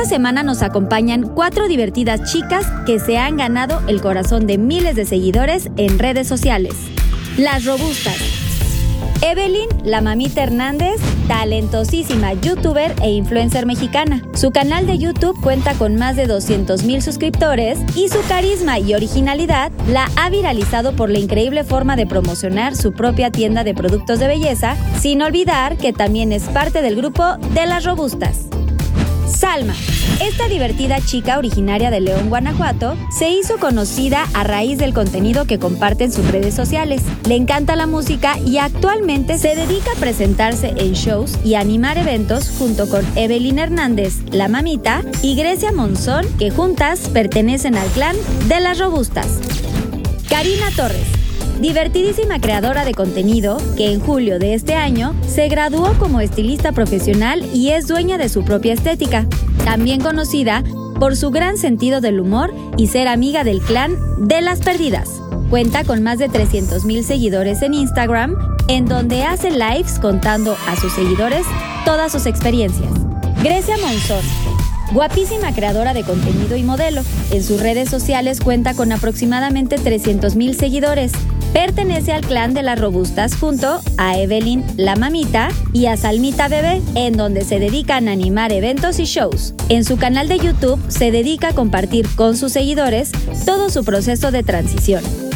Esta 0.00 0.16
semana 0.16 0.42
nos 0.42 0.62
acompañan 0.62 1.24
cuatro 1.34 1.68
divertidas 1.68 2.32
chicas 2.32 2.64
que 2.86 2.98
se 2.98 3.18
han 3.18 3.36
ganado 3.36 3.82
el 3.86 4.00
corazón 4.00 4.46
de 4.46 4.56
miles 4.56 4.96
de 4.96 5.04
seguidores 5.04 5.68
en 5.76 5.98
redes 5.98 6.26
sociales. 6.26 6.72
Las 7.36 7.66
robustas. 7.66 8.16
Evelyn, 9.20 9.68
la 9.84 10.00
mamita 10.00 10.42
Hernández, 10.42 10.96
talentosísima 11.28 12.32
youtuber 12.32 12.94
e 13.02 13.10
influencer 13.10 13.66
mexicana. 13.66 14.22
Su 14.32 14.52
canal 14.52 14.86
de 14.86 14.96
YouTube 14.96 15.38
cuenta 15.42 15.74
con 15.74 15.96
más 15.96 16.16
de 16.16 16.26
200 16.26 16.82
mil 16.84 17.02
suscriptores 17.02 17.78
y 17.94 18.08
su 18.08 18.26
carisma 18.26 18.78
y 18.78 18.94
originalidad 18.94 19.70
la 19.86 20.08
ha 20.16 20.30
viralizado 20.30 20.96
por 20.96 21.10
la 21.10 21.18
increíble 21.18 21.62
forma 21.62 21.96
de 21.96 22.06
promocionar 22.06 22.74
su 22.74 22.94
propia 22.94 23.30
tienda 23.30 23.64
de 23.64 23.74
productos 23.74 24.18
de 24.18 24.28
belleza, 24.28 24.76
sin 24.98 25.20
olvidar 25.20 25.76
que 25.76 25.92
también 25.92 26.32
es 26.32 26.44
parte 26.44 26.80
del 26.80 26.96
grupo 26.96 27.36
de 27.52 27.66
las 27.66 27.84
robustas. 27.84 28.46
Salma. 29.30 29.74
Esta 30.20 30.48
divertida 30.48 31.00
chica 31.00 31.38
originaria 31.38 31.90
de 31.90 32.00
León, 32.00 32.28
Guanajuato, 32.28 32.96
se 33.10 33.30
hizo 33.30 33.58
conocida 33.58 34.26
a 34.34 34.44
raíz 34.44 34.78
del 34.78 34.92
contenido 34.92 35.46
que 35.46 35.58
comparte 35.58 36.04
en 36.04 36.12
sus 36.12 36.30
redes 36.30 36.54
sociales. 36.54 37.02
Le 37.26 37.36
encanta 37.36 37.76
la 37.76 37.86
música 37.86 38.38
y 38.38 38.58
actualmente 38.58 39.38
se 39.38 39.54
dedica 39.54 39.92
a 39.92 40.00
presentarse 40.00 40.74
en 40.76 40.92
shows 40.92 41.38
y 41.44 41.54
animar 41.54 41.98
eventos 41.98 42.50
junto 42.58 42.88
con 42.88 43.06
Evelyn 43.16 43.58
Hernández, 43.58 44.18
la 44.30 44.48
mamita, 44.48 45.02
y 45.22 45.36
Grecia 45.36 45.72
Monzón, 45.72 46.26
que 46.38 46.50
juntas 46.50 47.08
pertenecen 47.08 47.76
al 47.76 47.88
clan 47.88 48.16
de 48.48 48.60
las 48.60 48.78
robustas. 48.78 49.38
Karina 50.28 50.70
Torres. 50.76 51.19
Divertidísima 51.60 52.40
creadora 52.40 52.86
de 52.86 52.94
contenido 52.94 53.58
que 53.76 53.92
en 53.92 54.00
julio 54.00 54.38
de 54.38 54.54
este 54.54 54.74
año 54.74 55.14
se 55.28 55.46
graduó 55.48 55.92
como 55.98 56.22
estilista 56.22 56.72
profesional 56.72 57.44
y 57.54 57.70
es 57.70 57.86
dueña 57.86 58.16
de 58.16 58.30
su 58.30 58.44
propia 58.44 58.72
estética, 58.72 59.26
también 59.62 60.00
conocida 60.00 60.64
por 60.98 61.16
su 61.16 61.30
gran 61.30 61.58
sentido 61.58 62.00
del 62.00 62.18
humor 62.18 62.54
y 62.78 62.86
ser 62.86 63.08
amiga 63.08 63.44
del 63.44 63.60
clan 63.60 63.94
de 64.26 64.40
las 64.40 64.60
perdidas. 64.60 65.20
Cuenta 65.50 65.84
con 65.84 66.02
más 66.02 66.18
de 66.18 66.30
300 66.30 66.86
mil 66.86 67.04
seguidores 67.04 67.60
en 67.60 67.74
Instagram, 67.74 68.36
en 68.68 68.86
donde 68.86 69.24
hace 69.24 69.50
lives 69.50 69.98
contando 69.98 70.56
a 70.66 70.76
sus 70.76 70.94
seguidores 70.94 71.44
todas 71.84 72.10
sus 72.10 72.24
experiencias. 72.24 72.90
Grecia 73.42 73.76
Monzón, 73.78 74.24
Guapísima 74.92 75.54
creadora 75.54 75.94
de 75.94 76.02
contenido 76.02 76.56
y 76.56 76.64
modelo. 76.64 77.02
En 77.30 77.44
sus 77.44 77.60
redes 77.60 77.88
sociales 77.88 78.40
cuenta 78.40 78.74
con 78.74 78.90
aproximadamente 78.90 79.76
300 79.76 80.34
mil 80.34 80.56
seguidores. 80.56 81.12
Pertenece 81.52 82.12
al 82.12 82.20
clan 82.24 82.54
de 82.54 82.62
las 82.62 82.80
robustas 82.80 83.34
junto 83.34 83.80
a 83.98 84.16
Evelyn 84.16 84.64
la 84.76 84.94
mamita 84.94 85.48
y 85.72 85.86
a 85.86 85.96
Salmita 85.96 86.46
Bebé, 86.46 86.80
en 86.94 87.16
donde 87.16 87.44
se 87.44 87.58
dedican 87.58 88.08
a 88.08 88.12
animar 88.12 88.52
eventos 88.52 89.00
y 89.00 89.04
shows. 89.04 89.54
En 89.68 89.84
su 89.84 89.96
canal 89.96 90.28
de 90.28 90.38
YouTube 90.38 90.80
se 90.88 91.10
dedica 91.10 91.48
a 91.48 91.54
compartir 91.54 92.06
con 92.14 92.36
sus 92.36 92.52
seguidores 92.52 93.10
todo 93.44 93.68
su 93.68 93.84
proceso 93.84 94.30
de 94.30 94.44
transición. 94.44 95.29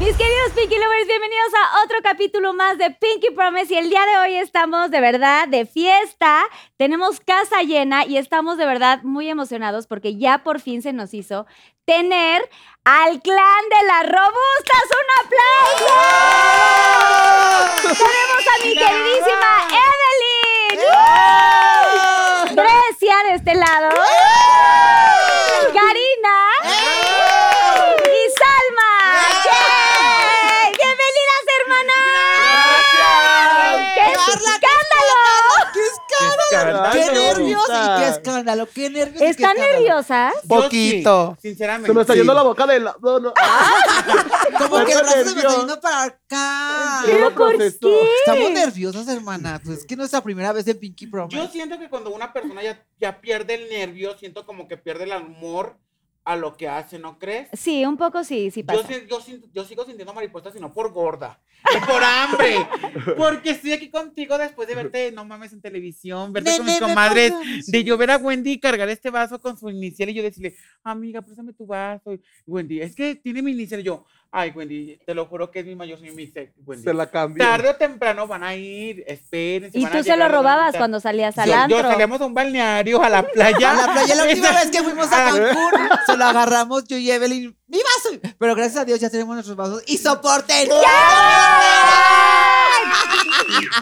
Mis 0.00 0.16
queridos 0.16 0.52
Pinky 0.56 0.78
Lovers, 0.78 1.06
bienvenidos 1.06 1.52
a 1.54 1.84
otro 1.84 1.98
capítulo 2.02 2.54
más 2.54 2.78
de 2.78 2.90
Pinky 2.90 3.30
Promise 3.34 3.74
y 3.74 3.76
el 3.76 3.90
día 3.90 4.04
de 4.06 4.16
hoy 4.16 4.34
estamos 4.36 4.90
de 4.90 4.98
verdad 4.98 5.46
de 5.46 5.66
fiesta, 5.66 6.42
tenemos 6.78 7.20
casa 7.20 7.62
llena 7.62 8.06
y 8.06 8.16
estamos 8.16 8.56
de 8.56 8.64
verdad 8.64 9.02
muy 9.02 9.28
emocionados 9.28 9.86
porque 9.86 10.16
ya 10.16 10.38
por 10.42 10.58
fin 10.60 10.80
se 10.80 10.94
nos 10.94 11.12
hizo 11.12 11.46
tener 11.84 12.48
al 12.84 13.20
clan 13.20 13.68
de 13.68 13.82
las 13.86 14.06
robustas. 14.06 14.84
¡Un 15.00 15.06
aplauso! 15.26 15.94
Tenemos 17.82 18.42
a 18.46 18.56
mi 18.64 18.72
queridísima 18.74 19.50
Evelyn. 19.84 20.80
Grecia 22.56 23.16
de 23.28 23.34
este 23.34 23.54
lado. 23.54 23.90
Karina. 25.74 26.36
Y 28.04 28.22
Salma. 28.38 28.92
¡Yay! 29.44 30.68
¡Bienvenidas, 30.78 31.44
hermanas! 31.58 32.00
¡Qué 33.94 34.04
escándalo! 34.12 35.20
¡Qué 35.72 35.82
escándalo! 36.56 36.90
¡Qué 36.92 37.12
nervios 37.12 37.62
y 37.68 38.00
qué 38.00 38.08
escándalo! 38.08 38.68
¡Qué 38.74 38.90
nervios 38.90 39.16
y 39.16 39.18
qué 39.18 39.30
¿Están 39.30 39.50
escándalo! 39.56 39.72
nerviosas? 39.78 40.34
Poquito. 40.48 41.36
Sí, 41.40 41.48
sinceramente. 41.48 41.86
Se 41.88 41.94
me 41.94 42.00
está 42.02 42.12
Sí. 42.12 42.18
yendo 42.18 42.34
la 42.34 42.42
boca 42.42 42.66
de 42.66 42.80
la. 42.80 42.96
No, 43.02 43.18
no. 43.20 43.32
Como 44.58 44.84
que 44.84 44.92
el 44.92 44.98
brazo 44.98 45.24
se 45.28 45.34
me 45.34 45.40
está 45.40 45.56
yendo 45.56 45.80
para 45.80 46.02
acá. 46.04 47.02
¿Pero 47.06 47.34
por 47.34 47.56
qué? 47.56 47.66
Estamos 47.66 48.50
nerviosas, 48.52 49.08
hermana. 49.08 49.60
Pues 49.64 49.78
es 49.78 49.86
que 49.86 49.96
no 49.96 50.04
es 50.04 50.12
la 50.12 50.22
primera 50.22 50.52
vez 50.52 50.66
en 50.68 50.78
Pinky 50.78 51.06
Promise. 51.06 51.36
Yo 51.36 51.48
siento 51.48 51.78
que 51.78 51.88
cuando 51.88 52.10
una 52.10 52.32
persona 52.32 52.62
ya, 52.62 52.84
ya 53.00 53.20
pierde 53.20 53.54
el 53.54 53.68
nervio, 53.68 54.16
siento 54.18 54.44
como 54.46 54.68
que 54.68 54.76
pierde 54.76 55.04
el 55.04 55.12
amor 55.12 55.76
a 56.32 56.36
lo 56.36 56.56
que 56.56 56.68
hace, 56.68 56.98
¿no 56.98 57.18
crees? 57.18 57.48
Sí, 57.52 57.84
un 57.84 57.96
poco 57.96 58.22
sí, 58.24 58.50
sí 58.50 58.60
Yo, 58.60 58.66
pasa. 58.66 58.88
yo, 59.08 59.20
siento- 59.20 59.48
yo 59.52 59.64
sigo 59.64 59.84
sintiendo 59.84 60.14
mariposas, 60.14 60.52
sino 60.54 60.72
por 60.72 60.92
gorda. 60.92 61.40
Y 61.74 61.78
por 61.86 62.02
hambre. 62.02 62.56
Porque 63.16 63.50
estoy 63.50 63.72
aquí 63.72 63.90
contigo 63.90 64.38
después 64.38 64.66
de 64.68 64.74
verte, 64.74 65.12
no 65.12 65.24
mames, 65.24 65.52
en 65.52 65.60
televisión, 65.60 66.32
verte 66.32 66.56
con 66.56 66.66
mis 66.66 66.80
me 66.80 66.86
comadres. 66.88 67.32
pasas. 67.32 67.66
De 67.66 67.84
yo 67.84 67.96
ver 67.98 68.10
a 68.12 68.16
Wendy 68.16 68.58
cargar 68.58 68.88
este 68.88 69.10
vaso 69.10 69.40
con 69.40 69.58
su 69.58 69.68
inicial 69.68 70.08
y 70.08 70.14
yo 70.14 70.22
decirle, 70.22 70.56
amiga, 70.82 71.20
préstame 71.20 71.52
tu 71.52 71.66
vaso. 71.66 72.12
Y, 72.14 72.20
Wendy, 72.46 72.80
es 72.80 72.94
que 72.94 73.14
tiene 73.16 73.42
mi 73.42 73.50
inicial. 73.52 73.80
Y 73.80 73.84
yo, 73.84 74.04
ay, 74.32 74.50
Wendy, 74.54 74.98
te 75.04 75.14
lo 75.14 75.26
juro 75.26 75.50
que 75.50 75.60
es 75.60 75.66
mi 75.66 75.74
mayor, 75.74 75.98
soy 75.98 76.10
mi 76.12 76.32
Wendy. 76.64 76.84
Se 76.84 76.94
la 76.94 77.06
cambió. 77.10 77.44
Tarde 77.44 77.68
o 77.70 77.76
temprano 77.76 78.26
van 78.26 78.42
a 78.44 78.54
ir, 78.54 79.02
esperen. 79.06 79.70
Y 79.74 79.86
tú 79.86 80.02
se 80.02 80.16
lo 80.16 80.28
robabas 80.28 80.76
cuando 80.76 81.00
salías 81.00 81.36
al 81.38 81.48
yo, 81.48 81.54
yo 81.54 81.60
antro. 81.78 81.90
salíamos 81.90 82.20
a 82.20 82.26
un 82.26 82.34
balneario, 82.34 83.02
a 83.02 83.08
la 83.08 83.22
playa. 83.26 83.72
A 83.72 83.86
la 83.86 83.92
playa 83.92 84.14
la 84.14 84.24
última 84.24 84.50
vez 84.52 84.70
que 84.70 84.82
fuimos 84.82 85.10
a 85.12 85.28
a- 85.28 85.30
Cancún, 85.30 85.72
se 86.06 86.16
lo 86.16 86.24
agarramos 86.24 86.84
yo 86.84 86.96
y 86.96 87.10
Evelyn. 87.10 87.56
¡Mi 87.66 87.78
vaso! 87.78 88.20
Pero 88.38 88.54
gracias 88.54 88.78
a 88.78 88.84
Dios 88.84 88.98
ya 89.00 89.10
tenemos 89.10 89.34
nuestros 89.34 89.56
vasos 89.56 89.82
y 89.86 89.96
soporten. 89.98 90.68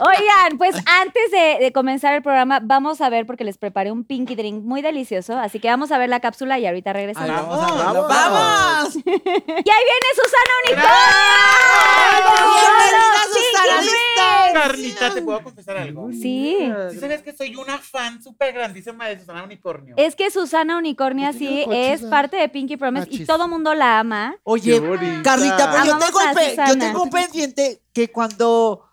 Oigan, 0.01 0.59
pues 0.59 0.77
antes 0.87 1.31
de, 1.31 1.59
de 1.61 1.73
comenzar 1.73 2.15
el 2.15 2.23
programa, 2.23 2.61
vamos 2.63 3.01
a 3.01 3.09
ver, 3.11 3.27
porque 3.27 3.45
les 3.45 3.59
preparé 3.59 3.91
un 3.93 4.05
pinky 4.05 4.35
drink 4.35 4.63
muy 4.65 4.83
delicioso. 4.83 5.37
Así 5.39 5.59
que 5.61 5.69
vamos 5.69 5.91
a 5.93 5.99
ver 5.99 6.09
la 6.09 6.21
cápsula 6.21 6.59
y 6.59 6.67
ahorita 6.67 6.91
Ay, 6.91 6.95
regresamos. 6.95 7.29
vamos 7.31 7.59
a 7.59 7.75
Vamos, 7.85 8.09
vamos. 8.09 8.09
¡Vamos! 8.09 8.97
Y 9.05 9.71
ahí 9.71 9.85
viene 9.85 10.09
Susana 10.15 10.55
¡Bienvenida, 10.65 10.91
Unicornio. 10.91 12.59
Susana 13.33 13.81
Pinky 13.81 13.85
Listón! 13.85 14.53
Carlita, 14.55 15.15
¿te 15.15 15.23
puedo 15.23 15.43
confesar 15.43 15.77
algo? 15.77 16.11
Sí. 16.13 16.71
¿Sí 16.91 16.99
sabes 16.99 17.23
que 17.23 17.33
soy 17.37 17.55
una 17.57 17.79
fan 17.79 18.23
súper 18.23 18.53
grandísima 18.55 19.07
de 19.09 19.19
Susana 19.19 19.43
Unicornio? 19.45 19.95
Es 19.97 20.15
que 20.17 20.31
Susana 20.31 20.77
Unicornia 20.79 21.33
No 21.33 21.39
sí 21.39 21.65
es 21.71 22.03
parte 22.03 22.37
de 22.37 22.49
Pinky 22.49 22.77
Promise 22.77 23.09
y 23.11 23.25
todo 23.25 23.49
mundo 23.49 23.75
la 23.75 23.99
ama. 24.01 24.37
Oye. 24.45 24.81
Carlita, 25.23 25.71
pero 25.73 25.85
yo 25.85 25.99
tengo, 25.99 26.19
yo 26.69 26.79
tengo 26.79 27.03
un 27.03 27.11
pendiente 27.11 27.83
que 27.93 28.11
cuando. 28.11 28.85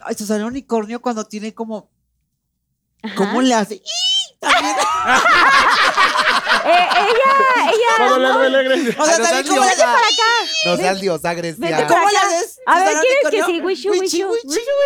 Ay, 0.00 0.14
Susana 0.16 0.46
Unicornio, 0.46 1.00
cuando 1.00 1.24
tiene 1.24 1.54
como. 1.54 1.90
Ajá. 3.02 3.14
¿Cómo 3.16 3.42
le 3.42 3.54
hace? 3.54 3.74
¡Ih! 3.76 4.36
También. 4.40 4.74
Eh, 6.64 6.88
ella, 6.98 7.72
ella. 7.72 8.18
Le 8.18 8.28
duele, 8.28 8.62
Grecia. 8.64 8.96
O 9.02 9.04
sea, 9.06 9.18
no 9.18 9.24
también 9.24 9.44
seas 9.46 9.48
cómo 9.48 9.60
le 9.64 9.74
diosa. 9.74 9.94
hace. 9.94 10.68
No 10.68 10.76
seas 10.76 11.00
diosa, 11.00 11.34
Grecia. 11.34 11.70
para 11.70 11.86
¿Cómo 11.86 12.10
le 12.10 12.16
acá. 12.18 12.26
haces? 12.28 12.60
A 12.66 12.78
ver, 12.84 12.96
¿quieres 13.00 13.30
que 13.30 13.42
sí? 13.52 13.60
Wishu, 13.60 13.90
wishu. 13.92 14.28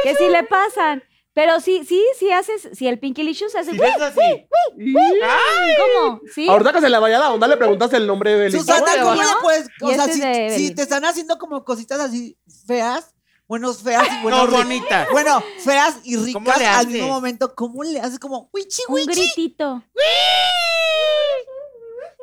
Que 0.05 0.15
sí 0.17 0.29
le 0.29 0.43
pasan. 0.45 1.03
Pero 1.35 1.61
sí, 1.61 1.83
sí, 1.89 2.05
sí 2.19 2.31
haces, 2.31 2.69
si 2.75 2.87
el 2.87 2.99
Pinky 2.99 3.23
Licious 3.23 3.55
hace. 3.55 3.71
Si 3.73 3.79
ves 3.79 3.99
así. 4.01 4.21
¡Ay! 4.21 5.75
¿Cómo? 5.79 6.21
¿Sí? 6.35 6.47
Ahorita 6.47 6.73
que 6.75 6.81
se 6.83 6.91
le 6.91 6.99
vaya 6.99 7.19
la 7.19 7.31
onda, 7.33 7.49
le 7.49 7.57
preguntas 7.57 7.91
el 7.95 8.07
nombre 8.07 8.31
de 8.33 8.37
Evelyn. 8.47 8.61
Susana, 8.61 8.93
¿Cómo 9.03 9.15
le 9.15 9.29
puedes? 9.41 9.67
O 9.81 9.91
Y 9.91 9.95
sea, 9.95 10.05
este 10.05 10.15
si, 10.15 10.21
de 10.21 10.57
si 10.57 10.75
te 10.75 10.83
están 10.83 11.05
haciendo 11.07 11.39
como 11.39 11.65
cositas 11.65 12.01
así 12.01 12.37
feas, 12.67 13.12
buenos 13.53 13.83
feas 13.83 14.09
y 14.11 14.23
buenos 14.23 14.49
No, 14.49 14.57
bonitas. 14.57 15.09
Bueno, 15.13 15.45
feas 15.63 15.97
y 16.05 16.33
¿Cómo 16.33 16.51
ricas 16.51 16.75
al 16.79 16.87
mismo 16.87 17.09
momento. 17.09 17.55
¿Cómo 17.55 17.83
le 17.85 18.01
haces 18.01 18.19
como 18.19 18.49
wichi 18.51 18.81
Un 18.89 18.95
wichi? 18.95 19.13
gritito. 19.13 19.83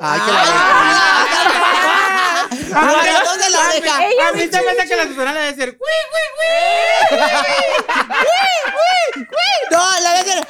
Ay, 0.02 0.20
que 0.22 0.32
la 0.32 0.44
Ah, 2.72 2.82
A 2.82 2.86
mí- 2.86 2.94
ver, 3.04 3.24
¿dónde 3.26 3.50
la 3.52 3.68
deja? 3.74 3.98
A 4.30 4.32
mí 4.34 4.42
se 4.42 4.62
me 4.64 4.72
hace 4.72 4.88
que 4.90 4.96
la 4.96 5.04
Susana 5.04 5.34
le 5.34 5.40
debe 5.40 5.54
decir, 5.56 5.80
"Güey, 9.16 9.26
No, 9.72 10.00
la 10.02 10.14
de 10.14 10.20
hacer. 10.20 10.48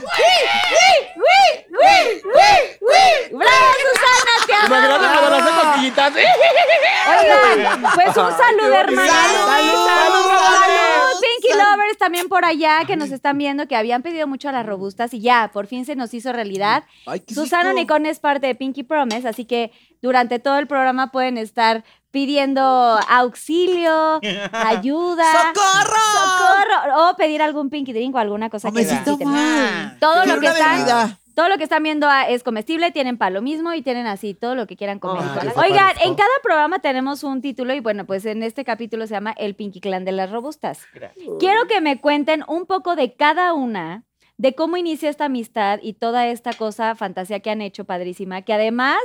¡Bravo, 3.31 3.67
Susana! 3.83 4.33
¡Te 4.45 4.53
amamos! 4.53 4.97
cuando 4.97 5.29
le 5.29 5.35
hace 5.37 5.51
cosquillitas. 5.61 6.13
Oigan, 6.15 7.81
pues 7.95 8.17
un 8.17 8.31
saludo, 8.37 8.75
Salud, 8.75 8.95
salud, 8.95 9.85
salud. 9.87 10.25
salud. 10.29 11.18
Pinky 11.41 11.57
Lovers 11.57 11.97
también 11.97 12.27
por 12.29 12.45
allá 12.45 12.81
que 12.85 12.95
nos 12.97 13.11
están 13.11 13.37
viendo 13.37 13.67
que 13.67 13.75
habían 13.75 14.01
pedido 14.01 14.27
mucho 14.27 14.49
a 14.49 14.51
las 14.51 14.65
robustas 14.65 15.13
y 15.13 15.21
ya, 15.21 15.49
por 15.53 15.67
fin 15.67 15.85
se 15.85 15.95
nos 15.95 16.13
hizo 16.13 16.31
realidad. 16.33 16.83
Ay, 17.05 17.21
qué 17.21 17.33
Susana 17.33 17.69
rico. 17.71 17.79
Nicón 17.79 18.05
es 18.05 18.19
parte 18.19 18.47
de 18.47 18.55
Pinky 18.55 18.83
Promise, 18.83 19.27
así 19.27 19.45
que 19.45 19.71
durante 20.01 20.39
todo 20.39 20.57
el 20.59 20.67
programa 20.67 21.11
pueden 21.11 21.37
estar 21.37 21.83
pidiendo 22.11 22.61
auxilio, 23.07 24.19
ayuda, 24.51 25.23
¡Socorro! 25.31 25.99
socorro, 26.13 27.09
o 27.09 27.15
pedir 27.15 27.41
algún 27.41 27.69
Pinky 27.69 27.93
Drink 27.93 28.15
o 28.15 28.17
alguna 28.19 28.49
cosa 28.49 28.69
Oh, 28.69 28.71
que 28.73 28.81
me 28.83 28.85
necesiten. 28.91 29.27
mal. 29.29 29.97
Todo 29.99 30.23
Quiero 30.23 30.35
lo 30.35 30.41
que 30.41 30.47
están, 30.47 30.77
bebida. 30.77 31.19
Todo 31.39 31.47
lo 31.47 31.57
que 31.57 31.63
están 31.63 31.83
viendo 31.83 32.05
ah, 32.09 32.27
es 32.27 32.43
comestible, 32.43 32.91
tienen 32.91 33.17
para 33.17 33.31
lo 33.31 33.41
mismo 33.41 33.73
y 33.73 33.81
tienen 33.81 34.07
así 34.07 34.33
todo 34.33 34.55
lo 34.55 34.67
que 34.67 34.75
quieran 34.75 34.99
comer. 34.99 35.23
Oigan, 35.55 35.95
en 36.03 36.13
cada 36.15 36.29
programa 36.43 36.79
tenemos 36.79 37.23
un 37.23 37.41
título 37.41 37.73
y 37.73 37.79
bueno, 37.79 38.05
pues 38.05 38.25
en 38.25 38.43
este 38.43 38.65
capítulo 38.65 39.07
se 39.07 39.13
llama 39.13 39.31
El 39.37 39.55
Pinky 39.55 39.79
Clan 39.79 40.03
de 40.03 40.11
las 40.11 40.29
Robustas. 40.31 40.85
Gracias. 40.93 41.29
Quiero 41.39 41.65
que 41.69 41.79
me 41.79 42.01
cuenten 42.01 42.43
un 42.49 42.65
poco 42.65 42.97
de 42.97 43.13
cada 43.13 43.53
una, 43.53 44.03
de 44.35 44.53
cómo 44.53 44.75
inicia 44.75 45.09
esta 45.09 45.25
amistad 45.25 45.79
y 45.81 45.93
toda 45.93 46.27
esta 46.27 46.51
cosa, 46.51 46.93
fantasía 46.95 47.39
que 47.39 47.51
han 47.51 47.61
hecho, 47.61 47.85
padrísima, 47.85 48.41
que 48.41 48.51
además, 48.51 48.99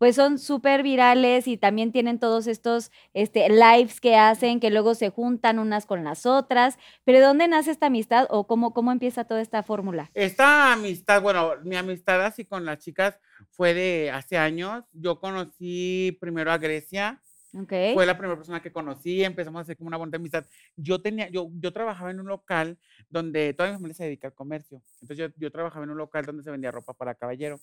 pues 0.00 0.16
son 0.16 0.38
súper 0.38 0.82
virales 0.82 1.46
y 1.46 1.58
también 1.58 1.92
tienen 1.92 2.18
todos 2.18 2.46
estos 2.46 2.90
este, 3.12 3.50
lives 3.50 4.00
que 4.00 4.16
hacen, 4.16 4.58
que 4.58 4.70
luego 4.70 4.94
se 4.94 5.10
juntan 5.10 5.58
unas 5.58 5.84
con 5.84 6.04
las 6.04 6.24
otras. 6.24 6.78
Pero 7.04 7.18
¿de 7.18 7.26
dónde 7.26 7.46
nace 7.48 7.70
esta 7.70 7.88
amistad 7.88 8.26
o 8.30 8.46
cómo, 8.46 8.72
cómo 8.72 8.92
empieza 8.92 9.24
toda 9.24 9.42
esta 9.42 9.62
fórmula? 9.62 10.10
Esta 10.14 10.72
amistad, 10.72 11.20
bueno, 11.20 11.52
mi 11.64 11.76
amistad 11.76 12.24
así 12.24 12.46
con 12.46 12.64
las 12.64 12.78
chicas 12.78 13.20
fue 13.50 13.74
de 13.74 14.10
hace 14.10 14.38
años. 14.38 14.84
Yo 14.94 15.20
conocí 15.20 16.16
primero 16.18 16.50
a 16.50 16.56
Grecia, 16.56 17.20
fue 17.50 18.06
la 18.06 18.16
primera 18.16 18.36
persona 18.36 18.62
que 18.62 18.72
conocí, 18.72 19.22
empezamos 19.22 19.58
a 19.58 19.62
hacer 19.64 19.76
como 19.76 19.88
una 19.88 19.98
bonita 19.98 20.16
amistad. 20.16 20.46
Yo 20.76 21.02
tenía, 21.02 21.28
yo, 21.28 21.50
yo 21.52 21.74
trabajaba 21.74 22.10
en 22.10 22.20
un 22.20 22.26
local 22.28 22.78
donde 23.10 23.52
toda 23.52 23.68
mi 23.68 23.74
familia 23.74 23.94
se 23.96 24.04
dedica 24.04 24.28
al 24.28 24.34
comercio. 24.34 24.80
Entonces 25.02 25.18
yo, 25.18 25.34
yo 25.36 25.52
trabajaba 25.52 25.84
en 25.84 25.90
un 25.90 25.98
local 25.98 26.24
donde 26.24 26.42
se 26.42 26.50
vendía 26.50 26.70
ropa 26.70 26.94
para 26.94 27.14
caballero. 27.14 27.60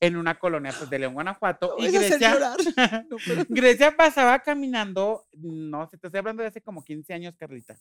En 0.00 0.16
una 0.16 0.38
colonia 0.38 0.72
pues, 0.76 0.88
de 0.88 0.98
León, 0.98 1.14
Guanajuato. 1.14 1.76
Me 1.78 1.88
y 1.88 1.90
Grecia. 1.90 2.36
No. 3.10 3.16
Grecia 3.48 3.96
pasaba 3.96 4.38
caminando, 4.40 5.26
no 5.32 5.88
sé, 5.88 5.98
te 5.98 6.06
estoy 6.06 6.18
hablando 6.18 6.42
de 6.42 6.48
hace 6.48 6.60
como 6.60 6.84
15 6.84 7.14
años, 7.14 7.34
Carlita. 7.36 7.76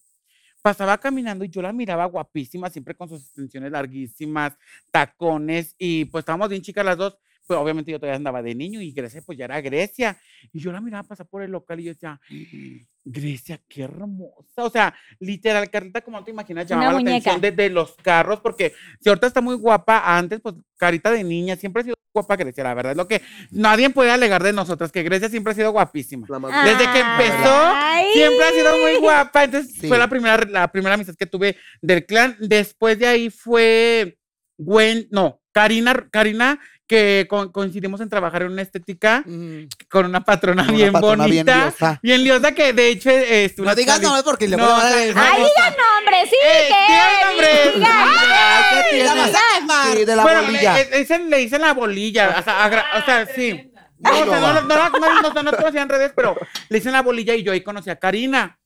Pasaba 0.62 0.98
caminando 0.98 1.46
y 1.46 1.50
yo 1.50 1.62
la 1.62 1.72
miraba 1.72 2.06
guapísima, 2.06 2.70
siempre 2.70 2.96
con 2.96 3.08
sus 3.08 3.22
extensiones 3.22 3.72
larguísimas, 3.72 4.58
tacones, 4.92 5.76
y 5.78 6.06
pues 6.06 6.24
estábamos 6.24 6.50
bien 6.50 6.62
chicas 6.62 6.84
las 6.84 6.98
dos. 6.98 7.18
Pues 7.46 7.58
obviamente 7.58 7.92
yo 7.92 8.00
todavía 8.00 8.18
andaba 8.18 8.42
de 8.42 8.54
niño 8.54 8.82
y 8.82 8.92
Grecia 8.92 9.22
pues 9.26 9.38
ya 9.38 9.46
era 9.46 9.62
Grecia. 9.62 10.18
Y 10.52 10.60
yo 10.60 10.72
la 10.74 10.82
miraba 10.82 11.04
pasar 11.04 11.28
por 11.28 11.44
el 11.44 11.52
local 11.52 11.80
y 11.80 11.84
yo 11.84 11.94
decía, 11.94 12.20
Grecia, 13.06 13.62
qué 13.70 13.84
hermosa. 13.84 14.66
O 14.66 14.70
sea, 14.70 14.94
literal, 15.20 15.70
Carlita, 15.70 16.02
como 16.02 16.18
no 16.18 16.26
te 16.26 16.32
imaginas, 16.32 16.68
llamaba 16.68 16.94
la 16.94 17.00
atención 17.00 17.40
de, 17.40 17.52
de 17.52 17.70
los 17.70 17.96
carros, 17.96 18.42
porque 18.42 18.74
si 19.00 19.08
ahorita 19.08 19.28
está 19.28 19.40
muy 19.40 19.56
guapa, 19.56 20.18
antes 20.18 20.42
pues 20.42 20.56
carita 20.76 21.10
de 21.10 21.24
niña, 21.24 21.56
siempre 21.56 21.82
ha 21.82 21.86
sido 21.86 21.97
guapa 22.18 22.36
Grecia, 22.36 22.64
la 22.64 22.74
verdad. 22.74 22.92
Es 22.92 22.98
lo 22.98 23.08
que 23.08 23.22
nadie 23.52 23.90
puede 23.90 24.12
alegar 24.12 24.44
de 24.44 24.54
nosotras, 24.54 24.92
que 24.92 25.04
Grecia 25.04 25.30
siempre 25.30 25.52
ha 25.52 25.56
sido 25.56 25.72
guapísima. 25.72 26.28
Desde 26.66 26.92
que 26.92 27.00
empezó, 27.00 27.72
Ay. 27.74 28.08
siempre 28.14 28.46
ha 28.46 28.52
sido 28.52 28.78
muy 28.78 28.96
guapa. 29.00 29.44
Entonces 29.44 29.74
Sí. 29.80 29.88
fue 29.88 29.98
la 29.98 30.08
primera, 30.10 30.38
la 30.50 30.72
primera 30.72 30.96
amistad 30.96 31.16
que 31.18 31.26
tuve 31.26 31.58
del 31.82 32.06
clan. 32.06 32.36
Después 32.40 32.98
de 33.00 33.08
ahí 33.08 33.30
fue 33.30 34.18
Gwen, 34.58 35.08
no, 35.12 35.40
Karina, 35.52 36.08
Karina, 36.12 36.60
que 36.88 37.28
co- 37.30 37.52
coincidimos 37.52 38.00
en 38.02 38.10
trabajar 38.10 38.44
en 38.44 38.52
una 38.54 38.62
estética 38.62 39.22
Mm. 39.26 39.64
con 39.90 40.06
una 40.06 40.22
patrona 40.24 40.64
Una 40.64 40.72
bien 40.72 40.94
patrona 40.94 41.26
bien 41.26 41.46
bonita. 41.46 41.66
liosa. 41.66 42.00
Bien 42.02 42.24
liosa, 42.24 42.52
que 42.54 42.72
de 42.74 42.88
hecho 42.90 43.10
este, 43.10 43.62
No 43.62 43.64
una 43.64 43.76
digas 43.76 44.02
nombres 44.02 44.24
porque 44.24 44.48
le 44.48 44.56
No, 44.58 44.64
voy 44.66 44.74
a 44.74 44.84
dar 44.84 44.98
el 45.00 45.18
¡Ay, 45.18 45.44
digan 45.44 45.76
nombres! 45.78 46.30
¡Sí, 46.30 46.36
Eh, 46.44 46.70
nombres. 47.26 47.50
que 47.74 47.80
digan. 47.80 49.32
Sí, 49.94 50.06
de 50.06 50.16
la 50.16 50.24
bueno, 50.24 50.44
bolilla. 50.44 50.74
Le, 50.76 50.90
le 50.90 50.98
dicen, 51.00 51.30
le 51.30 51.38
dicen 51.38 51.62
la 51.62 51.74
bolilla. 51.74 52.36
O 52.40 52.44
sea, 52.44 52.64
agra- 52.66 52.86
o 52.98 53.06
sea, 53.06 53.26
sí. 53.26 53.72
No, 54.00 54.12
o 54.12 54.26
sea, 54.26 54.40
no, 54.40 54.54
no, 54.54 54.62
no, 54.62 54.90
no, 54.90 55.22
no, 55.22 55.34
no, 55.34 55.44
no 55.44 55.52
conocía 55.58 55.82
en 55.82 55.90
redes, 55.90 56.12
pero 56.16 56.36
le 56.70 56.78
dicen 56.78 56.92
la 56.94 57.02
bolilla 57.02 57.34
y 57.36 57.44
yo 57.44 57.52
ahí 57.52 57.62
conocí 57.62 57.90
a 57.90 57.96
Karina. 57.98 58.57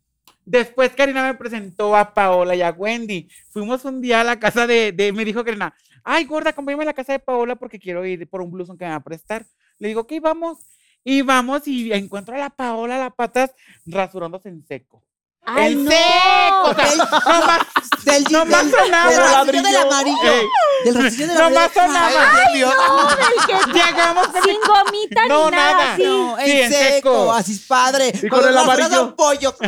Después 0.46 0.92
Karina 0.92 1.24
me 1.24 1.36
presentó 1.36 1.96
a 1.96 2.14
Paola 2.14 2.56
y 2.56 2.62
a 2.62 2.72
Wendy. 2.72 3.30
Fuimos 3.50 3.86
un 3.86 4.02
día 4.02 4.22
a 4.22 4.24
la 4.24 4.40
casa 4.40 4.68
de, 4.68 5.12
me 5.16 5.26
dijo 5.26 5.44
Karina, 5.44 5.74
ay 6.04 6.26
gorda, 6.26 6.50
acompáñame 6.52 6.84
a 6.84 6.88
la 6.88 6.94
casa 6.94 7.14
de 7.14 7.20
Paola 7.20 7.56
porque 7.56 7.80
quiero 7.80 8.06
ir 8.06 8.28
por 8.28 8.42
un 8.42 8.52
blusón 8.52 8.78
que 8.78 8.86
me 8.86 8.92
va 8.92 8.98
a 8.98 9.04
prestar. 9.04 9.46
Le 9.80 9.90
digo, 9.90 10.02
ok, 10.02 10.14
vamos. 10.22 10.60
Y 11.04 11.24
vamos 11.24 11.68
y 11.68 11.92
encuentro 11.94 12.36
a 12.36 12.38
la 12.38 12.50
Paola, 12.52 13.00
las 13.00 13.14
patas 13.14 13.52
rasurándose 13.88 14.50
en 14.50 14.64
seco. 14.64 15.04
¡Ay, 15.46 15.74
en 15.74 15.86
no! 15.86 15.92
seco. 15.92 16.70
O 16.70 16.76
sea, 16.76 16.96
nomás, 16.96 17.60
Del, 18.06 18.24
nomás 18.32 18.64
del, 18.64 18.72
sonaba. 18.72 19.10
del 19.12 19.18
rastrillo 19.22 19.64
del 19.64 19.76
amarillo. 19.78 20.32
Ey. 20.34 20.48
Del 20.86 20.96
rastrillo 21.04 21.28
del 21.34 21.42
amarillo. 21.42 21.70
sonaba. 21.74 22.32
Ay, 22.46 22.58
Dios. 22.58 22.74
No, 22.76 23.74
llegamos 23.74 24.28
con 24.28 24.44
sin 24.44 24.58
gomita 24.62 25.28
No, 25.28 25.50
ni 25.50 25.58
nada, 25.58 25.74
nada. 25.74 25.96
sí. 25.98 26.04
No, 26.04 26.40
en, 26.40 26.46
Sí, 26.46 26.62
en 26.62 26.72
seco, 26.72 26.90
seco. 26.94 27.34
así 27.34 27.52
es 27.54 27.60
padre. 27.68 28.12
Y 28.22 28.28
con 28.28 28.48
el 28.48 28.58
amarillo. 28.58 29.04
un 29.04 29.16
pollo. 29.16 29.56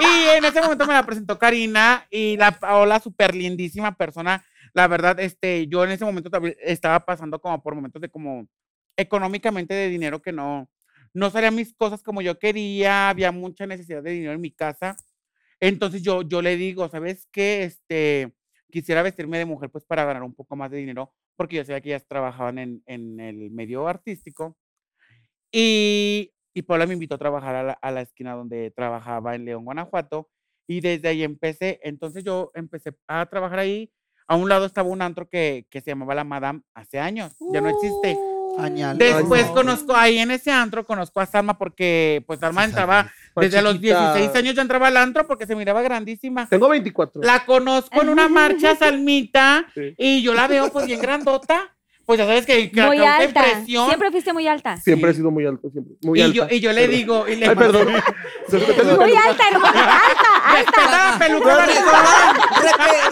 Y 0.00 0.28
en 0.28 0.44
ese 0.44 0.60
momento 0.60 0.86
me 0.86 0.94
la 0.94 1.04
presentó 1.06 1.38
Karina 1.38 2.06
y 2.10 2.36
la 2.36 2.50
Paola, 2.58 2.98
súper 2.98 3.34
lindísima 3.34 3.94
persona. 3.96 4.44
La 4.72 4.88
verdad, 4.88 5.20
este, 5.20 5.68
yo 5.68 5.84
en 5.84 5.92
ese 5.92 6.04
momento 6.04 6.30
también 6.30 6.56
estaba 6.60 6.98
pasando 7.04 7.38
como 7.40 7.62
por 7.62 7.76
momentos 7.76 8.02
de 8.02 8.08
como 8.08 8.46
económicamente 8.96 9.72
de 9.72 9.88
dinero 9.88 10.20
que 10.20 10.32
no, 10.32 10.68
no 11.14 11.30
salían 11.30 11.54
mis 11.54 11.72
cosas 11.74 12.02
como 12.02 12.20
yo 12.20 12.38
quería, 12.38 13.08
había 13.08 13.32
mucha 13.32 13.66
necesidad 13.66 14.02
de 14.02 14.10
dinero 14.10 14.32
en 14.32 14.40
mi 14.40 14.50
casa. 14.50 14.96
Entonces 15.60 16.02
yo, 16.02 16.22
yo 16.22 16.42
le 16.42 16.56
digo, 16.56 16.88
¿sabes 16.88 17.28
qué? 17.32 17.64
Este, 17.64 18.34
quisiera 18.70 19.02
vestirme 19.02 19.38
de 19.38 19.44
mujer 19.44 19.70
pues 19.70 19.84
para 19.84 20.04
ganar 20.04 20.24
un 20.24 20.34
poco 20.34 20.56
más 20.56 20.70
de 20.70 20.78
dinero, 20.78 21.14
porque 21.36 21.56
yo 21.56 21.64
sabía 21.64 21.80
que 21.80 21.90
ellas 21.90 22.06
trabajaban 22.06 22.58
en, 22.58 22.82
en 22.86 23.20
el 23.20 23.50
medio 23.52 23.86
artístico. 23.86 24.58
Y, 25.52 26.32
y 26.52 26.62
Paula 26.62 26.86
me 26.86 26.94
invitó 26.94 27.14
a 27.14 27.18
trabajar 27.18 27.54
a 27.54 27.62
la, 27.62 27.72
a 27.74 27.90
la 27.92 28.00
esquina 28.00 28.34
donde 28.34 28.72
trabajaba 28.72 29.36
en 29.36 29.44
León, 29.44 29.64
Guanajuato. 29.64 30.28
Y 30.66 30.80
desde 30.80 31.08
ahí 31.08 31.22
empecé. 31.22 31.78
Entonces 31.84 32.24
yo 32.24 32.50
empecé 32.54 32.96
a 33.06 33.26
trabajar 33.26 33.60
ahí. 33.60 33.92
A 34.26 34.36
un 34.36 34.48
lado 34.48 34.66
estaba 34.66 34.88
un 34.88 35.02
antro 35.02 35.28
que, 35.28 35.66
que 35.70 35.80
se 35.80 35.90
llamaba 35.90 36.14
La 36.14 36.24
Madame 36.24 36.62
hace 36.74 36.98
años. 36.98 37.36
Ya 37.52 37.60
no 37.60 37.68
existe. 37.68 38.18
Añal. 38.58 38.98
Después 38.98 39.46
no. 39.46 39.54
conozco 39.54 39.94
ahí 39.96 40.18
en 40.18 40.30
ese 40.30 40.50
antro, 40.50 40.84
conozco 40.86 41.20
a 41.20 41.26
Salma 41.26 41.56
porque 41.58 42.22
pues 42.26 42.40
Salma 42.40 42.64
entraba 42.64 43.10
desde 43.36 43.62
los 43.62 43.74
chiquita. 43.74 44.14
16 44.14 44.36
años 44.36 44.54
ya 44.54 44.62
entraba 44.62 44.88
al 44.88 44.96
antro 44.96 45.26
porque 45.26 45.46
se 45.46 45.54
miraba 45.56 45.82
grandísima. 45.82 46.48
Tengo 46.48 46.68
24. 46.68 47.22
La 47.22 47.44
conozco 47.44 48.02
en 48.02 48.08
una 48.08 48.28
marcha 48.28 48.76
Salmita 48.76 49.66
Sí. 49.74 49.94
y 49.98 50.22
yo 50.22 50.34
la 50.34 50.46
veo 50.46 50.70
pues 50.72 50.86
bien 50.86 51.00
grandota. 51.00 51.73
Pues 52.06 52.18
ya 52.18 52.26
sabes 52.26 52.44
que, 52.44 52.70
Muy 52.74 52.98
alta. 52.98 53.24
impresión. 53.24 53.86
Siempre 53.86 54.10
fuiste 54.10 54.32
muy 54.32 54.46
alta. 54.46 54.76
Siempre 54.76 55.10
Sí. 55.10 55.14
he 55.14 55.16
sido 55.18 55.30
muy 55.30 55.46
alto, 55.46 55.70
siempre. 55.70 55.94
Muy 56.02 56.18
y, 56.18 56.22
alta. 56.22 56.34
yo, 56.36 56.46
y 56.50 56.60
yo 56.60 56.72
le 56.72 56.86
digo, 56.88 57.26
y 57.28 57.36
le 57.36 57.48
Ay, 57.48 57.56
perdón. 57.56 57.88
Muy 59.00 59.14
alta, 59.16 59.42
hermana. 59.50 60.00
Alta, 60.00 60.22
alta. 60.44 60.54
Respeta 60.56 61.12
la 61.12 61.18
peluca, 61.18 61.66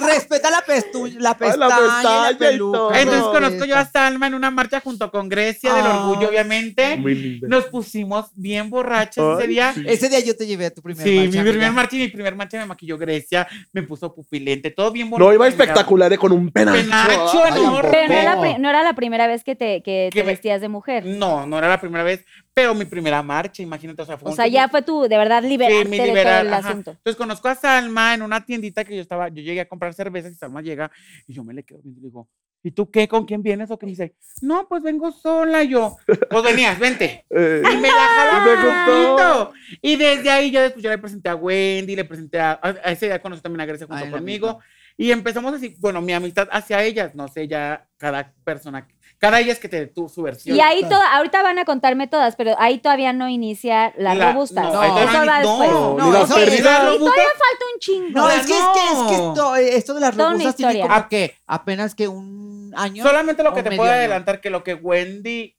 respeta 0.07 0.51
la, 0.51 0.65
pestu- 0.65 1.13
la 1.19 1.31
Ay, 1.31 1.37
pestaña, 1.39 2.31
la 2.33 2.39
peluca. 2.39 3.01
Entonces 3.01 3.23
No, 3.25 3.33
conozco 3.33 3.65
yo 3.65 3.77
a 3.77 3.85
Salma 3.87 4.27
en 4.27 4.35
una 4.35 4.51
marcha 4.51 4.81
junto 4.81 5.11
con 5.11 5.29
Grecia 5.29 5.75
del 5.75 5.87
orgullo, 5.87 6.29
obviamente. 6.29 6.97
Muy 6.97 7.15
linda. 7.15 7.49
Nos 7.49 7.65
pusimos 7.67 8.27
bien 8.35 8.71
borrachas 8.71 9.39
ese 9.39 9.49
día. 9.49 9.73
sí. 9.75 9.85
Ese 9.87 10.09
día 10.09 10.21
yo 10.21 10.37
te 10.37 10.47
llevé 10.47 10.67
a 10.67 10.71
tu 10.71 10.83
primer 10.83 11.03
Sí, 11.05 11.15
marcha, 11.17 11.31
mi 11.31 11.39
amiga. 11.39 11.53
primer 11.53 11.73
marcha 11.73 11.97
y 11.97 11.99
mi 12.01 12.09
primer 12.09 12.35
marcha 12.37 12.59
me 12.59 12.67
maquilló 12.67 12.99
Grecia, 12.99 13.47
me 13.73 13.83
puso 13.83 14.15
pupilente, 14.15 14.71
todo 14.71 14.91
bien 14.93 15.09
bonito. 15.11 15.27
No, 15.29 15.35
iba 15.35 15.49
espectacular, 15.49 16.13
eh, 16.13 16.19
con 16.19 16.33
un 16.33 16.51
penacho. 16.51 16.83
Penacho 16.83 17.45
Ay, 17.45 17.53
enorme. 17.63 18.05
Pero 18.09 18.59
no 18.59 18.69
era, 18.71 18.82
era 18.83 18.91
la 18.91 18.97
primera 18.97 19.27
vez 19.27 19.43
que 19.45 19.57
te, 19.57 19.83
que 19.83 20.11
te 20.13 20.23
me- 20.23 20.33
vestías 20.33 20.61
de 20.61 20.69
mujer. 20.69 21.05
No, 21.07 21.47
no 21.47 21.59
era 21.59 21.69
la 21.69 21.81
primera 21.81 22.05
vez, 22.05 22.25
pero 22.53 22.75
mi 22.75 22.85
primera 22.85 23.23
marcha, 23.23 23.63
imagínate, 23.63 24.03
o 24.03 24.07
sea, 24.07 24.19
fue 24.19 24.31
O 24.31 24.35
sea, 24.35 24.47
ya 24.47 24.69
fue 24.69 24.83
tu, 24.83 25.03
de 25.09 25.17
verdad, 25.17 25.43
Sí, 25.43 25.49
liberarte 25.49 25.85
mi 25.89 25.99
de 25.99 26.05
liberal, 26.07 26.41
todo 26.41 26.49
el 26.49 26.55
ajá. 26.55 26.69
asunto. 26.69 26.91
Entonces 26.91 27.17
conozco 27.17 27.49
a 27.49 27.55
Salma 27.55 28.15
en 28.15 28.23
una 28.23 28.45
tiendita 28.45 28.85
que 28.85 28.95
yo 28.97 29.03
estaba, 29.03 29.29
yo 29.29 29.43
llegué 29.43 29.61
a 29.63 29.69
comprar 29.69 29.95
cervezas 29.95 30.33
y 30.33 30.35
Salma 30.35 30.61
llega 30.63 30.91
y 31.27 31.33
yo 31.33 31.43
me 31.45 31.55
le 31.55 31.63
quedo 31.65 31.81
viendo 31.83 32.01
y 32.01 32.05
digo, 32.05 32.29
¿y 32.65 32.71
tú 32.71 32.91
qué? 32.91 33.09
¿Con 33.09 33.25
quién 33.25 33.43
vienes? 33.43 33.71
O 33.73 33.79
que 33.79 33.87
me 33.87 33.91
dice, 33.93 34.15
no, 34.41 34.69
pues 34.69 34.83
vengo 34.83 35.11
sola. 35.11 35.65
Y 35.65 35.69
yo, 35.69 35.97
pues 36.31 36.43
venías, 36.45 36.79
vente. 36.79 37.25
Eh, 37.31 37.63
Y 37.73 37.77
me 37.77 37.89
la 37.89 38.45
gustó. 38.63 38.85
poquito. 38.85 39.53
Y 39.81 39.97
desde 39.97 40.31
ahí 40.31 40.51
ya 40.51 40.63
después 40.63 40.83
ya 40.83 40.91
le 40.91 40.99
presenté 40.99 41.29
a 41.31 41.35
Wendy, 41.35 41.97
le 41.97 42.05
presenté 42.05 42.39
a, 42.39 42.61
a 42.63 42.93
ese 42.93 43.07
día 43.07 43.21
conocí 43.21 43.43
también 43.43 43.63
a 43.63 43.67
Grecia 43.67 43.87
junto 43.87 44.05
Ay, 44.05 44.11
conmigo. 44.11 44.61
Y 45.03 45.11
empezamos 45.13 45.53
así, 45.55 45.75
bueno, 45.81 46.01
mi 46.01 46.13
amistad 46.13 46.49
hacia 46.53 46.83
ellas, 46.83 47.15
no 47.15 47.27
sé, 47.29 47.49
ya 47.49 47.89
cada 47.97 48.33
persona, 48.45 48.87
cada 49.19 49.41
ella 49.41 49.53
es 49.53 49.59
que 49.59 49.69
te 49.69 49.81
dé 49.81 49.87
tu, 49.89 50.09
su 50.09 50.23
versión. 50.23 50.57
Y 50.57 50.61
ahí 50.61 50.83
toda, 50.83 51.17
ahorita 51.17 51.43
van 51.43 51.59
a 51.59 51.65
contarme 51.65 52.07
todas, 52.07 52.37
pero 52.37 52.55
ahí 52.59 52.79
todavía 52.79 53.13
no 53.13 53.29
inicia 53.29 53.93
la, 53.97 54.15
La- 54.15 54.33
robusta. 54.33 54.63
no, 54.63 54.81
ahí 54.81 54.91
Eso 54.91 54.99
todavía 55.11 55.33
va 55.33 55.39
después. 55.41 55.71
no, 55.71 55.97
No, 55.99 56.13
las 56.13 56.31
eso- 56.31 56.39
Y 56.41 56.45
robusta- 56.45 56.65
todavía 56.99 56.99
falta 56.99 57.65
un 57.75 57.81
chingo. 57.81 58.21
No, 58.21 58.31
es 58.31 58.47
que, 58.47 58.53
es 58.53 58.65
que, 58.75 58.87
es 58.93 59.11
que 59.11 59.17
no. 59.19 59.29
esto, 59.33 59.57
esto 59.57 59.95
de 59.95 60.01
las 60.01 60.17
Toda 60.17 60.31
robustas 60.31 60.57
tiene 60.57 60.81
como 60.81 61.09
que 61.09 61.35
apenas 61.47 61.95
que 61.95 62.09
un 62.09 62.73
año. 62.77 63.03
Solamente 63.05 63.43
lo 63.43 63.55
que 63.55 63.63
te 63.63 63.71
puedo 63.77 63.91
año. 63.91 63.99
adelantar 63.99 64.41
que 64.41 64.51
lo 64.51 64.63
que 64.65 64.75
Wendy, 64.75 65.57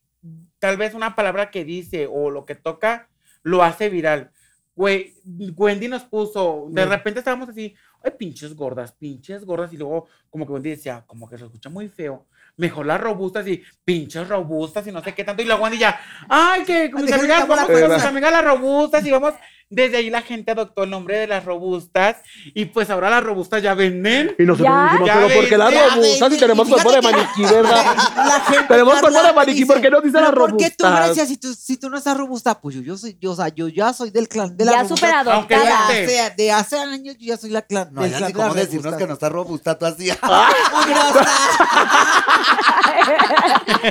tal 0.58 0.76
vez 0.78 0.94
una 0.94 1.14
palabra 1.14 1.50
que 1.50 1.64
dice 1.64 2.08
o 2.10 2.30
lo 2.30 2.44
que 2.44 2.54
toca, 2.54 3.08
lo 3.42 3.62
hace 3.62 3.88
viral. 3.90 4.30
Güey, 4.76 5.14
Wendy 5.56 5.86
nos 5.86 6.02
puso, 6.04 6.66
de 6.70 6.84
repente 6.84 7.20
estábamos 7.20 7.48
así, 7.48 7.74
ay, 8.04 8.12
pinches 8.18 8.54
gordas, 8.54 8.92
pinches 8.92 9.44
gordas, 9.44 9.72
y 9.72 9.76
luego 9.76 10.06
como 10.30 10.46
que 10.46 10.52
Wendy 10.52 10.70
decía, 10.70 11.04
como 11.06 11.28
que 11.28 11.38
se 11.38 11.44
escucha 11.44 11.70
muy 11.70 11.88
feo. 11.88 12.26
Mejor 12.56 12.86
las 12.86 13.00
robustas 13.00 13.46
y 13.48 13.62
pinches 13.84 14.28
robustas 14.28 14.86
y 14.86 14.92
no 14.92 15.02
sé 15.02 15.12
qué 15.12 15.24
tanto. 15.24 15.42
Y 15.42 15.46
luego 15.46 15.64
Wendy 15.64 15.78
ya, 15.78 15.98
ay, 16.28 16.64
que 16.64 16.90
con 16.90 17.02
mis 17.02 17.12
amigas, 17.12 17.48
vamos 17.48 17.66
con 17.66 17.92
mis 17.92 18.04
amigas 18.04 18.32
las 18.32 18.44
robustas 18.44 19.04
y 19.04 19.10
vamos. 19.10 19.34
Desde 19.70 19.96
ahí 19.96 20.10
la 20.10 20.22
gente 20.22 20.52
adoptó 20.52 20.84
el 20.84 20.90
nombre 20.90 21.18
de 21.18 21.26
las 21.26 21.44
robustas 21.44 22.16
y 22.54 22.66
pues 22.66 22.90
ahora 22.90 23.10
las 23.10 23.24
robustas 23.24 23.62
ya 23.62 23.74
venden. 23.74 24.34
Y 24.38 24.42
nosotros 24.44 24.72
Ya. 24.72 24.84
dijimos, 24.84 25.06
Ya 25.06 25.14
pero 25.26 25.34
¿por 25.40 25.48
qué 25.48 25.58
la 25.58 25.70
ya 25.70 25.88
robusta 25.94 26.30
si 26.30 26.36
tenemos 26.38 26.68
cuerpo 26.68 26.92
de 26.92 27.02
maniquí, 27.02 27.42
verdad? 27.42 27.84
La 28.16 28.40
gente 28.40 28.64
Tenemos 28.68 29.00
cuerpo 29.00 29.22
de 29.22 29.32
maniquí, 29.32 29.60
dice, 29.60 29.66
¿por 29.72 29.80
qué 29.82 29.90
no 29.90 30.00
dice 30.00 30.12
"¿Pero 30.12 30.24
la 30.28 30.34
¿Por 30.34 30.56
qué 30.56 30.70
tú, 30.70 30.84
robusta? 30.84 31.06
Grecia, 31.06 31.26
si 31.26 31.36
tú, 31.36 31.52
si 31.54 31.76
tú 31.76 31.90
no 31.90 31.98
estás 31.98 32.16
robusta? 32.16 32.60
Pues 32.60 32.74
yo, 32.76 32.82
yo 32.82 32.96
soy, 32.96 33.16
yo, 33.20 33.32
o 33.32 33.36
sea, 33.36 33.48
yo 33.48 33.68
ya 33.68 33.92
soy 33.92 34.10
del 34.10 34.28
clan 34.28 34.56
de 34.56 34.64
la 34.64 34.72
Ya 34.72 34.82
robusta. 34.82 35.06
súper 35.22 35.32
Aunque 35.34 35.54
De 35.56 35.60
adoptada. 35.60 35.88
ya- 35.88 36.02
hace, 36.28 36.34
de 36.36 36.52
hace 36.52 36.78
años 36.78 37.16
yo 37.18 37.26
ya 37.26 37.36
soy 37.36 37.50
la 37.50 37.62
clan. 37.62 37.88
No, 37.92 38.02
del 38.02 38.10
ya 38.12 38.18
clan 38.18 38.28
ni 38.28 38.32
de 38.32 38.38
las 38.38 38.48
cómo 38.48 38.54
decirnos 38.54 38.84
robustas. 38.84 38.98
que 39.02 39.06
no 39.08 39.14
está 39.14 39.28
robusta, 39.28 39.78
tú 39.78 39.86
así. 39.86 40.10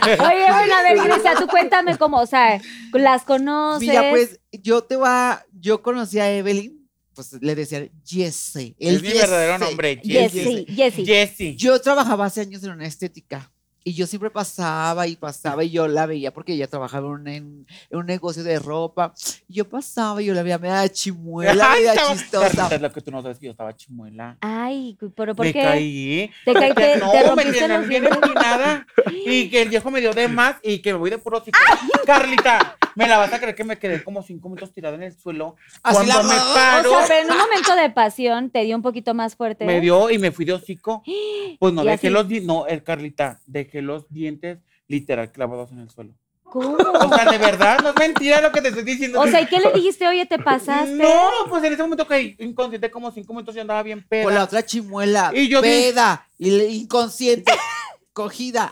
Oye, 0.03 0.51
bueno, 0.51 0.75
a 0.75 0.81
ver, 0.83 0.99
Grecia, 1.03 1.35
tú 1.37 1.47
cuéntame 1.47 1.97
cómo, 1.97 2.19
o 2.19 2.25
sea, 2.25 2.59
las 2.93 3.23
conoces. 3.23 3.87
Mira, 3.87 4.09
pues 4.09 4.39
yo 4.51 4.83
te 4.83 4.95
voy 4.95 5.07
a, 5.09 5.43
yo 5.63 5.81
conocí 5.81 6.19
a 6.19 6.29
Evelyn, 6.29 6.89
pues 7.15 7.31
le 7.41 7.55
decía 7.55 7.89
Jesse. 8.05 8.75
el 8.77 8.95
Es 8.97 9.01
mi 9.01 9.13
verdadero 9.13 9.53
Jesse. 9.53 9.65
nombre, 9.65 10.01
Jessie, 10.03 10.65
Jessie. 10.67 11.05
Jessie. 11.05 11.55
Yo 11.55 11.79
trabajaba 11.79 12.25
hace 12.25 12.41
años 12.41 12.61
en 12.63 12.71
una 12.71 12.85
estética 12.85 13.52
y 13.85 13.93
yo 13.93 14.07
siempre 14.07 14.29
pasaba 14.29 15.07
y 15.07 15.15
pasaba 15.15 15.63
y 15.63 15.69
yo 15.71 15.87
la 15.87 16.05
veía 16.05 16.33
porque 16.33 16.53
ella 16.53 16.67
trabajaba 16.67 17.07
en 17.07 17.13
un, 17.13 17.27
en, 17.27 17.67
en 17.89 17.97
un 17.99 18.05
negocio 18.05 18.43
de 18.43 18.57
ropa. 18.59 19.13
Y 19.47 19.55
yo 19.55 19.67
pasaba 19.69 20.21
y 20.21 20.25
yo 20.25 20.33
la 20.33 20.43
veía 20.43 20.57
media 20.57 20.87
chimuela, 20.89 21.71
Ay, 21.71 21.79
media 21.79 21.93
estaba- 21.93 22.13
chistosa. 22.13 22.49
Carlita, 22.55 22.77
lo 22.79 22.91
que 22.93 23.01
tú 23.01 23.11
no 23.11 23.21
sabes 23.21 23.39
que 23.39 23.45
yo 23.47 23.51
estaba 23.51 23.75
chimuela. 23.75 24.37
Ay, 24.41 24.97
pero 25.15 25.35
¿por 25.35 25.45
me 25.45 25.53
qué? 25.53 25.61
caí. 25.61 26.31
Te 26.45 26.53
caí, 26.53 26.73
te, 26.73 26.97
no, 26.97 27.11
te 27.11 27.35
me 27.35 27.67
los 27.67 27.87
bien 27.87 28.05
empinada. 28.05 28.85
Y 29.25 29.49
que 29.49 29.61
el 29.63 29.69
viejo 29.69 29.91
me 29.91 29.99
dio 30.01 30.13
de 30.13 30.27
más 30.27 30.55
y 30.63 30.79
que 30.79 30.93
me 30.93 30.99
voy 30.99 31.09
de 31.09 31.17
puro 31.17 31.41
cico. 31.43 31.57
Carlita, 32.05 32.77
me 32.95 33.07
la 33.07 33.17
vas 33.17 33.33
a 33.33 33.39
creer 33.39 33.55
que 33.55 33.63
me 33.63 33.77
quedé 33.77 34.03
como 34.03 34.21
cinco 34.23 34.49
minutos 34.49 34.71
tirada 34.73 34.95
en 34.95 35.03
el 35.03 35.13
suelo. 35.17 35.55
Así 35.81 35.95
Cuando 36.07 36.13
la 36.13 36.23
me. 36.23 36.35
O 36.35 36.53
paro, 36.53 36.89
sea, 36.89 37.05
pero 37.07 37.25
en 37.27 37.31
un 37.31 37.37
momento 37.37 37.75
de 37.75 37.89
pasión 37.89 38.49
te 38.49 38.63
dio 38.63 38.75
un 38.75 38.81
poquito 38.81 39.13
más 39.13 39.35
fuerte. 39.35 39.65
me 39.65 39.79
dio 39.81 40.09
y 40.09 40.17
me 40.19 40.31
fui 40.31 40.45
de 40.45 40.53
hocico. 40.53 41.03
Pues 41.59 41.73
no 41.73 41.83
dejé 41.83 42.07
así. 42.07 42.09
los 42.09 42.27
no, 42.43 42.65
el 42.67 42.83
Carlita, 42.83 43.39
dejé 43.45 43.72
los 43.81 44.09
dientes 44.09 44.59
literal 44.87 45.31
clavados 45.31 45.71
en 45.71 45.79
el 45.79 45.89
suelo. 45.89 46.13
¿Cómo? 46.43 46.77
O 46.77 47.15
sea, 47.15 47.31
de 47.31 47.39
verdad, 47.39 47.79
no 47.81 47.89
es 47.89 47.95
mentira 47.95 48.39
lo 48.39 48.51
que 48.51 48.61
te 48.61 48.67
estoy 48.67 48.83
diciendo. 48.83 49.19
O 49.19 49.27
sea, 49.27 49.41
¿y 49.41 49.47
qué 49.47 49.59
le 49.59 49.71
dijiste? 49.71 50.07
Oye, 50.07 50.25
te 50.27 50.37
pasaste. 50.37 50.91
No, 50.93 51.29
pues 51.49 51.63
en 51.63 51.73
ese 51.73 51.81
momento 51.81 52.07
que 52.07 52.35
inconsciente 52.37 52.91
como 52.91 53.11
cinco 53.11 53.33
minutos 53.33 53.55
yo 53.55 53.61
andaba 53.61 53.81
bien 53.81 54.03
peda. 54.03 54.25
Con 54.25 54.35
la 54.35 54.43
otra 54.43 54.63
chimuela, 54.63 55.31
Y 55.33 55.47
yo 55.47 55.61
peda, 55.61 56.27
y 56.37 56.53
inconsciente, 56.61 57.51
cogida. 58.13 58.71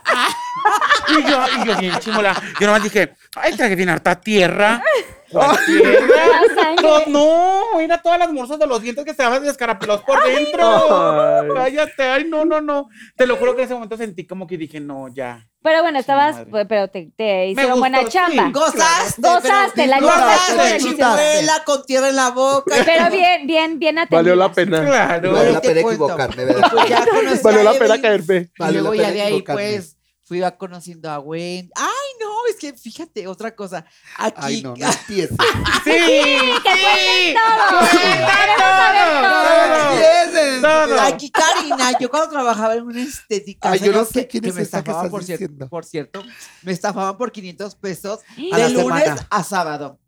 Y 1.08 1.28
yo, 1.28 1.44
y 1.60 1.66
yo 1.66 1.76
bien 1.78 1.98
chimola. 1.98 2.40
Yo 2.60 2.68
nomás 2.68 2.84
dije, 2.84 3.16
ay, 3.34 3.56
traje 3.56 3.74
bien 3.74 3.88
harta 3.88 4.20
tierra. 4.20 4.80
No, 6.82 7.06
no, 7.06 7.78
mira 7.78 8.00
todas 8.02 8.18
las 8.18 8.32
morsas 8.32 8.58
de 8.58 8.66
los 8.66 8.82
dientes 8.82 9.04
que 9.04 9.12
estaban 9.12 9.42
descarapelados 9.42 10.02
por 10.04 10.22
dentro. 10.24 11.40
Ay. 11.42 11.48
Cállate, 11.54 12.02
ay, 12.02 12.24
no, 12.28 12.44
no, 12.44 12.60
no. 12.60 12.88
Te 13.16 13.26
lo 13.26 13.36
juro 13.36 13.54
que 13.54 13.62
en 13.62 13.64
ese 13.66 13.74
momento 13.74 13.96
sentí 13.96 14.26
como 14.26 14.46
que 14.46 14.56
dije, 14.58 14.80
no, 14.80 15.06
ya. 15.14 15.46
Pero 15.62 15.82
bueno, 15.82 15.98
estabas, 16.00 16.34
madre. 16.34 16.50
pues, 16.50 16.66
pero 16.68 16.88
te, 16.88 17.12
te 17.16 17.46
hicieron 17.48 17.72
gustó, 17.72 17.80
buena 17.80 18.00
sí. 18.00 18.06
chamba. 18.08 18.50
Gozaste. 18.52 19.22
Gozaste, 19.22 19.72
pero- 19.76 19.86
la 19.90 20.00
gozaste, 20.00 20.52
gozaste, 20.54 20.78
chimuela 20.78 21.62
con 21.64 21.84
tierra 21.84 22.08
en 22.08 22.16
la 22.16 22.30
boca. 22.30 22.74
Pero 22.84 23.10
bien, 23.10 23.46
bien, 23.46 23.78
bien 23.78 23.98
atendidas. 23.98 24.24
Valió 24.24 24.34
la 24.36 24.52
pena. 24.52 24.84
Claro. 24.84 25.32
Vale 25.32 25.52
la 25.52 25.60
pena 25.60 25.80
equivocarme, 25.80 26.44
¿verdad? 26.44 26.68
Pues 26.72 26.88
ya 26.88 27.04
Valió 27.44 27.62
la 27.62 27.72
pena 27.74 27.84
Evelyn. 27.94 28.02
caerme. 28.02 28.36
Y 28.36 28.50
Vale 28.58 28.80
luego 28.80 28.94
ya 28.94 29.10
de 29.12 29.22
ahí, 29.22 29.42
pues, 29.42 29.96
fui 30.24 30.42
a 30.42 30.56
conociendo 30.56 31.10
a 31.10 31.20
Wendy. 31.20 31.70
Ay, 31.76 32.01
no, 32.20 32.46
es 32.48 32.56
que 32.56 32.72
fíjate, 32.74 33.26
otra 33.26 33.54
cosa. 33.54 33.84
Aquí. 34.18 34.40
Ay, 34.40 34.62
no, 34.62 34.74
no 34.76 34.86
empieces. 34.92 35.36
Sí, 35.84 35.90
sí. 35.90 37.34
todo. 37.34 37.80
Queremos 37.90 38.58
saber 38.58 39.22
todo. 39.32 40.86
Todo. 40.86 41.00
Aquí, 41.00 41.30
Karina, 41.30 41.98
yo 41.98 42.08
cuando 42.08 42.30
trabajaba 42.30 42.74
en 42.74 42.84
una 42.84 43.02
estética. 43.02 43.70
Ay, 43.70 43.80
yo 43.80 43.92
no 43.92 44.04
sé 44.04 44.22
que- 44.22 44.28
quién 44.28 44.42
que 44.44 44.48
es 44.50 44.54
me 44.54 44.62
esta 44.62 44.78
que 44.82 44.90
estafaban, 44.90 45.06
estás 45.06 45.10
por 45.10 45.24
cierto, 45.24 45.42
diciendo. 45.42 45.68
por 45.68 45.84
cierto, 45.84 46.22
me 46.62 46.72
estafaban 46.72 47.16
por 47.18 47.32
500 47.32 47.74
pesos 47.76 48.20
A 48.52 48.58
la 48.58 48.68
de 48.68 48.74
lunes 48.74 49.02
semana. 49.04 49.26
a 49.30 49.42
sábado. 49.44 49.98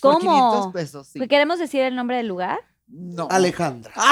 Por 0.00 0.18
500 0.18 0.58
¿Cómo? 0.60 0.72
pesos, 0.72 1.08
sí. 1.08 1.20
¿Queremos 1.28 1.58
decir 1.58 1.82
el 1.82 1.94
nombre 1.96 2.16
del 2.18 2.26
lugar? 2.28 2.58
No. 2.86 3.28
Alejandra. 3.30 3.92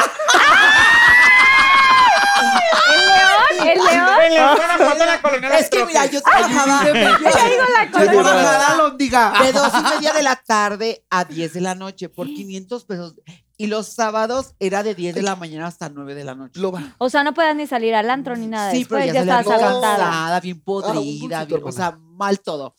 ¿El 3.72 3.78
león? 3.78 4.96
La 4.98 5.06
la 5.06 5.22
colonia 5.22 5.58
Es 5.58 5.68
que 5.70 5.84
mira, 5.84 6.06
yo 6.06 6.20
trabajaba, 6.22 6.84
yo, 6.86 6.94
yo 6.94 8.22
trabajaba 8.22 9.42
de 9.44 9.52
dos 9.52 9.72
y 9.78 9.82
media 9.94 10.12
de 10.12 10.22
la 10.22 10.36
tarde 10.36 11.04
a 11.10 11.24
10 11.24 11.52
de 11.54 11.60
la 11.60 11.74
noche 11.74 12.08
por 12.08 12.26
500 12.34 12.84
pesos. 12.84 13.14
Y 13.58 13.68
los 13.68 13.88
sábados 13.88 14.54
era 14.58 14.82
de 14.82 14.94
10 14.94 15.14
de 15.14 15.22
la 15.22 15.34
mañana 15.34 15.66
hasta 15.66 15.88
9 15.88 16.14
de 16.14 16.24
la 16.24 16.34
noche. 16.34 16.60
Lo 16.60 16.72
va. 16.72 16.94
O 16.98 17.08
sea, 17.08 17.24
no 17.24 17.32
puedas 17.32 17.56
ni 17.56 17.66
salir 17.66 17.94
al 17.94 18.10
antro 18.10 18.36
ni 18.36 18.46
nada. 18.46 18.70
Sí, 18.70 18.84
pero 18.84 19.00
Después 19.00 19.14
ya, 19.14 19.24
ya 19.24 19.26
salía 19.26 19.40
estabas 19.40 19.58
bien 19.60 19.70
agotada. 19.70 19.96
cansada, 20.04 20.40
bien 20.40 20.60
podrida, 20.60 21.44
bien- 21.46 21.60
o 21.64 21.72
sea, 21.72 21.98
mal 21.98 22.40
todo. 22.40 22.74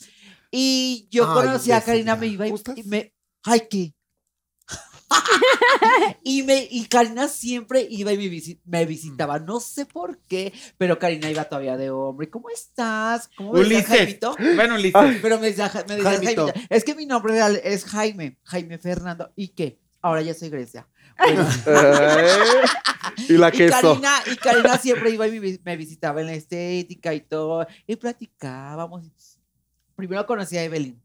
Y 0.51 1.08
yo 1.10 1.27
Ay, 1.27 1.34
conocí 1.34 1.72
a 1.72 1.82
Karina, 1.82 2.13
ya. 2.13 2.20
me 2.20 2.27
iba 2.27 2.48
y 2.48 2.53
me... 2.86 3.13
¡Ay, 3.44 3.62
qué! 3.70 3.94
y, 6.24 6.44
me, 6.44 6.68
y 6.70 6.86
Karina 6.86 7.28
siempre 7.28 7.88
iba 7.90 8.12
y 8.12 8.18
me, 8.18 8.26
visi- 8.26 8.60
me 8.66 8.86
visitaba. 8.86 9.40
No 9.40 9.60
sé 9.60 9.86
por 9.86 10.18
qué, 10.20 10.54
pero 10.78 11.00
Karina 11.00 11.30
iba 11.30 11.46
todavía 11.46 11.78
de 11.78 11.90
hombre. 11.90 12.30
¿Cómo 12.30 12.50
estás? 12.50 13.30
¿Cómo 13.38 13.54
me 13.54 13.62
Ulises. 13.62 13.86
Jaimito? 13.88 14.36
Bueno, 14.56 14.76
Ulises. 14.76 15.20
Pero 15.22 15.40
me 15.40 15.48
decía, 15.48 15.72
me 15.88 15.96
decía 15.96 16.12
Jaimito. 16.12 16.54
Es 16.70 16.84
que 16.84 16.96
mi 16.96 17.06
nombre 17.06 17.34
real 17.34 17.60
es 17.64 17.86
Jaime, 17.86 18.38
Jaime 18.44 18.78
Fernando. 18.78 19.32
¿Y 19.36 19.50
qué? 19.50 19.80
Ahora 20.02 20.22
ya 20.22 20.34
soy 20.34 20.50
Grecia. 20.50 20.88
Bueno, 21.18 21.48
Eh, 21.66 22.38
y 23.30 23.34
la 23.34 23.50
y 23.54 23.58
queso. 23.58 23.82
Karina, 23.82 24.14
y 24.32 24.36
Karina 24.36 24.78
siempre 24.78 25.10
iba 25.12 25.28
y 25.28 25.60
me 25.64 25.78
visitaba 25.78 26.22
en 26.22 26.28
la 26.28 26.34
estética 26.34 27.14
y 27.14 27.22
todo. 27.22 27.66
Y 27.88 27.96
platicábamos. 27.96 29.40
Primero 29.96 30.26
conocí 30.28 30.58
a 30.58 30.64
Evelyn. 30.64 31.02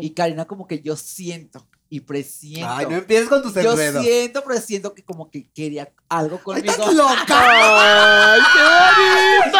Y 0.00 0.10
Karina 0.10 0.46
como 0.46 0.66
que 0.66 0.80
yo 0.80 0.96
siento 0.96 1.66
y 1.88 2.00
presiento. 2.00 2.68
Ay, 2.68 2.86
no 2.86 2.96
empieces 2.96 3.28
con 3.28 3.42
tus 3.42 3.54
yo 3.54 3.72
enredos. 3.72 4.04
siento, 4.04 4.42
presiento 4.42 4.94
que 4.94 5.04
como 5.04 5.30
que 5.30 5.48
quería 5.50 5.92
algo 6.08 6.42
conmigo. 6.42 6.70
estás 6.70 6.94
loca. 6.94 7.16
¡Ay, 8.34 8.40
qué 8.54 8.62
bonito! 9.52 9.58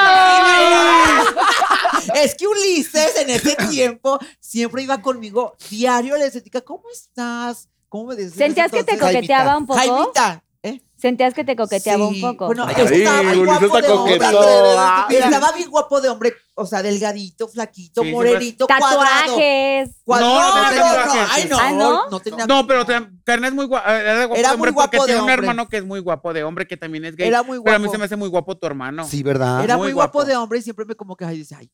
Es 2.15 2.35
que 2.35 2.47
Ulises 2.47 3.17
en 3.17 3.31
ese 3.31 3.57
tiempo 3.71 4.19
siempre 4.41 4.83
iba 4.83 5.01
conmigo 5.01 5.57
diario 5.71 6.15
a 6.15 6.19
la 6.19 6.27
estética. 6.27 6.61
¿Cómo 6.63 6.85
estás? 6.93 7.69
¿Cómo 7.89 8.07
me 8.07 8.17
decías? 8.17 8.37
¿Sentías 8.37 8.73
que 8.73 8.85
te 8.85 8.99
coqueteaba 8.99 9.57
un 9.57 9.67
poco? 9.67 9.79
Jaimita. 9.79 10.43
¿Eh? 10.67 10.83
¿Sentías 10.97 11.35
que 11.35 11.45
te 11.45 11.57
coqueteaba 11.57 12.09
Sí, 12.09 12.15
un 12.15 12.21
poco? 12.33 12.47
Bueno, 12.47 12.65
Ay, 12.67 12.75
estaba 12.79 13.23
muy 13.23 13.37
Ulises 13.39 13.47
guapo 13.61 13.67
está 13.77 13.87
de 13.87 13.93
hombre. 13.93 14.19
coquetón. 14.19 15.13
Estaba 15.13 15.53
bien 15.53 15.71
guapo 15.71 16.01
de 16.01 16.09
hombre, 16.09 16.35
o 16.55 16.67
sea, 16.67 16.83
delgadito, 16.83 17.49
flaquito, 17.49 18.03
Sí, 18.03 18.11
morenito, 18.11 18.67
cuadrado. 18.67 19.03
Tatuajes. 19.03 19.91
Cuad- 20.05 20.21
No, 20.21 20.27
No, 20.41 20.49
no 20.57 20.63
no, 20.63 20.69
tenía 20.71 20.85
no, 20.85 20.95
tatuajes. 20.97 21.29
ay, 21.33 21.49
no, 21.51 21.59
Ah, 21.59 21.73
¿no? 21.73 22.11
no 22.11 22.21
tenía- 22.21 22.47
No, 22.47 22.67
pero 22.67 22.87
Karina 23.25 23.49
es 23.49 23.55
muy 23.55 23.67
guapo. 23.67 23.89
Era, 23.91 24.25
guapo 24.25 24.37
Era 24.37 24.49
de 24.49 24.55
hombre 24.55 24.71
muy 24.71 24.75
guapo 24.75 24.91
porque 24.97 24.99
de 25.01 25.07
tiene 25.19 25.23
un 25.23 25.31
hermano 25.31 25.69
que 25.69 25.77
es 25.77 25.85
muy 25.85 26.01
guapo 26.01 26.33
de 26.33 26.45
hombre 26.45 26.67
que 26.67 26.77
también 26.79 27.05
es 27.05 27.15
gay. 27.15 27.29
Era 27.29 27.43
muy 27.43 27.61
Pero 27.63 27.77
a 27.77 27.79
mí 27.79 27.85
guapo. 27.85 27.93
se 27.93 27.99
me 27.99 28.05
hace 28.07 28.17
muy 28.17 28.29
guapo 28.29 28.57
tu 28.57 28.67
hermano. 28.67 29.05
Sí, 29.07 29.23
¿verdad? 29.23 29.63
Era 29.65 29.77
muy 29.77 29.89
muy 29.89 29.93
guapo 29.93 30.19
guapo. 30.21 30.29
de 30.29 30.37
hombre 30.37 30.59
y 30.61 30.63
siempre 30.63 30.87
me 30.87 30.95
como 30.95 31.15
que 31.15 31.25
ay, 31.27 31.39
dice, 31.39 31.55
ay, 31.59 31.71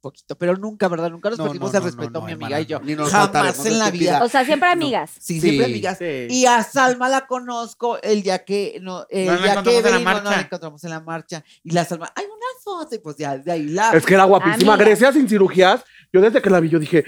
poquito, 0.00 0.36
pero 0.36 0.56
nunca, 0.56 0.88
¿verdad? 0.88 1.10
Nunca 1.10 1.30
nos 1.30 1.38
No, 1.38 1.44
perdimos 1.46 1.72
no, 1.72 1.78
el 1.78 1.84
no, 1.84 1.90
respeto, 1.90 2.20
no, 2.20 2.26
mi 2.26 2.32
amiga 2.32 2.60
y 2.60 2.66
yo. 2.66 2.80
ni 2.80 2.94
nos 2.94 3.10
Jamás 3.10 3.66
en 3.66 3.78
la 3.78 3.90
vida. 3.90 4.24
O 4.24 4.28
sea, 4.28 4.44
siempre 4.44 4.68
amigas. 4.68 5.10
Sí, 5.20 5.34
Sí. 5.34 5.40
siempre 5.40 5.66
amigas. 5.66 5.98
Sí. 5.98 6.26
Y 6.30 6.46
a 6.46 6.62
Salma 6.62 7.08
la 7.08 7.26
conozco 7.26 8.00
el 8.02 8.22
día 8.22 8.44
que 8.44 8.78
no, 8.82 9.06
el 9.10 9.24
día 9.42 9.62
que 9.62 9.78
encontramos 9.78 9.84
en 9.84 9.84
la 9.84 9.90
Evelyn 9.90 10.24
no 10.24 10.30
la 10.30 10.40
encontramos 10.40 10.84
en 10.84 10.90
la 10.90 11.00
marcha. 11.00 11.44
Y 11.62 11.70
la 11.72 11.84
Salma, 11.84 12.10
hay 12.14 12.24
una 12.24 12.46
foto. 12.62 12.94
Y 12.94 12.98
pues 12.98 13.16
ya 13.16 13.38
de 13.38 13.52
ahí 13.52 13.66
la. 13.66 13.92
Es 13.92 14.04
que 14.06 14.14
era 14.14 14.24
guapísima. 14.24 14.74
Amiga. 14.74 14.84
Grecia 14.88 15.12
sin 15.12 15.28
cirugías. 15.28 15.84
Yo 16.12 16.20
desde 16.20 16.42
que 16.42 16.50
la 16.50 16.60
vi, 16.60 16.68
yo 16.68 16.78
dije, 16.78 17.04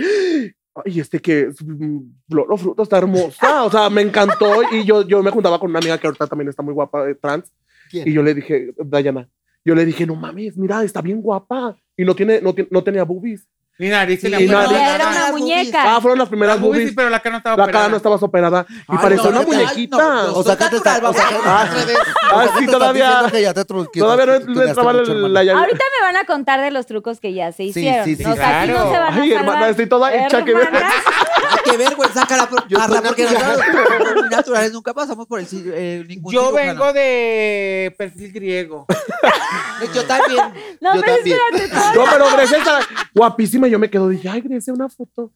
ay, 0.85 1.01
este 1.01 1.19
que 1.21 1.49
mm, 1.65 1.99
Floro 2.29 2.57
Fruto 2.57 2.83
está 2.83 2.99
hermosa. 2.99 3.65
O 3.65 3.71
sea, 3.71 3.91
me 3.91 4.03
encantó. 4.03 4.63
Y 4.73 4.85
yo, 4.85 5.03
yo 5.07 5.23
me 5.23 5.31
juntaba 5.31 5.59
con 5.59 5.71
una 5.71 5.79
amiga 5.79 5.99
que 5.99 6.07
ahorita 6.07 6.27
también 6.27 6.49
está 6.49 6.63
muy 6.63 6.75
guapa, 6.75 7.09
eh, 7.09 7.15
trans. 7.15 7.53
¿Quién? 7.91 8.07
Y 8.09 8.13
yo 8.13 8.23
le 8.23 8.33
dije, 8.35 8.73
Dayana, 8.79 9.29
yo 9.65 9.75
le 9.75 9.85
dije, 9.85 10.07
no 10.07 10.17
mames, 10.17 10.57
mira, 10.57 10.83
está 10.83 11.01
bien 11.01 11.21
guapa. 11.21 11.77
Y 11.97 12.05
no, 12.05 12.15
tiene, 12.15 12.41
no, 12.41 12.55
no 12.71 12.83
tenía 12.83 13.05
boobies. 13.05 13.47
Ni 13.83 13.89
nariz, 13.89 14.21
Sí, 14.21 14.29
ni 14.31 14.45
y 14.45 14.47
No, 14.47 14.63
nariz. 14.63 14.79
era 14.79 15.09
una 15.09 15.33
muñeca. 15.33 15.97
Ah, 15.97 16.01
fueron 16.01 16.19
las 16.21 16.29
primeras 16.29 16.55
Las 16.55 16.61
boobies, 16.63 16.77
boobies. 16.83 16.89
sí, 16.91 16.95
pero 16.95 17.11
la 17.11 17.19
cara 17.19 17.33
no 17.33 17.39
estaba 17.39 17.57
La 17.57 17.65
cara 17.65 17.69
operada. 17.71 17.89
no 17.89 17.97
estaba 17.97 18.15
operada. 18.15 18.67
Y 18.71 18.75
Ay, 18.87 18.99
parecía 19.03 19.25
no, 19.25 19.31
una 19.31 19.41
no, 19.41 19.47
muñequita. 19.49 19.97
no, 19.97 20.33
O 20.35 20.45
sea, 20.45 20.57
que 20.57 20.65
te 20.69 20.77
está, 20.77 21.01
natural, 21.01 21.11
o 21.11 21.15
sea, 21.15 21.27
a-. 21.45 21.63
Ah, 22.33 22.45
sea, 22.47 22.59
sí, 22.59 22.67
todavía- 22.67 23.09
Todavía 23.11 23.23
no, 23.25 23.31
tenías 23.31 24.69
entraba 24.69 24.93
la, 24.93 25.03
la 25.29 25.45
llave. 25.45 25.61
Ahorita 25.61 25.85
me 26.01 26.07
van 26.07 26.17
a 26.17 26.25
contar 26.27 26.61
de 26.61 26.71
los 26.71 26.87
trucos 26.87 27.19
que 27.19 27.35
ya 27.35 27.51
se 27.53 27.65
hicieron. 27.65 28.05
sí, 28.05 28.15
sí, 28.17 28.25
o 28.25 28.35
sea, 28.37 28.63
aquí 28.63 28.71
no 28.71 28.75
claro. 28.77 28.93
se 28.93 28.99
van 29.01 29.13
a 29.19 29.23
Ay, 29.23 29.33
hermana, 29.33 29.69
estoy 29.69 29.87
toda 29.89 30.15
hecha 30.15 30.45
que- 30.45 30.55
Ay, 30.55 31.59
qué 31.65 31.77
vergüenza, 31.77 32.25
cara, 32.27 32.49
porque 32.49 32.75
natural. 32.75 33.03
nosotros 33.03 34.31
naturales, 34.31 34.73
nunca 34.73 34.95
pasamos 34.95 35.27
por 35.27 35.41
el 35.41 35.47
eh, 35.53 36.05
ningún 36.09 36.33
Yo 36.33 36.47
cirujano. 36.51 36.67
vengo 36.73 36.93
de 36.93 37.95
perfil 37.99 38.33
griego. 38.33 38.87
Yo 39.95 40.05
también. 40.05 40.43
No, 40.81 40.95
Yo 40.95 41.01
pero 41.03 41.15
también. 41.17 41.39
espérate. 41.55 41.97
No, 41.99 42.05
pero 42.11 42.27
Grecia 42.37 42.59
está 42.59 42.79
guapísima. 43.15 43.67
Yo 43.73 43.79
me 43.79 43.89
quedo, 43.89 44.07
dije, 44.11 44.29
ay, 44.29 44.43
Grecia, 44.43 44.71
una 44.75 44.91
foto. 44.91 45.33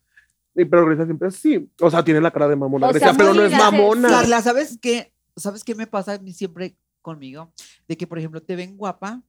Y, 0.54 0.66
pero 0.66 0.84
Grecia 0.84 1.06
siempre 1.06 1.30
sí. 1.30 1.70
O 1.80 1.90
sea, 1.90 2.04
tiene 2.04 2.20
la 2.20 2.30
cara 2.30 2.46
de 2.48 2.54
mamona. 2.54 2.88
O 2.88 2.90
Grecia, 2.90 3.08
sea, 3.08 3.16
pero 3.16 3.32
no 3.32 3.42
es 3.42 3.56
mamona. 3.56 4.10
Carla, 4.10 4.42
¿sabes 4.42 4.78
qué? 4.78 5.14
¿Sabes 5.34 5.64
qué 5.64 5.74
me 5.74 5.86
pasa 5.86 6.12
a 6.12 6.18
mí 6.18 6.34
siempre 6.34 6.76
conmigo? 7.00 7.50
De 7.88 7.96
que, 7.96 8.06
por 8.06 8.18
ejemplo, 8.18 8.42
te 8.42 8.54
ven 8.54 8.76
guapa. 8.76 9.22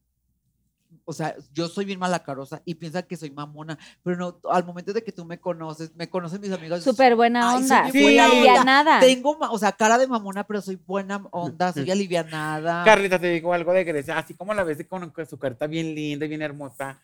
O 1.05 1.13
sea, 1.13 1.37
yo 1.53 1.69
soy 1.69 1.85
bien 1.85 1.99
malacarosa 1.99 2.61
y 2.65 2.75
piensan 2.75 3.03
que 3.03 3.15
soy 3.15 3.31
mamona, 3.31 3.79
pero 4.03 4.17
no, 4.17 4.39
al 4.51 4.65
momento 4.65 4.91
de 4.91 5.01
que 5.01 5.13
tú 5.13 5.23
me 5.23 5.39
conoces, 5.39 5.95
me 5.95 6.09
conocen 6.09 6.41
mis 6.41 6.51
amigos. 6.51 6.83
Súper 6.83 7.15
buena 7.15 7.49
Ay, 7.49 7.63
soy 7.63 7.77
onda. 7.77 7.91
bien 7.91 8.09
Sí. 8.09 8.19
Alivianada. 8.19 8.99
Tengo, 8.99 9.37
o 9.39 9.57
sea, 9.57 9.71
cara 9.71 9.97
de 9.97 10.07
mamona, 10.07 10.43
pero 10.45 10.61
soy 10.61 10.77
buena 10.85 11.25
onda, 11.31 11.71
soy 11.71 11.89
alivianada. 11.89 12.83
Carlita, 12.83 13.19
te 13.19 13.27
digo 13.27 13.53
algo 13.53 13.71
de 13.71 13.85
Grecia. 13.85 14.17
Así 14.17 14.33
como 14.33 14.53
la 14.53 14.65
ves 14.65 14.85
con 14.85 15.13
su 15.29 15.39
carita 15.39 15.65
bien 15.65 15.95
linda 15.95 16.25
y 16.25 16.29
bien 16.29 16.41
hermosa, 16.41 16.99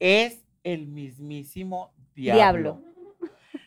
es 0.00 0.45
el 0.72 0.86
mismísimo 0.88 1.92
diablo. 2.14 2.36
Diablo. 2.80 2.82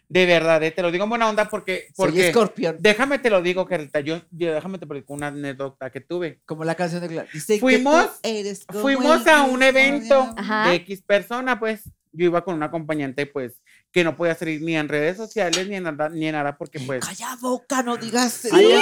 De 0.08 0.26
verdad, 0.26 0.64
eh, 0.64 0.72
te 0.72 0.82
lo 0.82 0.92
digo 0.92 1.04
en 1.04 1.10
buena 1.12 1.30
onda 1.30 1.48
porque. 1.50 1.86
soy 1.96 2.08
porque 2.08 2.28
escorpión. 2.30 2.78
déjame 2.80 3.20
te 3.20 3.30
lo 3.30 3.44
digo, 3.44 3.68
Carlita. 3.68 4.00
Yo, 4.00 4.20
yo 4.32 4.52
déjame 4.54 4.80
te 4.80 4.88
platico 4.88 5.14
una 5.14 5.28
anécdota 5.28 5.92
que 5.92 6.02
tuve. 6.02 6.42
Como 6.46 6.64
la 6.64 6.74
canción 6.74 7.02
de 7.02 7.10
Gla- 7.10 7.32
Dice 7.32 7.54
que 7.56 7.60
Fuimos- 7.60 8.20
eres 8.24 8.66
Fuimos 8.72 9.28
a 9.28 9.44
un 9.44 9.62
evento. 9.62 10.28
Ajá. 10.36 10.70
de 10.70 10.76
X 10.78 11.04
persona, 11.04 11.60
pues. 11.60 11.84
Yo 12.12 12.26
iba 12.26 12.44
con 12.44 12.56
una 12.56 12.66
acompañante, 12.66 13.28
pues, 13.28 13.62
que 13.92 14.04
no 14.04 14.16
podía 14.18 14.34
salir 14.34 14.64
ni 14.64 14.76
en 14.76 14.90
redes 14.90 15.16
sociales 15.16 15.68
ni 15.68 15.76
en 15.76 15.84
nada, 15.84 16.10
ni 16.10 16.26
en 16.26 16.32
nada 16.34 16.58
porque, 16.58 16.80
pues. 16.80 17.06
Calla 17.06 17.38
boca, 17.40 17.84
no 17.84 17.98
digas. 17.98 18.46
¡Ay, 18.52 18.64
no, 18.66 18.80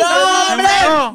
¡Nombres! 0.00 0.80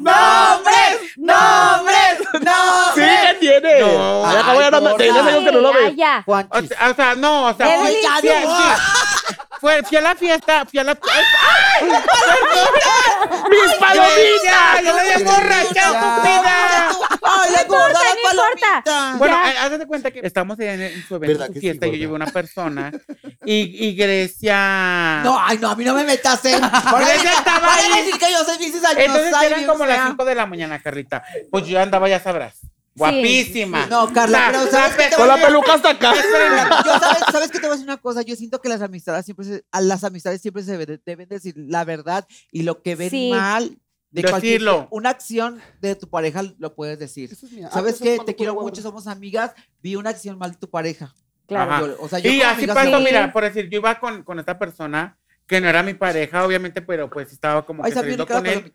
¡Nombres! 1.16 2.18
¡Nombres! 2.32 2.42
¡Nombres! 2.42 2.94
Sí, 2.94 3.00
¿qué 3.26 3.34
tiene? 3.40 3.80
No. 3.80 4.26
Ay, 4.26 4.36
acabo 4.36 4.60
ya 4.60 4.70
no 4.70 4.80
me- 4.80 4.96
que 4.96 5.52
no 5.52 5.60
lo 5.60 5.72
Ya, 5.72 5.78
ves. 5.78 5.96
ya. 5.96 6.24
O 6.26 6.60
sea, 6.62 6.90
o 6.90 6.94
sea, 6.94 7.14
no, 7.14 7.46
o 7.46 7.54
sea, 7.54 7.74
Evelyn, 7.74 7.92
fui, 7.92 8.02
ya 8.02 8.16
fui- 8.20 8.46
no. 8.46 8.56
sí. 8.56 8.62
Fue- 9.60 9.82
fui 9.84 9.96
a 9.96 10.00
la 10.02 10.14
fiesta, 10.14 10.64
fui 10.68 10.78
a 10.78 10.84
la 10.84 10.92
¡Ay! 10.92 11.88
¡Mis 13.50 13.74
palomitas! 13.80 14.42
¡Ya, 14.44 14.80
ya 14.82 14.92
la 14.92 15.12
emborracha, 15.14 15.64
estúpida! 15.64 16.83
¡Ay, 17.46 17.52
la 17.52 17.64
gorda, 17.64 17.86
importa, 17.86 17.92
la 17.92 18.14
no 18.14 18.20
importa. 18.20 18.82
palomita! 18.84 19.16
Bueno, 19.18 19.36
Ya. 19.44 19.52
eh, 19.52 19.56
haz 19.58 19.78
de 19.78 19.86
cuenta 19.86 20.10
que 20.10 20.20
estamos 20.22 20.58
en, 20.60 20.80
en 20.82 21.02
su 21.06 21.14
evento, 21.16 21.32
¿Verdad 21.38 21.46
en 21.48 21.48
su 21.48 21.52
que 21.54 21.60
sí, 21.60 21.66
fiesta, 21.66 21.86
yo 21.86 21.92
llevé 21.94 22.12
una 22.14 22.26
persona 22.26 22.92
y, 23.44 23.86
y 23.88 23.94
Grecia... 23.94 25.20
No, 25.24 25.38
ay, 25.40 25.58
no, 25.58 25.70
a 25.70 25.76
mí 25.76 25.84
no 25.84 25.94
me 25.94 26.04
metas 26.04 26.44
en. 26.44 26.60
Porque 26.90 27.14
ella 27.14 27.32
estaba 27.38 27.74
a 27.74 27.96
decir 27.96 28.18
que 28.18 28.30
yo 28.32 28.44
soy. 28.44 28.54
Años. 28.54 28.96
Entonces 28.96 29.34
eran 29.42 29.66
como 29.66 29.86
las 29.86 29.96
sea. 29.96 30.06
5 30.08 30.24
de 30.24 30.34
la 30.34 30.46
mañana, 30.46 30.80
Carlita. 30.82 31.22
Pues 31.50 31.66
yo 31.66 31.80
andaba, 31.80 32.08
ya 32.08 32.20
sabrás, 32.20 32.58
guapísima. 32.94 33.86
No, 33.86 34.12
Carla, 34.12 34.48
pero 34.50 34.66
¿sabes 34.70 34.94
qué 34.96 35.08
te 35.10 35.16
Con 35.16 35.28
la 35.28 35.36
peluca 35.36 35.74
hasta 35.74 35.90
acá. 35.90 36.12
Yo 36.84 36.98
sabes, 36.98 37.22
sabes 37.30 37.50
que 37.50 37.58
te 37.58 37.66
voy 37.66 37.70
a 37.70 37.72
decir 37.76 37.86
una 37.88 37.96
cosa, 37.98 38.22
yo 38.22 38.36
siento 38.36 38.60
que 38.60 38.68
las 38.68 38.82
amistades 38.82 39.24
siempre 39.24 39.46
se, 39.46 39.64
a 39.70 39.80
las 39.80 40.04
amistades 40.04 40.40
siempre 40.40 40.62
se 40.62 40.76
debe- 40.78 41.00
deben 41.04 41.28
decir 41.28 41.54
la 41.56 41.84
verdad 41.84 42.26
y 42.50 42.62
lo 42.62 42.82
que 42.82 42.94
ven 42.96 43.10
Sí. 43.10 43.30
mal 43.30 43.76
de 44.22 44.22
Decirlo. 44.22 44.86
una 44.92 45.10
acción 45.10 45.60
de 45.80 45.96
tu 45.96 46.08
pareja 46.08 46.42
lo 46.58 46.74
puedes 46.74 46.98
decir. 46.98 47.30
Eso 47.32 47.46
es 47.46 47.52
mía. 47.52 47.68
¿Sabes 47.70 47.98
qué? 48.00 48.18
Te 48.24 48.34
quiero 48.36 48.54
mucho, 48.54 48.80
somos 48.80 49.06
amigas, 49.08 49.52
vi 49.82 49.96
una 49.96 50.10
acción 50.10 50.38
mal 50.38 50.52
de 50.52 50.56
tu 50.58 50.70
pareja. 50.70 51.12
Claro. 51.46 51.88
Yo- 51.88 51.96
o 52.00 52.08
sea, 52.08 52.20
yo 52.20 52.30
y 52.30 52.40
así 52.42 52.66
pasó, 52.66 53.00
mira, 53.00 53.32
por 53.32 53.42
decir, 53.44 53.68
yo 53.68 53.78
iba 53.80 53.98
con, 53.98 54.22
con 54.22 54.38
esta 54.38 54.58
persona 54.58 55.18
que 55.46 55.60
no 55.60 55.68
era 55.68 55.82
mi 55.82 55.94
pareja, 55.94 56.44
obviamente, 56.46 56.80
pero 56.80 57.10
pues 57.10 57.32
estaba 57.32 57.66
como 57.66 57.84
Ay, 57.84 57.90
que 57.90 57.94
saliendo 57.96 58.26
con 58.26 58.46
él. 58.46 58.72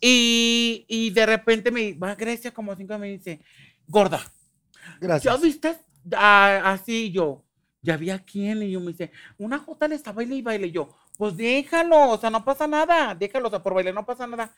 Y, 0.00 0.84
y 0.88 1.10
de 1.10 1.24
repente 1.26 1.70
me 1.70 1.94
va 1.94 2.10
a 2.10 2.14
Grecia 2.14 2.52
como 2.52 2.76
cinco 2.76 2.94
y 2.94 2.98
me 2.98 3.06
dice, 3.08 3.40
gorda, 3.88 4.18
¿ya 4.18 4.96
Gracias. 5.00 5.40
viste? 5.40 5.74
Ah, 6.14 6.60
así 6.66 7.10
yo, 7.10 7.44
¿ya 7.82 7.96
vi 7.96 8.10
a 8.10 8.18
quién? 8.18 8.62
Y 8.62 8.70
yo 8.72 8.80
me 8.80 8.88
dice, 8.92 9.10
una 9.38 9.58
jota 9.58 9.88
le 9.88 9.94
está 9.94 10.12
baile 10.12 10.36
y 10.36 10.42
baile. 10.42 10.66
Y 10.68 10.72
yo, 10.72 10.94
pues 11.16 11.36
déjalo, 11.36 12.10
o 12.10 12.18
sea, 12.18 12.30
no 12.30 12.44
pasa 12.44 12.66
nada, 12.66 13.14
déjalo, 13.14 13.48
o 13.48 13.50
sea, 13.50 13.62
por 13.62 13.74
bailar 13.74 13.94
no 13.94 14.06
pasa 14.06 14.26
nada. 14.26 14.52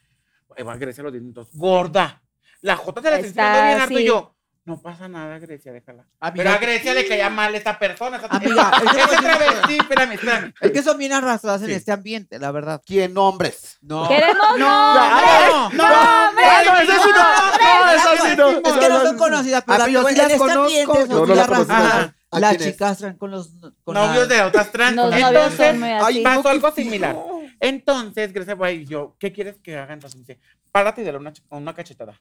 Va 0.67 0.73
a 0.73 0.77
los 0.77 1.13
10 1.13 1.13
minutos, 1.13 1.49
gorda, 1.53 2.23
la 2.63 2.77
jota 2.77 3.03
se 3.03 3.11
la 3.11 3.19
está 3.19 3.29
Está 3.29 3.67
bien 3.67 3.81
harto. 3.81 3.99
Y 3.99 4.05
yo, 4.07 4.35
no 4.69 4.81
pasa 4.81 5.09
nada, 5.09 5.39
Grecia, 5.39 5.73
déjala. 5.73 6.05
Amiga, 6.21 6.45
Pero 6.45 6.51
a 6.55 6.59
Grecia 6.59 6.95
le 6.95 7.09
caía 7.09 7.29
mal 7.31 7.55
esta 7.55 7.79
persona, 7.79 8.19
esa, 8.19 8.27
Amiga, 8.27 8.71
esa, 8.83 8.91
es 9.05 9.11
esa 9.13 9.21
travesti, 9.23 9.77
espérame, 9.79 10.13
espérame. 10.13 10.55
Es 10.61 10.71
que 10.71 10.83
son 10.83 10.99
bien 10.99 11.13
arrastradas 11.13 11.63
en 11.63 11.69
Sí. 11.69 11.73
este 11.75 11.91
ambiente, 11.91 12.39
la 12.39 12.53
verdad. 12.53 12.81
¿Quién 12.87 13.15
nombres? 13.15 13.79
No. 13.81 14.07
Queremos 14.09 14.59
No, 14.59 14.95
no. 14.95 15.71
no, 15.71 15.73
No, 15.73 16.33
no, 16.35 16.79
eso 16.81 16.93
sí 17.03 17.11
no. 17.17 17.85
No, 17.85 17.91
eso 17.93 18.25
sí 18.27 18.37
no. 18.37 18.49
Es 18.51 18.77
que 18.79 18.89
no 18.89 19.01
son 19.03 19.17
conocidas, 19.19 19.65
pero 19.67 19.83
Ah, 19.83 19.87
sí 19.87 19.97
en 19.97 20.03
las 20.05 20.31
este 20.31 20.35
ambiente 20.53 20.95
son 20.99 21.09
No, 21.09 21.17
no 21.21 21.25
bien 21.27 21.39
arrastradas. 21.39 21.95
Ajá. 21.95 22.15
¿A 22.31 22.41
Las 22.41 22.55
es? 22.57 22.63
chicas 22.65 22.99
traen 22.99 23.17
con 23.17 23.31
los 23.31 23.49
con 23.85 23.95
novios 23.95 24.29
la- 24.29 24.35
de 24.35 24.43
otras 24.43 24.71
trans. 24.71 24.95
Novios 24.95 25.29
Entonces, 25.31 25.83
así. 26.03 26.21
pasó 26.21 26.49
algo 26.51 26.71
similar. 26.73 27.17
Entonces, 27.59 28.33
Grecia 28.35 28.55
va 28.55 28.71
y 28.71 28.85
yo, 28.85 29.17
¿qué 29.19 29.33
quieres 29.33 29.57
que 29.61 29.79
haga? 29.79 29.95
Entonces 29.95 30.17
me 30.17 30.27
dice, 30.27 30.39
párate 30.71 31.01
y 31.01 31.05
dale 31.05 31.17
una, 31.19 31.33
una 31.49 31.75
cachetada. 31.75 32.21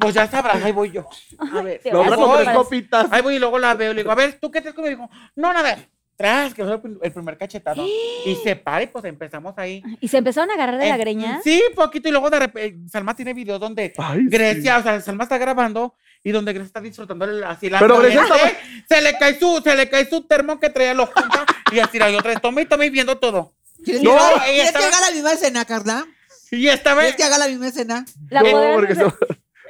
Pues 0.00 0.14
ya 0.14 0.26
sabrás, 0.26 0.62
ahí 0.62 0.72
voy 0.72 0.90
yo. 0.90 1.06
A 1.38 1.62
ver, 1.62 1.80
con 1.90 2.36
tres 2.38 2.48
copitas. 2.56 3.06
Ahí 3.10 3.22
voy 3.22 3.36
y 3.36 3.38
luego 3.38 3.58
la 3.58 3.74
veo 3.74 3.92
y 3.92 3.94
le 3.94 4.00
digo, 4.02 4.12
a 4.12 4.16
ver, 4.16 4.38
¿tú 4.40 4.50
qué 4.50 4.60
te 4.60 4.72
conmigo? 4.72 5.02
Dijo, 5.08 5.10
no, 5.36 5.52
nada. 5.52 5.78
Tras, 6.14 6.52
que 6.54 6.62
fue 6.62 6.74
el 6.74 6.80
prim- 6.80 6.98
el 7.02 7.12
primer 7.12 7.38
cachetado. 7.38 7.84
y 8.26 8.36
se 8.44 8.54
para 8.54 8.82
y 8.82 8.86
pues 8.86 9.04
empezamos 9.06 9.54
ahí. 9.56 9.82
Y 10.00 10.08
se 10.08 10.18
empezaron 10.18 10.50
a 10.50 10.54
agarrar 10.54 10.78
de 10.78 10.88
la 10.88 10.94
Eh, 10.96 10.98
greña. 10.98 11.40
Sí, 11.42 11.60
poquito. 11.74 12.08
Y 12.08 12.12
luego 12.12 12.30
de 12.30 12.38
repente, 12.38 12.88
Salma 12.90 13.16
tiene 13.16 13.32
videos 13.34 13.58
donde 13.58 13.92
Ay, 13.96 14.20
sí. 14.20 14.28
Grecia, 14.28 14.78
o 14.78 14.82
sea, 14.82 15.00
Salma 15.00 15.24
está 15.24 15.38
grabando 15.38 15.94
y 16.22 16.30
donde 16.30 16.52
Grecia 16.52 16.66
está 16.66 16.80
disfrutando 16.80 17.24
el- 17.24 17.42
así 17.42 17.68
la 17.70 17.78
Pero 17.80 17.98
Grecia 17.98 18.22
ambiente, 18.22 18.56
se 18.88 19.00
le 19.00 19.18
cae 19.18 19.38
su, 19.38 19.60
se 19.64 19.74
le 19.74 19.88
cae 19.88 20.08
su 20.08 20.22
termo 20.22 20.60
que 20.60 20.70
traía 20.70 20.94
los 20.94 21.08
junta 21.08 21.44
y 21.72 21.78
así 21.80 21.98
la 21.98 22.06
otra 22.08 22.30
vez, 22.30 22.40
tome 22.40 22.62
y 22.62 22.66
tome 22.66 22.86
y 22.86 22.90
viendo 22.90 23.18
todo. 23.18 23.54
¿Quieres, 23.82 24.02
No, 24.04 24.10
que, 24.12 24.16
haga- 24.18 24.34
ella 24.34 24.44
¿quieres 24.44 24.66
estaba- 24.66 24.88
que 24.90 24.94
haga 24.94 25.06
la 25.08 25.12
misma 25.14 25.32
escena, 25.32 25.64
Carla? 25.64 26.06
Y 26.52 26.68
esta 26.68 26.94
vez, 26.94 27.04
¿Quieres 27.14 27.16
que 27.16 27.24
haga 27.24 27.38
la 27.38 27.48
misma 27.48 27.68
escena? 27.68 28.04
La 28.28 28.42
No, 28.42 28.50
podrán 28.50 28.74
porque 28.74 28.92
hacer- 28.92 29.14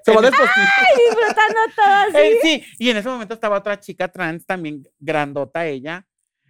se 0.04 0.12
va 0.12 0.18
a 0.18 0.22
despostir. 0.22 0.64
disfrutando 0.96 1.60
todo 1.76 1.86
así. 2.08 2.16
eh, 2.18 2.38
sí, 2.42 2.64
y 2.78 2.90
en 2.90 2.96
ese 2.98 3.08
momento 3.08 3.34
estaba 3.34 3.58
otra 3.58 3.78
chica 3.80 4.08
trans 4.08 4.44
también 4.46 4.82
grandota 4.98 5.66
ella, 5.66 6.06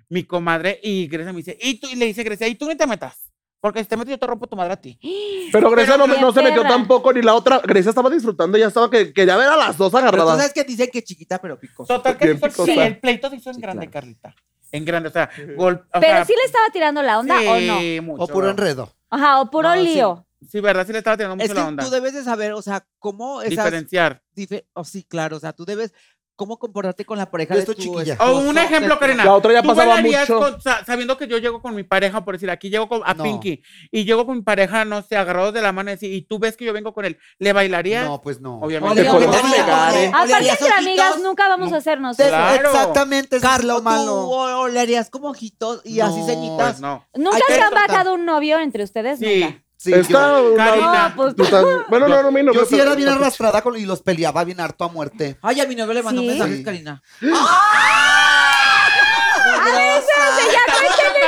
mi 0.08 0.24
comadre, 0.24 0.78
y 0.82 1.06
Grecia 1.08 1.32
me 1.32 1.38
dice, 1.38 1.56
y 1.60 1.78
tú, 1.80 1.88
y 1.90 1.96
le 1.96 2.06
dice 2.06 2.22
Grecia, 2.22 2.46
y 2.48 2.54
tú 2.54 2.66
ni 2.68 2.76
te 2.76 2.86
metas, 2.86 3.30
porque 3.60 3.80
si 3.80 3.88
te 3.88 3.96
metes 3.96 4.10
yo 4.10 4.18
te 4.18 4.26
rompo 4.26 4.46
tu 4.46 4.56
madre 4.56 4.72
a 4.74 4.76
ti. 4.80 4.98
Pero 5.52 5.70
Grecia 5.70 5.96
no, 5.96 6.06
Pero 6.06 6.20
no 6.20 6.32
se 6.32 6.42
metió 6.42 6.62
tampoco, 6.62 7.12
ni 7.12 7.22
la 7.22 7.34
otra. 7.34 7.60
Grecia 7.60 7.90
estaba 7.90 8.08
disfrutando, 8.10 8.56
ya 8.58 8.66
estaba 8.68 8.90
que 8.90 9.12
quería 9.12 9.36
ver 9.36 9.48
a 9.48 9.56
las 9.56 9.76
dos 9.76 9.92
Pero 9.92 10.02
tú 10.04 10.08
agarradas. 10.08 10.36
sabes 10.38 10.52
que 10.54 10.64
dicen 10.64 10.88
que 10.92 11.02
chiquita, 11.02 11.38
pero 11.40 11.58
picosa. 11.58 11.94
Total, 11.94 12.16
que 12.16 12.34
picosa. 12.34 12.64
sí, 12.64 12.78
el 12.78 12.98
pleito 12.98 13.28
se 13.30 13.36
hizo 13.36 13.50
en 13.50 13.56
Sí, 13.56 13.60
grande, 13.60 13.88
claro. 13.88 13.92
Carlita. 14.06 14.34
En 14.72 14.84
grande, 14.86 15.10
o 15.10 15.12
sea, 15.12 15.28
gol, 15.56 15.84
o 15.92 16.00
Pero 16.00 16.06
sea, 16.16 16.24
sí 16.24 16.32
le 16.34 16.44
estaba 16.46 16.70
tirando 16.72 17.02
la 17.02 17.18
onda 17.18 17.36
o 17.38 17.60
no. 17.60 17.78
sí, 17.80 18.00
mucho. 18.02 18.22
O 18.22 18.26
puro 18.26 18.48
enredo. 18.50 18.90
Ajá, 19.10 19.40
o 19.42 19.50
puro 19.50 19.68
No, 19.68 19.74
sí. 19.74 19.82
lío. 19.82 20.26
Sí, 20.50 20.60
verdad, 20.60 20.86
sí 20.86 20.92
le 20.92 20.98
estaba 20.98 21.16
tirando 21.16 21.36
mucho 21.36 21.44
Es 21.46 21.50
que 21.52 21.58
la 21.58 21.68
onda. 21.68 21.84
tú 21.84 21.90
debes 21.90 22.14
de 22.14 22.24
saber, 22.24 22.52
o 22.52 22.62
sea, 22.62 22.86
cómo 22.98 23.40
esas... 23.42 23.50
Diferenciar. 23.50 24.22
dife- 24.36 24.66
oh, 24.74 24.84
sí, 24.84 25.04
claro, 25.04 25.36
o 25.36 25.40
sea, 25.40 25.52
tú 25.52 25.64
debes 25.64 25.92
cómo 26.34 26.58
comportarte 26.58 27.04
con 27.04 27.18
la 27.18 27.30
pareja 27.30 27.54
de 27.54 27.62
tu 27.64 27.74
chiquilla. 27.74 28.16
O 28.18 28.38
un 28.38 28.58
ejemplo, 28.58 28.98
Karina. 28.98 29.24
La 29.24 29.34
otra 29.34 29.52
ya 29.52 29.62
¿Tú 29.62 29.68
pasaba 29.68 30.00
mucho. 30.00 30.38
con- 30.40 30.56
sabiendo 30.84 31.16
que 31.16 31.28
yo 31.28 31.38
llego 31.38 31.62
con 31.62 31.72
mi 31.74 31.84
pareja, 31.84 32.24
por 32.24 32.34
decir, 32.34 32.50
aquí 32.50 32.68
llego 32.68 32.88
con, 32.88 33.02
a 33.04 33.14
No. 33.14 33.22
Pinky 33.22 33.62
y 33.92 34.04
llego 34.04 34.26
con 34.26 34.36
mi 34.38 34.42
pareja, 34.42 34.84
no 34.84 35.02
sé, 35.02 35.16
agarrados 35.16 35.54
de 35.54 35.60
la 35.60 35.70
mano 35.70 35.90
y 35.90 35.94
así, 35.94 36.12
y 36.12 36.22
tú 36.22 36.40
ves 36.40 36.56
que 36.56 36.64
yo 36.64 36.72
vengo 36.72 36.94
con 36.94 37.04
él, 37.04 37.18
¿le 37.38 37.52
bailarías? 37.52 38.06
No, 38.06 38.20
pues 38.22 38.40
no. 38.40 38.58
Obviamente. 38.60 39.02
Te 39.04 39.10
Ole, 39.10 39.26
podemos 39.26 39.36
¿eh? 39.36 39.52
ole, 39.52 39.60
Aparte 40.08 40.32
entre 40.32 40.50
ojitos, 40.50 40.70
amigas 40.78 41.20
nunca 41.20 41.48
vamos 41.48 41.68
No. 41.70 41.76
a 41.76 41.78
hacer 41.78 41.98
Te- 41.98 42.02
nosotros. 42.02 42.28
Claro. 42.30 42.68
Exactamente, 42.70 43.38
Carla, 43.40 43.76
tú 43.76 43.82
malo. 43.82 44.14
o- 44.14 44.60
o 44.62 44.68
le 44.68 44.80
harías 44.80 45.10
como 45.10 45.28
ojitos 45.28 45.82
y 45.84 46.00
así 46.00 46.18
No, 46.20 46.24
Pues 46.24 46.34
ceñitas. 46.34 46.80
no. 46.80 47.06
¿Nunca 47.14 47.38
se 47.46 47.60
han 47.60 47.74
bajado 47.74 48.14
un 48.14 48.24
novio 48.24 48.58
entre 48.58 48.82
ustedes? 48.82 49.18
Sí. 49.20 49.40
Nunca. 49.44 49.62
Sí, 49.82 49.92
Está 49.92 50.38
yo, 50.38 50.52
una- 50.52 50.64
Karina. 50.64 51.08
No, 51.08 51.16
pues- 51.16 51.34
tú 51.34 51.44
tan- 51.44 51.64
Bueno, 51.88 52.06
no, 52.06 52.22
no, 52.26 52.30
mi 52.30 52.40
novio, 52.44 52.60
yo 52.60 52.66
sí 52.66 52.78
era 52.78 52.94
bien 52.94 53.08
arrastrada 53.08 53.62
con- 53.62 53.76
y 53.76 53.84
los 53.84 54.00
peleaba 54.00 54.44
bien 54.44 54.60
harto 54.60 54.84
a 54.84 54.88
muerte. 54.88 55.38
Ay, 55.42 55.60
a 55.60 55.66
mi 55.66 55.74
novio 55.74 55.92
le 55.92 56.04
mandó 56.04 56.20
¿Sí? 56.22 56.28
mensajes. 56.28 56.64
Karina. 56.64 57.02
Estamos 57.20 57.50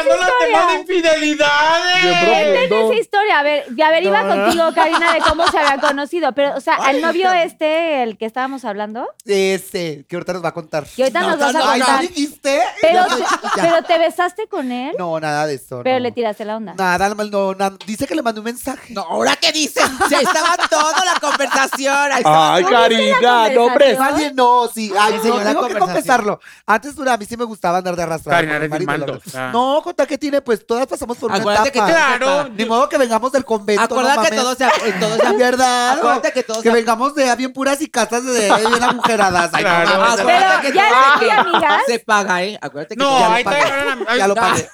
sacando 0.05 0.25
los 0.25 0.39
temas 0.39 0.69
de 0.69 0.81
infidelidades. 0.81 2.69
Profundo. 2.69 2.93
esa 2.93 3.01
historia. 3.01 3.39
A 3.39 3.43
ver, 3.43 3.65
a 3.85 3.91
ver, 3.91 4.03
iba 4.05 4.21
contigo, 4.29 4.73
Karina, 4.75 5.13
de 5.13 5.21
cómo 5.21 5.47
se 5.49 5.59
habían 5.59 5.81
conocido. 5.81 6.33
Pero, 6.33 6.55
o 6.57 6.61
sea, 6.61 6.75
al 6.77 7.01
novio 7.01 7.33
este, 7.33 8.03
el 8.03 8.17
que 8.19 8.27
estábamos 8.27 8.65
hablando, 8.65 9.09
Ese, 9.25 10.05
que 10.09 10.17
ahorita 10.17 10.33
nos 10.35 10.45
va 10.45 10.49
a 10.49 10.55
contar. 10.55 10.85
que 10.87 11.03
ahorita 11.03 11.21
nos 11.21 11.39
vas 11.39 11.55
a 11.55 11.73
Ay, 11.73 11.81
¿no 11.81 11.87
contar. 11.87 12.01
dijiste? 12.03 12.63
Pero, 12.81 12.95
Ya, 12.95 13.07
te- 13.17 13.21
ya. 13.23 13.51
pero 13.57 13.83
te 13.83 13.99
besaste 13.99 14.47
con 14.49 14.71
él, 14.73 14.95
No, 14.99 15.19
nada 15.21 15.47
de 15.47 15.55
eso. 15.55 15.81
pero 15.83 15.97
no. 15.97 16.03
le 16.03 16.13
tiraste 16.13 16.45
la 16.45 16.57
onda. 16.57 16.75
Nada, 16.75 17.09
no, 17.15 17.25
no, 17.25 17.55
nada. 17.55 17.77
Dice 17.87 18.07
que 18.07 18.15
le 18.15 18.23
mandé 18.23 18.41
un 18.41 18.45
mensaje. 18.45 18.93
No, 18.95 19.03
¿ahora 19.03 19.37
qué 19.37 19.53
dicen? 19.53 19.85
Ya 20.11 20.21
estaba 20.21 20.57
toda 20.69 21.05
la 21.05 21.21
conversación. 21.21 21.95
Ay, 22.13 22.23
¿Tú 22.23 22.29
viste 22.59 22.73
la 22.73 22.81
Karina, 22.81 23.49
no, 23.55 23.65
hombre. 23.65 23.97
no, 24.35 24.69
sí. 24.73 24.93
Ay, 24.99 25.15
la 25.15 25.21
tengo 25.23 25.35
que 25.39 25.55
conversación. 25.55 25.79
confesarlo. 25.81 26.41
Antes 26.67 26.95
dura, 26.95 27.15
a 27.15 27.17
mí 27.17 27.25
sí 27.25 27.37
me 27.37 27.45
gustaba 27.45 27.79
andar 27.79 27.97
de 27.97 28.03
arrastrar. 28.03 28.35
Karina, 28.47 28.57
eres. 28.57 29.35
No, 29.53 29.83
que 29.95 30.19
tiene, 30.19 30.43
pues 30.43 30.67
todas 30.67 30.87
pasamos 30.87 31.17
por 31.17 31.31
una 31.31 31.39
Acuérdate 31.41 31.71
que 31.73 31.79
etapa. 31.79 31.93
Claro. 32.19 32.49
Ni 32.51 32.65
modo 32.65 32.89
que 32.89 32.99
vengamos 32.99 33.31
del 33.33 33.45
convento. 33.45 33.83
Acuérdate 33.83 34.17
no 34.17 34.23
que 34.25 34.31
mames. 34.37 34.43
todos 34.43 34.59
se, 34.59 34.89
en 34.89 35.01
todos 35.01 35.19
se 35.21 35.37
¿Verdad? 35.37 35.93
Acuérdate 35.99 36.33
que 36.33 36.43
todos 36.43 36.63
Que 36.63 36.71
vengamos 36.71 37.15
de 37.15 37.35
bien 37.37 37.53
puras 37.53 37.81
y 37.81 37.89
casas 37.89 38.25
de, 38.25 38.33
de 38.33 38.67
bien 38.67 38.83
agujeradas. 38.83 39.51
Ay, 39.55 39.63
no 39.65 39.71
Claro. 39.71 40.01
mames. 40.01 40.21
Acuérdate 40.21 40.25
Pero 40.25 40.61
que 40.63 40.73
ya 40.79 40.89
todo 40.89 41.19
muy 41.19 41.31
amigas. 41.31 41.83
Se 41.87 41.99
paga, 42.01 42.43
¿eh? 42.43 42.59
Acuérdate 42.61 42.97
que 42.97 43.03
No, 43.03 43.09
todo- 43.11 43.19
Ya 43.21 43.29
lo 43.29 43.35
ahí 43.35 43.45
pagué. 43.45 43.61
no 43.61 43.67
eran, 43.77 44.19
Ya 44.19 44.29
lo 44.29 44.35
pagué. 44.35 44.69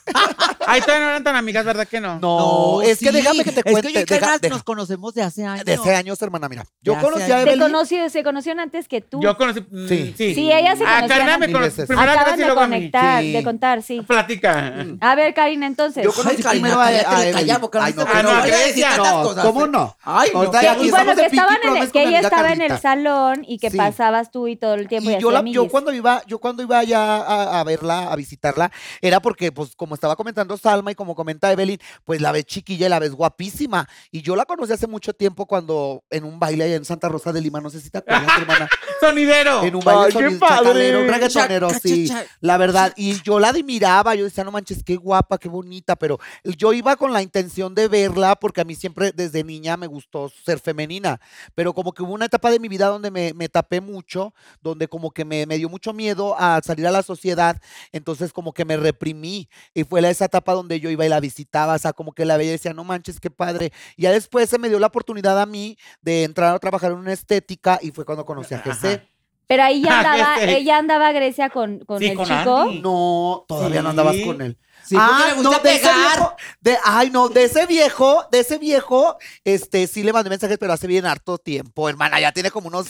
ahí 0.66 0.80
todavía 0.80 1.04
no 1.04 1.10
eran 1.10 1.24
tan 1.24 1.36
amigas, 1.36 1.64
¿verdad 1.64 1.86
que 1.88 2.00
no? 2.00 2.18
No, 2.18 2.82
es 2.82 2.98
que 2.98 3.12
déjame 3.12 3.44
que 3.44 3.52
te 3.52 3.62
cuente. 3.62 3.80
Es 3.80 3.86
que 3.86 3.92
yo 3.92 4.00
y 4.00 4.04
deja- 4.04 4.38
deja- 4.38 4.54
nos 4.54 4.62
conocemos 4.62 5.14
de 5.14 5.22
hace 5.22 5.44
años. 5.44 5.64
de 5.64 5.74
hace 5.74 5.94
años, 5.94 6.20
hermana, 6.22 6.48
mira. 6.48 6.64
Yo 6.82 6.98
conocí 6.98 7.30
a 7.30 7.42
Evelyn. 7.42 7.60
conoció, 7.60 8.08
se 8.10 8.22
conocieron 8.22 8.60
antes 8.60 8.88
que 8.88 9.00
tú. 9.00 9.20
Yo 9.22 9.36
conocí. 9.36 9.60
mm, 9.60 9.88
Sí. 9.88 10.14
Sí. 10.16 10.34
Sí, 10.34 10.52
ellas 10.52 10.78
se 10.78 10.84
Ah, 10.84 11.00
conocían 11.00 11.08
Karina 11.08 11.38
me 11.38 11.46
veces. 11.46 11.86
Primero 11.86 12.10
a 12.10 12.14
y 12.14 12.36
de 12.38 12.44
luego 12.46 12.60
a 12.60 12.66
mí. 12.66 12.90
de 13.32 13.42
contar, 13.44 13.82
sí. 13.82 14.00
Platica. 14.02 14.74
A 15.10 15.14
ver, 15.16 15.34
Karina, 15.34 15.66
entonces. 15.66 16.04
Yo 16.04 16.12
Karina, 16.12 16.50
primero 16.50 16.80
a, 16.80 16.90
le 16.90 17.00
Evelyn. 17.00 17.50
Ay, 17.80 17.94
no, 17.96 18.04
no, 18.04 18.22
no, 18.22 18.30
a 18.30 18.46
Grecia 18.46 18.90
tantas 18.90 19.12
no, 19.12 19.22
cosas. 19.24 19.44
¿cómo 19.44 19.66
no? 19.66 19.96
Ay, 20.02 20.30
no, 20.32 20.44
Y 20.44 20.90
bueno, 20.90 21.14
que 21.16 21.26
estaban 21.26 21.56
en, 21.64 21.90
que 21.90 22.04
ella 22.04 22.20
estaba 22.20 22.52
en 22.52 22.60
el 22.60 22.78
salón 22.78 23.44
y 23.46 23.58
que 23.58 23.70
Sí. 23.70 23.76
pasabas 23.76 24.30
tú 24.30 24.46
y 24.48 24.56
todo 24.56 24.74
el 24.74 24.88
tiempo 24.88 25.10
y, 25.10 25.14
Y 25.14 25.52
yo, 25.52 25.68
cuando 25.68 25.92
iba, 25.92 26.22
yo 26.26 26.38
cuando 26.38 26.62
iba 26.62 26.82
ya 26.84 27.16
a, 27.16 27.60
a 27.60 27.64
verla, 27.64 28.12
a 28.12 28.16
visitarla, 28.16 28.70
era 29.00 29.20
porque, 29.20 29.52
pues, 29.52 29.74
como 29.76 29.94
estaba 29.94 30.16
comentando 30.16 30.56
Salma 30.56 30.92
y 30.92 30.94
como 30.94 31.14
comenta 31.14 31.50
Evelyn, 31.50 31.78
pues 32.04 32.20
la 32.20 32.32
ves 32.32 32.44
chiquilla 32.44 32.86
y 32.86 32.90
la 32.90 32.98
ves 32.98 33.12
guapísima. 33.12 33.88
Y 34.10 34.22
yo 34.22 34.36
la 34.36 34.44
conocí 34.44 34.72
hace 34.72 34.86
mucho 34.86 35.12
tiempo 35.12 35.46
cuando 35.46 36.04
en 36.10 36.24
un 36.24 36.38
baile 36.38 36.64
allá 36.64 36.76
en 36.76 36.84
Santa 36.84 37.08
Rosa 37.08 37.32
de 37.32 37.40
Lima, 37.40 37.60
no 37.60 37.70
sé 37.70 37.80
si 37.80 37.90
te 37.90 37.98
acuerdas, 37.98 38.28
hermana. 38.40 38.68
Sonidero. 39.00 39.64
En 39.64 39.74
un 39.74 39.82
baile 39.84 40.04
Ay, 40.06 40.38
chacalero, 40.38 41.00
un 41.00 41.08
reggaetonero, 41.08 41.70
sí. 41.70 42.12
La 42.40 42.56
verdad, 42.56 42.92
y 42.96 43.20
yo 43.22 43.38
la 43.40 43.48
admiraba, 43.48 44.14
yo 44.14 44.24
decía, 44.24 44.44
no 44.44 44.50
manches, 44.52 44.82
qué 44.84 44.96
guapa, 45.00 45.38
qué 45.38 45.48
bonita, 45.48 45.96
pero 45.96 46.18
yo 46.44 46.72
iba 46.72 46.96
con 46.96 47.12
la 47.12 47.22
intención 47.22 47.74
de 47.74 47.88
verla 47.88 48.36
porque 48.36 48.60
a 48.60 48.64
mí 48.64 48.74
siempre 48.74 49.12
desde 49.12 49.42
niña 49.42 49.76
me 49.76 49.86
gustó 49.86 50.28
ser 50.44 50.60
femenina, 50.60 51.20
pero 51.54 51.72
como 51.72 51.92
que 51.92 52.02
hubo 52.02 52.12
una 52.12 52.26
etapa 52.26 52.50
de 52.50 52.60
mi 52.60 52.68
vida 52.68 52.86
donde 52.86 53.10
me, 53.10 53.32
me 53.34 53.48
tapé 53.48 53.80
mucho, 53.80 54.34
donde 54.62 54.88
como 54.88 55.10
que 55.10 55.24
me, 55.24 55.46
me 55.46 55.56
dio 55.58 55.68
mucho 55.68 55.92
miedo 55.92 56.36
a 56.38 56.60
salir 56.62 56.86
a 56.86 56.90
la 56.90 57.02
sociedad, 57.02 57.60
entonces 57.92 58.32
como 58.32 58.52
que 58.52 58.64
me 58.64 58.76
reprimí 58.76 59.48
y 59.74 59.84
fue 59.84 60.00
esa 60.08 60.26
etapa 60.26 60.54
donde 60.54 60.80
yo 60.80 60.90
iba 60.90 61.06
y 61.06 61.08
la 61.08 61.20
visitaba, 61.20 61.74
o 61.74 61.78
sea, 61.78 61.92
como 61.92 62.12
que 62.12 62.24
la 62.24 62.36
veía 62.36 62.50
y 62.50 62.52
decía, 62.52 62.72
no 62.72 62.84
manches, 62.84 63.20
qué 63.20 63.30
padre. 63.30 63.72
Y 63.96 64.02
ya 64.02 64.12
después 64.12 64.48
se 64.50 64.58
me 64.58 64.68
dio 64.68 64.78
la 64.78 64.88
oportunidad 64.88 65.40
a 65.40 65.46
mí 65.46 65.78
de 66.02 66.24
entrar 66.24 66.54
a 66.54 66.58
trabajar 66.58 66.92
en 66.92 66.98
una 66.98 67.12
estética 67.12 67.78
y 67.82 67.90
fue 67.90 68.04
cuando 68.04 68.24
conocí 68.24 68.54
a. 68.54 68.58
GC. 68.58 69.09
Pero 69.50 69.64
ahí 69.64 69.82
ya 69.82 69.98
andaba, 69.98 70.36
Ese. 70.36 70.58
ella 70.58 70.78
andaba 70.78 71.08
a 71.08 71.12
Grecia 71.12 71.50
con, 71.50 71.80
con 71.80 71.98
Sí, 71.98 72.06
el 72.06 72.16
con 72.16 72.24
chico. 72.26 72.56
Andy. 72.56 72.80
No, 72.80 73.44
todavía 73.48 73.82
no 73.82 73.88
andabas 73.90 74.14
Sí. 74.14 74.24
con 74.24 74.40
él. 74.40 74.56
Sí, 74.84 74.94
porque 74.96 75.12
ah, 75.12 75.24
le 75.28 75.34
gusta 75.34 75.50
no, 75.50 75.58
de 75.62 75.74
ese 75.74 75.80
pegar. 75.88 75.96
viejo, 75.98 76.36
de, 76.60 76.78
ay, 76.84 77.10
no, 77.10 77.28
de 77.28 77.44
ese 77.44 77.66
viejo, 77.66 78.24
de 78.30 78.40
ese 78.40 78.58
viejo, 78.58 79.18
este, 79.44 79.86
sí 79.88 80.02
le 80.04 80.12
mandé 80.12 80.30
mensajes, 80.30 80.56
pero 80.58 80.72
hace 80.72 80.86
bien 80.86 81.04
harto 81.06 81.38
tiempo, 81.38 81.88
hermana, 81.88 82.18
ya 82.20 82.30
tiene 82.32 82.50
como 82.52 82.68
unos 82.68 82.86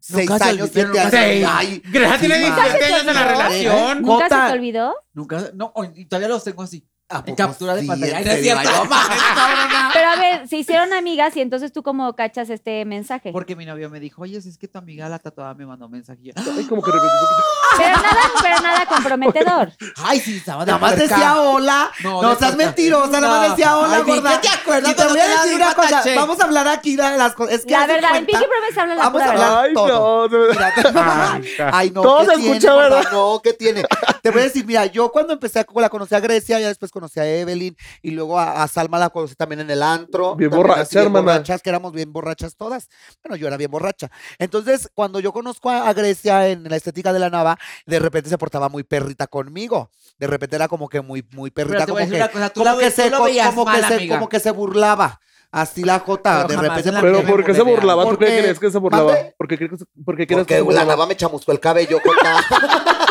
seis 0.00 0.28
Nunca 0.30 0.38
se 0.44 0.50
años, 0.50 0.70
olvidó, 0.70 0.72
siete 0.72 0.88
nunca 0.88 1.00
años. 1.02 1.10
se- 1.12 1.46
Ay, 1.46 1.82
Grecia 1.86 2.18
tiene 2.18 2.34
sí, 2.36 2.40
17 2.42 2.50
ma. 2.50 2.64
años 2.86 3.00
en 3.00 3.06
la 3.06 3.20
olvidó? 3.22 3.28
relación. 3.38 4.02
¿Nunca 4.02 4.28
se 4.28 4.34
Jota. 4.34 4.46
te 4.46 4.52
olvidó? 4.52 4.94
Nunca, 5.12 5.42
no, 5.54 5.72
y 5.94 6.04
todavía 6.06 6.28
los 6.28 6.42
tengo 6.44 6.62
así. 6.62 6.86
¿A 7.10 7.16
En 7.18 7.22
poco 7.24 7.36
captura 7.36 7.74
de 7.74 7.82
sí? 7.82 7.86
pantalla. 7.86 8.12
¿En 8.12 8.16
Ay, 8.18 8.24
no 8.24 8.30
es 8.32 8.42
cierto, 8.42 8.60
Ay, 8.70 8.76
no 8.76 8.84
mames, 8.90 9.18
cabrona. 9.34 9.90
Pero 10.04 10.10
a 10.12 10.20
ver, 10.20 10.48
se 10.48 10.56
hicieron 10.58 10.92
amigas 10.92 11.34
y 11.36 11.40
entonces 11.40 11.72
tú 11.72 11.82
cómo 11.82 12.14
cachas 12.14 12.50
este 12.50 12.84
mensaje. 12.84 13.32
Porque 13.32 13.56
mi 13.56 13.64
novio 13.64 13.88
me 13.88 14.00
dijo, 14.00 14.20
oye, 14.22 14.40
si 14.42 14.50
es 14.50 14.58
que 14.58 14.68
tu 14.68 14.76
amiga 14.78 15.08
la 15.08 15.18
tatuada 15.18 15.54
me 15.54 15.64
mandó 15.64 15.88
mensaje. 15.88 16.20
Ay, 16.36 16.64
como 16.64 16.82
que 16.82 16.90
repetí 16.90 17.06
un 17.12 17.20
poquito. 17.20 17.42
Pero 17.78 17.96
nada, 17.96 18.20
pero 18.42 18.60
nada 18.60 18.86
comprometedor. 18.88 19.72
Ay, 20.04 20.20
sí, 20.20 20.36
estaba 20.36 20.64
de 20.64 20.72
Nada 20.72 20.78
más 20.80 20.98
decía 20.98 21.40
hola. 21.40 21.90
No, 22.02 22.20
No, 22.22 22.30
de 22.30 22.36
seas 22.36 22.50
puerca. 22.52 22.66
mentirosa, 22.66 23.20
nada 23.20 23.28
más 23.38 23.48
No. 23.48 23.54
decía 23.56 23.76
hola, 23.78 23.96
Ay, 23.96 24.02
¿de 24.02 24.12
gorda. 24.12 24.40
qué 24.40 24.48
te 24.48 24.54
acuerdas 24.54 24.90
Y 24.90 24.94
te 24.94 25.02
voy 25.04 25.18
a 25.18 25.22
te 25.24 25.28
la 25.28 25.42
decir 25.42 25.56
una 25.56 25.74
cosa. 25.74 26.02
Vamos 26.16 26.40
a 26.40 26.44
hablar 26.44 26.68
aquí 26.68 26.96
de 26.96 27.16
las 27.16 27.34
cosas. 27.34 27.54
Es 27.54 27.64
que 27.64 27.72
La 27.72 27.80
haz 27.82 27.86
de 27.88 27.94
verdad, 27.94 28.16
en 28.16 28.24
cuenta- 28.26 28.38
Pinky 28.38 28.46
Promise 28.58 28.80
habla 28.80 28.94
la 28.94 29.02
Vamos 29.04 29.12
pura 29.22 29.24
a 29.24 29.30
verdad. 29.32 29.46
hablar 29.48 29.64
Ay, 29.64 29.74
todo. 29.74 30.28
no. 30.28 31.38
Mira, 31.40 31.70
Ay, 31.72 31.90
no. 31.90 32.02
Todo 32.02 32.18
¿qué 32.20 32.24
se 32.26 32.32
tiene, 32.36 32.56
escucha, 32.56 32.72
gorda? 32.74 32.88
¿verdad? 32.96 33.12
No, 33.12 33.40
¿qué 33.42 33.52
tiene? 33.54 33.84
Te 34.22 34.30
voy 34.30 34.40
a 34.40 34.44
decir, 34.44 34.64
mira, 34.66 34.86
yo 34.86 35.10
cuando 35.10 35.32
empecé 35.32 35.60
a 35.60 35.66
la 35.80 35.88
conocí 35.88 36.14
a 36.14 36.20
Grecia, 36.20 36.60
ya 36.60 36.68
después 36.68 36.90
conocí 36.90 37.20
a 37.20 37.26
Evelyn 37.26 37.76
y 38.02 38.10
luego 38.10 38.38
a, 38.38 38.62
a 38.62 38.68
Salma 38.68 38.98
la 38.98 39.10
conocí 39.10 39.34
también 39.34 39.60
en 39.60 39.70
el 39.70 39.82
antro. 39.94 40.36
Bien 40.36 40.50
borracha, 40.50 40.88
bien 40.90 41.04
hermana. 41.04 41.32
borrachas, 41.32 41.62
que 41.62 41.70
éramos 41.70 41.92
bien 41.92 42.12
borrachas 42.12 42.56
todas. 42.56 42.88
Bueno, 43.22 43.36
yo 43.36 43.46
era 43.46 43.56
bien 43.56 43.70
borracha. 43.70 44.10
Entonces, 44.38 44.90
cuando 44.94 45.20
yo 45.20 45.32
conozco 45.32 45.70
a, 45.70 45.88
a 45.88 45.92
Grecia 45.92 46.48
en 46.48 46.64
la 46.64 46.76
estética 46.76 47.12
de 47.12 47.18
la 47.18 47.30
Nava, 47.30 47.58
de 47.86 47.98
repente 47.98 48.28
se 48.28 48.38
portaba 48.38 48.68
muy 48.68 48.82
perrita 48.82 49.26
conmigo. 49.26 49.90
De 50.18 50.26
repente 50.26 50.56
era 50.56 50.68
como 50.68 50.88
que 50.88 51.00
muy, 51.00 51.26
muy 51.32 51.50
perrita, 51.50 51.86
como 51.86 51.98
que, 51.98 52.08
cosa, 52.08 52.50
como 52.50 52.70
lo 52.70 52.78
que 52.78 52.90
se, 52.90 53.10
como 53.10 53.64
mal, 53.64 53.80
que 53.80 53.98
se, 53.98 54.08
como 54.08 54.28
que 54.28 54.40
se 54.40 54.50
burlaba. 54.50 55.20
Así 55.50 55.84
la 55.84 56.00
Jota, 56.00 56.46
Pero 56.48 56.60
de 56.60 56.68
repente 56.68 56.90
se 56.90 57.00
Pero 57.00 57.22
¿por 57.22 57.44
qué 57.44 57.54
se 57.54 57.62
burlaba? 57.62 58.04
¿Tú 58.04 58.18
qué 58.18 58.26
crees 58.26 58.58
que 58.58 58.70
se 58.72 58.78
burlaba? 58.78 59.14
¿Por 59.36 59.46
qué 59.46 59.56
crees, 59.56 59.84
por 60.04 60.16
qué 60.16 60.26
crees 60.26 60.28
que 60.28 60.34
Porque 60.34 60.54
se 60.54 60.58
la 60.58 60.64
burlaba? 60.64 60.86
Nava 60.86 61.06
me 61.06 61.16
chamuscó 61.16 61.52
el 61.52 61.60
cabello, 61.60 62.00
Jota. 62.02 62.44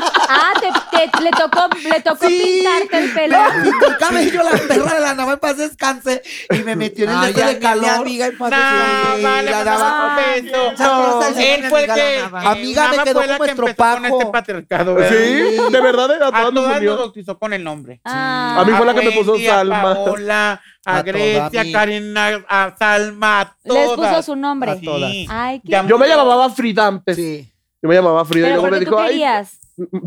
Ah, 0.29 0.53
te, 0.59 1.07
te- 1.09 1.21
le 1.23 1.31
tocó, 1.31 1.67
le 1.83 2.01
tocó 2.01 2.27
Sí, 2.27 2.41
pintarte 2.43 2.97
el 3.05 3.13
pelo. 3.13 3.37
Me 3.55 3.63
pintó 3.63 3.87
el 3.87 3.97
cabello 3.97 4.43
la 4.43 4.51
perra 4.67 4.93
de 4.95 4.99
la 5.01 5.13
Nava 5.15 5.33
en 5.33 5.39
paz 5.39 5.57
descanse 5.57 6.21
y 6.49 6.57
me 6.63 6.75
metió 6.75 7.05
en 7.05 7.11
el 7.11 7.17
Ay, 7.17 7.33
ya, 7.33 7.47
de 7.47 7.53
mi 7.55 7.59
calor. 7.61 7.89
amiga 7.89 8.25
en 8.27 8.37
paz 8.37 8.51
No, 8.51 9.23
vale, 9.23 9.51
la 9.51 9.63
daba 9.63 10.07
un 10.07 10.43
beso. 10.43 10.77
Saludos 10.77 11.25
al 11.25 11.39
Él 11.41 11.63
fue 11.69 11.83
el 11.85 11.93
que. 11.93 12.15
la 12.17 12.23
Nava. 12.23 12.43
eh, 12.43 12.47
Amiga, 12.47 12.81
me 12.89 12.97
Nava 12.97 13.03
quedó 13.03 13.13
como 13.21 13.25
que 13.27 13.33
empezó 13.51 13.55
con 13.61 13.69
estropajo. 13.69 14.05
este 14.19 14.31
patriarcado, 14.31 14.95
¿verdad? 14.95 15.09
Sí, 15.17 15.71
de 15.71 15.81
verdad, 15.81 16.11
a 16.11 16.27
A 16.27 16.31
todas 16.31 16.53
nos 16.53 16.63
todas 16.65 16.81
nos 16.81 16.97
bautizó 16.99 17.37
con 17.39 17.53
el 17.53 17.63
nombre. 17.63 18.01
Ah. 18.05 18.57
A 18.59 18.65
mí 18.65 18.71
fue 18.73 18.85
la 18.85 18.93
que 18.93 19.01
me 19.01 19.11
puso 19.11 19.35
a 19.35 19.39
Salma. 19.39 19.81
Paola, 19.93 20.61
a, 20.85 20.97
A 20.97 21.01
Grecia, 21.03 21.49
toda 21.49 22.43
a 22.47 22.63
a 22.65 22.77
Salma, 22.77 23.41
a 23.41 23.55
Les 23.63 23.73
todas. 23.95 24.09
puso 24.11 24.23
su 24.23 24.35
nombre. 24.35 24.71
A 24.71 24.79
todas. 24.81 25.11
Sí. 25.11 25.27
Ay, 25.29 25.61
Yo 25.63 25.97
me 25.97 26.07
llamaba 26.07 26.49
Frida 26.49 26.87
antes. 26.87 27.15
Sí. 27.15 27.49
Yo 27.81 27.89
me 27.89 27.95
llamaba 27.95 28.23
Frida 28.25 28.47
y 28.47 28.49
Pero 28.51 28.61
luego 28.61 28.71
me 28.73 28.79
dijo, 28.79 28.97
ay, 28.99 29.07
querías. 29.09 29.59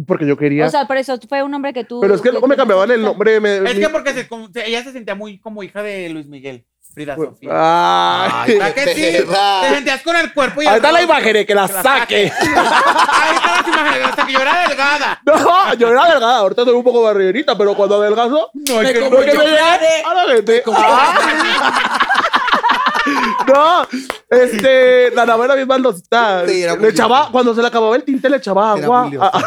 Porque 0.06 0.26
yo 0.26 0.36
quería. 0.36 0.66
O 0.66 0.70
sea, 0.70 0.86
por 0.86 0.96
eso 0.96 1.18
fue 1.28 1.42
un 1.42 1.50
nombre 1.50 1.72
que 1.72 1.84
tú. 1.84 2.00
pero 2.00 2.14
es 2.14 2.20
que 2.20 2.30
luego 2.30 2.46
me 2.46 2.56
cambiaban 2.56 2.90
el 2.90 3.02
nombre. 3.02 3.40
me- 3.40 3.56
Es 3.56 3.74
mi- 3.74 3.80
que 3.80 3.88
porque 3.88 4.12
se, 4.14 4.28
como- 4.28 4.48
se- 4.52 4.66
ella 4.68 4.82
se 4.84 4.92
sentía 4.92 5.14
muy 5.14 5.38
como 5.38 5.62
hija 5.62 5.82
de 5.82 6.08
Luis 6.10 6.26
Miguel, 6.26 6.64
Frida 6.94 7.14
Pues, 7.16 7.30
Sofía. 7.30 7.50
Ay, 7.52 8.52
¿Verdad 8.58 8.74
que 8.74 8.94
sí? 8.94 9.02
Te 9.02 9.74
sentías 9.74 10.02
con 10.02 10.16
el 10.16 10.32
cuerpo 10.32 10.62
y 10.62 10.66
Ahí 10.66 10.76
está 10.76 10.92
la 10.92 11.02
imagen, 11.02 11.36
eh, 11.36 11.44
que 11.46 11.54
la 11.54 11.66
Que 11.66 11.72
la 11.74 11.82
saque. 11.82 12.16
Ahí 12.40 13.34
está 13.34 13.56
las 13.56 13.68
imágenes, 13.68 14.08
hasta 14.08 14.26
que 14.26 14.32
yo 14.32 14.40
era 14.40 14.68
delgada. 14.68 15.20
No, 15.26 15.74
yo 15.74 15.88
era 15.88 16.10
delgada, 16.10 16.36
ahorita 16.38 16.62
estoy 16.62 16.74
un 16.76 16.84
poco 16.84 17.02
barriguerita, 17.02 17.56
pero 17.58 17.74
cuando 17.74 17.96
adelgazo, 18.00 18.50
No, 18.54 18.80
es 18.82 18.92
que 18.92 19.00
me 19.10 19.16
llega 19.26 19.34
madre. 19.62 19.88
a 20.04 20.14
la 20.14 20.34
gente. 20.34 20.62
No, 23.48 23.86
este, 24.30 25.10
la 25.12 25.24
nave 25.26 25.44
era 25.44 25.54
bien 25.54 25.68
maldosita. 25.68 26.46
Sí, 26.48 26.62
era 26.62 26.76
le 26.76 26.88
echaba, 26.88 27.28
cuando 27.30 27.54
se 27.54 27.60
le 27.62 27.68
acababa 27.68 27.94
el 27.96 28.02
tinte, 28.04 28.28
le 28.28 28.36
echaba 28.38 28.72
agua 28.72 29.04
muy 29.04 29.16
a- 29.18 29.26
a- 29.32 29.44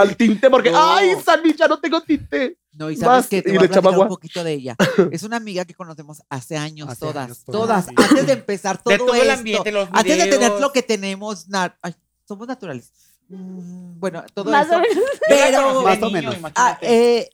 al 0.00 0.16
tinte, 0.16 0.48
porque, 0.50 0.70
No. 0.70 0.78
ay, 0.94 1.14
Salmi, 1.24 1.52
ya 1.54 1.68
no 1.68 1.78
tengo 1.78 2.00
tinte. 2.02 2.58
No, 2.72 2.90
y 2.90 2.96
sabes 2.96 3.26
que 3.28 3.42
te 3.42 3.50
y 3.50 3.52
voy 3.52 3.58
le 3.60 3.64
a 3.64 3.66
echaba 3.66 3.82
platicar 3.90 4.02
un 4.02 4.08
poquito 4.08 4.42
de 4.44 4.52
ella. 4.54 4.76
Es 5.12 5.22
una 5.22 5.36
amiga 5.36 5.64
que 5.64 5.74
conocemos 5.74 6.22
hace 6.28 6.56
años, 6.56 6.88
Hace 6.88 7.00
todas, 7.00 7.24
años, 7.26 7.44
todas, 7.44 7.86
todas. 7.86 8.10
Antes 8.10 8.26
de 8.26 8.32
empezar 8.32 8.82
todo, 8.82 8.92
De 8.92 8.98
todo 8.98 9.14
el 9.14 9.30
ambiente, 9.30 9.70
los 9.70 9.88
antes 9.92 10.18
de 10.18 10.26
tener 10.26 10.52
lo 10.60 10.72
que 10.72 10.82
tenemos, 10.82 11.48
na- 11.48 11.76
ay, 11.82 11.94
somos 12.26 12.48
naturales. 12.48 12.90
Mm, 13.28 13.98
bueno, 14.00 14.24
todo 14.34 14.50
Más 14.50 14.66
eso. 14.66 14.76
o 14.76 14.80
menos. 14.80 15.04
Pero, 15.28 15.82
Más 15.82 16.02
o 16.02 16.10
menos. 16.10 16.36
Ah, 16.56 16.78
eh, 16.82 17.28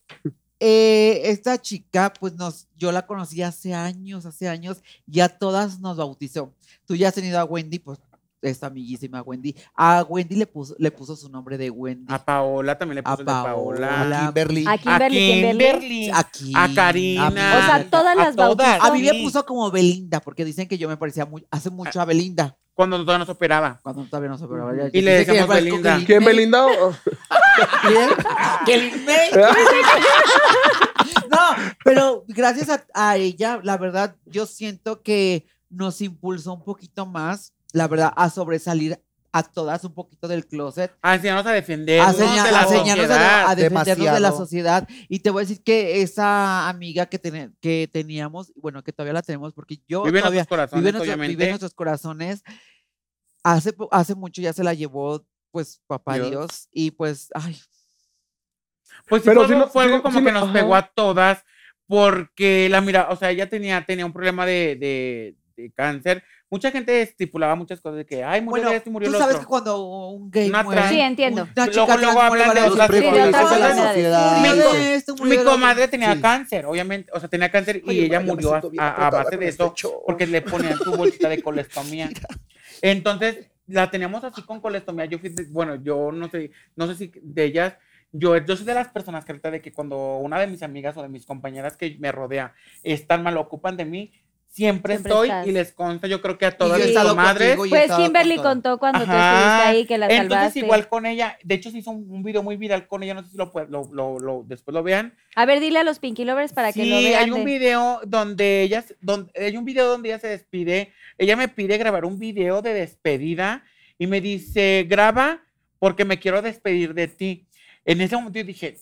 eh, 0.61 1.23
esta 1.25 1.61
chica, 1.61 2.12
pues 2.20 2.35
nos, 2.35 2.68
yo 2.77 2.92
la 2.92 3.07
conocí 3.07 3.42
hace 3.42 3.75
años, 3.75 4.27
hace 4.27 4.49
años, 4.49 4.83
y 5.11 5.20
a 5.20 5.29
todas 5.29 5.81
nos 5.81 5.96
bautizó. 5.96 6.55
Tú 6.87 6.94
ya 6.94 7.09
has 7.09 7.14
tenido 7.14 7.38
a 7.40 7.44
Wendy, 7.44 7.79
pues 7.79 7.99
esta 8.42 8.68
amiguísima 8.68 9.20
Wendy. 9.20 9.55
A 9.75 10.03
Wendy 10.09 10.35
le 10.37 10.46
puso, 10.46 10.75
le 10.79 10.90
puso 10.90 11.14
su 11.14 11.29
nombre 11.29 11.59
de 11.59 11.68
Wendy. 11.68 12.07
A 12.12 12.25
Paola 12.25 12.79
también 12.79 12.96
le 12.96 13.01
A 13.01 13.11
puso 13.16 13.20
el 13.20 13.27
de 13.27 13.33
Paola. 13.33 13.88
Paola. 13.88 14.20
Kimberly. 14.27 14.64
A 14.66 14.79
Kimberly, 14.79 15.18
Kimberly. 15.18 15.59
Kimberly. 15.59 16.11
A 16.55 16.75
Karina. 16.75 17.27
A- 17.27 17.59
O 17.59 17.66
sea, 17.66 17.90
todas 17.90 18.16
A 18.16 18.23
las 18.25 18.37
todas. 18.37 18.57
bautizó. 18.57 18.87
A 18.87 18.92
mí 18.94 19.03
me 19.03 19.23
puso 19.23 19.44
como 19.44 19.70
Belinda, 19.70 20.20
porque 20.20 20.44
dicen 20.46 20.66
que 20.68 20.79
yo 20.79 20.88
me 20.88 20.96
parecía 20.96 21.27
muy, 21.27 21.46
hace 21.51 21.68
mucho 21.70 22.01
a 22.01 22.05
Belinda. 22.07 22.57
Cuando 22.81 22.97
todavía 23.01 23.19
no 23.19 23.27
se 23.27 23.33
operaba. 23.33 23.79
Cuando 23.83 24.05
todavía 24.05 24.31
no 24.31 24.38
se 24.38 24.45
operaba. 24.47 24.75
ya- 24.75 24.88
Y 24.90 25.03
le 25.03 25.11
que 25.12 25.19
decíamos 25.33 25.49
parezco 25.49 25.77
Belinda. 25.77 25.99
que 25.99 26.05
¿Quién. 26.07 26.25
Belinda? 26.25 26.66
¿Quién? 27.83 28.09
Que 28.64 28.77
Lin 28.79 29.05
May. 29.05 29.31
No, 31.31 31.38
pero 31.85 32.25
gracias 32.29 32.71
a, 32.71 32.85
a 32.95 33.16
ella, 33.16 33.61
la 33.62 33.77
verdad, 33.77 34.16
yo 34.25 34.47
siento 34.47 35.03
que 35.03 35.47
nos 35.69 36.01
impulsó 36.01 36.55
un 36.55 36.64
poquito 36.64 37.05
más, 37.07 37.53
la 37.73 37.87
verdad, 37.87 38.12
a 38.16 38.31
sobresalir 38.31 38.99
a 39.33 39.43
todas 39.45 39.85
un 39.85 39.95
poquito 39.95 40.27
del 40.27 40.47
closet. 40.47 40.93
A 41.03 41.14
enseñarnos 41.14 41.47
a 41.47 41.53
defender 41.53 42.01
a, 42.01 42.12
de 42.12 42.19
seña- 42.19 42.51
la 42.51 42.61
a 42.61 42.62
enseñarnos 42.64 43.11
a, 43.11 43.55
defendernos 43.55 44.12
de 44.12 44.21
la 44.21 44.33
sociedad. 44.33 44.88
Y 45.09 45.21
te 45.21 45.31
voy 45.31 45.43
a 45.43 45.47
decir 45.47 45.62
que 45.62 46.03
esa 46.03 46.69
amiga 46.69 47.07
que, 47.07 47.19
teníamos, 47.93 48.53
bueno, 48.57 48.83
que 48.83 48.93
todavía 48.93 49.12
la 49.12 49.23
tenemos, 49.23 49.53
porque 49.55 49.81
yo 49.88 50.03
Vive 50.03 50.19
en 50.19 50.23
todavía 50.23 50.40
nuestros 50.40 50.57
corazones, 50.59 50.81
vive 50.83 50.88
en, 50.88 50.95
nuestro- 50.97 51.12
obviamente. 51.14 51.31
vive 51.37 51.45
en 51.45 51.51
nuestros 51.51 51.75
corazones. 51.75 52.43
Hace, 53.45 53.75
hace 53.93 54.14
mucho 54.16 54.43
ya 54.43 54.53
se 54.53 54.64
la 54.64 54.75
llevó, 54.75 55.25
pues, 55.53 55.81
papá 55.87 56.14
Dios. 56.16 56.31
Dios. 56.31 56.69
Y 56.73 56.90
pues, 56.90 57.29
ay, 57.35 57.57
Pues 59.09 59.23
sí, 59.23 59.29
Pero 59.29 59.47
fue, 59.47 59.57
no- 59.57 59.69
fue 59.69 59.85
algo 59.85 60.03
como 60.03 60.19
que 60.19 60.25
no- 60.33 60.40
nos 60.40 60.43
ajá. 60.45 60.53
pegó 60.53 60.75
a 60.75 60.87
todas 60.88 61.45
porque 61.87 62.69
la 62.69 62.81
mira, 62.81 63.09
o 63.11 63.16
sea, 63.16 63.31
ella 63.31 63.49
tenía, 63.49 63.85
tenía 63.87 64.07
un 64.07 64.12
problema 64.12 64.45
de, 64.47 64.77
de, 64.77 65.37
de 65.62 65.70
cáncer. 65.73 66.23
Mucha 66.51 66.70
gente 66.73 67.01
estipulaba 67.03 67.55
muchas 67.55 67.81
cosas 67.81 67.99
de 67.99 68.07
que, 68.07 68.25
ay, 68.25 68.40
murió 68.40 68.51
bueno, 68.64 68.70
de 68.70 68.77
esto 68.77 68.88
y 68.88 68.92
murió 68.92 69.09
tú 69.09 69.14
el 69.14 69.20
sabes 69.20 69.37
otro. 69.37 69.46
que 69.46 69.51
cuando 69.51 70.09
un 70.11 70.31
gay 70.31 70.49
Una 70.49 70.62
muere, 70.64 70.81
trans- 70.81 70.94
Sí, 70.94 71.01
entiendo. 71.01 71.42
una 71.42 71.66
Luego- 71.66 71.70
chica 71.87 71.96
luego 71.96 72.12
muere, 72.23 72.42
hablan 72.44 72.55
de 72.57 72.61
los 72.62 72.73
otras 72.73 72.90
cosas. 72.90 73.96
Mi 75.23 75.37
comadre 75.44 75.88
tenía 75.88 76.14
Sí. 76.14 76.20
cáncer, 76.20 76.66
obviamente, 76.66 77.11
o 77.14 77.20
sea, 77.20 77.29
tenía 77.29 77.51
cáncer 77.51 77.83
y 77.85 77.88
Oye, 77.90 78.05
ella 78.07 78.18
vaya, 78.18 78.27
me 78.27 78.33
murió 78.33 78.55
a, 78.55 78.88
a- 78.88 79.07
a 79.07 79.11
base 79.11 79.37
de 79.37 79.49
este 79.49 79.64
eso 79.64 80.03
porque 80.07 80.27
le 80.27 80.42
ponían 80.42 80.77
su 80.79 80.90
bolsita 80.92 81.29
de 81.29 81.42
colestomía. 81.42 82.11
Entonces, 82.83 83.46
la 83.66 83.90
teníamos 83.90 84.25
así 84.25 84.42
con 84.42 84.61
colestomía. 84.61 85.05
Yo 85.05 85.18
fui, 85.18 85.29
de- 85.29 85.44
bueno, 85.51 85.77
yo 85.77 86.11
no 86.12 86.29
sé, 86.29 86.51
no 86.77 86.87
sé 86.87 86.94
si 86.96 87.12
de 87.23 87.44
ellas, 87.44 87.75
yo, 88.12 88.37
yo 88.38 88.57
soy 88.57 88.66
de 88.66 88.75
las 88.75 88.88
personas 88.88 89.25
que 89.25 89.33
ahorita 89.33 89.51
de 89.53 89.61
que 89.62 89.73
cuando 89.73 90.16
una 90.16 90.38
de 90.40 90.49
mis 90.49 90.62
amigas 90.62 90.96
o 90.96 91.03
de 91.03 91.09
mis 91.09 91.25
compañeras 91.27 91.77
que 91.77 91.96
me 92.01 92.11
rodea 92.11 92.55
están 92.83 93.23
mal, 93.23 93.37
ocupan 93.37 93.77
de 93.77 93.85
mí, 93.85 94.12
siempre, 94.50 94.94
Siempre 94.94 95.12
estoy 95.12 95.28
estás. 95.28 95.46
y 95.46 95.52
les 95.52 95.72
consta, 95.72 96.06
yo 96.08 96.20
creo 96.20 96.36
que 96.36 96.44
a 96.46 96.50
todas 96.56 96.78
y 96.80 96.82
he 96.82 97.56
Pues 97.56 97.90
Kimberly 97.92 98.34
con 98.36 98.44
contó 98.44 98.78
cuando 98.78 99.04
tú 99.04 99.10
Ajá. 99.12 99.38
estuviste 99.38 99.68
ahí 99.68 99.86
que 99.86 99.96
la 99.98 100.06
Entonces, 100.06 100.28
salvaste. 100.28 100.58
igual 100.58 100.88
con 100.88 101.06
ella, 101.06 101.38
de 101.44 101.54
hecho, 101.54 101.70
se 101.70 101.78
hizo 101.78 101.90
un, 101.92 102.10
un 102.10 102.22
video 102.22 102.42
muy 102.42 102.56
viral 102.56 102.86
con 102.88 103.02
ella, 103.02 103.14
no 103.14 103.22
sé 103.22 103.30
si 103.30 103.36
lo, 103.36 103.52
lo, 103.68 103.88
lo, 103.92 104.18
lo- 104.18 104.44
después 104.46 104.74
lo 104.74 104.82
vean. 104.82 105.14
A 105.36 105.46
ver, 105.46 105.60
dile 105.60 105.78
a 105.78 105.84
los 105.84 106.00
Pinky 106.00 106.24
Lovers 106.24 106.52
para 106.52 106.72
que 106.72 106.82
sí, 106.82 106.90
lo 106.90 106.96
vean. 106.96 107.22
hay 107.22 107.30
un 107.30 107.38
de- 107.38 107.44
video 107.44 108.00
donde 108.04 108.62
ella, 108.62 108.82
se- 108.82 108.96
donde, 109.00 109.30
hay 109.40 109.56
un 109.56 109.64
video 109.64 109.86
donde 109.86 110.08
ella 110.10 110.18
se 110.18 110.28
despide. 110.28 110.92
Ella 111.16 111.36
me 111.36 111.48
pide 111.48 111.78
grabar 111.78 112.04
un 112.04 112.18
video 112.18 112.60
de 112.60 112.74
despedida 112.74 113.64
y 113.98 114.06
me 114.08 114.20
dice, 114.20 114.84
graba 114.88 115.42
porque 115.78 116.04
me 116.04 116.18
quiero 116.18 116.42
despedir 116.42 116.92
de 116.94 117.06
ti. 117.08 117.46
En 117.84 118.00
ese 118.00 118.16
momento 118.16 118.38
yo 118.40 118.44
dije, 118.44 118.76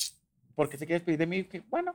¿por 0.55 0.69
qué 0.69 0.79
se 0.79 0.87
quiere 0.87 1.01
despedir 1.01 1.19
de 1.19 1.27
mí? 1.27 1.37
Y 1.37 1.43
dije, 1.43 1.63
bueno, 1.69 1.95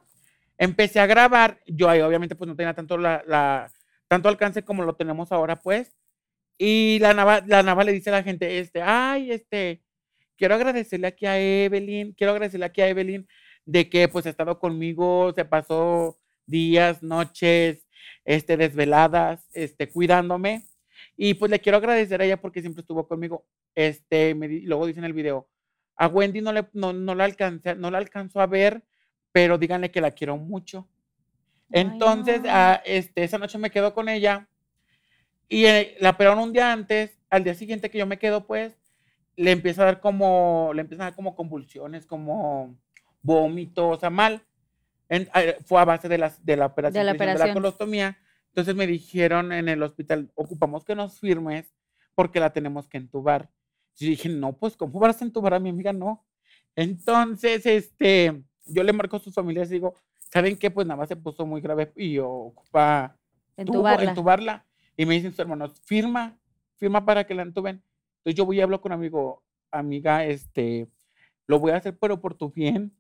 empecé 0.58 1.00
a 1.00 1.06
grabar. 1.08 1.60
Yo 1.68 1.90
ahí 1.90 2.02
obviamente 2.02 2.36
pues 2.36 2.48
no 2.48 2.56
tenía 2.56 2.74
tanto, 2.74 2.98
la, 2.98 3.24
la- 3.28 3.72
tanto 4.08 4.30
alcance 4.30 4.64
como 4.64 4.84
lo 4.84 4.96
tenemos 4.96 5.32
ahora 5.32 5.58
pues. 5.60 5.96
Y 6.58 7.00
la 7.00 7.14
Nava, 7.14 7.44
la 7.48 7.64
Nava 7.64 7.84
le 7.84 7.94
dice 7.94 8.10
a 8.10 8.14
la 8.14 8.24
gente, 8.24 8.60
este, 8.60 8.82
ay, 8.82 9.32
este, 9.32 9.84
quiero 10.38 10.56
agradecerle 10.56 11.08
aquí 11.08 11.26
a 11.26 11.40
Evelyn, 11.40 12.14
quiero 12.14 12.32
agradecerle 12.34 12.66
aquí 12.68 12.82
a 12.82 12.90
Evelyn 12.90 13.28
de 13.66 13.90
que 13.90 14.08
pues 14.10 14.26
ha 14.26 14.30
estado 14.30 14.60
conmigo, 14.60 15.34
se 15.36 15.46
pasó 15.46 16.20
días, 16.46 17.02
noches, 17.04 17.88
este, 18.26 18.58
desveladas, 18.58 19.48
este, 19.54 19.90
cuidándome. 19.90 20.64
Y 21.18 21.36
pues 21.36 21.52
le 21.52 21.60
quiero 21.60 21.78
agradecer 21.78 22.22
a 22.22 22.26
ella 22.26 22.42
porque 22.42 22.62
siempre 22.62 22.82
estuvo 22.82 23.08
conmigo. 23.08 23.46
Este, 23.76 24.36
me 24.36 24.48
luego 24.48 24.86
dice 24.88 25.00
en 25.00 25.06
el 25.06 25.14
video, 25.14 25.50
a 25.96 26.08
Wendy 26.08 26.42
no 26.42 26.54
le, 26.54 26.68
no, 26.74 26.94
no 26.94 27.16
la 27.16 27.26
alcancé, 27.26 27.76
no 27.76 27.92
la 27.92 27.98
alcanzó 28.00 28.40
a 28.42 28.48
ver, 28.48 28.84
pero 29.34 29.58
díganle 29.58 29.92
que 29.92 30.00
la 30.00 30.12
quiero 30.12 30.38
mucho. 30.38 30.88
Ay, 31.74 31.82
Entonces, 31.82 32.42
no. 32.44 32.50
ah, 32.50 32.82
este, 32.86 33.24
esa 33.26 33.38
noche 33.38 33.58
me 33.58 33.72
quedo 33.72 33.94
con 33.94 34.08
ella 34.08 34.48
y 35.50 35.66
eh, 35.66 35.98
la 36.00 36.12
operaron 36.12 36.40
un 36.40 36.54
día 36.54 36.72
antes, 36.72 37.20
al 37.30 37.44
día 37.44 37.56
siguiente 37.56 37.90
que 37.90 37.98
yo 37.98 38.06
me 38.08 38.18
quedo, 38.20 38.46
pues, 38.48 38.78
le 39.36 39.52
empieza 39.52 39.82
a 39.82 39.86
dar 39.86 40.00
como, 40.00 40.72
le 40.74 40.82
empiezan 40.82 41.02
a 41.04 41.10
dar 41.10 41.16
como 41.16 41.36
convulsiones, 41.36 42.06
como 42.06 42.78
vómito, 43.22 43.90
o 43.90 44.00
sea, 44.00 44.10
mal. 44.10 44.42
En- 45.10 45.28
eh, 45.36 45.58
fue 45.66 45.82
a 45.82 45.86
base 45.86 46.08
de, 46.08 46.18
las, 46.18 46.44
de 46.46 46.56
la 46.56 46.68
operación, 46.68 47.06
la 47.06 47.12
que 47.12 47.18
hicieron 47.18 47.28
de 47.28 47.34
operación. 47.34 47.48
la 47.50 47.54
colostomía. 47.62 48.18
Entonces 48.50 48.76
me 48.76 48.86
dijeron 48.88 49.52
en 49.52 49.68
el 49.68 49.82
hospital, 49.82 50.32
ocupamos 50.36 50.86
que 50.86 50.94
nos 50.96 51.20
firmes 51.20 51.74
porque 52.14 52.40
la 52.40 52.54
tenemos 52.54 52.88
que 52.88 52.98
entubar. 52.98 53.50
Yo 53.96 54.08
dije, 54.08 54.30
no, 54.30 54.54
pues, 54.54 54.78
¿cómo 54.78 55.00
vas 55.00 55.20
a 55.22 55.26
entubar 55.26 55.56
a 55.56 55.60
mi 55.60 55.70
amiga? 55.70 55.92
No. 55.92 56.24
Entonces, 56.76 57.66
este, 57.66 58.44
yo 58.66 58.84
le 58.84 58.94
marco 58.94 59.18
a 59.18 59.20
sus 59.20 59.34
familias 59.34 59.70
y 59.70 59.76
digo, 59.76 59.96
¿saben 60.32 60.58
qué? 60.58 60.72
Pues 60.72 60.88
nada 60.88 60.98
más 61.00 61.10
se 61.10 61.16
puso 61.16 61.46
muy 61.46 61.62
grave 61.62 61.92
y 61.96 62.18
ocupa 62.20 63.16
tubo, 63.56 63.62
Entubarla. 63.62 64.10
entubarla. 64.10 64.66
Y 64.98 65.06
me 65.06 65.16
dicen 65.16 65.32
sus 65.32 65.40
hermanos, 65.40 65.80
firma, 65.86 66.38
firma 66.78 67.06
para 67.06 67.26
que 67.26 67.34
la 67.34 67.44
entuben. 67.44 67.84
Entonces 68.18 68.36
yo 68.38 68.46
voy 68.46 68.58
y 68.58 68.62
hablo 68.62 68.80
con 68.82 68.92
un 68.92 69.00
amigo, 69.00 69.44
amiga, 69.72 70.26
este, 70.26 70.88
lo 71.48 71.60
voy 71.60 71.72
a 71.72 71.78
hacer, 71.78 71.98
pero 71.98 72.22
por 72.22 72.36
tu 72.36 72.50
bien. 72.52 72.96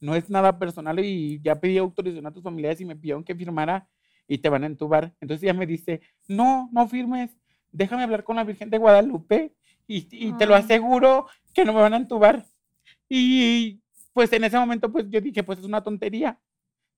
No 0.00 0.14
es 0.14 0.28
nada 0.28 0.58
personal 0.58 0.98
y 1.00 1.40
ya 1.42 1.58
pedí 1.60 1.78
autorización 1.78 2.26
a 2.26 2.32
tus 2.32 2.42
familiares 2.42 2.80
y 2.80 2.84
me 2.84 2.96
pidieron 2.96 3.24
que 3.24 3.34
firmara 3.34 3.88
y 4.28 4.38
te 4.38 4.48
van 4.48 4.64
a 4.64 4.66
entubar. 4.66 5.14
Entonces 5.20 5.44
ella 5.44 5.54
me 5.54 5.66
dice, 5.66 6.00
no, 6.28 6.68
no 6.72 6.86
firmes, 6.88 7.30
déjame 7.72 8.02
hablar 8.02 8.24
con 8.24 8.36
la 8.36 8.44
Virgen 8.44 8.68
de 8.70 8.78
Guadalupe 8.78 9.54
y, 9.86 10.08
y 10.10 10.32
te 10.36 10.46
lo 10.46 10.54
Ay. 10.54 10.62
aseguro 10.64 11.26
que 11.54 11.64
no 11.64 11.72
me 11.72 11.80
van 11.80 11.94
a 11.94 11.98
entubar. 11.98 12.44
Y 13.08 13.80
pues 14.16 14.32
en 14.32 14.44
ese 14.44 14.58
momento 14.58 14.90
pues 14.90 15.04
yo 15.10 15.20
dije, 15.20 15.42
pues 15.44 15.58
es 15.58 15.64
una 15.66 15.82
tontería. 15.82 16.38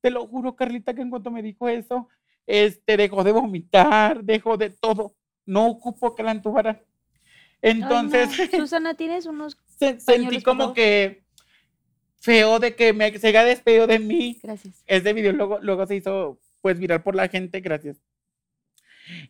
Te 0.01 0.09
lo 0.13 0.25
juro, 0.29 0.55
Carlita, 0.55 0.95
que 0.95 1.03
en 1.03 1.11
cuanto 1.11 1.33
me 1.33 1.43
dijo 1.43 1.69
eso, 1.69 2.09
este, 2.47 2.97
dejó 2.97 3.25
de 3.25 3.33
vomitar, 3.33 4.23
dejó 4.23 4.57
de 4.57 4.71
todo. 4.71 5.17
No 5.45 5.67
ocupó 5.67 6.15
que 6.15 6.23
la 6.23 6.31
entubaran. 6.31 6.77
Ay, 6.81 7.73
Entonces, 7.73 8.29
no. 8.53 8.59
Susana, 8.61 8.95
¿tienes 8.95 9.27
unos? 9.27 9.59
se- 9.81 9.99
sentí 9.99 10.41
como 10.43 10.73
que 10.75 11.25
feo 12.21 12.61
de 12.61 12.77
que 12.77 12.93
me, 12.93 13.19
se 13.19 13.27
haya 13.27 13.43
despedido 13.45 13.89
de 13.89 13.99
mí. 13.99 14.39
Gracias. 14.41 14.85
Ese 14.87 15.13
video 15.13 15.33
luego, 15.33 15.59
luego 15.61 15.85
se 15.87 15.97
hizo 15.97 16.39
pues 16.63 16.79
viral 16.79 17.03
por 17.03 17.17
la 17.17 17.27
gente, 17.27 17.59
gracias. 17.61 17.97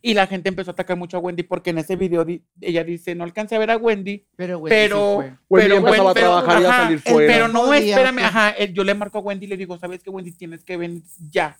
Y 0.01 0.13
la 0.13 0.27
gente 0.27 0.49
empezó 0.49 0.71
a 0.71 0.73
atacar 0.73 0.97
mucho 0.97 1.17
a 1.17 1.19
Wendy 1.19 1.43
porque 1.43 1.69
en 1.69 1.77
ese 1.77 1.95
video 1.95 2.25
di- 2.25 2.43
ella 2.61 2.83
dice, 2.83 3.15
no 3.15 3.23
alcancé 3.23 3.55
a 3.55 3.59
ver 3.59 3.71
a 3.71 3.77
Wendy, 3.77 4.25
Pero, 4.35 4.57
Wendy 4.59 4.75
sí 4.75 4.81
pero, 4.83 5.15
fue. 5.15 5.33
Wendy 5.49 5.69
pero, 5.69 5.81
Wen- 5.81 5.93
a 6.09 6.13
pero, 6.13 6.13
trabajar 6.13 6.61
y 6.61 6.65
a 6.65 6.69
ajá, 6.69 6.77
salir 6.83 7.01
el- 7.05 7.13
fuera. 7.13 7.33
pero 7.33 7.47
no, 7.47 7.73
espérame, 7.73 8.19
ajá, 8.19 8.49
el- 8.51 8.73
yo 8.73 8.83
le 8.83 8.93
marco 8.93 9.17
a 9.17 9.21
Wendy 9.21 9.45
y 9.45 9.49
le 9.49 9.57
digo, 9.57 9.77
¿sabes 9.77 10.03
qué, 10.03 10.09
Wendy? 10.09 10.31
Tienes 10.31 10.63
que 10.63 10.77
venir 10.77 11.01
ya, 11.29 11.57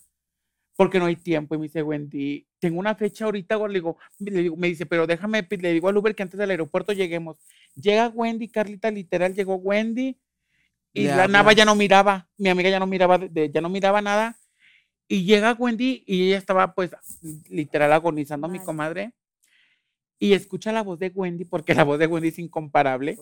porque 0.75 0.99
no 0.99 1.05
hay 1.05 1.15
tiempo. 1.15 1.55
Y 1.55 1.57
me 1.57 1.63
dice, 1.65 1.81
Wendy, 1.83 2.45
tengo 2.59 2.79
una 2.79 2.95
fecha 2.95 3.25
ahorita, 3.25 3.55
güey", 3.55 3.71
le 3.73 3.79
digo, 3.79 3.97
le 4.19 4.41
digo, 4.43 4.55
me 4.57 4.67
dice, 4.67 4.85
pero 4.85 5.07
déjame, 5.07 5.45
le 5.49 5.73
digo 5.73 5.87
al 5.89 5.97
Uber 5.97 6.13
que 6.15 6.23
antes 6.23 6.37
del 6.37 6.51
aeropuerto 6.51 6.93
lleguemos. 6.93 7.37
Llega 7.75 8.07
Wendy, 8.09 8.47
Carlita, 8.49 8.89
literal, 8.91 9.33
llegó 9.33 9.55
Wendy, 9.55 10.17
y 10.93 11.03
la 11.05 11.27
Nava 11.27 11.53
ya 11.53 11.65
no 11.65 11.75
miraba, 11.75 12.27
mi 12.37 12.49
amiga 12.49 12.69
ya 12.69 12.79
no 12.79 12.87
miraba, 12.87 13.17
de- 13.17 13.49
ya 13.51 13.61
no 13.61 13.69
miraba 13.69 14.01
nada, 14.01 14.35
y 15.09 15.25
llega 15.25 15.51
Wendy 15.53 16.03
y 16.07 16.27
ella 16.27 16.37
estaba, 16.37 16.73
pues, 16.73 16.91
literal 17.49 17.91
agonizando, 17.91 18.47
mi 18.47 18.59
comadre, 18.59 19.11
y 20.17 20.31
escucha 20.31 20.71
la 20.71 20.83
voz 20.83 20.99
de 20.99 21.11
Wendy, 21.13 21.43
porque 21.43 21.73
la 21.73 21.83
voz 21.83 21.99
de 21.99 22.07
Wendy 22.07 22.29
es 22.29 22.39
incomparable 22.39 23.17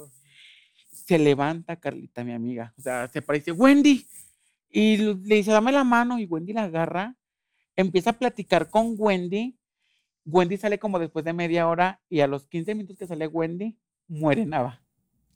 se 1.08 1.17
levanta 1.17 1.78
Carlita, 1.78 2.26
mi 2.26 2.34
amiga. 2.34 2.73
O 2.78 2.82
sea, 2.82 3.08
se 3.08 3.21
parece, 3.21 3.54
Wendy. 3.54 4.06
Y 4.69 4.97
le 4.97 5.36
dice, 5.36 5.52
dame 5.52 5.71
la 5.71 5.86
mano. 5.86 6.19
Y 6.19 6.26
Wendy 6.26 6.52
la 6.52 6.63
agarra. 6.65 7.15
Empieza 7.78 8.10
a 8.10 8.19
platicar 8.19 8.69
con 8.69 8.95
Wendy. 8.97 9.58
Wendy 10.26 10.58
sale 10.58 10.78
como 10.80 11.00
después 11.00 11.23
de 11.23 11.32
media 11.32 11.69
hora. 11.69 12.02
Y 12.10 12.19
a 12.19 12.28
los 12.28 12.45
15 12.47 12.76
minutos 12.76 12.97
que 12.97 13.08
sale 13.08 13.26
Wendy, 13.28 13.78
muere 14.10 14.45
Nava. 14.45 14.82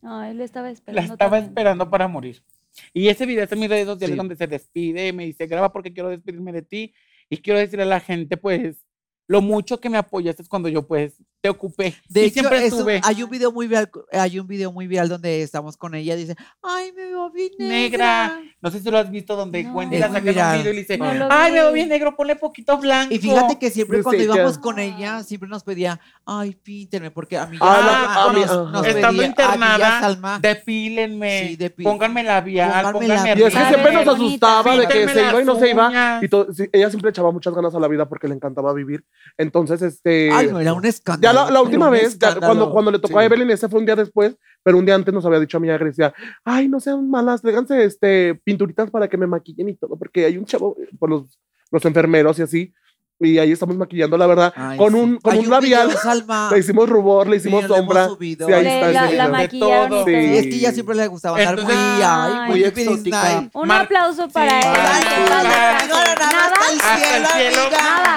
Ay, 0.02 0.34
le 0.34 0.44
estaba 0.44 0.68
La 0.68 0.74
esperando. 0.74 1.14
estaba 1.14 1.32
también. 1.38 1.50
esperando 1.52 1.90
para 1.90 2.08
morir. 2.10 2.44
Y 2.94 3.08
ese 3.10 3.26
video 3.26 3.44
está 3.44 3.56
en 3.56 3.62
mis 3.62 3.70
redes 3.70 3.86
sociales 3.86 4.14
Sí. 4.14 4.18
donde 4.18 4.36
se 4.36 4.48
despide. 4.48 5.14
Me 5.14 5.26
dice, 5.26 5.48
graba 5.48 5.72
porque 5.74 5.94
quiero 5.94 6.10
despedirme 6.10 6.52
de 6.54 6.62
ti. 6.62 6.94
Y 7.30 7.38
quiero 7.38 7.60
decirle 7.60 7.84
a 7.84 7.88
la 7.88 8.00
gente, 8.00 8.38
pues, 8.38 8.86
lo 9.28 9.42
mucho 9.42 9.80
que 9.80 9.90
me 9.90 9.98
apoyaste 9.98 10.42
es 10.42 10.50
cuando 10.50 10.70
yo, 10.70 10.88
pues, 10.88 11.22
te 11.42 11.50
ocupé. 11.50 11.96
De 12.08 12.26
hecho, 12.26 12.34
siempre 12.34 12.64
eso- 12.66 12.78
estuve. 12.78 13.02
hay 13.04 13.24
un 13.24 13.30
video 13.30 13.52
muy 13.52 13.68
viral, 13.68 13.90
hay 14.12 14.40
un 14.40 14.46
video 14.48 14.72
muy 14.72 14.86
viral 14.86 15.10
donde 15.10 15.42
estamos 15.42 15.76
con 15.76 15.96
ella, 15.96 16.16
dice, 16.16 16.36
ay, 16.62 16.92
me 16.96 17.06
veo 17.08 17.32
bien 17.32 17.50
Negra. 17.58 18.28
negra. 18.38 18.42
No 18.62 18.70
sé 18.70 18.80
si 18.80 18.92
lo 18.92 19.00
has 19.00 19.10
visto 19.10 19.36
donde 19.36 19.64
No. 19.64 19.74
Wendy 19.74 19.98
la 19.98 20.08
saca 20.10 20.20
un 20.20 20.24
video 20.26 20.60
y 20.60 20.64
le 20.76 20.80
dice, 20.82 21.00
No 21.00 21.28
ay, 21.32 21.52
me 21.52 21.62
veo 21.62 21.72
bien 21.74 21.90
negro, 21.90 22.16
ponle 22.16 22.36
poquito 22.36 22.78
blanco. 22.78 23.12
Y 23.12 23.18
fíjate 23.18 23.58
que 23.58 23.72
siempre 23.72 23.98
Sí, 23.98 24.04
cuando 24.04 24.20
sí, 24.20 24.26
íbamos 24.26 24.56
ya. 24.56 24.62
con 24.62 24.78
ella, 24.78 25.24
siempre 25.24 25.50
nos 25.50 25.64
pedía, 25.64 26.00
ay, 26.28 26.54
píntenme, 26.62 27.10
porque 27.10 27.40
a 27.40 27.48
mí 27.48 27.58
ya 27.58 27.66
Ah, 27.68 28.14
Salma 28.14 28.40
nos, 28.46 28.72
nos 28.72 28.86
Estando 28.86 29.08
pedía, 29.18 29.26
internada, 29.26 29.74
"A 29.74 29.78
mí 29.78 29.82
ya 29.82 30.00
Salma, 30.00 30.40
Depílenme, 30.40 31.48
Sí, 31.48 31.58
depi- 31.58 31.84
pónganme 31.84 32.24
labial, 32.24 32.70
pónganme 32.70 32.92
pónganme 32.94 33.16
labial. 33.16 33.40
Y 33.40 33.44
es 33.44 33.54
que 33.56 33.66
siempre 33.66 33.94
nos 33.94 34.08
asustaba 34.08 34.78
de 34.78 34.88
que 34.88 35.08
se 35.10 35.22
iba 35.30 35.42
y 35.42 35.46
no 35.46 35.56
se 35.60 35.70
iba. 35.72 36.20
Y 36.22 36.30
ella 36.78 36.90
siempre 36.92 37.10
echaba 37.10 37.32
muchas 37.32 37.56
ganas 37.56 37.74
a 37.74 37.80
la 37.80 37.88
vida 37.88 38.08
porque 38.08 38.28
le 38.28 38.36
encantaba 38.36 38.74
vivir. 38.74 39.04
Entonces, 39.40 39.82
este. 39.82 40.30
ay, 40.32 40.48
no, 40.52 40.60
era 40.60 40.74
un 40.74 40.86
escándalo. 40.86 41.31
Ya 41.34 41.52
la, 41.52 41.62
última 41.62 41.90
vez, 41.90 42.18
ya 42.18 42.36
cuando, 42.36 42.72
cuando 42.72 42.92
le 42.92 43.00
tocó 43.00 43.20
a 43.20 43.22
Sí. 43.22 43.26
Evelyn, 43.26 43.50
ese 43.52 43.70
fue 43.70 43.80
un 43.80 43.86
día 43.86 43.96
después, 43.96 44.36
pero 44.64 44.78
un 44.78 44.86
día 44.86 44.96
antes 44.96 45.14
nos 45.14 45.26
había 45.26 45.40
dicho 45.40 45.58
a 45.58 45.60
mi 45.60 45.68
amiga 45.70 45.84
Grecia, 45.84 46.14
ay, 46.44 46.68
no 46.68 46.80
sean 46.80 47.10
malas, 47.10 47.42
tráiganse 47.42 47.84
este, 47.84 48.36
pinturitas 48.44 48.90
para 48.92 49.08
que 49.08 49.18
me 49.18 49.28
maquillen 49.28 49.70
y 49.70 49.76
todo, 49.76 49.98
porque 49.98 50.26
hay 50.26 50.38
un 50.38 50.46
chavo 50.46 50.76
eh, 50.80 50.90
por 51.00 51.10
los, 51.10 51.40
los 51.72 51.86
enfermeros 51.86 52.40
y 52.40 52.42
así, 52.42 52.74
y 53.22 53.38
ahí 53.40 53.52
estamos 53.52 53.76
maquillando, 53.78 54.18
la 54.18 54.26
verdad, 54.28 54.54
Ay, 54.56 54.78
con 54.78 54.94
sí. 54.94 55.00
un, 55.00 55.18
con 55.20 55.34
Hay 55.34 55.40
un 55.40 55.50
labial, 55.50 55.88
video, 55.88 56.00
Salma. 56.02 56.50
le 56.52 56.60
hicimos 56.60 56.90
rubor, 56.90 57.28
le 57.28 57.38
hicimos 57.38 57.62
Sí, 57.62 57.68
sombra, 57.68 58.10
sí, 58.20 58.38
ahí 58.54 58.64
Le- 58.64 58.74
está 58.76 58.92
la, 58.92 59.12
la 59.12 59.28
maquillaron. 59.30 60.06
Sí. 60.06 60.12
Y 60.12 60.38
es 60.38 60.44
que 60.48 60.56
ella 60.56 60.72
siempre 60.72 60.96
le 60.96 61.08
gustaba 61.08 61.38
andar 61.38 61.62
muy, 61.62 61.74
ay, 61.74 62.64
exótica. 62.64 63.50
Un 63.54 63.68
Mar- 63.68 63.82
aplauso 63.86 64.28
para 64.30 64.62
Sí. 64.62 64.68
ella. 64.68 64.74
Nada, 64.74 65.74
descanse. 65.74 65.88
nada, 65.90 66.16
Nada. 66.16 66.54
hasta 66.54 66.72
el 66.72 67.26
cielo, 67.26 67.62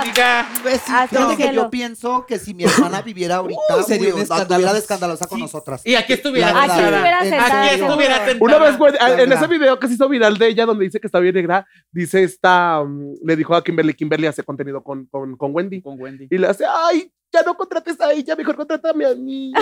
amiga. 0.01 0.47
Fíjate 1.09 1.37
que 1.37 1.55
yo 1.55 1.71
pienso 1.71 2.25
que 2.27 2.39
si 2.39 2.55
mi 2.55 2.65
hermana 2.65 3.03
viviera 3.03 3.37
ahorita, 3.37 3.77
Uy, 3.77 3.83
sería 3.85 4.15
escandalosa 4.77 5.27
con 5.27 5.41
nosotras. 5.41 5.83
Y 5.85 5.95
aquí 5.95 6.13
estuviera 6.15 6.49
Aquí 6.49 6.71
sentada. 6.71 6.83
estuviera. 6.83 7.19
Aquí 7.19 7.29
sentada. 8.31 8.37
Una 8.41 8.59
vez, 8.59 8.79
güey, 8.79 8.93
La 8.95 9.23
en 9.23 9.33
ese 9.33 9.47
video 9.47 9.79
que 9.79 9.89
se 9.89 9.95
hizo 9.95 10.09
viral 10.09 10.39
de 10.39 10.49
ella, 10.49 10.67
donde 10.67 10.85
dice 10.85 11.01
que 11.01 11.07
está 11.07 11.19
bien 11.21 11.35
negra, 11.35 11.67
dice 11.93 12.23
esta, 12.23 12.83
mm, 12.85 13.15
le 13.25 13.37
dijo 13.37 13.55
a 13.55 13.63
Kimberly, 13.65 13.95
Kimberly 13.95 14.27
hace 14.27 14.43
contenido 14.43 14.83
con, 14.83 14.94
con, 15.11 15.37
con 15.37 15.55
Wendy, 15.55 15.81
Con 15.83 16.01
Wendy. 16.01 16.29
y 16.31 16.39
le 16.39 16.47
hace, 16.47 16.65
ay, 16.69 17.13
ya 17.35 17.43
no 17.43 17.57
contrates 17.57 18.01
a 18.01 18.13
ella, 18.13 18.35
mejor 18.37 18.57
contrátame 18.57 19.05
a 19.07 19.15
mí. 19.15 19.53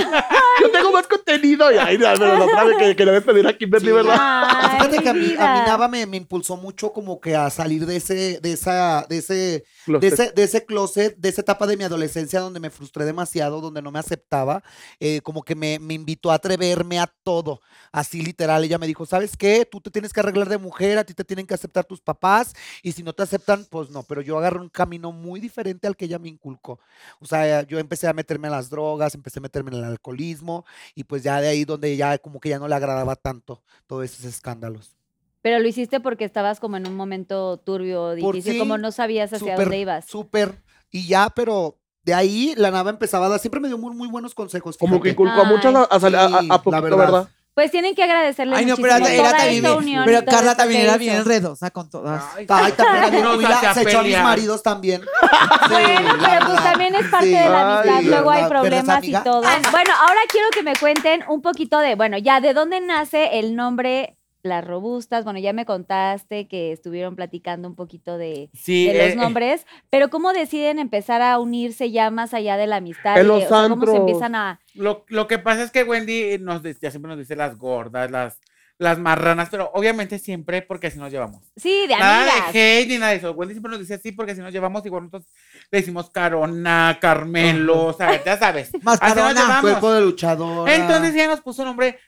Yo 0.61 0.71
tengo 0.71 0.93
más 0.93 1.07
contenido. 1.07 1.73
Y 1.73 1.77
ay, 1.79 1.99
no, 1.99 2.15
no, 2.17 2.39
no, 2.39 2.45
otra 2.45 2.65
vez 2.65 2.77
que, 2.79 2.97
que 2.97 3.05
le 3.05 3.13
debes 3.13 3.25
pedir 3.27 3.47
a 3.47 3.57
Kimberly, 3.57 3.87
Sí. 3.89 3.93
¿verdad? 3.93 4.17
Ay, 4.19 4.71
Fíjate 4.79 4.99
que 5.03 5.09
a 5.09 5.15
mí, 5.15 5.35
a 5.39 5.55
mí 5.55 5.61
Nava 5.67 5.89
me, 5.89 6.07
me 6.07 6.17
impulsó 6.19 6.57
mucho 6.57 6.93
como 6.93 7.21
que 7.21 7.35
a 7.35 7.51
salir 7.51 7.87
de 7.87 7.97
ese, 7.97 8.39
de 8.41 8.53
esa, 8.53 9.07
de 9.09 9.19
ese, 9.19 9.35
de 9.35 9.65
Closet. 9.87 10.13
ese, 10.13 10.33
de 10.33 10.43
ese 10.45 10.65
closet, 10.67 11.17
de 11.17 11.29
esa 11.29 11.41
etapa 11.41 11.67
de 11.67 11.77
mi 11.77 11.85
adolescencia 11.85 12.41
donde 12.41 12.61
me 12.61 12.71
frustré 12.71 13.05
demasiado, 13.05 13.61
donde 13.61 13.83
no 13.83 13.91
me 13.91 13.99
aceptaba, 13.99 14.63
eh, 15.01 15.21
como 15.23 15.43
que 15.43 15.55
me, 15.55 15.79
me 15.79 15.95
invitó 15.95 16.31
a 16.31 16.35
atreverme 16.35 17.01
a 17.01 17.07
todo, 17.25 17.61
así 17.91 18.23
literal. 18.23 18.65
Ella 18.65 18.79
me 18.79 18.87
dijo, 18.87 19.07
¿sabes 19.07 19.37
qué? 19.37 19.67
Tú 19.71 19.81
te 19.81 19.91
tienes 19.91 20.13
que 20.13 20.21
arreglar 20.21 20.49
de 20.49 20.59
mujer, 20.59 20.99
a 20.99 21.05
ti 21.05 21.15
te 21.15 21.25
tienen 21.25 21.47
que 21.47 21.55
aceptar 21.55 21.85
tus 21.85 22.01
papás, 22.01 22.53
y 22.83 22.93
si 22.93 23.03
no 23.03 23.13
te 23.13 23.23
aceptan, 23.23 23.67
pues 23.71 23.91
no, 23.91 24.03
pero 24.03 24.21
yo 24.21 24.39
agarré 24.39 24.61
un 24.61 24.69
camino 24.69 25.13
muy 25.13 25.41
diferente 25.41 25.87
al 25.87 25.97
que 25.97 26.05
ella 26.05 26.19
me 26.19 26.29
inculcó. 26.29 26.79
O 27.21 27.27
sea, 27.27 27.62
yo 27.63 27.79
empecé 27.79 28.09
a 28.09 28.13
meterme 28.13 28.49
en 28.49 28.53
las 28.53 28.71
drogas, 28.71 29.15
empecé 29.15 29.39
a 29.39 29.43
meterme 29.43 29.71
en 29.71 29.79
el 29.79 29.85
alcoholismo, 29.85 30.65
y 30.95 31.05
pues 31.05 31.23
ya 31.23 31.41
de 31.41 31.49
ahí 31.49 31.65
donde 31.65 31.97
ya 31.97 32.19
como 32.19 32.41
que 32.41 32.49
ya 32.49 32.59
no 32.59 32.69
le 32.69 32.75
agradaba 32.75 33.17
tanto 33.17 33.63
todos 33.87 34.05
esos 34.05 34.25
escándalos. 34.25 34.97
Pero 35.43 35.59
lo 35.59 35.67
hiciste 35.67 35.99
porque 36.01 36.25
estabas 36.25 36.61
como 36.61 36.77
en 36.77 36.87
un 36.87 36.95
momento 36.95 37.59
turbio, 37.59 38.13
difícil, 38.13 38.53
sí, 38.53 38.59
como 38.59 38.79
no 38.79 38.93
sabías 38.93 39.33
hacia 39.33 39.57
dónde 39.57 39.79
ibas. 39.79 40.07
Súper. 40.07 40.63
Y 40.91 41.09
ya, 41.09 41.31
pero 41.35 41.79
de 42.05 42.15
ahí 42.15 42.55
la 42.57 42.71
nava 42.71 42.91
empezaba 42.91 43.27
a 43.27 43.29
dar, 43.29 43.41
siempre 43.41 43.61
me 43.61 43.69
dio 43.69 43.79
muy, 43.79 43.95
muy 43.95 44.09
buenos 44.09 44.35
consejos. 44.35 44.77
Como 44.77 45.01
que 45.01 45.11
inculcó 45.11 45.41
a 45.41 45.45
muchas 45.45 45.75
a, 45.75 46.11
la. 46.11 46.81
¿verdad? 46.81 47.29
Pues 47.55 47.71
tienen 47.71 47.95
que 47.95 48.03
agradecerle 48.03 48.57
Ay, 48.57 48.65
no, 48.65 48.77
pero 48.77 48.97
era, 48.97 49.13
era 49.13 49.37
también 49.37 49.67
unión 49.67 50.05
pero 50.07 50.25
Carla 50.25 50.55
también 50.57 50.83
era 50.83 50.97
bien 50.97 51.17
enredosa 51.17 51.71
con 51.71 51.91
todas. 51.91 52.23
Ay, 52.35 52.47
Ay, 52.49 52.73
también 52.73 53.39
Mira, 53.39 53.59
hace 53.61 53.83
se 53.85 53.89
echó 53.91 53.99
a 53.99 54.03
mis 54.03 54.19
maridos 54.19 54.63
también. 54.63 55.03
Bueno, 55.69 56.17
pero 56.25 56.47
pues 56.47 56.63
también 56.63 56.95
es 56.95 57.07
parte 57.09 57.27
Sí. 57.27 57.33
de 57.35 57.49
la 57.49 57.79
amistad, 57.79 57.99
Ay, 57.99 58.05
luego 58.07 58.31
hay 58.31 58.43
¿verdad? 58.43 58.63
¿Verdad, 58.63 58.85
problemas 58.89 59.05
y 59.05 59.13
todo. 59.13 59.43
Bueno, 59.71 59.91
ahora 60.01 60.21
quiero 60.31 60.49
que 60.51 60.63
me 60.63 60.75
cuenten 60.77 61.25
un 61.29 61.43
poquito 61.43 61.79
de, 61.79 61.95
bueno, 61.95 62.19
ya 62.19 62.41
de 62.41 62.53
dónde 62.55 62.81
nace 62.81 63.39
el 63.39 63.55
nombre 63.55 64.17
Las 64.43 64.65
Robustas. 64.65 65.25
Bueno, 65.25 65.39
ya 65.39 65.53
me 65.53 65.65
contaste 65.65 66.49
que 66.49 66.73
estuvieron 66.73 67.17
platicando 67.17 67.69
un 67.69 67.75
poquito 67.75 68.19
de, 68.19 68.51
Sí, 68.53 68.87
de 68.87 69.05
eh, 69.05 69.07
los 69.09 69.17
nombres, 69.17 69.67
pero 69.91 70.11
¿cómo 70.11 70.33
deciden 70.33 70.79
empezar 70.79 71.23
a 71.23 71.39
unirse 71.39 71.91
ya 71.91 72.11
más 72.11 72.35
allá 72.35 72.57
de 72.57 72.67
la 72.67 72.77
amistad? 72.77 73.19
En 73.21 73.29
los 73.29 73.45
o 73.45 73.49
sea, 73.49 73.69
¿Cómo 73.69 73.87
se 73.87 73.97
empiezan 73.97 74.35
a...? 74.35 74.61
Lo, 74.75 75.05
lo 75.09 75.29
que 75.29 75.39
pasa 75.39 75.63
es 75.63 75.71
que 75.71 75.85
Wendy 75.85 76.39
nos 76.39 76.63
decía, 76.63 76.91
siempre 76.91 77.11
nos 77.11 77.19
dice 77.19 77.37
las 77.37 77.57
gordas, 77.57 78.11
las, 78.11 78.41
las 78.79 78.99
marranas, 78.99 79.49
pero 79.51 79.71
obviamente 79.75 80.19
siempre 80.19 80.63
porque 80.63 80.89
así 80.89 80.99
nos 80.99 81.13
llevamos. 81.13 81.43
Sí, 81.57 81.87
de 81.87 81.97
Nada 81.97 82.23
amigas. 82.23 82.53
de 82.53 82.79
hate 82.81 82.89
ni 82.89 82.99
nada 82.99 83.13
de 83.13 83.19
eso. 83.19 83.31
Wendy 83.33 83.55
siempre 83.55 83.71
nos 83.71 83.81
dice 83.81 83.95
así 83.95 84.11
porque 84.13 84.33
así 84.33 84.41
nos 84.41 84.53
llevamos. 84.53 84.85
Igual 84.85 85.05
nosotros 85.05 85.31
le 85.71 85.79
decimos 85.79 86.11
Carona, 86.11 86.99
Carmelo, 87.01 87.87
o 87.87 87.93
sea, 87.93 88.23
ya 88.25 88.37
sabes. 88.39 88.69
Así 88.75 88.79
nos 88.79 88.85
Mascarona. 88.85 89.33
llevamos. 89.35 89.61
Cuerpo 89.61 89.93
de 89.93 90.01
luchadora. 90.01 90.75
Entonces 90.75 91.15
ella 91.15 91.29
nos 91.29 91.41
puso 91.43 91.65
nombre. 91.65 91.99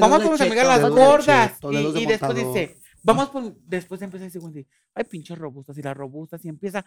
Vamos 0.00 0.22
con 0.22 0.32
mis 0.32 0.40
amigas 0.40 0.66
las 0.66 0.82
de 0.82 0.88
gordas. 0.88 1.52
cheto, 1.54 1.72
Y, 1.72 1.76
dedos 1.76 1.94
de 1.94 2.00
y 2.00 2.06
después 2.06 2.34
dice, 2.34 2.76
vamos 3.06 3.30
por. 3.30 3.54
Después 3.66 4.02
empieza 4.02 4.24
a 4.24 4.26
decir 4.28 4.42
Wendy, 4.42 4.66
ay, 4.94 5.04
pinches 5.04 5.38
robustas. 5.38 5.78
Y 5.78 5.82
las 5.82 5.96
robustas. 5.96 6.44
Y 6.44 6.48
empieza, 6.48 6.84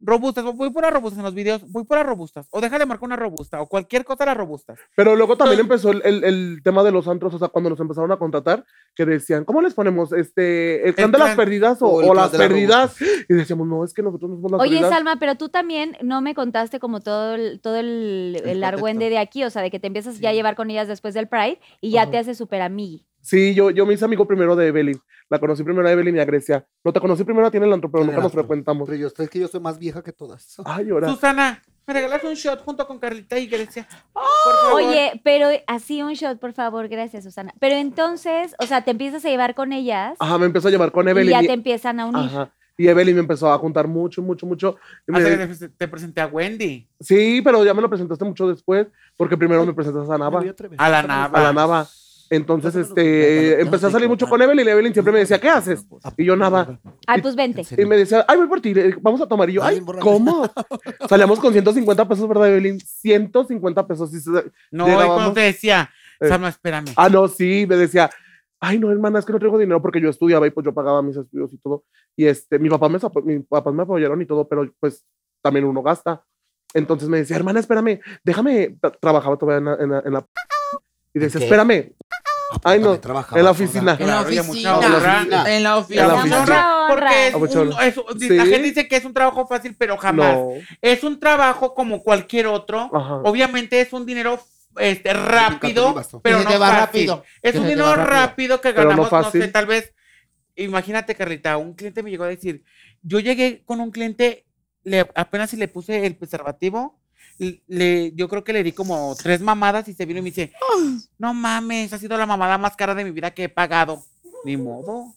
robustas. 0.00 0.44
Voy 0.44 0.70
por 0.70 0.82
las 0.82 0.92
robustas 0.92 1.18
en 1.18 1.24
los 1.24 1.34
videos. 1.34 1.68
Voy 1.70 1.84
por 1.84 1.98
las 1.98 2.06
robustas. 2.06 2.46
O 2.50 2.60
déjale 2.60 2.86
marcar 2.86 3.04
una 3.06 3.16
robusta. 3.16 3.60
O 3.60 3.66
cualquier 3.68 4.04
cosa 4.04 4.24
de 4.24 4.30
las 4.30 4.36
robustas. 4.36 4.78
Pero 4.96 5.16
luego 5.16 5.36
también 5.36 5.58
Ay. 5.58 5.62
empezó 5.62 5.90
el, 5.90 6.02
el- 6.04 6.24
el 6.24 6.60
tema 6.62 6.82
de 6.82 6.92
los 6.92 7.08
antros, 7.08 7.34
o 7.34 7.38
sea, 7.38 7.48
cuando 7.48 7.70
nos 7.70 7.80
empezaron 7.80 8.12
a 8.12 8.16
contratar, 8.18 8.64
que 8.94 9.04
decían, 9.06 9.44
¿cómo 9.44 9.62
les 9.62 9.74
ponemos? 9.74 10.12
Este, 10.12 10.86
¿El 10.88 10.94
clan 10.94 11.10
de 11.12 11.18
las 11.18 11.36
perdidas 11.36 11.80
o, 11.82 11.86
o 11.88 12.02
el 12.02 12.08
o 12.10 12.14
las 12.14 12.30
perdidas? 12.30 12.96
Y 13.28 13.34
decíamos, 13.34 13.66
no, 13.66 13.84
es 13.84 13.94
que 13.94 14.02
nosotros 14.02 14.30
no 14.30 14.36
somos 14.36 14.52
las 14.52 14.60
Oye, 14.60 14.70
perdidas. 14.72 14.90
Salma, 14.90 15.16
pero 15.16 15.36
tú 15.36 15.48
también 15.48 15.96
no 16.02 16.20
me 16.20 16.34
contaste 16.34 16.78
como 16.78 17.00
todo 17.00 17.34
el, 17.34 17.60
todo 17.60 17.76
el, 17.76 18.34
el, 18.36 18.42
contexto. 18.42 18.66
argüende 18.66 19.10
de 19.10 19.18
aquí, 19.18 19.44
o 19.44 19.50
sea, 19.50 19.62
de 19.62 19.70
que 19.70 19.80
te 19.80 19.86
empiezas 19.86 20.20
ya 20.20 20.30
a 20.30 20.32
llevar 20.32 20.56
con 20.56 20.70
ellas 20.70 20.88
después 20.88 21.14
del 21.14 21.28
Pride 21.28 21.58
y 21.80 21.90
ya 21.90 22.02
Ajá. 22.02 22.10
te 22.10 22.18
haces 22.18 22.36
súper 22.38 22.60
amigui. 22.62 23.06
Sí, 23.22 23.54
yo, 23.54 23.70
yo 23.70 23.86
me 23.86 23.94
hice 23.94 24.04
amigo 24.04 24.26
primero 24.26 24.56
de 24.56 24.66
Evelyn. 24.66 25.00
La 25.30 25.38
conocí 25.38 25.62
primero 25.62 25.88
a 25.88 25.92
Evelyn 25.92 26.16
y 26.16 26.20
a 26.20 26.24
Grecia. 26.26 26.66
No 26.84 26.92
te 26.92 27.00
conocí 27.00 27.24
primero 27.24 27.46
a 27.46 27.50
ti 27.50 27.56
en 27.56 27.62
el 27.62 27.72
antro, 27.72 27.90
pero 27.90 28.04
nunca 28.04 28.20
nos 28.20 28.32
frecuentamos. 28.32 28.86
Pero 28.88 28.98
yo 28.98 29.06
es 29.06 29.30
que 29.30 29.38
yo 29.38 29.48
soy 29.48 29.60
más 29.60 29.78
vieja 29.78 30.02
que 30.02 30.12
todas. 30.12 30.56
Ay, 30.66 30.90
ahora. 30.90 31.08
Susana, 31.08 31.62
¿me 31.86 31.94
regalas 31.94 32.22
un 32.24 32.34
shot 32.34 32.62
junto 32.64 32.86
con 32.86 32.98
Carlita 32.98 33.38
y 33.38 33.46
Grecia? 33.46 33.88
Por 34.12 34.24
favor. 34.64 34.82
Oye, 34.82 35.20
pero 35.24 35.48
así 35.68 36.02
un 36.02 36.12
shot, 36.14 36.38
por 36.38 36.52
favor, 36.52 36.88
gracias, 36.88 37.24
Susana. 37.24 37.54
Pero 37.60 37.76
entonces, 37.76 38.54
o 38.58 38.66
sea, 38.66 38.82
te 38.84 38.90
empiezas 38.90 39.24
a 39.24 39.28
llevar 39.30 39.54
con 39.54 39.72
ellas 39.72 40.16
Ajá, 40.18 40.36
me 40.38 40.46
empezó 40.46 40.68
a 40.68 40.70
llevar 40.72 40.92
con 40.92 41.06
y 41.06 41.10
Evelyn. 41.12 41.30
ya 41.30 41.42
y- 41.42 41.46
te 41.46 41.52
empiezan 41.52 42.00
a 42.00 42.06
unir. 42.06 42.24
Ajá. 42.26 42.52
Y 42.76 42.88
Evelyn 42.88 43.14
me 43.14 43.20
empezó 43.20 43.52
a 43.52 43.58
juntar 43.58 43.86
mucho, 43.86 44.20
mucho, 44.20 44.44
mucho. 44.46 44.76
Y 45.06 45.12
me- 45.12 45.18
Hasta 45.18 45.46
que 45.48 45.54
te, 45.54 45.68
te 45.68 45.88
presenté 45.88 46.20
a 46.22 46.26
Wendy. 46.26 46.88
Sí, 47.00 47.40
pero 47.42 47.64
ya 47.64 47.72
me 47.72 47.82
lo 47.82 47.88
presentaste 47.88 48.24
mucho 48.24 48.48
después, 48.48 48.88
porque 49.16 49.36
primero 49.36 49.64
me 49.64 49.72
presentaste 49.72 50.12
a 50.12 50.18
Nava. 50.18 50.40
a 50.78 50.88
la 50.88 51.02
Nava. 51.02 51.38
a 51.38 51.42
la. 51.42 51.52
Nava. 51.52 51.86
Entonces, 52.34 52.74
este, 52.74 53.60
empecé 53.60 53.86
a 53.86 53.90
salir 53.90 54.08
mucho 54.08 54.26
con 54.26 54.40
Evelyn 54.40 54.66
y 54.66 54.70
Evelyn 54.70 54.92
siempre 54.94 55.12
me 55.12 55.18
decía, 55.18 55.38
¿qué 55.38 55.50
haces? 55.50 55.86
Y 56.16 56.24
yo 56.24 56.34
nada. 56.34 56.80
Ay, 57.06 57.20
pues 57.20 57.36
vente. 57.36 57.62
Y 57.76 57.84
me 57.84 57.98
decía, 57.98 58.24
ay, 58.26 58.38
voy 58.38 58.46
por 58.46 58.60
ti, 58.62 58.72
vamos 59.02 59.20
a 59.20 59.26
tomar. 59.28 59.50
Y 59.50 59.54
yo, 59.54 59.62
Ay. 59.62 59.82
¿cómo? 60.00 60.48
Salíamos 61.10 61.38
con 61.40 61.52
150 61.52 62.08
pesos, 62.08 62.26
¿verdad, 62.26 62.48
Evelyn? 62.48 62.80
150 62.80 63.86
pesos. 63.86 64.14
Y 64.14 64.20
se- 64.20 64.30
No, 64.70 64.88
y 64.88 64.94
cuando 65.06 65.32
te 65.34 65.40
decía, 65.40 65.90
Eh. 66.20 66.28
Salma, 66.28 66.48
espérame. 66.48 66.86
Ah, 66.96 67.10
no, 67.10 67.28
sí, 67.28 67.66
me 67.68 67.76
decía, 67.76 68.08
ay, 68.60 68.78
no, 68.78 68.90
hermana, 68.90 69.18
es 69.18 69.26
que 69.26 69.32
no 69.34 69.38
traigo 69.38 69.58
dinero 69.58 69.82
porque 69.82 70.00
yo 70.00 70.08
estudiaba 70.08 70.46
y 70.46 70.50
pues 70.50 70.64
yo 70.64 70.72
pagaba 70.72 71.02
mis 71.02 71.16
estudios 71.18 71.52
y 71.52 71.58
todo. 71.58 71.84
Y 72.16 72.24
este, 72.26 72.58
mi 72.58 72.70
papá 72.70 72.88
me, 72.88 72.98
mis 73.24 73.44
papás 73.46 73.74
me 73.74 73.82
apoyaron 73.82 74.22
y 74.22 74.26
todo, 74.26 74.48
pero 74.48 74.72
pues 74.80 75.04
también 75.42 75.66
uno 75.66 75.82
gasta. 75.82 76.24
Entonces 76.72 77.08
me 77.10 77.18
decía, 77.18 77.36
hermana, 77.36 77.60
espérame, 77.60 78.00
déjame, 78.24 78.78
tra- 78.80 78.96
trabajaba 78.98 79.36
todavía 79.36 79.58
en 79.58 79.64
la, 79.64 79.74
en 79.84 79.90
la- 79.90 80.02
en 80.06 80.12
la- 80.14 80.26
y 81.14 81.18
decía, 81.18 81.40
espérame, 81.42 81.92
ay, 82.64 82.80
no, 82.80 82.94
en 82.94 83.44
la 83.44 83.50
oficina. 83.50 83.96
En 83.98 84.06
la 84.06 84.20
oficina. 84.20 85.44
En 85.46 85.62
la 85.62 85.76
oficina. 85.78 86.86
porque 86.88 87.28
es 87.28 87.34
un- 87.56 87.72
es 87.80 87.96
la 88.30 88.44
gente 88.44 88.62
dice 88.62 88.88
que 88.88 88.96
es 88.96 89.04
un 89.04 89.14
trabajo 89.14 89.46
fácil, 89.46 89.74
pero 89.78 89.96
jamás. 89.96 90.34
No, 90.34 90.50
Es 90.80 91.04
un 91.04 91.18
trabajo 91.20 91.74
como 91.74 92.02
cualquier 92.02 92.46
otro. 92.46 92.90
Ajá. 92.92 93.16
Obviamente 93.24 93.80
es 93.80 93.92
un 93.92 94.06
dinero 94.06 94.40
este, 94.76 95.12
rápido, 95.12 95.94
pero 96.22 96.38
no 96.38 96.44
fácil. 96.44 96.60
rápido. 96.60 97.24
Es 97.42 97.54
un 97.56 97.66
dinero 97.66 97.94
rápido. 97.94 98.06
rápido. 98.06 98.60
que 98.60 98.72
no 98.72 98.74
ganamos, 98.76 99.12
no, 99.12 99.30
sé, 99.30 99.48
tal 99.48 99.66
vez. 99.66 99.94
Imagínate, 100.54 101.14
Carlita, 101.14 101.56
un 101.56 101.74
cliente 101.74 102.02
me 102.02 102.10
llegó 102.10 102.24
a 102.24 102.28
decir, 102.28 102.62
yo 103.02 103.20
llegué 103.20 103.62
con 103.64 103.80
un 103.80 103.90
cliente, 103.90 104.46
le, 104.84 105.00
apenas 105.14 105.50
si 105.50 105.56
le 105.56 105.68
puse 105.68 106.04
el 106.04 106.16
preservativo, 106.16 107.01
le, 107.66 108.12
yo 108.14 108.28
creo 108.28 108.44
que 108.44 108.52
le 108.52 108.62
di 108.62 108.72
como 108.72 109.14
tres 109.20 109.40
mamadas 109.40 109.88
y 109.88 109.94
se 109.94 110.04
vino 110.06 110.20
y 110.20 110.22
me 110.22 110.30
dice, 110.30 110.52
no 111.18 111.34
mames, 111.34 111.92
ha 111.92 111.98
sido 111.98 112.16
la 112.16 112.26
mamada 112.26 112.58
más 112.58 112.76
cara 112.76 112.94
de 112.94 113.04
mi 113.04 113.10
vida 113.10 113.30
que 113.32 113.44
he 113.44 113.48
pagado. 113.48 114.02
Ni 114.44 114.56
modo. 114.56 115.14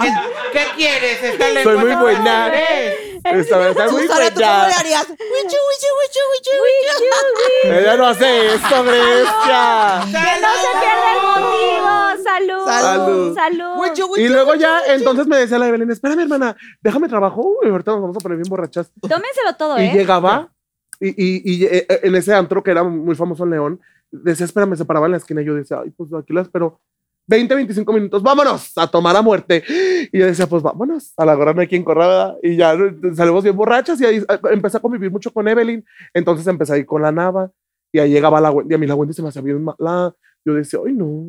¿Qué, 0.00 0.12
qué 0.52 0.66
quieres? 0.76 1.22
Esta 1.22 1.48
lengua 1.48 1.74
muy 1.76 1.90
no 1.90 2.00
buena. 2.02 2.52
Esta 2.54 3.58
vez 3.58 3.70
está 3.70 3.90
muy 3.90 4.02
Susana, 4.02 4.30
¿tú 4.30 4.40
cómo 4.40 4.52
le 4.52 4.62
buena. 4.62 4.76
harías? 4.78 5.08
Wichu, 5.08 5.18
wichu, 5.68 5.90
wichu, 6.00 6.20
wichu, 6.32 6.54
wichu. 6.62 7.78
Ella 7.80 7.96
no 7.96 8.06
hace 8.06 8.54
esto, 8.54 8.84
Grecia. 8.84 10.00
Que 10.06 10.40
no 10.40 10.48
se 10.54 10.70
pierda 10.80 11.12
el 11.14 11.22
motivo. 11.22 12.22
Salud. 12.22 12.64
Salud. 12.66 13.34
Salud. 13.34 14.18
Y 14.18 14.28
luego 14.28 14.54
ya, 14.54 14.80
entonces 14.86 15.26
me 15.26 15.36
decía 15.38 15.58
la 15.58 15.66
Evelyn, 15.68 15.90
espérame, 15.90 16.20
hermana, 16.20 16.56
déjame 16.80 17.08
trabajo. 17.08 17.42
Uy, 17.60 17.68
ahorita 17.68 17.90
nos 17.92 18.02
vamos 18.02 18.16
a 18.16 18.20
poner 18.20 18.38
bien 18.38 18.48
borrachas. 18.48 18.90
Tómenselo 19.00 19.56
todo, 19.58 19.78
Y 19.80 19.86
¿eh? 19.86 19.92
llegaba, 19.92 20.52
y, 21.02 21.08
y, 21.08 21.42
y 21.44 21.64
eh, 21.64 21.86
eh, 21.88 22.00
en 22.04 22.14
ese 22.14 22.32
antro 22.32 22.62
que 22.62 22.70
era 22.70 22.84
muy 22.84 23.16
famoso 23.16 23.42
en 23.42 23.50
León, 23.50 23.80
decía, 24.12 24.46
espérame, 24.46 24.76
se 24.76 24.84
paraba 24.84 25.06
en 25.06 25.12
la 25.12 25.18
esquina 25.18 25.42
y 25.42 25.44
yo 25.44 25.54
decía, 25.54 25.80
ay, 25.82 25.90
pues 25.90 26.12
aquí 26.14 26.32
la 26.32 26.42
espero. 26.42 26.80
20, 27.26 27.54
25 27.54 27.92
minutos, 27.92 28.22
vámonos 28.22 28.76
a 28.76 28.86
tomar 28.86 29.16
a 29.16 29.22
muerte. 29.22 29.64
Y 30.12 30.18
yo 30.18 30.26
decía, 30.26 30.46
pues 30.46 30.62
vámonos, 30.62 31.12
a 31.16 31.24
la 31.24 31.34
gorra 31.34 31.54
no 31.54 31.60
hay 31.60 31.66
quien 31.66 31.82
corra. 31.84 32.36
Y 32.42 32.56
ya 32.56 32.74
eh, 32.74 32.94
salimos 33.14 33.42
bien 33.42 33.56
borrachas 33.56 34.00
y 34.00 34.04
ahí 34.04 34.24
empecé 34.50 34.76
a 34.76 34.80
convivir 34.80 35.10
mucho 35.10 35.32
con 35.32 35.48
Evelyn. 35.48 35.84
Entonces 36.14 36.46
empecé 36.46 36.74
a 36.74 36.78
ir 36.78 36.86
con 36.86 37.02
la 37.02 37.10
Nava 37.10 37.50
y 37.92 37.98
ahí 37.98 38.10
llegaba 38.10 38.40
la 38.40 38.50
Wendy. 38.50 38.72
Y 38.72 38.74
a 38.74 38.78
mí 38.78 38.86
la 38.86 38.94
Wendy 38.94 39.14
se 39.14 39.22
me 39.22 39.28
hacía 39.28 39.42
bien 39.42 39.62
mala. 39.62 40.14
Yo 40.44 40.54
decía, 40.54 40.80
ay, 40.84 40.92
no. 40.92 41.22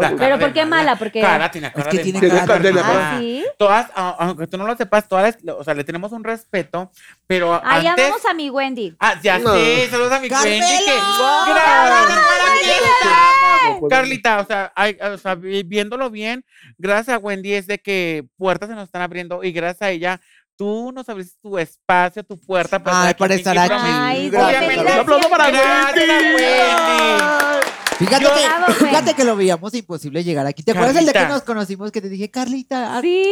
La 0.00 0.14
Pero 0.16 0.38
¿por 0.38 0.52
qué 0.52 0.64
mala? 0.64 0.94
Porque- 0.96 1.20
Cara, 1.20 1.50
tiene 1.50 1.72
cara 1.72 1.90
que 1.90 1.96
de 1.98 2.02
tiene 2.04 2.20
mala. 2.20 2.46
cara 2.46 2.58
de 2.60 2.72
mala. 2.72 3.10
Ah, 3.16 3.18
sí. 3.18 3.44
Todas, 3.58 3.86
aunque 3.94 4.46
tú 4.46 4.56
no 4.58 4.66
lo 4.66 4.76
sepas, 4.76 5.08
todas, 5.08 5.36
o 5.58 5.64
sea, 5.64 5.74
le 5.74 5.82
tenemos 5.82 6.12
un 6.12 6.22
respeto, 6.22 6.90
pero 7.26 7.60
Ah, 7.64 7.80
ya 7.82 7.96
vamos 7.96 8.24
a 8.24 8.32
mi 8.32 8.48
Wendy. 8.48 8.94
Ah, 9.00 9.14
ya 9.20 9.38
No. 9.40 9.54
sé, 9.54 9.88
saludos 9.90 10.12
a 10.12 10.20
mi 10.20 10.28
¡Carmela! 10.28 10.64
Wendy 10.66 10.84
que... 10.84 10.92
¡Wow! 10.92 11.46
Gracias, 11.48 12.16
hermana. 12.20 13.80
Carlita, 13.88 14.40
o 14.40 14.46
sea, 14.46 14.72
hay- 14.76 14.96
o 15.00 15.18
sea, 15.18 15.34
vi- 15.34 15.62
viéndolo 15.64 16.08
bien, 16.10 16.44
gracias 16.78 17.16
a 17.16 17.18
Wendy 17.18 17.54
es 17.54 17.66
de 17.66 17.78
que 17.78 18.24
puertas 18.36 18.68
se 18.68 18.74
nos 18.74 18.84
están 18.84 19.02
abriendo 19.02 19.42
y 19.42 19.52
gracias 19.52 19.82
a 19.82 19.90
ella 19.90 20.20
tú 20.56 20.92
nos 20.94 21.08
abriste 21.08 21.38
tu 21.42 21.58
espacio, 21.58 22.22
tu 22.22 22.38
puerta 22.38 22.78
para, 22.82 23.02
Ay, 23.02 23.08
estar 23.10 23.18
para 23.18 23.34
estar 23.34 23.58
aquí. 23.58 23.74
Ay, 23.76 24.30
Gracias, 24.30 24.58
Obviamente, 24.62 24.92
Un 24.92 25.00
aplauso 25.00 25.28
para 25.30 25.44
Wendy. 25.46 26.00
Wendy. 26.36 27.69
Fíjate, 28.00 28.24
Yo- 28.24 28.34
que, 28.34 28.44
Bravo, 28.46 28.64
Wendy. 28.68 28.84
fíjate 28.86 29.14
que 29.14 29.24
lo 29.24 29.36
veíamos 29.36 29.74
imposible 29.74 30.24
llegar 30.24 30.46
aquí. 30.46 30.62
¿Te 30.62 30.72
acuerdas 30.72 30.96
el 30.96 31.04
día 31.04 31.12
que 31.12 31.18
Carlita. 31.18 31.34
nos 31.34 31.42
conocimos 31.44 31.92
que 31.92 32.00
te 32.00 32.08
dije, 32.08 32.30
Carlita? 32.30 32.96
ah, 32.96 33.00
Sí. 33.02 33.26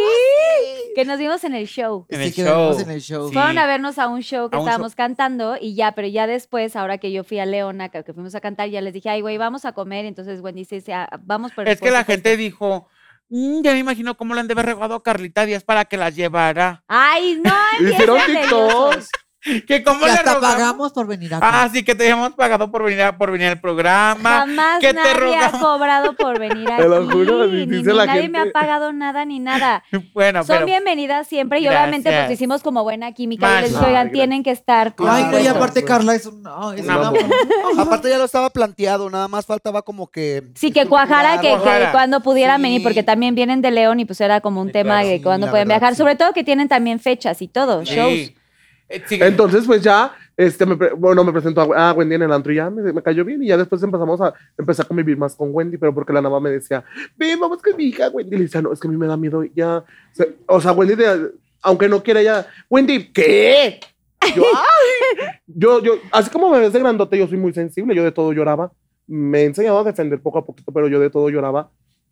Que 0.94 1.04
nos 1.04 1.18
vimos 1.18 1.42
en 1.44 1.54
el 1.54 1.66
show. 1.66 2.06
En 2.08 2.18
sí, 2.20 2.24
el 2.26 2.34
que 2.34 2.42
vimos 2.44 2.76
show. 2.76 2.80
en 2.84 2.90
el 2.90 3.00
show. 3.00 3.28
Sí. 3.28 3.34
Fueron 3.34 3.58
a 3.58 3.66
vernos 3.66 3.98
a 3.98 4.08
un 4.08 4.20
show 4.22 4.50
que 4.50 4.56
A 4.56 4.60
un 4.60 4.66
estábamos 4.66 4.94
cantando 4.94 5.56
y 5.60 5.74
ya, 5.74 5.92
pero 5.92 6.08
ya 6.08 6.26
después, 6.26 6.76
ahora 6.76 6.98
que 6.98 7.12
yo 7.12 7.24
fui 7.24 7.38
a 7.38 7.46
Leona, 7.46 7.88
que, 7.88 8.04
que 8.04 8.12
fuimos 8.12 8.34
a 8.34 8.40
cantar, 8.40 8.68
ya 8.68 8.80
les 8.80 8.92
dije, 8.94 9.08
ay, 9.08 9.20
güey, 9.22 9.38
vamos 9.38 9.64
a 9.64 9.72
comer. 9.72 10.04
Entonces 10.04 10.40
Wendy 10.40 10.64
dice, 10.64 10.92
"Ah, 10.92 11.08
vamos 11.22 11.52
por 11.52 11.68
Es 11.68 11.78
que 11.78 11.86
por 11.86 11.92
la 11.92 12.00
supuesto". 12.00 12.12
gente 12.28 12.36
dijo, 12.36 12.88
"Mm, 13.30 13.62
ya 13.62 13.72
me 13.72 13.78
imagino 13.78 14.16
cómo 14.16 14.34
le 14.34 14.40
han 14.40 14.48
de 14.48 14.52
haber 14.52 14.66
regado 14.66 14.94
a 14.96 15.02
Carlita 15.02 15.46
Díaz 15.46 15.62
para 15.64 15.84
que 15.84 15.96
las 15.96 16.14
llevara. 16.16 16.82
Ay, 16.88 17.40
no, 17.42 17.54
Hicieron 17.80 18.18
empiecen 18.18 18.42
TikToks. 18.42 19.08
Que 19.66 19.82
cómo 19.82 20.00
Y 20.02 20.04
le 20.06 20.12
hasta 20.12 20.34
rogamos? 20.34 20.54
pagamos 20.56 20.92
por 20.92 21.06
venir 21.06 21.34
aquí. 21.34 21.46
Ah, 21.46 21.68
sí, 21.72 21.82
que 21.84 21.94
te 21.94 22.04
habíamos 22.04 22.32
pagado 22.32 22.70
por 22.70 22.82
venir, 22.84 23.02
a- 23.02 23.16
por 23.16 23.30
venir 23.30 23.48
al 23.48 23.60
programa. 23.60 24.40
Jamás 24.40 24.80
que 24.80 24.88
te 24.88 24.94
nadie 24.94 25.36
ha 25.36 25.50
cobrado 25.52 26.12
por 26.14 26.38
venir 26.38 26.68
aquí. 26.72 26.82
Te 26.82 26.88
lo 26.88 27.08
juro, 27.10 27.46
ni, 27.46 27.66
dice 27.66 27.90
ni 27.90 27.96
la 27.96 28.06
nadie 28.06 28.28
me 28.28 28.38
ha 28.38 28.50
pagado 28.52 28.92
nada 28.92 29.24
ni 29.24 29.38
nada. 29.38 29.82
Bueno, 30.14 30.42
Son 30.44 30.56
pero 30.56 30.66
bienvenidas 30.66 31.26
siempre 31.26 31.60
y 31.60 31.68
obviamente 31.68 32.10
pues 32.10 32.30
hicimos 32.32 32.62
como 32.62 32.82
buena 32.82 33.12
química. 33.12 33.58
Y 33.58 33.62
les 33.62 33.76
Ay, 33.76 33.84
oigan, 33.88 34.10
tienen 34.12 34.42
que 34.42 34.50
estar. 34.50 34.94
Ay, 34.98 35.24
no, 35.24 35.28
y 35.30 35.32
supuesto". 35.44 35.50
aparte 35.50 35.84
Carla 35.84 36.14
es 36.14 36.26
un... 36.26 36.46
oh, 36.46 36.72
es 36.72 36.80
Un 36.80 36.86
un 36.86 36.90
amor. 36.90 37.18
amor. 37.18 37.34
Aparte 37.78 38.08
ya 38.08 38.18
lo 38.18 38.24
estaba 38.24 38.50
planteado, 38.50 39.08
nada 39.10 39.28
más 39.28 39.46
faltaba 39.46 39.82
como 39.82 40.08
que... 40.10 40.44
Sí, 40.54 40.72
que 40.72 40.86
cuajara, 40.86 41.40
que, 41.40 41.48
que 41.54 41.88
cuando 41.92 42.20
pudieran 42.20 42.56
Sí. 42.58 42.62
venir, 42.62 42.82
porque 42.82 43.02
también 43.02 43.34
vienen 43.34 43.62
de 43.62 43.70
León 43.70 44.00
y 44.00 44.04
pues 44.04 44.20
era 44.20 44.40
como 44.40 44.60
un 44.60 44.68
Sí, 44.68 44.72
tema 44.72 44.94
claro. 44.94 45.08
de 45.08 45.16
Sí, 45.18 45.22
cuando 45.22 45.50
pueden 45.50 45.68
verdad, 45.68 45.80
viajar. 45.80 45.94
sí. 45.94 45.98
Sobre 45.98 46.16
todo 46.16 46.32
que 46.32 46.44
tienen 46.44 46.68
también 46.68 46.98
fechas 47.00 47.40
y 47.42 47.48
todo, 47.48 47.84
Sí. 47.84 47.94
shows. 47.94 48.32
Eh, 48.88 49.02
sí, 49.06 49.18
Entonces, 49.20 49.66
pues 49.66 49.82
ya, 49.82 50.14
este, 50.36 50.64
me, 50.64 50.74
bueno, 50.74 51.22
me 51.24 51.32
presentó 51.32 51.60
a, 51.74 51.90
a 51.90 51.92
Wendy 51.92 52.14
en 52.14 52.22
el 52.22 52.32
antro 52.32 52.52
y 52.52 52.56
ya 52.56 52.70
me, 52.70 52.92
me 52.92 53.02
cayó 53.02 53.24
bien. 53.24 53.42
Y 53.42 53.48
ya 53.48 53.56
después 53.56 53.82
empezamos 53.82 54.20
a 54.20 54.32
empezar 54.56 54.84
a 54.84 54.88
convivir 54.88 55.16
más 55.18 55.34
con 55.36 55.50
Wendy, 55.52 55.76
pero 55.76 55.94
porque 55.94 56.12
la 56.12 56.22
nava 56.22 56.40
me 56.40 56.50
decía, 56.50 56.84
ven, 57.16 57.38
vamos 57.38 57.60
con 57.62 57.76
mi 57.76 57.84
hija, 57.84 58.08
Wendy. 58.08 58.34
Y 58.34 58.38
le 58.38 58.44
decía, 58.44 58.62
no, 58.62 58.72
es 58.72 58.80
que 58.80 58.88
a 58.88 58.90
mí 58.90 58.96
me 58.96 59.06
da 59.06 59.16
miedo 59.16 59.44
ya. 59.54 59.84
O 60.46 60.60
sea, 60.60 60.72
Wendy, 60.72 60.94
de- 60.94 61.32
aunque 61.60 61.88
no 61.88 62.02
quiera 62.02 62.22
ya, 62.22 62.46
Wendy, 62.70 63.12
¿qué? 63.12 63.80
Yo, 64.34 64.42
ay. 64.54 65.26
yo, 65.46 65.82
yo, 65.82 65.92
así 66.12 66.30
como 66.30 66.50
me 66.50 66.60
ves 66.60 66.72
de 66.72 66.80
grandote, 66.80 67.18
yo 67.18 67.26
soy 67.26 67.36
muy 67.38 67.52
sensible, 67.52 67.94
yo 67.94 68.04
de 68.04 68.12
todo 68.12 68.32
lloraba. 68.32 68.72
Me 69.06 69.40
he 69.42 69.44
enseñado 69.46 69.78
a 69.78 69.84
defender 69.84 70.20
poco 70.20 70.38
a 70.38 70.44
poquito, 70.46 70.70
pero 70.72 70.86
yo 70.88 71.00
de 71.00 71.10
todo 71.10 71.28
lloraba. 71.30 71.70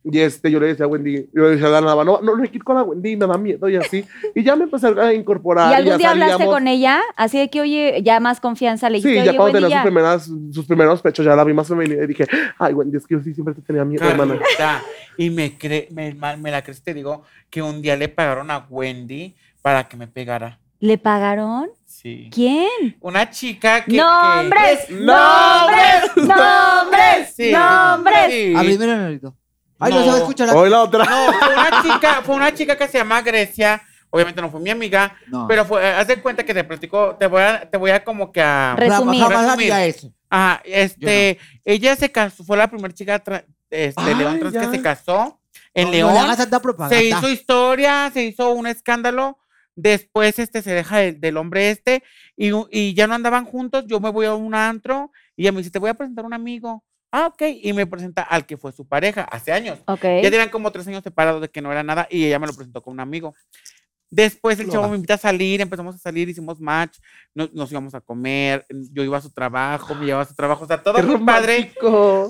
Y 0.09 0.21
este, 0.21 0.53
yo 0.53 0.61
le 0.61 0.69
decía 0.69 0.85
a 0.85 0.89
Wendy, 0.89 1.29
yo 1.35 1.43
le 1.43 1.49
decía 1.51 1.67
a 1.67 1.71
la 1.71 1.81
nava, 1.81 2.05
no, 2.05 2.21
no, 2.23 2.37
no 2.37 2.43
hay 2.45 2.49
que 2.49 2.59
ir 2.59 2.63
con 2.65 2.77
la 2.77 2.85
Wendy, 2.85 3.17
me 3.17 3.27
da 3.27 3.37
miedo 3.37 3.69
y 3.69 3.75
así. 3.75 4.05
Y 4.37 4.45
ya 4.45 4.55
me 4.55 4.65
empecé 4.65 4.87
a 4.87 5.13
incorporar. 5.13 5.73
¿Y 5.73 5.75
algún 5.75 5.91
ya 5.93 5.99
día 5.99 6.11
hablaste 6.11 6.45
con 6.47 6.69
ella? 6.69 7.01
Así 7.17 7.39
de 7.39 7.51
que, 7.51 7.61
oye, 7.61 8.01
ya 8.05 8.21
más 8.21 8.39
confianza 8.39 8.89
le 8.89 9.01
Sí, 9.01 9.09
dijiste, 9.09 9.25
ya 9.25 9.31
oye, 9.33 9.37
cuando 9.39 9.59
Wendy, 9.59 9.65
tenía 9.69 9.77
ya. 9.77 9.83
sus, 9.83 9.85
primeras, 9.91 10.31
sus 10.55 10.67
primeros 10.67 11.03
pechos, 11.03 11.27
ya 11.27 11.35
la 11.35 11.43
vi 11.43 11.53
más 11.55 11.67
femenina 11.67 12.05
y 12.05 12.07
dije, 12.07 12.25
ay, 12.59 12.73
Wendy, 12.75 12.97
es 12.99 13.07
que 13.07 13.15
yo 13.17 13.21
sí 13.21 13.35
siempre 13.35 13.53
te 13.55 13.63
tenía 13.63 13.85
miedo, 13.85 14.09
hermana. 14.09 14.39
Carlita, 14.39 14.83
y 15.19 15.31
me, 15.31 15.59
cre 15.59 15.89
me, 15.91 16.15
me 16.15 16.51
la 16.53 16.63
crees, 16.63 16.83
te 16.83 16.95
digo, 16.95 17.25
que 17.51 17.61
un 17.63 17.83
día 17.83 17.97
le 17.97 18.09
pagaron 18.09 18.51
a 18.53 18.65
Wendy 18.71 19.35
para 19.61 19.89
que 19.89 19.97
me 19.97 20.07
pegara. 20.07 20.61
¿Le 20.79 20.99
pagaron? 20.99 21.71
Sí. 21.85 22.29
¿Quién? 22.33 22.97
Una 23.01 23.29
chica 23.31 23.83
que... 23.85 23.93
que- 23.93 23.97
¡Nombres! 23.97 24.91
¡Nombres! 24.91 26.17
¡Nombres! 26.17 27.35
Sí, 27.35 27.51
¡Nombres! 27.51 28.27
sí. 28.31 28.55
Abrímelo 28.55 28.93
en 28.93 29.01
el 29.01 29.07
oído. 29.09 29.35
Ay, 29.79 29.93
no, 29.93 29.99
No. 29.99 30.05
se 30.05 30.09
va 30.11 30.15
a 30.15 30.19
escuchar. 30.19 30.57
Hoy 30.57 30.71
la 30.71 30.83
otra. 30.83 31.05
No, 31.05 31.33
fue 31.33 31.55
una 31.55 31.83
chica, 31.83 32.23
fue 32.23 32.35
una 32.37 32.55
chica 32.55 32.77
que 32.77 32.89
se 32.89 32.99
llama 32.99 33.21
Grecia. 33.23 33.83
Obviamente 34.11 34.41
no 34.41 34.51
fue 34.51 34.61
mi 34.61 34.71
amiga, 34.71 35.17
No. 35.27 35.47
pero 35.49 35.65
fue, 35.65 35.85
haz 35.87 36.07
de 36.07 36.23
cuenta 36.23 36.45
que 36.45 36.55
te 36.55 36.65
platico, 36.65 37.17
te 37.19 37.27
voy 37.27 37.43
a, 37.43 37.69
te 37.69 37.77
voy 37.77 37.91
a 37.91 38.03
como 38.05 38.31
que 38.33 38.41
a... 38.41 38.75
Re- 38.77 38.89
resumir. 38.89 39.23
Resumir. 39.27 39.73
eso. 39.73 40.13
Ajá, 40.31 40.63
este, 40.65 41.39
ella 41.65 41.97
se 41.97 42.11
casó, 42.11 42.43
fue 42.45 42.57
la 42.57 42.69
primera 42.69 42.95
chica 42.95 43.23
tra- 43.23 43.45
este, 43.69 44.01
Ay, 44.01 44.15
León 44.15 44.39
trans 44.39 44.57
que 44.57 44.77
se 44.77 44.81
casó 44.83 45.41
en 45.75 45.87
No, 45.87 45.91
León. 45.93 46.37
Se 46.89 47.05
hizo 47.05 47.29
historia, 47.29 48.11
se 48.15 48.25
hizo 48.25 48.53
un 48.53 48.67
escándalo. 48.69 49.39
Después 49.75 50.39
este 50.39 50.63
se 50.63 50.73
deja 50.73 50.99
del, 50.99 51.21
del 51.21 51.37
hombre 51.37 51.71
este 51.71 52.03
y, 52.35 52.51
y 52.71 52.95
ya 52.95 53.07
no 53.07 53.15
andaban 53.15 53.45
juntos. 53.45 53.85
Yo 53.87 54.01
me 54.01 54.09
voy 54.11 54.25
a 54.25 54.33
un 54.35 54.55
antro 54.55 55.11
y 55.37 55.43
ella 55.43 55.53
me 55.53 55.59
dice, 55.59 55.71
te 55.71 55.79
voy 55.79 55.91
a 55.91 55.95
presentar 55.95 56.25
a 56.25 56.29
un 56.29 56.33
amigo. 56.33 56.83
Ah, 57.13 57.27
ok. 57.29 57.43
Y 57.63 57.73
me 57.73 57.87
presenta 57.87 58.23
al 58.23 58.45
que 58.47 58.57
fue 58.57 58.73
su 58.73 58.87
pareja 58.87 59.23
hace 59.23 59.53
años. 59.53 59.79
Ok. 59.87 60.03
Ya 60.23 60.31
tenían 60.31 60.51
como 60.51 60.71
tres 60.73 60.87
años 60.89 61.03
separados 61.03 61.41
de 61.41 61.49
que 61.49 61.63
no 61.63 61.71
era 61.73 61.83
nada 61.83 62.07
y 62.11 62.25
ella 62.25 62.39
me 62.39 62.47
lo 62.47 62.53
presentó 62.55 62.83
con 62.83 62.93
un 62.95 63.01
amigo. 63.01 63.35
Después 64.09 64.59
el 64.61 64.67
chavo 64.71 64.89
me 64.91 64.97
invita 64.97 65.15
a 65.15 65.19
salir, 65.19 65.61
empezamos 65.61 65.97
a 65.97 65.99
salir, 65.99 66.29
hicimos 66.29 66.61
match, 66.61 66.99
nos, 67.35 67.53
nos 67.53 67.73
íbamos 67.73 67.93
a 67.95 68.01
comer, 68.01 68.65
yo 68.93 69.03
iba 69.03 69.19
a 69.19 69.21
su 69.21 69.33
trabajo, 69.33 69.97
me 69.97 70.07
llevaba 70.07 70.23
a 70.23 70.27
su 70.29 70.35
trabajo, 70.37 70.65
o 70.65 70.67
sea, 70.69 70.81
todo 70.81 70.99
muy 71.03 71.17
padre. 71.27 71.73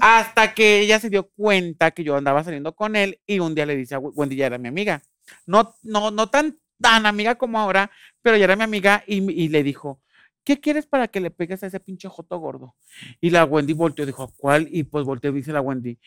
Hasta 0.00 0.54
que 0.54 0.80
ella 0.80 0.98
se 0.98 1.10
dio 1.10 1.28
cuenta 1.36 1.90
que 1.90 2.02
yo 2.02 2.16
andaba 2.16 2.42
saliendo 2.44 2.74
con 2.74 2.96
él 2.96 3.20
y 3.26 3.40
un 3.40 3.54
día 3.54 3.66
le 3.66 3.76
dice 3.76 3.94
a 3.94 3.98
Wen- 3.98 4.12
Wendy, 4.14 4.36
ya 4.36 4.46
era 4.46 4.56
mi 4.58 4.68
amiga. 4.68 5.02
No, 5.44 5.74
no, 5.82 6.10
no 6.10 6.28
tan, 6.30 6.58
tan 6.80 7.04
amiga 7.04 7.34
como 7.34 7.58
ahora, 7.60 7.90
pero 8.22 8.38
ya 8.38 8.44
era 8.44 8.56
mi 8.56 8.62
amiga 8.64 9.04
y 9.06 9.48
le 9.48 9.62
dijo, 9.62 10.00
¿qué 10.46 10.60
quieres 10.60 10.86
para 10.86 11.08
que 11.08 11.20
le 11.20 11.30
pegues 11.30 11.62
a 11.62 11.66
ese 11.66 11.80
pinche 11.80 12.08
joto 12.08 12.38
gordo? 12.38 12.74
Y 13.20 13.30
la 13.30 13.44
Wendy 13.44 13.72
volteó 13.74 14.06
dijo, 14.06 14.22
¿a 14.22 14.28
cuál? 14.36 14.68
Y 14.70 14.84
pues 14.84 15.04
volteó 15.04 15.30
y 15.32 15.34
dice 15.34 15.52
la 15.52 15.60
Wendy. 15.60 15.98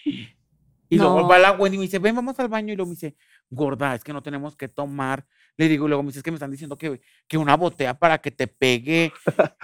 Y 0.92 0.98
luego 0.98 1.20
No. 1.22 1.28
va 1.28 1.38
la 1.38 1.52
Wendy 1.52 1.76
y 1.76 1.80
me 1.80 1.86
dice, 1.86 2.00
ven, 2.00 2.16
vamos 2.16 2.40
al 2.40 2.48
baño. 2.48 2.74
Y 2.74 2.76
luego 2.76 2.90
me 2.90 2.96
dice, 2.96 3.16
gorda, 3.50 3.94
es 3.94 4.04
que 4.04 4.14
no 4.14 4.24
tenemos 4.24 4.56
que 4.56 4.68
tomar. 4.68 5.26
Le 5.58 5.68
digo, 5.68 5.86
y 5.86 5.90
luego 5.90 6.02
me 6.04 6.08
dice, 6.08 6.20
es 6.20 6.24
que 6.24 6.32
me 6.32 6.36
están 6.36 6.52
diciendo 6.52 6.78
que, 6.78 7.02
que 7.28 7.38
una 7.38 7.56
botella 7.58 7.94
para 7.94 8.18
que 8.20 8.32
te 8.32 8.48
pegue. 8.48 9.12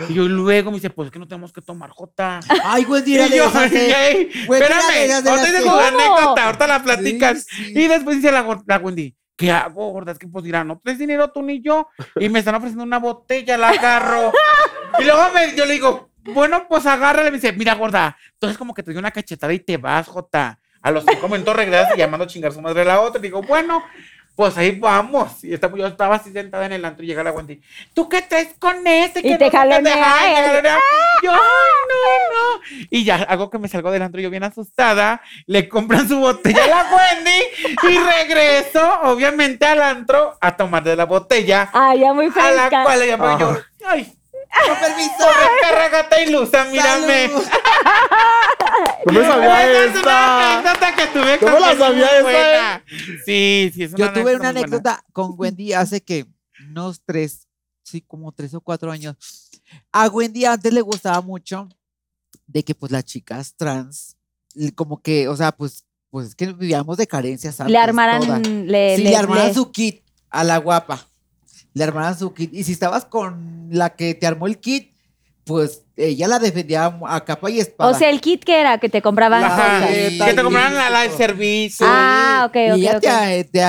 Y 0.09 0.13
yo 0.13 0.27
luego 0.27 0.69
me 0.69 0.75
dice, 0.77 0.89
pues 0.89 1.07
es 1.07 1.11
que 1.11 1.19
no 1.19 1.27
tenemos 1.27 1.53
que 1.53 1.61
tomar, 1.61 1.89
Jota. 1.91 2.41
Ay, 2.65 2.83
güey, 2.83 3.01
yo, 3.01 3.27
de 3.51 3.91
"Ey, 3.91 4.29
Güey, 4.45 4.61
espérame, 4.61 5.27
ahorita 5.27 5.87
anécdota, 5.87 6.45
ahorita 6.45 6.67
la 6.67 6.83
platicas. 6.83 7.45
Sí, 7.49 7.65
sí. 7.67 7.71
Y 7.79 7.87
después 7.87 8.17
dice 8.17 8.31
la 8.31 8.77
Wendy, 8.77 9.15
¿qué 9.35 9.51
hago, 9.51 9.91
gorda? 9.91 10.11
Es 10.11 10.19
que 10.19 10.27
pues 10.27 10.43
dirá, 10.43 10.63
no 10.63 10.79
traes 10.79 10.99
dinero 10.99 11.31
tú 11.31 11.41
ni 11.41 11.61
yo. 11.61 11.87
Y 12.19 12.29
me 12.29 12.39
están 12.39 12.55
ofreciendo 12.55 12.83
una 12.83 12.99
botella, 12.99 13.57
la 13.57 13.69
agarro. 13.69 14.31
y 14.99 15.03
luego 15.03 15.23
yo 15.55 15.65
le 15.65 15.73
digo, 15.73 16.09
bueno, 16.33 16.67
pues 16.67 16.85
agárrale. 16.85 17.31
Me 17.31 17.37
dice, 17.37 17.53
mira, 17.53 17.75
gorda, 17.75 18.17
entonces 18.33 18.57
como 18.57 18.73
que 18.73 18.83
te 18.83 18.91
doy 18.91 18.99
una 18.99 19.11
cachetada 19.11 19.53
y 19.53 19.59
te 19.59 19.77
vas, 19.77 20.07
Jota. 20.07 20.59
A 20.81 20.91
los 20.91 21.03
cinco 21.03 21.27
minutos 21.27 21.55
regresas 21.55 21.95
y 21.95 21.97
llamando 21.97 22.25
a 22.25 22.27
chingar 22.27 22.51
su 22.51 22.61
madre 22.61 22.81
a 22.81 22.85
la 22.85 23.01
otra. 23.01 23.19
Y 23.19 23.23
digo, 23.23 23.41
bueno, 23.41 23.83
pues 24.35 24.57
ahí 24.57 24.71
vamos. 24.79 25.43
Y 25.43 25.53
estaba- 25.53 25.77
yo 25.77 25.87
estaba 25.87 26.15
así 26.15 26.31
sentada 26.31 26.65
en 26.65 26.73
el 26.73 26.83
antro 26.85 27.03
y 27.03 27.07
llega 27.07 27.23
la 27.23 27.31
Wendy, 27.31 27.61
¿tú 27.93 28.09
qué 28.09 28.21
traes 28.21 28.49
con 28.59 28.85
este? 28.85 29.21
Y 29.27 29.37
te 29.37 29.49
jalonea. 29.49 30.17
Yo, 31.23 31.31
ay, 31.31 31.39
no, 31.89 31.95
no. 32.33 32.61
Y 32.89 33.03
ya 33.05 33.15
hago 33.15 33.49
que 33.49 33.57
me 33.59 33.67
salgo 33.67 33.91
del 33.91 34.01
antro 34.01 34.19
yo 34.21 34.29
bien 34.29 34.43
asustada. 34.43 35.21
Le 35.47 35.69
compran 35.69 36.07
su 36.07 36.19
botella 36.19 36.63
a 36.63 36.67
la 36.67 36.85
Wendy 36.95 37.93
y 37.93 37.97
regreso, 37.97 39.01
obviamente, 39.03 39.65
al 39.65 39.81
antro 39.81 40.37
a 40.41 40.55
tomar 40.57 40.83
de 40.83 40.95
la 40.95 41.05
botella. 41.05 41.69
Ah, 41.73 41.95
ya 41.95 42.13
muy 42.13 42.27
A 42.27 42.31
fresca. 42.31 42.69
la 42.69 42.83
cual 42.83 42.99
le 42.99 43.07
llamo 43.07 43.39
yo, 43.39 43.57
ay, 43.87 44.13
Con 44.67 44.77
permiso. 44.79 45.13
corre, 45.17 45.47
perra 45.61 45.89
gata 45.89 46.21
ilusa, 46.21 46.65
mírame. 46.65 47.29
Me 49.05 49.21
sabía 49.21 49.71
Esa 49.71 49.83
es 49.83 49.89
una 49.91 49.97
esta. 49.99 50.59
anécdota 50.59 50.95
que 50.95 51.07
tuve 51.07 51.37
¿Cómo 51.39 51.51
con 51.51 51.61
la 51.61 51.67
Wendy 51.69 51.79
sabía 51.83 52.11
esa, 52.11 52.21
buena. 52.23 52.83
Sí, 53.25 53.71
sí, 53.73 53.83
es 53.83 53.93
una 53.93 53.97
Yo 53.97 54.13
tuve 54.13 54.35
una 54.35 54.49
anécdota 54.49 55.03
con 55.13 55.33
Wendy 55.37 55.73
hace 55.73 56.01
que 56.01 56.25
unos 56.69 57.01
tres, 57.05 57.47
sí, 57.83 58.01
como 58.01 58.31
tres 58.31 58.53
o 58.53 58.61
cuatro 58.61 58.91
años. 58.91 59.15
A 59.91 60.07
Wendy 60.07 60.45
antes 60.45 60.73
le 60.73 60.81
gustaba 60.81 61.21
mucho 61.21 61.67
de 62.47 62.63
que 62.63 62.73
pues 62.75 62.91
las 62.91 63.05
chicas 63.05 63.53
trans, 63.55 64.17
como 64.75 65.01
que, 65.01 65.27
o 65.27 65.35
sea, 65.35 65.51
pues, 65.51 65.85
pues 66.09 66.29
es 66.29 66.35
que 66.35 66.47
vivíamos 66.53 66.97
de 66.97 67.07
carencias 67.07 67.59
antes. 67.59 67.71
Le 67.71 67.77
armaran, 67.79 68.21
le, 68.67 68.95
Sí, 68.95 69.03
le- 69.03 69.09
le 69.11 69.15
armaran 69.17 69.47
le- 69.47 69.53
su 69.53 69.71
kit 69.71 70.03
a 70.29 70.43
la 70.43 70.57
guapa. 70.57 71.07
Le 71.75 71.83
armaran 71.83 72.17
su 72.17 72.33
kit. 72.33 72.51
Y 72.53 72.63
si 72.63 72.71
estabas 72.71 73.05
con 73.05 73.67
la 73.69 73.91
que 73.95 74.15
te 74.15 74.25
armó 74.25 74.47
el 74.47 74.57
kit, 74.59 74.95
pues 75.43 75.83
ella 75.95 76.27
la 76.27 76.39
defendía 76.39 76.97
a 77.05 77.23
capa 77.23 77.51
y 77.51 77.59
espada. 77.59 77.91
O 77.91 77.93
sea, 77.93 78.09
el 78.09 78.19
kit 78.19 78.43
que 78.43 78.59
era 78.59 78.79
que 78.79 78.89
te 78.89 79.03
compraban 79.03 79.43
Ajá, 79.43 79.85
que 79.87 80.17
te 80.17 80.41
compraran 80.41 80.71
listo. 80.73 80.83
la, 80.83 80.89
la- 80.89 81.05
el 81.05 81.11
servicio. 81.11 81.85
Ah, 81.87 82.45
ok, 82.49 82.55
y 82.55 82.71
ok, 82.71 82.77
ella 82.77 82.95
ok. 82.97 83.01
te, 83.01 83.43
te, 83.43 83.59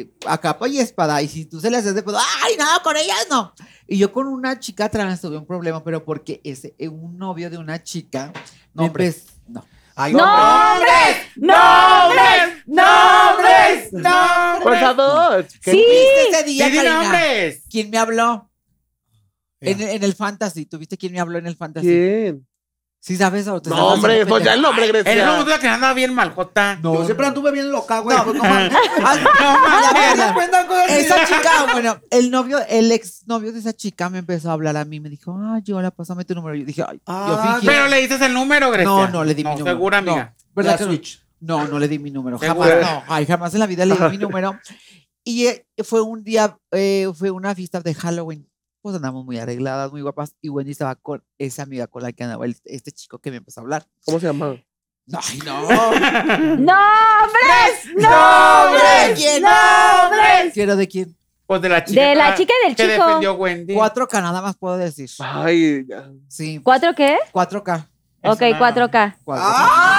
eh, 0.00 0.10
a 0.26 0.36
capa 0.38 0.68
y 0.68 0.78
espada. 0.80 1.22
Y 1.22 1.28
si 1.28 1.46
tú 1.46 1.60
se 1.60 1.70
le 1.70 1.78
haces 1.78 1.94
de 1.94 2.02
pedo, 2.02 2.18
¡ay, 2.42 2.52
no! 2.58 2.66
Con 2.82 2.96
ellas 2.98 3.26
no. 3.30 3.54
Y 3.86 3.96
yo 3.96 4.12
con 4.12 4.26
una 4.26 4.58
chica 4.60 4.90
trans 4.90 5.20
tuve 5.22 5.38
un 5.38 5.46
problema, 5.46 5.82
pero 5.82 6.04
porque 6.04 6.42
ese, 6.44 6.74
eh, 6.78 6.88
un 6.88 7.16
novio 7.16 7.48
de 7.48 7.56
una 7.56 7.82
chica. 7.82 8.30
Nombres. 8.74 9.24
empe- 9.26 9.30
No. 9.48 9.64
¡Nombres! 9.96 11.16
¡Nombres! 11.36 12.62
¡Nombres! 12.66 13.92
¡Nombres! 13.92 14.62
Por 14.62 14.78
favor. 14.78 15.46
¿Qué 15.62 15.70
Sí. 15.70 15.76
viste 15.76 16.28
ese 16.30 16.42
día, 16.44 16.66
Karina? 16.66 17.02
nombres. 17.02 17.62
¿Quién 17.70 17.90
me 17.90 17.98
habló? 17.98 18.50
En 19.60 20.02
el 20.04 20.14
fantasy. 20.14 20.66
¿Tuviste 20.66 20.96
quién 20.98 21.12
me 21.12 21.20
habló 21.20 21.38
en 21.38 21.46
el 21.46 21.56
fantasy? 21.56 21.86
¿Quién? 21.86 22.46
¿Sí 23.06 23.18
sabes? 23.18 23.46
o 23.48 23.60
te 23.60 23.68
No, 23.68 23.88
hombre, 23.88 24.24
pues 24.24 24.42
ya 24.44 24.54
el 24.54 24.62
nombre, 24.62 24.86
Grecia. 24.88 25.26
momento 25.26 25.50
la 25.50 25.58
que 25.58 25.68
andaba 25.68 25.92
bien 25.92 26.14
mal, 26.14 26.32
Jota. 26.32 26.76
No, 26.76 26.94
Yo 26.94 27.04
siempre 27.04 27.26
anduve 27.26 27.50
bien 27.52 27.70
loca, 27.70 27.98
güey. 27.98 28.16
No, 28.16 28.24
pues, 28.24 28.36
no, 28.36 28.42
no 28.44 28.48
mames. 28.48 28.72
Verdad. 30.34 30.88
el- 30.88 31.04
Esa 31.04 31.24
chica, 31.26 31.50
bueno, 31.72 31.98
el 32.10 32.30
novio, 32.30 32.58
el 32.66 32.90
ex 32.92 33.26
novio 33.26 33.52
de 33.52 33.58
esa 33.58 33.74
chica 33.74 34.08
me 34.08 34.18
empezó 34.20 34.48
a 34.48 34.54
hablar 34.54 34.78
a 34.78 34.86
mí, 34.86 35.00
me 35.00 35.10
dijo, 35.10 35.36
ah, 35.38 35.60
hola, 35.74 35.90
pásame 35.90 36.24
tu 36.24 36.34
número. 36.34 36.54
Yo 36.56 36.64
dije, 36.64 36.82
ay, 36.88 36.96
yo 36.96 37.02
Ah, 37.06 37.56
fingí. 37.56 37.66
Pero 37.66 37.88
le 37.88 38.00
dices 38.00 38.22
el 38.22 38.32
número, 38.32 38.70
Grecia. 38.70 38.86
No, 38.90 39.08
no 39.08 39.22
le 39.24 39.34
di 39.34 39.44
mi 39.44 39.50
número. 39.50 39.66
segura, 39.66 40.00
No, 40.00 40.12
amiga. 40.12 40.34
¿Verdad 40.54 40.70
La 40.72 40.78
que 40.78 40.84
no? 40.84 40.90
Switch. 40.90 41.20
No, 41.40 41.68
no 41.68 41.78
le 41.78 41.88
di 41.88 41.98
mi 41.98 42.10
número, 42.10 42.38
¿Segura? 42.38 42.70
jamás, 42.70 42.90
no, 42.90 43.02
ay, 43.14 43.26
jamás 43.26 43.52
en 43.52 43.60
la 43.60 43.66
vida 43.66 43.84
le 43.84 43.96
di 43.96 44.08
mi 44.12 44.16
número. 44.18 44.58
Y 45.22 45.46
eh, 45.46 45.66
fue 45.84 46.00
un 46.00 46.24
día, 46.24 46.56
eh, 46.70 47.06
fue 47.14 47.30
una 47.30 47.54
fiesta 47.54 47.80
de 47.80 47.92
Halloween. 47.94 48.48
Pues 48.84 48.96
andamos 48.96 49.24
muy 49.24 49.38
arregladas, 49.38 49.90
muy 49.92 50.02
guapas. 50.02 50.34
Y 50.42 50.50
Wendy 50.50 50.72
estaba 50.72 50.94
con 50.94 51.24
esa 51.38 51.62
amiga 51.62 51.86
con 51.86 52.02
la 52.02 52.12
que 52.12 52.22
andaba 52.22 52.44
el- 52.44 52.54
este 52.66 52.92
chico 52.92 53.18
que 53.18 53.30
me 53.30 53.38
empezó 53.38 53.60
a 53.60 53.62
hablar. 53.62 53.86
¿Cómo 54.04 54.20
se 54.20 54.26
llama? 54.26 54.56
Ay, 55.10 55.38
no. 55.42 55.62
¡Nombres! 56.58 57.84
¿De 57.96 58.02
¡Nombres! 58.02 59.16
quién? 59.18 59.42
¡Nombres! 59.42 60.52
Quiero 60.52 60.76
de 60.76 60.86
quién. 60.86 61.16
Pues 61.46 61.62
de 61.62 61.68
la 61.70 61.82
chica. 61.82 61.98
De 62.02 62.14
la 62.14 62.34
chica 62.34 62.52
y 62.62 62.66
del 62.68 62.76
que 62.76 62.82
chico. 62.92 63.06
defendió 63.06 63.32
Wendy. 63.36 63.72
Cuatro 63.74 64.06
K 64.06 64.20
nada 64.20 64.42
más 64.42 64.54
puedo 64.58 64.76
decir. 64.76 65.08
Ay, 65.18 65.86
ya. 65.88 66.10
Sí, 66.28 66.60
¿Cuatro 66.62 66.94
qué? 66.94 67.16
4K. 67.32 67.86
Ok, 68.22 68.42
Es 68.42 68.50
una- 68.50 68.58
4K. 68.58 69.16
4K. 69.24 69.93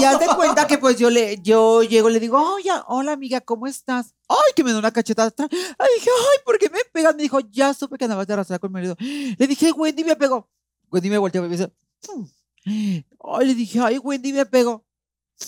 Y 0.00 0.04
haz 0.04 0.18
de 0.20 0.26
cuenta 0.36 0.66
que 0.66 0.78
pues 0.78 0.96
yo 0.98 1.10
le, 1.10 1.40
yo 1.42 1.82
llego 1.82 2.10
y 2.10 2.12
le 2.12 2.20
digo, 2.20 2.38
oye, 2.54 2.70
hola 2.88 3.12
amiga, 3.12 3.40
¿cómo 3.40 3.66
estás? 3.66 4.14
Ay, 4.28 4.52
que 4.54 4.64
me 4.64 4.72
da 4.72 4.78
una 4.78 4.90
cachetada 4.92 5.28
atrás. 5.28 5.48
Ay, 5.52 5.88
dije, 5.96 6.10
ay, 6.10 6.38
¿por 6.44 6.58
qué 6.58 6.68
me 6.70 6.78
pegas? 6.92 7.14
Me 7.14 7.22
dijo, 7.22 7.40
ya 7.40 7.72
supe 7.74 7.96
que 7.98 8.04
andabas 8.04 8.26
de 8.26 8.32
arrastrar 8.34 8.60
con 8.60 8.70
mi 8.70 8.74
marido. 8.74 8.96
Le 8.98 9.46
dije, 9.46 9.72
Wendy 9.72 10.04
me 10.04 10.16
pegó. 10.16 10.48
Wendy 10.90 11.10
me 11.10 11.18
volteó 11.18 11.44
y 11.44 11.48
me 11.48 11.56
dice, 11.56 11.72
"Hmm". 12.08 12.24
ay, 13.24 13.46
le 13.46 13.54
dije, 13.54 13.80
ay, 13.80 13.98
Wendy 13.98 14.32
me 14.32 14.46
pegó. 14.46 14.84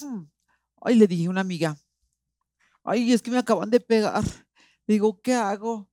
"Hmm". 0.00 0.24
Ay, 0.80 0.94
le 0.96 1.06
dije 1.06 1.26
a 1.26 1.30
una 1.30 1.40
amiga, 1.40 1.76
ay, 2.84 3.12
es 3.12 3.22
que 3.22 3.30
me 3.30 3.38
acaban 3.38 3.70
de 3.70 3.80
pegar. 3.80 4.22
Le 4.86 4.94
digo, 4.94 5.20
¿qué 5.22 5.34
hago? 5.34 5.88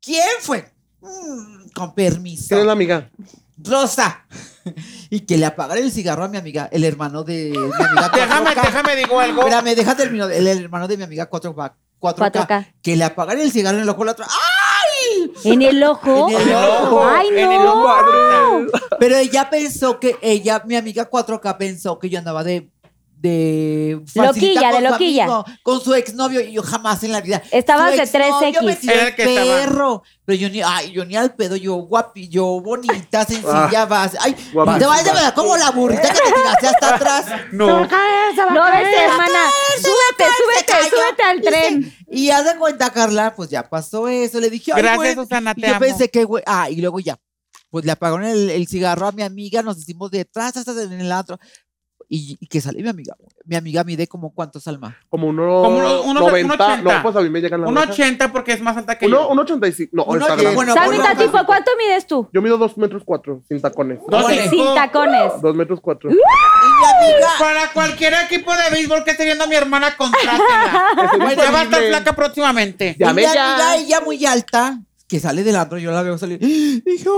¿Quién 0.00 0.26
fue? 0.40 0.72
"Mm, 1.00 1.68
con 1.74 1.94
permiso. 1.94 2.46
¿Quién 2.48 2.60
es 2.60 2.66
la 2.66 2.72
amiga? 2.72 3.10
Rosa. 3.64 4.26
y 5.10 5.20
que 5.20 5.36
le 5.36 5.46
apagara 5.46 5.80
el 5.80 5.90
cigarro 5.92 6.24
a 6.24 6.28
mi 6.28 6.36
amiga, 6.38 6.68
el 6.70 6.84
hermano 6.84 7.24
de 7.24 7.50
mi 7.50 7.84
amiga. 7.84 8.08
Déjame, 8.14 8.50
4K. 8.50 8.62
déjame 8.62 8.96
digo 8.96 9.20
algo. 9.20 9.40
Espérame, 9.40 9.74
deja 9.74 9.96
terminar. 9.96 10.30
El 10.32 10.46
hermano 10.46 10.88
de 10.88 10.96
mi 10.96 11.04
amiga 11.04 11.28
4K. 11.28 11.72
4K, 12.00 12.32
4K. 12.46 12.74
Que 12.82 12.96
le 12.96 13.04
apagara 13.04 13.40
el 13.42 13.50
cigarro 13.50 13.78
en 13.78 13.82
el 13.82 13.88
ojo 13.88 14.02
al 14.02 14.08
otro. 14.10 14.24
¡Ay! 14.24 15.32
¿En 15.44 15.62
el 15.62 15.82
ojo? 15.82 16.28
En 16.30 16.36
el 16.48 16.54
ojo. 16.54 17.04
¡Ay, 17.04 17.28
En 17.28 17.38
el 17.52 17.62
no! 17.62 17.82
ojo. 17.84 18.66
Pero 19.00 19.16
ella 19.16 19.50
pensó 19.50 19.98
que, 19.98 20.16
ella, 20.22 20.62
mi 20.64 20.76
amiga 20.76 21.10
4K 21.10 21.56
pensó 21.56 21.98
que 21.98 22.08
yo 22.08 22.18
andaba 22.18 22.44
de. 22.44 22.70
De 23.20 24.00
Loquilla, 24.14 24.70
de 24.70 24.80
loquilla. 24.80 25.24
amigo, 25.24 25.44
con 25.64 25.80
su 25.80 25.92
exnovio 25.92 26.40
y 26.40 26.52
yo 26.52 26.62
jamás 26.62 27.02
en 27.02 27.10
la 27.10 27.20
vida. 27.20 27.42
Estabas 27.50 27.90
de 27.90 28.02
exnovio 28.02 28.62
me 28.62 28.74
3X. 28.74 28.80
tiró 28.80 28.92
Era 28.94 29.08
el 29.08 29.28
el 29.28 29.44
perro. 29.64 30.02
Pero 30.24 30.38
yo 30.38 30.50
ni, 30.50 30.62
ay, 30.62 30.92
yo 30.92 31.04
ni 31.04 31.16
al 31.16 31.34
pedo, 31.34 31.56
yo 31.56 31.74
guapi, 31.74 32.28
yo 32.28 32.60
bonita, 32.60 33.24
sencilla, 33.26 33.86
vas. 33.86 34.16
Ay, 34.20 34.36
Guapísima. 34.52 34.78
te 34.78 35.10
vas 35.10 35.24
a 35.24 35.34
como 35.34 35.56
la 35.56 35.70
burrita 35.72 36.02
que 36.02 36.08
te 36.20 36.32
tiraste 36.32 36.66
hasta 36.68 36.94
atrás. 36.94 37.26
No. 37.50 37.66
No, 37.66 37.80
vete, 37.82 39.02
hermana. 39.04 39.40
Súbete, 39.78 40.24
súbete, 40.38 40.90
súbete 40.90 41.22
al 41.24 41.40
tren. 41.40 41.96
Y 42.10 42.30
haz 42.30 42.44
de 42.44 42.56
cuenta, 42.56 42.90
Carla, 42.90 43.34
pues 43.34 43.50
ya 43.50 43.68
pasó 43.68 44.06
eso. 44.08 44.38
Le 44.38 44.48
dije, 44.50 44.72
ay, 44.74 44.82
Gracias, 44.82 44.96
güey. 44.96 45.14
Susana, 45.14 45.54
Y 45.56 45.60
te 45.60 45.66
yo 45.66 45.74
amo. 45.74 45.80
pensé 45.80 46.08
que, 46.08 46.24
güey, 46.24 46.44
ah, 46.46 46.70
y 46.70 46.76
luego 46.76 47.00
ya, 47.00 47.18
pues 47.70 47.84
le 47.84 47.92
apagaron 47.92 48.24
el, 48.24 48.48
el 48.50 48.66
cigarro 48.68 49.08
a 49.08 49.12
mi 49.12 49.22
amiga, 49.22 49.62
nos 49.62 49.78
hicimos 49.78 50.10
detrás, 50.10 50.56
hasta 50.56 50.70
en 50.82 50.92
el 51.00 51.10
otro. 51.12 51.38
Y, 52.10 52.38
y 52.40 52.46
que 52.46 52.60
sale 52.62 52.82
mi 52.82 52.88
amiga. 52.88 53.14
Mi 53.44 53.54
amiga 53.56 53.84
mide 53.84 54.06
como 54.06 54.32
cuántos 54.32 54.66
alma. 54.66 54.96
Como 55.10 55.26
uno, 55.26 55.62
Como 55.62 55.76
uno- 55.76 56.02
uno- 56.04 56.20
90. 56.20 56.56
1.80. 56.56 56.82
No, 56.82 57.02
pues 57.02 57.16
a 57.16 57.20
mí 57.20 57.28
me 57.28 57.40
llegan 57.42 57.60
las 57.60 57.68
Un 57.70 57.76
orejas. 57.76 57.94
80 57.96 58.32
porque 58.32 58.52
es 58.54 58.62
más 58.62 58.76
alta 58.78 58.96
que 58.98 59.04
Uno, 59.06 59.18
yo. 59.20 59.28
un 59.28 59.38
85. 59.40 59.90
No, 59.94 60.04
Uno 60.04 60.20
está 60.20 60.34
grande. 60.36 60.54
bueno, 60.54 60.72
Samita, 60.72 61.12
ponle- 61.14 61.24
tipo, 61.26 61.44
¿cuánto 61.44 61.70
mides 61.76 62.06
tú? 62.06 62.26
Yo 62.32 62.40
mido 62.40 62.56
2 62.56 62.78
metros 62.78 63.02
4 63.04 63.42
sin 63.46 63.60
tacones. 63.60 63.98
Dos. 64.08 64.26
Sin 64.48 64.74
tacones. 64.74 65.32
2 65.42 65.54
metros 65.54 65.80
4. 65.82 66.10
Y 66.10 66.14
mi 66.14 66.20
amiga, 67.10 67.28
Para 67.38 67.72
cualquier 67.74 68.14
equipo 68.24 68.52
de 68.56 68.70
béisbol 68.70 69.04
que 69.04 69.10
esté 69.10 69.24
viendo 69.26 69.44
a 69.44 69.46
mi 69.46 69.54
hermana, 69.56 69.94
contrátela. 69.94 70.84
ya 71.36 71.50
va 71.50 71.60
a 71.60 71.62
estar 71.64 71.82
flaca 71.82 72.16
próximamente. 72.16 72.96
y 72.98 73.04
mi 73.14 73.22
ya. 73.22 73.54
amiga, 73.54 73.76
ella 73.76 74.00
muy 74.00 74.24
alta, 74.24 74.78
que 75.08 75.18
sale 75.20 75.42
del 75.42 75.56
antro, 75.56 75.78
yo 75.78 75.90
la 75.90 76.02
veo 76.02 76.18
salir. 76.18 76.38
Dije, 76.38 77.08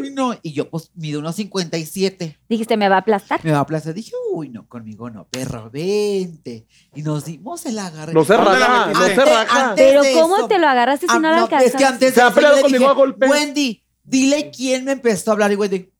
uy, 0.00 0.10
no. 0.10 0.34
Y 0.42 0.52
yo, 0.54 0.70
pues, 0.70 0.90
mido 0.94 1.20
unos 1.20 1.36
57. 1.36 2.38
Dijiste, 2.48 2.76
¿me 2.78 2.88
va 2.88 2.96
a 2.96 3.00
aplastar? 3.00 3.44
Me 3.44 3.52
va 3.52 3.58
a 3.58 3.60
aplazar. 3.60 3.92
Dije, 3.94 4.12
uy, 4.32 4.48
no, 4.48 4.66
conmigo 4.66 5.10
no, 5.10 5.28
perro, 5.28 5.70
vente. 5.70 6.66
Y 6.94 7.02
nos 7.02 7.26
dimos 7.26 7.66
el 7.66 7.78
agarre. 7.78 8.14
No 8.14 8.24
se 8.24 8.32
¿Dónde 8.34 8.58
la 8.58 8.66
raja, 8.66 8.86
no 8.92 9.00
se 9.00 9.12
Antes- 9.12 9.24
raja. 9.28 9.72
Pero 9.76 10.02
¿cómo 10.14 10.36
eso- 10.38 10.48
te 10.48 10.58
lo 10.58 10.66
agarraste 10.66 11.06
si 11.06 11.12
Ah, 11.14 11.18
no 11.18 11.28
lo 11.28 11.36
no, 11.36 11.42
alcanzas? 11.42 11.68
es 11.70 11.76
que 11.76 11.84
antes 11.84 12.14
Se 12.14 12.22
ha 12.22 12.30
peleado 12.32 12.56
le 12.56 12.62
conmigo 12.62 12.78
dije, 12.84 12.90
a 12.90 12.94
golpes. 12.94 13.30
Wendy, 13.30 13.84
dile 14.02 14.50
quién 14.50 14.84
me 14.86 14.92
empezó 14.92 15.30
a 15.30 15.34
hablar. 15.34 15.52
Y 15.52 15.56
Wendy, 15.56 15.90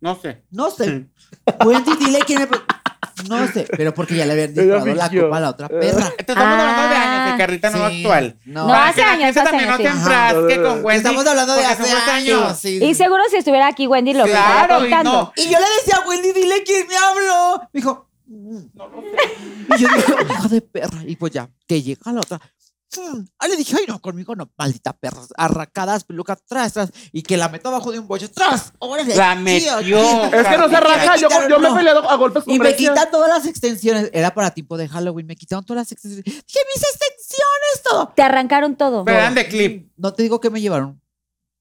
No 0.00 0.16
sé. 0.20 0.42
no 0.50 0.70
sé. 0.70 1.06
Wendy, 1.64 1.92
dile 2.04 2.18
quién 2.26 2.40
me... 2.40 2.48
No 3.28 3.46
sé, 3.52 3.66
pero 3.76 3.94
porque 3.94 4.16
ya 4.16 4.26
le 4.26 4.32
habían 4.32 4.54
disparado 4.54 4.86
la 4.94 5.08
copa 5.10 5.36
a 5.36 5.40
la 5.40 5.50
otra 5.50 5.68
perra. 5.68 6.12
Estamos 6.18 6.44
hablando 6.44 6.82
de 6.88 6.96
Ah, 6.96 7.24
años, 7.24 7.32
de 7.32 7.38
carrita 7.38 7.70
no 7.70 7.88
Sí, 7.88 7.96
actual. 8.02 8.36
No, 8.44 8.66
No, 8.68 8.74
hace 8.74 9.02
años, 9.02 9.36
hace 9.36 9.42
también 9.50 9.68
no 9.68 9.74
años, 9.74 9.92
enfrasque 9.96 10.62
con 10.62 10.84
Wendy. 10.84 10.96
estamos 10.98 11.26
hablando 11.26 11.54
de 11.54 11.64
hace 11.64 11.92
años. 12.10 12.58
sí. 12.58 12.78
Y 12.82 12.94
seguro 12.94 13.22
si 13.30 13.36
estuviera 13.36 13.66
aquí 13.66 13.86
Wendy 13.86 14.12
lo 14.12 14.24
estaría 14.24 14.66
Claro, 14.66 14.78
y 14.78 14.90
contando. 14.90 15.12
no. 15.12 15.32
Y 15.36 15.44
yo 15.44 15.58
le 15.58 15.66
decía 15.80 15.96
a 16.04 16.08
Wendy, 16.08 16.32
dile 16.32 16.62
quién 16.64 16.86
me 16.86 16.96
habló. 16.96 17.60
Me 17.72 17.80
dijo, 17.80 18.08
"Mm". 18.26 18.58
y 19.76 19.78
yo 19.80 19.88
dije, 19.88 20.12
hija 20.30 20.48
de 20.48 20.60
perra. 20.60 20.98
Y 21.06 21.16
pues 21.16 21.32
ya, 21.32 21.48
que 21.66 21.82
llega 21.82 22.12
la 22.12 22.20
otra. 22.20 22.40
"Mm". 22.96 23.24
Ah, 23.38 23.48
le 23.48 23.56
dije, 23.56 23.76
ay, 23.78 23.84
no, 23.86 24.00
conmigo 24.00 24.34
no, 24.34 24.50
maldita 24.56 24.92
perra. 24.92 25.20
Arracadas, 25.36 26.04
pelucas, 26.04 26.38
tras, 26.46 26.72
tras. 26.72 26.90
Y 27.12 27.22
que 27.22 27.36
la 27.36 27.48
meto 27.48 27.68
abajo 27.68 27.92
de 27.92 27.98
un 27.98 28.08
boche, 28.08 28.28
tras. 28.28 28.72
Órale, 28.78 29.14
La 29.14 29.34
metió. 29.34 29.78
tío. 29.78 30.24
Es 30.26 30.46
que 30.46 30.58
no 30.58 30.68
se 30.68 30.80
raja. 30.80 31.16
Yo, 31.16 31.28
yo 31.48 31.58
me 31.58 31.68
he 31.68 31.74
peleado 31.74 32.08
a 32.08 32.16
golpes 32.16 32.44
con 32.44 32.54
Y 32.54 32.58
me 32.58 32.74
quitan 32.74 33.10
todas 33.10 33.28
las 33.28 33.46
extensiones. 33.46 34.10
Era 34.12 34.32
para 34.34 34.50
tiempo 34.52 34.76
de 34.76 34.88
Halloween. 34.88 35.26
Me 35.26 35.36
quitaron 35.36 35.64
todas 35.64 35.82
las 35.82 35.92
extensiones. 35.92 36.24
Dije, 36.24 36.60
mis 36.74 36.82
extensiones, 36.82 37.82
todo. 37.84 38.12
Te 38.14 38.22
arrancaron 38.22 38.76
todo. 38.76 39.04
Pero 39.04 39.34
de 39.34 39.48
clip. 39.48 39.92
No 39.96 40.12
te 40.12 40.22
digo 40.22 40.40
que 40.40 40.50
me 40.50 40.60
llevaron. 40.60 41.00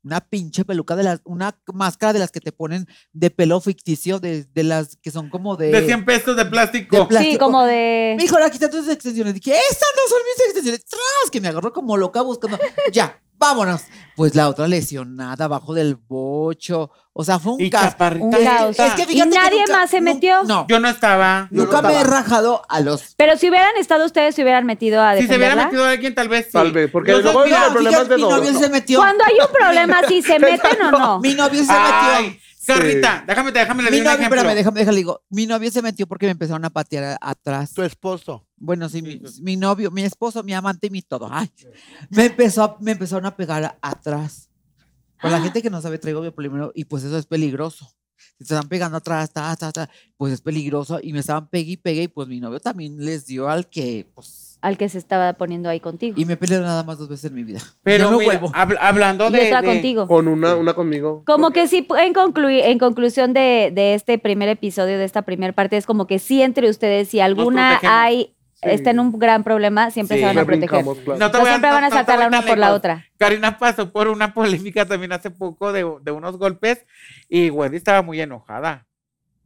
Una 0.08 0.22
pinche 0.22 0.64
peluca 0.64 0.95
de 0.95 1.03
las, 1.03 1.20
una 1.26 1.60
máscara 1.74 2.14
de 2.14 2.20
las 2.20 2.32
que 2.32 2.39
te 2.39 2.53
ponen 2.53 2.88
de 3.12 3.30
pelo 3.30 3.60
ficticio, 3.60 4.20
de, 4.20 4.45
de 4.45 4.64
las 4.64 4.95
que 4.95 5.12
son 5.12 5.30
como 5.30 5.58
de. 5.58 5.70
De 5.70 5.86
100 5.86 6.05
pesos 6.05 6.38
de 6.38 6.45
plástico. 6.45 6.95
de 6.95 7.05
plástico. 7.08 7.34
Sí, 7.34 7.38
como 7.38 7.66
de... 7.66 8.14
Me 8.16 8.24
dijo, 8.24 8.39
la 8.39 8.49
quita 8.49 8.70
tus 8.70 8.88
extensiones. 8.88 9.34
Dije, 9.34 9.51
estas 9.51 9.89
no 9.97 10.10
son 10.10 10.20
mis 10.24 10.45
extensiones. 10.45 10.86
¡Tras! 10.86 11.30
Que 11.30 11.41
me 11.41 11.49
agarró 11.49 11.74
como 11.74 11.97
loca 11.97 12.22
buscando. 12.22 12.58
ya, 12.93 13.22
vámonos. 13.38 13.82
Pues 14.16 14.34
la 14.36 14.50
otra 14.50 14.68
lesionada 14.68 15.46
abajo 15.46 15.74
del 15.74 15.96
bocho. 15.96 16.90
O 17.14 17.24
sea, 17.24 17.40
fue 17.40 17.54
un. 17.54 17.60
Un 17.60 17.66
Es 17.66 17.70
que- 17.72 18.44
caos. 18.46 18.80
es 18.80 18.94
que 18.94 19.04
¿Y 19.14 19.20
que 19.22 19.26
nadie 19.28 19.60
nunca- 19.62 19.74
más 19.74 19.90
se 19.90 20.02
metió? 20.02 20.44
No. 20.44 20.66
Yo 20.68 20.80
no 20.80 20.88
estaba. 20.90 21.48
Yo 21.52 21.64
nunca 21.64 21.82
no 21.82 21.88
me 21.90 22.00
he 22.00 22.04
rajado 22.04 22.62
a 22.70 22.80
los. 22.80 23.16
Pero 23.16 23.38
si 23.38 23.50
hubieran 23.50 23.76
estado 23.78 24.06
ustedes, 24.06 24.36
se 24.36 24.44
hubieran 24.44 24.66
metido 24.66 25.02
a 25.02 25.16
Si 25.18 25.28
se 25.28 25.36
hubiera 25.38 25.56
metido 25.56 25.86
alguien, 25.86 26.14
tal 26.16 26.30
vez 26.30 26.46
sí. 26.46 26.52
Tal 26.54 26.72
vez, 26.72 26.90
porque 26.92 27.12
no, 27.12 27.18
mira, 27.44 27.68
el 27.68 27.72
problema 27.74 27.90
fíjate, 27.90 28.04
es 28.04 28.10
de 28.10 28.16
mi 28.18 28.22
dos. 28.24 28.32
novio 28.38 28.60
se 28.60 28.70
metió. 28.70 29.00
Cuando 29.00 29.24
hay 29.24 29.34
un 29.40 29.52
problema, 29.54 30.02
si 30.08 30.22
se 30.22 30.40
meten 30.40 30.82
o 30.82 30.92
no. 30.92 31.20
Mi 31.22 31.34
novio 31.34 31.64
se 31.64 31.72
Ay, 31.72 32.24
metió. 32.26 32.42
Carrita, 32.68 33.24
déjame, 33.26 33.52
déjame 33.52 33.84
le 33.84 33.92
Mi 33.92 33.98
un 34.00 34.04
novio, 34.04 34.18
ejemplo. 34.18 34.36
espérame, 34.40 34.56
déjame, 34.58 34.80
déjame, 34.80 34.98
digo. 34.98 35.22
Mi 35.30 35.46
novio 35.48 35.72
se 35.72 35.82
metió 35.82 36.06
porque 36.08 36.26
me 36.26 36.32
empezaron 36.34 36.66
a 36.66 36.70
patear 36.70 37.04
a- 37.04 37.18
atrás. 37.22 37.74
Tu 37.74 37.82
esposo. 37.84 38.47
Bueno, 38.60 38.89
sí, 38.89 39.01
mi, 39.01 39.22
mi 39.41 39.55
novio, 39.55 39.91
mi 39.91 40.01
esposo, 40.03 40.43
mi 40.43 40.53
amante 40.53 40.88
y 40.88 40.89
mi 40.89 41.01
todo. 41.01 41.30
Ay, 41.32 41.49
me 42.10 42.26
empezó, 42.26 42.64
a- 42.64 42.78
me 42.80 42.91
empezaron 42.91 43.26
a 43.26 43.36
pegar 43.36 43.78
atrás. 43.82 44.49
Con 45.22 45.32
la 45.32 45.39
gente 45.41 45.62
que 45.62 45.70
no 45.70 45.82
sabe, 45.82 45.97
traigo 45.97 46.22
biopolímero 46.22 46.72
y 46.76 46.86
pues 46.86 47.03
eso 47.03 47.18
es 47.18 47.26
peligroso. 47.26 47.88
Si 48.39 48.45
te 48.45 48.53
están 48.55 48.68
pegando 48.68 48.97
atrás, 48.97 49.32
ta, 49.32 49.55
ta, 49.55 49.72
ta, 49.72 49.89
pues 50.16 50.34
es 50.34 50.41
peligroso. 50.41 50.99
Y 51.01 51.14
me 51.14 51.20
estaban 51.20 51.47
pegue 51.47 51.72
y 51.72 51.78
pegue 51.78 52.03
y 52.03 52.08
pues 52.08 52.28
mi 52.28 52.39
novio 52.39 52.60
también 52.60 53.03
les 53.03 53.26
dio 53.26 53.47
al 53.49 53.68
que, 53.68 54.08
pues... 54.14 54.58
Al 54.62 54.76
que 54.78 54.89
se 54.89 54.97
estaba 54.97 55.34
poniendo 55.34 55.70
ahí 55.70 55.80
contigo. 55.80 56.16
Y 56.20 56.26
me 56.26 56.36
pelearon 56.38 56.66
nada 56.68 56.84
más 56.84 56.97
dos 56.97 57.10
veces 57.10 57.26
en 57.30 57.36
mi 57.36 57.43
vida. 57.43 57.62
Pero 57.84 58.10
no 58.12 58.18
mira, 58.20 58.39
vuelvo. 58.39 58.53
habl- 58.55 58.78
hablando 58.80 59.30
de, 59.30 59.43
de- 59.45 59.64
contigo. 59.64 60.08
Con 60.08 60.28
una, 60.28 60.55
una 60.55 60.74
conmigo. 60.74 61.24
Como 61.28 61.51
que 61.51 61.68
sí, 61.68 61.88
en, 61.99 62.14
conclu- 62.14 62.62
en 62.64 62.80
conclusión 62.80 63.34
de, 63.34 63.72
de 63.74 63.93
este 63.93 64.18
primer 64.20 64.49
episodio, 64.49 64.97
de 64.97 65.05
esta 65.05 65.22
primera 65.24 65.53
parte, 65.53 65.78
es 65.78 65.86
como 65.86 66.05
que 66.08 66.18
sí 66.20 66.41
entre 66.41 66.70
ustedes, 66.70 67.10
si 67.10 67.20
alguna 67.20 67.80
hay. 67.84 68.34
Está 68.74 68.91
en 68.91 68.99
un 68.99 69.18
gran 69.20 69.43
problema, 69.43 69.91
siempre 69.91 70.18
Sí. 70.18 70.22
se 70.22 70.28
van 70.28 70.38
a 70.38 70.45
proteger. 70.45 70.84
claro. 70.84 71.20
No 71.20 71.32
te 71.32 71.38
voy 71.38 71.47
a- 71.47 71.49
siempre 71.51 71.70
no- 71.70 71.76
van 71.76 71.84
a 71.84 71.89
no 71.89 71.95
voy 71.95 72.18
la 72.18 72.28
una 72.28 72.41
por 72.41 72.57
la 72.57 72.74
otra. 72.74 73.05
Karina 73.18 73.57
pasó 73.57 73.91
por 73.91 74.07
una 74.07 74.34
polémica 74.34 74.86
también 74.86 75.11
hace 75.11 75.30
poco 75.32 75.72
de, 75.74 75.86
de 76.01 76.11
unos 76.11 76.38
golpes 76.38 76.86
y 77.30 77.49
Wendy 77.49 77.78
estaba 77.78 78.01
muy 78.01 78.20
enojada. 78.22 78.86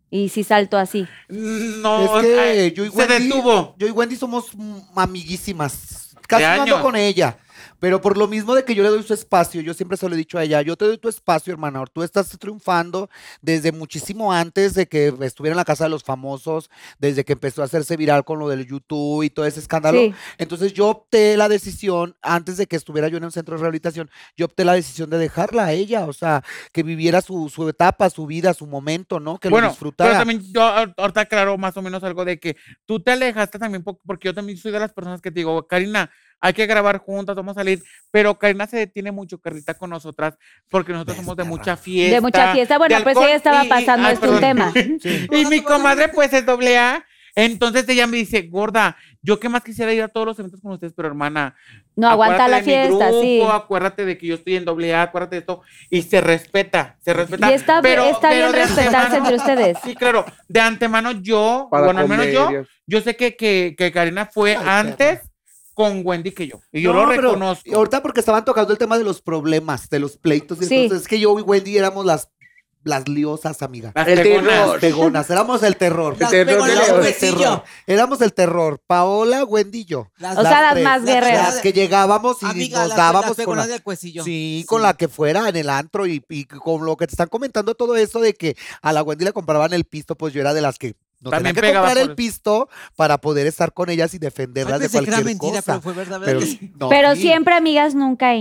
Y 0.09 0.28
si 0.30 0.43
salto 0.43 0.78
así. 0.78 1.07
No, 1.30 2.17
Es 2.17 2.26
que 2.26 2.39
ay, 2.39 2.72
yo 2.74 2.84
y 2.86 2.89
se 2.91 2.97
Wendy- 2.97 3.24
detuvo. 3.30 3.76
Yo 3.78 3.88
y 3.88 3.91
Wendy 3.91 4.15
somos 4.17 4.51
amiguísimas. 4.95 6.15
Casi 6.28 6.43
no 6.43 6.63
ando 6.63 6.82
con 6.82 6.95
ella. 6.95 7.38
Pero 7.82 8.00
por 8.00 8.16
lo 8.16 8.28
mismo 8.28 8.54
de 8.54 8.64
que 8.64 8.76
yo 8.76 8.84
le 8.84 8.90
doy 8.90 9.02
su 9.02 9.14
espacio, 9.16 9.60
yo 9.60 9.74
siempre 9.74 9.98
se 9.98 10.08
lo 10.08 10.14
he 10.14 10.18
dicho 10.18 10.38
a 10.38 10.44
ella, 10.44 10.62
yo 10.62 10.78
te 10.78 10.86
doy 10.86 11.00
tu 11.00 11.10
espacio, 11.10 11.52
hermana. 11.52 11.84
Tú 11.92 12.04
estás 12.04 12.30
triunfando 12.38 13.10
desde 13.42 13.72
muchísimo 13.72 14.32
antes 14.32 14.76
de 14.76 14.88
que 14.88 15.12
estuviera 15.22 15.54
en 15.54 15.58
la 15.58 15.66
casa 15.66 15.86
de 15.86 15.90
los 15.90 16.04
famosos, 16.04 16.70
desde 17.00 17.26
que 17.26 17.34
empezó 17.34 17.64
a 17.64 17.66
hacerse 17.66 17.98
viral 17.98 18.24
con 18.24 18.38
lo 18.38 18.48
del 18.48 18.68
YouTube 18.68 19.24
y 19.24 19.32
todo 19.32 19.48
ese 19.48 19.60
escándalo. 19.60 19.98
Sí. 20.00 20.14
Entonces 20.38 20.74
yo 20.74 20.90
opté 20.90 21.36
la 21.38 21.50
decisión, 21.50 22.16
antes 22.22 22.58
de 22.58 22.68
que 22.68 22.76
estuviera 22.76 23.08
yo 23.08 23.18
en 23.18 23.24
un 23.26 23.32
centro 23.32 23.56
de 23.56 23.62
rehabilitación, 23.62 24.12
yo 24.38 24.46
opté 24.46 24.64
la 24.64 24.74
decisión 24.74 25.10
de 25.10 25.18
dejarla 25.18 25.66
a 25.66 25.74
ella, 25.74 26.06
o 26.06 26.14
sea, 26.14 26.44
que 26.72 26.84
viviera 26.84 27.22
su, 27.22 27.50
su 27.50 27.68
etapa, 27.68 28.12
su 28.12 28.28
vida, 28.28 28.54
su 28.54 28.68
momento, 28.68 29.20
¿no? 29.20 29.40
Que 29.40 29.50
lo 29.50 29.54
Bueno, 29.56 29.70
pero 29.70 29.72
disfrutara. 29.72 30.20
también 30.20 30.44
yo 30.54 30.62
ahor- 30.62 30.94
ahorita 30.98 31.22
aclaro 31.22 31.58
más 31.58 31.76
o 31.78 31.82
menos 31.82 32.04
algo 32.04 32.26
de 32.26 32.40
que 32.40 32.58
tú 32.86 33.00
te 33.02 33.10
alejaste 33.12 33.58
también 33.58 33.84
po- 33.84 34.00
porque 34.06 34.28
yo 34.28 34.36
también 34.36 34.60
soy 34.60 34.72
de 34.72 34.80
las 34.80 34.94
personas 34.94 35.20
que 35.20 35.32
te 35.32 35.40
digo, 35.40 35.66
Karina, 35.66 36.12
hay 36.42 36.54
que 36.54 36.66
grabar 36.66 36.98
juntas, 36.98 37.36
vamos 37.36 37.56
a 37.56 37.60
salir, 37.62 37.84
pero 38.10 38.38
Karina 38.38 38.66
se 38.68 38.78
detiene 38.78 39.12
mucho, 39.12 39.39
Carlita, 39.39 39.76
con 39.76 39.92
nosotras, 39.92 40.36
porque 40.70 40.92
nosotros 40.92 41.16
somos 41.18 41.38
de 41.38 41.44
mucha 41.44 41.78
fiesta. 41.78 42.16
De 42.16 42.22
mucha 42.22 42.52
fiesta. 42.54 42.78
Bueno, 42.80 42.98
pues 43.04 43.16
ella 43.18 43.36
estaba 43.36 43.64
y- 43.64 43.70
pasando 43.70 44.08
ay, 44.08 44.14
este 44.16 44.26
perdón. 44.28 44.42
tema. 44.42 44.74
Y 45.32 45.46
mi 45.46 45.62
comadre, 45.62 46.10
pues, 46.10 46.34
es 46.34 46.46
doble 46.46 46.78
A. 46.78 47.06
Entonces 47.34 47.88
ella 47.88 48.08
me 48.08 48.18
dice, 48.18 48.42
gorda, 48.42 48.98
yo 49.22 49.39
qué 49.39 49.48
más 49.48 49.64
quisiera 49.64 49.94
ir 49.94 50.02
a 50.04 50.10
todos 50.10 50.28
los 50.28 50.39
eventos 50.39 50.60
con 50.60 50.74
ustedes, 50.74 50.92
pero 50.94 51.08
hermana. 51.08 51.56
No 51.96 52.10
aguanta 52.10 52.50
la 52.50 52.58
de 52.58 52.62
mi 52.64 52.66
fiesta, 52.66 53.08
grupo, 53.08 53.22
sí. 53.22 53.42
Acuérdate 53.50 54.04
de 54.04 54.18
que 54.18 54.28
yo 54.28 54.36
estoy 54.36 54.58
en 54.58 54.66
doble 54.66 54.94
A, 54.94 55.04
acuérdate 55.04 55.38
de 55.38 55.39
esto. 55.39 55.62
Y 55.89 56.02
se 56.02 56.20
respeta, 56.20 56.98
se 57.00 57.14
respeta. 57.14 57.50
Y 57.50 57.54
está, 57.54 57.82
pero- 57.82 58.04
está 58.04 58.32
pero 58.32 58.52
bien 58.52 58.68
respetarse 58.68 58.98
antemano- 58.98 59.18
entre 59.18 59.36
ustedes. 59.36 59.78
Sí, 59.86 59.96
claro. 59.96 60.26
De 60.50 60.60
antemano 60.60 61.12
yo, 61.12 61.70
Para 61.72 61.86
bueno, 61.86 62.02
al 62.02 62.10
menos 62.10 62.28
yo, 62.34 62.50
yo 62.86 63.00
sé 63.00 63.16
que, 63.16 63.38
que, 63.38 63.76
que 63.78 63.94
Karina 63.94 64.26
fue 64.26 64.58
Ay, 64.58 64.64
antes 64.68 65.22
con 65.82 66.02
Wendy 66.06 66.32
que 66.32 66.48
yo. 66.48 66.60
Y 66.72 66.82
yo 66.82 66.94
No, 66.94 67.04
lo 67.04 67.10
pero 67.10 67.22
reconozco. 67.30 67.76
Ahorita 67.76 68.02
porque 68.02 68.20
estaban 68.20 68.46
tocando 68.46 68.72
el 68.74 68.78
tema 68.80 68.98
de 68.98 69.04
los 69.04 69.22
problemas, 69.22 69.90
de 69.90 70.00
los 70.00 70.18
pleitos. 70.18 70.62
y 70.62 70.66
Sí. 70.66 70.76
Entonces 70.84 71.04
es 71.04 71.08
que 71.08 71.20
yo 71.20 71.38
y 71.40 71.42
Wendy 71.42 71.78
éramos 71.78 72.06
las, 72.06 72.30
las 72.84 73.08
liosas, 73.08 73.62
amiga. 73.62 73.92
Las 73.94 74.08
El 74.08 74.22
pegonas. 74.24 74.44
terror. 74.60 74.80
Pegonas, 74.80 75.30
éramos 75.30 75.62
el 75.62 75.76
terror. 75.76 76.16
Las 76.20 76.32
terror 76.32 76.68
el. 76.68 76.78
Éramos 76.78 77.06
el 77.06 77.16
terror. 77.20 77.64
Éramos 77.86 78.22
el 78.22 78.34
terror. 78.34 78.82
Paola, 78.88 79.44
Wendy 79.44 79.80
y 79.82 79.86
yo. 79.86 80.08
Las- 80.18 80.38
O 80.38 80.42
sea, 80.42 80.62
las 80.62 80.72
tres. 80.74 80.84
más 80.84 81.04
guerreras. 81.06 81.54
Las 81.54 81.62
que 81.62 81.74
llegábamos 81.74 82.42
y 82.42 82.46
Amiga, 82.46 82.80
nos 82.80 82.88
las- 82.90 82.98
dábamos 82.98 83.22
las 83.22 83.36
con 83.36 83.44
pegonas 83.44 83.68
la, 83.68 83.74
del 83.74 83.84
cuecillo. 83.84 84.24
Sí, 84.24 84.66
con 84.68 84.82
la 84.82 84.96
que 84.96 85.08
fuera 85.08 85.48
en 85.48 85.56
el 85.58 85.70
antro 85.70 86.08
y, 86.08 86.24
y 86.30 86.46
con 86.46 86.84
lo 86.86 86.98
que 86.98 87.06
te 87.06 87.12
están 87.14 87.28
comentando 87.30 87.76
todo 87.76 87.96
eso 87.96 88.20
de 88.20 88.34
que 88.34 88.58
a 88.82 88.92
la 88.94 89.04
Wendy 89.04 89.26
le 89.26 89.34
compraban 89.34 89.74
el 89.74 89.84
pisto, 89.86 90.16
pues 90.16 90.34
yo 90.34 90.42
era 90.42 90.54
de 90.56 90.62
las 90.62 90.80
que 90.80 90.96
no 91.22 91.30
También 91.30 91.53
tenía 91.55 91.69
que 91.69 91.74
pegaba 91.74 91.88
comprar 91.88 92.03
por 92.03 92.09
el 92.11 92.15
pisto 92.15 92.69
para 92.95 93.19
poder 93.19 93.47
estar 93.47 93.74
con 93.74 93.89
ellas 93.89 94.13
y 94.13 94.17
Ay, 94.17 94.19
defenderlas 94.19 94.80
de 94.80 94.86
pensé 94.89 94.97
que 94.99 95.03
era 95.05 95.17
cualquier 95.17 95.26
mentira, 95.26 95.61
cosa. 95.61 95.72
pero 95.74 95.82
fue 95.82 95.93
verdad. 95.93 96.19
Pero, 96.89 97.15
siempre 97.15 97.53
amigas, 97.55 97.95
nunca 97.95 98.32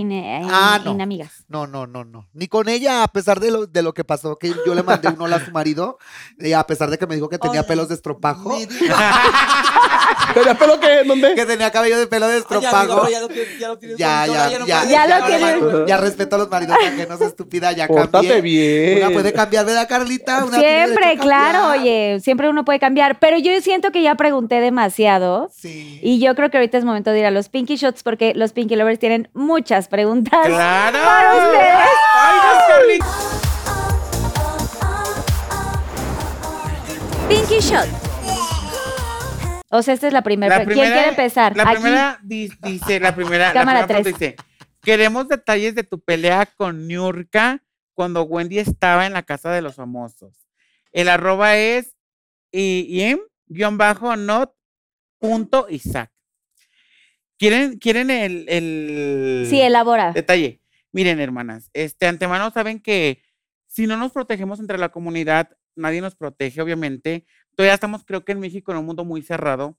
Ah, 0.51 0.79
no. 0.83 0.91
inamigas. 0.91 1.45
No, 1.47 1.67
no, 1.67 1.85
no, 1.87 2.03
no. 2.03 2.27
Ni 2.33 2.47
con 2.47 2.69
ella, 2.69 3.03
a 3.03 3.07
pesar 3.07 3.39
de 3.39 3.51
lo, 3.51 3.67
de 3.67 3.81
lo 3.81 3.93
que 3.93 4.03
pasó, 4.03 4.37
que 4.37 4.53
yo 4.65 4.73
le 4.75 4.83
mandé 4.83 5.09
un 5.09 5.21
hola 5.21 5.35
a 5.37 5.45
su 5.45 5.51
marido, 5.51 5.97
y 6.39 6.53
a 6.53 6.63
pesar 6.63 6.89
de 6.89 6.97
que 6.97 7.05
me 7.07 7.15
dijo 7.15 7.29
que 7.29 7.37
tenía 7.37 7.63
pelos 7.67 7.87
de 7.89 7.95
estropajo, 7.95 8.57
¿Tenía 10.33 10.53
pelo 10.55 10.79
que? 10.79 11.03
¿Dónde? 11.05 11.35
que 11.35 11.45
tenía 11.45 11.71
cabello 11.71 11.97
de 11.99 12.07
pelo 12.07 12.27
de 12.27 12.43
Ay, 12.49 12.65
amigo, 12.73 13.07
ya 13.09 13.19
lo 13.21 13.27
tienes- 13.27 13.59
ya 13.59 13.67
lo 13.67 13.77
tienes 13.77 13.97
Ya, 13.97 14.25
ya, 14.27 14.59
no 14.59 14.65
ya, 14.65 14.85
Ya 14.85 15.19
lo 15.19 15.25
tienes. 15.25 15.55
Ya 15.87 15.97
respeto 15.97 16.35
a 16.35 16.39
los 16.39 16.49
maridos 16.49 16.77
ajenos, 16.77 17.21
estúpida, 17.21 17.71
ya 17.71 17.87
cambié. 17.87 18.41
bien. 18.41 18.97
Una 19.03 19.09
puede 19.11 19.33
cambiar, 19.33 19.65
¿verdad, 19.65 19.87
Carlita? 19.87 20.45
Una 20.45 20.57
Siempre, 20.59 21.17
claro, 21.17 21.69
oye, 21.71 22.19
siempre 22.23 22.49
uno 22.49 22.63
puede 22.65 22.79
cambiar. 22.79 23.19
Pero 23.19 23.37
yo 23.37 23.59
siento 23.61 23.91
que 23.91 24.01
ya 24.01 24.15
pregunté 24.15 24.59
demasiado. 24.61 25.49
Sí. 25.53 25.99
Y 26.01 26.19
yo 26.19 26.35
creo 26.35 26.49
que 26.49 26.57
ahorita 26.57 26.77
es 26.77 26.85
momento 26.85 27.11
de 27.11 27.19
ir 27.19 27.25
a 27.25 27.31
los 27.31 27.49
Pinky 27.49 27.75
Shots 27.75 28.03
porque 28.03 28.33
los 28.35 28.53
Pinky 28.53 28.75
Lovers 28.75 28.99
tienen 28.99 29.29
muchas 29.33 29.87
preguntas 29.87 30.45
¡Claro! 30.47 30.97
para 31.05 31.35
ustedes. 31.35 31.89
¡Ay, 32.15 32.37
no, 32.43 32.67
Carlita! 32.67 33.05
Pinky 37.29 37.59
Shot. 37.59 38.00
O 39.71 39.81
sea, 39.81 39.93
esta 39.93 40.07
es 40.07 40.13
la 40.13 40.21
primera. 40.21 40.57
La 40.57 40.65
¿Quién 40.65 40.69
primera- 40.77 40.93
quiere 40.93 41.09
empezar? 41.09 41.55
La 41.55 41.63
Aquí. 41.63 41.75
primera 41.81 42.19
di- 42.23 42.51
dice, 42.61 42.99
la 42.99 43.15
primera, 43.15 43.47
la 43.47 43.53
Cámara 43.53 43.85
primera 43.87 44.03
pregunta 44.03 44.17
tres. 44.19 44.35
dice, 44.37 44.67
queremos 44.81 45.27
detalles 45.29 45.75
de 45.75 45.83
tu 45.83 45.99
pelea 46.01 46.45
con 46.45 46.87
Niurka 46.87 47.63
cuando 47.93 48.23
Wendy 48.23 48.59
estaba 48.59 49.05
en 49.05 49.13
la 49.13 49.23
casa 49.23 49.51
de 49.51 49.61
los 49.61 49.75
famosos. 49.75 50.47
El 50.91 51.07
arroba 51.07 51.55
es 51.57 51.95
im 52.51 53.19
guion 53.47 53.77
bajo 53.77 54.15
not 54.17 54.53
punto 55.19 55.67
Isaac. 55.69 56.11
¿Quieren, 57.37 57.79
quieren 57.79 58.09
el, 58.11 58.45
el 58.49 59.47
Sí, 59.49 59.61
elabora. 59.61 60.11
detalle? 60.11 60.61
Miren, 60.91 61.19
hermanas, 61.19 61.69
este 61.73 62.05
antemano 62.07 62.51
saben 62.51 62.79
que 62.79 63.23
si 63.67 63.87
no 63.87 63.97
nos 63.97 64.11
protegemos 64.11 64.59
entre 64.59 64.77
la 64.77 64.89
comunidad, 64.89 65.49
nadie 65.75 66.01
nos 66.01 66.15
protege, 66.15 66.61
obviamente. 66.61 67.25
Todavía 67.55 67.73
estamos, 67.73 68.03
creo 68.05 68.23
que 68.23 68.31
en 68.31 68.39
México, 68.39 68.71
en 68.71 68.77
un 68.79 68.85
mundo 68.85 69.05
muy 69.05 69.21
cerrado. 69.21 69.77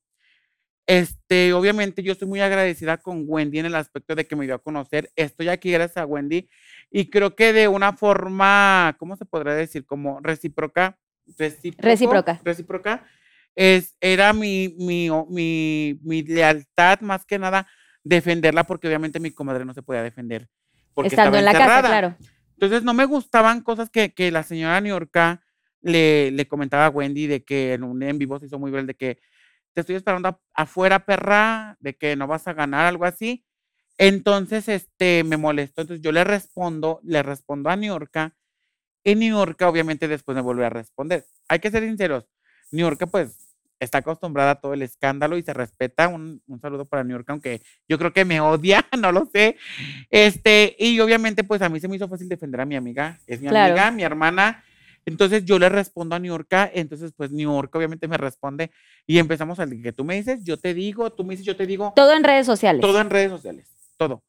Este, 0.86 1.52
obviamente, 1.52 2.02
yo 2.02 2.12
estoy 2.12 2.26
muy 2.28 2.40
agradecida 2.40 2.96
con 2.98 3.24
Wendy 3.26 3.60
en 3.60 3.66
el 3.66 3.74
aspecto 3.76 4.14
de 4.14 4.26
que 4.26 4.34
me 4.36 4.44
dio 4.46 4.54
a 4.56 4.58
conocer. 4.62 5.10
Estoy 5.16 5.48
aquí 5.48 5.70
gracias 5.70 5.96
a 5.98 6.06
Wendy 6.06 6.48
y 6.90 7.08
creo 7.08 7.36
que 7.36 7.52
de 7.52 7.68
una 7.68 7.92
forma, 7.92 8.96
¿cómo 8.98 9.16
se 9.16 9.24
podría 9.24 9.54
decir? 9.54 9.86
Como 9.86 10.20
recíproca. 10.20 10.98
recíproco, 11.38 11.86
Recíproca. 11.86 12.40
Recíproca. 12.44 13.06
Es, 13.54 13.96
era 14.00 14.32
mi, 14.32 14.74
mi, 14.78 15.08
mi, 15.28 15.98
mi 16.02 16.22
lealtad, 16.22 17.00
más 17.00 17.24
que 17.24 17.38
nada, 17.38 17.66
defenderla, 18.02 18.64
porque 18.64 18.88
obviamente 18.88 19.20
mi 19.20 19.30
comadre 19.30 19.64
no 19.64 19.74
se 19.74 19.82
podía 19.82 20.02
defender. 20.02 20.48
Porque 20.94 21.08
Estando 21.08 21.36
estaba 21.36 21.38
en 21.38 21.44
la 21.44 21.52
casa, 21.52 21.64
encerrada. 21.78 21.88
claro. 21.88 22.16
Entonces 22.54 22.82
no 22.82 22.94
me 22.94 23.04
gustaban 23.04 23.60
cosas 23.60 23.88
que, 23.90 24.12
que 24.14 24.30
la 24.30 24.42
señora 24.42 24.80
Niorca 24.80 25.42
le, 25.82 26.30
le 26.30 26.46
comentaba 26.48 26.86
a 26.86 26.90
Wendy 26.90 27.26
de 27.26 27.44
que 27.44 27.74
en 27.74 27.84
un 27.84 28.02
en 28.02 28.18
vivo 28.18 28.38
se 28.38 28.46
hizo 28.46 28.58
muy 28.58 28.70
bien 28.70 28.86
de 28.86 28.94
que 28.94 29.18
te 29.74 29.80
estoy 29.80 29.96
esperando 29.96 30.40
afuera, 30.54 31.04
perra, 31.04 31.76
de 31.80 31.94
que 31.96 32.14
no 32.16 32.26
vas 32.26 32.46
a 32.48 32.52
ganar, 32.52 32.86
algo 32.86 33.04
así. 33.04 33.44
Entonces, 33.98 34.68
este, 34.68 35.24
me 35.24 35.36
molestó. 35.36 35.82
Entonces 35.82 36.02
yo 36.04 36.12
le 36.12 36.24
respondo, 36.24 37.00
le 37.04 37.22
respondo 37.22 37.70
a 37.70 37.76
Niorca 37.76 38.34
y 39.04 39.14
Niorca 39.14 39.68
obviamente 39.68 40.08
después 40.08 40.34
me 40.36 40.42
vuelve 40.42 40.64
a 40.66 40.70
responder. 40.70 41.24
Hay 41.48 41.58
que 41.58 41.70
ser 41.70 41.82
sinceros. 41.84 42.26
Niorca 42.70 43.06
pues 43.06 43.36
está 43.80 43.98
acostumbrada 43.98 44.52
a 44.52 44.60
todo 44.60 44.74
el 44.74 44.82
escándalo 44.82 45.36
y 45.36 45.42
se 45.42 45.52
respeta. 45.52 46.08
Un, 46.08 46.40
un 46.46 46.60
saludo 46.60 46.84
para 46.84 47.02
Niorca, 47.02 47.32
aunque 47.32 47.62
yo 47.88 47.98
creo 47.98 48.12
que 48.12 48.24
me 48.24 48.40
odia, 48.40 48.86
no 49.00 49.10
lo 49.10 49.26
sé. 49.26 49.56
Este, 50.10 50.76
y 50.78 51.00
obviamente, 51.00 51.44
pues 51.44 51.62
a 51.62 51.68
mí 51.68 51.80
se 51.80 51.88
me 51.88 51.96
hizo 51.96 52.08
fácil 52.08 52.28
defender 52.28 52.60
a 52.60 52.66
mi 52.66 52.76
amiga. 52.76 53.18
Es 53.26 53.40
mi 53.40 53.48
Claro. 53.48 53.72
amiga, 53.72 53.90
mi 53.90 54.02
hermana. 54.04 54.64
Entonces 55.04 55.44
yo 55.44 55.58
le 55.58 55.68
respondo 55.68 56.14
a 56.14 56.18
Niorca, 56.18 56.70
entonces 56.72 57.12
pues 57.16 57.30
Niorca 57.32 57.76
obviamente 57.78 58.06
me 58.08 58.16
responde 58.16 58.70
y 59.06 59.18
empezamos 59.18 59.58
al 59.58 59.82
que 59.82 59.92
tú 59.92 60.04
me 60.04 60.14
dices, 60.14 60.44
yo 60.44 60.56
te 60.58 60.74
digo, 60.74 61.10
tú 61.12 61.24
me 61.24 61.32
dices, 61.32 61.44
yo 61.46 61.56
te 61.56 61.66
digo, 61.66 61.92
Todo 61.96 62.12
en 62.12 62.22
redes 62.22 62.46
sociales. 62.46 62.80
todo 62.80 63.00
en 63.00 63.10
redes 63.10 63.30
sociales, 63.30 63.66
todo. 63.96 64.22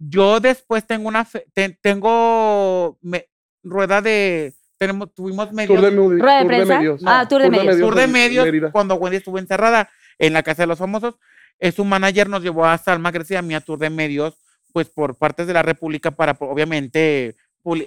Yo 0.00 0.40
después 0.40 0.86
tengo 0.86 1.08
una, 1.08 1.24
fe- 1.24 1.46
te- 1.54 1.78
tengo 1.80 2.98
me- 3.02 3.28
rueda 3.62 4.00
de, 4.00 4.54
tenemos, 4.76 5.12
tuvimos 5.14 5.52
medio 5.52 5.74
Tour 5.76 5.84
de, 5.84 5.90
mu- 5.96 6.10
¿Rueda 6.10 6.38
de 6.38 6.42
tour 6.42 6.50
de 6.50 6.56
prensa? 6.56 6.78
medios. 6.78 7.02
Ah, 7.06 7.26
tour 7.28 7.42
de 7.42 7.50
medios. 7.50 7.78
tour 7.78 7.94
de 7.94 8.06
medios 8.06 8.44
Mérida. 8.44 8.72
cuando 8.72 8.94
Wendy 8.96 9.16
estuvo 9.18 9.38
encerrada 9.38 9.88
en 10.18 10.32
la 10.32 10.42
casa 10.42 10.62
de 10.62 10.66
los 10.68 10.78
famosos. 10.78 11.14
eh, 11.60 11.72
su 11.72 11.84
manager 11.84 12.28
nos 12.28 12.42
llevó 12.42 12.64
a 12.66 12.78
Salma 12.78 13.10
Grecia 13.10 13.34
y 13.34 13.38
a 13.38 13.42
mí 13.42 13.54
a 13.54 13.60
tour 13.60 13.78
de 13.80 13.90
medios, 13.90 14.36
pues 14.72 14.88
por 14.88 15.16
partes 15.16 15.46
de 15.48 15.52
la 15.54 15.62
República 15.62 16.12
para 16.12 16.36
obviamente 16.40 17.34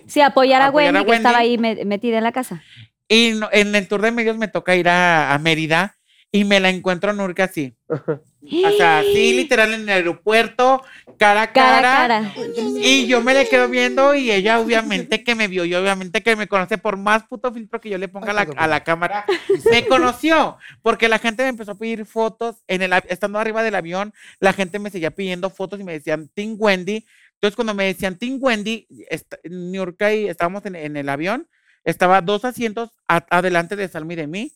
Sí, 0.07 0.21
apoyar 0.21 0.61
a 0.61 0.67
Apoyar 0.67 0.93
Wendy, 0.93 0.99
a 1.03 1.11
que 1.11 1.17
estaba 1.17 1.37
ahí 1.39 1.57
me- 1.57 1.85
metida 1.85 2.17
en 2.17 2.23
la 2.23 2.31
casa. 2.31 2.61
Y 3.07 3.33
en 3.51 3.75
el 3.75 3.87
tour 3.87 4.01
de 4.01 4.11
medios 4.11 4.37
me 4.37 4.47
toca 4.47 4.75
ir 4.75 4.87
a, 4.87 5.33
a 5.33 5.39
Mérida 5.39 5.97
y 6.31 6.45
me 6.45 6.59
la 6.61 6.69
encuentro 6.69 7.11
a 7.11 7.13
Nurka 7.13 7.43
así. 7.45 7.73
O 7.89 8.71
sea, 8.77 8.99
así 8.99 9.33
literal 9.33 9.73
en 9.73 9.81
el 9.81 9.89
aeropuerto, 9.89 10.81
cara 11.17 11.41
a 11.43 11.51
Cara 11.51 11.81
cara. 11.81 12.17
a 12.17 12.21
cara. 12.33 12.33
Y 12.81 13.05
yo 13.05 13.21
me 13.21 13.33
le 13.33 13.47
quedo 13.49 13.67
viendo 13.67 14.15
y 14.15 14.31
ella 14.31 14.59
obviamente 14.59 15.23
que 15.23 15.35
me 15.35 15.47
vio 15.47 15.65
y 15.65 15.75
obviamente 15.75 16.21
que 16.23 16.35
me 16.35 16.47
conoce 16.47 16.77
por 16.77 16.97
más 16.97 17.23
puto 17.27 17.51
filtro 17.53 17.79
que 17.81 17.89
yo 17.89 17.97
le 17.97 18.07
ponga 18.07 18.31
a 18.31 18.33
la, 18.33 18.47
a 18.55 18.67
la 18.67 18.83
cámara. 18.83 19.25
Me 19.69 19.85
conoció 19.85 20.57
porque 20.81 21.09
la 21.09 21.19
gente 21.19 21.43
me 21.43 21.49
empezó 21.49 21.71
a 21.73 21.77
pedir 21.77 22.05
fotos 22.05 22.63
en 22.67 22.81
el 22.81 22.93
estando 23.09 23.37
arriba 23.37 23.61
del 23.61 23.75
avión, 23.75 24.13
la 24.39 24.53
gente 24.53 24.79
me 24.79 24.89
seguía 24.89 25.11
pidiendo 25.11 25.49
fotos 25.49 25.79
y 25.79 25.83
me 25.83 25.93
decían 25.93 26.29
Team 26.33 26.55
Wendy. 26.57 27.05
Entonces 27.41 27.55
cuando 27.55 27.73
me 27.73 27.85
decían 27.85 28.17
Team 28.19 28.37
Wendy, 28.39 28.85
est- 29.09 29.33
Niurka 29.49 30.13
y 30.13 30.27
estábamos 30.27 30.63
en, 30.67 30.75
en 30.75 30.95
el 30.95 31.09
avión, 31.09 31.47
estaba 31.83 32.21
dos 32.21 32.45
asientos 32.45 32.91
a- 33.07 33.25
adelante 33.31 33.75
de 33.75 33.87
Salmi 33.87 34.13
y 34.13 34.17
de 34.17 34.27
mí. 34.27 34.51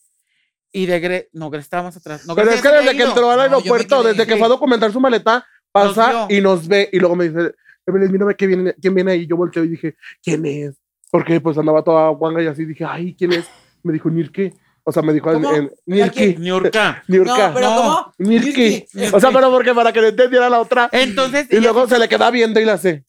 Y 0.71 0.85
de 0.85 0.99
Gre, 0.99 1.29
no, 1.33 1.49
Gre 1.49 1.61
estaba 1.61 1.83
más 1.83 1.97
atrás. 1.97 2.25
No, 2.27 2.35
Pero 2.35 2.51
es 2.51 2.61
que 2.61 2.67
desde 2.69 2.95
que 2.95 3.03
entró 3.03 3.31
al 3.31 3.37
No, 3.37 3.43
aeropuerto, 3.43 4.01
quedé, 4.03 4.09
desde 4.11 4.27
que 4.27 4.33
sí. 4.33 4.37
fue 4.37 4.45
a 4.45 4.49
documentar 4.49 4.91
su 4.91 4.99
maleta, 4.99 5.45
pasa 5.71 6.11
Nos 6.13 6.31
y 6.31 6.41
nos 6.41 6.67
ve 6.67 6.89
y 6.91 6.99
luego 6.99 7.15
me 7.15 7.29
dice, 7.29 7.55
Evelyn, 7.87 8.11
mírame 8.11 8.35
quién 8.35 8.49
viene, 8.51 8.75
quién 8.79 8.93
viene 8.93 9.11
ahí. 9.13 9.25
Yo 9.25 9.35
volteo 9.37 9.63
y 9.63 9.69
dije, 9.69 9.95
¿quién 10.21 10.45
es? 10.45 10.75
Porque 11.09 11.39
pues 11.41 11.57
andaba 11.57 11.83
toda 11.83 12.09
guanga 12.09 12.43
y 12.43 12.47
así 12.47 12.65
dije, 12.65 12.85
ay, 12.85 13.15
¿quién 13.17 13.31
es? 13.33 13.45
Me 13.83 13.93
dijo, 13.93 14.09
Nirke. 14.11 14.53
O 14.87 14.91
sea, 14.91 15.01
me 15.01 15.13
dijo 15.13 15.31
en, 15.31 15.41
¿Cómo? 15.41 15.55
en 15.55 15.71
Nirke. 15.87 16.35
Niurka. 16.39 17.03
Niurka. 17.07 17.47
No, 17.47 17.53
pero 17.55 17.69
No, 17.69 17.75
¿cómo? 17.75 18.13
Nirke. 18.19 18.87
O 19.11 19.19
sea, 19.19 19.31
pero 19.31 19.49
porque 19.51 19.73
para 19.73 19.91
que 19.91 19.99
le 19.99 20.09
entendiera 20.09 20.47
la 20.49 20.59
otra. 20.61 20.89
Entonces, 20.91 21.47
Y 21.49 21.59
luego 21.59 21.87
se 21.87 21.97
le 21.97 22.07
queda 22.07 22.29
viendo 22.29 22.59
y 22.59 22.65
la 22.65 22.73
hace. 22.73 23.03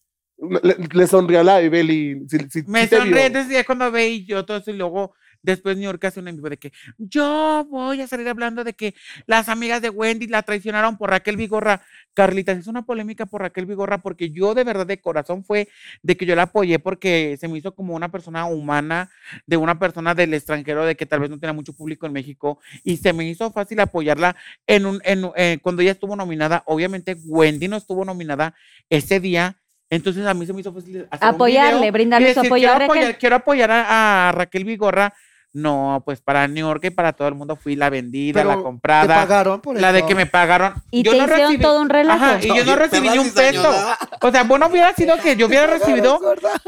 Le, 0.63 0.75
le 0.91 1.07
sonrió 1.07 1.39
a 1.39 1.43
la 1.43 1.61
Evelyn. 1.61 2.27
Sí, 2.27 2.37
sí, 2.49 2.63
me 2.67 2.87
vio. 2.87 2.97
sonríe, 2.99 3.25
entonces 3.27 3.51
ya 3.51 3.63
cuando 3.63 3.91
ve 3.91 4.09
y 4.09 4.25
yo 4.25 4.43
todo 4.43 4.57
eso 4.57 4.71
y 4.71 4.75
luego 4.75 5.13
después 5.41 5.77
New 5.77 5.85
York 5.85 6.03
hace 6.05 6.19
un 6.19 6.27
en 6.27 6.35
vivo 6.35 6.49
de 6.49 6.57
que 6.57 6.71
yo 6.97 7.65
voy 7.69 8.01
a 8.01 8.07
salir 8.07 8.27
hablando 8.27 8.63
de 8.63 8.73
que 8.73 8.95
las 9.25 9.49
amigas 9.49 9.81
de 9.81 9.89
Wendy 9.89 10.27
la 10.27 10.43
traicionaron 10.43 10.97
por 10.97 11.09
Raquel 11.09 11.37
Vigorra. 11.37 11.81
Carlita, 12.13 12.51
es 12.51 12.67
una 12.67 12.83
polémica 12.83 13.25
por 13.25 13.41
Raquel 13.41 13.65
Vigorra 13.65 13.99
porque 13.99 14.31
yo 14.31 14.55
de 14.55 14.63
verdad 14.63 14.87
de 14.87 14.99
corazón 14.99 15.43
fue 15.43 15.69
de 16.01 16.17
que 16.17 16.25
yo 16.25 16.35
la 16.35 16.43
apoyé 16.43 16.79
porque 16.79 17.37
se 17.39 17.47
me 17.47 17.57
hizo 17.57 17.75
como 17.75 17.95
una 17.95 18.09
persona 18.09 18.45
humana, 18.45 19.09
de 19.45 19.57
una 19.57 19.77
persona 19.79 20.15
del 20.15 20.33
extranjero, 20.33 20.85
de 20.85 20.95
que 20.95 21.05
tal 21.05 21.19
vez 21.19 21.29
no 21.29 21.39
tenía 21.39 21.53
mucho 21.53 21.73
público 21.73 22.05
en 22.05 22.13
México 22.13 22.59
y 22.83 22.97
se 22.97 23.13
me 23.13 23.27
hizo 23.29 23.51
fácil 23.51 23.79
apoyarla 23.79 24.35
en 24.65 24.85
un, 24.85 25.01
en, 25.03 25.29
eh, 25.35 25.59
cuando 25.61 25.81
ella 25.81 25.91
estuvo 25.91 26.15
nominada. 26.15 26.63
Obviamente 26.65 27.15
Wendy 27.25 27.67
no 27.67 27.77
estuvo 27.77 28.03
nominada 28.03 28.55
ese 28.89 29.19
día. 29.19 29.57
Entonces 29.89 30.25
a 30.25 30.33
mí 30.33 30.45
se 30.45 30.53
me 30.53 30.61
hizo 30.61 30.73
fácil 30.73 31.07
hacer 31.11 31.33
un 31.33 31.35
Apoyarle, 31.35 31.79
video 31.79 31.91
brindarle 31.93 32.31
y 32.31 32.33
su 32.33 32.39
apoyo 32.41 32.67
a 32.67 32.75
quiero 32.75 32.79
Raquel. 32.79 33.03
apoyar, 33.03 33.17
quiero 33.19 33.35
apoyar 33.37 33.71
a, 33.71 34.29
a 34.29 34.31
Raquel 34.33 34.65
Vigorra. 34.65 35.13
No, 35.57 36.03
pues 36.05 36.21
para 36.21 36.47
New 36.47 36.67
York 36.67 36.83
y 36.85 36.89
para 36.91 37.13
todo 37.13 37.27
el 37.27 37.33
mundo 37.33 37.55
fui 37.55 37.75
la 37.75 37.89
vendida, 37.89 38.43
la 38.43 38.49
Pero, 38.51 38.59
¿Te 38.59 38.63
comprada, 38.63 39.15
pagaron 39.15 39.59
por 39.59 39.79
la 39.79 39.91
de 39.91 40.05
que 40.05 40.13
me 40.13 40.27
pagaron. 40.27 40.75
Y 40.91 41.01
Yo 41.01 41.13
te 41.13 41.17
no 41.17 41.23
hicieron 41.23 41.51
recibí- 41.51 41.61
todo 41.63 41.81
un 41.81 41.89
relajo. 41.89 42.23
Ajá, 42.23 42.39
y 42.43 42.47
yo 42.55 42.63
no 42.63 42.75
recibí 42.75 43.09
ni 43.09 43.17
un 43.17 43.31
peso. 43.33 43.73
O 44.21 44.31
sea, 44.31 44.43
bueno, 44.43 44.67
hubiera 44.67 44.93
sido 44.93 45.17
que 45.17 45.35
yo 45.35 45.47
hubiera 45.47 45.65
recibido 45.77 46.19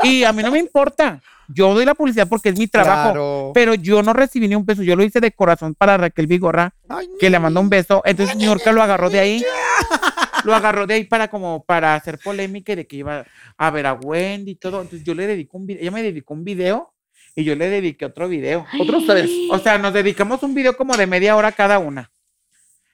y 0.01 0.23
a 0.23 0.33
mí 0.33 0.41
no 0.41 0.49
me 0.49 0.57
importa. 0.57 1.21
Yo 1.47 1.71
doy 1.75 1.85
la 1.85 1.93
publicidad 1.93 2.27
porque 2.27 2.49
es 2.49 2.57
mi 2.57 2.65
trabajo. 2.67 3.09
Claro. 3.11 3.51
Pero 3.53 3.75
yo 3.75 4.01
no 4.01 4.13
recibí 4.13 4.47
ni 4.47 4.55
un 4.55 4.65
peso. 4.65 4.81
Yo 4.81 4.95
lo 4.95 5.03
hice 5.03 5.19
de 5.19 5.31
corazón 5.31 5.75
para 5.75 5.95
Raquel 5.97 6.25
Vigorra, 6.25 6.73
Ay, 6.87 7.07
que 7.19 7.29
le 7.29 7.37
mandó 7.37 7.61
un 7.61 7.69
beso. 7.69 8.01
Entonces 8.05 8.35
New 8.37 8.47
York 8.47 8.65
lo 8.71 8.81
agarró 8.81 9.09
de 9.11 9.19
ahí. 9.19 9.45
Lo 10.45 10.55
agarró 10.55 10.87
de 10.87 10.93
ahí 10.93 11.03
para 11.03 11.27
como 11.27 11.65
para 11.65 11.95
hacer 11.95 12.17
polémica 12.23 12.71
y 12.71 12.75
de 12.77 12.87
que 12.87 12.95
iba 12.95 13.25
a 13.57 13.69
ver 13.71 13.85
a 13.85 13.93
Wendy 13.93 14.51
y 14.51 14.55
todo. 14.55 14.81
Entonces 14.81 15.05
yo 15.05 15.13
le 15.13 15.27
dedico 15.27 15.57
un 15.57 15.65
video. 15.67 15.81
Ella 15.81 15.91
me 15.91 16.01
dedicó 16.01 16.33
un 16.33 16.45
video 16.45 16.93
y 17.35 17.43
yo 17.43 17.55
le 17.55 17.69
dediqué 17.69 18.05
otro 18.05 18.27
video. 18.27 18.65
Otros 18.79 19.05
tres. 19.05 19.29
O 19.51 19.59
sea, 19.59 19.77
nos 19.77 19.93
dedicamos 19.93 20.43
un 20.43 20.53
video 20.55 20.75
como 20.75 20.95
de 20.97 21.07
media 21.07 21.35
hora 21.35 21.51
cada 21.51 21.79
una. 21.79 22.11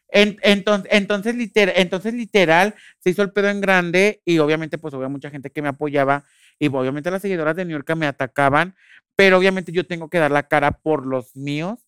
En- 0.10 0.38
entonces, 0.44 0.90
entonces, 0.94 1.36
literal, 1.36 1.74
entonces, 1.78 2.14
literal, 2.14 2.76
se 3.00 3.10
hizo 3.10 3.22
el 3.22 3.32
pedo 3.32 3.50
en 3.50 3.60
grande 3.62 4.22
y 4.24 4.38
obviamente, 4.40 4.78
pues, 4.78 4.94
había 4.94 5.08
mucha 5.10 5.30
gente 5.30 5.50
que 5.50 5.62
me 5.62 5.68
apoyaba 5.70 6.24
y 6.60 6.68
obviamente 6.68 7.12
las 7.12 7.22
seguidoras 7.22 7.56
de 7.56 7.66
New 7.66 7.76
York 7.78 7.96
me 7.96 8.06
atacaban, 8.08 8.76
pero 9.16 9.38
obviamente 9.38 9.72
yo 9.72 9.86
tengo 9.86 10.10
que 10.10 10.20
dar 10.20 10.32
la 10.32 10.48
cara 10.48 10.72
por 10.72 11.06
los 11.06 11.36
míos 11.36 11.80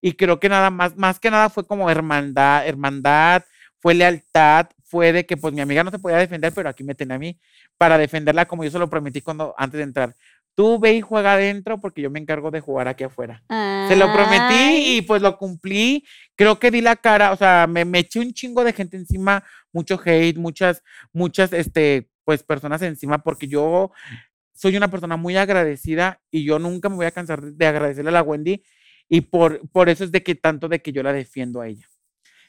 y 0.00 0.12
creo 0.14 0.40
que 0.40 0.48
nada 0.48 0.70
más, 0.70 0.96
más 0.96 1.20
que 1.20 1.30
nada 1.30 1.48
fue 1.50 1.66
como 1.66 1.90
hermandad, 1.90 2.66
hermandad, 2.66 3.44
fue 3.78 3.94
lealtad, 3.94 4.66
fue 4.82 5.12
de 5.12 5.26
que 5.26 5.36
pues 5.36 5.52
mi 5.52 5.60
amiga 5.60 5.84
no 5.84 5.90
se 5.90 5.98
podía 5.98 6.16
defender, 6.16 6.52
pero 6.52 6.68
aquí 6.68 6.82
me 6.82 6.94
tenía 6.94 7.16
a 7.16 7.18
mí 7.18 7.38
para 7.76 7.98
defenderla 7.98 8.46
como 8.46 8.64
yo 8.64 8.70
se 8.70 8.78
lo 8.78 8.88
prometí 8.90 9.20
cuando 9.20 9.54
antes 9.58 9.78
de 9.78 9.84
entrar. 9.84 10.14
Tú 10.56 10.80
ve 10.80 10.94
y 10.94 11.02
juega 11.02 11.34
adentro 11.34 11.78
porque 11.80 12.00
yo 12.00 12.10
me 12.10 12.18
encargo 12.18 12.50
de 12.50 12.60
jugar 12.60 12.88
aquí 12.88 13.04
afuera. 13.04 13.44
Se 13.88 13.94
lo 13.94 14.10
prometí 14.10 14.96
y 14.96 15.02
pues 15.02 15.20
lo 15.20 15.36
cumplí. 15.36 16.02
Creo 16.34 16.58
que 16.58 16.70
di 16.70 16.80
la 16.80 16.96
cara, 16.96 17.32
o 17.32 17.36
sea, 17.36 17.66
me, 17.68 17.84
me 17.84 17.98
eché 17.98 18.20
un 18.20 18.32
chingo 18.32 18.64
de 18.64 18.72
gente 18.72 18.96
encima, 18.96 19.44
mucho 19.70 20.00
hate, 20.02 20.38
muchas, 20.38 20.82
muchas, 21.12 21.52
este, 21.52 22.08
pues 22.24 22.42
personas 22.42 22.80
encima, 22.80 23.22
porque 23.22 23.46
yo 23.46 23.92
soy 24.54 24.78
una 24.78 24.90
persona 24.90 25.18
muy 25.18 25.36
agradecida 25.36 26.22
y 26.30 26.44
yo 26.44 26.58
nunca 26.58 26.88
me 26.88 26.96
voy 26.96 27.06
a 27.06 27.10
cansar 27.10 27.42
de 27.42 27.66
agradecerle 27.66 28.08
a 28.08 28.14
la 28.14 28.22
Wendy 28.22 28.64
y 29.10 29.20
por, 29.20 29.68
por 29.68 29.90
eso 29.90 30.04
es 30.04 30.10
de 30.10 30.22
que 30.22 30.36
tanto 30.36 30.68
de 30.68 30.80
que 30.80 30.90
yo 30.90 31.02
la 31.02 31.12
defiendo 31.12 31.60
a 31.60 31.68
ella. 31.68 31.86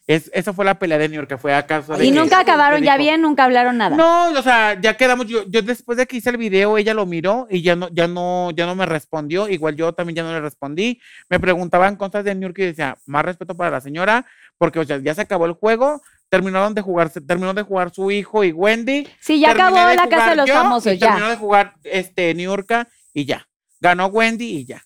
Es, 0.08 0.32
esa 0.34 0.54
fue 0.54 0.64
la 0.64 0.80
pelea 0.80 0.98
de 0.98 1.10
New 1.10 1.18
York, 1.18 1.28
que 1.28 1.38
fue 1.38 1.54
a 1.54 1.66
causa 1.68 1.98
de 1.98 2.06
Y 2.06 2.12
nunca 2.12 2.40
acabaron 2.40 2.82
ya 2.82 2.96
bien, 2.96 3.22
nunca 3.22 3.44
hablaron 3.44 3.78
nada. 3.78 3.98
no, 3.98 4.32
o 4.32 4.42
sea, 4.42 4.80
ya 4.80 4.96
quedamos. 4.96 5.28
Yo, 5.28 5.44
yo 5.50 5.62
después 5.62 5.98
de 5.98 6.06
que 6.08 6.16
hice 6.16 6.30
el 6.30 6.38
video, 6.38 6.78
ella 6.78 6.94
lo 6.94 7.06
miró 7.06 7.46
y 7.50 7.62
ya 7.62 7.76
no, 7.76 7.90
ya 7.90 8.08
no, 8.08 8.52
ya 8.52 8.66
no 8.66 8.74
me 8.74 8.86
respondió. 8.86 9.50
Igual 9.50 9.76
yo 9.76 9.92
también 9.94 10.16
ya 10.16 10.24
no 10.24 10.32
le 10.32 10.40
respondí. 10.40 11.02
Me 11.30 11.42
preguntaban 11.42 11.98
cosas 11.98 12.24
de 12.24 12.34
New 12.36 12.48
York 12.48 12.58
y 12.60 12.66
decía, 12.68 12.98
más 13.06 13.26
respeto 13.26 13.54
para 13.58 13.70
la 13.70 13.82
señora, 13.82 14.26
porque 14.58 14.80
o 14.80 14.86
sea, 14.86 14.98
ya 15.00 15.14
se 15.14 15.22
acabó 15.22 15.46
el 15.46 15.54
juego. 15.54 16.02
Terminaron 16.30 16.74
de 16.74 16.82
jugar, 16.82 17.10
se- 17.10 17.20
terminó 17.22 17.54
de 17.54 17.64
jugar 17.64 17.94
su 17.94 18.10
hijo 18.10 18.46
y 18.46 18.54
Wendy. 18.54 19.08
Sí, 19.20 19.42
ya 19.42 19.52
acabó 19.52 19.76
la 19.76 20.08
casa 20.08 20.30
de 20.30 20.36
los 20.38 20.48
yo, 20.48 20.54
famosos, 20.54 20.94
y 20.94 21.00
Terminó 21.00 21.26
ya. 21.26 21.30
de 21.32 21.36
jugar 21.38 21.74
este 21.84 22.34
New 22.34 22.50
York 22.50 22.88
y 23.14 23.26
ya. 23.26 23.46
Ganó 23.82 24.06
Wendy 24.08 24.46
y 24.46 24.66
ya. 24.66 24.82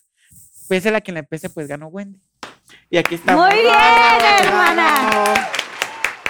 Pese 0.68 0.88
a 0.94 1.00
quien 1.00 1.14
le 1.14 1.22
pese, 1.22 1.48
pues 1.48 1.68
ganó 1.68 1.86
Wendy. 1.86 2.18
Y 2.90 2.96
aquí 2.98 3.14
estamos. 3.16 3.46
Muy 3.46 3.58
bien, 3.60 3.74
hermana. 4.44 5.48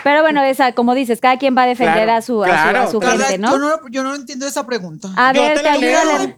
Pero 0.04 0.22
bueno, 0.22 0.42
esa, 0.42 0.72
como 0.72 0.94
dices, 0.94 1.20
cada 1.20 1.38
quien 1.38 1.56
va 1.56 1.62
a 1.62 1.66
defender 1.66 2.04
Claro, 2.04 2.18
a 2.18 2.22
su, 2.22 2.42
a 2.42 2.48
su- 2.48 2.76
a 2.76 2.86
su 2.90 3.00
gente, 3.00 3.38
Yo 3.40 3.58
¿no? 3.58 3.88
yo 3.88 4.02
no 4.02 4.14
entiendo 4.16 4.46
esa 4.48 4.66
pregunta. 4.66 5.08
A 5.16 5.32
Yo 5.32 5.42
ver, 5.42 5.58
te 5.58 5.62
la 5.62 5.76
leo. 5.76 6.34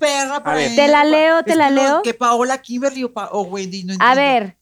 Te 0.77 0.89
la 0.89 1.05
leo, 1.05 1.43
te 1.45 1.53
Es 1.53 1.57
la 1.57 1.71
leo. 1.71 2.03
Que 2.03 2.13
Paola 2.13 2.59
Kimberly 2.61 3.05
o, 3.05 3.13
Pa- 3.13 3.31
o 3.33 3.43
Wendy, 3.43 3.85
no 3.85 3.95
entiendo. 3.95 4.05
A 4.05 4.15
ver. 4.15 4.57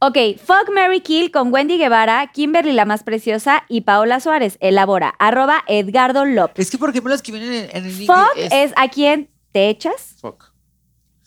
Ok, 0.00 0.18
Fuck 0.44 0.70
Mary 0.74 1.00
Kill 1.00 1.30
con 1.30 1.52
Wendy 1.54 1.78
Guevara, 1.78 2.26
Kimberly 2.32 2.72
la 2.72 2.84
más 2.84 3.02
preciosa 3.04 3.62
y 3.68 3.82
Paola 3.82 4.18
Suárez. 4.20 4.58
Elabora. 4.60 5.14
Arroba 5.20 5.62
Edgardo 5.68 6.24
López. 6.24 6.66
Es 6.66 6.70
que, 6.72 6.78
por 6.78 6.90
ejemplo, 6.90 7.12
las 7.12 7.22
que 7.22 7.30
vienen 7.32 7.52
en, 7.52 7.76
en 7.76 7.84
el 7.86 8.06
Fuck 8.06 8.32
es- 8.36 8.52
es 8.52 8.72
a 8.76 8.88
quien 8.88 9.30
te 9.52 9.68
echas, 9.68 10.16
Fuck. 10.20 10.52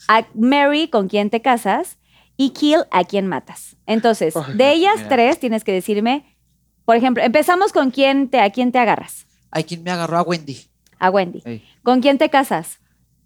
a 0.09 0.25
Mary 0.35 0.89
con 0.89 1.07
quien 1.07 1.29
te 1.29 1.41
casas 1.41 1.97
y 2.39 2.51
Kill 2.51 2.85
a 2.89 3.03
quien 3.03 3.27
matas. 3.27 3.75
Entonces, 3.85 4.33
de 4.55 4.71
ellas 4.71 4.95
mira. 4.95 5.09
tres 5.09 5.39
tienes 5.41 5.65
que 5.65 5.73
decirme, 5.73 6.37
por 6.85 6.95
ejemplo, 6.95 7.21
empezamos 7.21 7.73
con 7.73 7.91
quién 7.91 8.29
te, 8.29 8.39
a 8.39 8.49
quién 8.49 8.71
te 8.71 8.79
agarras. 8.79 9.27
Hay 9.51 9.65
quien 9.65 9.83
me 9.83 9.91
agarró 9.91 10.17
a 10.17 10.21
Wendy. 10.21 10.57
A 10.99 11.09
Wendy. 11.09 11.41
Ey. 11.43 11.67
¿Con 11.83 11.99
quién 11.99 12.17
te 12.17 12.29
casas? 12.29 12.79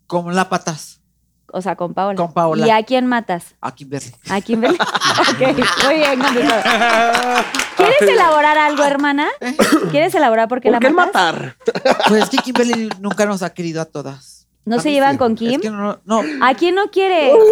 Con 0.08 0.34
la 0.36 0.50
patas. 0.50 1.00
O 1.52 1.62
sea, 1.62 1.76
con 1.76 1.94
Paola. 1.94 2.18
Con 2.18 2.34
Paola. 2.34 2.66
¿Y 2.66 2.72
a 2.72 2.82
quién 2.82 3.06
matas? 3.06 3.54
A 3.62 3.76
Kimberly. 3.76 4.12
¿A 4.32 4.42
Kimberly? 4.42 4.78
ok, 4.82 5.86
muy 5.86 5.96
bien 5.96 6.20
contestado. 6.20 7.44
¿Quieres 7.78 8.02
elaborar 8.02 8.58
algo, 8.58 8.84
hermana? 8.84 9.28
¿Quieres 9.92 10.16
elaborar 10.16 10.48
por 10.48 10.60
qué 10.60 10.70
¿Por 10.70 10.74
la 10.74 10.80
qué 10.80 10.90
matas? 10.90 11.14
matar? 11.14 11.58
Pues 12.08 12.24
es 12.24 12.30
que 12.32 12.38
Kimberly 12.38 12.90
nunca 13.00 13.28
nos 13.28 13.44
ha 13.44 13.54
querido 13.54 13.80
a 13.80 13.86
todas. 13.86 14.43
¿No 14.66 14.78
A 14.78 14.80
se 14.82 14.92
llevan 14.92 15.14
sí. 15.14 15.18
con 15.18 15.34
Es 15.34 15.40
Kim? 15.40 15.60
que 15.62 15.70
no, 15.70 16.00
no. 16.06 16.22
¿A 16.42 16.54
quién 16.56 16.76
no 16.76 16.90
quiere? 16.90 17.34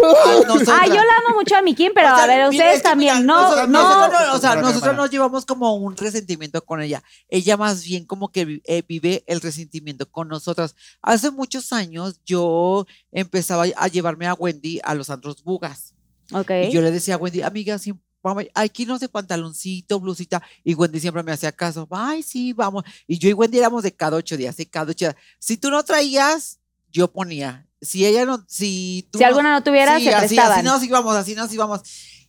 Ah, 0.68 0.86
yo 0.86 0.94
la 0.94 1.16
amo 1.26 1.34
mucho 1.36 1.54
a 1.56 1.62
mi 1.62 1.74
Kim, 1.74 1.92
pero 1.94 2.08
O 2.12 2.14
sea, 2.14 2.24
a 2.24 2.26
ver, 2.26 2.48
ustedes 2.48 2.76
es 2.76 2.82
que 2.82 2.88
también. 2.88 3.14
mira, 3.18 3.26
no, 3.26 3.42
nosotros- 3.42 3.68
no. 3.68 3.82
nosotros 3.82 4.22
no, 4.28 4.34
o 4.34 4.38
sea, 4.38 4.56
nosotros 4.56 4.96
nos 4.96 5.10
llevamos 5.10 5.44
como 5.46 5.74
un 5.74 5.96
resentimiento 5.96 6.64
con 6.64 6.80
ella. 6.80 7.02
Ella 7.28 7.56
más 7.56 7.84
bien 7.84 8.06
como 8.06 8.30
que 8.32 8.60
eh, 8.64 8.82
vive 8.88 9.24
el 9.26 9.40
resentimiento 9.40 10.10
con 10.10 10.28
nosotras. 10.28 10.74
Hace 11.02 11.30
muchos 11.30 11.72
años 11.72 12.20
yo 12.24 12.86
empezaba 13.12 13.64
a 13.76 13.88
llevarme 13.88 14.26
a 14.26 14.34
Wendy 14.34 14.80
a 14.82 14.94
los 14.94 15.10
antros 15.10 15.42
bugas. 15.44 15.94
Ok. 16.32 16.50
Y 16.68 16.72
yo 16.72 16.80
le 16.80 16.90
decía 16.90 17.14
a 17.16 17.18
Wendy, 17.18 17.42
amiga, 17.42 17.78
sí, 17.78 17.92
vamos, 18.22 18.44
aquí 18.54 18.86
no 18.86 18.98
sé 18.98 19.08
pantaloncito, 19.08 20.00
blusita. 20.00 20.42
Y 20.64 20.74
Wendy 20.74 20.98
siempre 21.00 21.22
me 21.22 21.32
hacía 21.32 21.52
caso. 21.52 21.86
Ay, 21.90 22.22
sí, 22.22 22.52
vamos. 22.54 22.84
Y 23.06 23.18
yo 23.18 23.28
y 23.28 23.32
Wendy 23.34 23.58
éramos 23.58 23.82
de 23.82 23.92
cada 23.92 24.16
ocho 24.16 24.36
días, 24.36 24.56
de 24.56 24.66
cada 24.66 24.90
ocho 24.92 25.04
días. 25.06 25.16
Si 25.38 25.56
tú 25.58 25.70
no 25.70 25.82
traías, 25.82 26.58
yo 26.92 27.10
ponía. 27.10 27.66
Si 27.80 28.06
ella 28.06 28.24
no, 28.24 28.44
si 28.48 29.08
tú 29.10 29.18
Si 29.18 29.24
alguna 29.24 29.50
no 29.52 29.62
tuviera, 29.64 29.98
sí, 29.98 30.04
se 30.04 30.14
así, 30.14 30.34
prestaban. 30.36 30.58
así 30.58 30.64
nos 30.66 30.82
íbamos, 30.84 31.16
así 31.16 31.34
nos 31.34 31.52
íbamos. 31.52 31.80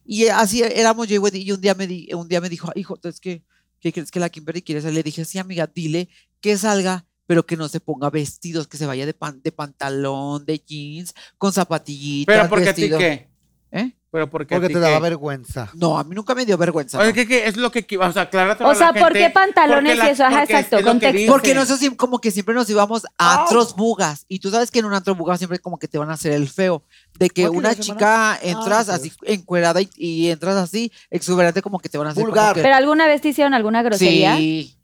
Y 0.05 0.27
así 0.27 0.63
éramos 0.63 1.07
yo 1.07 1.15
y 1.15 1.19
Wendy. 1.19 1.41
Y 1.43 1.51
un 1.51 1.61
día 1.61 1.75
me, 1.75 1.85
di- 1.87 2.09
un 2.13 2.27
día 2.27 2.41
me 2.41 2.49
dijo, 2.49 2.69
"Ay, 2.75 2.81
hijo, 2.81 2.97
es 3.03 3.19
que, 3.19 3.43
¿qué 3.79 3.93
crees 3.93 4.09
que 4.11 4.19
la 4.19 4.29
Kimberly 4.29 4.61
quiere 4.61 4.81
salir? 4.81 4.95
Le 4.95 5.03
dije, 5.03 5.23
sí, 5.25 5.37
amiga, 5.37 5.67
dile 5.73 6.09
que 6.41 6.57
salga, 6.57 7.05
pero 7.25 7.45
que 7.45 7.55
no 7.55 7.69
se 7.69 7.79
ponga 7.79 8.09
vestidos, 8.09 8.67
que 8.67 8.77
se 8.77 8.85
vaya 8.85 9.05
de, 9.05 9.13
pan, 9.13 9.41
de 9.43 9.51
pantalón, 9.51 10.43
de 10.45 10.59
jeans, 10.59 11.13
con 11.37 11.53
zapatillitas. 11.53 12.35
Pero 12.35 12.49
porque 12.49 12.69
a 12.69 12.73
ti 12.73 12.81
vestido". 12.81 12.97
qué? 12.99 13.29
¿Eh? 13.75 13.91
Pero 14.11 14.29
porque, 14.29 14.53
Porque 14.53 14.71
te 14.71 14.79
daba 14.79 14.99
vergüenza. 14.99 15.71
No, 15.73 15.97
a 15.97 16.03
mí 16.03 16.13
nunca 16.13 16.35
me 16.35 16.45
dio 16.45 16.55
vergüenza. 16.55 16.99
Oye, 16.99 17.07
no. 17.07 17.13
¿qué, 17.15 17.27
qué 17.27 17.47
es 17.47 17.57
lo 17.57 17.71
que 17.71 17.83
o 17.99 18.11
sea, 18.13 18.21
acláratelo 18.21 18.69
O 18.69 18.71
a 18.71 18.75
la 18.75 18.77
sea, 18.77 18.93
¿por 18.93 19.11
qué 19.11 19.31
pantalones 19.31 19.97
y 19.97 20.07
eso? 20.07 20.23
Ajá, 20.25 20.43
exacto, 20.43 20.77
es 20.77 20.85
contexto. 20.85 21.31
Porque 21.31 21.55
nosotros 21.55 21.89
como 21.97 22.19
que 22.21 22.29
siempre 22.29 22.53
nos 22.53 22.69
íbamos 22.69 23.05
a 23.17 23.41
antros 23.41 23.75
bugas. 23.75 24.25
Y 24.27 24.37
tú 24.37 24.51
sabes 24.51 24.69
que 24.69 24.77
en 24.77 24.85
un 24.85 24.93
antro 24.93 25.15
buga 25.15 25.35
siempre 25.39 25.57
como 25.57 25.79
que 25.79 25.87
te 25.87 25.97
van 25.97 26.11
a 26.11 26.13
hacer 26.13 26.33
el 26.33 26.47
feo. 26.47 26.83
De 27.17 27.31
que 27.31 27.43
¿Por 27.47 27.53
qué 27.53 27.57
una 27.57 27.75
chica 27.75 28.37
entras 28.39 28.89
Ah, 28.89 28.95
así 28.95 29.11
encuerada 29.23 29.81
y, 29.81 29.89
y 29.97 30.29
entras 30.29 30.57
así 30.57 30.91
exuberante 31.09 31.63
como 31.63 31.79
que 31.79 31.89
te 31.89 31.97
van 31.97 32.05
a 32.05 32.11
hacer 32.11 32.23
Vulgar. 32.23 32.53
que- 32.53 32.61
¿Pero 32.61 32.75
alguna 32.75 33.07
vez 33.07 33.19
te 33.21 33.29
hicieron 33.29 33.55
alguna 33.55 33.81
grosería? 33.81 34.37
Sí. 34.37 34.77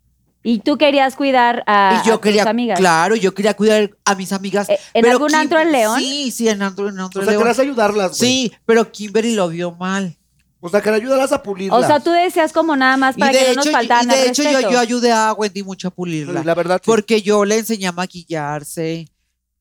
Y 0.49 0.59
tú 0.59 0.77
querías 0.77 1.15
cuidar 1.15 1.63
a, 1.67 2.01
y 2.03 2.07
yo 2.07 2.15
a 2.15 2.21
tus 2.21 2.39
amigas. 2.39 2.79
claro, 2.79 3.15
yo 3.15 3.33
quería 3.33 3.55
cuidar 3.55 3.91
a 4.03 4.15
mis 4.15 4.33
amigas. 4.33 4.67
Eh, 4.69 4.79
¿en 4.95 5.03
pero 5.03 5.13
algún 5.13 5.35
antro 5.35 5.59
en 5.59 5.71
León? 5.71 5.99
Sí, 5.99 6.31
sí, 6.31 6.49
en 6.49 6.61
antro, 6.63 6.89
en 6.89 6.99
antro 6.99 7.21
O 7.21 7.23
sea, 7.23 7.31
León. 7.31 7.43
querías 7.43 7.59
ayudarlas, 7.59 8.17
güey. 8.17 8.31
Sí, 8.31 8.53
pero 8.65 8.91
Kimberly 8.91 9.35
lo 9.35 9.49
vio 9.49 9.71
mal. 9.71 10.17
O 10.59 10.69
sea, 10.69 10.81
querías 10.81 11.01
ayudarlas 11.01 11.31
a 11.33 11.43
pulirlas. 11.43 11.83
O 11.83 11.85
sea, 11.85 11.99
tú 11.99 12.11
decías 12.11 12.51
como 12.51 12.75
nada 12.75 12.97
más 12.97 13.15
Y 13.15 13.19
para 13.19 13.31
que 13.31 13.49
no 13.49 13.55
nos 13.55 13.67
y 13.67 13.69
faltaran 13.69 14.07
de 14.07 14.27
hecho 14.27 14.43
yo, 14.43 14.59
yo 14.71 14.79
ayudé 14.79 15.11
a 15.11 15.33
Wendy 15.33 15.61
mucho 15.61 15.89
a 15.89 15.91
pulirla. 15.91 16.43
La 16.43 16.55
verdad, 16.55 16.81
sí. 16.83 16.87
Porque 16.87 17.21
yo 17.21 17.45
le 17.45 17.59
enseñé 17.59 17.87
a 17.87 17.91
maquillarse. 17.91 19.07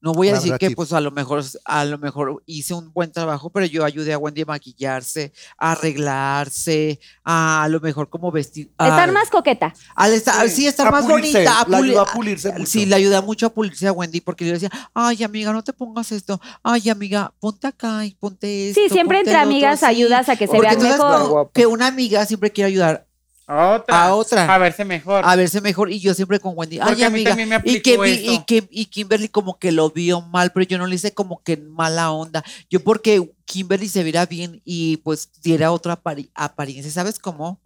No 0.00 0.12
voy 0.12 0.28
a 0.28 0.34
decir 0.34 0.56
que 0.58 0.70
pues 0.70 0.92
a 0.92 1.00
lo 1.00 1.10
mejor 1.10 1.42
a 1.64 1.84
lo 1.84 1.98
mejor 1.98 2.40
hice 2.46 2.72
un 2.72 2.92
buen 2.92 3.10
trabajo, 3.10 3.50
pero 3.50 3.66
yo 3.66 3.84
ayudé 3.84 4.12
a 4.12 4.18
Wendy 4.18 4.42
a 4.42 4.46
maquillarse, 4.46 5.32
a 5.58 5.72
arreglarse, 5.72 7.00
a, 7.24 7.64
a 7.64 7.68
lo 7.68 7.80
mejor 7.80 8.08
como 8.08 8.30
vestir. 8.30 8.70
a- 8.78 8.88
Estar 8.88 9.10
más 9.12 9.28
coqueta. 9.30 9.74
al 9.96 10.12
estar, 10.14 10.48
Sí, 10.48 10.54
sí, 10.54 10.66
estar 10.68 10.86
a 10.86 10.90
más 10.92 11.04
pulirse, 11.04 11.32
bonita. 11.38 11.52
la 11.52 11.64
puli- 11.66 11.84
ayudó 11.88 12.00
a 12.02 12.06
pulirse 12.06 12.52
mucho. 12.52 12.66
Sí, 12.66 12.86
le 12.86 12.94
ayudé 12.94 13.20
mucho 13.22 13.46
a 13.46 13.50
pulirse 13.50 13.88
a 13.88 13.92
Wendy 13.92 14.20
porque 14.20 14.44
yo 14.44 14.52
le 14.52 14.58
decía, 14.60 14.70
ay 14.94 15.22
amiga, 15.24 15.52
no 15.52 15.64
te 15.64 15.72
pongas 15.72 16.12
esto. 16.12 16.40
Ay 16.62 16.88
amiga, 16.90 17.32
ponte 17.40 17.66
acá 17.66 18.04
y 18.04 18.14
ponte 18.14 18.70
esto. 18.70 18.80
Sí, 18.80 18.88
siempre 18.90 19.18
entre 19.18 19.32
el 19.34 19.38
otro", 19.40 19.50
amigas 19.50 19.80
sí. 19.80 19.86
ayudas 19.86 20.28
a 20.28 20.36
que 20.36 20.46
se 20.46 20.60
vean 20.60 20.80
mejor. 20.80 21.50
que 21.52 21.66
una 21.66 21.88
amiga 21.88 22.24
siempre 22.24 22.52
quiere 22.52 22.68
ayudar 22.68 23.07
A 23.50 23.70
otra. 23.76 24.04
a 24.04 24.14
otra. 24.14 24.54
A 24.54 24.58
verse 24.58 24.84
mejor. 24.84 25.24
a 25.24 25.34
verse 25.34 25.60
mejor 25.62 25.90
y 25.90 25.98
yo 26.00 26.12
siempre 26.12 26.38
con 26.38 26.52
Wendy, 26.54 26.80
ay 26.80 26.92
a 26.92 26.96
mí 26.96 27.02
amiga, 27.04 27.30
también 27.30 27.48
me 27.48 27.60
y 27.64 27.80
que, 27.80 27.96
mi- 27.96 28.10
y 28.10 28.44
que 28.44 28.68
y 28.70 28.84
Kimberly 28.86 29.28
como 29.28 29.58
que 29.58 29.72
lo 29.72 29.90
vio 29.90 30.20
mal, 30.20 30.52
pero 30.52 30.66
yo 30.66 30.76
no 30.76 30.86
le 30.86 30.94
hice 30.96 31.12
como 31.14 31.42
que 31.42 31.56
mala 31.56 32.10
onda. 32.12 32.44
Yo 32.68 32.80
porque 32.84 33.32
Kimberly 33.46 33.88
se 33.88 34.02
viera 34.04 34.26
bien 34.26 34.60
y 34.66 34.98
pues 34.98 35.30
diera 35.42 35.72
otra 35.72 36.00
apari- 36.02 36.30
apariencia, 36.34 36.92
¿sabes 36.92 37.18
cómo? 37.18 37.58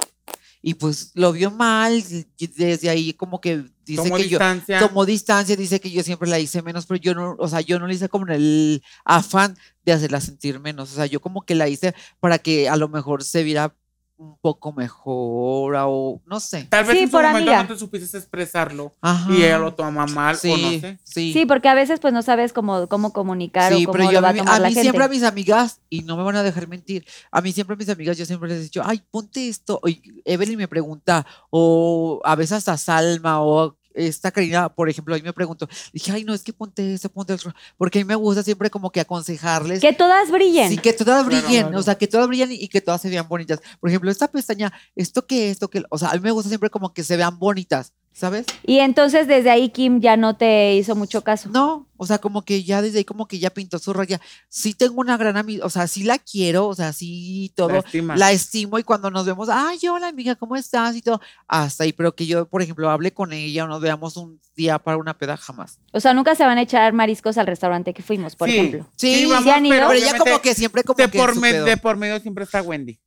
Y 0.65 0.75
pues 0.75 1.11
lo 1.15 1.33
vio 1.33 1.51
mal 1.51 2.05
y 2.39 2.47
desde 2.47 2.89
ahí 2.89 3.13
como 3.15 3.41
que 3.41 3.65
dice 3.85 4.05
Tomó 4.05 4.17
que 4.17 4.29
yo 4.29 4.39
distancia. 4.39 4.79
tomó 4.79 5.05
distancia, 5.05 5.57
dice 5.57 5.81
que 5.81 5.91
yo 5.91 6.05
siempre 6.05 6.29
la 6.31 6.39
hice 6.39 6.63
menos, 6.63 6.87
pero 6.87 7.01
yo 7.01 7.13
no, 7.17 7.35
o 7.37 7.49
sea, 7.49 7.61
yo 7.61 7.81
no 7.81 7.89
le 7.89 7.95
hice 7.95 8.09
como 8.09 8.27
el 8.29 8.81
afán 9.05 9.57
de 9.85 9.91
hacerla 9.93 10.21
sentir 10.21 10.61
menos, 10.61 10.93
o 10.93 10.95
sea, 10.95 11.07
yo 11.07 11.21
como 11.21 11.43
que 11.43 11.57
la 11.57 11.69
hice 11.69 11.97
para 12.21 12.39
que 12.39 12.69
a 12.69 12.77
lo 12.77 12.89
mejor 12.89 13.25
se 13.25 13.43
viera 13.43 13.75
un 14.23 14.39
poco 14.41 14.73
mejor 14.73 15.75
o 15.79 16.21
no 16.27 16.41
sé. 16.41 16.65
Tal 16.71 16.85
vez 16.85 16.97
Sí, 16.97 17.03
en 17.03 17.09
su 17.09 17.13
por 17.13 17.23
momento 17.25 17.51
amiga. 17.51 17.63
no 17.65 17.69
te 17.75 17.79
supiste 17.79 18.17
expresarlo 18.17 18.93
Ajá. 19.01 19.33
y 19.33 19.43
ella 19.43 19.59
lo 19.59 19.75
toma 19.75 20.07
mal 20.07 20.37
sí, 20.37 20.51
o 20.53 20.57
no 20.57 20.71
sé. 20.81 20.99
Sí, 21.05 21.33
Sí, 21.33 21.47
porque 21.47 21.69
a 21.69 21.75
veces 21.75 22.01
pues 22.01 22.15
no 22.15 22.23
sabes 22.23 22.53
cómo, 22.53 22.87
cómo 22.89 23.13
comunicar 23.13 23.73
Sí, 23.73 23.85
o 23.85 23.87
cómo 23.87 23.93
pero 23.93 24.05
lo 24.07 24.13
yo 24.13 24.23
va 24.23 24.29
a 24.29 24.31
a 24.31 24.33
mí, 24.33 24.39
tomar 24.39 24.55
a 24.55 24.59
la 24.61 24.69
mí 24.69 24.75
gente. 24.75 24.83
siempre 24.83 25.05
a 25.05 25.09
mis 25.09 25.23
amigas, 25.23 25.81
y 25.91 26.03
no 26.03 26.17
me 26.17 26.23
van 26.23 26.37
a 26.37 26.43
dejar 26.43 26.69
mentir, 26.69 27.05
a 27.31 27.41
mí 27.41 27.53
siempre 27.53 27.75
a 27.75 27.77
mis 27.77 27.89
amigas, 27.89 28.17
yo 28.17 28.25
siempre 28.27 28.49
les 28.49 28.59
he 28.59 28.63
dicho, 28.63 28.83
ay, 28.85 29.03
ponte 29.11 29.49
esto, 29.49 29.81
o 29.83 29.89
Evelyn 30.25 30.59
me 30.59 30.69
pregunta, 30.69 31.27
o 31.51 32.21
a 32.25 32.35
veces 32.37 32.53
hasta 32.59 32.77
Salma, 32.77 33.43
o 33.43 33.77
esta 33.95 34.31
Karina, 34.31 34.69
por 34.69 34.89
ejemplo, 34.89 35.15
a 35.15 35.19
mí 35.19 35.23
me 35.23 35.33
preguntó, 35.33 35.69
dije, 35.93 36.13
ay, 36.13 36.25
no, 36.25 36.35
es 36.35 36.43
que 36.43 36.53
ponte 36.53 36.95
esto, 36.95 37.09
ponte 37.09 37.33
otro, 37.33 37.55
porque 37.77 37.99
a 37.99 38.03
mí 38.03 38.07
me 38.07 38.15
gusta 38.15 38.43
siempre 38.43 38.71
como 38.71 38.91
que 38.91 39.01
aconsejarles. 39.01 39.81
Que 39.81 39.93
todas 39.93 40.31
brillen. 40.31 40.71
Sí, 40.71 40.79
que 40.79 40.93
todas 40.93 41.27
Claro, 41.27 41.45
brillen, 41.45 41.63
claro. 41.65 41.79
o 41.79 41.83
sea, 41.83 41.97
que 41.97 42.07
todas 42.07 42.27
brillen 42.29 42.53
y, 42.53 42.57
y 42.57 42.69
que 42.69 42.81
todas 42.81 43.01
se 43.01 43.09
vean 43.11 43.29
bonitas. 43.29 43.61
Por 43.81 43.91
ejemplo, 43.91 44.11
esta 44.11 44.29
pestaña, 44.29 44.73
esto 44.97 45.27
que 45.27 45.51
esto 45.51 45.69
que, 45.69 45.83
o 45.91 45.99
sea, 45.99 46.11
a 46.11 46.15
mí 46.15 46.21
me 46.21 46.31
gusta 46.31 46.49
siempre 46.49 46.71
como 46.71 46.93
que 46.93 47.05
se 47.05 47.17
vean 47.17 47.39
bonitas, 47.39 47.93
¿sabes? 48.13 48.47
Y 48.65 48.79
entonces 48.79 49.27
desde 49.27 49.51
ahí 49.51 49.71
Kim 49.71 50.01
ya 50.01 50.17
no 50.17 50.37
te 50.37 50.75
hizo 50.75 50.95
mucho 50.95 51.23
caso. 51.23 51.49
No, 51.51 51.87
o 51.97 52.07
sea, 52.07 52.19
como 52.19 52.43
que 52.43 52.63
ya 52.65 52.83
desde 52.83 52.99
ahí 52.99 53.05
como 53.05 53.27
que 53.27 53.39
ya 53.39 53.51
pintó 53.51 53.79
su 53.79 53.93
raya. 53.93 54.21
Sí 54.49 54.75
tengo 54.75 55.01
una 55.01 55.17
gran 55.17 55.37
amiga, 55.37 55.65
o 55.65 55.71
sea, 55.71 55.87
sí 55.87 56.03
la 56.05 56.19
quiero, 56.19 56.69
o 56.69 56.75
sea, 56.75 56.93
sí 56.93 57.53
todo. 57.55 57.69
La 57.71 57.79
estima. 57.79 58.17
La 58.17 58.33
estimo 58.33 58.79
y 58.79 58.83
cuando 58.83 59.11
nos 59.11 59.25
vemos, 59.27 59.49
ay, 59.51 59.79
hola 59.89 60.09
amiga, 60.09 60.35
¿cómo 60.35 60.57
estás? 60.57 60.95
Y 60.97 61.03
todo, 61.03 61.21
hasta 61.49 61.85
ahí, 61.85 61.93
pero 61.93 62.15
que 62.15 62.27
yo, 62.27 62.47
por 62.47 62.61
ejemplo, 62.63 62.91
hable 62.91 63.13
con 63.13 63.33
ella 63.33 63.65
o 63.65 63.69
nos 63.69 63.81
veamos 63.81 64.17
un 64.17 64.41
día 64.57 64.79
para 64.79 64.97
una 64.99 65.17
peda, 65.17 65.37
jamás. 65.37 65.79
O 65.93 66.01
sea, 66.01 66.13
nunca 66.13 66.35
se 66.35 66.45
van 66.45 66.59
a 66.59 66.63
echar 66.63 66.93
mariscos 66.93 67.39
al 67.39 67.47
restaurante 67.47 67.95
que 67.95 68.03
fuimos, 68.03 68.37
por 68.37 68.49
Sí. 68.49 68.57
ejemplo. 68.59 68.87
Sí, 68.97 69.27
vamos, 69.27 69.45
¿sí 69.45 69.51
han 69.51 69.65
ido? 69.67 69.77
Pero 69.77 69.93
ella 69.93 70.19
como 70.19 70.41
que 70.41 70.55
siempre 70.55 70.83
como 70.85 70.97
de, 70.99 71.09
que 71.11 71.19
por 71.19 71.37
me- 71.41 71.53
de 71.53 71.77
por 71.77 71.97
medio 71.97 72.21
siempre 72.21 72.45
está 72.45 72.61
Wendy. 72.63 72.99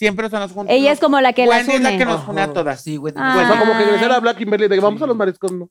Siempre 0.00 0.24
están 0.26 0.40
los 0.40 0.52
juntos. 0.52 0.74
Ella 0.74 0.92
es 0.92 0.98
como 0.98 1.20
la 1.20 1.34
que 1.34 1.44
las 1.44 1.58
Wendy 1.68 1.74
es 1.74 1.80
la 1.82 1.88
une. 1.90 1.98
que 1.98 2.04
nos 2.06 2.26
une 2.26 2.40
a 2.40 2.50
todas. 2.52 2.82
Sí, 2.82 2.96
güey. 2.96 3.12
Ah. 3.16 3.34
O 3.36 3.46
sea, 3.46 3.60
como 3.60 3.72
que 3.72 3.84
Ay. 3.84 3.90
Grecia 3.90 4.16
habla 4.16 4.30
a 4.30 4.34
Kimberly 4.36 4.66
de 4.68 4.74
que 4.76 4.80
vamos 4.80 5.02
a 5.02 5.06
los 5.06 5.14
mariscos, 5.16 5.52
¿no? 5.52 5.68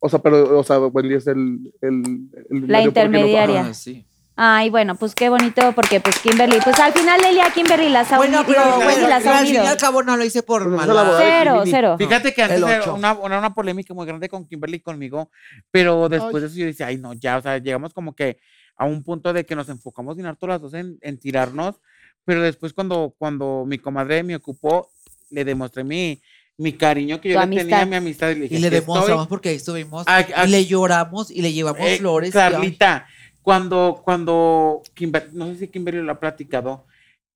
O 0.00 0.08
sea, 0.08 0.18
pero, 0.18 0.58
o 0.58 0.64
sea, 0.64 0.80
Wendy 0.80 1.14
es 1.14 1.28
el. 1.28 1.72
el, 1.80 1.92
el 1.92 2.02
La 2.02 2.58
medio 2.58 2.66
porque 2.66 2.82
no- 2.82 2.88
intermediaria. 2.88 3.66
Ah, 3.70 3.74
sí. 3.74 4.04
Ay, 4.40 4.68
bueno, 4.70 4.94
pues 4.96 5.14
qué 5.16 5.28
bonito, 5.28 5.72
porque 5.76 6.00
pues 6.00 6.18
Kimberly, 6.20 6.58
pues 6.62 6.78
al 6.78 6.92
final 6.92 7.20
Elia 7.24 7.50
Kimberly 7.52 7.88
las 7.88 8.12
ha 8.12 8.16
Bueno, 8.18 8.38
unido, 8.40 8.52
pero, 8.52 8.64
digo, 8.64 8.74
bueno, 8.76 8.90
Wendy 8.90 9.08
las 9.08 9.22
pero 9.22 9.34
ha 9.34 9.38
al 9.38 9.44
fin 9.46 9.54
y 9.54 9.58
unido. 9.58 9.72
al 9.72 9.78
cabo 9.78 10.02
no 10.04 10.16
lo 10.16 10.24
hice 10.24 10.42
por 10.44 10.62
Pues, 10.74 10.86
de 10.86 10.94
Cero, 11.18 11.62
cero. 11.64 11.96
Fíjate 11.98 12.32
que 12.34 12.42
antes 12.42 12.58
El 12.58 12.64
era 12.64 12.80
ocho. 12.82 12.94
una, 12.94 13.16
era 13.24 13.38
una 13.38 13.54
polémica 13.54 13.94
muy 13.94 14.06
grande 14.06 14.28
con 14.28 14.44
Kimberly 14.46 14.76
y 14.76 14.80
conmigo, 14.80 15.30
pero 15.72 16.08
después 16.08 16.40
de 16.42 16.48
eso 16.48 16.56
yo 16.56 16.66
decía, 16.66 16.86
ay 16.86 16.98
no, 16.98 17.14
ya, 17.14 17.36
o 17.38 17.42
sea, 17.42 17.58
llegamos 17.58 17.92
como 17.94 18.14
que 18.14 18.38
a 18.76 18.84
un 18.84 19.02
punto 19.02 19.32
de 19.32 19.44
que 19.44 19.56
nos 19.56 19.68
enfocamos 19.70 20.14
bien 20.14 20.26
harto 20.28 20.46
las 20.46 20.60
dos 20.60 20.72
en, 20.74 20.98
en 21.00 21.18
tirarnos, 21.18 21.80
pero 22.28 22.42
después 22.42 22.74
cuando, 22.74 23.14
cuando 23.16 23.64
mi 23.66 23.78
comadre 23.78 24.22
me 24.22 24.36
ocupó, 24.36 24.90
le 25.30 25.46
demostré 25.46 25.82
mi, 25.82 26.20
mi 26.58 26.74
cariño 26.74 27.18
que 27.22 27.30
yo 27.30 27.40
le 27.46 27.56
tenía, 27.56 27.86
mi 27.86 27.96
amistad, 27.96 28.28
y 28.28 28.34
le 28.34 28.40
dije, 28.42 28.56
Y 28.56 28.58
le 28.58 28.68
demostramos 28.68 29.26
porque 29.28 29.48
ahí 29.48 29.56
estuvimos. 29.56 30.06
A- 30.06 30.16
a- 30.18 30.44
y 30.46 30.50
le 30.50 30.66
lloramos 30.66 31.30
y 31.30 31.40
le 31.40 31.54
llevamos 31.54 31.80
Eh, 31.80 31.96
flores. 31.96 32.28
y, 32.28 32.32
Carlita, 32.32 33.06
cuando, 33.40 34.02
cuando 34.04 34.82
Kimber- 34.94 35.30
no 35.32 35.46
sé 35.46 35.56
si 35.56 35.68
Kimberly 35.68 36.02
lo 36.02 36.12
ha 36.12 36.20
platicado, 36.20 36.84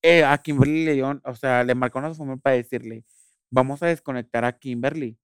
eh, 0.03 0.25
a 0.25 0.37
Kimberly 0.37 0.85
le 0.85 0.93
dio, 0.93 1.19
o 1.25 1.35
sea, 1.37 1.65
le 1.65 1.75
marcó 1.75 1.99
una 2.01 2.15
familia 2.15 2.39
para 2.43 2.57
decirle, 2.57 3.05
vamos 3.51 3.83
a 3.83 3.87
desconectar 3.87 4.45
a 4.45 4.53
Kimberly. 4.53 5.17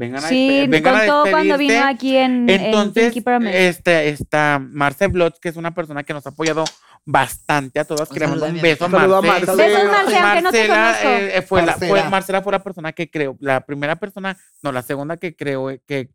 Vengan 0.00 0.24
a, 0.24 0.28
Sí, 0.28 0.48
despe- 0.48 0.70
vengan 0.70 0.94
a 0.94 0.98
contó 1.00 1.30
cuando 1.30 1.58
vino 1.58 1.74
despedirse". 1.74 1.78
aquí 1.88 2.16
en, 2.16 2.48
en 2.48 2.64
Entonces, 2.64 3.22
Promise. 3.22 3.68
este, 3.68 4.08
esta 4.08 4.58
Marce 4.58 5.08
Blotz, 5.08 5.38
que 5.38 5.50
es 5.50 5.56
una 5.56 5.74
persona 5.74 6.02
que 6.04 6.14
nos 6.14 6.24
ha 6.26 6.30
apoyado 6.30 6.64
bastante 7.04 7.78
a 7.80 7.84
todas, 7.84 8.08
Un 8.10 8.14
que 8.14 8.20
le 8.20 8.26
mando 8.26 8.40
saludo 8.46 8.54
a 8.54 8.56
un 8.56 8.62
beso 8.62 8.84
a 8.84 8.86
a 8.86 8.90
Marce. 8.90 9.46
Marce. 9.46 9.56
Besos, 9.56 9.84
Marce, 9.90 10.16
aunque 10.18 10.42
no 10.42 10.50
te 10.52 10.68
Marcela, 10.68 10.74
conozco. 11.02 11.08
eh, 11.08 11.36
eh, 11.38 11.42
fue 11.42 11.62
la, 11.62 11.72
fue- 11.74 11.88
Marcela. 11.88 12.10
Marcela 12.10 12.42
fue 12.42 12.52
la 12.52 12.62
persona 12.62 12.92
que 12.92 13.10
creó, 13.10 13.36
la 13.40 13.60
primera 13.66 13.96
persona, 13.96 14.38
no, 14.62 14.72
la 14.72 14.82
segunda 14.82 15.16
que 15.18 15.36
creó, 15.36 15.70
eh, 15.70 15.82
que, 15.86 16.08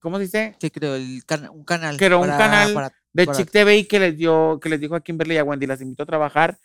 ¿cómo 0.00 0.16
se 0.16 0.24
dice? 0.24 0.56
que 0.58 0.70
creó 0.72 0.96
el 0.96 1.22
cana- 1.24 1.50
un 1.52 1.64
canal. 1.64 1.96
Creó 1.96 2.20
un 2.20 2.26
canal 2.28 2.72
para- 2.74 2.92
de 3.12 3.26
para- 3.26 3.38
Chick 3.38 3.50
TV 3.52 3.76
y 3.78 3.84
que 3.84 4.00
les 4.00 4.16
dio, 4.16 4.58
que 4.60 4.68
les 4.68 4.80
dijo 4.80 4.96
a 4.96 5.00
Kimberly 5.00 5.34
y 5.34 5.38
a 5.38 5.44
Wendy, 5.44 5.66
las 5.66 5.80
invito 5.80 6.02
a 6.02 6.06
trabajar. 6.06 6.58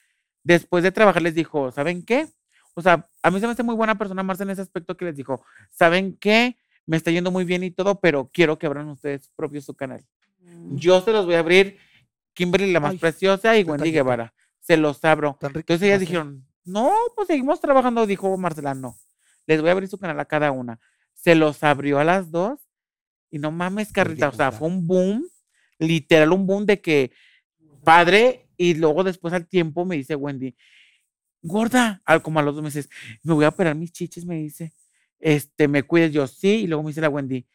Después 0.43 0.83
de 0.83 0.91
trabajar 0.91 1.21
les 1.21 1.35
dijo, 1.35 1.71
¿saben 1.71 2.03
qué? 2.03 2.27
O 2.77 2.81
sea, 2.83 3.09
a 3.23 3.31
mí 3.31 3.39
se 3.39 3.47
me 3.47 3.53
hace 3.53 3.63
muy 3.63 3.73
buena 3.73 3.97
persona 3.97 4.21
Marce 4.21 4.43
en 4.43 4.51
ese 4.51 4.61
aspecto 4.61 4.95
que 4.95 5.05
les 5.05 5.15
dijo, 5.15 5.43
¿saben 5.71 6.15
qué? 6.15 6.57
Me 6.85 6.95
está 6.95 7.09
yendo 7.09 7.31
muy 7.31 7.43
bien 7.43 7.63
y 7.63 7.71
todo, 7.71 7.99
pero 7.99 8.29
quiero 8.31 8.59
que 8.59 8.67
abran 8.67 8.87
ustedes 8.89 9.31
propios 9.35 9.65
su 9.65 9.73
canal. 9.73 10.05
Yo 10.73 11.01
se 11.01 11.11
los 11.11 11.25
voy 11.25 11.33
a 11.33 11.39
abrir, 11.39 11.79
Kimberly 12.33 12.71
la 12.71 12.79
más 12.79 12.91
Ay, 12.91 12.97
preciosa 12.99 13.57
y 13.57 13.63
Wendy. 13.63 13.91
Guevara. 13.91 14.31
Se 14.59 14.77
los 14.77 15.03
abro. 15.03 15.39
Entonces 15.41 15.81
ellas 15.81 16.01
dijeron, 16.01 16.45
no, 16.65 16.93
pues 17.15 17.25
seguimos 17.25 17.59
trabajando, 17.59 18.05
dijo 18.05 18.37
Marcela, 18.37 18.75
no. 18.75 18.95
Les 19.47 19.59
voy 19.59 19.69
a 19.69 19.71
abrir 19.71 19.89
su 19.89 19.97
canal 19.97 20.19
a 20.19 20.25
cada 20.25 20.51
una. 20.51 20.79
Se 21.15 21.33
los 21.33 21.63
abrió 21.63 21.97
a 21.97 22.03
las 22.03 22.29
dos 22.29 22.59
y 23.31 23.39
no 23.39 23.49
mames, 23.49 23.91
Carlita, 23.91 24.29
o 24.29 24.33
sea, 24.33 24.51
fue 24.51 24.67
un 24.67 24.85
boom, 24.85 25.27
literal 25.79 26.31
un 26.31 26.45
boom 26.45 26.67
de 26.67 26.79
que 26.79 27.11
padre 27.83 28.47
y 28.55 28.75
luego 28.75 29.03
después 29.03 29.33
al 29.33 29.47
tiempo 29.47 29.83
me 29.83 29.95
dice 29.95 30.13
Wendy, 30.13 30.55
gorda, 31.41 32.01
al- 32.05 32.21
como 32.21 32.39
a 32.39 32.43
los 32.43 32.55
dos 32.55 32.63
meses, 32.63 32.89
me 33.23 33.33
voy 33.33 33.45
a 33.45 33.49
operar 33.49 33.75
mis 33.75 33.91
chiches, 33.91 34.25
me 34.25 34.35
dice, 34.35 34.73
este, 35.19 35.67
me 35.67 35.83
cuides 35.83 36.11
yo, 36.11 36.27
sí, 36.27 36.61
y 36.63 36.67
luego 36.67 36.83
me 36.83 36.89
dice 36.89 37.01
la 37.01 37.09
Wendy, 37.09 37.45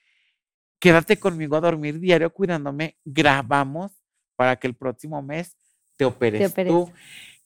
quédate 0.78 1.18
conmigo 1.18 1.56
a 1.56 1.60
dormir 1.60 1.98
diario 2.00 2.30
cuidándome, 2.32 2.96
grabamos 3.04 3.92
para 4.36 4.56
que 4.56 4.66
el 4.66 4.74
próximo 4.74 5.22
mes 5.22 5.56
te 5.96 6.04
operes, 6.04 6.50
operes. 6.50 6.72
tú. 6.72 6.92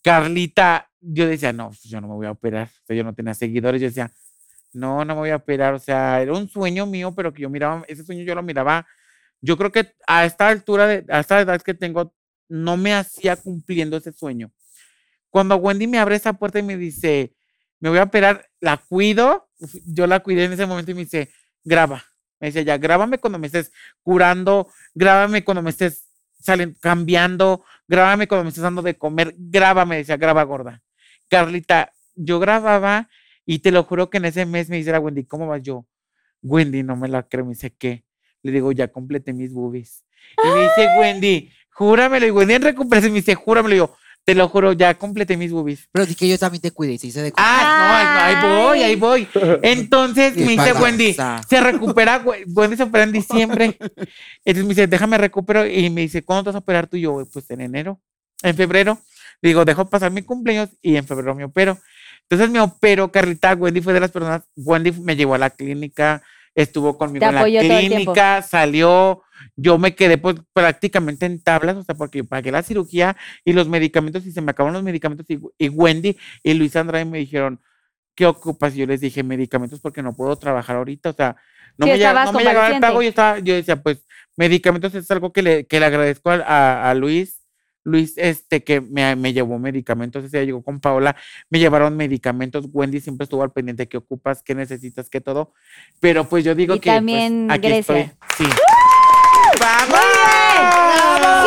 Carlita, 0.02 0.88
yo 1.00 1.26
decía, 1.26 1.52
no, 1.52 1.68
pues 1.68 1.82
yo 1.82 2.00
no 2.00 2.08
me 2.08 2.14
voy 2.14 2.26
a 2.26 2.30
operar, 2.30 2.68
o 2.68 2.86
sea, 2.86 2.96
yo 2.96 3.02
no 3.04 3.14
tenía 3.14 3.34
seguidores, 3.34 3.80
yo 3.80 3.88
decía, 3.88 4.10
no, 4.72 5.04
no 5.04 5.14
me 5.14 5.20
voy 5.20 5.30
a 5.30 5.36
operar, 5.36 5.74
o 5.74 5.78
sea, 5.78 6.22
era 6.22 6.32
un 6.32 6.48
sueño 6.48 6.86
mío, 6.86 7.12
pero 7.14 7.32
que 7.32 7.42
yo 7.42 7.50
miraba, 7.50 7.84
ese 7.88 8.04
sueño 8.04 8.22
yo 8.22 8.34
lo 8.34 8.42
miraba, 8.42 8.86
yo 9.40 9.56
creo 9.56 9.72
que 9.72 9.94
a 10.06 10.24
esta 10.24 10.48
altura, 10.48 10.86
de, 10.86 11.04
a 11.08 11.20
esta 11.20 11.40
edad 11.40 11.60
que 11.60 11.74
tengo, 11.74 12.14
no 12.48 12.76
me 12.76 12.94
hacía 12.94 13.36
cumpliendo 13.36 13.96
ese 13.96 14.12
sueño. 14.12 14.52
Cuando 15.30 15.56
Wendy 15.56 15.86
me 15.86 15.98
abre 15.98 16.16
esa 16.16 16.32
puerta 16.34 16.58
y 16.58 16.62
me 16.62 16.76
dice, 16.76 17.34
me 17.80 17.90
voy 17.90 17.98
a 17.98 18.04
operar, 18.04 18.48
la 18.60 18.78
cuido, 18.78 19.48
yo 19.86 20.06
la 20.06 20.20
cuidé 20.20 20.44
en 20.44 20.52
ese 20.52 20.66
momento 20.66 20.90
y 20.90 20.94
me 20.94 21.00
dice, 21.00 21.30
graba. 21.64 22.04
Me 22.40 22.48
dice, 22.48 22.64
ya, 22.64 22.78
grábame 22.78 23.18
cuando 23.18 23.38
me 23.38 23.46
estés 23.46 23.72
curando, 24.02 24.68
grábame 24.94 25.44
cuando 25.44 25.62
me 25.62 25.70
estés 25.70 26.06
salen 26.40 26.76
cambiando, 26.80 27.64
grábame 27.88 28.28
cuando 28.28 28.44
me 28.44 28.50
estás 28.50 28.62
dando 28.62 28.82
de 28.82 28.96
comer, 28.96 29.34
grábame, 29.36 29.96
decía, 29.96 30.16
graba 30.16 30.42
gorda. 30.44 30.82
Carlita, 31.28 31.92
yo 32.14 32.38
grababa 32.38 33.08
y 33.44 33.60
te 33.60 33.70
lo 33.70 33.82
juro 33.84 34.10
que 34.10 34.18
en 34.18 34.26
ese 34.26 34.46
mes 34.46 34.68
me 34.68 34.76
dice 34.76 34.92
la 34.92 35.00
Wendy, 35.00 35.24
¿cómo 35.24 35.46
vas 35.46 35.62
yo? 35.62 35.86
Wendy, 36.42 36.82
no 36.82 36.96
me 36.96 37.08
la 37.08 37.22
creo, 37.24 37.44
me 37.44 37.52
dice, 37.52 37.74
¿qué? 37.74 38.04
Le 38.42 38.52
digo, 38.52 38.70
ya 38.72 38.88
completé 38.88 39.32
mis 39.32 39.52
boobies. 39.52 40.04
Y 40.44 40.48
me 40.48 40.62
dice, 40.62 40.88
Wendy, 40.98 41.50
júramelo. 41.70 42.26
Y 42.26 42.30
Wendy 42.30 42.54
en 42.54 42.62
recuperación 42.62 43.12
me 43.12 43.20
dice, 43.20 43.34
júramelo. 43.34 43.74
Y 43.74 43.78
yo, 43.78 43.96
te 44.26 44.34
lo 44.34 44.48
juro, 44.48 44.72
ya 44.72 44.92
completé 44.98 45.36
mis 45.36 45.52
boobies. 45.52 45.88
Pero 45.92 46.04
di 46.04 46.16
que 46.16 46.26
yo 46.28 46.36
también 46.36 46.60
te 46.60 46.72
cuidé 46.72 46.94
y 46.94 46.98
se 46.98 47.06
hice 47.06 47.22
de 47.22 47.32
Ah, 47.36 48.10
no, 48.42 48.48
ahí 48.48 48.64
voy, 48.66 48.82
ahí 48.82 48.96
voy. 48.96 49.28
Entonces 49.62 50.34
¿Qué 50.34 50.40
me 50.40 50.50
dice 50.52 50.72
pasa? 50.72 50.82
Wendy, 50.82 51.12
se 51.48 51.60
recupera, 51.60 52.18
we- 52.24 52.44
Wendy 52.48 52.76
se 52.76 52.82
opera 52.82 53.04
en 53.04 53.12
diciembre. 53.12 53.78
Entonces 54.44 54.64
me 54.64 54.68
dice, 54.70 54.88
déjame 54.88 55.16
recupero. 55.16 55.64
Y 55.64 55.88
me 55.90 56.00
dice, 56.00 56.24
¿cuándo 56.24 56.42
te 56.42 56.48
vas 56.48 56.56
a 56.56 56.58
operar 56.58 56.88
tú? 56.88 56.96
Y 56.96 57.02
yo, 57.02 57.24
pues 57.32 57.48
en 57.52 57.60
enero, 57.60 58.00
en 58.42 58.56
febrero. 58.56 58.98
Le 59.40 59.50
digo, 59.50 59.64
dejo 59.64 59.88
pasar 59.88 60.10
mi 60.10 60.22
cumpleaños 60.22 60.70
y 60.82 60.96
en 60.96 61.06
febrero 61.06 61.32
me 61.36 61.44
opero. 61.44 61.78
Entonces 62.22 62.50
me 62.50 62.58
opero, 62.58 63.12
Carlita. 63.12 63.54
Wendy 63.54 63.80
fue 63.80 63.92
de 63.92 64.00
las 64.00 64.10
personas, 64.10 64.42
Wendy 64.56 64.90
me 64.90 65.14
llevó 65.14 65.34
a 65.36 65.38
la 65.38 65.50
clínica, 65.50 66.20
estuvo 66.52 66.98
conmigo 66.98 67.20
en 67.28 67.34
la 67.36 67.42
clínica, 68.00 68.42
salió. 68.42 69.22
Yo 69.56 69.78
me 69.78 69.94
quedé 69.94 70.18
pues 70.18 70.36
prácticamente 70.52 71.26
en 71.26 71.42
tablas, 71.42 71.76
o 71.76 71.82
sea, 71.84 71.94
porque 71.94 72.24
pagué 72.24 72.50
la 72.52 72.62
cirugía 72.62 73.16
y 73.44 73.52
los 73.52 73.68
medicamentos 73.68 74.26
y 74.26 74.32
se 74.32 74.40
me 74.40 74.50
acabaron 74.50 74.74
los 74.74 74.82
medicamentos 74.82 75.26
y, 75.28 75.38
y 75.58 75.68
Wendy 75.68 76.16
y 76.42 76.54
Luis 76.54 76.74
Andrade 76.76 77.04
me 77.04 77.18
dijeron, 77.18 77.60
¿qué 78.14 78.26
ocupas? 78.26 78.74
Y 78.74 78.78
yo 78.78 78.86
les 78.86 79.00
dije, 79.00 79.22
medicamentos 79.22 79.80
porque 79.80 80.02
no 80.02 80.14
puedo 80.14 80.36
trabajar 80.36 80.76
ahorita, 80.76 81.10
o 81.10 81.12
sea, 81.12 81.36
no 81.78 81.84
Sí, 81.86 81.92
me, 81.92 81.98
llega- 81.98 82.10
estabas 82.10 82.32
no 82.32 82.38
me 82.38 82.44
llegaba 82.44 82.68
el 82.68 82.80
pago, 82.80 83.02
yo, 83.02 83.08
estaba, 83.10 83.38
yo 83.40 83.54
decía, 83.54 83.82
pues, 83.82 84.04
medicamentos 84.36 84.94
es 84.94 85.10
algo 85.10 85.32
que 85.32 85.42
le, 85.42 85.66
que 85.66 85.78
le 85.80 85.86
agradezco 85.86 86.30
a, 86.30 86.36
a- 86.36 86.90
a 86.90 86.94
Luis, 86.94 87.42
Luis, 87.84 88.14
este, 88.16 88.64
que 88.64 88.80
me, 88.80 89.14
me 89.14 89.32
llevó 89.32 89.58
medicamentos, 89.60 90.24
ese 90.24 90.38
día 90.38 90.46
llegó 90.46 90.62
con 90.64 90.80
Paola, 90.80 91.14
me 91.50 91.58
llevaron 91.60 91.96
medicamentos, 91.96 92.66
Wendy 92.72 93.00
siempre 93.00 93.24
estuvo 93.24 93.42
al 93.44 93.52
pendiente, 93.52 93.86
¿qué 93.86 93.98
ocupas? 93.98 94.42
¿Qué 94.42 94.54
necesitas? 94.56 95.08
¿Qué 95.08 95.20
todo? 95.20 95.52
Pero 96.00 96.28
pues 96.28 96.42
yo 96.44 96.54
digo 96.56 96.74
Y 96.74 96.80
que, 96.80 96.88
pues, 96.90 96.96
también 96.96 97.46
aquí 97.50 97.68
Grecia. 97.68 97.96
estoy, 98.00 98.16
sí. 98.38 98.44
¡Vamos! 99.60 99.98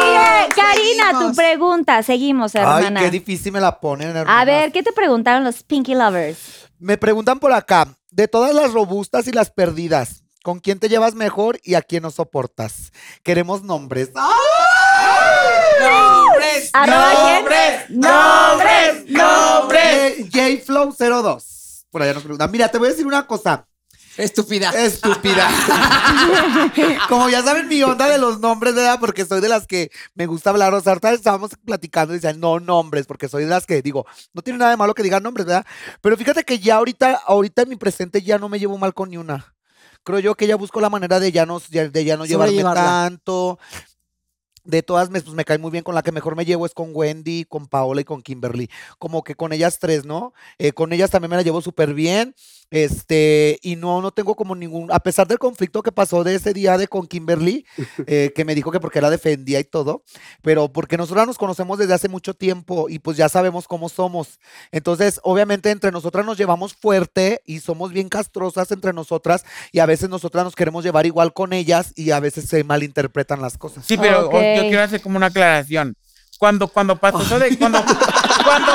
Sigue, 0.02 0.50
Karina, 0.56 1.20
tu 1.20 1.36
pregunta. 1.36 2.04
Seguimos, 2.04 2.56
Ay, 2.56 2.62
hermana. 2.62 3.00
qué 3.02 3.10
difícil 3.12 3.52
me 3.52 3.60
la 3.62 3.80
ponen, 3.80 4.16
A 4.16 4.20
hermanas. 4.22 4.46
ver, 4.46 4.72
¿qué 4.72 4.84
te 4.84 4.92
preguntaron 4.92 5.44
los 5.44 5.64
Pinky 5.64 5.96
Lovers? 5.96 6.68
Me 6.80 6.98
preguntan 6.98 7.40
por 7.40 7.52
acá, 7.54 7.88
de 8.12 8.28
todas 8.28 8.54
las 8.54 8.72
robustas 8.74 9.28
y 9.28 9.32
las 9.32 9.52
perdidas, 9.52 10.24
¿con 10.44 10.60
quién 10.60 10.80
te 10.80 10.90
llevas 10.90 11.14
mejor 11.16 11.60
y 11.64 11.76
a 11.76 11.82
quién 11.82 12.04
no 12.04 12.12
soportas? 12.12 12.92
Queremos 13.24 13.64
nombres. 13.64 14.12
¡Nombres! 15.80 16.72
Quién? 16.72 16.90
¡Nombres! 16.90 17.90
¡Nombres! 17.90 19.06
¡Nombres! 19.10 19.84
Eh, 20.20 20.30
JFlow02. 20.32 21.86
Por 21.92 22.02
allá 22.02 22.14
nos 22.14 22.24
preguntan. 22.24 22.52
Mira, 22.52 22.70
te 22.70 22.78
voy 22.78 22.88
a 22.88 22.92
decir 22.92 23.08
una 23.08 23.26
cosa. 23.26 23.66
Estúpida. 24.18 24.72
Estúpida. 24.72 25.50
Como 27.10 27.30
ya 27.30 27.42
saben 27.44 27.68
mi 27.68 27.82
onda 27.84 28.08
de 28.08 28.18
los 28.18 28.40
nombres, 28.40 28.76
¿verdad? 28.76 29.00
Porque 29.00 29.26
soy 29.26 29.42
de 29.42 29.50
las 29.50 29.68
que 29.68 29.92
me 30.16 30.26
gusta 30.26 30.50
hablar. 30.50 30.74
O 30.74 30.82
sea, 30.82 30.94
ahorita 30.94 31.14
estábamos 31.14 31.52
platicando 31.66 32.14
y 32.14 32.18
decían, 32.18 32.40
no 32.40 32.60
nombres, 32.60 33.08
porque 33.08 33.30
soy 33.30 33.44
de 33.44 33.50
las 33.50 33.66
que 33.66 33.82
digo, 33.82 34.06
no 34.34 34.42
tiene 34.42 34.60
nada 34.60 34.72
de 34.72 34.78
malo 34.78 34.94
que 34.94 35.04
digan 35.04 35.24
nombres, 35.24 35.46
¿verdad? 35.46 35.66
Pero 36.02 36.18
fíjate 36.18 36.44
que 36.44 36.60
ya 36.60 36.76
ahorita, 36.76 37.22
ahorita 37.26 37.64
en 37.64 37.70
mi 37.70 37.76
presente 37.76 38.22
ya 38.22 38.38
no 38.38 38.50
me 38.50 38.60
llevo 38.60 38.78
mal 38.78 38.94
con 38.94 39.10
ni 39.10 39.18
una. 39.18 39.54
Creo 40.04 40.20
yo 40.20 40.36
que 40.36 40.48
ya 40.48 40.56
busco 40.56 40.80
la 40.80 40.90
manera 40.90 41.20
de 41.20 41.32
ya 41.32 41.46
no, 41.46 41.60
de 41.60 42.06
ya 42.06 42.18
no 42.18 42.26
llevarme 42.26 42.64
tanto. 42.64 43.60
De 44.70 44.84
todas, 44.84 45.10
me, 45.10 45.22
pues 45.22 45.36
me 45.36 45.46
cae 45.46 45.58
muy 45.58 45.72
bien. 45.72 45.84
Con 45.84 45.96
la 45.96 46.04
que 46.04 46.12
mejor 46.12 46.36
me 46.36 46.46
llevo 46.46 46.66
es 46.66 46.74
con 46.74 46.92
Wendy, 46.94 47.46
con 47.46 47.68
Paola 47.68 48.02
y 48.02 48.04
con 48.04 48.22
Kimberly. 48.22 48.70
Como 48.98 49.24
que 49.24 49.36
con 49.36 49.54
ellas 49.54 49.80
tres, 49.80 50.06
¿no? 50.06 50.34
Eh, 50.58 50.72
con 50.72 50.94
ellas 50.94 51.10
también 51.10 51.32
me 51.32 51.38
la 51.38 51.42
llevo 51.42 51.62
súper 51.62 51.94
bien. 51.94 52.36
Este, 52.72 53.58
y 53.64 53.76
no, 53.76 54.02
no 54.02 54.12
tengo 54.12 54.36
como 54.36 54.56
ningún, 54.56 54.92
a 54.92 55.00
pesar 55.00 55.28
del 55.28 55.40
conflicto 55.40 55.82
que 55.82 55.92
pasó 55.92 56.24
de 56.24 56.36
ese 56.36 56.54
día 56.54 56.78
de 56.78 56.88
con 56.88 57.08
Kimberly, 57.08 57.66
eh, 58.08 58.32
que 58.36 58.46
me 58.46 58.54
dijo 58.54 58.72
que 58.72 58.80
porque 58.80 59.02
la 59.02 59.10
defendía 59.10 59.60
y 59.60 59.64
todo, 59.64 60.04
pero 60.44 60.72
porque 60.72 60.98
nosotras 60.98 61.26
nos 61.26 61.38
conocemos 61.38 61.80
desde 61.80 61.96
hace 61.96 62.10
mucho 62.10 62.36
tiempo 62.36 62.88
y 62.88 63.00
pues 63.00 63.18
ya 63.18 63.28
sabemos 63.28 63.68
cómo 63.68 63.90
somos. 63.90 64.40
Entonces, 64.72 65.20
obviamente 65.24 65.72
entre 65.72 65.92
nosotras 65.92 66.26
nos 66.26 66.38
llevamos 66.38 66.76
fuerte 66.76 67.42
y 67.46 67.60
somos 67.60 67.92
bien 67.92 68.08
castrosas 68.08 68.72
entre 68.72 68.94
nosotras 68.94 69.46
y 69.72 69.80
a 69.80 69.88
veces 69.88 70.10
nosotras 70.10 70.44
nos 70.44 70.56
queremos 70.56 70.84
llevar 70.84 71.08
igual 71.08 71.34
con 71.34 71.54
ellas 71.54 71.92
y 71.96 72.12
a 72.12 72.20
veces 72.20 72.46
se 72.46 72.64
malinterpretan 72.64 73.42
las 73.42 73.58
cosas. 73.58 73.86
Sí, 73.86 73.98
pero. 73.98 74.30
Yo 74.64 74.70
quiero 74.70 74.84
hacer 74.84 75.02
como 75.02 75.18
una 75.18 75.28
aclaración. 75.28 75.96
Cuando, 76.38 76.68
cuando 76.68 76.96
pasó 76.96 77.22
eso 77.22 77.40
de. 77.40 77.58
Cuando, 77.58 77.84
cuando, 78.46 78.72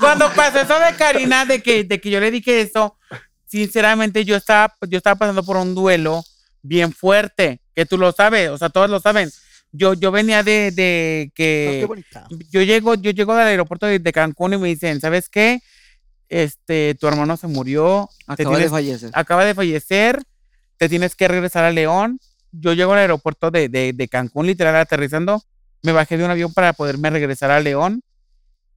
cuando 0.00 0.30
pasó 0.32 0.60
eso 0.60 0.78
de 0.78 0.94
Karina, 0.96 1.44
de 1.44 1.62
que, 1.62 1.84
de 1.84 2.00
que 2.00 2.10
yo 2.10 2.20
le 2.20 2.30
dije 2.30 2.60
eso, 2.60 2.96
sinceramente 3.46 4.24
yo 4.24 4.36
estaba, 4.36 4.74
yo 4.88 4.98
estaba 4.98 5.16
pasando 5.16 5.42
por 5.42 5.56
un 5.56 5.74
duelo 5.74 6.22
bien 6.62 6.92
fuerte, 6.92 7.60
que 7.74 7.86
tú 7.86 7.96
lo 7.96 8.12
sabes, 8.12 8.50
o 8.50 8.58
sea, 8.58 8.68
todos 8.68 8.90
lo 8.90 9.00
saben. 9.00 9.30
Yo, 9.72 9.94
yo 9.94 10.10
venía 10.10 10.42
de, 10.42 10.70
de 10.70 11.32
que 11.34 11.78
qué 11.80 11.86
bonita. 11.86 12.26
yo 12.50 12.62
llego, 12.62 12.94
yo 12.94 13.10
llego 13.10 13.34
del 13.34 13.48
aeropuerto 13.48 13.86
de, 13.86 13.98
de 13.98 14.12
Cancún 14.12 14.54
y 14.54 14.58
me 14.58 14.68
dicen, 14.68 15.00
¿sabes 15.00 15.28
qué? 15.28 15.60
Este, 16.28 16.94
tu 16.94 17.06
hermano 17.06 17.36
se 17.36 17.46
murió, 17.46 18.08
Acaba 18.26 18.58
de 18.58 18.68
fallecer. 18.68 19.10
acaba 19.12 19.44
de 19.44 19.54
fallecer, 19.54 20.22
te 20.76 20.88
tienes 20.88 21.14
que 21.14 21.28
regresar 21.28 21.64
a 21.64 21.70
León. 21.70 22.20
Yo 22.52 22.72
llego 22.72 22.92
al 22.92 23.00
aeropuerto 23.00 23.50
de, 23.50 23.68
de, 23.68 24.08
Cancún, 24.08 24.46
literal, 24.46 24.76
aterrizando. 24.76 25.42
Me 25.82 25.92
bajé 25.92 26.16
de 26.16 26.24
un 26.24 26.30
avión 26.30 26.52
para 26.52 26.72
poderme 26.72 27.10
regresar 27.10 27.50
a 27.50 27.60
León. 27.60 28.02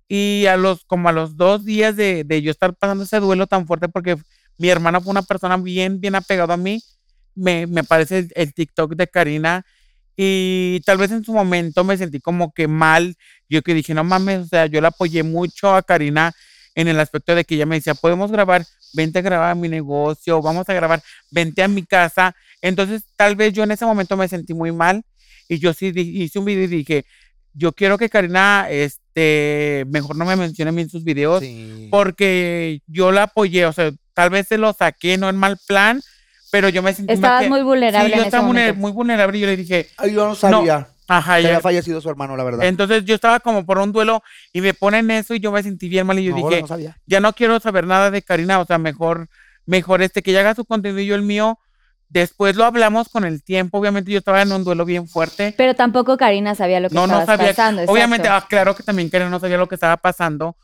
Y 0.07 0.45
a 0.47 0.57
los, 0.57 0.85
como 0.85 1.09
a 1.09 1.11
los 1.11 1.37
dos 1.37 1.65
días 1.65 1.95
de, 1.95 2.23
de 2.23 2.41
yo 2.41 2.51
estar 2.51 2.73
pasando 2.73 3.03
ese 3.03 3.19
duelo 3.19 3.45
tan 3.45 3.67
fuerte, 3.67 3.89
porque 3.89 4.17
mi 4.57 4.69
hermana 4.69 4.99
fue 4.99 5.11
una 5.11 5.21
persona 5.21 5.55
bien, 5.57 6.01
bien 6.01 6.15
apegada 6.15 6.55
a 6.55 6.57
mí, 6.57 6.81
me, 7.35 7.67
me 7.67 7.83
parece 7.83 8.19
el, 8.19 8.31
el 8.35 8.53
TikTok 8.53 8.95
de 8.95 9.07
Karina. 9.07 9.65
Y 10.17 10.81
tal 10.85 10.97
vez 10.97 11.11
en 11.11 11.23
su 11.23 11.31
momento 11.31 11.83
me 11.85 11.97
sentí 11.97 12.19
como 12.19 12.51
que 12.53 12.67
mal. 12.67 13.15
Yo 13.47 13.61
que 13.61 13.73
dije, 13.73 13.93
no 13.93 14.03
mames, 14.03 14.39
o 14.39 14.47
sea, 14.47 14.65
yo 14.65 14.81
la 14.81 14.89
apoyé 14.89 15.23
mucho 15.23 15.73
a 15.73 15.81
Karina 15.81 16.33
en 16.75 16.87
el 16.87 16.99
aspecto 16.99 17.35
de 17.35 17.45
que 17.45 17.55
ella 17.55 17.65
me 17.65 17.75
decía, 17.75 17.93
podemos 17.93 18.31
grabar, 18.31 18.65
vente 18.93 19.19
a 19.19 19.21
grabar 19.21 19.51
a 19.51 19.55
mi 19.55 19.69
negocio, 19.69 20.41
vamos 20.41 20.67
a 20.69 20.73
grabar, 20.73 21.01
vente 21.31 21.61
a 21.63 21.67
mi 21.67 21.83
casa. 21.85 22.35
Entonces, 22.61 23.03
tal 23.15 23.35
vez 23.35 23.53
yo 23.53 23.63
en 23.63 23.71
ese 23.71 23.85
momento 23.85 24.17
me 24.17 24.27
sentí 24.27 24.53
muy 24.53 24.71
mal 24.71 25.03
y 25.47 25.59
yo 25.59 25.73
sí 25.73 25.91
hice 25.95 26.39
un 26.39 26.45
video 26.45 26.63
y 26.65 26.67
dije, 26.67 27.05
yo 27.53 27.71
quiero 27.73 27.97
que 27.97 28.09
Karina, 28.09 28.67
este, 28.69 29.85
mejor 29.89 30.15
no 30.15 30.25
me 30.25 30.35
mencione 30.35 30.69
a 30.69 30.71
mí 30.71 30.81
en 30.83 30.89
sus 30.89 31.03
videos 31.03 31.41
Sí. 31.41 31.87
porque 31.91 32.81
yo 32.87 33.11
la 33.11 33.23
apoyé, 33.23 33.65
o 33.65 33.73
sea, 33.73 33.91
tal 34.13 34.29
vez 34.29 34.47
se 34.47 34.57
lo 34.57 34.73
saqué, 34.73 35.17
no 35.17 35.29
en 35.29 35.35
mal 35.35 35.57
plan, 35.67 36.01
pero 36.51 36.69
yo 36.69 36.81
me 36.83 36.93
sentí 36.93 37.07
mal 37.07 37.15
Estabas 37.15 37.43
que- 37.43 37.49
muy 37.49 37.61
vulnerable 37.63 38.07
Sí, 38.09 38.13
en 38.13 38.17
yo 38.17 38.21
ese 38.23 38.27
estaba 38.37 38.73
muy 38.75 38.91
vulnerable 38.91 39.37
y 39.37 39.41
yo 39.41 39.47
le 39.47 39.57
dije, 39.57 39.87
Ay, 39.97 40.13
yo 40.13 40.27
no 40.27 40.35
sabía 40.35 40.87
ajá, 41.09 41.37
que 41.37 41.43
ya- 41.43 41.49
había 41.49 41.59
fallecido 41.61 41.99
su 41.99 42.09
hermano, 42.09 42.37
la 42.37 42.43
verdad. 42.45 42.65
entonces 42.65 43.03
yo 43.03 43.15
estaba 43.15 43.39
como 43.41 43.65
por 43.65 43.77
un 43.79 43.91
duelo 43.91 44.21
y 44.53 44.61
me 44.61 44.73
ponen 44.73 45.11
eso 45.11 45.33
y 45.35 45.39
yo 45.41 45.51
me 45.51 45.61
sentí 45.63 45.89
bien 45.89 46.07
mal 46.07 46.17
y 46.19 46.23
yo 46.25 46.31
No, 46.31 46.37
dije, 46.47 46.61
no 46.61 46.67
sabía. 46.67 46.97
ya 47.05 47.19
no 47.19 47.33
quiero 47.33 47.59
saber 47.59 47.85
nada 47.85 48.09
de 48.11 48.21
Karina, 48.21 48.59
o 48.59 48.65
sea, 48.65 48.77
mejor, 48.77 49.27
mejor 49.65 50.01
este 50.01 50.21
que 50.23 50.31
ella 50.31 50.39
haga 50.41 50.55
su 50.55 50.63
contenido 50.65 50.99
y 51.01 51.05
yo 51.07 51.15
el 51.15 51.23
mío. 51.23 51.59
Después 52.11 52.55
lo 52.55 52.65
hablamos 52.65 53.07
con 53.09 53.23
el 53.23 53.43
tiempo, 53.43 53.77
obviamente 53.77 54.09
yo 54.11 54.17
estaba 54.17 54.41
en 54.41 54.51
un 54.51 54.63
duelo 54.63 54.83
bien 54.83 55.07
fuerte. 55.07 55.53
Pero 55.55 55.75
tampoco 55.75 56.17
Karina 56.17 56.55
sabía 56.55 56.79
lo 56.79 56.89
que 56.89 56.95
No, 56.95 57.05
no 57.05 57.19
estabas 57.19 57.37
sabía. 57.37 57.51
pasando. 57.53 57.83
Obviamente, 57.85 58.27
ah, 58.27 58.43
claro 58.49 58.75
que 58.75 58.81
también 58.81 59.09
Karina 59.09 59.29
no 59.29 59.39
sabía 59.39 59.57
lo 59.59 59.67
que 59.67 59.75
estaba 59.75 59.95
pasando. 59.97 60.57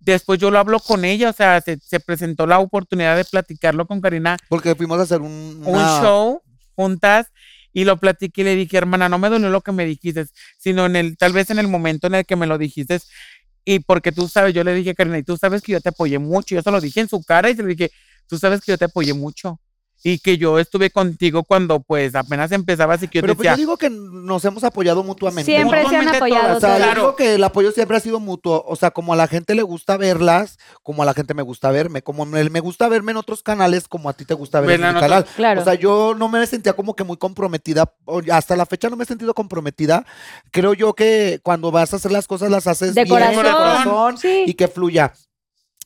Después 0.00 0.40
yo 0.40 0.50
lo 0.50 0.58
hablo 0.58 0.80
con 0.80 1.04
ella, 1.04 1.30
o 1.30 1.32
sea, 1.32 1.60
se, 1.60 1.78
se 1.78 2.00
presentó 2.00 2.44
la 2.46 2.58
oportunidad 2.58 3.16
de 3.16 3.24
platicarlo 3.24 3.86
con 3.86 4.00
Karina, 4.00 4.36
Porque 4.48 4.74
fuimos 4.74 4.98
a 4.98 5.02
hacer 5.02 5.20
un, 5.20 5.62
un 5.64 5.74
una- 5.74 6.00
show 6.00 6.42
juntas 6.74 7.26
y 7.72 7.84
lo 7.84 7.98
platiqué 7.98 8.42
y 8.42 8.44
le 8.44 8.56
dije, 8.56 8.76
hermana, 8.76 9.08
no 9.08 9.18
me 9.18 9.28
dolió 9.28 9.50
lo 9.50 9.60
que 9.60 9.72
me 9.72 9.84
dijiste, 9.84 10.26
sino 10.58 10.86
en 10.86 10.96
el, 10.96 11.16
tal 11.16 11.32
vez 11.32 11.50
en 11.50 11.58
el 11.58 11.68
momento 11.68 12.06
en 12.06 12.16
el 12.16 12.26
que 12.26 12.36
me 12.36 12.46
lo 12.46 12.58
dijiste. 12.58 12.98
Y 13.64 13.80
porque 13.80 14.12
tú 14.12 14.28
sabes, 14.28 14.54
yo 14.54 14.64
le 14.64 14.74
dije, 14.74 14.94
Karina, 14.94 15.18
y 15.18 15.22
tú 15.22 15.36
sabes 15.36 15.62
que 15.62 15.72
yo 15.72 15.80
te 15.80 15.90
apoyé 15.90 16.18
mucho. 16.18 16.54
Yo 16.54 16.62
se 16.62 16.70
lo 16.70 16.80
dije 16.80 17.00
en 17.00 17.08
su 17.08 17.22
cara 17.22 17.50
y 17.50 17.56
se 17.56 17.62
dije, 17.64 17.90
tú 18.26 18.38
sabes 18.38 18.60
que 18.60 18.72
yo 18.72 18.78
te 18.78 18.86
apoyé 18.86 19.14
mucho. 19.14 19.60
Y 20.02 20.18
que 20.18 20.38
yo 20.38 20.58
estuve 20.58 20.90
contigo 20.90 21.44
cuando 21.44 21.80
pues 21.80 22.14
apenas 22.14 22.50
empezabas 22.52 23.02
y 23.02 23.08
que 23.08 23.18
yo 23.18 23.22
Pero 23.22 23.34
te 23.34 23.36
pues 23.36 23.50
yo 23.50 23.56
digo 23.56 23.76
que 23.76 23.90
nos 23.90 24.42
hemos 24.46 24.64
apoyado 24.64 25.04
mutuamente. 25.04 25.52
Siempre 25.52 25.80
se 25.80 25.86
han 25.96 26.04
Mutuamente 26.04 26.16
apoyado 26.16 26.56
O 26.56 26.60
sea, 26.60 26.68
todas. 26.70 26.78
yo 26.78 26.84
Claro. 26.86 27.00
digo 27.02 27.16
que 27.16 27.34
el 27.34 27.44
apoyo 27.44 27.70
siempre 27.72 27.96
ha 27.98 28.00
sido 28.00 28.18
mutuo. 28.18 28.64
O 28.66 28.76
sea, 28.76 28.90
como 28.92 29.12
a 29.12 29.16
la 29.16 29.26
gente 29.28 29.54
le 29.54 29.62
gusta 29.62 29.96
verlas, 29.98 30.58
como 30.82 31.02
a 31.02 31.06
la 31.06 31.12
gente 31.12 31.34
me 31.34 31.42
gusta 31.42 31.70
verme. 31.70 32.00
Como 32.02 32.24
me, 32.24 32.48
me 32.48 32.60
gusta 32.60 32.88
verme 32.88 33.10
en 33.12 33.18
otros 33.18 33.42
canales, 33.42 33.88
como 33.88 34.08
a 34.08 34.14
ti 34.14 34.24
te 34.24 34.32
gusta 34.34 34.60
verme 34.60 34.74
en 34.76 34.80
Verla 34.80 34.92
mi 34.92 34.98
en 34.98 35.10
canal. 35.10 35.26
Claro. 35.36 35.60
O 35.60 35.64
sea, 35.64 35.74
yo 35.74 36.14
no 36.16 36.28
me 36.30 36.46
sentía 36.46 36.72
como 36.72 36.96
que 36.96 37.04
muy 37.04 37.18
comprometida. 37.18 37.92
Hasta 38.32 38.56
la 38.56 38.64
fecha 38.66 38.88
no 38.88 38.96
me 38.96 39.04
he 39.04 39.06
sentido 39.06 39.34
comprometida. 39.34 40.06
Creo 40.50 40.72
yo 40.72 40.94
que 40.94 41.40
cuando 41.42 41.70
vas 41.70 41.92
a 41.92 41.96
hacer 41.96 42.10
las 42.10 42.26
cosas, 42.26 42.50
las 42.50 42.66
haces 42.66 42.94
De 42.94 43.04
bien, 43.04 43.14
corazón. 43.14 43.44
de 43.44 43.50
corazón 43.50 44.18
Sí. 44.18 44.44
y 44.46 44.54
que 44.54 44.66
fluya. 44.68 45.12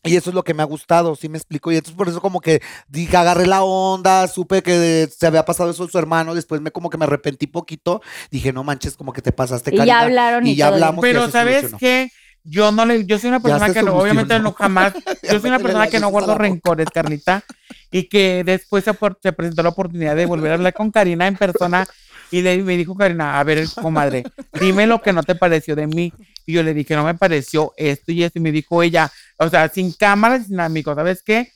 Y 0.05 0.17
eso 0.17 0.31
es 0.31 0.35
lo 0.35 0.43
que 0.45 0.53
me 0.55 0.63
ha 0.63 0.67
gustado, 0.67 1.17
sí 1.17 1.29
me 1.29 1.39
explico. 1.39 1.73
Y 1.73 1.77
entonces 1.77 1.97
por 1.97 2.09
eso 2.09 2.21
como 2.21 2.41
que 2.41 2.61
dije, 2.89 3.17
agarré 3.17 3.47
la 3.47 3.63
onda, 3.63 4.29
supe 4.29 4.63
que 4.63 5.09
se 5.11 5.27
había 5.27 5.45
pasado 5.45 5.71
eso 5.71 5.85
a 5.85 5.89
su 5.89 5.99
hermano, 5.99 6.35
después 6.35 6.61
me 6.61 6.71
como 6.71 6.91
que 6.91 6.99
me 6.99 7.05
arrepentí 7.07 7.47
poquito. 7.47 8.03
Dije, 8.31 8.53
no 8.53 8.63
manches, 8.65 8.97
como 8.97 9.13
que 9.13 9.23
te 9.23 9.33
pasaste, 9.33 9.71
Y 9.71 9.79
ya 9.79 9.79
Karina. 9.79 10.01
hablaron 10.01 10.47
y 10.47 10.55
ya 10.57 10.67
todo 10.67 10.77
bien. 10.77 10.85
hablamos. 10.85 11.05
y 11.05 11.09
ya 11.09 11.13
Pero 11.13 11.27
se 11.27 11.33
¿sabes 11.33 11.67
qué? 11.79 12.11
Yo 12.47 12.71
no 12.73 12.85
le, 12.85 13.07
yo 13.07 13.19
soy 13.19 13.29
una 13.31 13.41
persona 13.41 13.73
que 13.73 13.83
no, 13.83 13.97
obviamente 13.97 14.39
no 14.39 14.53
jamás, 14.53 14.93
yo 15.23 15.41
soy 15.41 15.49
una 15.49 15.59
persona 15.59 15.87
que 15.89 15.99
no 15.99 16.11
guardo 16.11 16.37
rencores, 16.37 16.87
Carlita, 16.93 17.43
y 17.91 18.07
que 18.07 18.45
después 18.45 18.85
se, 18.85 18.93
por- 18.93 19.19
se 19.23 19.33
presentó 19.33 19.63
la 19.63 19.71
oportunidad 19.71 20.15
de 20.15 20.27
volver 20.27 20.51
a 20.51 20.55
hablar 20.57 20.75
con 20.75 20.91
Karina 20.91 21.27
en 21.27 21.37
persona 21.37 21.87
y 22.31 22.43
le, 22.43 22.63
me 22.63 22.77
dijo 22.77 22.95
Karina, 22.95 23.39
a 23.41 23.45
ver, 23.45 23.67
comadre, 23.81 24.25
dime 24.61 24.87
lo 24.87 25.01
que 25.01 25.15
no 25.15 25.23
te 25.23 25.35
pareció 25.35 25.75
de 25.75 25.87
mí. 25.87 26.13
Y 26.47 26.53
yo 26.53 26.63
le 26.63 26.75
dije, 26.75 26.95
no 26.95 27.05
me 27.05 27.15
pareció 27.15 27.73
esto 27.77 28.13
y 28.13 28.23
esto, 28.23 28.39
y 28.39 28.43
me 28.43 28.53
dijo 28.53 28.83
ella, 28.83 29.11
o 29.39 29.49
sea, 29.49 29.69
sin 29.69 29.93
cámaras, 29.93 30.47
sin 30.47 30.61
amigos, 30.61 30.95
¿sabes 30.95 31.23
qué? 31.23 31.53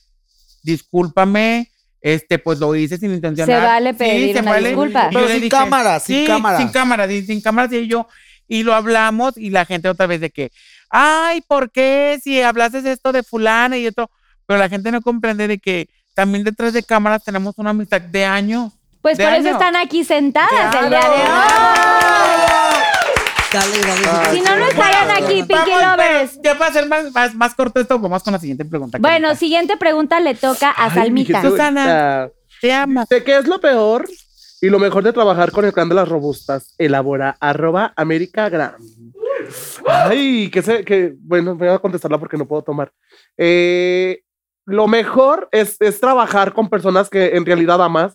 Discúlpame, 0.62 1.70
este, 2.00 2.38
pues 2.38 2.58
lo 2.58 2.74
hice 2.74 2.96
sin 2.96 3.12
intención. 3.12 3.46
Se 3.46 3.56
vale 3.56 3.94
pedir 3.94 4.38
una 4.38 4.56
disculpa. 4.56 5.08
Y 5.10 5.14
yo 5.14 5.18
Pero 5.20 5.26
le 5.26 5.32
sin 5.32 5.42
dije, 5.42 5.56
cámaras, 5.56 6.02
sin 6.02 6.16
sí, 6.20 6.26
cámaras. 6.26 6.60
Sin 6.60 6.68
cámaras, 6.68 7.08
sin, 7.08 7.26
sin 7.26 7.40
cámaras, 7.40 7.72
y 7.72 7.86
yo, 7.86 8.08
y 8.46 8.62
lo 8.62 8.74
hablamos, 8.74 9.36
y 9.36 9.50
la 9.50 9.64
gente 9.66 9.88
otra 9.88 10.06
vez 10.06 10.20
de 10.20 10.30
que, 10.30 10.50
ay, 10.90 11.42
¿por 11.46 11.70
qué? 11.70 12.18
Si 12.22 12.40
hablases 12.40 12.84
esto 12.84 13.12
de 13.12 13.22
fulana 13.22 13.76
y 13.76 13.86
esto, 13.86 14.10
pero 14.46 14.58
la 14.58 14.68
gente 14.68 14.90
no 14.90 15.02
comprende 15.02 15.46
de 15.46 15.58
que 15.58 15.88
también 16.14 16.42
detrás 16.42 16.72
de 16.72 16.82
cámaras 16.82 17.22
tenemos 17.22 17.54
una 17.58 17.70
amistad 17.70 18.00
de 18.00 18.24
años. 18.24 18.72
Pues 19.02 19.18
de 19.18 19.24
por 19.24 19.34
eso 19.34 19.50
están 19.50 19.76
aquí 19.76 20.02
sentadas 20.02 20.74
el 20.82 20.88
día 20.88 21.00
de 21.00 21.06
hoy. 21.06 22.07
Dale, 23.52 23.78
dale. 23.80 24.06
Ay, 24.28 24.36
Si 24.36 24.42
no, 24.42 24.56
no 24.56 24.66
estarían 24.66 25.10
aquí, 25.10 25.42
Pinky 25.42 25.70
Vamos, 25.70 25.96
Lovers. 25.96 26.40
ya 26.42 26.58
para 26.58 26.70
hacer 26.70 26.86
más, 26.88 27.12
más, 27.12 27.34
más 27.34 27.54
corto 27.54 27.80
esto, 27.80 27.98
vamos 27.98 28.22
con 28.22 28.32
la 28.34 28.38
siguiente 28.38 28.64
pregunta. 28.64 28.98
Bueno, 29.00 29.34
siguiente 29.34 29.76
pregunta 29.76 30.20
le 30.20 30.34
toca 30.34 30.70
a 30.70 30.84
Ay, 30.86 30.90
Salmita. 30.90 31.40
Susana. 31.42 32.28
te 32.60 32.72
ama. 32.72 33.06
¿De 33.08 33.24
qué 33.24 33.38
es 33.38 33.46
lo 33.46 33.58
peor 33.60 34.06
y 34.60 34.68
lo 34.68 34.78
mejor 34.78 35.02
de 35.02 35.12
trabajar 35.12 35.50
con 35.50 35.64
el 35.64 35.72
clan 35.72 35.88
de 35.88 35.94
las 35.94 36.08
robustas? 36.08 36.74
Elabora 36.76 37.36
arroba 37.40 37.92
Americagram. 37.96 38.72
Ay, 39.86 40.50
que 40.50 40.60
sé, 40.62 40.84
que, 40.84 41.14
bueno, 41.20 41.54
voy 41.54 41.68
a 41.68 41.78
contestarla 41.78 42.18
porque 42.18 42.36
no 42.36 42.46
puedo 42.46 42.62
tomar. 42.62 42.92
Eh, 43.36 44.22
lo 44.66 44.86
mejor 44.88 45.48
es, 45.52 45.76
es 45.80 45.98
trabajar 46.00 46.52
con 46.52 46.68
personas 46.68 47.08
que 47.08 47.34
en 47.36 47.46
realidad 47.46 47.82
amas, 47.82 48.14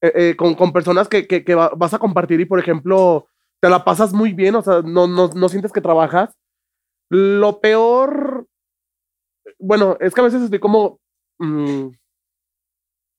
eh, 0.00 0.12
eh, 0.14 0.34
con, 0.36 0.54
con 0.54 0.72
personas 0.72 1.08
que, 1.08 1.26
que- 1.26 1.44
que 1.44 1.54
va- 1.56 1.72
vas 1.74 1.94
a 1.94 1.98
compartir 1.98 2.38
y, 2.40 2.44
por 2.44 2.60
ejemplo, 2.60 3.26
te 3.60 3.68
la 3.68 3.84
pasas 3.84 4.12
muy 4.12 4.32
bien, 4.32 4.54
o 4.54 4.62
sea, 4.62 4.82
no, 4.82 5.06
no, 5.06 5.28
no 5.28 5.48
sientes 5.48 5.72
que 5.72 5.80
trabajas. 5.80 6.30
Lo 7.10 7.60
peor, 7.60 8.46
bueno, 9.58 9.96
es 10.00 10.14
que 10.14 10.20
a 10.20 10.24
veces 10.24 10.42
estoy 10.42 10.58
como, 10.58 11.00
mm, 11.38 11.88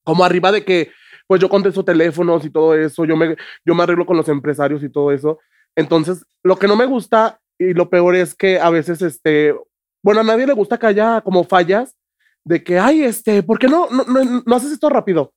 como 0.04 0.24
arriba 0.24 0.52
de 0.52 0.64
que, 0.64 0.92
pues 1.28 1.42
yo 1.42 1.50
contesto 1.50 1.84
teléfonos 1.84 2.46
y 2.46 2.50
todo 2.50 2.74
eso, 2.76 3.06
yo 3.06 3.16
me, 3.16 3.36
yo 3.66 3.76
me 3.76 3.84
arreglo 3.84 4.06
con 4.06 4.18
los 4.18 4.30
empresarios 4.30 4.84
y 4.84 4.90
todo 4.90 5.12
eso. 5.12 5.40
Entonces, 5.76 6.26
lo 6.44 6.58
que 6.58 6.68
no 6.68 6.76
me 6.76 6.86
gusta 6.86 7.40
y 7.58 7.74
lo 7.74 7.90
peor 7.90 8.16
es 8.16 8.34
que 8.34 8.60
a 8.60 8.70
veces, 8.70 9.02
este, 9.02 9.54
bueno, 10.02 10.22
a 10.22 10.24
nadie 10.24 10.48
le 10.48 10.54
gusta 10.54 10.78
que 10.78 10.88
haya 10.88 11.22
como 11.22 11.44
fallas 11.44 11.96
de 12.44 12.64
que, 12.64 12.80
ay, 12.80 13.04
este, 13.04 13.44
¿por 13.44 13.60
qué 13.60 13.68
no, 13.68 13.90
no, 13.90 14.06
no, 14.06 14.44
no 14.46 14.56
haces 14.56 14.72
esto 14.72 14.90
rápido? 14.90 15.34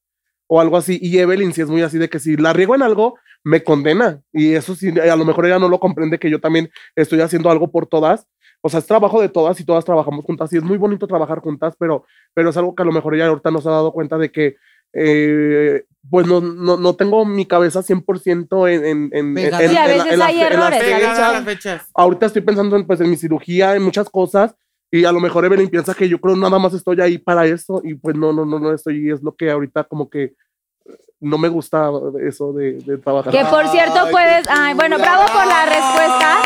O 0.46 0.60
algo 0.60 0.76
así. 0.76 0.98
Y 1.02 1.18
Evelyn 1.18 1.52
sí 1.52 1.62
es 1.62 1.68
muy 1.68 1.82
así 1.82 1.98
de 1.98 2.08
que 2.08 2.20
si 2.20 2.36
la 2.36 2.52
riego 2.52 2.74
en 2.74 2.82
algo, 2.82 3.18
me 3.44 3.62
condena. 3.62 4.20
Y 4.32 4.52
eso 4.54 4.74
sí, 4.74 4.88
a 4.98 5.16
lo 5.16 5.24
mejor 5.24 5.46
ella 5.46 5.58
no 5.58 5.68
lo 5.68 5.80
comprende 5.80 6.18
que 6.18 6.30
yo 6.30 6.40
también 6.40 6.70
estoy 6.96 7.20
haciendo 7.20 7.50
algo 7.50 7.70
por 7.70 7.86
todas. 7.86 8.26
O 8.60 8.68
sea, 8.68 8.78
es 8.78 8.86
trabajo 8.86 9.20
de 9.20 9.28
todas 9.28 9.58
y 9.60 9.64
todas 9.64 9.84
trabajamos 9.84 10.24
juntas. 10.24 10.52
Y 10.52 10.56
es 10.56 10.62
muy 10.62 10.78
bonito 10.78 11.06
trabajar 11.08 11.40
juntas, 11.40 11.74
pero, 11.78 12.04
pero 12.34 12.50
es 12.50 12.56
algo 12.56 12.74
que 12.74 12.82
a 12.82 12.86
lo 12.86 12.92
mejor 12.92 13.14
ella 13.14 13.26
ahorita 13.26 13.50
no 13.50 13.60
se 13.60 13.68
ha 13.68 13.72
dado 13.72 13.92
cuenta 13.92 14.16
de 14.18 14.30
que, 14.30 14.56
eh, 15.06 15.84
pues 16.10 16.26
no, 16.26 16.40
no, 16.40 16.76
no 16.76 16.94
tengo 16.94 17.24
mi 17.24 17.46
cabeza 17.46 17.82
100% 17.82 18.68
en, 18.68 18.84
en, 18.84 19.10
en, 19.12 19.34
Pegada. 19.34 19.64
en- 19.64 19.70
Sí, 19.70 19.76
a 19.76 19.84
en 19.84 19.88
la- 19.88 19.94
veces 19.96 20.12
en 20.12 20.18
las- 20.18 20.28
hay 20.28 20.36
las 20.40 20.52
errores, 20.52 20.78
Pegada 20.80 20.96
a 20.96 21.14
fechas. 21.14 21.32
las 21.32 21.44
fechas. 21.44 21.90
Ahorita 21.94 22.26
estoy 22.26 22.42
pensando 22.42 22.76
en, 22.76 22.86
pues, 22.86 23.00
en 23.00 23.10
mi 23.10 23.16
cirugía, 23.16 23.74
en 23.76 23.82
muchas 23.82 24.08
cosas. 24.10 24.54
Y 24.90 25.04
a 25.06 25.12
lo 25.12 25.20
mejor 25.20 25.44
Evelyn 25.44 25.68
piensa 25.70 25.94
que 25.94 26.08
yo 26.08 26.20
creo 26.20 26.36
nada 26.36 26.58
más 26.58 26.74
estoy 26.74 27.00
ahí 27.00 27.16
para 27.18 27.46
eso. 27.46 27.80
Y 27.82 27.94
pues 27.94 28.14
no, 28.14 28.32
no, 28.32 28.44
no, 28.44 28.58
no 28.58 28.74
estoy. 28.74 29.06
Y 29.08 29.10
es 29.10 29.22
lo 29.22 29.34
que 29.34 29.50
ahorita 29.50 29.84
como 29.84 30.10
que 30.10 30.34
no 31.22 31.38
me 31.38 31.48
gusta 31.48 31.90
eso 32.28 32.52
de, 32.52 32.72
de 32.74 32.98
trabajar. 32.98 33.32
Que 33.32 33.44
por 33.46 33.66
cierto 33.68 34.00
Ay, 34.06 34.12
puedes. 34.12 34.46
Ay, 34.50 34.74
bueno, 34.74 34.98
bravo 34.98 35.22
por 35.32 35.46
la 35.46 35.64
respuesta. 35.64 36.38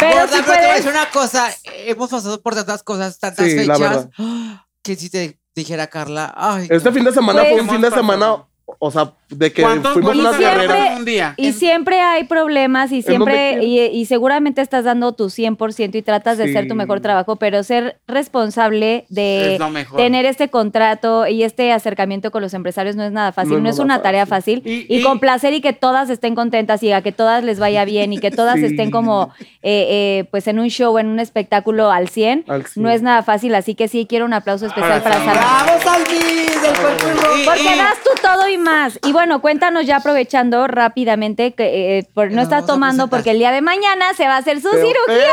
Pero 0.00 0.20
Gorda, 0.20 0.26
si 0.28 0.42
pero 0.42 0.44
te 0.44 0.50
voy 0.50 0.54
a 0.56 0.60
puedes. 0.60 0.76
decir 0.84 0.90
una 0.90 1.10
cosa. 1.10 1.48
Hemos 1.86 2.10
pasado 2.10 2.42
por 2.42 2.54
tantas 2.54 2.82
cosas, 2.82 3.18
tantas 3.18 3.46
Sí, 3.46 3.56
fechas. 3.58 4.08
Que 4.82 4.96
si 4.96 5.08
te 5.08 5.40
dijera 5.54 5.86
Carla, 5.86 6.34
ay. 6.36 6.66
Este 6.68 6.90
no. 6.90 6.94
fin 6.94 7.04
de 7.04 7.12
semana 7.12 7.40
Pues- 7.40 7.52
fue 7.52 7.60
un 7.62 7.68
fin 7.70 7.80
de 7.80 7.90
semana, 7.90 8.44
o 8.78 8.90
sea, 8.90 9.12
de 9.30 9.52
que 9.52 9.62
¿Cuántos 9.62 9.92
fuimos 9.94 10.14
buenos 10.14 10.36
siempre- 10.36 10.86
en 10.88 10.96
un 10.98 11.04
día? 11.04 11.34
Y 11.36 11.48
En- 11.48 11.52
siempre 11.54 12.00
hay 12.00 12.24
problemas 12.24 12.92
y 12.92 13.02
siempre, 13.02 13.64
y, 13.64 13.80
y 13.80 14.06
seguramente 14.06 14.60
estás 14.60 14.84
dando 14.84 15.12
tu 15.12 15.30
100% 15.30 15.94
y 15.96 16.02
tratas 16.02 16.38
de 16.38 16.44
hacer 16.44 16.68
tu 16.68 16.74
mejor 16.74 17.00
trabajo, 17.00 17.36
pero 17.36 17.62
ser 17.62 17.98
responsable 18.06 19.06
de 19.08 19.54
Es 19.54 19.58
lo 19.60 19.70
mejor. 19.70 19.96
tener 19.96 20.24
este 20.26 20.48
contrato 20.50 21.26
y 21.26 21.42
este 21.42 21.72
acercamiento 21.72 22.30
con 22.30 22.42
los 22.42 22.54
empresarios 22.54 22.96
no 22.96 23.04
es 23.04 23.12
nada 23.12 23.32
fácil, 23.32 23.54
No 23.54 23.60
no, 23.60 23.68
es 23.70 23.78
una 23.78 24.02
tarea 24.02 24.26
fácil. 24.26 24.62
Y- 24.64 24.86
Y, 24.88 24.98
y- 24.98 25.02
complacer 25.02 25.52
y 25.54 25.60
que 25.60 25.72
todas 25.72 26.10
estén 26.10 26.34
contentas 26.34 26.82
y 26.82 26.92
a 26.92 27.02
que 27.02 27.12
todas 27.12 27.42
les 27.44 27.58
vaya 27.58 27.84
bien 27.84 28.12
y 28.12 28.18
que 28.18 28.30
todas 28.30 28.56
Sí. 28.58 28.66
estén 28.66 28.90
como 28.90 29.32
eh, 29.62 29.86
eh, 30.20 30.24
pues 30.30 30.46
en 30.48 30.58
un 30.58 30.68
show, 30.68 30.98
en 30.98 31.06
un 31.06 31.18
espectáculo 31.20 31.90
al 31.90 32.08
100, 32.08 32.44
Al 32.48 32.66
100. 32.66 32.82
no 32.82 32.90
es 32.90 33.02
nada 33.02 33.22
fácil, 33.22 33.54
así 33.54 33.74
que 33.74 33.88
sí 33.88 34.06
quiero 34.08 34.24
un 34.26 34.32
aplauso 34.34 34.66
especial 34.66 35.00
Para 35.02 35.18
para. 35.18 35.24
Salma. 35.24 35.64
¡Bravo, 35.64 35.82
Salmi! 35.82 36.18
Del 36.64 37.44
Porque 37.44 37.62
y- 37.62 37.78
das 37.78 37.96
tú 38.04 38.10
todo 38.22 38.48
y 38.48 38.56
más. 38.64 38.98
Y 39.04 39.12
bueno, 39.12 39.40
cuéntanos 39.40 39.86
ya 39.86 39.96
aprovechando 39.98 40.66
rápidamente 40.66 41.52
que 41.54 41.98
eh, 41.98 42.08
por- 42.14 42.28
Que 42.28 42.34
no 42.34 42.36
nos 42.36 42.44
está 42.44 42.56
vamos 42.56 42.70
a 42.70 42.72
tomando 42.74 43.06
porque 43.08 43.30
el 43.30 43.38
día 43.38 43.52
de 43.52 43.60
mañana 43.60 44.12
se 44.16 44.26
va 44.26 44.34
a 44.34 44.38
hacer 44.38 44.60
su 44.60 44.68
Pero- 44.72 44.84
cirugía. 44.86 45.30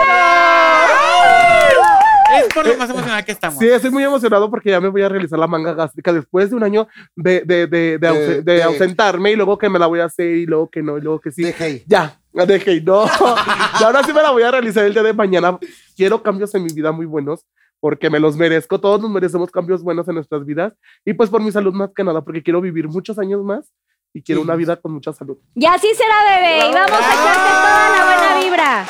Es 2.37 2.53
por 2.53 2.65
lo 2.65 2.77
más 2.77 2.89
emocionada 2.89 3.23
que 3.23 3.31
estamos. 3.33 3.59
Sí, 3.59 3.67
estoy 3.67 3.91
muy 3.91 4.03
emocionado 4.03 4.49
porque 4.49 4.69
ya 4.69 4.79
me 4.79 4.87
voy 4.87 5.01
a 5.01 5.09
realizar 5.09 5.37
la 5.37 5.47
manga 5.47 5.73
gástrica 5.73 6.13
después 6.13 6.49
de 6.49 6.55
un 6.55 6.63
año 6.63 6.87
de, 7.15 7.41
de, 7.41 7.67
de, 7.67 7.97
de, 7.97 8.07
ause- 8.09 8.27
De- 8.27 8.41
de 8.41 8.53
de- 8.53 8.63
ausentarme 8.63 9.31
y 9.31 9.35
luego 9.35 9.57
que 9.57 9.67
me 9.69 9.77
la 9.77 9.87
voy 9.87 9.99
a 9.99 10.05
hacer 10.05 10.27
y 10.37 10.45
luego 10.45 10.69
que 10.69 10.81
no, 10.81 10.97
y 10.97 11.01
luego 11.01 11.19
que 11.19 11.31
sí. 11.31 11.43
Deja 11.43 11.65
ahí. 11.65 11.83
Ya, 11.87 12.15
dejé, 12.33 12.79
no. 12.81 13.03
y 13.79 13.83
ahora 13.83 14.01
sí 14.03 14.13
me 14.13 14.21
la 14.21 14.31
voy 14.31 14.43
a 14.43 14.51
realizar 14.51 14.85
el 14.85 14.93
día 14.93 15.03
de 15.03 15.11
mañana. 15.13 15.57
Quiero 15.97 16.23
cambios 16.23 16.55
en 16.55 16.63
mi 16.63 16.73
vida 16.73 16.91
muy 16.93 17.05
buenos 17.05 17.45
porque 17.81 18.09
me 18.09 18.21
los 18.21 18.37
merezco. 18.37 18.79
Todos 18.79 19.01
nos 19.01 19.11
merecemos 19.11 19.51
cambios 19.51 19.83
buenos 19.83 20.07
en 20.07 20.15
nuestras 20.15 20.45
vidas 20.45 20.73
y 21.03 21.11
pues 21.13 21.29
por 21.29 21.41
mi 21.41 21.51
salud 21.51 21.73
más 21.73 21.89
que 21.93 22.05
nada, 22.05 22.21
porque 22.23 22.41
quiero 22.41 22.61
vivir 22.61 22.87
muchos 22.87 23.19
años 23.19 23.43
más 23.43 23.69
y 24.13 24.21
quiero 24.21 24.41
una 24.41 24.55
vida 24.55 24.77
con 24.77 24.93
mucha 24.93 25.11
salud. 25.11 25.37
Y 25.55 25.65
así 25.65 25.87
será, 25.95 26.15
bebé. 26.37 26.69
Y 26.69 26.73
vamos 26.73 26.91
a 26.91 27.13
echarte 27.13 27.49
toda 27.49 27.97
la 27.97 28.05
buena 28.05 28.43
vibra. 28.43 28.85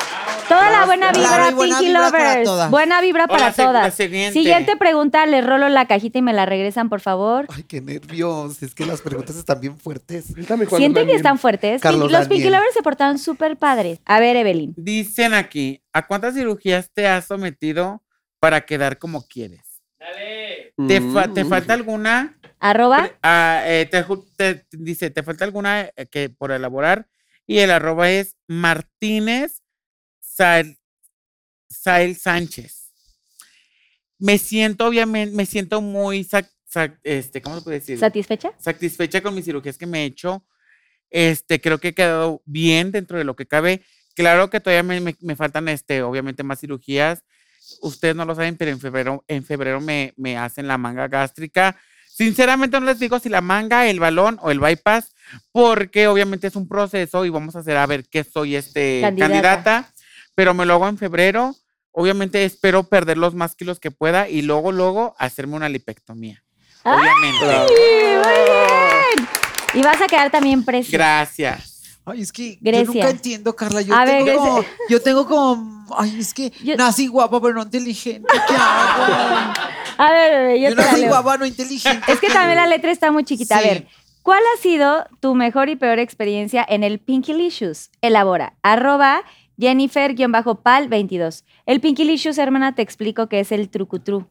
Toda 0.48 0.70
la 0.70 0.84
buena 0.84 1.12
vibra, 1.12 1.28
Claro, 1.28 1.50
y 1.50 1.54
buena 1.54 1.78
Pinky 1.78 1.86
vibra 1.92 2.10
para 2.10 2.44
Lovers. 2.44 2.70
Buena 2.70 3.00
vibra 3.00 3.26
para 3.28 3.52
todas. 3.52 3.94
siguiente. 3.94 4.32
Siguiente 4.32 4.76
pregunta, 4.76 5.24
les 5.24 5.46
rolo 5.46 5.68
la 5.68 5.86
cajita 5.86 6.18
y 6.18 6.22
me 6.22 6.32
la 6.32 6.44
regresan, 6.44 6.88
por 6.88 7.00
favor. 7.00 7.46
Ay, 7.48 7.62
qué 7.62 7.80
nervios. 7.80 8.62
Es 8.62 8.74
que 8.74 8.84
las 8.84 9.00
preguntas 9.00 9.36
están 9.36 9.60
bien 9.60 9.78
fuertes. 9.78 10.26
¿Sienten 10.76 11.06
que 11.06 11.14
están 11.14 11.38
fuertes? 11.38 11.80
Carlos 11.80 12.10
los 12.10 12.26
Pinky. 12.28 12.50
Lovers 12.50 12.74
se 12.74 12.82
portaron 12.82 13.18
súper 13.18 13.56
padres. 13.56 14.00
A 14.04 14.18
ver, 14.20 14.36
Evelyn. 14.36 14.74
Dicen 14.76 15.32
aquí, 15.32 15.80
¿a 15.92 16.06
cuántas 16.06 16.34
cirugías 16.34 16.90
te 16.92 17.06
has 17.06 17.26
sometido 17.26 18.02
para 18.42 18.66
quedar 18.66 18.98
como 18.98 19.24
quieres? 19.28 19.60
¿Te, 20.88 21.00
fa- 21.00 21.28
Mm. 21.28 21.34
te 21.34 21.44
falta 21.44 21.74
alguna? 21.74 22.36
Arroba. 22.58 23.08
Ah, 23.22 23.62
eh, 23.66 23.86
te 23.88 24.04
te- 24.36 24.66
dice, 24.72 25.10
¿te 25.10 25.22
falta 25.22 25.44
alguna 25.44 25.92
eh, 25.94 26.06
que 26.10 26.28
por 26.28 26.50
elaborar? 26.50 27.06
Y 27.46 27.58
el 27.58 27.70
arroba 27.70 28.10
es 28.10 28.36
Martínez 28.48 29.62
Sal, 30.20 30.76
Sael 31.68 32.16
Sánchez. 32.16 32.92
Me 34.18 34.38
siento, 34.38 34.86
obviamente, 34.86 35.36
me 35.36 35.46
siento 35.46 35.80
muy, 35.80 36.24
sac- 36.24 36.50
sac- 36.68 36.98
este, 37.04 37.42
¿cómo 37.42 37.56
se 37.58 37.62
puede 37.62 37.78
decir? 37.78 37.98
¿Satisfecha? 37.98 38.52
satisfecha 38.58 39.20
con 39.22 39.36
mis 39.36 39.44
cirugías 39.44 39.78
que 39.78 39.86
me 39.86 40.02
he 40.02 40.06
hecho. 40.06 40.44
Este, 41.10 41.60
creo 41.60 41.78
que 41.78 41.88
he 41.88 41.94
quedado 41.94 42.42
bien 42.44 42.90
dentro 42.90 43.18
de 43.18 43.24
lo 43.24 43.36
que 43.36 43.46
cabe. 43.46 43.84
Claro 44.16 44.50
que 44.50 44.58
todavía 44.58 44.82
me, 44.82 45.00
me- 45.00 45.16
me 45.20 45.36
faltan, 45.36 45.68
este, 45.68 46.02
obviamente, 46.02 46.42
más 46.42 46.58
cirugías. 46.58 47.22
Ustedes 47.80 48.14
no 48.14 48.24
lo 48.24 48.34
saben, 48.34 48.56
pero 48.56 48.70
en 48.70 48.80
febrero, 48.80 49.24
en 49.28 49.44
febrero 49.44 49.80
me, 49.80 50.12
me 50.16 50.36
hacen 50.36 50.68
la 50.68 50.78
manga 50.78 51.08
gástrica. 51.08 51.76
Sinceramente 52.08 52.78
no 52.78 52.86
les 52.86 52.98
digo 52.98 53.18
si 53.18 53.28
la 53.30 53.40
manga, 53.40 53.86
el 53.88 53.98
balón 53.98 54.38
o 54.42 54.50
el 54.50 54.60
bypass, 54.60 55.14
porque 55.50 56.06
obviamente 56.08 56.46
es 56.46 56.56
un 56.56 56.68
proceso 56.68 57.24
y 57.24 57.30
vamos 57.30 57.56
a 57.56 57.60
hacer 57.60 57.76
a 57.78 57.86
ver 57.86 58.04
qué 58.08 58.22
soy 58.22 58.56
este 58.56 59.00
Candidata. 59.02 59.32
candidata. 59.32 59.92
pero 60.34 60.52
me 60.54 60.66
lo 60.66 60.74
hago 60.74 60.88
en 60.88 60.98
febrero. 60.98 61.54
Obviamente 61.90 62.44
espero 62.44 62.84
perder 62.84 63.18
los 63.18 63.34
más 63.34 63.54
kilos 63.54 63.78
que 63.80 63.90
pueda 63.90 64.28
y 64.28 64.42
luego, 64.42 64.72
luego 64.72 65.14
hacerme 65.18 65.56
una 65.56 65.68
lipectomía. 65.68 66.42
¡Ay! 66.84 66.98
Obviamente. 66.98 67.68
Sí, 67.68 67.84
muy 68.16 68.44
bien. 68.44 69.28
Y 69.74 69.82
vas 69.82 70.00
a 70.00 70.06
quedar 70.06 70.30
también 70.30 70.64
preciosa. 70.64 70.96
Gracias. 70.96 71.71
Ay, 72.04 72.20
es 72.22 72.32
que 72.32 72.58
Grecia. 72.60 72.84
yo 72.84 72.92
nunca 72.94 73.10
entiendo, 73.10 73.54
Carla. 73.54 73.80
Yo, 73.80 73.94
A 73.94 74.04
ver, 74.04 74.24
tengo, 74.24 74.38
como, 74.38 74.54
Grecia. 74.56 74.72
yo 74.88 75.02
tengo 75.02 75.26
como. 75.26 75.86
Ay, 75.96 76.18
es 76.18 76.34
que 76.34 76.50
Yo- 76.64 76.76
nací 76.76 77.06
guapa, 77.06 77.40
pero 77.40 77.54
no 77.54 77.62
inteligente. 77.62 78.28
¿Qué 78.48 78.54
hago? 78.54 79.52
A 79.98 80.10
ver, 80.10 80.32
bebé, 80.32 80.60
yo 80.60 80.70
Yo 80.70 80.76
te 80.76 80.82
no 80.82 80.90
soy 80.90 81.00
leo. 81.00 81.08
guabano 81.10 81.46
inteligente. 81.46 82.10
Es 82.12 82.18
que 82.18 82.28
también 82.28 82.56
la 82.56 82.66
letra 82.66 82.90
está 82.90 83.12
muy 83.12 83.22
chiquita. 83.24 83.58
A 83.58 83.60
ver, 83.60 83.86
¿cuál 84.22 84.40
ha 84.56 84.60
sido 84.60 85.04
tu 85.20 85.34
mejor 85.36 85.68
y 85.68 85.76
peor 85.76 85.98
experiencia 86.00 86.64
en 86.68 86.82
el 86.82 86.98
Pinkylicious? 86.98 87.90
Elabora. 88.00 88.54
Arroba 88.62 89.22
Jennifer-Pal22. 89.58 91.44
El 91.66 91.80
Pinkylicious, 91.80 92.38
hermana, 92.38 92.74
te 92.74 92.82
explico 92.82 93.28
que 93.28 93.40
es 93.40 93.52
el 93.52 93.68
trucutru. 93.68 94.26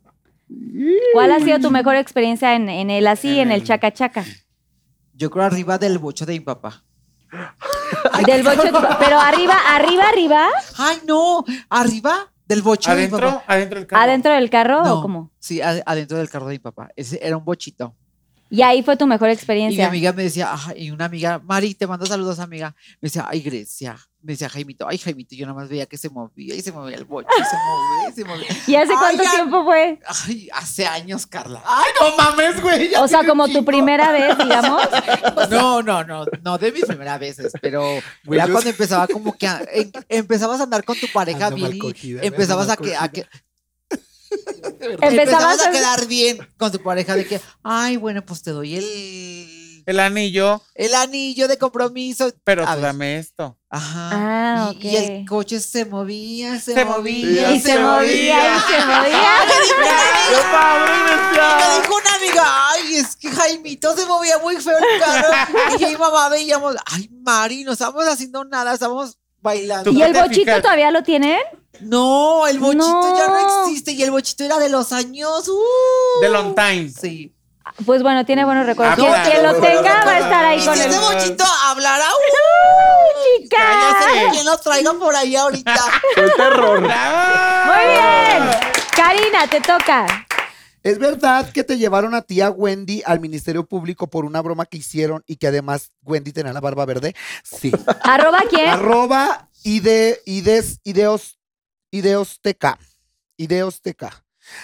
¿Cuál 1.14 1.32
ha 1.32 1.40
sido 1.40 1.60
tu 1.60 1.72
mejor 1.72 1.96
experiencia 1.96 2.56
en, 2.56 2.68
en 2.68 2.90
el 2.90 3.08
así, 3.08 3.40
en 3.40 3.52
el 3.52 3.64
chaca 3.64 3.92
chaca? 3.94 4.26
Yo 5.14 5.30
creo 5.30 5.46
arriba 5.46 5.78
del 5.78 5.98
bocho 6.00 6.26
de 6.26 6.34
mi 6.34 6.40
papá. 6.42 6.84
Del 8.26 8.44
bocho, 8.44 8.64
de 8.64 8.70
tu 8.72 8.82
pa- 8.82 8.98
pero 9.00 9.20
arriba, 9.20 9.56
arriba, 9.76 10.04
arriba, 10.10 10.48
Ay, 10.78 10.98
no, 11.08 11.44
arriba 11.70 12.32
del 12.48 12.62
bocho 12.62 12.90
de 12.92 12.96
mi 12.96 13.02
Adentro, 13.04 13.30
papá. 13.32 13.44
adentro 13.48 13.80
del 13.80 13.88
carro. 13.88 14.02
adentro 14.04 14.34
del 14.34 14.50
carro 14.50 14.84
No, 14.84 14.94
o 15.00 15.02
cómo? 15.02 15.32
Sí, 15.40 15.62
ad- 15.62 15.82
adentro 15.86 16.18
del 16.18 16.30
carro 16.30 16.48
de 16.48 16.54
mi 16.54 16.60
papá. 16.60 16.90
Ese 16.96 17.20
era 17.26 17.38
un 17.38 17.46
bochito. 17.46 17.96
Y 18.50 18.62
ahí 18.64 18.84
fue 18.84 18.98
tu 18.98 19.08
mejor 19.08 19.30
Y 19.30 19.32
mi 19.32 19.36
experiencia. 19.36 19.88
amiga 19.88 20.12
me 20.12 20.24
decía, 20.24 20.52
"Ajá", 20.52 20.74
y 20.76 20.92
una 20.92 21.06
amiga, 21.06 21.40
Mari, 21.40 21.74
te 21.74 21.88
mando 21.88 22.06
saludos, 22.06 22.40
amiga. 22.40 22.76
Me 23.00 23.08
decía, 23.08 23.26
ay, 23.30 23.42
Grecia. 23.42 23.98
Me 24.24 24.34
decía 24.34 24.50
Jaimito, 24.50 24.88
ay, 24.88 25.00
Jaimito. 25.00 25.36
Yo 25.36 25.48
nada 25.48 25.58
más 25.60 25.68
veía 25.68 25.88
que 25.88 25.98
se 25.98 26.08
movía 26.10 26.54
y 26.54 26.62
se 26.62 26.72
movía 26.72 26.96
el 26.96 27.06
bocho 27.06 27.28
y 27.40 27.44
se 27.44 27.56
movía 27.58 28.10
y 28.10 28.14
se 28.14 28.24
movía. 28.26 28.58
¿Y 28.68 28.76
hace 28.76 28.94
cuánto 28.94 29.24
tiempo 29.24 29.64
fue? 29.64 30.00
Ay, 30.28 30.48
hace 30.54 30.86
años, 30.86 31.26
Carla. 31.26 31.62
Ay, 31.66 31.92
no 32.00 32.16
mames, 32.18 32.62
güey. 32.62 32.94
O 32.96 33.08
sea, 33.08 33.26
como 33.26 33.48
tu 33.48 33.66
primera 33.66 34.12
vez, 34.12 34.38
digamos. 34.38 34.84
No, 35.50 35.82
no, 35.82 36.04
no, 36.04 36.26
no 36.44 36.58
de 36.58 36.72
mis 36.72 36.86
primeras 36.86 37.20
veces, 37.20 37.52
pero 37.62 37.84
ya 38.24 38.48
cuando 38.48 38.70
empezaba 38.70 39.08
como 39.08 39.36
que 39.38 39.48
a- 39.48 39.64
en- 39.74 39.92
empezabas 40.08 40.60
a 40.60 40.64
andar 40.64 40.84
con 40.84 40.98
tu 41.00 41.08
pareja, 41.12 41.48
Ando 41.48 41.68
cogida, 41.80 42.22
empezabas 42.22 42.70
a 42.70 42.78
que, 42.78 42.92
mal 42.94 43.04
a 43.04 43.08
que 43.12 43.26
Empezabas 44.32 45.12
empezabas 45.12 45.62
a- 45.62 45.70
a 45.70 45.72
quedar 45.72 46.08
bien 46.08 46.38
con 46.58 46.72
tu 46.72 46.82
pareja 46.82 47.16
de 47.16 47.26
que, 47.26 47.42
ay, 47.64 47.98
bueno, 47.98 48.24
pues 48.26 48.42
te 48.44 48.52
doy 48.52 48.76
el 48.78 48.86
El 49.92 50.00
anillo, 50.00 50.62
el 50.76 50.94
anillo 50.96 51.48
de 51.48 51.58
compromiso. 51.58 52.32
pero 52.44 52.64
A 52.64 52.68
tú 52.68 52.74
ver. 52.74 52.82
dame 52.82 53.18
esto. 53.20 53.58
Ajá. 53.70 54.10
Ah, 54.14 54.74
y, 54.80 54.88
y 54.88 54.96
el 54.96 55.26
coche 55.28 55.60
se 55.60 55.86
movía, 55.86 56.60
se, 56.60 56.74
Se 56.74 56.84
movía, 56.86 57.26
movía, 57.28 57.52
Y 57.54 57.60
se 57.60 57.80
movía, 57.80 58.56
y 58.58 58.60
se 58.60 58.86
movía. 58.86 59.32
¡Qué 60.30 60.36
padre! 60.52 60.92
Me 61.58 61.82
dijo 61.82 61.96
una 61.96 62.16
amiga, 62.16 62.70
ay, 62.72 62.96
es 62.96 63.16
que 63.16 63.30
Jaimito 63.30 63.96
se 63.96 64.06
movía 64.06 64.38
muy 64.40 64.58
feo 64.58 64.78
el 64.78 65.00
carro. 65.00 65.28
Y 65.78 65.82
yo 65.82 65.90
y 65.90 65.98
mamá 65.98 66.30
veíamos, 66.30 66.76
ay, 66.86 67.10
Mari, 67.12 67.64
no 67.64 67.74
estábamos 67.74 68.06
haciendo 68.08 68.44
nada, 68.46 68.74
estábamos 68.74 69.18
bailando. 69.42 69.92
¿Y 69.92 70.02
el 70.02 70.14
bochito 70.14 70.46
fijas. 70.46 70.62
todavía 70.62 70.92
lo 70.92 71.04
tienen? 71.04 71.40
No, 71.80 72.46
el 72.48 72.60
bochito 72.60 73.18
ya 73.18 73.28
no 73.28 73.42
No. 73.42 73.66
existe 73.68 73.92
y 73.94 74.04
el 74.04 74.12
bochito 74.12 74.44
era 74.44 74.60
de 74.60 74.70
los 74.70 74.92
años. 74.92 75.48
uh, 75.48 76.22
De 76.22 76.30
long 76.30 76.54
time. 76.56 76.90
Sí. 76.90 77.34
Pues 77.86 78.04
bueno, 78.04 78.26
tiene 78.26 78.44
buenos 78.46 78.66
recuerdos. 78.66 78.94
Ah, 78.94 78.96
Quien, 79.02 79.12
claro. 79.12 79.30
quien 79.32 79.44
lo 79.44 79.54
tenga 79.84 80.06
va 80.06 80.12
a 80.12 80.18
estar 80.20 80.46
ahí 80.46 80.62
Y 80.62 80.66
con 80.66 80.76
si 80.76 80.82
el 80.84 80.90
ese 80.90 81.00
bochito 81.00 81.44
hablará, 81.66 82.06
uh, 82.06 83.40
chica. 83.42 83.58
ya 83.58 84.00
sé 84.14 84.28
quién 84.32 84.46
lo 84.46 84.58
traiga 84.58 84.94
por 84.94 85.16
ahí 85.16 85.36
ahorita. 85.36 85.76
Fue 86.16 86.30
terror. 86.32 86.82
Muy 86.82 86.90
bien. 86.90 88.50
Karina, 88.96 89.48
te 89.50 89.62
toca. 89.62 90.28
¿Es 90.84 90.98
verdad 90.98 91.52
que 91.52 91.64
te 91.64 91.78
llevaron 91.78 92.16
a 92.16 92.24
ti 92.24 92.42
a 92.42 92.50
Wendy 92.50 93.04
al 93.06 93.20
Ministerio 93.20 93.66
Público 93.68 94.08
por 94.08 94.26
una 94.26 94.42
broma 94.42 94.66
que 94.66 94.78
hicieron 94.78 95.24
y 95.28 95.36
que 95.36 95.48
además 95.48 95.92
Wendy 96.02 96.32
tenía 96.34 96.54
la 96.54 96.60
barba 96.60 96.86
verde? 96.86 97.16
Sí. 97.44 97.72
¿Arroba 98.04 98.40
quién? 98.50 98.68
Arroba 98.70 99.50
ide, 99.64 100.20
ides, 100.26 100.80
ideos, 100.84 101.38
ideosteca. 101.92 102.80
Ideosteca. 103.38 104.08
Así 104.08 104.21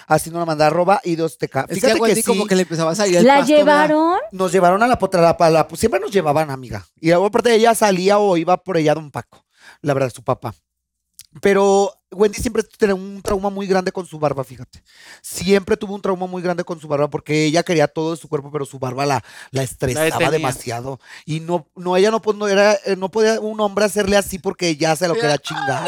nos 0.09 0.39
la 0.39 0.45
manda, 0.45 0.67
arroba 0.67 1.01
ideosteca. 1.03 1.61
Es 1.61 1.67
que 1.67 1.75
Fíjate 1.75 1.91
a 1.91 1.95
que, 1.95 2.01
Wendy 2.01 2.21
sí, 2.21 2.27
como 2.27 2.45
que 2.45 2.55
le 2.55 2.61
empezaba 2.63 2.91
a 2.91 2.95
salir 2.95 3.17
el 3.17 3.25
¿La 3.25 3.37
pasto, 3.39 3.53
¿verdad? 3.53 3.57
llevaron? 3.65 4.19
nos 4.31 4.51
llevaron 4.51 4.83
a 4.83 4.87
la 4.87 4.99
potra, 4.99 5.21
la, 5.21 5.49
la- 5.49 5.67
siempre 5.75 5.99
nos 5.99 6.11
llevaban, 6.11 6.49
amiga. 6.49 6.85
Y 6.99 7.09
luego 7.09 7.25
aparte 7.27 7.53
ella 7.53 7.73
salía 7.75 8.19
o 8.19 8.37
iba 8.37 8.57
por 8.57 8.77
ella 8.77 8.93
Don 8.93 9.11
Paco, 9.11 9.45
la 9.81 9.93
verdad, 9.93 10.11
su 10.13 10.23
papá. 10.23 10.53
Pero 11.41 11.93
Wendy 12.11 12.39
siempre 12.41 12.63
tenía 12.63 12.95
un 12.95 13.21
trauma 13.21 13.49
muy 13.51 13.67
grande 13.67 13.91
con 13.91 14.07
su 14.07 14.17
barba, 14.17 14.43
fíjate. 14.43 14.81
Siempre 15.21 15.77
tuvo 15.77 15.93
un 15.93 16.01
trauma 16.01 16.25
muy 16.25 16.41
grande 16.41 16.63
con 16.63 16.79
su 16.79 16.87
barba 16.87 17.09
porque 17.09 17.45
ella 17.45 17.61
quería 17.63 17.87
todo 17.87 18.11
de 18.11 18.17
su 18.17 18.27
cuerpo, 18.27 18.49
pero 18.51 18.65
su 18.65 18.79
barba 18.79 19.05
la, 19.05 19.23
la 19.51 19.61
estresaba 19.61 20.05
detenía. 20.05 20.31
demasiado. 20.31 20.99
Y 21.25 21.41
no, 21.41 21.67
no, 21.75 21.95
ella 21.95 22.09
no, 22.09 22.21
pues, 22.21 22.35
no 22.37 22.47
era, 22.47 22.73
eh, 22.85 22.95
no 22.97 23.09
podía 23.11 23.39
un 23.39 23.59
hombre 23.59 23.85
hacerle 23.85 24.17
así 24.17 24.39
porque 24.39 24.77
ya 24.77 24.95
se 24.95 25.07
lo 25.07 25.13
quería 25.13 25.37
chingar. 25.37 25.87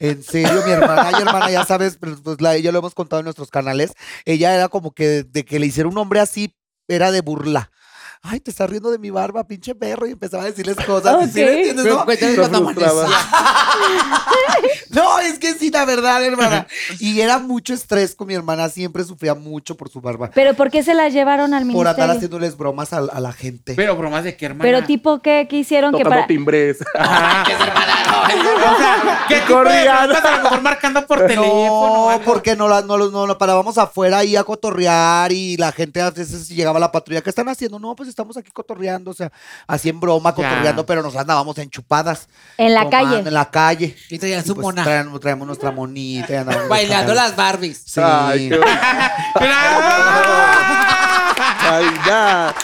En 0.00 0.22
serio, 0.22 0.62
mi 0.64 0.72
hermana, 0.72 1.10
hermana, 1.10 1.50
ya 1.50 1.66
sabes, 1.66 1.98
pero, 2.00 2.16
pues 2.22 2.40
la, 2.40 2.56
ya 2.56 2.72
lo 2.72 2.78
hemos 2.78 2.94
contado 2.94 3.20
en 3.20 3.24
nuestros 3.24 3.50
canales. 3.50 3.92
Ella 4.24 4.54
era 4.54 4.68
como 4.68 4.92
que 4.92 5.24
de 5.24 5.44
que 5.44 5.60
le 5.60 5.66
hiciera 5.66 5.90
un 5.90 5.98
hombre 5.98 6.20
así, 6.20 6.56
era 6.88 7.12
de 7.12 7.20
burla. 7.20 7.70
Ay, 8.22 8.38
te 8.38 8.50
estás 8.50 8.68
riendo 8.68 8.90
de 8.90 8.98
mi 8.98 9.08
barba, 9.08 9.44
pinche 9.46 9.74
perro, 9.74 10.06
y 10.06 10.10
empezaba 10.12 10.42
a 10.42 10.46
decirles 10.46 10.76
cosas. 10.84 11.30
¿sí 11.32 11.40
me 11.40 11.44
Ok. 11.44 11.56
entiendes, 11.56 11.86
Pero 11.86 12.48
no? 12.48 12.70
No, 14.90 15.18
es 15.20 15.38
que 15.38 15.54
sí, 15.54 15.70
la 15.70 15.84
verdad, 15.86 16.22
hermana. 16.24 16.66
Y 17.00 17.20
era 17.20 17.38
mucho 17.38 17.72
estrés 17.72 18.14
con 18.14 18.26
mi 18.26 18.34
hermana, 18.34 18.68
siempre 18.68 19.04
sufría 19.04 19.34
mucho 19.34 19.74
por 19.76 19.88
su 19.88 20.00
barba. 20.02 20.30
¿Pero 20.34 20.52
por 20.54 20.70
qué 20.70 20.82
se 20.82 20.92
la 20.94 21.08
llevaron 21.08 21.54
al 21.54 21.62
Por 21.62 21.68
ministerio? 21.68 21.90
andar 22.02 22.16
haciéndoles 22.16 22.56
bromas 22.58 22.92
a, 22.92 22.98
a 22.98 23.20
la 23.20 23.32
gente. 23.32 23.74
Pero 23.74 23.96
bromas 23.96 24.24
de 24.24 24.36
qué, 24.36 24.46
hermana. 24.46 24.64
Pero 24.64 24.84
tipo, 24.86 25.20
¿qué, 25.22 25.46
qué 25.48 25.56
hicieron? 25.56 25.92
Que 25.92 25.98
Tocando 25.98 26.16
para... 26.16 26.26
timbres. 26.26 26.78
O 28.30 28.76
sea, 28.76 29.24
¿qué 29.28 29.36
tipo 29.40 29.46
de 29.48 29.64
Corriendo. 29.64 29.92
bromas? 30.08 30.24
A 30.24 30.36
lo 30.36 30.42
mejor 30.42 30.62
marcando 30.62 31.06
por 31.06 31.18
teléfono. 31.26 32.10
No, 32.10 32.20
porque 32.24 32.54
no 32.54 32.68
la, 32.68 32.82
no, 32.82 32.96
lo- 32.96 33.10
no, 33.10 33.26
lo 33.26 33.38
parábamos 33.38 33.78
afuera 33.78 34.18
ahí 34.18 34.36
a 34.36 34.44
cotorrear 34.44 35.32
y 35.32 35.56
la 35.56 35.72
gente 35.72 36.00
a 36.00 36.10
veces 36.10 36.48
llegaba 36.48 36.76
a 36.76 36.80
la 36.80 36.92
patrulla. 36.92 37.22
¿Qué 37.22 37.30
están 37.30 37.48
haciendo? 37.48 37.78
No, 37.78 37.96
pues 37.96 38.08
estamos 38.10 38.36
aquí 38.36 38.50
cotorreando, 38.50 39.10
o 39.10 39.14
sea, 39.14 39.32
así 39.66 39.88
en 39.88 39.98
broma, 40.00 40.30
Ya. 40.30 40.34
cotorreando, 40.36 40.84
pero 40.84 41.02
nos 41.02 41.16
andábamos 41.16 41.56
enchupadas. 41.58 42.28
En 42.58 42.74
la 42.74 42.84
tomando 42.84 43.08
calle. 43.10 43.28
En 43.28 43.34
la 43.34 43.50
calle. 43.50 43.96
Y 44.10 44.18
traían 44.18 44.40
Y 44.40 44.46
su 44.46 44.54
pues 44.54 44.64
mona. 44.64 44.84
traíamos, 44.84 45.18
traíamos 45.20 45.46
nuestra 45.46 45.70
monita 45.70 46.32
y 46.32 46.36
andábamos 46.36 46.68
Bailando 46.68 47.14
las 47.14 47.34
Barbies. 47.36 47.82
Sí. 47.86 48.00
Ay, 48.02 48.48
qué, 48.50 48.60
ay, 51.62 51.84
ya. 52.06 52.54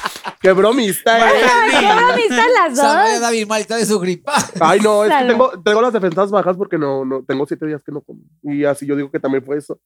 Qué 0.41 0.53
bromista, 0.53 1.19
eh. 1.19 1.23
Ay, 1.45 1.71
qué 1.81 1.95
bromistas 1.95 2.47
las 2.55 2.77
dos. 2.77 3.21
David 3.21 3.47
malita 3.47 3.77
de 3.77 3.87
su 3.87 3.99
gripa. 3.99 4.33
Ay, 4.61 4.81
no, 4.81 5.05
es 5.05 5.13
que 5.13 5.25
tengo, 5.27 5.51
tengo 5.63 5.81
las 5.83 5.93
defensas 5.93 6.31
bajas 6.31 6.57
porque 6.57 6.79
no, 6.79 7.05
no, 7.05 7.23
tengo 7.27 7.47
siete 7.47 7.67
días 7.67 7.83
que 7.85 7.93
no 7.93 8.01
como. 8.01 8.21
Y 8.43 8.65
así 8.65 8.87
yo 8.87 8.95
digo 8.97 9.11
que 9.11 9.19
también 9.21 9.45
fue 9.45 9.57
eso. 9.59 9.79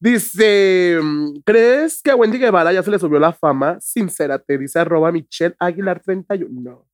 Dice, 0.00 0.98
mm, 1.02 1.40
¿crees 1.44 2.00
que 2.02 2.10
a 2.10 2.16
Wendy 2.16 2.38
Guevara 2.38 2.72
ya 2.72 2.82
se 2.82 2.90
le 2.90 2.98
subió 2.98 3.18
la 3.18 3.32
fama? 3.32 3.78
Sincérate, 3.80 4.56
dice 4.58 4.78
arroba 4.78 5.10
Michelle 5.12 5.56
Aguilar 5.58 6.00
31. 6.00 6.48
No. 6.60 6.86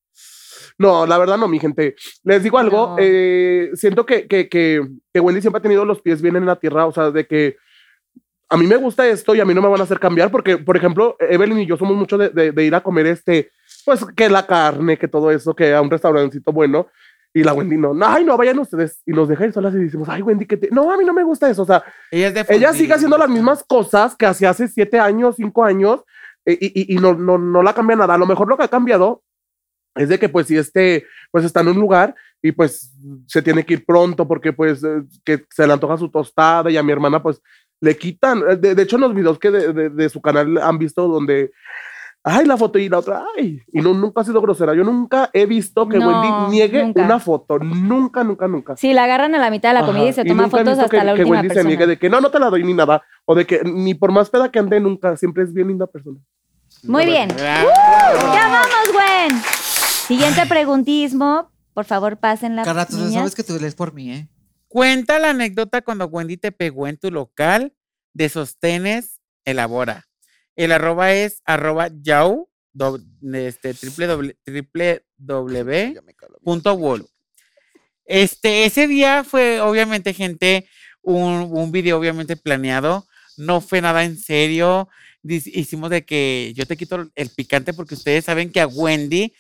No, 0.78 1.06
la 1.06 1.18
verdad 1.18 1.36
no, 1.36 1.47
mi 1.47 1.59
gente. 1.59 1.94
Les 2.24 2.43
digo 2.43 2.59
algo, 2.59 2.89
No. 2.90 2.97
eh, 2.98 3.70
siento 3.74 4.06
que, 4.06 4.26
que, 4.26 4.48
que, 4.48 4.81
que 5.12 5.20
Wendy 5.20 5.40
siempre 5.40 5.59
ha 5.59 5.62
tenido 5.62 5.85
los 5.85 6.01
pies 6.01 6.22
bien 6.22 6.36
en 6.36 6.47
la 6.47 6.56
tierra, 6.56 6.86
o 6.86 6.93
sea, 6.93 7.10
de 7.10 7.26
que 7.26 7.56
a 8.48 8.56
mí 8.56 8.66
me 8.66 8.76
gusta 8.76 9.06
esto 9.09 9.35
y 9.35 9.40
a 9.40 9.44
mí 9.44 9.52
no 9.55 9.62
me 9.62 9.68
van 9.68 9.81
a 9.81 9.85
hacer 9.85 9.98
cambiar 9.98 10.31
porque, 10.31 10.56
por 10.59 10.76
ejemplo, 10.76 11.16
Evelyn 11.18 11.60
y 11.60 11.66
yo 11.66 11.76
somos 11.76 11.97
mucho 11.97 12.16
de, 12.18 12.28
de- 12.31 12.52
de 12.52 12.64
ir 12.64 12.74
a 12.74 12.82
comer 12.82 13.06
este, 13.06 13.51
pues 13.85 14.05
que 14.16 14.28
la 14.28 14.47
carne, 14.47 14.97
que 14.97 15.09
todo 15.09 15.31
eso, 15.31 15.55
que 15.55 15.74
a 15.74 15.81
un 15.82 15.90
restaurancito 15.90 16.52
bueno. 16.52 16.89
Y 17.36 17.43
la 17.43 17.52
Wendy 17.52 17.77
no, 17.77 17.93
no, 17.93 18.06
ay, 18.06 18.24
no, 18.24 18.36
vayan 18.36 18.61
ustedes. 18.61 19.02
Y 19.05 19.11
nos 19.12 19.28
deja 19.28 19.44
ir 19.44 19.52
solas 19.52 19.74
y 19.74 19.78
decimos, 19.78 20.09
ay, 20.09 20.23
Wendy, 20.23 20.47
que 20.47 20.56
te... 20.56 20.70
No, 20.70 20.93
a 20.93 20.97
mí 20.97 21.05
no 21.05 21.12
me 21.12 21.24
gusta 21.24 21.51
eso. 21.51 21.62
O 21.62 21.66
sea, 21.66 21.82
Ella 22.12 22.28
es 22.28 22.35
de 22.35 22.47
ella 22.48 22.73
sigue 22.73 22.94
haciendo 22.94 23.19
las 23.19 23.28
mismas 23.28 23.65
cosas 23.65 24.15
que 24.16 24.24
hacía 24.24 24.51
hace 24.51 24.69
siete 24.69 25.01
años, 25.01 25.35
cinco 25.36 25.65
años, 25.65 26.05
eh, 26.47 26.56
y, 26.61 26.66
y- 26.93 26.94
y 26.97 26.98
no, 27.01 27.12
no, 27.15 27.36
no 27.36 27.62
la 27.65 27.74
cambia 27.74 27.97
nada. 27.97 28.15
A 28.15 28.19
lo 28.19 28.27
mejor 28.27 28.47
lo 28.48 28.56
que 28.56 28.62
ha 28.62 28.69
cambiado 28.69 29.23
es 29.97 30.09
de 30.09 30.19
que, 30.19 30.28
pues, 30.28 30.47
si 30.47 30.56
este, 30.56 31.06
pues, 31.32 31.44
está 31.44 31.61
en 31.62 31.69
un 31.69 31.81
lugar 31.81 32.15
y, 32.40 32.52
pues, 32.52 32.93
se 33.27 33.43
tiene 33.43 33.65
que 33.66 33.74
ir 33.74 33.85
pronto 33.85 34.28
porque, 34.28 34.52
pues, 34.52 34.85
eh, 34.85 35.02
que 35.24 35.44
se 35.51 35.66
le 35.66 35.73
antoja 35.73 35.97
su 35.98 36.09
tostada 36.11 36.70
y 36.70 36.77
a 36.77 36.82
mi 36.85 36.93
hermana, 36.93 37.20
pues, 37.23 37.40
le 37.81 37.97
quitan. 37.97 38.61
De, 38.61 38.74
de 38.77 38.82
hecho, 38.82 38.94
en 38.97 39.02
los 39.02 39.15
videos 39.15 39.39
que 39.40 39.51
de, 39.51 39.73
de- 39.73 39.90
de 39.90 40.09
su 40.09 40.23
canal 40.23 40.56
han 40.59 40.78
visto 40.78 41.09
donde, 41.09 41.51
ay, 42.24 42.46
la 42.46 42.56
foto 42.56 42.78
y 42.78 42.88
la 42.88 42.98
otra, 42.98 43.24
ay, 43.36 43.60
y 43.72 43.80
no, 43.80 43.94
nunca 43.94 44.22
ha 44.22 44.24
sido 44.24 44.40
grosera. 44.40 44.74
Yo 44.74 44.82
nunca 44.82 45.30
he 45.32 45.46
visto 45.46 45.88
que 45.88 45.98
No, 45.98 46.09
Wendy 46.09 46.56
niegue 46.56 46.82
nunca. 46.82 47.02
una 47.02 47.20
foto. 47.20 47.59
Nunca, 47.59 48.24
nunca, 48.24 48.48
nunca. 48.48 48.76
Sí, 48.76 48.92
la 48.94 49.05
agarran 49.05 49.34
a 49.34 49.38
la 49.38 49.51
mitad 49.51 49.68
de 49.70 49.80
la 49.80 49.86
comida 49.86 50.06
y 50.09 50.12
se 50.12 50.24
toma 50.24 50.44
nunca 50.44 50.56
he 50.56 50.64
fotos 50.64 50.78
hasta 50.78 50.88
que, 50.98 51.05
la 51.05 51.14
que 51.14 51.20
última 51.20 51.40
Wendy 51.40 51.55
se 51.55 51.64
niegue 51.64 51.86
de 51.86 51.98
que 51.98 52.09
no, 52.10 52.20
no 52.20 52.30
te 52.30 52.38
la 52.40 52.51
doy 52.51 52.64
ni 52.64 52.74
nada. 52.74 53.02
O 53.26 53.34
de 53.34 53.46
que 53.46 53.60
ni 53.64 53.94
por 53.94 54.10
más 54.10 54.30
peda 54.30 54.51
que 54.51 54.59
ande 54.59 54.80
nunca, 54.80 55.16
siempre 55.16 55.44
es 55.44 55.52
bien 55.52 55.68
linda 55.68 55.86
persona. 55.86 56.18
Muy 56.82 57.06
bien. 57.06 57.28
Bravo. 57.28 57.68
¡Ya 58.34 58.48
vamos, 58.48 58.92
Gwen! 58.92 59.40
Siguiente 60.06 60.44
preguntismo. 60.46 61.51
Por 61.72 61.84
favor, 61.84 62.16
pasen 62.18 62.56
la 62.56 62.64
Carla, 62.64 62.86
tú 62.86 62.96
niñas. 62.96 63.14
sabes 63.14 63.34
que 63.34 63.42
tú 63.42 63.59
lees 63.60 63.74
por 63.74 63.92
mí, 63.94 64.12
¿eh? 64.12 64.28
Cuenta 64.68 65.18
la 65.18 65.30
anécdota 65.30 65.82
cuando 65.82 66.06
Wendy 66.06 66.36
te 66.36 66.52
pegó 66.52 66.86
en 66.88 66.96
tu 66.98 67.10
local 67.10 67.72
de 68.12 68.28
sostenes, 68.28 69.20
elabora. 69.44 70.05
El 70.56 70.72
arroba 70.72 71.12
es 71.12 71.43
arroba 71.44 71.90
yau, 72.02 72.48
este, 73.35 73.74
triple 73.74 74.09
doble- 74.09 74.36
triple 74.44 75.05
W 75.18 75.94
punto 76.43 76.74
wall. 76.74 77.06
Este, 78.05 78.64
ese 78.64 78.86
día 78.86 79.24
fue 79.24 79.60
obviamente 79.60 80.12
gente, 80.14 80.68
un, 81.02 81.48
un 81.52 81.72
video 81.72 81.98
obviamente 81.98 82.36
planeado 82.36 83.06
no 83.36 83.60
fue 83.60 83.81
nada 83.81 84.05
en 84.05 84.16
serio. 84.18 84.89
Hicimos 85.24 85.90
de 85.90 86.05
que 86.05 86.52
yo 86.55 86.66
te 86.66 86.76
quito 86.76 87.10
el 87.14 87.31
picante 87.31 87.72
porque 87.72 87.94
ustedes 87.94 88.24
saben 88.26 88.52
que 88.52 88.60
a 88.60 88.66
Wendy 88.68 89.35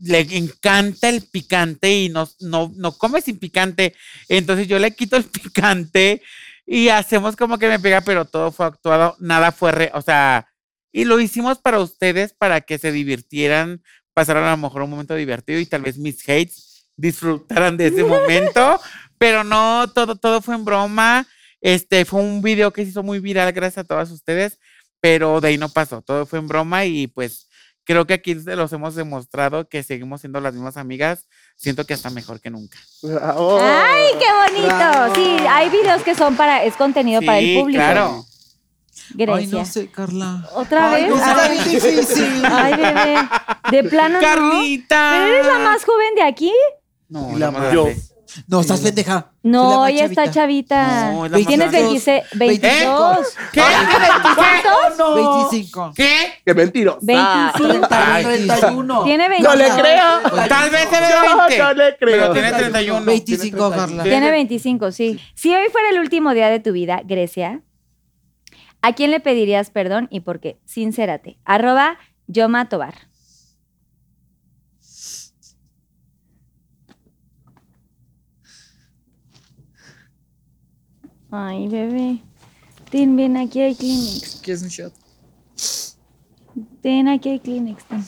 le 0.00 0.20
encanta 0.36 1.08
el 1.08 1.22
picante 1.22 1.90
y 1.92 2.08
no, 2.10 2.28
no, 2.40 2.72
no 2.76 2.92
come 2.98 3.22
sin 3.22 3.38
picante. 3.38 3.94
Entonces 4.28 4.66
yo 4.68 4.78
le 4.78 4.90
quito 4.94 5.16
el 5.16 5.24
picante 5.24 6.20
y 6.66 6.88
hacemos 6.88 7.36
como 7.36 7.58
que 7.58 7.68
me 7.68 7.78
pega, 7.78 8.00
pero 8.02 8.24
todo 8.26 8.52
fue 8.52 8.66
actuado, 8.66 9.16
nada 9.20 9.52
fue, 9.52 9.72
re- 9.72 9.90
o 9.94 10.02
sea, 10.02 10.46
y 10.92 11.04
lo 11.04 11.20
hicimos 11.20 11.58
para 11.58 11.78
ustedes, 11.80 12.32
para 12.32 12.60
que 12.60 12.78
se 12.78 12.92
divirtieran, 12.92 13.82
pasaran 14.14 14.44
a 14.44 14.50
lo 14.52 14.56
mejor 14.56 14.82
un 14.82 14.90
momento 14.90 15.14
divertido 15.14 15.60
y 15.60 15.66
tal 15.66 15.82
vez 15.82 15.98
mis 15.98 16.22
hates 16.28 16.86
disfrutaran 16.96 17.76
de 17.76 17.86
ese 17.88 18.04
momento, 18.04 18.80
pero 19.18 19.44
no, 19.44 19.88
todo, 19.94 20.16
todo 20.16 20.40
fue 20.42 20.54
en 20.54 20.64
broma. 20.64 21.26
Este 21.60 22.04
fue 22.04 22.20
un 22.20 22.40
video 22.42 22.72
que 22.72 22.82
se 22.84 22.90
hizo 22.90 23.02
muy 23.02 23.20
viral 23.20 23.52
gracias 23.52 23.84
a 23.84 23.88
todas 23.88 24.10
ustedes, 24.10 24.58
pero 25.00 25.40
de 25.40 25.48
ahí 25.48 25.58
no 25.58 25.68
pasó, 25.68 26.02
todo 26.02 26.26
fue 26.26 26.38
en 26.38 26.48
broma 26.48 26.84
y 26.86 27.06
pues 27.06 27.48
creo 27.84 28.06
que 28.06 28.14
aquí 28.14 28.34
se 28.38 28.54
los 28.56 28.72
hemos 28.72 28.94
demostrado 28.94 29.68
que 29.68 29.82
seguimos 29.82 30.20
siendo 30.20 30.40
las 30.40 30.54
mismas 30.54 30.76
amigas, 30.76 31.26
siento 31.56 31.84
que 31.86 31.94
hasta 31.94 32.08
mejor 32.10 32.40
que 32.40 32.50
nunca. 32.50 32.78
¡Ay, 33.02 34.12
qué 34.18 34.26
bonito! 34.54 34.74
Bravo. 34.76 35.14
Sí, 35.14 35.36
hay 35.48 35.68
videos 35.70 36.02
que 36.02 36.14
son 36.14 36.36
para, 36.36 36.64
es 36.64 36.76
contenido 36.76 37.20
para 37.22 37.38
el 37.38 37.46
Sí, 37.46 37.58
público. 37.58 37.78
claro. 37.78 38.24
Grecia. 39.14 39.34
Ay, 39.36 39.46
no 39.46 39.64
sé, 39.64 39.90
Carla. 39.90 40.46
¿Otra 40.54 40.92
Ay, 40.92 41.02
vez? 41.02 41.10
no, 41.10 41.16
está 41.16 41.42
Ay. 41.44 41.50
bien 41.52 41.64
difícil. 41.80 42.42
Ay, 42.44 42.74
bebé. 42.76 43.16
De 43.70 43.84
plano 43.88 44.20
no. 44.20 44.26
Carlita. 44.26 45.10
¿Pero 45.12 45.24
eres 45.34 45.46
la 45.46 45.58
más 45.58 45.84
joven 45.84 46.14
de 46.16 46.22
aquí? 46.22 46.52
No, 47.08 47.30
la 47.32 47.38
la 47.46 47.50
más 47.50 47.72
Yo. 47.72 47.86
No, 48.46 48.60
estás 48.60 48.78
pendeja. 48.80 49.32
No, 49.42 49.88
ella 49.88 50.04
está 50.04 50.30
chavita. 50.30 51.10
No, 51.10 51.26
es 51.26 51.32
la 51.32 51.38
más 51.38 51.46
Tienes 51.48 51.70
grande. 51.72 51.88
26, 51.88 52.22
25. 52.34 53.08
22. 53.10 53.26
¿Qué? 53.52 53.62
¿Cuántos? 54.36 55.14
25. 55.50 55.92
¿Qué? 55.96 56.14
Qué 56.44 56.54
mentirosa. 56.54 56.98
25. 57.02 57.86
Ay, 57.90 58.22
31. 58.24 59.02
Tiene 59.04 59.28
No 59.40 59.54
le 59.56 59.64
25. 59.64 59.80
creo. 59.82 60.46
Tal 60.48 60.70
vez 60.70 60.88
se 60.88 61.00
ve 61.00 61.06
Yo 61.10 61.36
20. 61.38 61.58
no 61.58 61.72
le 61.72 61.96
creo. 61.96 62.20
Pero 62.20 62.32
tiene 62.32 62.52
31. 62.52 63.04
25, 63.04 63.70
Carla. 63.70 64.02
Tiene 64.04 64.30
25, 64.30 64.92
sí. 64.92 65.20
Si 65.34 65.54
hoy 65.54 65.64
fuera 65.72 65.88
el 65.90 65.98
último 65.98 66.32
día 66.32 66.48
de 66.50 66.60
tu 66.60 66.70
vida, 66.72 67.00
Grecia, 67.04 67.62
¿a 68.82 68.92
quién 68.94 69.10
le 69.10 69.20
pedirías 69.20 69.70
perdón 69.70 70.08
y 70.10 70.20
por 70.20 70.40
qué? 70.40 70.58
Sincérate. 70.64 71.38
Arroba 71.44 71.98
Yoma 72.26 72.68
Tobar. 72.68 72.94
Ay, 81.30 81.68
bebé. 81.68 82.22
Ten, 82.90 83.14
ven, 83.14 83.36
aquí 83.36 83.60
hay 83.60 83.76
Kleenex. 83.76 84.40
¿Qué 84.42 84.52
es 84.52 84.62
un 84.62 84.68
shot? 84.68 84.92
Ten, 86.82 87.06
aquí 87.06 87.28
hay 87.28 87.38
Kleenex. 87.38 87.84
ten. 87.84 88.02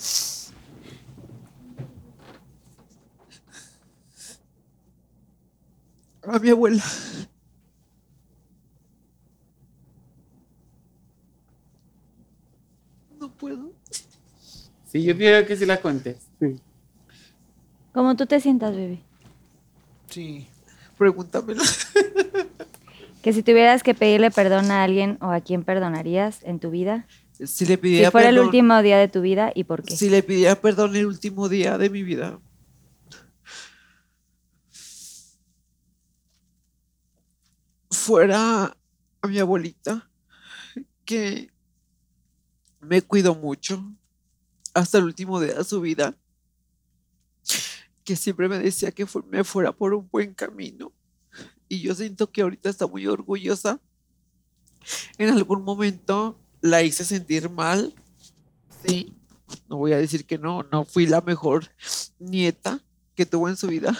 A 6.24 6.38
mi 6.38 6.50
abuela. 6.50 6.82
No 13.20 13.28
puedo. 13.42 13.72
Sí, 14.86 15.02
yo 15.02 15.16
quiero 15.16 15.44
que 15.46 15.56
sí 15.56 15.66
la 15.66 15.80
cuentes. 15.80 16.28
Como 17.92 18.14
tú 18.14 18.24
te 18.26 18.38
sientas, 18.40 18.74
bebé. 18.76 19.00
Sí. 20.08 20.46
Pregúntamelo. 20.96 21.62
Que 23.20 23.32
si 23.32 23.42
tuvieras 23.42 23.82
que 23.82 23.94
pedirle 23.94 24.30
perdón 24.30 24.70
a 24.70 24.84
alguien 24.84 25.18
o 25.20 25.30
a 25.30 25.40
quién 25.40 25.64
perdonarías 25.64 26.40
en 26.44 26.60
tu 26.60 26.70
vida. 26.70 27.06
Si 27.32 27.64
le 27.66 27.74
Si 27.74 27.76
pidiera 27.78 28.10
fuera 28.12 28.28
el 28.28 28.36
perdón- 28.36 28.46
último 28.46 28.80
día 28.82 28.98
de 28.98 29.08
tu 29.08 29.20
vida 29.22 29.50
y 29.54 29.64
por 29.64 29.82
qué. 29.82 29.96
Si 29.96 30.08
le 30.08 30.22
pidiera 30.22 30.54
perdón 30.60 30.94
el 30.94 31.06
último 31.06 31.48
día 31.48 31.78
de 31.78 31.90
mi 31.90 32.02
vida. 32.04 32.38
Fuera 37.90 38.76
a 39.20 39.28
mi 39.28 39.38
abuelita, 39.38 40.10
que 41.04 41.51
me 42.82 43.00
cuidó 43.00 43.34
mucho 43.34 43.82
hasta 44.74 44.98
el 44.98 45.04
último 45.04 45.40
día 45.40 45.54
de 45.54 45.64
su 45.64 45.80
vida, 45.80 46.14
que 48.04 48.16
siempre 48.16 48.48
me 48.48 48.58
decía 48.58 48.92
que 48.92 49.06
me 49.30 49.44
fuera 49.44 49.72
por 49.72 49.94
un 49.94 50.08
buen 50.10 50.34
camino. 50.34 50.92
Y 51.68 51.80
yo 51.80 51.94
siento 51.94 52.30
que 52.30 52.42
ahorita 52.42 52.68
está 52.68 52.86
muy 52.86 53.06
orgullosa. 53.06 53.80
En 55.16 55.30
algún 55.30 55.62
momento 55.64 56.38
la 56.60 56.82
hice 56.82 57.04
sentir 57.04 57.48
mal, 57.48 57.94
Sí, 58.84 59.16
no 59.68 59.76
voy 59.76 59.92
a 59.92 59.98
decir 59.98 60.26
que 60.26 60.38
no, 60.38 60.64
no 60.64 60.84
fui 60.84 61.06
la 61.06 61.20
mejor 61.20 61.66
nieta 62.18 62.80
que 63.14 63.26
tuvo 63.26 63.48
en 63.48 63.56
su 63.56 63.68
vida. 63.68 63.96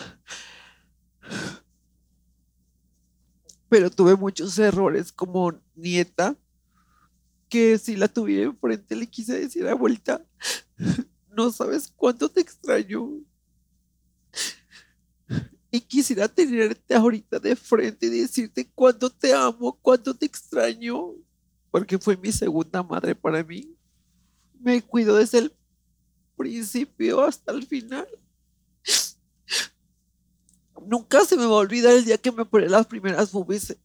Pero 3.68 3.90
tuve 3.90 4.16
muchos 4.16 4.58
errores 4.58 5.12
como 5.12 5.52
nieta 5.74 6.36
que 7.52 7.76
si 7.76 7.96
la 7.96 8.08
tuviera 8.08 8.44
enfrente 8.44 8.96
le 8.96 9.06
quise 9.06 9.38
decir 9.38 9.68
abuelita, 9.68 10.24
no 11.36 11.52
sabes 11.52 11.92
cuánto 11.94 12.30
te 12.30 12.40
extraño. 12.40 13.10
Y 15.70 15.80
quisiera 15.82 16.28
tenerte 16.28 16.94
ahorita 16.94 17.38
de 17.38 17.54
frente 17.54 18.06
y 18.06 18.20
decirte 18.20 18.66
cuánto 18.74 19.10
te 19.10 19.34
amo, 19.34 19.78
cuánto 19.82 20.14
te 20.14 20.24
extraño, 20.24 21.12
porque 21.70 21.98
fue 21.98 22.16
mi 22.16 22.32
segunda 22.32 22.82
madre 22.82 23.14
para 23.14 23.44
mí 23.44 23.76
me 24.58 24.80
cuidó 24.80 25.16
desde 25.16 25.40
el 25.40 25.52
principio 26.34 27.20
hasta 27.20 27.52
el 27.52 27.66
final. 27.66 28.08
Nunca 30.86 31.22
se 31.26 31.36
me 31.36 31.44
va 31.44 31.52
a 31.52 31.56
olvidar 31.56 31.92
el 31.92 32.06
día 32.06 32.16
que 32.16 32.32
me 32.32 32.46
pone 32.46 32.70
las 32.70 32.86
primeras 32.86 33.30
boobies, 33.30 33.76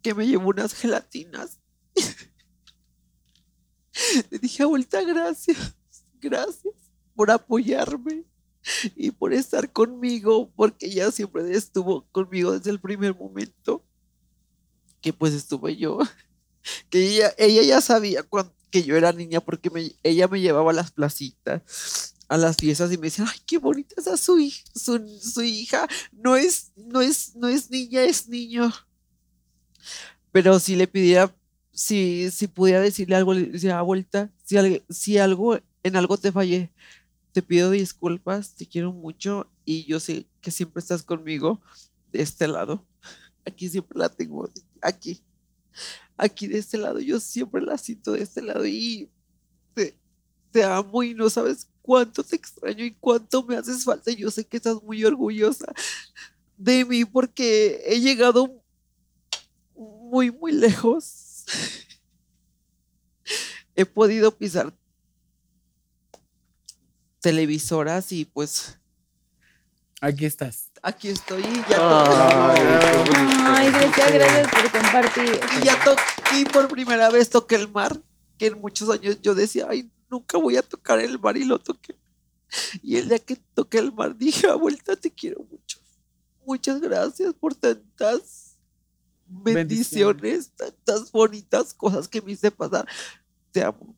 que 0.00 0.14
me 0.14 0.26
llevó 0.26 0.48
unas 0.48 0.72
gelatinas. 0.72 1.58
Le 4.30 4.38
dije, 4.38 4.62
abuelita, 4.62 5.02
gracias, 5.02 5.74
gracias 6.20 6.74
por 7.14 7.30
apoyarme 7.30 8.24
y 8.96 9.10
por 9.10 9.32
estar 9.32 9.70
conmigo, 9.72 10.50
porque 10.54 10.86
ella 10.86 11.10
siempre 11.10 11.54
estuvo 11.56 12.06
conmigo 12.12 12.52
desde 12.52 12.70
el 12.70 12.80
primer 12.80 13.14
momento 13.14 13.84
que 15.00 15.12
pues 15.12 15.32
estuve 15.34 15.76
yo 15.76 15.98
que 16.90 17.06
ella, 17.16 17.34
ella 17.38 17.62
ya 17.62 17.80
sabía 17.80 18.22
cuan- 18.22 18.52
que 18.70 18.82
yo 18.84 18.96
era 18.96 19.12
niña 19.12 19.40
porque 19.40 19.70
ella 20.02 20.28
me 20.28 20.40
llevaba 20.40 20.70
a 20.70 20.74
las 20.74 20.92
placitas, 20.92 22.14
a 22.28 22.36
las 22.36 22.56
fiestas 22.58 22.92
y 22.92 22.98
me 22.98 23.06
decía, 23.08 23.24
ay, 23.28 23.38
qué 23.46 23.58
bonita 23.58 23.94
esa 23.98 24.16
su, 24.16 24.38
su, 24.74 25.18
su 25.20 25.42
hija, 25.42 25.88
no 26.12 26.36
es, 26.36 26.70
no 26.76 27.00
es, 27.00 27.34
no 27.34 27.48
es 27.48 27.70
niña, 27.70 28.02
es 28.04 28.28
niño. 28.28 28.70
Pero 30.32 30.60
si 30.60 30.76
le 30.76 30.86
pidiera, 30.86 31.34
si, 31.80 32.30
si 32.30 32.46
pudiera 32.48 32.80
decirle 32.80 33.16
algo, 33.16 33.34
le 33.34 33.46
decía, 33.46 33.80
vuelta, 33.82 34.32
si, 34.44 34.56
al- 34.58 34.84
si 34.90 35.18
algo, 35.18 35.58
en 35.82 35.96
algo 35.96 36.18
te 36.18 36.32
fallé, 36.32 36.72
te 37.32 37.42
pido 37.42 37.70
disculpas, 37.70 38.54
te 38.56 38.66
quiero 38.68 38.92
mucho 38.92 39.50
y 39.64 39.86
yo 39.86 40.00
sé 40.00 40.28
que 40.42 40.50
siempre 40.52 40.80
estás 40.80 41.02
conmigo 41.04 41.60
de 42.12 42.22
este 42.22 42.48
lado. 42.48 42.86
Aquí 43.46 43.68
siempre 43.68 43.98
la 43.98 44.08
tengo, 44.10 44.48
aquí 44.82 45.22
aquí 46.16 46.46
de 46.46 46.58
este 46.58 46.78
lado, 46.78 47.00
yo 47.00 47.20
siempre 47.20 47.62
la 47.62 47.78
siento 47.78 48.12
de 48.12 48.22
este 48.22 48.42
lado 48.42 48.66
y 48.66 49.10
te, 49.74 49.98
te 50.52 50.64
amo 50.64 51.02
y 51.02 51.14
no 51.14 51.30
sabes 51.30 51.68
cuánto 51.82 52.24
te 52.24 52.36
extraño 52.36 52.84
y 52.84 52.94
cuánto 52.94 53.44
me 53.44 53.56
haces 53.56 53.84
falta. 53.84 54.10
Yo 54.12 54.30
sé 54.30 54.46
que 54.46 54.58
estás 54.58 54.82
muy 54.82 55.04
orgullosa 55.04 55.66
de 56.56 56.84
mí 56.84 57.04
porque 57.04 57.82
he 57.86 58.00
llegado 58.00 58.62
muy, 59.74 60.30
muy 60.30 60.52
lejos. 60.52 61.29
He 63.76 63.86
podido 63.86 64.36
pisar 64.36 64.74
televisoras 67.20 68.12
y 68.12 68.24
pues 68.24 68.76
Aquí 70.02 70.24
estás. 70.24 70.70
aquí 70.82 71.08
estoy 71.08 71.42
y 71.42 71.54
ya 71.68 71.76
toqué- 71.76 73.14
Ay, 73.44 73.70
Grecia, 73.70 74.10
gracias 74.10 74.48
por 74.50 74.70
compartir. 74.72 75.40
Y 75.60 75.64
ya 75.64 75.84
toqué, 75.84 76.02
y 76.40 76.44
por 76.46 76.68
primera 76.68 77.10
vez 77.10 77.28
toqué 77.28 77.56
el 77.56 77.68
mar, 77.70 78.00
que 78.38 78.46
en 78.46 78.58
muchos 78.60 78.88
años 78.88 79.20
yo 79.20 79.34
decía, 79.34 79.66
ay, 79.68 79.90
nunca 80.08 80.38
voy 80.38 80.56
a 80.56 80.62
tocar 80.62 81.00
el 81.00 81.18
mar 81.18 81.36
y 81.36 81.44
lo 81.44 81.58
toqué. 81.58 81.96
Y 82.82 82.96
el 82.96 83.08
día 83.10 83.18
que 83.18 83.36
toqué 83.36 83.78
el 83.78 83.92
mar 83.92 84.16
dije, 84.16 84.46
abuelita, 84.48 84.96
te 84.96 85.10
quiero 85.10 85.44
mucho. 85.50 85.78
Muchas 86.46 86.80
gracias 86.80 87.34
por 87.34 87.54
tantas 87.54 88.49
bendiciones, 89.30 90.52
tantas 90.56 91.10
bonitas 91.12 91.72
cosas 91.72 92.08
que 92.08 92.20
me 92.20 92.32
hice 92.32 92.50
pasar. 92.50 92.86
Te 93.52 93.62
amo. 93.62 93.96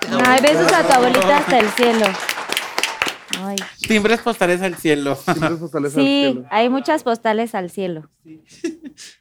Te 0.00 0.08
amo. 0.08 0.22
Ay, 0.24 0.40
besos 0.40 0.72
a 0.72 0.86
tu 0.86 0.92
abuelita 0.92 1.38
hasta 1.38 1.58
el 1.58 1.68
cielo. 1.70 2.06
Ay, 3.38 3.56
Timbres 3.86 4.20
postales 4.20 4.60
al 4.62 4.76
cielo. 4.76 5.16
Siempre 5.16 5.50
postales 5.56 5.96
al 5.96 6.02
sí, 6.02 6.06
cielo. 6.06 6.46
hay 6.50 6.68
muchas 6.68 7.02
postales 7.02 7.54
al 7.54 7.70
cielo. 7.70 8.10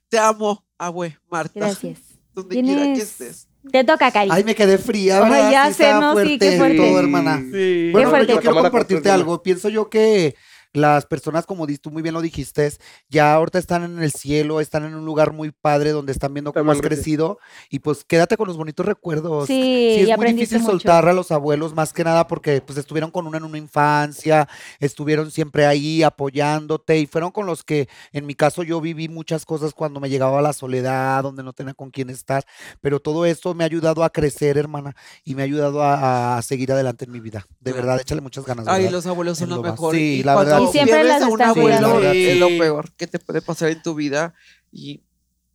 Te 0.09 0.17
amo, 0.17 0.65
abue, 0.77 1.17
Marta. 1.29 1.51
Gracias. 1.55 1.99
donde 2.33 2.61
quiera 2.61 2.83
que 2.83 3.01
estés. 3.01 3.47
Te 3.71 3.83
toca, 3.83 4.09
Cari. 4.11 4.29
Ay, 4.31 4.43
me 4.43 4.55
quedé 4.55 4.77
fría, 4.77 5.19
¿verdad? 5.21 5.51
ya 5.51 5.73
sé, 5.73 5.93
no, 5.93 6.17
sí, 6.17 6.39
qué 6.39 6.57
fuerte 6.57 6.57
fuerte. 6.57 6.77
todo, 6.77 6.99
hermana. 6.99 7.37
Sí. 7.51 7.89
Bueno, 7.91 8.09
fuerte. 8.09 8.27
pero 8.27 8.37
yo 8.37 8.41
quiero 8.41 8.61
compartirte 8.63 9.11
algo. 9.11 9.43
Pienso 9.43 9.69
yo 9.69 9.89
que 9.89 10.35
las 10.73 11.05
personas, 11.05 11.45
como 11.45 11.65
tú 11.81 11.91
muy 11.91 12.01
bien 12.01 12.13
lo 12.13 12.21
dijiste, 12.21 12.71
ya 13.09 13.33
ahorita 13.33 13.57
están 13.59 13.83
en 13.83 14.03
el 14.03 14.11
cielo, 14.11 14.59
están 14.61 14.85
en 14.85 14.93
un 14.95 15.05
lugar 15.05 15.33
muy 15.33 15.51
padre 15.51 15.91
donde 15.91 16.11
están 16.11 16.33
viendo 16.33 16.53
cómo 16.53 16.71
has 16.71 16.81
crecido 16.81 17.39
y 17.69 17.79
pues 17.79 18.03
quédate 18.03 18.37
con 18.37 18.47
los 18.47 18.57
bonitos 18.57 18.85
recuerdos. 18.85 19.47
Sí, 19.47 19.53
Sí, 19.59 20.05
y 20.05 20.11
es 20.11 20.17
muy 20.17 20.33
difícil 20.33 20.59
mucho. 20.59 20.71
soltar 20.71 21.07
a 21.07 21.13
los 21.13 21.31
abuelos 21.31 21.73
más 21.73 21.91
que 21.93 22.03
nada 22.03 22.27
porque 22.27 22.61
pues 22.61 22.77
estuvieron 22.77 23.11
con 23.11 23.25
una 23.27 23.37
en 23.37 23.43
una 23.43 23.57
infancia, 23.57 24.47
estuvieron 24.79 25.31
siempre 25.31 25.65
ahí 25.65 26.03
apoyándote 26.03 26.99
y 26.99 27.07
fueron 27.07 27.31
con 27.31 27.45
los 27.45 27.63
que 27.63 27.87
en 28.11 28.25
mi 28.25 28.35
caso 28.35 28.63
yo 28.63 28.79
viví 28.81 29.09
muchas 29.09 29.45
cosas 29.45 29.73
cuando 29.73 29.99
me 29.99 30.09
llegaba 30.09 30.41
la 30.41 30.53
soledad, 30.53 31.23
donde 31.23 31.43
no 31.43 31.53
tenía 31.53 31.73
con 31.73 31.89
quién 31.91 32.09
estar, 32.09 32.43
pero 32.81 32.99
todo 32.99 33.25
esto 33.25 33.53
me 33.53 33.63
ha 33.63 33.67
ayudado 33.67 34.03
a 34.03 34.09
crecer, 34.09 34.57
hermana, 34.57 34.95
y 35.23 35.35
me 35.35 35.41
ha 35.41 35.45
ayudado 35.45 35.81
a, 35.83 36.37
a 36.37 36.41
seguir 36.41 36.71
adelante 36.71 37.05
en 37.05 37.11
mi 37.11 37.19
vida. 37.19 37.45
De 37.59 37.73
verdad, 37.73 37.99
échale 37.99 38.21
muchas 38.21 38.45
ganas. 38.45 38.67
Ay, 38.67 38.83
¿verdad? 38.83 38.91
los 38.93 39.05
abuelos 39.07 39.37
son 39.39 39.49
lo 39.49 39.61
mejor. 39.61 39.95
sí, 39.95 40.19
y 40.19 40.23
la 40.23 40.35
cuando. 40.63 40.69
Y 40.69 40.71
siempre 40.73 40.95
pierdes 40.95 41.13
las 41.13 41.21
a 41.23 41.27
un 41.27 41.31
están 41.33 41.49
abuelo 41.49 41.91
cuidando. 41.93 42.11
es 42.11 42.37
lo 42.37 42.47
peor 42.49 42.91
que 42.95 43.07
te 43.07 43.19
puede 43.19 43.41
pasar 43.41 43.69
en 43.69 43.81
tu 43.81 43.95
vida. 43.95 44.33
Y 44.71 45.01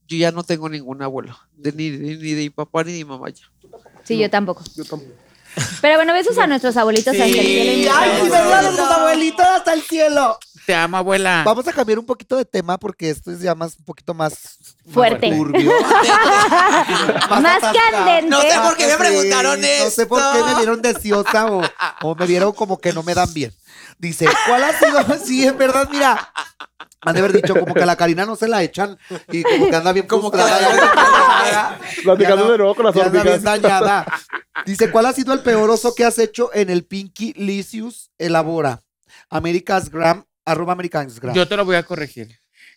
yo 0.07 0.17
ya 0.19 0.31
no 0.33 0.43
tengo 0.45 0.69
ningún 0.69 1.03
abuelo. 1.03 1.37
De, 1.57 1.73
ni, 1.73 1.91
ni, 1.91 2.17
ni 2.17 2.33
de 2.33 2.43
mi 2.43 2.51
papá 2.51 2.85
ni 2.85 2.93
de 2.93 2.99
mi 2.99 3.05
mamá 3.05 3.29
ya. 3.31 3.45
Sí, 4.05 4.19
yo 4.19 4.29
tampoco. 4.31 4.63
Yo 4.77 4.85
tampoco. 4.85 5.13
Pero 5.81 5.95
bueno, 5.97 6.13
besos 6.13 6.37
a 6.39 6.49
nuestros 6.49 6.77
abuelitos 6.77 7.13
hasta 7.13 7.25
el 7.27 7.33
Sí. 7.33 7.39
cielo. 7.39 7.71
y 7.71 7.71
Ay, 7.71 7.81
sí, 7.85 7.89
gracias. 7.89 8.31
verdad, 8.33 8.63
nuestros 8.63 8.91
abuelitos 8.91 9.47
hasta 9.47 9.73
el 9.73 9.83
cielo. 9.83 10.39
Te 10.67 10.75
amo, 10.75 10.97
abuela. 10.97 11.43
Vamos 11.47 11.69
a 11.69 11.73
cambiar 11.73 11.99
un 12.01 12.07
poquito 12.07 12.37
de 12.37 12.45
tema 12.45 12.77
porque 12.77 13.09
esto 13.11 13.31
es 13.31 13.39
ya 13.41 13.55
más 13.55 13.77
un 13.79 13.85
poquito 13.85 14.15
más 14.15 14.59
Fuerte. 14.91 15.31
turbio. 15.31 15.71
Más 17.31 17.45
atascado. 17.57 17.73
candente. 17.93 18.31
No 18.31 18.41
sé 18.41 18.59
por 18.63 18.77
qué 18.77 18.87
me 18.87 18.93
Sí, 18.93 18.99
preguntaron 18.99 19.61
No 19.61 19.91
sé 19.91 20.07
por 20.07 20.21
qué 20.33 20.43
me 20.45 20.55
vieron 20.57 20.83
deseosa 20.83 21.47
o, 21.53 21.63
o 22.03 22.15
me 22.15 22.27
vieron 22.27 22.53
como 22.53 22.79
que 22.79 22.93
no 22.93 23.03
me 23.03 23.15
dan 23.15 23.33
bien. 23.33 23.53
Dice, 23.99 24.27
¿cuál 24.47 24.65
ha 24.65 24.73
sido? 24.79 25.19
Sí, 25.25 25.47
en 25.47 25.57
verdad, 25.59 25.89
mira. 25.91 26.33
Han 27.03 27.15
de 27.15 27.21
haber 27.21 27.33
dicho 27.35 27.55
como 27.55 27.75
que 27.75 27.83
a 27.83 27.87
la 27.87 27.97
Karina 27.97 28.25
no 28.25 28.35
se 28.35 28.49
la 28.49 28.63
echan 28.63 28.99
y 29.31 29.43
como 29.43 29.69
que 29.69 29.77
anda 29.77 29.93
bien 29.93 30.07
Como 30.07 30.31
que 30.31 30.39
frustrada. 30.39 31.79
Platicando 32.03 32.51
de 32.51 32.59
nuevo 32.59 32.75
con 32.75 32.87
las 32.87 32.95
ya 32.95 33.05
anda 33.05 33.23
bien 33.23 33.35
hormigas. 33.35 33.63
dañada. 33.63 34.07
Dice, 34.65 34.91
¿cuál 34.91 35.07
ha 35.07 35.13
sido 35.13 35.33
el 35.35 35.41
peor 35.41 35.69
oso 35.71 35.95
que 35.95 36.05
has 36.05 36.19
hecho 36.19 36.51
en 36.55 36.71
el 36.71 36.85
Pinky 36.87 37.35
Licious 37.37 38.11
Elabora? 38.19 38.81
America's 39.29 39.91
Gram, 39.91 40.25
arroba 40.47 40.73
America's 40.73 41.21
Gram. 41.21 41.35
Yo 41.35 41.47
te 41.47 41.57
lo 41.57 41.65
voy 41.65 41.77
a 41.77 41.83
corregir. 41.83 42.29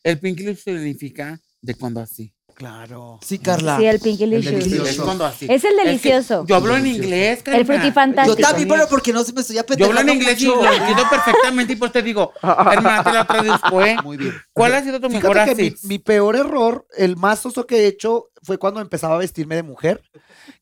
El 0.03 0.19
pink 0.19 0.39
lip 0.39 0.57
significa 0.57 1.39
de 1.61 1.76
cuando 1.76 2.02
así. 2.02 2.34
Claro. 2.57 3.19
Sí, 3.21 3.38
Carla. 3.38 3.77
Sí, 3.77 3.85
el 3.85 3.99
Pinky 3.99 4.23
El 4.23 4.29
Licious. 4.31 4.89
Es 4.89 4.99
cuando 4.99 5.25
así. 5.25 5.45
Es 5.47 5.63
el 5.63 5.75
que 5.77 5.85
delicioso. 5.85 6.43
yo 6.47 6.55
hablo 6.55 6.75
en 6.75 6.88
inglés, 6.88 7.38
El 7.38 7.43
Karina. 7.43 7.65
Fruity 7.65 7.88
Yo 7.89 7.93
Fantástico. 7.93 8.41
también, 8.41 8.67
pero 8.67 8.88
porque 8.89 9.13
no 9.13 9.23
se 9.23 9.31
me 9.31 9.41
estoy 9.41 9.57
Yo 9.57 9.61
apeteciendo 9.61 9.99
hablo 9.99 10.11
en 10.11 10.17
inglés 10.17 10.41
y 10.41 10.47
mucho. 10.47 10.63
lo 10.63 10.73
entiendo 10.73 11.03
perfectamente 11.07 11.73
y 11.73 11.75
pues 11.75 11.91
te 11.91 12.01
digo, 12.01 12.34
hermana, 12.41 13.03
te 13.03 13.11
lo 13.13 13.25
traduzco, 13.27 13.81
¿eh? 13.84 13.97
Muy 14.03 14.17
bien. 14.17 14.34
¿Cuál 14.53 14.73
ha 14.73 14.84
sido 14.84 14.99
tu 14.99 15.07
mejor 15.07 15.38
que 15.45 15.53
mi, 15.53 15.67
así? 15.67 15.75
mi 15.88 15.99
peor 15.99 16.35
error, 16.35 16.88
el 16.97 17.15
más 17.15 17.45
oso 17.45 17.67
que 17.67 17.81
he 17.84 17.88
hecho, 17.88 18.31
fue 18.48 18.57
cuando 18.57 18.80
empezaba 18.80 19.15
a 19.15 19.18
vestirme 19.18 19.56
de 19.56 19.64
mujer, 19.64 20.02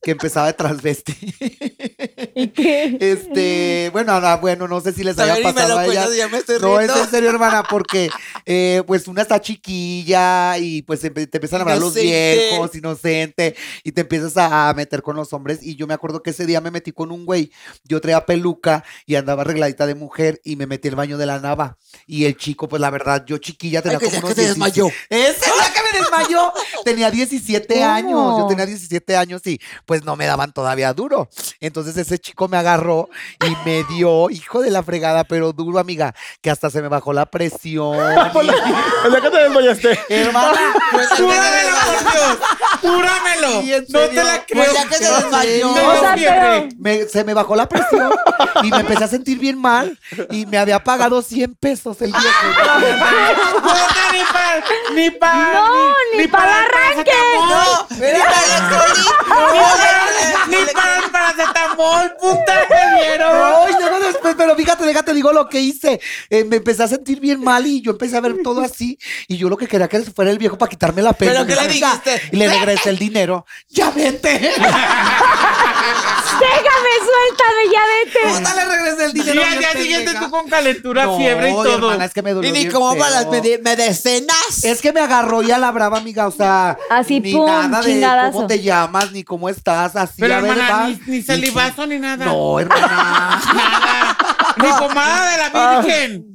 que 0.02 0.10
empezaba 0.10 0.48
de 0.48 0.54
transvesti. 0.54 1.14
¿Y 2.36 2.48
qué? 2.48 2.98
Este, 3.00 3.92
bueno, 3.94 4.20
no, 4.20 4.38
bueno, 4.40 4.68
no 4.68 4.82
sé 4.82 4.92
si 4.92 5.04
les 5.04 5.20
haya 5.20 5.36
ver, 5.36 5.44
pasado 5.44 5.78
a 5.78 5.86
ellas. 5.86 6.06
cuentas, 6.06 6.18
ya 6.18 6.28
me 6.28 6.40
estoy 6.40 6.58
No, 6.60 6.80
es 6.80 6.90
en 6.90 7.10
serio, 7.12 7.30
hermana, 7.30 7.64
porque 7.70 8.10
eh, 8.48 8.82
pues 8.88 9.08
una 9.08 9.22
está 9.22 9.40
chiquilla 9.40 10.58
y 10.58 10.82
pues 10.82 11.02
te 11.02 11.08
empiezan 11.08 11.60
a 11.60 11.62
hablar 11.62 11.78
los 11.78 11.94
viejos, 11.94 12.74
inocente, 12.74 13.56
y 13.84 13.92
te 13.92 14.02
empiezas 14.02 14.36
a, 14.36 14.70
a 14.70 14.74
meter 14.74 15.04
con 15.04 15.16
los 15.16 15.32
hombres. 15.32 15.60
Y 15.62 15.76
yo 15.76 15.86
me 15.86 15.94
acuerdo 15.94 16.24
que 16.24 16.32
ese 16.32 16.48
día 16.48 16.62
me 16.62 16.72
metí 16.72 16.92
con 16.92 17.12
un 17.12 17.24
güey, 17.24 17.52
yo 17.84 18.02
traía 18.02 18.26
peluca 18.26 18.84
y 19.06 19.14
andaba 19.14 19.44
arregladita 19.44 19.86
de 19.86 19.94
mujer 19.94 20.42
y 20.44 20.56
me 20.56 20.66
metí 20.66 20.88
al 20.88 20.96
baño 20.96 21.20
de 21.20 21.28
la 21.28 21.40
nava. 21.40 21.78
Y 22.08 22.26
el 22.26 22.36
chico, 22.36 22.68
pues 22.68 22.82
la 22.82 22.90
verdad, 22.90 23.24
yo 23.28 23.38
chiquilla 23.38 23.84
tenía 23.84 24.00
que 24.00 24.06
como 24.06 24.16
ya 24.16 24.22
que 24.22 24.26
unos 24.26 24.36
se 24.36 24.42
17 24.42 24.60
desmayó. 24.60 24.88
ese 25.10 25.46
día 25.46 25.72
que 25.72 25.85
me 25.96 26.02
desmayó, 26.02 26.54
tenía 26.84 27.12
17 27.12 27.74
¿Cómo? 27.74 27.86
años. 27.94 28.38
Yo 28.40 28.48
tenía 28.48 28.66
17 28.66 29.18
años 29.18 29.42
y 29.46 29.60
pues 29.86 30.04
no 30.04 30.16
me 30.16 30.26
daban 30.26 30.52
todavía 30.54 30.94
duro. 30.94 31.30
Entonces 31.60 31.96
ese 31.98 32.18
chico 32.20 32.48
me 32.48 32.58
agarró 32.58 33.10
y 33.46 33.56
me 33.68 33.84
dio, 33.86 34.30
hijo 34.30 34.62
de 34.62 34.72
la 34.72 34.84
fregada, 34.84 35.24
pero 35.24 35.54
duro, 35.54 35.80
amiga, 35.80 36.14
que 36.42 36.50
hasta 36.52 36.70
se 36.70 36.82
me 36.82 36.88
bajó 36.88 37.14
la 37.14 37.26
presión. 37.26 37.96
El 37.96 38.16
día 39.12 39.22
que 39.22 39.30
te 39.30 39.38
desmayaste. 39.40 40.00
Hermana, 40.10 40.60
Pues, 40.92 41.08
¡Júramelo, 41.10 41.78
desmayó. 41.92 42.04
por 42.04 42.12
Dios! 42.14 42.38
¡Júramelo! 42.82 43.62
Sí, 43.62 43.74
en 43.74 43.86
No 43.90 44.00
te 44.00 44.24
la 44.24 44.46
creo. 44.46 44.64
Pues 44.64 44.74
ya 44.74 44.88
que 44.88 44.96
se 44.96 45.10
No 45.10 45.16
desmayó. 45.18 45.74
Me 45.74 45.82
O 45.82 45.92
dio 45.92 46.00
sea, 46.02 46.14
fiebre. 46.18 46.40
pero- 46.42 46.68
me- 46.80 47.06
se 47.08 47.24
me 47.24 47.34
bajó 47.34 47.56
la 47.56 47.68
presión 47.70 48.12
y 48.64 48.72
me 48.72 48.78
empecé 48.78 49.04
a 49.04 49.08
sentir 49.08 49.40
bien 49.40 49.58
mal 49.60 50.00
y 50.32 50.46
me 50.46 50.58
había 50.58 50.84
pagado 50.84 51.22
100 51.22 51.56
pesos 51.56 52.02
el 52.02 52.12
viejo. 52.12 52.26
Puta, 53.62 54.12
ni 54.12 54.20
para 54.32 54.64
ni 54.94 55.10
pa, 55.12 55.54
No, 55.54 55.85
ni 56.18 56.28
para 56.28 56.60
el 56.60 56.66
arranque. 56.66 57.12
No, 57.36 57.88
mira, 57.98 58.26
Ni 60.48 60.58
para 60.74 60.98
el 60.98 61.12
paracetamol, 61.12 62.14
puta, 62.20 62.66
me 62.70 63.02
dieron. 63.02 63.32
Ay, 63.68 63.74
luego 63.80 64.00
después, 64.00 64.36
pero 64.38 64.56
fíjate, 64.56 64.86
déjate, 64.86 65.14
digo 65.14 65.34
lo 65.34 65.50
que 65.50 65.60
hice. 65.60 66.00
Eh, 66.30 66.44
me 66.44 66.58
empecé 66.58 66.84
a 66.84 66.88
sentir 66.88 67.20
bien 67.20 67.42
mal 67.44 67.66
y 67.66 67.82
yo 67.82 67.92
empecé 67.92 68.16
a 68.18 68.22
ver 68.22 68.36
todo 68.44 68.62
así. 68.62 68.98
Y 69.28 69.38
yo 69.38 69.50
lo 69.50 69.58
que 69.58 69.68
quería 69.68 69.88
que 69.88 70.02
fuera 70.04 70.32
el 70.32 70.38
viejo 70.38 70.58
para 70.58 70.70
quitarme 70.70 71.02
la 71.02 71.14
pena. 71.14 71.32
¿Pero 71.34 71.46
qué 71.48 71.56
le 71.56 71.68
dijiste? 71.68 72.22
Y 72.32 72.36
le 72.38 72.48
regresé 72.48 72.90
el 72.90 72.98
dinero. 73.00 73.46
¡Ya 73.70 73.90
vete! 73.92 74.54
Déjame, 76.38 76.90
suéltame, 77.00 77.64
ya 77.72 77.82
vete. 77.86 78.20
Puta, 78.38 78.56
le 78.56 78.66
regresé 78.66 79.06
el 79.06 79.12
Y 79.12 79.14
dinero. 79.22 79.42
al 79.44 79.48
bien 79.50 79.60
día 79.60 79.72
siguiente 79.72 80.14
tú 80.20 80.30
con 80.30 80.50
calentura, 80.50 81.06
No, 81.06 81.18
fiebre 81.18 81.50
y 81.50 81.54
todo. 81.54 81.76
hermana, 81.92 82.06
es 82.06 82.14
que 82.14 82.22
me 82.22 82.34
dolió 82.34 82.50
Y 82.50 82.54
ni 82.54 82.70
feo. 82.70 82.96
para 82.98 83.10
las 83.12 83.28
medicinas. 83.28 84.64
Es 84.64 84.82
que 84.82 84.92
me 84.92 85.00
agarró 85.02 85.42
ya 85.42 85.58
la 85.58 85.65
brava, 85.72 85.98
amiga. 85.98 86.28
O 86.28 86.32
sea, 86.32 86.78
Así, 86.90 87.20
ni 87.20 87.34
pum, 87.34 87.46
nada 87.46 87.82
de 87.82 87.92
chingadazo. 87.94 88.32
cómo 88.34 88.48
te 88.48 88.62
llamas, 88.62 89.12
ni 89.12 89.24
cómo 89.24 89.50
estás, 89.50 89.96
así. 89.96 90.16
Pero 90.22 90.36
a 90.36 90.42
ver, 90.42 90.52
hermana, 90.52 90.72
va. 90.72 90.88
ni, 90.88 91.00
ni 91.08 91.22
salivazo 91.22 91.86
ni 91.88 92.00
nada. 92.00 92.26
No, 92.26 92.60
hermana. 92.60 92.88
Nada. 92.88 94.18
Ni 94.58 94.70
pomada 94.80 95.32
de 95.32 95.38
la 95.38 95.82
Virgen. 95.82 96.26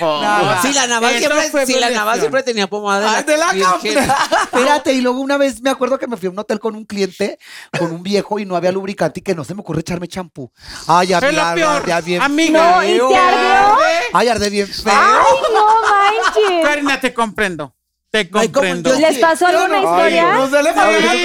Nada. 0.00 0.60
Sí, 0.60 0.72
la 0.74 0.86
naval 0.86 1.16
siempre, 1.16 1.42
fue 1.50 1.64
sí, 1.64 1.74
la 1.78 1.88
naval 1.88 2.18
siempre 2.20 2.42
tenía 2.42 2.66
pomada 2.68 3.22
de 3.22 3.36
la, 3.38 3.48
Ay, 3.50 3.58
de 3.82 3.94
la. 3.94 4.16
Espérate, 4.42 4.92
y 4.92 5.00
luego 5.00 5.20
una 5.20 5.38
vez 5.38 5.62
me 5.62 5.70
acuerdo 5.70 5.98
que 5.98 6.06
me 6.06 6.16
fui 6.18 6.26
a 6.26 6.30
un 6.30 6.38
hotel 6.38 6.60
con 6.60 6.74
un 6.74 6.84
cliente, 6.84 7.38
con 7.78 7.90
un 7.92 8.02
viejo, 8.02 8.38
y 8.38 8.44
no 8.44 8.54
había 8.56 8.70
lubricante 8.72 9.20
y 9.20 9.22
que 9.22 9.34
no 9.34 9.44
se 9.44 9.54
me 9.54 9.60
ocurre 9.60 9.80
echarme 9.80 10.08
champú. 10.08 10.52
Ay, 10.86 11.12
Es 11.12 11.22
amiga, 11.22 11.50
lo 11.50 11.54
peor. 11.54 11.76
ardea 11.76 12.00
bien 12.02 12.20
Amiga. 12.20 12.70
No, 12.76 12.82
¿y 12.84 12.96
feo. 12.96 13.08
te 13.08 13.16
ardió? 13.16 13.78
Ay, 14.12 14.28
arde 14.28 14.50
bien 14.50 14.66
feo. 14.68 14.92
Ay, 14.94 15.36
no 15.54 15.66
manches. 15.82 16.66
Karina, 16.68 17.00
te 17.00 17.14
comprendo. 17.14 17.74
Te 18.10 18.24
No 18.24 18.30
como- 18.30 18.44
comprendo. 18.52 18.90
yo- 18.90 18.98
¿Les 18.98 19.18
pasó 19.18 19.46
alguna 19.46 19.78
historia? 19.78 20.32
no 20.34 20.48
se 20.50 20.56
Ay. 20.58 21.22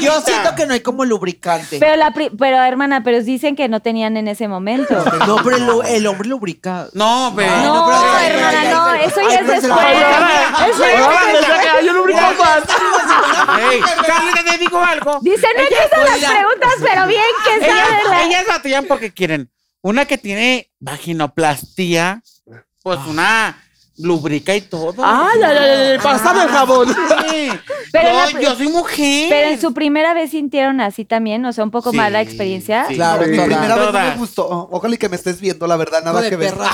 Yo 0.00 0.20
siento 0.20 0.54
que 0.56 0.66
no 0.66 0.74
hay 0.74 0.80
como 0.80 1.04
lubricante. 1.04 1.78
Pero, 1.78 1.94
la 1.96 2.10
pri- 2.12 2.30
pero 2.36 2.60
hermana, 2.64 3.02
pero 3.04 3.22
dicen 3.22 3.54
que 3.54 3.68
no 3.68 3.80
tenían 3.80 4.16
en 4.16 4.26
ese 4.26 4.48
momento. 4.48 4.94
no, 5.26 5.36
pero 5.44 5.82
el, 5.84 6.06
hombre 6.08 6.28
lubrica. 6.28 6.88
No, 6.94 7.30
No, 7.30 7.30
no, 7.30 7.36
pero- 7.36 7.52
ay, 7.54 8.26
hermana, 8.30 8.60
ay, 8.60 8.68
no, 8.70 8.94
eso 8.94 9.20
ya 9.28 9.36
es 9.38 9.46
después. 9.46 9.62
Eso 9.62 10.84
ya 10.84 11.10
Ah, 11.10 11.78
es 11.80 11.88
un 11.88 11.96
lubricante 11.96 12.42
más. 12.42 12.62
Ey, 13.72 13.80
Carlita, 13.80 14.44
te 14.50 14.58
digo 14.58 14.80
algo. 14.82 15.18
Dice, 15.22 15.46
no 15.56 15.62
empiezan 15.62 16.04
las 16.04 16.30
preguntas, 16.32 16.72
pero 16.82 17.06
bien 17.06 17.22
que 17.44 17.64
Ellas, 17.66 17.76
saben 17.78 18.10
la... 18.10 18.22
ellas 18.24 18.44
batallan 18.48 18.84
porque 18.86 19.12
quieren. 19.12 19.50
Una 19.82 20.06
que 20.06 20.18
tiene 20.18 20.70
vaginoplastia, 20.80 22.22
pues 22.82 22.98
una 23.06 23.56
lubrica 23.98 24.54
y 24.56 24.60
todo. 24.62 24.94
Ay, 25.04 25.40
ay, 25.44 25.56
ay, 25.56 25.70
ay, 25.92 25.98
pásame 25.98 26.42
el 26.42 26.48
jabón. 26.48 26.88
Sí. 26.88 27.50
Pero 27.92 28.08
yo, 28.08 28.30
la- 28.34 28.40
yo 28.40 28.54
soy 28.56 28.68
mujer. 28.68 29.26
Pero 29.30 29.48
en 29.50 29.60
su 29.60 29.72
primera 29.72 30.14
vez 30.14 30.30
sintieron 30.32 30.80
así 30.80 31.04
también, 31.04 31.44
o 31.44 31.52
sea, 31.52 31.62
un 31.64 31.70
poco 31.70 31.90
Sí, 31.92 31.96
más 31.96 32.10
la 32.10 32.20
experiencia. 32.22 32.86
sí. 32.88 32.94
Claro, 32.96 33.24
Mi 33.26 33.36
toda. 33.36 33.46
primera 33.46 33.74
vez 33.76 33.86
no 33.86 33.92
me 33.92 34.16
gustó. 34.16 34.68
Ojalá 34.72 34.94
y 34.96 34.98
que 34.98 35.08
me 35.08 35.16
estés 35.16 35.40
viendo, 35.40 35.66
la 35.68 35.76
verdad, 35.76 36.02
nada 36.02 36.28
que 36.28 36.36
ver. 36.36 36.54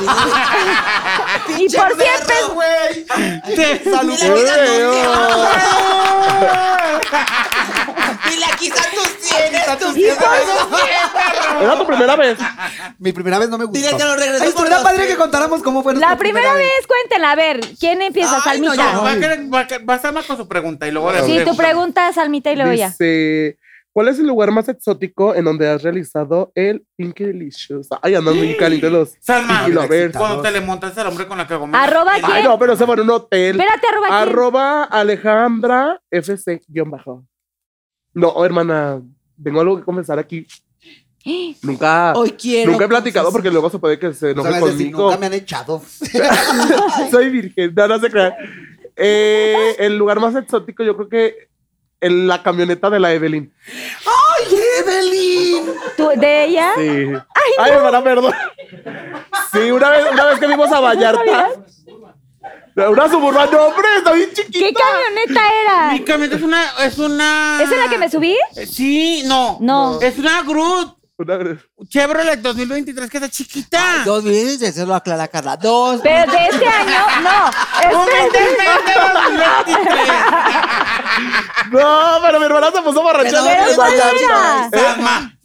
Y 1.59 1.69
por 1.75 1.89
siempre, 1.97 2.35
güey. 2.55 3.05
Te- 3.57 3.91
Salud. 3.91 4.15
Tus 8.95 9.20
cienes, 9.31 9.79
tus 9.79 9.97
Era 11.63 11.79
tu 11.79 11.87
primera 11.87 12.17
vez. 12.17 12.39
Mi 12.99 13.13
primera 13.13 13.39
vez 13.39 13.49
no 13.49 13.59
me 13.59 13.65
gustó. 13.65 13.79
Dile 13.79 13.97
que 13.97 14.05
lo 14.05 14.17
regresó 14.17 14.45
los 14.45 14.83
padre 14.83 15.07
que 15.07 15.17
contáramos 15.17 15.63
cómo 15.63 15.83
fue 15.83 15.95
la 15.95 16.17
primera 16.17 16.55
vez, 16.55 16.87
cuéntenla, 16.87 17.33
a 17.33 17.37
ver, 17.37 17.61
¿quién 17.79 18.03
empieza, 18.03 18.41
Ay, 18.45 18.61
no, 18.61 18.75
Salmita? 18.75 18.99
Va 19.01 19.11
a, 19.13 19.17
querer- 19.17 19.53
va 19.55 19.61
a, 19.61 19.67
querer- 19.67 19.89
va 19.89 19.93
a 19.95 19.97
estar 19.97 20.13
más 20.13 20.27
con 20.27 20.37
su 20.37 20.49
pregunta 20.49 20.87
y 20.87 20.91
luego 20.91 21.13
sí, 21.25 21.39
le 21.39 21.45
tu 21.45 21.57
pregunta, 21.57 22.13
Salmita, 22.13 22.51
y 22.53 22.57
luego 22.57 22.73
ya. 22.73 22.89
Dice, 22.89 23.59
¿Cuál 23.93 24.07
es 24.07 24.21
el 24.21 24.29
lugar 24.29 24.53
más 24.53 24.69
exótico 24.69 25.35
en 25.35 25.45
donde 25.45 25.69
has 25.69 25.83
realizado 25.83 26.53
el 26.55 26.87
Pinky 26.97 27.25
Delicious? 27.25 27.89
Ay, 28.01 28.15
andan 28.15 28.37
muy 28.37 28.57
calientes 28.57 28.91
los 28.91 29.15
Salma, 29.21 29.67
cuando 30.17 30.43
te 30.43 30.51
le 30.53 30.61
montas 30.61 30.97
al 30.97 31.09
hombre 31.09 31.27
con 31.27 31.37
la 31.37 31.47
cagomera. 31.49 31.83
Arroba 31.83 32.13
Ay, 32.15 32.23
quién? 32.23 32.37
Ay, 32.37 32.45
no, 32.45 32.57
pero 32.57 32.77
se 32.77 32.87
fue 32.87 32.95
en 32.95 33.01
un 33.01 33.11
hotel. 33.11 33.61
Espérate, 33.61 33.87
arroba 33.89 34.07
quién. 34.07 34.19
Arroba 34.21 34.85
Alejandra 34.85 36.01
FC 36.09 36.63
guion 36.69 36.89
bajo. 36.93 37.25
No, 38.15 38.45
hermana, 38.45 39.03
tengo 39.43 39.61
algo 39.61 39.79
que 39.79 39.85
confesar 39.85 40.19
aquí. 40.19 40.47
Nunca, 41.63 42.15
Hoy 42.17 42.31
quiero. 42.33 42.73
nunca 42.73 42.87
he 42.87 42.89
platicado 42.89 43.31
porque 43.31 43.51
luego 43.51 43.69
se 43.69 43.79
puede 43.79 43.99
que 43.99 44.15
se. 44.15 44.35
Nunca 44.35 44.59
me 45.19 45.27
han 45.27 45.35
echado. 45.35 45.83
Soy 47.11 47.29
virgen, 47.31 47.75
no, 47.77 47.89
no 47.89 47.99
se 47.99 48.11
crean. 48.11 48.33
Eh, 48.97 49.77
el 49.79 49.97
lugar 49.99 50.19
más 50.21 50.35
exótico, 50.35 50.83
yo 50.83 50.97
creo 50.97 51.09
que 51.09 51.49
en 52.01 52.27
la 52.27 52.43
camioneta 52.43 52.89
de 52.89 53.01
la 53.01 53.13
Evelyn. 53.13 53.53
¡Ay, 53.67 54.59
Evelyn! 54.81 55.67
¿Tú- 55.97 56.09
¿De 56.17 56.45
ella? 56.45 56.73
Sí. 56.77 57.07
Ay, 57.59 57.71
hermana, 57.73 58.03
perdón. 58.03 58.33
Sí, 59.53 59.71
una 59.71 59.91
vez, 59.91 60.05
una 60.13 60.25
vez 60.25 60.39
que 60.39 60.47
vimos 60.47 60.73
a 60.73 60.81
Vallarta. 60.81 61.51
Una 62.77 63.09
suburbana, 63.11 63.51
no, 63.51 63.59
hombre, 63.67 63.89
está 63.99 64.13
bien 64.13 64.31
chiquita. 64.33 64.59
¿Qué 64.59 64.73
camioneta 64.73 65.41
era? 65.63 65.91
Mi 65.93 66.05
camioneta 66.05 66.37
es 66.37 66.43
una, 66.43 66.65
es 66.85 66.99
una. 66.99 67.59
¿Esa 67.63 67.75
es 67.75 67.81
la 67.85 67.89
que 67.91 67.99
me 67.99 68.11
subí? 68.11 68.37
Eh, 68.57 68.67
Sí, 68.67 69.23
no. 69.27 69.59
No. 69.61 70.01
Es 70.01 70.17
una 70.19 70.43
Groot 70.43 70.97
Una- 71.19 71.39
Chevrolet 71.89 72.41
2023 72.41 73.11
que 73.11 73.17
está 73.19 73.29
chiquita. 73.29 74.03
Dos 74.07 74.25
veces, 74.25 74.63
eso 74.63 74.87
lo 74.87 74.95
aclara 74.95 75.29
Carla. 75.29 75.57
Dos. 75.57 76.01
Pero 76.03 76.33
de 76.33 76.39
este 76.47 76.67
año, 76.67 77.05
no. 77.23 78.01
Un 78.03 78.09
Este- 78.25 78.39
2023. 78.97 80.09
No, 81.73 82.19
pero 82.23 82.39
mi 82.41 82.47
hermana 82.47 82.71
se 82.73 82.83
puso 82.83 83.03
borracha 83.03 83.43
Pero 83.45 83.69
en 83.71 83.75
¿cuál 83.77 83.93
era? 83.95 84.71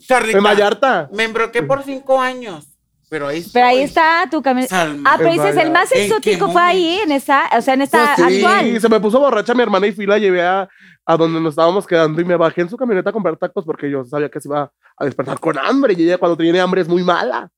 Carlita. 0.08 0.40
Vallarta. 0.40 1.10
Me 1.12 1.24
embroqué 1.26 1.62
por 1.64 1.84
cinco 1.84 2.22
años. 2.22 2.66
Pero 3.10 3.28
ahí 3.28 3.46
Pero 3.54 3.66
ahí 3.66 3.82
está 3.82 4.28
tu 4.30 4.42
camioneta. 4.42 4.96
Ah, 5.06 5.16
pero 5.18 5.32
dices, 5.32 5.56
el 5.58 5.72
más 5.72 5.92
¿En 5.92 5.98
qué 5.98 6.06
exótico 6.06 6.52
fue 6.52 6.62
ahí, 6.62 7.00
en 7.04 7.12
esa, 7.12 7.50
o 7.58 7.62
sea, 7.62 7.76
en 7.76 7.82
esta 7.84 8.16
Pues 8.16 8.30
sí, 8.30 8.44
actual. 8.44 8.82
se 8.82 8.90
me 8.90 9.00
puso 9.00 9.20
borracha 9.20 9.54
mi 9.54 9.62
hermana 9.62 9.88
y 9.88 9.92
fui 9.92 10.06
y 10.06 10.08
la 10.08 10.18
llevé 10.18 10.42
a, 10.44 10.68
a 11.06 11.18
donde 11.18 11.40
nos 11.40 11.52
estábamos 11.52 11.86
quedando 11.86 12.20
y 12.20 12.26
me 12.26 12.36
bajé 12.36 12.62
en 12.62 12.70
su 12.70 12.78
camioneta 12.78 13.12
a 13.12 13.14
comprar 13.14 13.38
tacos 13.38 13.64
porque 13.64 13.90
yo 13.90 14.04
sabía 14.06 14.30
que 14.30 14.42
se 14.42 14.48
iba 14.48 14.72
a 14.98 15.06
despertar 15.06 15.40
con 15.40 15.58
hambre 15.58 15.94
y 15.98 16.04
ella 16.04 16.18
cuando 16.18 16.36
tiene 16.36 16.60
hambre 16.60 16.82
es 16.82 16.88
muy 16.88 17.04
mala. 17.04 17.50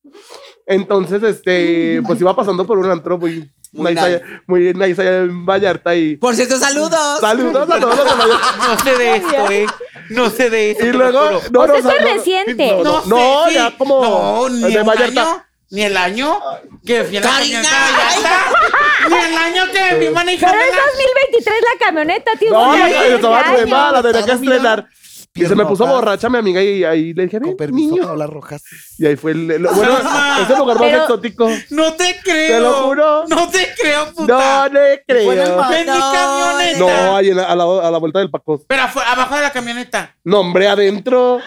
Entonces, 0.66 1.24
este, 1.24 2.02
pues 2.06 2.20
iba 2.20 2.36
pasando 2.36 2.66
por 2.66 2.78
un 2.78 2.90
antro 2.92 3.18
muy, 3.18 3.50
Muy 3.74 3.94
nice, 3.94 4.22
muy 4.48 4.74
nice 4.74 5.02
allá 5.02 5.18
en 5.20 5.46
Vallarta 5.46 5.94
y 5.96 6.16
Por 6.16 6.36
cierto, 6.36 6.58
saludos. 6.58 7.20
saludos 7.20 7.70
a 7.70 7.80
todos 7.80 7.98
los 7.98 8.06
de 8.06 8.16
Vallarta. 8.16 8.56
No 8.68 8.80
sé 8.84 8.98
de 8.98 9.16
esto, 9.18 9.52
eh. 9.52 9.66
No 10.10 10.30
sé 10.30 10.50
de 10.50 10.72
esto. 10.72 10.86
Y 10.86 10.92
luego, 10.94 11.20
no, 11.32 11.38
O 11.38 11.42
sea, 11.42 11.50
no, 11.52 11.66
esto 11.66 11.76
es 11.78 11.84
no, 11.84 11.92
no, 11.92 12.14
reciente. 12.16 12.72
No, 12.72 12.84
no, 12.84 13.02
sé, 13.04 13.10
no, 13.10 13.44
sí. 13.50 13.54
ya 13.56 13.78
como 13.78 14.02
No, 14.02 14.50
ni 14.50 14.74
de 14.74 14.84
Vallarta. 14.84 15.22
año, 15.22 15.44
ni 15.70 15.82
el 15.84 15.98
año 15.98 16.40
que 16.86 17.04
fui 17.04 17.18
a 17.18 17.22
la 17.22 17.30
camioneta 17.30 17.70
ni 19.10 19.16
el 19.16 19.38
año 19.38 19.66
que 19.72 19.80
Pero 20.00 20.12
manejando 20.14 20.58
es 20.58 20.76
la- 20.76 20.82
2023 20.86 21.56
la 21.62 21.86
camioneta, 21.86 22.32
tío. 22.40 22.52
No, 22.52 22.76
estaba 22.76 23.40
años. 23.40 23.68
nueva, 23.68 23.92
la 23.92 24.02
tenía 24.04 24.26
que 24.26 24.32
estrenar. 24.32 24.88
Y 25.38 25.46
se 25.46 25.56
me 25.56 25.66
puso 25.66 25.86
borracha 25.86 26.30
mi 26.30 26.38
amiga 26.38 26.62
y 26.62 26.84
ahí 26.84 27.14
le 27.14 27.24
dije, 27.24 27.40
Con 27.40 27.50
ven, 27.50 27.58
permiso, 27.58 27.92
niño. 27.96 28.04
Paola 28.08 28.28
Rojas. 28.28 28.64
Y 28.98 29.06
ahí 29.06 29.16
fue 29.16 29.32
el, 29.32 29.48
bueno, 29.68 29.98
ese 30.42 30.58
lugar 30.58 30.78
más 30.78 30.88
Pero- 30.90 31.02
exótico. 31.04 31.50
No 31.70 31.94
te 31.94 32.20
creo. 32.24 32.48
Te 32.58 32.60
lo 32.60 32.74
juro. 32.86 33.26
No 33.28 33.50
te 33.50 33.74
creo, 33.80 34.06
No 34.06 34.12
puta. 34.14 34.70
Fue 34.70 34.80
en 34.80 34.88
el 34.88 35.02
creo. 35.08 35.58
mar. 35.58 35.70
Ven 35.70 35.86
mi 35.86 36.00
camioneta. 36.00 36.80
No, 36.80 37.16
ahí 37.18 37.30
en 37.30 37.38
la- 37.38 37.44
a, 37.46 37.56
la, 37.56 37.64
a 37.88 37.92
la 37.92 37.98
vuelta 37.98 38.20
del 38.20 38.30
Paco. 38.30 38.62
Pero 38.68 38.84
afu- 38.84 39.04
abajo 39.06 39.36
de 39.36 39.42
la 39.42 39.52
camioneta. 39.52 40.16
No, 40.24 40.40
hombre, 40.42 40.68
adentro. 40.68 41.40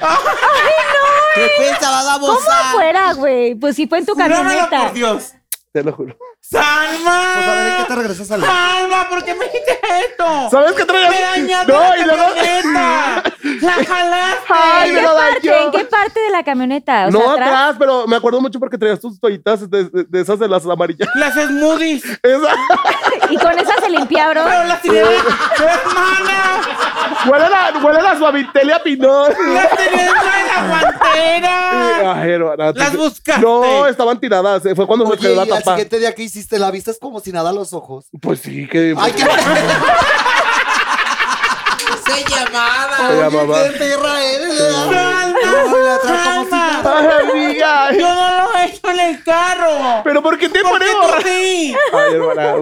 ¿Qué 1.34 1.48
pensaba, 1.58 2.02
¿Cómo 2.14 2.26
babosa? 2.28 2.70
afuera, 2.70 3.12
güey? 3.14 3.54
Pues 3.54 3.76
sí 3.76 3.86
fue 3.86 3.98
en 3.98 4.06
tu 4.06 4.12
Júramelo 4.14 4.36
camioneta. 4.42 4.82
por 4.84 4.92
Dios. 4.92 5.32
Te 5.72 5.84
lo 5.84 5.92
juro. 5.92 6.16
¡Salma! 6.40 7.32
Pues 7.34 7.46
a 7.46 7.54
ver, 7.54 7.68
¿en 7.68 7.76
qué 7.76 7.84
te 7.86 7.94
regresas 7.94 8.30
a 8.32 8.36
la... 8.38 8.46
¡Salma! 8.46 9.08
¿Por 9.08 9.24
qué 9.24 9.34
me 9.34 9.46
hiciste 9.46 9.78
esto? 10.08 10.50
¿Sabes 10.50 10.72
qué 10.72 10.84
traía? 10.84 11.08
¡Me 11.10 11.20
dañaste 11.20 11.72
No, 11.72 11.78
la 11.78 12.06
camioneta! 12.06 13.22
¡La 13.60 13.72
jalaste! 13.86 14.52
Ay, 14.54 14.88
¿En 14.90 14.94
me 14.94 15.00
qué 15.00 15.06
lo 15.06 15.14
parte? 15.16 15.62
¿En 15.64 15.70
qué 15.72 15.84
parte 15.84 16.20
de 16.20 16.30
la 16.30 16.42
camioneta? 16.44 17.06
O 17.08 17.10
sea, 17.12 17.20
no, 17.20 17.30
atrás. 17.32 17.48
atrás, 17.48 17.76
pero 17.78 18.06
me 18.06 18.16
acuerdo 18.16 18.40
mucho 18.40 18.58
porque 18.58 18.78
traías 18.78 19.00
tus 19.00 19.18
toallitas 19.20 19.68
de, 19.70 19.84
de- 19.84 20.04
de 20.04 20.20
esas 20.20 20.38
de 20.38 20.48
las 20.48 20.64
amarillas. 20.66 21.08
Las 21.14 21.34
smoothies. 21.34 22.04
Esa. 22.22 22.54
Y 23.30 23.36
con 23.36 23.56
esa 23.58 23.74
se 23.80 23.88
limpia, 23.90 24.28
bro. 24.30 24.42
Pero 24.44 24.64
las 24.64 24.82
tenía 24.82 25.02
hermana. 25.02 26.60
Huele 27.28 27.48
la, 27.48 27.72
huele 27.82 28.02
la 28.02 28.18
suavitelia 28.18 28.82
pinón. 28.82 29.28
Las 29.54 29.70
tenía 29.70 30.04
dentro 30.04 30.22
de 30.24 30.46
la 30.46 30.68
guantera. 30.68 32.12
Ay, 32.14 32.30
hermana, 32.30 32.72
Las 32.74 32.96
buscaste. 32.96 33.40
No, 33.42 33.86
estaban 33.86 34.18
tiradas. 34.18 34.64
eh, 34.66 34.74
Fue 34.74 34.86
cuando 34.86 35.04
me 35.04 35.12
Oye, 35.12 35.20
quedó 35.20 35.36
la 35.36 35.46
tapa. 35.46 35.72
siguiente 35.72 35.98
día 36.00 36.14
que 36.14 36.22
hiciste, 36.24 36.58
la 36.58 36.70
viste 36.70 36.92
como 37.00 37.20
si 37.20 37.30
nada 37.30 37.50
a 37.50 37.52
los 37.52 37.72
ojos. 37.72 38.06
Pues 38.20 38.40
sí, 38.40 38.66
que. 38.68 38.94
¡Ay, 38.98 39.12
qué 39.12 39.24
Se 42.14 42.30
llamaba. 42.30 42.96
Se 43.08 43.16
llamaba. 43.16 43.62
qué 43.62 43.70
perra 43.78 44.22
eres! 44.22 44.60
Ay. 44.60 45.34
Yo 47.60 48.08
no 48.08 48.42
lo 48.42 48.58
he 48.58 48.64
hecho 48.66 48.90
en 48.90 49.00
el 49.00 49.22
carro. 49.22 50.02
Pero 50.04 50.22
¿por 50.22 50.38
qué 50.38 50.48
te 50.48 50.60
¿Por 50.60 50.78
qué. 50.78 51.74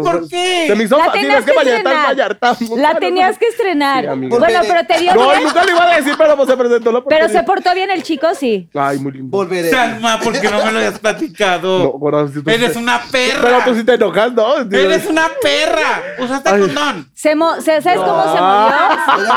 ¿Por 0.03 0.29
qué? 0.29 0.65
Se 0.69 0.75
me 0.75 0.85
hizo 0.85 0.97
La 0.97 1.05
fácil, 1.07 1.21
tenías 1.23 1.39
es 1.41 1.45
que 1.45 1.51
que 1.53 1.57
Vallarta 1.57 1.71
es 1.71 1.79
estrenar. 1.79 2.07
Vallarta. 2.07 2.57
La 2.77 2.95
tenías 2.99 3.39
que 3.39 3.47
estrenar. 3.47 4.17
Bueno, 4.17 4.61
pero 4.67 4.87
te 4.87 4.99
dio 4.99 5.15
No, 5.15 5.41
nunca 5.41 5.65
le 5.65 5.73
iba 5.73 5.93
a 5.93 5.97
decir, 5.97 6.15
pero 6.17 6.47
se 6.47 6.57
presentó 6.57 6.93
la 6.93 7.05
Pero 7.05 7.29
se 7.29 7.43
portó 7.43 7.75
bien 7.75 7.91
el 7.91 8.03
chico, 8.03 8.29
sí. 8.35 8.69
Ay, 8.75 8.99
muy 8.99 9.13
lindo. 9.13 9.37
Volveré. 9.37 9.71
Salma, 9.71 10.19
¿por 10.21 10.39
qué 10.39 10.51
no 10.51 10.65
me 10.65 10.73
lo 10.73 10.79
habías 10.79 10.99
platicado? 10.99 11.99
Eres 12.47 12.77
una 12.77 13.01
perra. 13.11 13.41
Pero 13.43 13.59
tú 13.65 13.75
sí 13.75 13.85
te 13.85 13.95
enojas, 13.95 14.33
¿no? 14.33 14.57
Eres 14.71 15.07
una 15.07 15.29
perra. 15.41 16.03
¿Usaste 16.19 16.51
condón? 16.51 17.11
¿Sabes 17.15 17.37
cómo 17.37 17.61
se 17.61 17.81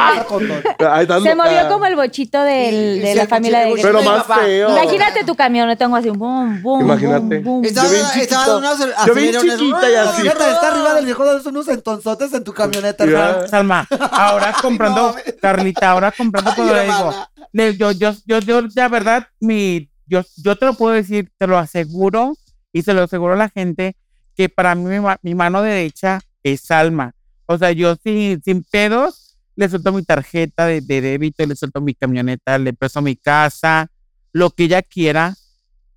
Ah. 0.04 1.06
Se 1.24 1.36
movió 1.36 1.68
como 1.70 1.86
el 1.86 1.96
bochito 1.96 2.42
del- 2.44 3.02
de 3.02 3.16
la 3.16 3.28
familia 3.28 3.60
de. 3.62 3.74
Pero 3.82 4.02
más 4.02 4.26
feo. 4.26 4.70
Imagínate 4.70 5.24
tu 5.24 5.36
camioneta 5.36 5.86
tengo 5.86 5.96
así, 5.96 6.10
boom, 6.10 6.62
boom, 6.62 6.82
Imagínate. 6.82 7.40
boom, 7.40 7.44
boom. 7.44 7.66
Estaba, 7.66 7.88
Yo 7.88 7.94
bien 7.94 8.06
estaba 8.06 8.22
chiquito. 8.22 8.36
dando 8.36 8.58
unos 8.58 8.80
Yo 9.08 9.14
bien 9.16 9.36
acelerones. 9.36 9.58
chiquita 9.60 9.90
y 9.92 9.96
así. 9.96 10.22
Fíjate, 10.22 10.50
está 10.52 10.68
arriba 10.72 10.94
del 10.96 11.06
viejo 11.06 11.26
de 11.26 11.50
unos 11.50 11.68
entonzotes 11.68 12.34
en 12.34 12.44
tu 12.44 12.54
camioneta, 12.54 13.06
Ya. 13.06 13.12
hermano. 13.30 13.48
Salma, 13.48 13.88
ahora 14.12 14.56
comprando, 14.62 15.16
no, 15.16 15.34
Carlita, 15.42 15.92
ahora 15.92 16.12
comprando 16.18 16.52
Ay, 16.58 16.64
le 16.64 16.84
digo. 16.84 17.14
hermana. 17.54 17.72
Yo, 17.78 17.92
yo, 17.92 18.12
yo, 18.26 18.40
yo, 18.40 18.62
la 18.76 18.88
verdad, 18.88 19.28
mi, 19.40 19.90
yo, 20.08 20.22
yo 20.38 20.56
te 20.56 20.66
lo 20.66 20.74
puedo 20.74 20.94
decir, 20.94 21.30
te 21.38 21.48
lo 21.48 21.58
aseguro 21.58 22.34
y 22.74 22.82
se 22.84 22.94
lo 22.94 23.04
aseguro 23.04 23.34
a 23.34 23.38
la 23.38 23.50
gente 23.50 23.96
que 24.36 24.48
para 24.50 24.76
mí 24.76 24.84
mi, 24.86 25.00
ma- 25.00 25.20
mi 25.22 25.36
mano 25.36 25.62
derecha 25.62 26.20
es 26.44 26.62
Salma. 26.62 27.14
O 27.46 27.58
sea, 27.58 27.72
yo 27.72 27.96
sin, 28.02 28.42
sin 28.44 28.64
pedos 28.64 29.31
le 29.56 29.70
suelto 29.70 29.92
mi 29.92 30.04
tarjeta 30.04 30.66
de, 30.66 30.82
de 30.82 31.02
débito, 31.02 31.46
le 31.46 31.56
suelto 31.56 31.82
mi 31.82 31.94
camioneta, 31.94 32.58
le 32.58 32.74
presto 32.74 33.02
mi 33.02 33.16
casa, 33.16 33.88
lo 34.32 34.50
que 34.50 34.64
ella 34.64 34.82
quiera, 34.82 35.34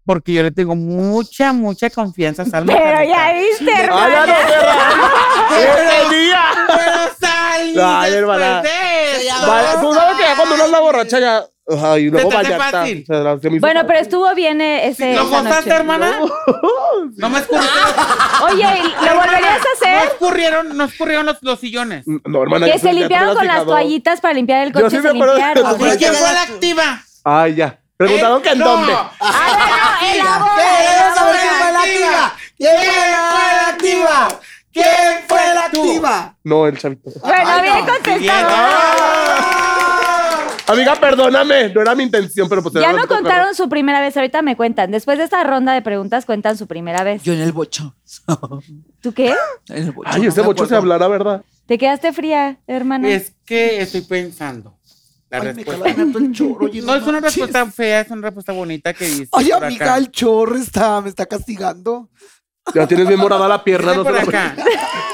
porque 0.05 0.32
yo 0.35 0.43
le 0.43 0.51
tengo 0.51 0.74
mucha, 0.76 1.52
mucha 1.52 1.89
confianza 1.90 2.43
a 2.43 2.47
Salma. 2.47 2.74
Pero 2.74 3.09
ya 3.09 3.32
viste, 3.32 3.72
Ay, 3.72 3.76
ya 3.76 3.85
hermano. 3.85 4.26
no, 4.26 4.32
perra. 4.32 4.89
¡Ese 5.59 6.14
día! 6.16 6.43
Pero 6.66 7.14
Salma, 7.18 8.01
Ay, 8.02 8.12
hermana. 8.12 8.62
después 8.62 8.72
de 8.72 8.84
Vale, 9.47 9.69
Tú 9.81 9.95
sabes 9.95 10.16
que 10.16 10.23
ya 10.23 10.37
cuando 10.37 10.55
uno 10.55 10.65
anda 10.65 10.81
borracha 10.81 11.19
ya. 11.21 11.45
Ay, 11.83 12.11
luego 12.11 12.29
te 12.29 12.37
hace 12.37 12.51
Vallarta. 12.53 12.79
fácil. 12.81 13.05
se 13.07 13.12
la- 13.15 13.39
se 13.39 13.49
me 13.49 13.57
hizo 13.57 13.66
Bueno, 13.66 13.87
pero 13.87 13.99
estuvo 13.99 14.35
bien 14.35 14.61
eh, 14.61 14.87
ese. 14.89 15.15
¿Lo 15.15 15.23
esa 15.23 15.39
gozaste, 15.39 15.71
noche. 15.71 15.71
hermana? 15.81 16.21
No 17.16 17.31
me 17.31 17.39
escurrieron. 17.39 17.79
Oye, 18.45 18.66
¿y 18.81 19.05
¿lo 19.07 19.15
volverías 19.15 19.59
a 19.59 19.59
No 19.59 19.65
hacer? 19.75 20.09
escurrieron, 20.09 20.77
no 20.77 20.85
escurrieron 20.85 21.27
los, 21.27 21.39
los 21.43 21.61
sillones. 21.61 22.05
No, 22.07 22.43
hermana. 22.43 22.66
Que 22.66 22.73
ya 22.73 22.79
se 22.79 22.87
ya 22.87 22.91
te 22.93 22.97
limpiaron 22.99 23.29
hubieras 23.29 23.37
con 23.39 23.47
las 23.47 23.55
fijado. 23.57 23.71
toallitas 23.71 24.21
para 24.21 24.35
limpiar 24.35 24.62
el 24.66 24.73
Yo 24.73 24.81
coche. 24.83 24.91
sí 24.91 24.97
se 24.97 25.03
me 25.03 25.09
acuerdo 25.11 25.35
de- 25.35 25.41
limpiaron. 25.41 25.79
Pues 25.79 25.95
¿Y 25.95 25.99
quién 25.99 26.12
ya 26.12 26.19
fue 26.19 26.27
la- 26.29 26.33
la 26.35 26.43
activa? 26.43 27.03
Ay, 27.25 27.55
ya. 27.55 27.79
Preguntaron 27.97 28.39
¿Eh? 28.39 28.43
que 28.43 28.49
en 28.51 28.59
No. 28.59 28.65
dónde. 28.69 28.93
Ah, 29.21 29.99
Queremos 30.01 31.15
saber 31.15 31.37
quién 31.41 31.55
fue 31.55 31.73
la 31.73 31.81
activa. 31.81 32.35
¿Quién 32.59 32.77
fue 32.77 32.87
la 33.57 33.69
activa? 33.69 34.29
¿Quién 34.74 34.86
fue 35.28 35.38
la 35.55 35.64
activa? 35.66 36.36
No, 36.44 36.66
el 36.66 36.76
chavito. 36.76 37.10
Bueno, 37.22 37.42
Ay, 37.46 37.62
bien 37.62 37.86
no. 37.86 37.92
contestado. 37.92 38.55
Amiga, 40.66 40.94
perdóname. 40.96 41.68
No 41.74 41.80
era 41.82 41.94
mi 41.94 42.02
intención, 42.05 42.48
pero 42.48 42.62
pues 42.62 42.74
Ya 42.74 42.92
no 42.92 43.06
contaron 43.06 43.55
su 43.55 43.68
primera 43.68 44.01
vez, 44.01 44.16
ahorita 44.16 44.42
me 44.42 44.56
cuentan. 44.56 44.90
Después 44.90 45.18
de 45.18 45.24
esta 45.24 45.44
ronda 45.44 45.72
de 45.74 45.82
preguntas, 45.82 46.24
cuentan 46.24 46.56
su 46.56 46.66
primera 46.66 47.05
vez. 47.05 47.22
Yo 47.22 47.34
en 47.34 47.40
el 47.40 47.52
bocho. 47.52 47.94
¿Tú 49.01 49.12
qué? 49.12 49.34
En 49.68 49.76
el 49.84 49.92
bocho. 49.92 50.10
Ay, 50.12 50.22
no 50.22 50.28
ese 50.28 50.40
me 50.40 50.46
bocho 50.46 50.64
se 50.66 50.74
acuerdo. 50.74 50.94
hablará, 50.94 51.09
¿verdad? 51.09 51.44
¿Te 51.66 51.78
quedaste 51.78 52.12
fría, 52.12 52.59
hermana? 52.66 53.09
Es 53.09 53.32
que 53.44 53.80
estoy 53.80 54.01
pensando. 54.02 54.76
La 55.30 55.38
Ay, 55.38 55.44
me 55.48 55.52
respuesta. 55.64 55.90
el 56.18 56.32
chorro. 56.32 56.64
oye, 56.66 56.80
No 56.82 56.94
es 56.94 57.02
una 57.02 57.20
manches. 57.20 57.36
respuesta 57.36 57.66
fea, 57.70 58.01
es 58.01 58.10
una 58.10 58.22
respuesta 58.22 58.52
bonita 58.52 58.92
que 58.94 59.05
dice. 59.05 59.28
Ay, 59.32 59.51
por 59.51 59.64
amiga, 59.64 59.84
acá. 59.86 59.96
el 59.98 60.10
chorro 60.10 60.56
está, 60.56 61.01
me 61.02 61.10
está 61.10 61.26
castigando. 61.26 62.09
Ya 62.73 62.86
tienes 62.86 63.09
bien 63.09 63.20
morada 63.20 63.47
la 63.49 63.62
pierna. 63.62 63.93
Dice 63.93 64.05
No 64.05 64.05
por 64.05 64.16
acá. 64.19 64.57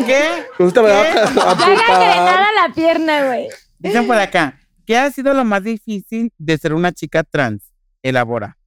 ¿Qué? 0.07 0.45
No 0.59 0.69
se 0.69 0.75
te 0.75 0.81
va 0.81 1.01
a 1.01 1.05
¿Qué? 1.05 2.51
La 2.55 2.75
pierna, 2.75 3.27
güey. 3.27 3.49
Dicen 3.79 4.07
por 4.07 4.17
acá. 4.17 4.57
¿qué 4.91 4.97
ha 4.97 5.11
sido 5.11 5.35
lo 5.35 5.45
más 5.45 5.63
difícil 5.63 6.33
de 6.37 6.59
ser 6.59 6.75
una 6.75 6.93
chica 6.93 7.23
trans? 7.23 7.63
Elabora. 8.03 8.59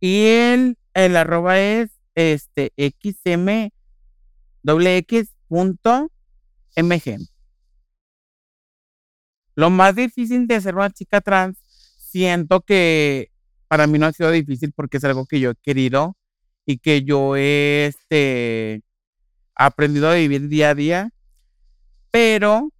Y 0.00 0.24
el, 0.26 0.76
el 0.94 1.16
arroba 1.16 1.60
es 1.60 1.90
este 2.16 2.72
xm 2.76 3.70
doble 4.62 4.96
x 4.96 5.32
punto 5.46 6.10
mg. 6.76 7.18
Lo 9.54 9.70
más 9.70 9.94
difícil 9.94 10.46
de 10.46 10.60
ser 10.60 10.74
una 10.74 10.90
chica 10.90 11.20
trans, 11.20 11.56
siento 11.98 12.60
que 12.62 13.30
para 13.68 13.86
mí 13.86 13.98
no 13.98 14.06
ha 14.06 14.12
sido 14.12 14.30
difícil 14.30 14.72
porque 14.74 14.96
es 14.96 15.04
algo 15.04 15.24
que 15.26 15.38
yo 15.38 15.50
he 15.50 15.54
querido 15.62 16.16
y 16.66 16.78
que 16.78 17.02
yo 17.02 17.36
he 17.36 17.86
este, 17.86 18.82
aprendido 19.54 20.08
a 20.10 20.14
vivir 20.14 20.48
día 20.48 20.70
a 20.70 20.74
día, 20.74 21.10
pero 22.10 22.70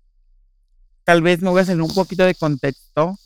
tal 1.05 1.23
vez 1.23 1.43
me 1.43 1.51
voy 1.51 1.59
a 1.61 1.63
hacer 1.63 1.81
un 1.81 1.93
poquito 1.95 2.25
de 2.25 2.35
contexto. 2.35 3.17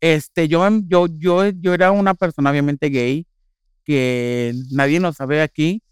Este, 0.00 0.48
yo, 0.48 0.66
yo, 0.86 1.06
yo, 1.18 1.48
yo 1.50 1.74
era 1.74 1.92
una 1.92 2.14
persona 2.14 2.50
obviamente 2.50 2.88
gay, 2.88 3.26
que 3.84 4.54
nadie 4.70 5.00
lo 5.00 5.12
sabe 5.12 5.42
aquí, 5.42 5.82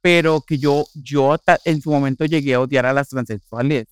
pero 0.00 0.40
que 0.42 0.58
yo, 0.58 0.84
yo 0.94 1.36
en 1.64 1.82
su 1.82 1.90
momento 1.90 2.24
llegué 2.24 2.54
a 2.54 2.60
odiar 2.60 2.86
a 2.86 2.92
las 2.92 3.08
transexuales, 3.08 3.86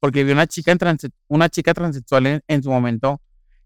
porque 0.00 0.24
vi 0.24 0.32
una 0.32 0.46
chica, 0.46 0.74
transe- 0.76 1.12
una 1.28 1.48
chica 1.48 1.74
transexual 1.74 2.26
en, 2.26 2.42
en 2.48 2.62
su 2.62 2.70
momento 2.70 3.20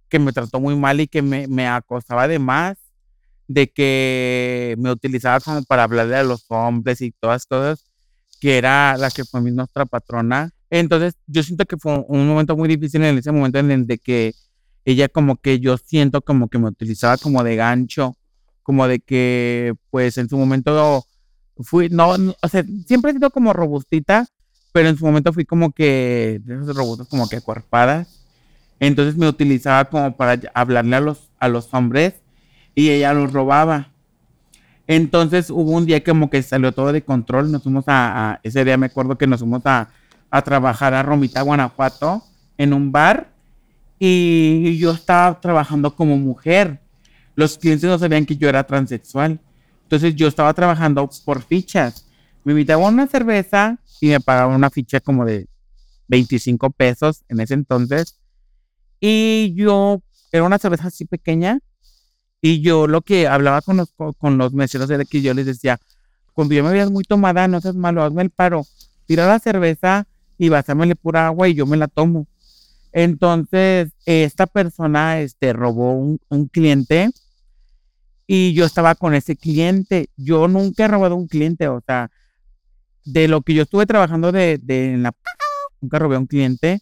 que 0.08 0.18
me 0.18 0.32
trató 0.32 0.60
muy 0.60 0.76
mal 0.76 1.00
y 1.00 1.08
que 1.08 1.22
me, 1.22 1.48
me 1.48 1.66
acosaba 1.68 2.28
de 2.28 2.38
más, 2.38 2.78
de 3.48 3.70
que 3.70 4.76
me 4.78 4.92
utilizaba 4.92 5.40
como 5.40 5.64
para 5.64 5.84
hablarle 5.84 6.16
a 6.16 6.22
los 6.22 6.44
hombres 6.48 7.00
y 7.00 7.10
todas 7.12 7.46
cosas, 7.46 7.84
que 8.40 8.58
era 8.58 8.96
la 8.98 9.10
que 9.10 9.24
fue 9.24 9.40
nuestra 9.40 9.86
patrona. 9.86 10.50
Entonces, 10.70 11.14
yo 11.26 11.42
siento 11.42 11.64
que 11.64 11.78
fue 11.78 12.04
un 12.08 12.28
momento 12.28 12.56
muy 12.56 12.68
difícil 12.68 13.02
en 13.02 13.18
ese 13.18 13.32
momento 13.32 13.58
en 13.58 13.70
el 13.70 13.86
de 13.86 13.98
que 13.98 14.34
ella 14.84 15.08
como 15.08 15.36
que 15.36 15.58
yo 15.60 15.78
siento 15.78 16.20
como 16.20 16.48
que 16.48 16.58
me 16.58 16.68
utilizaba 16.68 17.16
como 17.16 17.42
de 17.42 17.56
gancho, 17.56 18.16
como 18.62 18.86
de 18.86 19.00
que 19.00 19.74
pues 19.90 20.18
en 20.18 20.28
su 20.28 20.36
momento 20.36 21.04
fui, 21.56 21.88
no, 21.88 22.10
o 22.10 22.48
sea, 22.48 22.64
siempre 22.86 23.10
he 23.10 23.14
sido 23.14 23.30
como 23.30 23.54
robustita, 23.54 24.26
pero 24.72 24.90
en 24.90 24.98
su 24.98 25.06
momento 25.06 25.32
fui 25.32 25.46
como 25.46 25.72
que 25.72 26.40
de 26.44 26.54
esas 26.54 26.76
robustas 26.76 27.08
como 27.08 27.28
que 27.28 27.36
acuerpadas. 27.36 28.08
Entonces 28.78 29.16
me 29.16 29.26
utilizaba 29.26 29.86
como 29.86 30.16
para 30.16 30.38
hablarle 30.54 30.96
a 30.96 31.00
los, 31.00 31.30
a 31.38 31.48
los 31.48 31.72
hombres 31.72 32.14
y 32.78 32.90
ella 32.90 33.12
los 33.12 33.32
robaba. 33.32 33.88
Entonces 34.86 35.50
hubo 35.50 35.72
un 35.72 35.84
día 35.84 36.02
como 36.02 36.30
que 36.30 36.42
salió 36.42 36.72
todo 36.72 36.92
de 36.92 37.02
control. 37.02 37.50
Nos 37.50 37.64
fuimos 37.64 37.84
a, 37.88 38.32
a- 38.34 38.40
ese 38.42 38.64
día 38.64 38.76
me 38.76 38.86
acuerdo 38.86 39.18
que 39.18 39.26
nos 39.26 39.40
fuimos 39.40 39.62
a, 39.66 39.90
a 40.30 40.42
trabajar 40.42 40.94
a 40.94 41.02
Romita, 41.02 41.42
Guanajuato, 41.42 42.22
en 42.56 42.72
un 42.72 42.92
bar. 42.92 43.32
Y 43.98 44.78
yo 44.78 44.92
estaba 44.92 45.40
trabajando 45.40 45.94
como 45.96 46.16
mujer. 46.16 46.80
Los 47.34 47.58
clientes 47.58 47.90
no 47.90 47.98
sabían 47.98 48.24
que 48.24 48.36
yo 48.36 48.48
era 48.48 48.64
transexual. 48.64 49.40
Entonces 49.82 50.14
yo 50.14 50.28
estaba 50.28 50.54
trabajando 50.54 51.10
por 51.24 51.42
fichas. 51.42 52.06
Me 52.44 52.52
invitaban 52.52 52.84
a 52.84 52.88
una 52.88 53.06
cerveza 53.08 53.78
y 54.00 54.08
me 54.08 54.20
pagaban 54.20 54.54
una 54.54 54.70
ficha 54.70 55.00
como 55.00 55.24
de 55.24 55.48
25 56.06 56.70
pesos 56.70 57.24
en 57.28 57.40
ese 57.40 57.54
entonces. 57.54 58.18
Y 59.00 59.52
yo, 59.56 60.00
era 60.32 60.44
una 60.44 60.58
cerveza 60.58 60.88
así 60.88 61.04
pequeña. 61.04 61.58
Y 62.40 62.60
yo 62.60 62.86
lo 62.86 63.02
que 63.02 63.26
hablaba 63.26 63.62
con 63.62 63.76
los, 63.78 63.90
co- 63.96 64.12
con 64.14 64.38
los 64.38 64.52
meseros 64.52 64.90
era 64.90 65.04
que 65.04 65.22
yo 65.22 65.34
les 65.34 65.46
decía, 65.46 65.78
cuando 66.34 66.54
yo 66.54 66.62
me 66.64 66.70
veas 66.72 66.90
muy 66.90 67.04
tomada, 67.04 67.48
no 67.48 67.60
seas 67.60 67.74
malo, 67.74 68.02
hazme 68.02 68.22
el 68.22 68.30
paro. 68.30 68.64
Tira 69.06 69.26
la 69.26 69.38
cerveza 69.40 70.06
y 70.38 70.48
vasámele 70.48 70.94
pura 70.96 71.26
agua 71.26 71.48
y 71.48 71.54
yo 71.54 71.66
me 71.66 71.76
la 71.76 71.88
tomo. 71.88 72.26
Entonces, 72.92 73.90
esta 74.06 74.46
persona 74.46 75.20
este, 75.20 75.52
robó 75.52 75.92
un, 75.94 76.20
un 76.30 76.48
cliente 76.48 77.10
y 78.26 78.52
yo 78.54 78.64
estaba 78.64 78.94
con 78.94 79.14
ese 79.14 79.36
cliente. 79.36 80.08
Yo 80.16 80.48
nunca 80.48 80.84
he 80.84 80.88
robado 80.88 81.16
un 81.16 81.26
cliente, 81.28 81.68
o 81.68 81.80
sea, 81.86 82.10
de 83.04 83.28
lo 83.28 83.42
que 83.42 83.54
yo 83.54 83.62
estuve 83.62 83.86
trabajando 83.86 84.32
de, 84.32 84.58
de 84.62 84.94
en 84.94 85.02
la... 85.04 85.12
Nunca 85.80 85.98
robé 86.00 86.16
a 86.16 86.20
un 86.20 86.26
cliente 86.26 86.80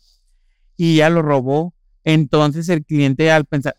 y 0.76 0.96
ya 0.96 1.10
lo 1.10 1.22
robó. 1.22 1.74
Entonces 2.04 2.68
el 2.68 2.84
cliente 2.84 3.30
al 3.30 3.46
pensar... 3.46 3.76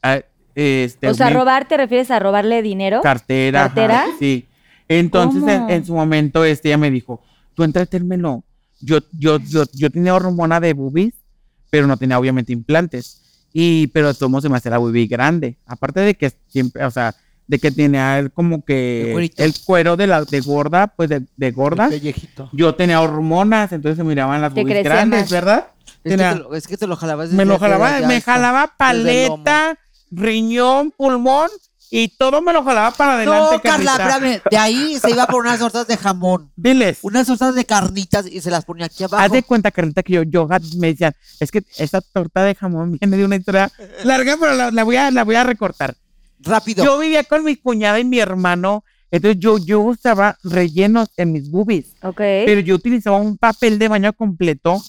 este, 0.57 1.07
O 1.07 1.13
sea, 1.13 1.29
robar, 1.29 1.67
¿te 1.67 1.77
refieres 1.77 2.09
a 2.09 2.17
robarle 2.17 2.63
dinero? 2.63 3.01
Cartera. 3.01 3.65
ajá, 3.65 3.75
¿Cartera? 3.75 4.05
sí. 4.19 4.47
Entonces, 4.87 5.61
en, 5.69 5.85
su 5.85 5.93
momento, 5.93 6.43
este, 6.45 6.69
ella 6.69 6.77
me 6.79 6.89
dijo, 6.89 7.21
tú 7.53 7.63
entretérmelo. 7.63 8.43
Yo, 8.79 8.99
yo, 9.11 9.37
yo, 9.39 9.65
yo 9.73 9.89
tenía 9.91 10.15
hormona 10.15 10.59
de 10.59 10.73
boobies, 10.73 11.13
pero 11.69 11.85
no 11.85 11.95
tenía 11.97 12.17
obviamente 12.17 12.53
implantes. 12.53 13.21
Y, 13.53 13.87
pero 13.87 14.13
tomo 14.15 14.41
se 14.41 14.49
me 14.49 14.57
hacía 14.57 14.71
la 14.71 14.77
boobie 14.79 15.05
grande. 15.05 15.57
Aparte 15.67 15.99
de 15.99 16.15
que 16.15 16.31
siempre, 16.47 16.83
o 16.85 16.89
sea, 16.91 17.13
de 17.45 17.59
que 17.59 17.69
tenía 17.71 18.27
como 18.33 18.63
que 18.65 19.31
el 19.37 19.53
cuero 19.63 19.95
de 19.95 20.07
la 20.07 20.23
de 20.25 20.41
gorda, 20.41 20.87
pues 20.87 21.09
de, 21.09 21.23
de 21.35 21.51
gorda. 21.51 21.89
Yo 22.51 22.73
tenía 22.73 22.99
hormonas, 23.01 23.71
entonces 23.73 23.97
se 23.97 24.03
miraban 24.03 24.41
las 24.41 24.53
boobies 24.53 24.83
grandes, 24.83 25.21
más. 25.21 25.31
¿verdad? 25.31 25.67
Es 25.85 25.93
que, 26.03 26.09
Tenía- 26.09 26.33
te 26.33 26.39
lo, 26.39 26.55
es 26.55 26.67
que 26.67 26.77
te 26.77 26.87
lo 26.87 26.95
jalabas 26.95 27.31
me 27.31 27.45
lo 27.45 27.59
jalaba, 27.59 27.99
me 28.07 28.21
jalaba 28.21 28.73
desde 28.79 29.23
el 29.23 29.29
lomo. 29.29 29.43
paleta, 29.43 29.79
riñón, 30.11 30.91
pulmón 30.91 31.49
y 31.89 32.09
todo 32.17 32.41
me 32.41 32.51
lo 32.51 32.63
jalaba 32.63 32.91
para 32.91 33.13
adelante. 33.15 33.55
No, 33.55 33.61
Carla, 33.61 33.91
espérame. 33.91 34.41
De 34.51 34.57
ahí 34.57 34.97
se 34.99 35.09
iba 35.11 35.25
por 35.25 35.41
unas 35.45 35.57
tortas 35.59 35.87
de 35.87 35.95
jamón. 35.95 36.51
Diles. 36.57 36.99
Unas 37.01 37.27
tortas 37.27 37.55
de 37.55 37.63
carnitas 37.63 38.27
y 38.27 38.41
se 38.41 38.51
las 38.51 38.65
ponía 38.65 38.87
aquí 38.87 39.05
abajo. 39.05 39.23
Haz 39.23 39.31
de 39.31 39.43
cuenta, 39.43 39.71
Carlita, 39.71 40.03
que 40.03 40.13
yo, 40.13 40.23
yo 40.23 40.47
me 40.77 40.87
decían, 40.87 41.13
es 41.39 41.49
que 41.49 41.63
esta 41.77 42.01
torta 42.01 42.43
de 42.43 42.55
jamón 42.55 42.97
viene 42.99 43.15
de 43.15 43.23
una 43.23 43.37
historia 43.37 43.71
larga, 44.03 44.35
pero 44.39 44.53
la, 44.53 44.71
la 44.71 44.83
voy, 44.83 44.97
a, 44.97 45.11
la 45.11 45.23
voy 45.23 45.35
a 45.35 45.43
recortar. 45.45 45.95
Rápido. 46.39 46.83
Yo 46.83 46.99
vivía 46.99 47.23
con 47.23 47.43
mi 47.45 47.55
cuñada 47.55 47.99
y 47.99 48.03
mi 48.03 48.19
hermano, 48.19 48.83
entonces 49.09 49.39
yo, 49.39 49.57
yo 49.57 49.79
usaba 49.79 50.37
rellenos 50.43 51.07
en 51.15 51.31
mis 51.31 51.49
boobies, 51.49 51.93
Ok. 52.03 52.17
pero 52.17 52.59
yo 52.59 52.75
utilizaba 52.75 53.17
un 53.17 53.37
papel 53.37 53.79
de 53.79 53.87
baño 53.87 54.11
completo. 54.13 54.81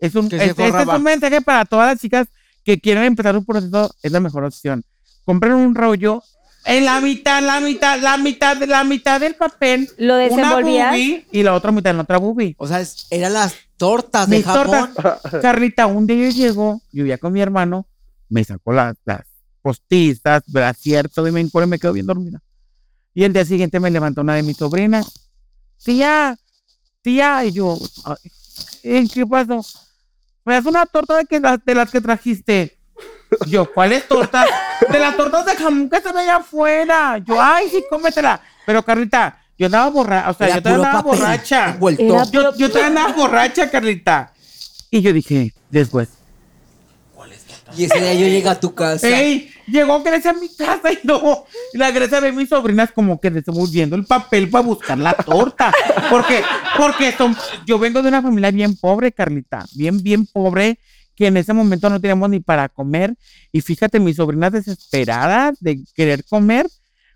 Es 0.00 0.14
un, 0.14 0.26
es- 0.26 0.32
este 0.32 0.64
es 0.64 0.70
forraba. 0.72 0.96
un 0.96 1.02
mensaje 1.02 1.40
para 1.42 1.64
todas 1.66 1.88
las 1.92 2.00
chicas 2.00 2.26
que 2.66 2.80
quieren 2.80 3.04
empezar 3.04 3.36
un 3.36 3.44
proceso, 3.44 3.94
es 4.02 4.10
la 4.10 4.18
mejor 4.20 4.42
opción. 4.44 4.82
Compren 5.24 5.54
un 5.54 5.74
rollo, 5.74 6.22
en 6.64 6.84
la 6.84 7.00
mitad, 7.00 7.40
la 7.44 7.60
mitad, 7.60 8.00
la 8.00 8.16
mitad, 8.16 8.60
la 8.64 8.82
mitad 8.82 9.20
del 9.20 9.36
papel, 9.36 9.88
¿Lo 9.98 10.14
una 10.14 10.22
desenvolvías? 10.24 10.90
boobie 10.90 11.26
y 11.30 11.42
la 11.44 11.54
otra 11.54 11.70
mitad 11.70 11.90
en 11.92 11.98
la 11.98 12.02
otra 12.02 12.18
boobie. 12.18 12.56
O 12.58 12.66
sea, 12.66 12.80
es- 12.80 13.06
eran 13.10 13.34
las 13.34 13.54
tortas 13.76 14.28
de 14.28 14.38
Mis 14.38 14.44
jamón. 14.44 14.92
tortas. 14.92 15.20
Carlita, 15.42 15.86
un 15.86 16.08
día 16.08 16.28
yo 16.28 16.36
llegó, 16.36 16.82
yo 16.90 17.04
vivía 17.04 17.18
con 17.18 17.32
mi 17.32 17.40
hermano, 17.40 17.86
me 18.28 18.42
sacó 18.42 18.72
las, 18.72 18.96
las 19.04 19.20
postizas, 19.62 20.42
brasier, 20.48 21.08
todo 21.08 21.28
y 21.28 21.30
me 21.32 21.40
encuentro 21.40 21.68
y 21.68 21.70
me 21.70 21.78
quedo 21.78 21.92
bien 21.92 22.06
dormida. 22.06 22.42
Y 23.14 23.22
el 23.22 23.32
día 23.32 23.44
siguiente 23.44 23.78
me 23.78 23.90
levantó 23.92 24.22
una 24.22 24.34
de 24.34 24.42
mis 24.42 24.56
sobrinas. 24.56 25.06
Tía, 25.84 26.36
tía, 27.00 27.44
y 27.44 27.52
yo, 27.52 27.78
"Ay, 28.04 28.16
¿en 28.82 29.08
¿qué 29.08 29.24
pasó? 29.24 29.64
Me 30.46 30.54
das 30.54 30.64
una 30.64 30.86
torta 30.86 31.16
de, 31.16 31.26
que, 31.26 31.40
de 31.40 31.74
las 31.74 31.90
que 31.90 32.00
trajiste. 32.00 32.78
Yo, 33.48 33.70
¿cuáles 33.72 34.06
tortas? 34.06 34.46
De 34.90 34.98
las 34.98 35.16
tortas 35.16 35.44
de 35.44 35.56
jamón 35.56 35.90
que 35.90 35.96
están 35.96 36.16
allá 36.16 36.36
afuera. 36.36 37.18
Yo, 37.18 37.40
ay, 37.42 37.68
sí, 37.68 37.84
cómetela. 37.90 38.40
Pero 38.64 38.84
Carlita, 38.84 39.40
yo 39.58 39.66
andaba 39.66 39.90
borracha, 39.90 40.30
o 40.30 40.34
sea, 40.34 40.46
Era 40.46 40.56
yo 40.56 40.62
puro 40.62 40.74
andaba 40.76 41.02
papel 41.02 41.18
borracha. 41.18 41.78
Yo, 42.30 42.54
yo 42.56 42.84
andaba 42.84 43.12
borracha, 43.12 43.68
Carlita. 43.68 44.32
Y 44.88 45.02
yo 45.02 45.12
dije, 45.12 45.52
después, 45.68 46.10
Y 47.76 47.84
ese 47.84 47.98
día 48.00 48.14
yo 48.14 48.26
llegué 48.26 48.48
a 48.48 48.60
tu 48.60 48.74
casa. 48.74 49.08
¡Ey! 49.08 49.50
Llegó 49.66 50.02
Grecia 50.02 50.30
a 50.30 50.34
mi 50.34 50.48
casa 50.54 50.92
y 50.92 50.98
no. 51.04 51.44
Y 51.72 51.78
la 51.78 51.90
Grecia 51.90 52.20
ve 52.20 52.28
a 52.28 52.32
mis 52.32 52.48
sobrinas 52.48 52.92
como 52.92 53.20
que 53.20 53.30
le 53.30 53.40
estamos 53.40 53.72
viendo 53.72 53.96
el 53.96 54.04
papel 54.04 54.48
para 54.50 54.62
buscar 54.64 54.98
la 54.98 55.12
torta. 55.14 55.72
Porque, 56.10 56.42
porque 56.76 57.12
son- 57.12 57.36
yo 57.66 57.78
vengo 57.78 58.02
de 58.02 58.08
una 58.08 58.22
familia 58.22 58.50
bien 58.52 58.76
pobre, 58.76 59.10
Carlita. 59.12 59.64
Bien, 59.74 60.02
bien 60.02 60.26
pobre. 60.26 60.78
Que 61.16 61.28
en 61.28 61.38
ese 61.38 61.54
momento 61.54 61.88
no 61.88 61.98
teníamos 62.00 62.28
ni 62.30 62.40
para 62.40 62.68
comer. 62.68 63.16
Y 63.50 63.62
fíjate, 63.62 63.98
mis 63.98 64.16
sobrinas 64.16 64.52
desesperadas 64.52 65.56
de 65.60 65.82
querer 65.94 66.24
comer, 66.24 66.68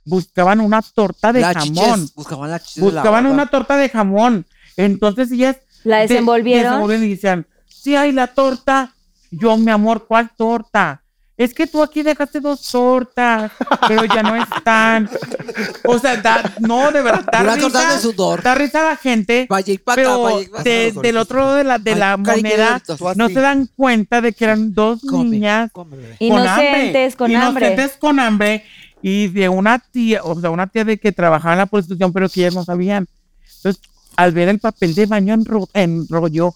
buscaban 0.04 0.60
una 0.60 0.80
torta 0.82 1.32
de 1.32 1.42
jamón. 1.42 1.64
chiches, 1.66 2.14
buscaban 2.14 2.50
de 2.50 2.56
la 2.56 2.62
Buscaban 2.76 3.26
una 3.26 3.46
torta 3.46 3.76
de 3.76 3.88
jamón. 3.90 4.46
Entonces 4.76 5.30
ellas 5.30 5.56
¿La 5.84 5.98
de- 5.98 6.08
desenvolvieron? 6.08 6.62
desenvolvieron 6.72 7.04
y 7.06 7.10
decían, 7.10 7.46
sí 7.68 7.94
hay 7.94 8.12
la 8.12 8.28
torta. 8.28 8.94
Yo, 9.30 9.56
mi 9.56 9.70
amor, 9.70 10.06
¿cuál 10.06 10.30
torta? 10.36 11.02
Es 11.36 11.54
que 11.54 11.66
tú 11.66 11.82
aquí 11.82 12.02
dejaste 12.02 12.38
dos 12.38 12.60
tortas, 12.70 13.50
pero 13.88 14.04
ya 14.04 14.22
no 14.22 14.36
están. 14.36 15.08
O 15.86 15.98
sea, 15.98 16.18
da- 16.18 16.52
no, 16.60 16.92
de 16.92 17.00
verdad, 17.00 17.24
da 17.32 17.40
Una 17.40 17.54
risa, 17.54 17.68
torta 17.70 17.94
de 17.94 17.98
sudor. 18.00 18.42
da 18.42 18.54
risa 18.54 18.80
a 18.80 18.90
la 18.90 18.96
gente, 18.96 19.46
Vaya 19.48 19.72
y 19.72 19.78
paca, 19.78 19.96
pero 19.96 20.22
vaya 20.22 20.40
y 20.42 20.46
paca. 20.48 20.62
de- 20.64 20.92
del 21.00 21.16
otro 21.16 21.38
lado 21.40 21.54
de 21.54 21.64
la, 21.64 21.78
de 21.78 21.92
Ay, 21.94 21.98
la 21.98 22.16
moneda 22.18 22.82
no 23.16 23.28
se 23.28 23.40
dan 23.40 23.70
cuenta 23.74 24.20
de 24.20 24.34
que 24.34 24.44
eran 24.44 24.74
dos 24.74 25.00
Come, 25.00 25.30
niñas 25.30 25.70
come, 25.72 25.96
con 25.96 26.02
hambre. 26.02 26.16
Inocentes, 26.18 27.16
con 27.16 27.34
hambre. 27.36 27.66
Inocentes 27.68 27.96
con 27.98 28.20
hambre. 28.20 28.64
Y 29.00 29.28
de 29.28 29.48
una 29.48 29.78
tía, 29.78 30.20
o 30.22 30.38
sea, 30.38 30.50
una 30.50 30.66
tía 30.66 30.84
de 30.84 30.98
que 30.98 31.10
trabajaba 31.10 31.54
en 31.54 31.58
la 31.60 31.66
prostitución, 31.66 32.12
pero 32.12 32.28
que 32.28 32.40
ellas 32.40 32.54
no 32.54 32.64
sabían. 32.66 33.06
Entonces, 33.56 33.80
al 34.14 34.32
ver 34.32 34.50
el 34.50 34.58
papel 34.58 34.94
de 34.94 35.06
baño 35.06 35.32
en, 35.32 35.46
ro- 35.46 35.70
en 35.72 36.06
rollo, 36.06 36.54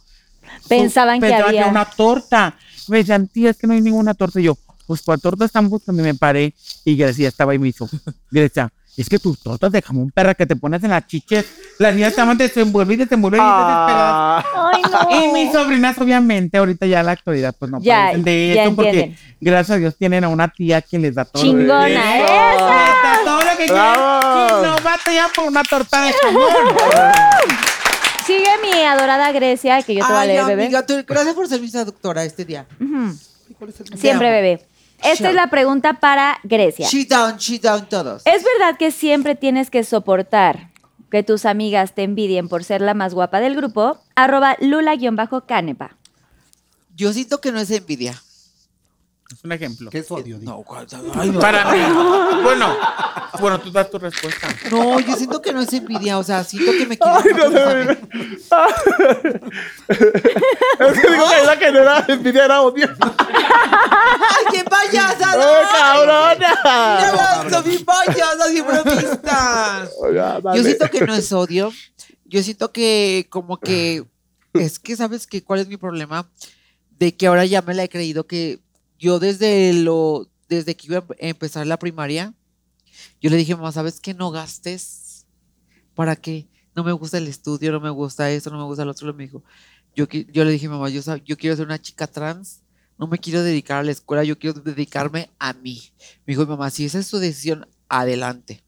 Pensaban 0.68 1.20
que 1.20 1.34
había. 1.34 1.66
una 1.66 1.84
torta. 1.84 2.54
Me 2.88 2.98
decían, 2.98 3.28
tía, 3.28 3.50
es 3.50 3.56
que 3.56 3.66
no 3.66 3.72
hay 3.72 3.80
ninguna 3.80 4.14
torta. 4.14 4.40
Y 4.40 4.44
yo, 4.44 4.56
pues 4.86 5.02
¿cuál 5.02 5.20
torta 5.20 5.44
están 5.44 5.68
buscando? 5.68 6.02
Y 6.02 6.04
me 6.04 6.14
paré 6.14 6.54
y 6.84 6.96
Grecia 6.96 7.28
estaba 7.28 7.52
ahí 7.52 7.58
me 7.58 7.68
hizo. 7.68 7.88
Grecia, 8.30 8.70
es 8.96 9.08
que 9.08 9.18
tus 9.18 9.40
tortas 9.42 9.72
de 9.72 9.80
jamón 9.82 10.10
perra 10.14 10.34
que 10.34 10.46
te 10.46 10.54
pones 10.54 10.84
en 10.84 10.90
las 10.90 11.06
chiches, 11.06 11.46
las 11.78 11.94
niñas 11.94 12.10
estaban 12.10 12.36
desenvuelve 12.38 12.94
y 12.94 12.96
desenvuelve 12.98 13.38
y 13.38 13.40
desesperadas. 13.40 14.44
Ay, 14.54 14.82
no. 14.82 15.24
Y 15.24 15.32
mis 15.32 15.52
sobrinas, 15.52 15.98
obviamente, 15.98 16.58
ahorita 16.58 16.86
ya 16.86 17.00
en 17.00 17.06
la 17.06 17.12
actualidad, 17.12 17.54
pues 17.58 17.70
no 17.70 17.80
Ya, 17.80 18.12
de 18.16 18.52
ya 18.54 18.62
esto 18.64 18.76
porque 18.76 18.90
entienden. 18.90 19.18
gracias 19.40 19.76
a 19.76 19.78
Dios 19.80 19.96
tienen 19.96 20.22
a 20.24 20.28
una 20.28 20.46
tía 20.48 20.80
que 20.82 20.98
les 20.98 21.14
da 21.14 21.24
todo. 21.24 21.42
Chingona, 21.42 21.88
da 21.88 23.18
todo 23.24 23.40
lo 23.40 23.50
que 23.56 23.66
quieren 23.66 23.72
y 23.72 24.66
no 24.66 24.76
batallan 24.84 25.30
por 25.34 25.44
una 25.46 25.62
torta 25.64 26.02
de 26.04 26.12
jamón. 26.12 26.42
Sigue 28.26 28.48
mi 28.62 28.82
adorada 28.84 29.30
Grecia, 29.32 29.82
que 29.82 29.94
yo 29.94 30.00
te 30.06 30.12
voy 30.12 30.16
a 30.16 30.20
Ay, 30.22 30.28
leer, 30.28 30.44
bebé. 30.46 30.62
amiga, 30.64 30.86
tú- 30.86 31.04
gracias 31.06 31.34
por 31.34 31.46
ser 31.48 31.60
mi 31.60 31.70
traductora 31.70 32.24
este 32.24 32.44
día. 32.44 32.66
Ujú. 32.80 33.14
Te 33.90 33.96
Siempre, 33.98 34.30
bebé. 34.30 34.66
Esta 35.02 35.16
Sure. 35.16 35.28
es 35.30 35.34
la 35.34 35.48
pregunta 35.48 35.94
para 36.00 36.38
Grecia. 36.44 36.88
She 36.88 37.04
down, 37.04 37.36
she 37.36 37.58
down 37.58 37.86
todos. 37.88 38.22
¿Es 38.24 38.42
verdad 38.42 38.78
que 38.78 38.90
siempre 38.90 39.34
tienes 39.34 39.68
que 39.70 39.84
soportar 39.84 40.70
que 41.10 41.22
tus 41.22 41.44
amigas 41.44 41.94
te 41.94 42.02
envidien 42.04 42.48
por 42.48 42.64
ser 42.64 42.80
la 42.80 42.94
más 42.94 43.12
guapa 43.12 43.40
del 43.40 43.54
grupo? 43.54 43.98
Arroba 44.14 44.56
lula-canepa. 44.60 45.96
Yo 46.96 47.12
siento 47.12 47.40
que 47.42 47.52
no 47.52 47.60
es 47.60 47.70
envidia. 47.70 48.14
Es 49.32 49.42
un 49.42 49.52
ejemplo. 49.52 49.90
¿Qué 49.90 49.98
es 49.98 50.10
odio? 50.10 50.38
Di? 50.38 50.44
No, 50.46 50.62
cuál- 50.62 50.86
ay, 51.16 51.30
no. 51.30 51.40
Para 51.40 51.70
mí. 51.72 51.78
Bueno, 52.42 52.76
bueno, 53.40 53.58
tú 53.60 53.70
das 53.72 53.90
tu 53.90 53.98
respuesta. 53.98 54.48
No, 54.70 55.00
yo 55.00 55.16
siento 55.16 55.40
que 55.42 55.52
no 55.52 55.60
es 55.62 55.72
envidia. 55.72 56.18
O 56.18 56.22
sea, 56.22 56.44
siento 56.44 56.72
que 56.72 56.86
me 56.86 56.98
quieren 56.98 57.20
Ay, 57.24 57.32
no 57.34 57.50
me- 57.50 57.62
amigos. 57.62 57.96
es 59.88 61.00
que 61.00 61.10
digo 61.10 61.24
que 61.28 61.42
era 61.42 61.58
que 61.58 61.72
no 61.72 61.78
era 61.80 62.04
envidia, 62.08 62.44
era 62.44 62.62
odio. 62.62 62.88
¡Ay, 63.00 64.44
qué 64.52 64.64
payasa! 64.64 65.30
¡Ay, 65.32 65.64
cabrona! 65.72 67.48
¡No, 67.50 67.62
mi 67.62 67.78
payasa! 67.78 68.44
Oiga, 70.00 70.40
dale. 70.40 70.58
Yo 70.58 70.64
siento 70.64 70.90
que 70.90 71.00
no 71.06 71.14
es 71.14 71.32
odio. 71.32 71.72
Yo 72.26 72.42
siento 72.42 72.72
que 72.72 73.26
como 73.30 73.58
que 73.58 74.04
es 74.52 74.78
que 74.78 74.96
sabes 74.96 75.26
que 75.26 75.42
cuál 75.42 75.60
es 75.60 75.68
mi 75.68 75.76
problema 75.76 76.28
de 76.98 77.14
que 77.16 77.26
ahora 77.26 77.44
ya 77.44 77.62
me 77.62 77.74
la 77.74 77.84
he 77.84 77.88
creído 77.88 78.26
que 78.26 78.60
yo 78.98 79.18
desde 79.18 79.72
lo 79.72 80.28
desde 80.48 80.76
que 80.76 80.86
iba 80.88 80.98
a 80.98 81.04
empezar 81.18 81.66
la 81.66 81.78
primaria 81.78 82.34
yo 83.20 83.30
le 83.30 83.36
dije 83.36 83.56
mamá 83.56 83.72
sabes 83.72 84.00
que 84.00 84.14
no 84.14 84.30
gastes. 84.30 85.26
Para 85.94 86.16
qué 86.16 86.48
no 86.74 86.82
me 86.84 86.92
gusta 86.92 87.18
el 87.18 87.28
estudio 87.28 87.72
no 87.72 87.80
me 87.80 87.90
gusta 87.90 88.30
esto 88.30 88.50
no 88.50 88.58
me 88.58 88.64
gusta 88.64 88.84
lo 88.84 88.90
otro 88.90 89.12
me 89.14 89.24
dijo. 89.24 89.42
Yo 89.94 90.06
yo 90.06 90.44
le 90.44 90.50
dije 90.50 90.68
mamá 90.68 90.88
yo 90.88 91.00
yo 91.24 91.36
quiero 91.36 91.56
ser 91.56 91.66
una 91.66 91.80
chica 91.80 92.06
trans 92.06 92.62
no 92.98 93.06
me 93.06 93.18
quiero 93.18 93.42
dedicar 93.42 93.78
a 93.78 93.82
la 93.82 93.92
escuela 93.92 94.24
yo 94.24 94.38
quiero 94.38 94.60
dedicarme 94.60 95.30
a 95.38 95.52
mí 95.52 95.82
me 96.26 96.32
dijo 96.32 96.46
mamá 96.46 96.70
si 96.70 96.84
esa 96.84 96.98
es 97.00 97.06
su 97.06 97.18
decisión 97.18 97.66
adelante 97.88 98.64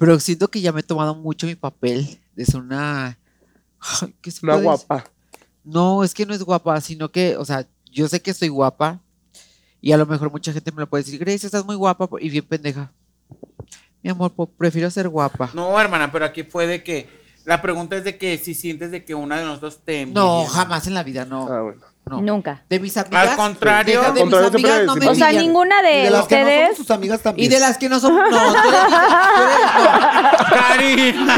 pero 0.00 0.18
siento 0.18 0.48
que 0.48 0.62
ya 0.62 0.72
me 0.72 0.80
he 0.80 0.82
tomado 0.82 1.14
mucho 1.14 1.46
mi 1.46 1.56
papel 1.56 2.18
de 2.34 2.46
ser 2.46 2.62
una. 2.62 3.18
¿qué 4.22 4.30
se 4.30 4.46
Una 4.46 4.56
guapa. 4.56 5.04
No, 5.62 6.02
es 6.02 6.14
que 6.14 6.24
no 6.24 6.32
es 6.32 6.42
guapa, 6.42 6.80
sino 6.80 7.12
que, 7.12 7.36
o 7.36 7.44
sea, 7.44 7.68
yo 7.84 8.08
sé 8.08 8.22
que 8.22 8.32
soy 8.32 8.48
guapa 8.48 8.98
y 9.80 9.92
a 9.92 9.96
lo 9.96 10.06
mejor 10.06 10.30
mucha 10.30 10.52
gente 10.52 10.72
me 10.72 10.80
lo 10.80 10.88
puede 10.88 11.04
decir, 11.04 11.18
Grace, 11.18 11.46
estás 11.46 11.64
muy 11.64 11.76
guapa 11.76 12.08
y 12.20 12.28
bien 12.28 12.44
pendeja. 12.44 12.92
Mi 14.02 14.10
amor, 14.10 14.32
prefiero 14.56 14.90
ser 14.90 15.08
guapa. 15.08 15.50
No, 15.54 15.78
hermana, 15.78 16.10
pero 16.10 16.24
aquí 16.24 16.42
fue 16.42 16.66
de 16.66 16.82
que. 16.82 17.20
La 17.46 17.62
pregunta 17.62 17.96
es 17.96 18.04
de 18.04 18.18
que 18.18 18.36
si 18.36 18.54
sientes 18.54 18.90
de 18.90 19.04
que 19.04 19.14
una 19.14 19.38
de 19.38 19.44
nosotros 19.44 19.80
te. 19.84 20.06
No, 20.06 20.44
jamás 20.44 20.86
en 20.86 20.94
la 20.94 21.02
vida, 21.02 21.24
no. 21.24 21.48
Ah, 21.48 21.62
bueno. 21.62 21.82
No. 22.10 22.20
Nunca. 22.20 22.62
De 22.68 22.78
mis 22.80 22.96
amigas. 22.96 23.36
contrario. 23.36 24.00
de, 24.02 24.06
de 24.06 24.06
Al 24.06 24.18
contrario, 24.18 24.50
mis 24.50 24.64
amigas 24.64 24.84
no 24.86 24.96
me 24.96 25.08
O 25.08 25.14
sea, 25.14 25.32
ninguna 25.32 25.80
Y 25.80 25.84
de, 25.84 26.02
de 26.02 26.10
las 26.10 26.26
que 26.26 26.36
no 26.36 26.42
ustedes. 26.42 26.62
somos 26.64 26.76
tus 26.78 26.90
amigas 26.90 27.20
Y 27.20 27.22
también. 27.22 27.50
de 27.50 27.60
las 27.60 27.78
que 27.78 27.88
no 27.88 28.00
son. 28.00 28.14
No, 28.16 28.54
Karina. 30.50 31.36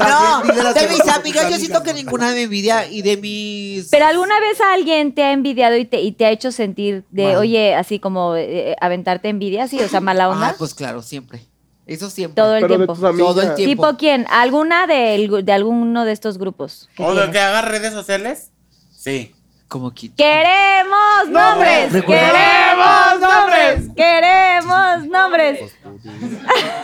no, 0.00 0.44
y 0.44 0.56
de 0.56 0.62
las 0.62 0.74
de 0.74 0.88
mis 0.88 0.98
somos 0.98 1.16
amigas, 1.16 1.50
yo 1.50 1.56
siento 1.56 1.82
que 1.82 1.94
ninguna 1.94 2.30
me 2.30 2.42
envidia. 2.42 2.88
Y 2.88 3.02
de 3.02 3.16
mis. 3.16 3.88
Pero 3.90 4.06
alguna 4.06 4.38
vez 4.40 4.60
alguien 4.60 5.14
te 5.14 5.22
ha 5.24 5.32
envidiado 5.32 5.76
y 5.76 5.84
te, 5.84 6.00
y 6.00 6.12
te 6.12 6.26
ha 6.26 6.30
hecho 6.30 6.52
sentir 6.52 7.04
de, 7.10 7.24
Mal. 7.24 7.36
oye, 7.36 7.74
así 7.74 7.98
como 7.98 8.36
eh, 8.36 8.76
aventarte 8.80 9.28
envidia, 9.28 9.68
sí, 9.68 9.78
o 9.80 9.88
sea, 9.88 10.00
mala 10.00 10.28
onda. 10.28 10.48
Ah, 10.50 10.54
pues 10.58 10.74
claro, 10.74 11.02
siempre. 11.02 11.40
Eso 11.86 12.10
siempre. 12.10 12.42
todo 12.42 12.56
el 12.56 12.62
Pero 12.62 12.72
de 12.78 12.86
tiempo. 12.86 12.94
Todo 12.94 13.42
el 13.42 13.54
tiempo. 13.54 13.86
¿Tipo 13.88 13.96
quién? 13.96 14.26
¿Alguna 14.28 14.86
del- 14.88 15.44
de, 15.44 15.52
alguno 15.52 16.04
de 16.04 16.12
estos 16.12 16.36
grupos? 16.36 16.88
¿O 16.98 17.14
de 17.14 17.30
que 17.30 17.38
haga 17.38 17.62
redes 17.62 17.92
sociales? 17.92 18.50
Sí. 18.96 19.32
Como 19.68 19.92
que. 19.92 20.10
¡Queremos 20.12 21.28
nombres! 21.28 21.90
¡Queremos 21.92 23.20
nombres! 23.20 23.90
¡Queremos 23.96 25.06
nombres! 25.08 25.72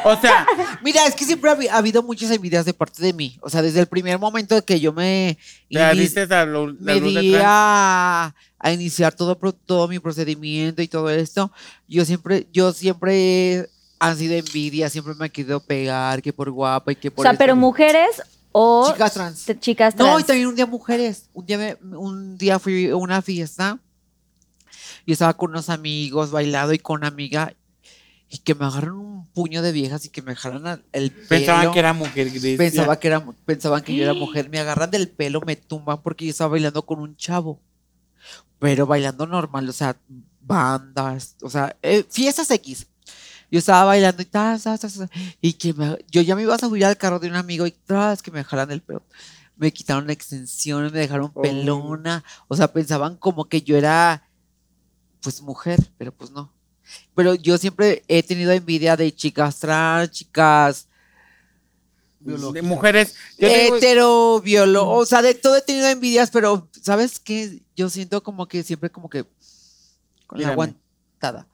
O 0.05 0.17
sea, 0.17 0.47
Mira, 0.83 1.07
es 1.07 1.15
que 1.15 1.25
siempre 1.25 1.49
ha, 1.51 1.55
habi- 1.57 1.69
ha 1.69 1.77
habido 1.77 2.03
muchas 2.03 2.31
envidias 2.33 2.65
de 2.65 2.75
parte 2.75 3.01
de 3.03 3.13
mí. 3.13 3.39
O 3.41 3.49
sea, 3.49 3.63
desde 3.63 3.79
el 3.81 3.87
primer 3.87 4.19
momento 4.19 4.61
que 4.65 4.81
yo 4.81 4.93
me. 4.93 5.39
te 5.71 5.79
inici- 5.79 6.31
a 6.33 6.45
lo- 6.45 6.67
la 6.69 6.75
me 6.81 6.97
luz 7.01 7.15
di 7.15 7.35
a, 7.41 8.35
a 8.59 8.73
iniciar 8.73 9.13
todo, 9.15 9.39
pro- 9.39 9.53
todo 9.53 9.87
mi 9.87 10.01
procedimiento 10.01 10.83
y 10.83 10.89
todo 10.89 11.09
esto. 11.11 11.53
Yo 11.87 12.05
siempre, 12.05 12.49
yo 12.53 12.73
siempre 12.73 13.69
han 14.01 14.17
sido 14.19 14.35
envidia, 14.35 14.91
siempre 14.91 15.15
me 15.15 15.27
he 15.27 15.31
querido 15.31 15.61
pegar, 15.61 16.21
que 16.21 16.33
por 16.33 16.51
guapa 16.51 16.91
y 16.91 16.97
que 16.97 17.09
O 17.09 17.13
por. 17.13 17.23
sea, 17.25 17.31
esto. 17.33 17.39
pero 17.39 17.55
mujeres 17.55 18.21
o 18.53 18.91
Chicas 18.93 19.15
trans. 19.15 19.45
t- 19.45 19.59
chicas 19.59 19.95
trans. 19.95 20.11
No, 20.13 20.21
y 20.21 20.25
también 20.25 20.47
un 20.49 20.55
día 20.55 20.67
mujeres. 20.67 21.29
Un 21.33 21.47
día, 21.47 21.59
me- 21.59 21.97
un 21.97 22.37
día 22.39 22.59
fui 22.59 22.89
a 22.91 22.97
una 22.97 23.23
fiesta 23.23 23.79
y 25.07 25.13
estaba 25.13 25.35
con 25.37 25.51
unos 25.51 25.69
amigos 25.69 26.31
bailando 26.31 26.73
y 26.73 26.79
con 26.79 26.99
una 27.01 27.09
amiga 27.09 27.55
y 28.29 28.39
que 28.39 28.55
me 28.55 28.65
agarran 28.65 28.93
un 28.95 29.27
puño 29.29 29.61
de 29.63 29.73
viejas 29.73 30.05
y 30.05 30.09
que 30.09 30.23
me 30.23 30.35
jalan 30.37 30.67
al- 30.67 30.85
el 30.93 31.11
pelo. 31.11 31.29
Pensaban 31.29 31.73
que 31.73 31.79
era 31.79 31.93
mujer. 31.93 32.31
Grecia. 32.31 32.57
Pensaba 32.59 32.99
que 32.99 33.09
era, 33.09 33.25
pensaban 33.45 33.83
que 33.83 33.95
yo 33.95 34.05
era 34.05 34.15
mujer, 34.15 34.49
me 34.49 34.59
agarran 34.59 34.91
del 34.91 35.09
pelo, 35.09 35.41
me 35.45 35.57
tumban 35.57 36.01
porque 36.03 36.25
yo 36.27 36.31
estaba 36.31 36.53
bailando 36.53 36.83
con 36.87 36.99
un 37.01 37.17
chavo. 37.17 37.61
Pero 38.59 38.87
bailando 38.87 39.27
normal, 39.27 39.69
o 39.69 39.73
sea, 39.73 39.97
bandas, 40.41 41.37
o 41.43 41.51
sea, 41.51 41.77
eh, 41.83 42.05
fiestas 42.09 42.51
X. 42.51 42.87
Yo 43.53 43.59
estaba 43.61 43.85
bailando 43.85 44.21
y 44.23 44.25
tas, 44.25 44.63
tas, 44.65 44.81
tas, 44.81 44.95
tas, 44.99 45.09
y 45.41 45.53
que 45.53 45.75
me- 45.75 45.99
yo 46.11 46.23
ya 46.23 46.35
me 46.35 46.43
iba 46.43 46.55
a 46.55 46.59
subir 46.59 46.85
al 46.87 46.97
carro 46.97 47.21
de 47.21 47.29
un 47.29 47.37
amigo 47.37 47.67
y 47.67 47.71
tras 47.71 48.23
que 48.23 48.31
me 48.33 48.43
jalan 48.43 48.71
el 48.73 48.81
pelo. 48.81 49.03
Me 49.57 49.71
quitaron 49.73 50.09
extensiones, 50.11 50.91
me 50.91 50.99
dejaron 51.01 51.31
Oh. 51.35 51.43
pelona, 51.43 52.25
o 52.49 52.57
sea, 52.57 52.73
pensaban 52.73 53.17
como 53.17 53.45
que 53.45 53.61
yo 53.63 53.77
era 53.77 54.27
pues 55.21 55.41
mujer, 55.43 55.79
pero 55.99 56.13
pues 56.13 56.31
no. 56.31 56.51
Pero 57.15 57.35
yo 57.35 57.59
siempre 57.59 58.03
he 58.09 58.23
tenido 58.25 58.51
envidia 58.53 58.97
de 58.97 59.15
chicas 59.15 59.59
trans, 59.61 60.11
chicas 60.11 60.89
De 62.53 62.63
mujeres. 62.63 63.15
Hetero, 63.77 64.41
biolo, 64.41 64.89
o 64.89 65.05
sea, 65.05 65.23
de 65.23 65.35
todo 65.35 65.57
he 65.57 65.63
tenido 65.63 65.89
envidias, 65.89 66.31
pero 66.31 66.69
¿sabes 66.81 67.21
qué? 67.21 67.61
Yo 67.77 67.91
siento 67.91 68.23
como 68.23 68.47
que 68.49 68.63
siempre 68.63 68.91
como 68.91 69.11
que 69.11 69.25
con 70.27 70.41
la 70.41 70.49
aguantada. 70.53 71.47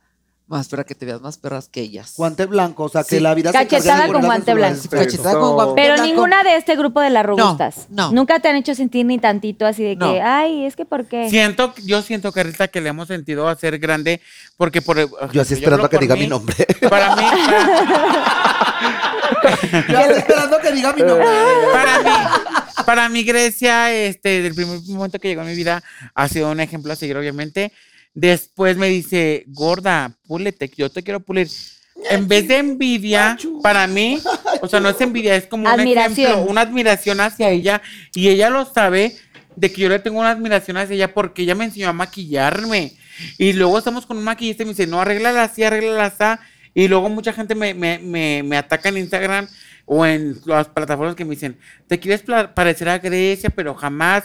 Más 0.49 0.67
para 0.69 0.83
que 0.85 0.95
te 0.95 1.05
veas 1.05 1.21
más 1.21 1.37
perras 1.37 1.69
que 1.69 1.83
ellas. 1.83 2.15
Guante 2.17 2.47
blanco, 2.47 2.85
o 2.85 2.89
sea, 2.89 3.05
que 3.05 3.17
Sí. 3.17 3.21
la 3.21 3.35
vida 3.35 3.53
Cachetada 3.53 4.07
con 4.11 4.23
guante 4.25 4.55
blanco. 4.55 4.81
Cachetada 4.91 5.39
con 5.39 5.53
guante 5.53 5.75
Pero 5.77 5.95
blanco. 5.95 6.09
ninguna 6.09 6.43
de 6.43 6.57
este 6.57 6.75
grupo 6.75 7.03
de 7.03 7.11
las 7.11 7.27
robustas. 7.27 7.87
no. 7.91 8.13
Nunca 8.13 8.41
te 8.41 8.49
han 8.49 8.57
hecho 8.57 8.75
sentir 8.75 9.05
ni 9.05 9.19
tantito 9.19 9.67
así 9.67 9.83
de 9.85 9.91
que, 9.99 10.07
No. 10.07 10.15
ay, 10.25 10.65
es 10.65 10.75
que 10.75 10.87
¿por 10.87 11.05
qué? 11.05 11.29
Siento, 11.29 11.75
yo 11.85 12.01
siento 12.01 12.33
que 12.33 12.41
ahorita 12.41 12.69
que 12.69 12.81
le 12.81 12.89
hemos 12.89 13.09
sentido 13.09 13.47
a 13.47 13.55
ser 13.57 13.79
grande, 13.79 14.23
porque 14.57 14.81
por 14.81 14.97
Yo 15.33 15.43
así 15.43 15.53
esperando 15.53 15.85
hablo 15.85 15.87
a 15.87 15.91
que 15.91 15.97
por 15.97 16.01
diga 16.03 16.15
mí, 16.15 16.23
mi 16.23 16.27
nombre. 16.29 16.57
Para 16.89 17.15
mí, 17.15 17.23
Yo 19.89 19.99
estoy 20.01 20.19
esperando 20.19 20.59
que 20.61 20.73
diga 20.73 20.93
mi 20.95 21.03
nombre. 21.03 21.27
para 21.73 21.99
mí, 22.03 22.11
para 22.87 23.09
mí 23.09 23.23
Grecia, 23.23 23.93
este, 23.93 24.43
del 24.43 24.55
primer 24.55 24.81
momento 24.89 25.19
que 25.19 25.29
llegó 25.29 25.43
a 25.43 25.45
mi 25.45 25.55
vida, 25.55 25.83
ha 26.15 26.29
sido 26.29 26.51
un 26.51 26.61
ejemplo 26.61 26.93
a 26.93 26.97
seguir, 26.97 27.17
obviamente. 27.19 27.73
Después 28.21 28.77
me 28.77 28.89
dice, 28.89 29.45
gorda, 29.47 30.13
púlete, 30.27 30.69
yo 30.77 30.91
te 30.91 31.05
quiero 31.05 31.21
pulir. 31.21 31.49
En 32.11 32.27
vez 32.27 32.49
de 32.49 32.57
envidia, 32.57 33.39
para 33.63 33.87
mí, 33.87 34.21
o 34.61 34.67
sea, 34.67 34.81
no 34.81 34.89
es 34.89 35.01
envidia, 35.01 35.37
es 35.37 35.47
como 35.47 35.73
un 35.73 35.81
Admiración. 35.81 36.27
ejemplo, 36.33 36.51
una 36.51 36.63
admiración 36.63 37.21
hacia 37.21 37.51
ella. 37.51 37.81
Y 38.17 38.29
ella 38.29 38.51
lo 38.51 38.65
sabe 38.65 39.17
de 39.55 39.71
que 39.71 39.83
yo 39.83 39.89
le 39.89 40.01
tengo 40.01 40.19
una 40.19 40.31
admiración 40.31 40.79
hacia 40.79 40.97
ella 40.97 41.15
porque 41.15 41.43
ella 41.43 41.55
me 41.55 41.67
enseñó 41.67 41.91
a 41.91 41.93
maquillarme. 41.93 42.93
Y 43.39 43.53
luego 43.53 43.79
estamos 43.79 44.05
con 44.05 44.19
un 44.19 44.25
maquillista 44.25 44.65
y 44.65 44.67
me 44.67 44.73
dice, 44.73 44.89
no, 44.89 45.01
arréglala 45.01 45.45
así, 45.45 45.63
arréglala 45.63 46.07
así. 46.07 46.41
Y 46.75 46.89
luego 46.89 47.09
mucha 47.09 47.33
gente 47.33 47.55
me, 47.55 47.73
me, 47.73 48.01
me, 48.01 48.43
me 48.43 48.57
ataca 48.57 48.89
en 48.89 48.99
Instagram 48.99 49.47
o 49.91 50.05
en 50.05 50.39
las 50.45 50.69
plataformas 50.69 51.15
que 51.15 51.25
me 51.25 51.31
dicen, 51.31 51.59
te 51.87 51.99
quieres 51.99 52.23
parecer 52.55 52.91
a 52.91 52.99
Grecia, 52.99 53.49
pero 53.49 53.75
jamás, 53.75 54.25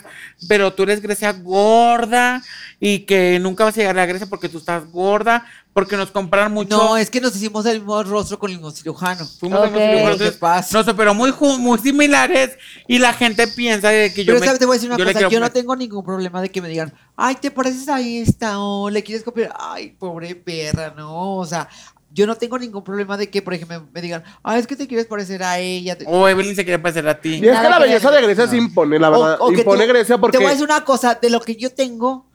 pero 0.49 0.73
tú 0.73 0.84
eres 0.84 1.02
Grecia 1.02 1.31
gorda 1.31 2.41
y 2.81 2.99
que 2.99 3.40
nunca 3.40 3.64
vas 3.64 3.73
a 3.77 3.80
llegar 3.80 3.98
a 3.98 4.06
Grecia 4.06 4.27
porque 4.27 4.49
tú 4.49 4.57
estás 4.57 4.85
gorda, 4.91 5.45
porque 5.72 5.95
nos 5.95 6.11
compraron 6.11 6.52
mucho. 6.52 6.76
No, 6.76 6.98
es 6.98 7.10
que 7.10 7.22
nos 7.22 7.34
hicimos 7.35 7.65
el 7.65 7.80
mismo 7.80 8.03
rostro 8.03 8.38
con 8.38 8.52
el 8.52 8.57
mismo 8.57 8.72
cirujano. 8.72 9.26
Fuimos 9.26 9.60
a 9.60 9.64
Ok. 9.64 9.69
unos 9.69 9.81
cirujanos, 9.84 10.18
¿Qué 10.18 10.31
pasa? 10.34 10.77
No 10.77 10.84
sé, 10.84 10.94
pero 10.94 11.14
muy, 11.14 11.34
muy 11.60 11.80
similares 11.80 12.57
y 12.88 12.99
la 12.99 13.14
gente 13.14 13.48
piensa 13.48 13.88
de 13.88 14.14
que 14.14 14.26
yo 14.26 14.34
Pero 14.34 14.41
me- 14.41 14.45
sabes, 14.45 14.60
te 14.60 14.65
voy 14.65 14.73
a 14.73 14.77
decir 14.77 14.90
una 14.90 14.98
yo 14.98 15.06
cosa, 15.06 15.30
yo 15.30 15.40
no 15.40 15.49
tengo 15.49 15.76
ningún 15.77 16.03
problema 16.03 16.41
de 16.41 16.49
que 16.52 16.61
me 16.61 16.68
digan, 16.68 16.94
ay, 17.15 17.35
te 17.35 17.52
pareces 17.52 17.88
a 17.88 18.02
esta, 18.02 18.60
o 18.60 18.90
le 18.90 19.02
quieres 19.02 19.23
copiar, 19.23 19.53
ay, 19.57 19.91
pobre 19.98 20.35
perra, 20.35 20.94
no, 20.95 21.38
o 21.38 21.45
sea, 21.45 21.69
yo 22.14 22.27
no 22.27 22.35
tengo 22.35 22.60
ningún 22.60 22.84
problema 22.84 23.18
de 23.18 23.30
que, 23.30 23.41
por 23.41 23.53
ejemplo, 23.56 23.88
me 23.91 24.02
digan, 24.02 24.23
ay, 24.44 24.60
es 24.60 24.68
que 24.68 24.76
te 24.76 24.88
quieres 24.88 25.07
parecer 25.07 25.41
a 25.44 25.57
ella. 25.60 25.98
O 26.06 26.27
Evelyn 26.30 26.56
se 26.56 26.64
quiere 26.64 26.77
parecer 26.80 27.07
a 27.07 27.19
ti. 27.19 27.35
Y 27.41 27.48
es 27.48 27.60
que 27.60 27.69
la 27.69 27.80
belleza 27.80 28.11
de 28.11 28.22
Grecia 28.22 28.48
se 28.48 28.56
impone, 28.57 28.99
la 28.99 29.10
verdad. 29.10 29.38
O- 29.41 29.45
o 29.45 29.49
que 29.52 29.61
impone 29.61 29.85
tú- 29.85 29.90
Grecia 29.94 30.18
porque. 30.19 30.38
Te 30.38 30.44
voy 30.44 30.49
a 30.49 30.53
decir 30.53 30.65
una 30.65 30.85
cosa, 30.85 31.15
de 31.15 31.30
lo 31.31 31.41
que 31.41 31.56
yo 31.56 31.73
tengo, 31.73 32.27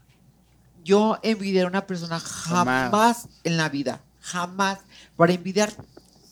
yo 0.84 1.18
envidiar 1.22 1.66
a 1.66 1.68
una 1.68 1.86
persona 1.86 2.18
Jamás. 2.18 2.90
jamás 2.90 3.28
en 3.44 3.56
la 3.56 3.68
vida, 3.68 4.00
jamás, 4.20 4.78
para 5.16 5.32
envidiar, 5.32 5.70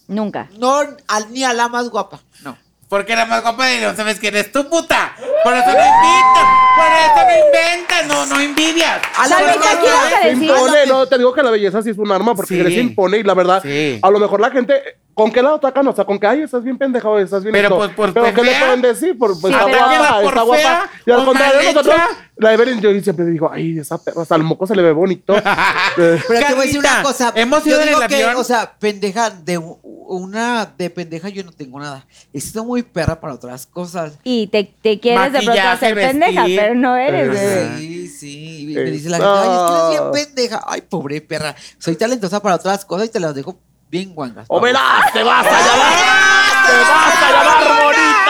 Nunca. 0.09 0.49
no 0.59 0.81
al- 1.07 1.31
ni 1.33 1.45
a 1.45 1.53
la 1.53 1.69
más 1.69 1.89
guapa, 1.91 2.21
no. 2.43 2.57
Porque 2.89 3.17
la 3.17 3.27
más 3.27 3.43
guapa 3.43 3.67
de 3.67 3.81
no 3.81 3.97
sabes 3.97 4.19
quién 4.21 4.35
eres 4.37 4.53
tú, 4.53 4.69
puta. 4.69 5.13
Por 5.43 5.53
eso 5.55 5.67
no 5.67 5.73
invitas. 5.73 6.47
Por 6.77 6.93
eso 6.93 7.27
no 7.27 7.47
inventas. 7.47 8.07
No, 8.07 8.27
no 8.27 8.41
envidias. 8.41 9.01
A 9.19 9.23
la 9.27 9.37
¿Sabes 9.37 9.47
verdad, 9.59 10.21
Se 10.23 10.29
decir? 10.29 10.43
impone, 10.45 10.87
no, 10.87 11.07
te 11.07 11.19
digo 11.19 11.33
que 11.35 11.43
la 11.43 11.51
belleza 11.51 11.83
sí 11.83 11.91
es 11.91 11.99
un 11.99 12.13
arma 12.13 12.35
porque 12.35 12.55
Sí. 12.55 12.61
Grecia 12.61 12.81
impone 12.81 13.19
y 13.19 13.23
la 13.25 13.35
verdad, 13.35 13.61
Sí. 13.63 13.99
a 14.01 14.11
lo 14.11 14.19
mejor 14.21 14.41
la 14.41 14.51
gente, 14.51 14.99
¿con 15.17 15.33
qué 15.33 15.41
la 15.43 15.55
atacan? 15.55 15.89
O 15.89 15.95
sea, 15.95 16.05
con 16.05 16.19
que, 16.19 16.27
ay, 16.27 16.43
estás 16.43 16.63
bien 16.63 16.77
pendeja 16.77 17.09
o 17.09 17.19
estás 17.19 17.43
bien 17.43 17.53
Pero, 17.55 17.69
esto. 17.69 17.77
pues, 17.79 17.91
por 17.93 18.13
Pero 18.13 18.35
¿qué 18.35 18.43
le 18.45 18.59
pueden 18.59 18.83
decir? 18.83 19.17
Por, 19.19 19.31
pues, 19.41 19.55
Sí, 19.55 19.59
está 19.59 19.87
guapa, 19.87 20.21
por 20.21 20.29
está 20.29 20.43
guapa. 20.43 20.91
Y 21.07 21.11
al 21.11 21.25
contrario, 21.25 21.73
nosotros, 21.73 21.97
la 22.37 22.53
Evelyn, 22.53 22.81
yo 22.83 23.01
siempre 23.01 23.25
digo, 23.25 23.51
ay, 23.51 23.79
esa 23.79 23.97
perra, 23.97 24.21
hasta 24.21 24.37
el 24.37 24.43
moco 24.43 24.67
se 24.67 24.77
le 24.77 24.83
ve 24.83 24.93
bonito. 24.93 25.35
Pero 25.97 26.19
te 26.29 26.55
voy 26.55 26.63
a 26.63 26.67
decir 26.67 26.79
una 26.81 27.03
cosa. 27.03 27.33
hemos 27.35 27.65
yo 27.65 27.71
ido 27.71 27.81
en 27.81 27.87
digo 27.89 28.03
el 28.03 28.09
que, 28.09 28.15
avión. 28.25 28.37
o 28.37 28.45
sea, 28.45 28.75
pendeja, 28.79 29.31
de 29.31 29.59
una 29.59 30.73
de 30.77 30.91
pendeja 30.91 31.31
yo 31.31 31.43
no 31.45 31.53
tengo 31.53 31.81
nada. 31.81 32.07
He 32.35 32.41
sido 32.41 32.65
muy 32.65 32.83
perra 32.83 33.19
para 33.19 33.33
otras 33.35 33.67
cosas. 33.67 34.19
Y 34.23 34.49
te, 34.49 34.65
te 34.83 35.01
quieres 35.01 35.33
de 35.33 35.41
pronto 35.43 35.63
hacer 35.63 35.95
pendeja, 35.95 36.45
pero 36.45 36.75
no 36.75 36.95
eres. 36.95 37.23
Eh, 37.25 37.29
bebé. 37.31 37.79
Sí, 37.79 38.09
sí. 38.09 38.71
y 38.71 38.75
Me 38.75 38.83
dice 38.91 39.09
la 39.09 39.17
gente, 39.17 39.31
ay, 39.33 39.49
es 39.49 39.71
que 39.71 39.97
eres 39.97 40.13
bien 40.13 40.27
pendeja. 40.27 40.61
Ay, 40.67 40.83
pobre 40.83 41.23
perra. 41.23 41.57
Soy 41.79 41.97
talentosa 41.97 42.41
para 42.43 42.57
otras 42.57 42.85
cosas 42.85 43.07
y 43.09 43.11
te 43.11 43.19
las 43.19 43.35
dejo 43.35 43.59
bien 43.89 44.15
guangas. 44.15 44.47
¡O 44.49 44.61
verás! 44.61 45.13
¡Te 45.13 45.23
vas 45.23 45.47
a 45.47 45.51
llamar! 45.51 45.95
¡Te 46.67 46.73
vas 46.91 47.23
a 47.23 47.31
llamar 47.31 47.83
bonita! 47.85 48.27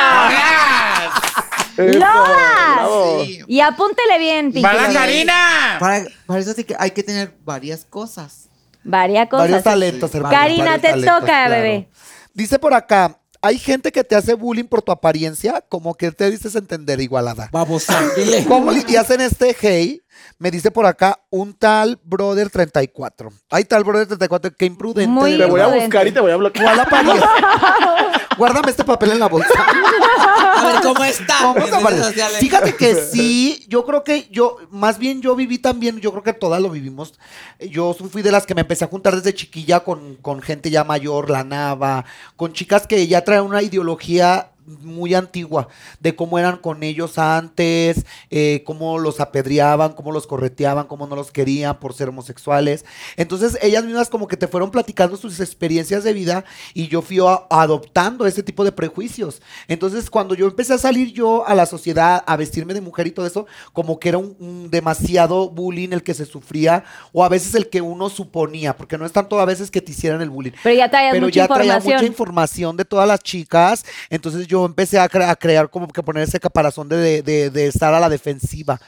Bravo. 1.99 3.25
Sí. 3.25 3.41
Y 3.47 3.61
apúntele 3.61 4.19
bien, 4.19 4.47
Pinky. 4.47 4.63
¡Va 4.63 4.73
la 4.73 4.83
Lovers. 4.83 4.99
Karina! 4.99 5.77
Para, 5.79 6.05
para 6.27 6.41
eso 6.41 6.53
sí 6.53 6.65
que 6.65 6.75
hay 6.79 6.91
que 6.91 7.03
tener 7.03 7.37
varias 7.45 7.85
cosas. 7.85 8.49
Varias 8.83 9.29
cosas. 9.29 9.49
Varios 9.49 9.65
talentos, 9.65 10.11
sí. 10.11 10.17
hermano. 10.17 10.35
Karina, 10.35 10.79
te 10.79 10.89
talentos, 10.91 11.21
toca, 11.21 11.49
bebé. 11.49 11.89
Dice 12.33 12.59
por 12.59 12.73
acá, 12.75 13.19
hay 13.47 13.59
gente 13.59 13.93
que 13.93 14.03
te 14.03 14.17
hace 14.17 14.35
bullying 14.35 14.65
por 14.65 14.83
tu 14.83 14.91
apariencia, 14.91 15.63
como 15.69 15.95
que 15.95 16.11
te 16.11 16.31
dices 16.31 16.57
entender 16.57 17.01
igualada. 17.01 17.49
Vamos 17.53 17.89
a 17.89 18.01
dile. 18.17 18.45
¿Cómo? 18.45 18.73
Y 18.73 18.97
hacen 18.97 19.21
este 19.21 19.57
hey, 19.59 20.03
me 20.39 20.51
dice 20.51 20.71
por 20.71 20.85
acá 20.85 21.21
un 21.31 21.55
tal 21.55 21.99
brother 22.03 22.51
34. 22.51 23.31
Hay 23.51 23.65
tal 23.65 23.85
brother 23.85 24.09
34, 24.09 24.53
qué 24.57 24.67
imprudente. 24.67 25.09
Muy 25.09 25.39
Te 25.39 25.45
voy 25.45 25.61
a 25.61 25.69
buscar 25.69 26.07
y 26.07 26.13
te 26.13 26.21
voy 26.21 26.33
a 26.33 26.37
bloquear. 26.37 26.67
¿Cuál 26.67 26.81
apariencia? 26.81 27.31
Guárdame 28.37 28.71
este 28.71 28.85
papel 28.85 29.13
en 29.13 29.19
la 29.19 29.29
bolsa. 29.29 29.49
A 30.57 30.67
ver, 30.67 30.83
¿cómo 30.83 31.05
está? 31.05 31.39
¿Cómo 31.43 31.59
En 31.59 31.87
redes 31.87 32.07
sociales. 32.07 32.39
Fíjate 32.39 32.77
que 32.77 32.95
sí, 33.13 33.65
yo 33.69 33.85
creo 33.85 34.05
que 34.05 34.29
yo, 34.31 34.57
más 34.71 34.99
bien 34.99 35.21
yo 35.23 35.35
viví 35.37 35.59
también, 35.59 36.01
yo 36.01 36.11
creo 36.13 36.23
que 36.23 36.33
todas 36.33 36.61
lo 36.61 36.71
vivimos. 36.71 37.15
Yo 37.61 37.95
fui 37.95 38.23
de 38.23 38.33
las 38.33 38.47
que 38.47 38.55
me 38.55 38.63
empecé 38.63 38.85
a 38.85 38.89
juntar 38.89 39.15
desde 39.15 39.35
chiquilla 39.35 39.81
con, 39.81 40.17
con 40.17 40.41
gente 40.41 40.71
ya 40.71 40.85
mayor, 40.85 41.31
la 41.31 41.45
nava, 41.45 42.05
con 42.37 42.53
chicas 42.53 42.87
que 42.87 43.07
ya 43.07 43.25
traen 43.25 43.43
una 43.43 43.63
ideología 43.63 44.51
muy 44.67 45.15
antigua 45.15 45.69
de 46.01 46.17
cómo 46.17 46.39
eran 46.39 46.57
con 46.57 46.83
ellos 46.83 47.19
antes, 47.19 48.05
eh, 48.31 48.63
cómo 48.67 48.99
los 48.99 49.21
apedreaban, 49.21 49.93
cómo 49.93 50.13
los 50.13 50.27
correteaban, 50.27 50.87
cómo 50.87 51.07
no 51.07 51.15
los 51.17 51.31
querían 51.31 51.79
por 51.79 51.95
ser 51.95 52.09
homosexuales. 52.09 52.85
Entonces 53.17 53.59
ellas 53.63 53.85
mismas 53.85 54.09
como 54.09 54.27
que 54.27 54.37
te 54.37 54.49
fueron 54.49 54.71
platicando 54.71 55.17
sus 55.17 55.39
experiencias 55.41 56.05
de 56.05 56.13
vida 56.13 56.45
y 56.75 56.89
yo 56.89 57.03
fui 57.03 57.19
a- 57.21 57.43
adoptando 57.51 58.27
ese 58.27 58.43
tipo 58.43 58.65
de 58.65 58.73
prejuicios. 58.73 59.41
Entonces 59.69 60.11
cuando 60.11 60.35
yo 60.35 60.47
empecé 60.47 60.75
a 60.75 60.79
salir 60.79 61.13
yo 61.13 61.47
a 61.47 61.55
la 61.55 61.67
sociedad, 61.67 62.23
a 62.27 62.37
vestirme 62.37 62.75
de 62.75 62.81
mujer 62.81 63.07
y 63.07 63.11
todo 63.13 63.27
eso, 63.27 63.47
como 63.73 63.99
que 64.01 64.09
era 64.09 64.19
un, 64.19 64.37
un 64.41 64.71
demasiado 64.71 65.49
bullying 65.51 65.91
el 65.93 66.03
que 66.03 66.15
se 66.15 66.25
sufría 66.27 66.85
o 67.13 67.25
a 67.25 67.29
veces 67.29 67.55
el 67.55 67.69
que 67.69 67.81
uno 67.81 68.09
suponía, 68.09 68.77
porque 68.77 68.99
no 68.99 69.07
es 69.07 69.13
tanto 69.13 69.39
a 69.41 69.45
veces 69.45 69.71
que 69.71 69.81
te 69.81 69.93
hicieran 69.93 70.21
el 70.23 70.31
bullying 70.31 70.53
Pero 70.63 70.77
ya 70.77 70.91
traías 70.91 71.13
pero 71.13 71.27
mucha 71.27 71.41
ya 71.41 71.47
traía 71.49 71.65
información. 71.77 71.95
mucha 71.95 72.07
información 72.07 72.77
de 72.77 72.85
todas 72.85 73.07
las 73.07 73.21
chicas, 73.21 73.85
entonces 74.11 74.47
yo 74.47 74.56
empecé 74.65 74.99
a, 74.99 75.09
cre- 75.11 75.29
a 75.29 75.37
crear 75.37 75.69
como 75.69 75.89
que 75.89 76.03
poner 76.03 76.23
ese 76.23 76.41
caparazón 76.41 76.89
de 76.89 77.67
estar 77.69 77.93
a 77.93 78.01
la 78.01 78.09
defensiva. 78.09 78.81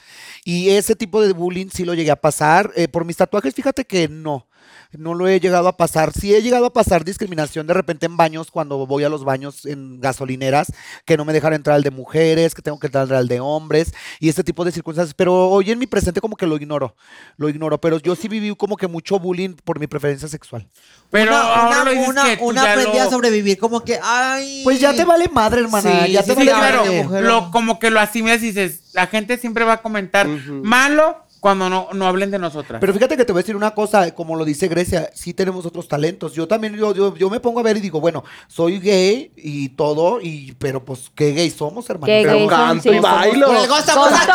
Y 0.44 0.70
ese 0.70 0.96
tipo 0.96 1.20
de 1.20 1.32
bullying 1.34 1.68
sí 1.70 1.84
lo 1.84 1.92
llegué 1.94 2.10
a 2.10 2.16
pasar. 2.16 2.72
Eh, 2.74 2.88
por 2.88 3.04
mis 3.04 3.16
tatuajes, 3.18 3.54
fíjate 3.54 3.84
que 3.84 4.08
no. 4.08 4.47
No 4.92 5.12
lo 5.12 5.28
he 5.28 5.38
llegado 5.38 5.68
a 5.68 5.76
pasar. 5.76 6.12
Sí 6.12 6.34
he 6.34 6.40
llegado 6.40 6.66
a 6.66 6.72
pasar 6.72 7.04
discriminación 7.04 7.66
de 7.66 7.74
repente 7.74 8.06
en 8.06 8.16
baños 8.16 8.50
cuando 8.50 8.86
voy 8.86 9.04
a 9.04 9.10
los 9.10 9.22
baños 9.22 9.66
en 9.66 10.00
gasolineras, 10.00 10.72
que 11.04 11.18
no 11.18 11.26
me 11.26 11.34
dejan 11.34 11.52
entrar 11.52 11.76
al 11.76 11.82
de 11.82 11.90
mujeres, 11.90 12.54
que 12.54 12.62
tengo 12.62 12.78
que 12.78 12.86
entrar 12.86 13.12
al 13.12 13.28
de 13.28 13.40
hombres 13.40 13.92
y 14.18 14.30
este 14.30 14.42
tipo 14.42 14.64
de 14.64 14.72
circunstancias. 14.72 15.14
Pero 15.14 15.50
hoy 15.50 15.70
en 15.70 15.78
mi 15.78 15.86
presente 15.86 16.22
como 16.22 16.36
que 16.36 16.46
lo 16.46 16.56
ignoro, 16.56 16.96
lo 17.36 17.50
ignoro. 17.50 17.78
Pero 17.80 17.98
yo 17.98 18.16
sí 18.16 18.28
viví 18.28 18.54
como 18.56 18.78
que 18.78 18.86
mucho 18.86 19.18
bullying 19.18 19.56
por 19.62 19.78
mi 19.78 19.86
preferencia 19.86 20.26
sexual. 20.26 20.66
Pero 21.10 21.32
una, 21.32 21.40
ahora 21.40 21.68
una, 21.68 21.84
lo 21.84 21.90
dices 21.90 22.08
una, 22.08 22.24
que 22.24 22.36
tú 22.38 22.44
una 22.44 22.64
ya 22.64 22.72
aprendí 22.72 22.98
a 22.98 23.10
sobrevivir, 23.10 23.58
como 23.58 23.84
que, 23.84 24.00
ay. 24.02 24.62
Pues 24.64 24.80
ya 24.80 24.94
te 24.94 25.04
vale 25.04 25.28
madre, 25.28 25.60
hermana. 25.60 26.06
Sí, 26.06 26.12
ya 26.12 26.22
sí, 26.22 26.34
te 26.34 26.40
sí, 26.40 26.46
vale 26.46 26.50
claro, 26.50 26.84
madre. 26.84 27.02
mujer. 27.02 27.24
lo, 27.24 27.50
como 27.50 27.78
que 27.78 27.90
lo 27.90 28.00
asimilas 28.00 28.42
y 28.42 28.52
dices, 28.52 28.84
la 28.94 29.06
gente 29.06 29.36
siempre 29.36 29.64
va 29.64 29.74
a 29.74 29.82
comentar 29.82 30.26
malo 30.26 31.27
cuando 31.40 31.68
no, 31.70 31.88
no 31.92 32.06
hablen 32.06 32.30
de 32.30 32.38
nosotras. 32.38 32.80
Pero 32.80 32.92
fíjate 32.92 33.16
que 33.16 33.24
te 33.24 33.32
voy 33.32 33.40
a 33.40 33.42
decir 33.42 33.56
una 33.56 33.72
cosa, 33.72 34.14
como 34.14 34.36
lo 34.36 34.44
dice 34.44 34.68
Grecia, 34.68 35.10
sí 35.14 35.34
tenemos 35.34 35.64
otros 35.66 35.86
talentos. 35.88 36.32
Yo 36.34 36.48
también, 36.48 36.74
yo, 36.74 36.92
yo, 36.94 37.14
yo 37.16 37.30
me 37.30 37.40
pongo 37.40 37.60
a 37.60 37.62
ver 37.62 37.76
y 37.76 37.80
digo, 37.80 38.00
bueno, 38.00 38.24
soy 38.48 38.78
gay 38.80 39.32
y 39.36 39.68
todo, 39.70 40.20
y 40.20 40.52
pero 40.58 40.84
pues, 40.84 41.10
¿qué 41.14 41.32
gay 41.32 41.50
somos, 41.50 41.88
hermano? 41.90 42.06
¿Qué 42.06 42.22
Pero 42.24 42.38
gay 42.38 42.48
canto 42.48 42.92
y 42.92 42.98
bailo. 42.98 43.46
Por 43.46 43.56
algo 43.56 43.76
estamos 43.78 44.08
aquí. 44.12 44.26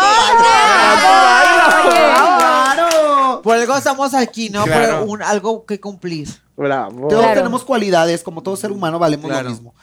¡Claro! 1.93 3.41
Por 3.41 3.57
algo 3.57 3.75
estamos 3.77 4.13
aquí, 4.13 4.49
¿no? 4.49 4.63
Claro. 4.63 4.99
Por 4.99 5.09
un, 5.09 5.21
algo 5.23 5.65
que 5.65 5.79
cumplir. 5.79 6.27
Bravo. 6.55 7.07
Todos 7.07 7.23
Claro. 7.23 7.39
tenemos 7.39 7.63
cualidades, 7.65 8.23
como 8.23 8.41
todo 8.43 8.55
ser 8.55 8.71
humano 8.71 8.99
valemos 8.99 9.27
Claro. 9.29 9.45
lo 9.45 9.49
mismo. 9.49 9.73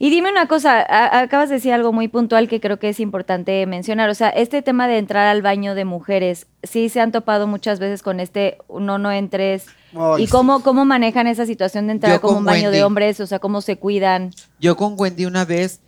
Y 0.00 0.10
dime 0.10 0.30
una 0.30 0.46
cosa, 0.46 0.86
acabas 1.20 1.48
de 1.48 1.56
decir 1.56 1.72
algo 1.72 1.92
muy 1.92 2.06
puntual 2.06 2.46
que 2.48 2.60
creo 2.60 2.78
que 2.78 2.88
es 2.90 3.00
importante 3.00 3.66
mencionar. 3.66 4.08
O 4.10 4.14
sea, 4.14 4.28
este 4.28 4.62
tema 4.62 4.86
de 4.86 4.98
entrar 4.98 5.26
al 5.26 5.42
baño 5.42 5.74
de 5.74 5.84
mujeres, 5.84 6.46
sí 6.62 6.88
se 6.88 7.00
han 7.00 7.10
topado 7.10 7.48
muchas 7.48 7.80
veces 7.80 8.02
con 8.04 8.20
este 8.20 8.58
no, 8.68 8.98
no 8.98 9.10
entres. 9.10 9.66
Ay, 9.94 10.22
¿Y 10.22 10.26
sí. 10.26 10.32
cómo, 10.32 10.62
cómo 10.62 10.84
manejan 10.84 11.26
esa 11.26 11.46
situación 11.46 11.88
de 11.88 11.94
entrar 11.94 12.12
Yo 12.12 12.20
como 12.20 12.34
con 12.34 12.38
un 12.40 12.44
baño 12.44 12.70
de 12.70 12.84
hombres? 12.84 13.18
O 13.18 13.26
sea, 13.26 13.40
cómo 13.40 13.60
se 13.60 13.76
cuidan. 13.76 14.32
Yo 14.60 14.76
con 14.76 14.94
Wendy 14.96 15.26
una 15.26 15.44
vez. 15.44 15.80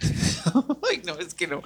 Ay, 0.88 1.02
no, 1.04 1.18
es 1.18 1.34
que 1.34 1.48
no. 1.48 1.62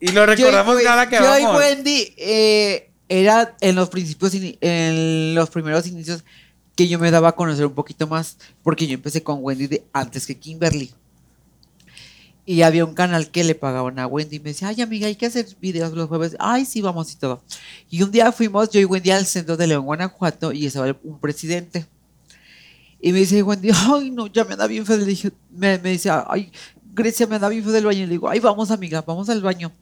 y 0.00 0.08
lo 0.12 0.24
recordamos 0.24 0.74
Yo 0.76 0.80
y- 0.80 0.84
cada 0.84 1.08
que 1.08 1.16
yo 1.16 1.38
y 1.38 1.42
vamos. 1.44 1.60
Wendy 1.60 2.14
eh, 2.16 2.90
era 3.10 3.56
en 3.60 3.76
los 3.76 3.90
principios, 3.90 4.32
en 4.34 5.34
los 5.34 5.50
primeros 5.50 5.86
inicios 5.86 6.24
que 6.78 6.86
yo 6.86 7.00
me 7.00 7.10
daba 7.10 7.30
a 7.30 7.32
conocer 7.32 7.66
un 7.66 7.74
poquito 7.74 8.06
más, 8.06 8.36
porque 8.62 8.86
yo 8.86 8.94
empecé 8.94 9.20
con 9.20 9.40
Wendy 9.42 9.66
de 9.66 9.84
antes 9.92 10.28
que 10.28 10.38
Kimberly. 10.38 10.94
Y 12.46 12.62
había 12.62 12.84
un 12.84 12.94
canal 12.94 13.32
que 13.32 13.42
le 13.42 13.56
pagaban 13.56 13.98
a 13.98 14.06
Wendy 14.06 14.36
y 14.36 14.38
me 14.38 14.50
decía, 14.50 14.68
ay 14.68 14.80
amiga, 14.80 15.08
hay 15.08 15.16
que 15.16 15.26
hacer 15.26 15.44
videos 15.60 15.92
los 15.92 16.06
jueves. 16.06 16.36
Ay, 16.38 16.64
sí, 16.64 16.80
vamos 16.80 17.12
y 17.12 17.16
todo. 17.16 17.42
Y 17.90 18.04
un 18.04 18.12
día 18.12 18.30
fuimos, 18.30 18.70
yo 18.70 18.78
y 18.78 18.84
Wendy 18.84 19.10
al 19.10 19.26
centro 19.26 19.56
de 19.56 19.66
León, 19.66 19.86
Guanajuato, 19.86 20.52
y 20.52 20.66
estaba 20.66 20.96
un 21.02 21.18
presidente. 21.18 21.84
Y 23.00 23.10
me 23.10 23.18
dice 23.18 23.42
Wendy, 23.42 23.70
ay, 23.74 24.12
no, 24.12 24.28
ya 24.28 24.44
me 24.44 24.52
anda 24.52 24.68
bien 24.68 24.86
feo. 24.86 24.98
Le 24.98 25.04
dije, 25.04 25.32
me, 25.50 25.78
me 25.78 25.90
dice, 25.90 26.10
ay, 26.28 26.52
Grecia 26.94 27.26
me 27.26 27.34
anda 27.34 27.48
bien 27.48 27.64
feo 27.64 27.72
del 27.72 27.86
baño. 27.86 28.04
Y 28.04 28.06
le 28.06 28.12
digo, 28.12 28.28
ay, 28.28 28.38
vamos 28.38 28.70
amiga, 28.70 29.02
vamos 29.02 29.28
al 29.30 29.42
baño. 29.42 29.72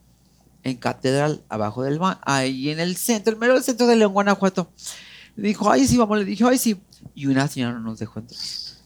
En 0.63 0.77
Catedral, 0.77 1.43
abajo 1.47 1.83
del 1.83 1.99
baño, 1.99 2.19
ahí 2.23 2.71
en 2.71 2.79
el 2.79 2.97
centro, 2.97 3.31
el 3.31 3.37
mero 3.37 3.61
centro 3.61 3.85
de 3.85 3.97
León, 3.97 4.13
Guanajuato. 4.13 4.71
Le 5.37 5.47
dijo, 5.47 5.71
ay, 5.71 5.87
sí, 5.87 5.97
vamos. 5.97 6.17
Le 6.19 6.25
dije, 6.25 6.43
ay, 6.45 6.57
sí. 6.57 6.81
Y 7.15 7.27
una 7.27 7.47
señora 7.47 7.73
no 7.73 7.79
nos 7.79 7.99
dejó 7.99 8.19
entrar. 8.19 8.39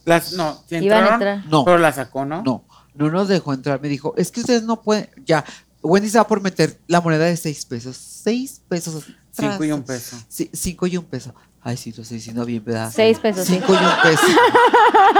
Las, 0.05 0.33
no, 0.33 0.61
¿sí 0.67 0.75
Iban 0.75 0.83
a 0.83 1.13
entraron? 1.13 1.13
entrar. 1.13 1.45
No. 1.47 1.65
Pero 1.65 1.77
la 1.77 1.91
sacó, 1.91 2.25
¿no? 2.25 2.43
No, 2.43 2.65
no 2.93 3.09
nos 3.09 3.27
dejó 3.27 3.53
entrar. 3.53 3.81
Me 3.81 3.87
dijo, 3.87 4.13
es 4.17 4.31
que 4.31 4.41
ustedes 4.41 4.63
no 4.63 4.81
pueden. 4.81 5.09
Ya, 5.25 5.43
Wendy 5.81 6.09
se 6.09 6.17
va 6.17 6.27
por 6.27 6.41
meter 6.41 6.79
la 6.87 7.01
moneda 7.01 7.25
de 7.25 7.37
seis 7.37 7.65
pesos. 7.65 7.97
Seis 7.97 8.61
pesos. 8.67 9.05
Cinco 9.31 9.63
y 9.63 9.71
un 9.71 9.83
peso. 9.83 10.17
Sí, 10.27 10.49
cinco 10.53 10.87
y 10.87 10.97
un 10.97 11.05
peso. 11.05 11.33
Ay, 11.63 11.77
sí, 11.77 11.93
lo 11.95 12.01
estoy 12.01 12.17
diciendo 12.17 12.43
bien, 12.43 12.63
¿verdad? 12.65 12.91
Seis 12.93 13.19
pesos, 13.19 13.45
sí. 13.45 13.53
Cinco 13.53 13.73
y 13.73 13.77
un 13.77 14.01
peso. 14.01 14.23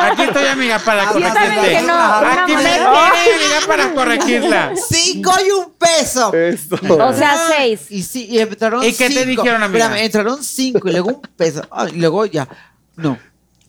Aquí 0.02 0.22
estoy, 0.24 0.46
amiga, 0.48 0.80
para 0.80 1.06
corregirte. 1.12 1.82
no, 1.84 1.94
Aquí 1.94 2.52
me 2.52 2.58
moneda. 2.58 3.10
amiga, 3.10 3.68
para 3.68 3.94
corregirla. 3.94 4.74
Cinco 4.90 5.32
y 5.48 5.52
un 5.52 5.72
peso. 5.74 6.34
Esto. 6.34 6.78
O 6.90 7.14
sea, 7.14 7.48
seis. 7.56 7.92
Y 7.92 8.02
sí, 8.02 8.26
y 8.28 8.40
entraron 8.40 8.84
¿Y 8.84 8.92
qué 8.94 9.10
te 9.12 9.26
dijeron, 9.26 9.62
amiga? 9.62 9.86
Espérame, 9.86 10.06
entraron 10.06 10.44
cinco 10.44 10.88
y 10.88 10.92
luego 10.94 11.10
un 11.10 11.22
peso. 11.22 11.62
Ah, 11.70 11.88
y 11.94 11.98
luego 11.98 12.26
ya. 12.26 12.48
No, 12.96 13.20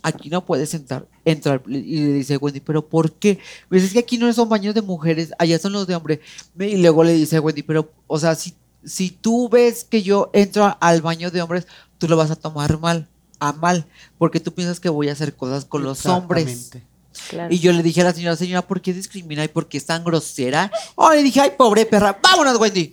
aquí 0.03 0.31
no 0.31 0.43
puedes 0.44 0.73
entrar. 0.73 1.05
Entrar. 1.27 1.61
Y 1.69 1.99
le 2.01 2.12
dice 2.15 2.39
Wendy, 2.39 2.61
¿pero 2.61 2.86
por 2.86 3.12
qué? 3.12 3.39
Me 3.69 3.77
dice, 3.77 3.89
es 3.89 3.93
que 3.93 3.99
aquí 3.99 4.16
no 4.16 4.32
son 4.32 4.49
baños 4.49 4.74
de 4.74 4.81
mujeres, 4.81 5.31
allá 5.39 5.59
son 5.59 5.73
los 5.73 5.86
de 5.86 5.94
hombres. 5.94 6.20
Me- 6.55 6.69
Y 6.69 6.78
luego 6.78 7.05
le 7.05 7.12
dice 7.12 7.39
Wendy, 7.39 7.62
pero, 7.62 7.93
o 8.07 8.19
sea, 8.19 8.35
si, 8.35 8.55
si 8.82 9.11
tú 9.11 9.51
ves 9.51 9.85
que 9.85 10.03
yo 10.03 10.31
entro 10.32 10.74
al 10.81 11.03
baño 11.03 11.31
de 11.31 11.43
hombres, 11.43 11.66
tú 12.03 12.09
lo 12.09 12.16
vas 12.16 12.33
a 12.33 12.37
tomar 12.37 12.81
mal, 12.81 13.07
a 13.39 13.53
mal, 13.53 13.87
porque 14.19 14.41
tú 14.41 14.53
piensas 14.53 14.81
que 14.81 14.89
voy 14.89 15.09
a 15.09 15.12
hacer 15.12 15.37
cosas 15.37 15.65
con 15.65 15.85
los 15.85 16.05
hombres. 16.07 16.49
Exactamente. 16.49 16.89
Claro. 17.29 17.55
Y 17.55 17.61
yo 17.61 17.73
le 17.73 17.81
dije 17.85 18.01
a 18.01 18.05
la 18.05 18.12
señora, 18.12 18.35
señora, 18.35 18.62
¿por 18.66 18.81
qué 18.81 18.93
discrimina 18.93 19.45
y 19.45 19.49
por 19.49 19.69
qué 19.69 19.79
es 19.79 19.87
tan 19.87 20.03
grosera? 20.03 20.73
Oh, 20.97 21.12
le 21.12 21.23
dije, 21.23 21.41
ay, 21.41 21.53
pobre 21.57 21.87
perra, 21.87 22.19
vámonos, 22.20 22.59
Wendy. 22.59 22.93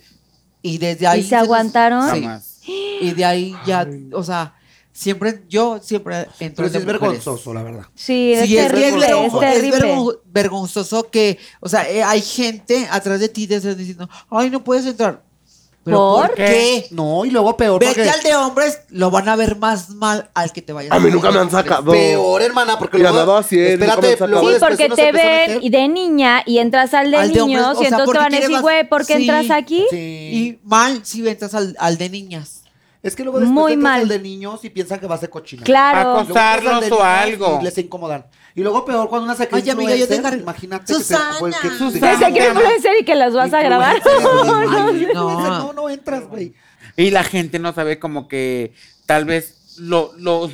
Y 0.62 0.78
desde 0.78 1.08
ahí. 1.08 1.20
¿Y 1.22 1.24
se 1.24 1.34
aguantaron? 1.34 2.04
Sí. 2.14 2.20
Jamás. 2.22 2.58
Y 2.64 3.10
de 3.14 3.24
ahí 3.24 3.52
ya, 3.66 3.84
o 4.12 4.22
sea, 4.22 4.54
siempre, 4.92 5.42
yo 5.48 5.80
siempre 5.82 6.28
entro 6.38 6.66
Pero 6.66 6.78
es 6.78 6.84
vergonzoso, 6.86 7.52
la 7.52 7.64
verdad. 7.64 7.86
Sí, 7.96 8.32
es 8.32 8.46
Sí, 8.46 8.58
es, 8.58 8.68
terrible, 8.68 9.06
es, 9.06 9.10
es, 9.10 9.32
vergon- 9.32 9.42
es 9.44 9.54
terrible. 9.54 9.80
vergon- 9.80 10.18
vergonzoso 10.26 11.10
que, 11.10 11.36
o 11.58 11.68
sea, 11.68 11.90
eh, 11.90 12.04
hay 12.04 12.20
gente 12.22 12.86
atrás 12.92 13.18
de 13.18 13.28
ti 13.28 13.48
desde 13.48 13.74
diciendo, 13.74 14.08
ay, 14.30 14.50
no 14.50 14.62
puedes 14.62 14.86
entrar. 14.86 15.28
¿Pero 15.90 15.98
¿Por? 15.98 16.26
por, 16.28 16.34
qué? 16.36 16.86
No, 16.90 17.24
y 17.24 17.30
luego 17.30 17.56
peor 17.56 17.80
Vete 17.80 17.94
porque... 17.94 18.10
al 18.10 18.22
de 18.22 18.34
hombres, 18.36 18.80
lo 18.90 19.10
van 19.10 19.28
a 19.28 19.36
ver 19.36 19.56
más 19.56 19.90
mal 19.90 20.30
al 20.34 20.52
que 20.52 20.62
te 20.62 20.72
vayas 20.72 20.92
A 20.92 20.98
mí 20.98 21.10
nunca 21.10 21.30
me 21.30 21.38
han 21.40 21.50
sacado. 21.50 21.92
Peor, 21.92 22.42
hermana, 22.42 22.78
porque 22.78 22.98
Y 22.98 23.00
luego... 23.00 23.24
me 23.24 23.32
han 23.32 23.40
espérate, 23.40 24.26
luego 24.26 24.50
Sí, 24.50 24.56
porque 24.60 24.88
te 24.88 25.08
a 25.08 25.12
ven 25.12 25.58
y 25.62 25.70
de 25.70 25.88
niña 25.88 26.42
y 26.46 26.58
entras 26.58 26.94
al 26.94 27.10
de 27.10 27.16
Al 27.16 27.32
de 27.32 27.40
hombres, 27.40 27.60
niños 27.60 27.76
o 27.78 27.82
y 27.82 27.86
sea, 27.86 27.88
entonces 27.88 27.98
te 28.00 28.06
porque 28.06 28.18
van 28.18 28.34
a 28.34 28.40
decir, 28.40 28.60
güey, 28.60 28.88
¿por 28.88 29.06
qué 29.06 29.16
Sí. 29.16 29.22
entras 29.28 29.50
aquí? 29.50 29.86
Sí. 29.90 29.96
Y 29.96 30.58
mal 30.62 31.00
si 31.04 31.28
entras 31.28 31.54
al, 31.54 31.76
al 31.78 31.98
de 31.98 32.08
niñas. 32.10 32.62
Es 33.02 33.16
que 33.16 33.24
luego 33.24 33.38
después 33.40 33.54
Muy 33.54 33.72
entras 33.72 33.92
mal. 33.92 34.00
al 34.02 34.08
de 34.08 34.18
niños 34.18 34.62
y 34.64 34.68
piensan 34.70 35.00
que 35.00 35.06
vas 35.06 35.20
de 35.22 35.28
cochina. 35.30 35.62
Claro. 35.62 36.10
Acos- 36.18 36.24
Acosarlos 36.24 36.64
Luego 36.64 36.82
entras 36.82 36.82
al 36.82 36.90
de 36.90 36.92
o 36.96 37.02
algo. 37.46 37.58
Y 37.60 37.64
les 37.64 37.78
incomodan. 37.78 38.26
Y 38.54 38.62
luego 38.62 38.84
peor 38.84 39.08
cuando 39.08 39.24
una 39.26 39.36
se 39.36 39.48
cree 39.48 39.62
Ay, 39.62 39.70
amiga, 39.70 39.94
yo 39.94 40.08
te 40.08 40.16
encargo. 40.16 40.40
Imagínate 40.42 40.86
que 40.86 40.92
te- 40.92 40.98
Susana. 40.98 41.36
pues, 41.38 41.56
que- 41.58 41.68
Susana. 41.70 42.18
Pensé 42.18 42.32
que 42.34 42.48
influencer 42.48 42.92
y 43.00 43.04
que 43.04 43.14
las 43.14 43.32
vas 43.32 43.52
a 43.52 43.62
grabar. 43.62 44.02
No. 45.14 45.48
No, 45.48 45.72
no 45.72 45.88
entras, 45.88 46.24
güey. 46.28 46.54
Y 46.96 47.10
la 47.10 47.22
gente 47.24 47.58
no 47.58 47.72
sabe 47.72 47.98
como 47.98 48.28
que 48.28 48.72
tal 49.06 49.24
vez 49.24 49.76
lo, 49.78 50.12
lo- 50.18 50.50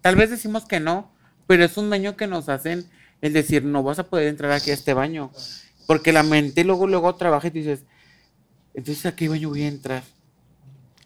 tal 0.00 0.16
vez 0.16 0.30
decimos 0.30 0.64
que 0.66 0.80
no, 0.80 1.10
pero 1.46 1.64
es 1.64 1.76
un 1.76 1.90
daño 1.90 2.16
que 2.16 2.26
nos 2.26 2.48
hacen 2.48 2.88
el 3.20 3.32
decir 3.32 3.64
no 3.64 3.82
vas 3.82 3.98
a 3.98 4.04
poder 4.06 4.28
entrar 4.28 4.52
aquí 4.52 4.70
a 4.70 4.74
este 4.74 4.92
baño. 4.94 5.30
Porque 5.86 6.12
la 6.12 6.22
mente 6.22 6.64
luego, 6.64 6.86
luego 6.86 7.14
trabaja 7.14 7.48
y 7.48 7.50
tú 7.50 7.58
dices, 7.58 7.80
entonces 8.74 9.04
a 9.06 9.16
qué 9.16 9.28
baño 9.28 9.48
voy 9.50 9.62
a 9.62 9.68
entrar. 9.68 10.02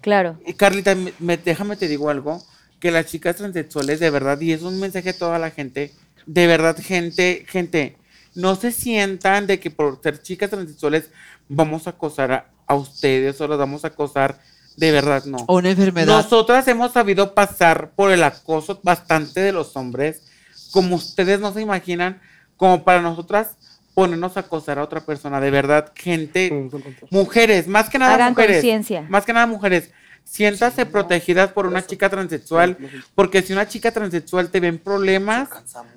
Claro. 0.01 0.39
Y 0.47 0.53
Carlita, 0.55 0.95
me- 0.95 1.13
me- 1.19 1.37
déjame 1.37 1.77
te 1.77 1.89
digo 1.89 2.11
algo, 2.11 2.43
que 2.81 2.91
las 2.93 3.07
chicas 3.07 3.37
transexuales 3.37 3.99
de 4.01 4.11
verdad, 4.11 4.41
y 4.41 4.53
es 4.53 4.63
un 4.63 4.79
mensaje 4.79 5.11
a 5.11 5.19
toda 5.19 5.39
la 5.41 5.51
gente, 5.51 5.93
de 6.29 6.47
verdad, 6.47 6.77
gente, 6.79 7.47
gente, 7.49 7.97
no 8.35 8.55
se 8.55 8.71
sientan 8.71 9.47
de 9.47 9.59
que 9.59 9.71
por 9.71 9.99
ser 10.03 10.21
chicas 10.21 10.51
transexuales 10.51 11.11
vamos 11.49 11.87
a 11.87 11.91
acosar 11.91 12.33
a, 12.33 12.51
a 12.67 12.75
ustedes 12.75 13.41
o 13.41 13.49
las 13.49 13.59
vamos 13.59 13.85
a 13.85 13.89
acosar, 13.89 14.39
de 14.77 14.93
verdad 14.93 15.25
no. 15.25 15.39
O 15.47 15.57
una 15.57 15.71
enfermedad. 15.71 16.07
Nosotras 16.07 16.69
hemos 16.69 16.93
sabido 16.93 17.35
pasar 17.35 17.93
por 17.97 18.13
el 18.13 18.23
acoso 18.23 18.79
bastante 18.83 19.41
de 19.41 19.53
los 19.53 19.75
hombres, 19.75 20.23
como 20.71 20.97
ustedes 20.97 21.41
no 21.41 21.55
se 21.55 21.63
imaginan, 21.63 22.21
como 22.59 22.85
para 22.85 23.01
nosotras 23.01 23.57
ponernos 23.95 24.37
a 24.37 24.41
acosar 24.41 24.79
a 24.79 24.83
otra 24.85 25.01
persona. 25.01 25.41
De 25.41 25.51
verdad, 25.51 25.93
gente, 25.95 26.69
mujeres, 27.11 27.67
más 27.67 27.89
que 27.89 27.99
nada 27.99 28.15
Hagan 28.15 28.33
mujeres, 28.33 28.57
conciencia. 28.57 29.07
más 29.09 29.25
que 29.25 29.33
nada 29.33 29.47
mujeres, 29.47 29.93
siéntase 30.29 30.85
protegidas 30.85 31.53
por 31.53 31.67
una 31.67 31.85
chica 31.85 32.11
transexual, 32.11 32.77
porque 33.15 33.41
si 33.43 33.53
una 33.55 33.67
chica 33.67 33.93
transexual 33.93 34.51
te 34.51 34.61
ven 34.61 34.79
problemas, 34.79 35.49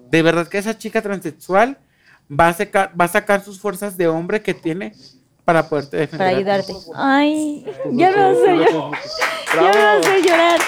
de 0.10 0.22
verdad 0.22 0.48
que 0.48 0.58
esa 0.58 0.78
chica 0.78 1.02
transexual 1.02 1.78
va 2.32 2.48
a 2.48 2.53
sacar, 2.53 2.94
va 2.99 3.06
a 3.06 3.10
sacar 3.10 3.44
sus 3.44 3.60
fuerzas 3.60 3.98
de 3.98 4.08
hombre 4.08 4.41
que 4.41 4.53
tiene 4.53 4.94
para 5.44 5.68
poderte 5.68 5.98
defender. 5.98 6.28
Para 6.28 6.38
ayudarte. 6.38 6.74
Ay, 6.95 7.66
ya 7.91 8.12
me 8.12 8.18
vas 8.18 8.38
a 8.38 8.53
llorar. 8.53 8.99
Ya 9.53 9.62
me 9.62 9.68
vas 9.68 9.84
a 9.84 9.98
hacer 9.99 10.22
llorar. 10.26 10.60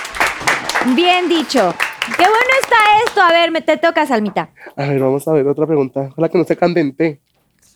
Bien 0.95 1.29
dicho. 1.29 1.73
Qué 2.17 2.23
bueno 2.23 2.53
está 2.61 2.75
esto. 3.07 3.21
A 3.21 3.31
ver, 3.31 3.51
me 3.51 3.61
te 3.61 3.77
toca, 3.77 4.05
Salmita. 4.05 4.49
A 4.75 4.87
ver, 4.87 4.99
vamos 4.99 5.25
a 5.25 5.31
ver 5.31 5.47
otra 5.47 5.65
pregunta. 5.65 6.09
Ojalá 6.11 6.27
que 6.27 6.37
no 6.37 6.43
sea 6.43 6.57
candente. 6.57 7.21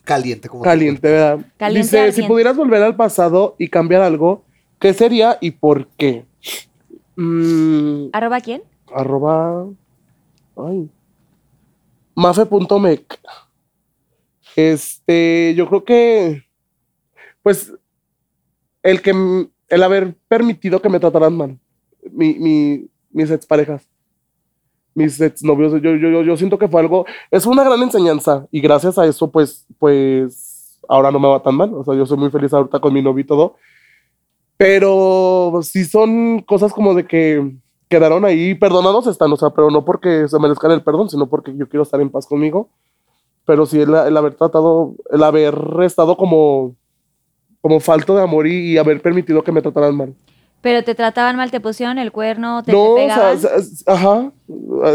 Caliente, 0.04 0.48
como 0.48 0.62
Caliente, 0.62 1.10
¿verdad? 1.10 1.38
Caliente 1.56 2.04
Dice, 2.04 2.12
si 2.12 2.26
pudieras 2.26 2.56
volver 2.56 2.82
al 2.82 2.96
pasado 2.96 3.56
y 3.58 3.68
cambiar 3.68 4.02
algo, 4.02 4.44
¿qué 4.78 4.94
sería 4.94 5.38
y 5.40 5.52
por 5.52 5.86
qué? 5.88 6.24
Mm, 7.16 8.10
¿Arroba 8.12 8.40
quién? 8.40 8.62
arroba... 8.94 9.66
Ay. 10.56 10.88
Mafe.mec. 12.14 13.20
Este, 14.56 15.54
yo 15.56 15.68
creo 15.68 15.84
que... 15.84 16.44
Pues... 17.42 17.72
El 18.82 19.02
que... 19.02 19.48
El 19.68 19.82
haber 19.82 20.14
permitido 20.28 20.80
que 20.80 20.88
me 20.88 20.98
trataran 21.00 21.36
mal. 21.36 21.58
Mi, 22.10 22.34
mi, 22.34 22.88
mis 23.10 23.30
exparejas. 23.30 23.88
Mis 24.94 25.20
exnovios. 25.20 25.72
Yo, 25.80 25.94
yo, 25.94 26.08
yo, 26.08 26.22
yo 26.22 26.36
siento 26.36 26.58
que 26.58 26.68
fue 26.68 26.80
algo... 26.80 27.06
Es 27.30 27.46
una 27.46 27.62
gran 27.62 27.82
enseñanza. 27.82 28.46
Y 28.50 28.60
gracias 28.60 28.98
a 28.98 29.06
eso, 29.06 29.30
pues... 29.30 29.66
Pues... 29.78 30.80
Ahora 30.88 31.10
no 31.10 31.20
me 31.20 31.28
va 31.28 31.42
tan 31.42 31.54
mal. 31.54 31.72
O 31.74 31.84
sea, 31.84 31.94
yo 31.94 32.06
soy 32.06 32.16
muy 32.16 32.30
feliz 32.30 32.52
ahorita 32.52 32.80
con 32.80 32.92
mi 32.94 33.02
novio 33.02 33.20
y 33.20 33.26
todo. 33.26 33.56
Pero 34.58 35.60
sí 35.62 35.84
son 35.84 36.40
cosas 36.40 36.72
como 36.72 36.92
de 36.92 37.06
que 37.06 37.52
quedaron 37.88 38.24
ahí, 38.24 38.54
perdonados 38.54 39.06
están, 39.06 39.32
o 39.32 39.36
sea, 39.36 39.50
pero 39.50 39.70
no 39.70 39.84
porque 39.84 40.28
se 40.28 40.38
merezcan 40.38 40.72
el 40.72 40.82
perdón, 40.82 41.08
sino 41.08 41.26
porque 41.26 41.56
yo 41.56 41.68
quiero 41.68 41.84
estar 41.84 42.00
en 42.00 42.10
paz 42.10 42.26
conmigo. 42.26 42.68
Pero 43.46 43.64
sí 43.64 43.80
el, 43.80 43.94
el 43.94 44.16
haber 44.16 44.34
tratado, 44.34 44.94
el 45.10 45.22
haber 45.22 45.56
estado 45.82 46.16
como, 46.16 46.74
como 47.62 47.80
falto 47.80 48.14
de 48.14 48.22
amor 48.22 48.46
y, 48.46 48.72
y 48.72 48.78
haber 48.78 49.00
permitido 49.00 49.42
que 49.42 49.52
me 49.52 49.62
trataran 49.62 49.96
mal. 49.96 50.14
Pero 50.60 50.82
te 50.82 50.94
trataban 50.94 51.36
mal, 51.36 51.50
te 51.50 51.60
pusieron 51.60 51.98
el 51.98 52.10
cuerno, 52.12 52.62
te, 52.64 52.72
no, 52.72 52.94
te 52.94 53.02
pegaban. 53.02 53.36
o 53.36 53.40
sea, 53.40 53.94
ajá, 53.94 54.32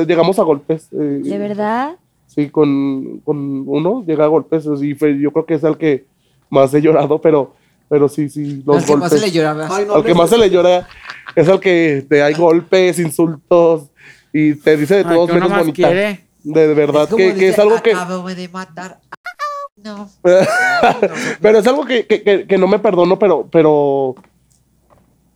llegamos 0.05 0.37
a 0.37 0.43
golpes. 0.43 0.89
eh, 0.91 1.21
¿De 1.23 1.37
verdad? 1.37 1.95
Sí, 2.27 2.49
con, 2.49 3.21
con 3.23 3.63
uno 3.67 4.03
llega 4.05 4.25
a 4.25 4.27
golpes, 4.27 4.67
y 4.81 4.93
fue, 4.93 5.17
yo 5.17 5.31
creo 5.31 5.45
que 5.45 5.53
es 5.53 5.63
el 5.63 5.77
que 5.77 6.05
más 6.49 6.73
he 6.73 6.81
llorado, 6.81 7.21
pero, 7.21 7.53
pero 7.93 8.09
sí, 8.09 8.27
sí, 8.27 8.63
los 8.65 8.77
Al 8.77 8.85
que 8.85 8.91
más 8.95 9.11
golpes. 9.11 9.21
se 9.21 9.31
le. 9.39 9.45
Ay, 9.45 9.85
no 9.85 9.93
al 9.93 10.03
que 10.03 10.13
más 10.15 10.29
se 10.31 10.37
le 10.39 10.49
llora 10.49 10.87
es 11.35 11.47
al 11.47 11.59
que 11.59 12.03
te 12.09 12.23
hay 12.23 12.33
golpes, 12.33 12.97
insultos 12.97 13.91
y 14.33 14.55
te 14.55 14.75
dice 14.77 14.95
de 14.95 15.03
todos 15.03 15.31
menos 15.31 15.47
bonita. 15.51 15.73
quiere. 15.75 16.21
De, 16.43 16.73
verdad 16.73 17.07
que, 17.15 17.49
es 17.49 17.59
algo 17.59 17.79
que 17.83 17.91
Acabo 17.93 18.27
de 18.33 18.49
matar. 18.49 18.99
No. 19.75 20.09
pero 21.39 21.59
es 21.59 21.67
algo 21.67 21.85
que, 21.85 22.07
que, 22.07 22.23
que- 22.23 22.47
que 22.47 22.57
no 22.57 22.67
me 22.67 22.79
perdono, 22.79 23.19
pero 23.19 23.47
pero 23.51 24.15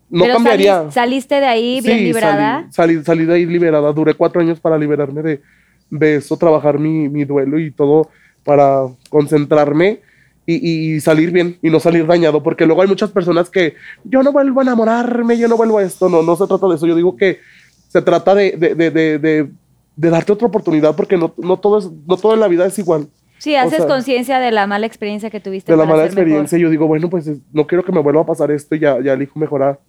no 0.10 0.24
Pero 0.24 0.34
cambiaría. 0.34 0.80
salis- 0.86 0.94
saliste 0.94 1.36
de 1.36 1.46
ahí 1.46 1.82
bien 1.82 2.00
Sí. 2.00 2.14
Salí, 2.14 2.72
salí, 2.72 3.04
salí 3.04 3.26
de 3.26 3.34
ahí 3.36 3.46
liberada. 3.46 3.94
Duré 3.94 4.16
cuatro 4.16 4.42
años 4.42 4.60
para 4.60 4.80
liberarme 4.80 5.22
de, 5.22 5.42
de 5.92 6.16
eso, 6.16 6.38
trabajar 6.38 6.80
mi, 6.80 7.08
mi 7.08 7.24
duelo 7.24 7.60
y 7.60 7.70
todo 7.70 8.10
para 8.44 8.82
concentrarme 9.12 10.02
y, 10.48 10.96
y 10.96 11.00
salir 11.02 11.30
bien 11.32 11.60
y 11.62 11.70
no 11.70 11.80
salir 11.80 12.08
dañado. 12.08 12.42
Porque 12.42 12.66
luego 12.66 12.82
hay 12.82 12.88
muchas 12.88 13.12
personas 13.12 13.50
que 13.52 13.76
yo 14.04 14.24
no 14.24 14.32
vuelvo 14.32 14.62
a 14.62 14.64
enamorarme, 14.64 15.38
yo 15.38 15.48
no 15.48 15.58
vuelvo 15.58 15.78
a 15.78 15.84
esto. 15.84 16.10
No, 16.10 16.24
no 16.24 16.36
se 16.36 16.48
trata 16.48 16.68
de 16.68 16.76
eso. 16.76 16.88
Yo 16.88 16.96
digo 16.96 17.16
que 17.16 17.40
se 17.90 18.02
trata 18.02 18.34
de, 18.34 18.54
de, 18.54 18.74
de, 18.74 18.90
de, 18.92 19.20
de- 19.20 19.50
de 19.96 20.10
darte 20.12 20.32
otra 20.32 20.48
oportunidad 20.48 20.96
porque 20.96 21.18
no, 21.18 21.34
no, 21.38 21.58
todo 21.58 21.80
es, 21.80 21.90
no 22.06 22.18
todo 22.18 22.34
en 22.36 22.40
la 22.40 22.48
vida 22.48 22.66
es 22.68 22.78
igual. 22.80 23.08
Sí, 23.40 23.56
haces 23.56 23.80
sea, 23.80 23.88
conciencia 23.88 24.40
de 24.40 24.52
la 24.52 24.68
mala 24.68 24.86
experiencia 24.86 25.30
que 25.32 25.40
tuviste. 25.40 25.72
De 25.72 25.78
la 25.78 25.86
mala 25.86 26.04
ser 26.04 26.12
mejor. 26.12 26.22
experiencia, 26.24 26.58
yo 26.60 26.70
digo, 26.70 26.88
bueno, 26.88 27.10
pues 27.10 27.30
no 27.52 27.66
quiero 27.68 27.84
que 27.84 27.92
me 27.92 28.00
vuelva 28.02 28.22
a 28.22 28.26
pasar 28.26 28.52
esto 28.52 28.76
y 28.76 28.80
ya, 28.80 29.02
ya 29.02 29.14
elijo 29.14 29.40
mejorar 29.40 29.80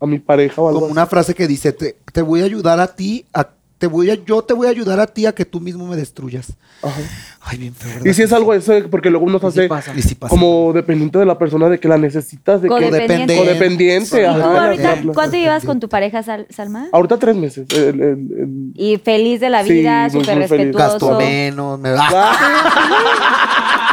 a 0.00 0.06
mi 0.06 0.18
pareja 0.18 0.60
o 0.60 0.66
algo 0.68 0.80
Como 0.80 0.86
así. 0.86 0.92
una 0.92 1.06
frase 1.06 1.32
que 1.34 1.46
dice, 1.46 1.72
te, 1.72 1.96
te 2.12 2.22
voy 2.22 2.42
a 2.42 2.44
ayudar 2.44 2.80
a 2.80 2.88
ti 2.88 3.24
a 3.32 3.48
te 3.78 3.86
voy 3.88 4.10
a, 4.10 4.14
yo 4.14 4.42
te 4.42 4.54
voy 4.54 4.68
a 4.68 4.70
ayudar 4.70 5.00
a 5.00 5.06
ti 5.08 5.26
a 5.26 5.32
que 5.32 5.44
tú 5.44 5.60
mismo 5.60 5.86
me 5.88 5.96
destruyas. 5.96 6.52
Ajá. 6.82 7.00
Ay, 7.44 7.58
bien 7.58 7.74
feo, 7.74 7.90
¿verdad? 7.94 8.06
Y 8.06 8.14
si 8.14 8.22
es 8.22 8.32
algo 8.32 8.54
eso, 8.54 8.72
porque 8.88 9.10
luego 9.10 9.26
uno 9.26 9.40
se 9.40 9.50
sí 9.50 9.60
hace 9.68 10.00
sí 10.02 10.14
pasa. 10.14 10.30
como 10.30 10.72
dependiente 10.72 11.18
de 11.18 11.26
la 11.26 11.36
persona 11.36 11.68
de 11.68 11.80
que 11.80 11.88
la 11.88 11.98
necesitas, 11.98 12.62
de 12.62 12.68
que 12.68 12.74
Codependiente. 12.74 13.36
codependiente. 13.36 14.22
¿Y 14.22 14.24
ajá, 14.24 14.38
tú 14.38 14.44
ahorita 14.58 14.98
cuánto 15.12 15.36
llevas 15.36 15.64
con 15.64 15.80
tu 15.80 15.88
pareja, 15.88 16.22
Sal- 16.22 16.46
Salma? 16.50 16.86
Ahorita 16.92 17.16
tres 17.18 17.34
meses. 17.34 17.66
el- 17.70 18.00
el- 18.00 18.00
el- 18.00 18.72
Y 18.76 18.96
feliz 18.98 19.40
de 19.40 19.50
la 19.50 19.64
Sí, 19.64 19.72
vida, 19.72 20.08
súper 20.08 20.36
muy 20.38 20.46
feliz. 20.48 20.72
Gasto 20.76 21.10
respetuoso. 21.10 21.18
menos, 21.18 21.78
me 21.80 21.90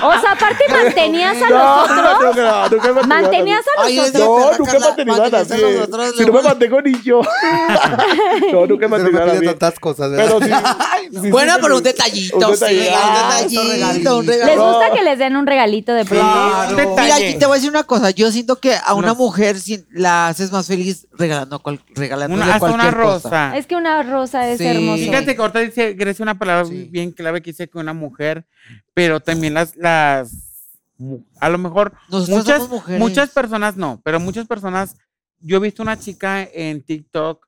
O 0.02 0.12
sea, 0.22 0.32
aparte 0.32 0.64
mantenías 0.72 1.36
a 1.42 1.50
No, 1.50 1.58
los 1.58 1.92
otros. 1.92 2.86
he 2.86 2.94
mantenido 2.94 3.00
a 3.02 3.08
Mantenías 3.08 3.66
a 3.78 3.90
los 3.90 4.10
otros. 4.10 4.14
No, 4.14 4.58
nunca 4.58 4.62
he 4.62 4.66
Carla, 4.66 4.88
mantenido 4.88 5.16
a 5.16 5.20
mantenerse 5.20 5.54
a 5.54 5.58
nadie. 5.58 5.76
nosotros, 5.78 6.14
Si 6.18 6.26
no 6.26 6.34
me 6.34 6.42
mantengo 6.42 6.82
ni 6.82 7.02
yo. 7.02 7.22
no, 8.54 8.66
nunca 8.66 8.86
he 8.86 8.90
Se 8.90 8.96
no 8.96 8.98
mantenido 8.98 9.12
me 9.12 9.20
a 9.20 9.26
pide 9.26 9.34
nadie. 9.36 9.48
tantas 9.50 9.80
cosas, 9.80 10.12
¿verdad? 10.12 10.26
Pero 10.40 10.40
sí. 11.12 11.20
sí, 11.22 11.30
Bueno, 11.32 11.54
sí, 11.54 11.60
pero 11.62 11.74
sí. 11.74 11.78
un 11.80 11.84
detallito, 11.84 12.38
Un 12.50 12.56
sí, 12.58 12.66
detallito. 13.48 14.18
un 14.20 14.26
¿Les 14.26 14.58
gusta 14.58 14.92
que 14.94 15.04
les 15.04 15.20
den 15.20 15.36
un 15.36 15.48
regalito 15.48 15.94
de 15.94 16.06
pronto? 16.06 16.26
Claro. 16.26 16.96
Mira, 17.02 17.16
aquí 17.16 17.38
te 17.38 17.46
voy 17.46 17.54
a 17.54 17.56
decir 17.56 17.70
una 17.70 17.84
cosa. 17.84 18.12
Yo 18.12 18.32
siento 18.32 18.60
que 18.60 18.76
a 18.76 18.94
una 18.94 19.08
No. 19.10 19.16
mujer 19.16 19.60
si- 19.60 19.86
la 19.92 20.28
haces 20.28 20.52
más 20.52 20.68
feliz 20.68 21.08
regalando, 21.12 21.60
cual, 21.60 21.80
regalándole 21.96 22.44
Una, 22.44 22.56
hasta 22.56 22.72
una 22.72 22.84
cosa. 22.92 22.92
rosa. 22.98 23.58
Es 23.58 23.68
que 23.68 23.76
una 23.76 24.04
rosa 24.04 24.50
es 24.50 24.58
Sí. 24.58 24.66
hermoso. 24.66 25.04
Fíjate 25.04 25.36
que 25.36 25.42
ahorita 25.42 25.60
dice 25.60 25.94
Grecia 25.94 26.24
una 26.24 26.38
palabra 26.38 26.66
Sí. 26.66 26.88
bien 26.92 27.12
clave 27.12 27.42
que 27.42 27.52
dice 27.52 27.68
que 27.70 27.78
una 27.78 27.94
mujer, 27.94 28.46
pero 28.94 29.20
también 29.20 29.54
las, 29.54 29.76
las 29.76 30.32
a 31.40 31.48
lo 31.50 31.58
mejor 31.58 31.94
Nosotros 32.10 32.70
muchas, 32.70 33.00
muchas 33.00 33.30
personas 33.30 33.78
no, 33.78 34.02
pero 34.04 34.20
muchas 34.20 34.46
personas, 34.48 34.96
yo 35.40 35.56
he 35.58 35.60
visto 35.62 35.82
una 35.82 35.98
chica 35.98 36.44
en 36.44 36.84
TikTok, 36.84 37.48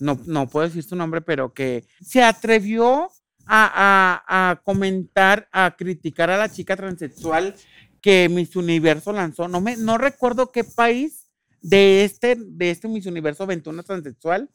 no, 0.00 0.18
no 0.26 0.46
puedo 0.48 0.66
decir 0.66 0.82
su 0.82 0.96
nombre, 0.96 1.22
pero 1.22 1.52
que 1.54 1.84
se 2.04 2.22
atrevió 2.22 3.08
a, 3.52 4.22
a- 4.28 4.50
a 4.50 4.56
comentar, 4.62 5.48
a 5.52 5.74
criticar 5.76 6.30
a 6.30 6.38
la 6.38 6.48
chica 6.48 6.76
transexual 6.76 7.54
que 8.00 8.28
Miss 8.28 8.54
Universo 8.56 9.12
lanzó. 9.12 9.48
No, 9.48 9.60
me, 9.60 9.76
no 9.76 9.98
recuerdo 9.98 10.52
qué 10.52 10.64
país 10.64 11.26
de 11.60 12.04
este, 12.04 12.36
de 12.38 12.70
este 12.70 12.88
Miss 12.88 13.06
Universo 13.06 13.42
aventó 13.42 13.70
una 13.70 13.82
transexual. 13.82 14.48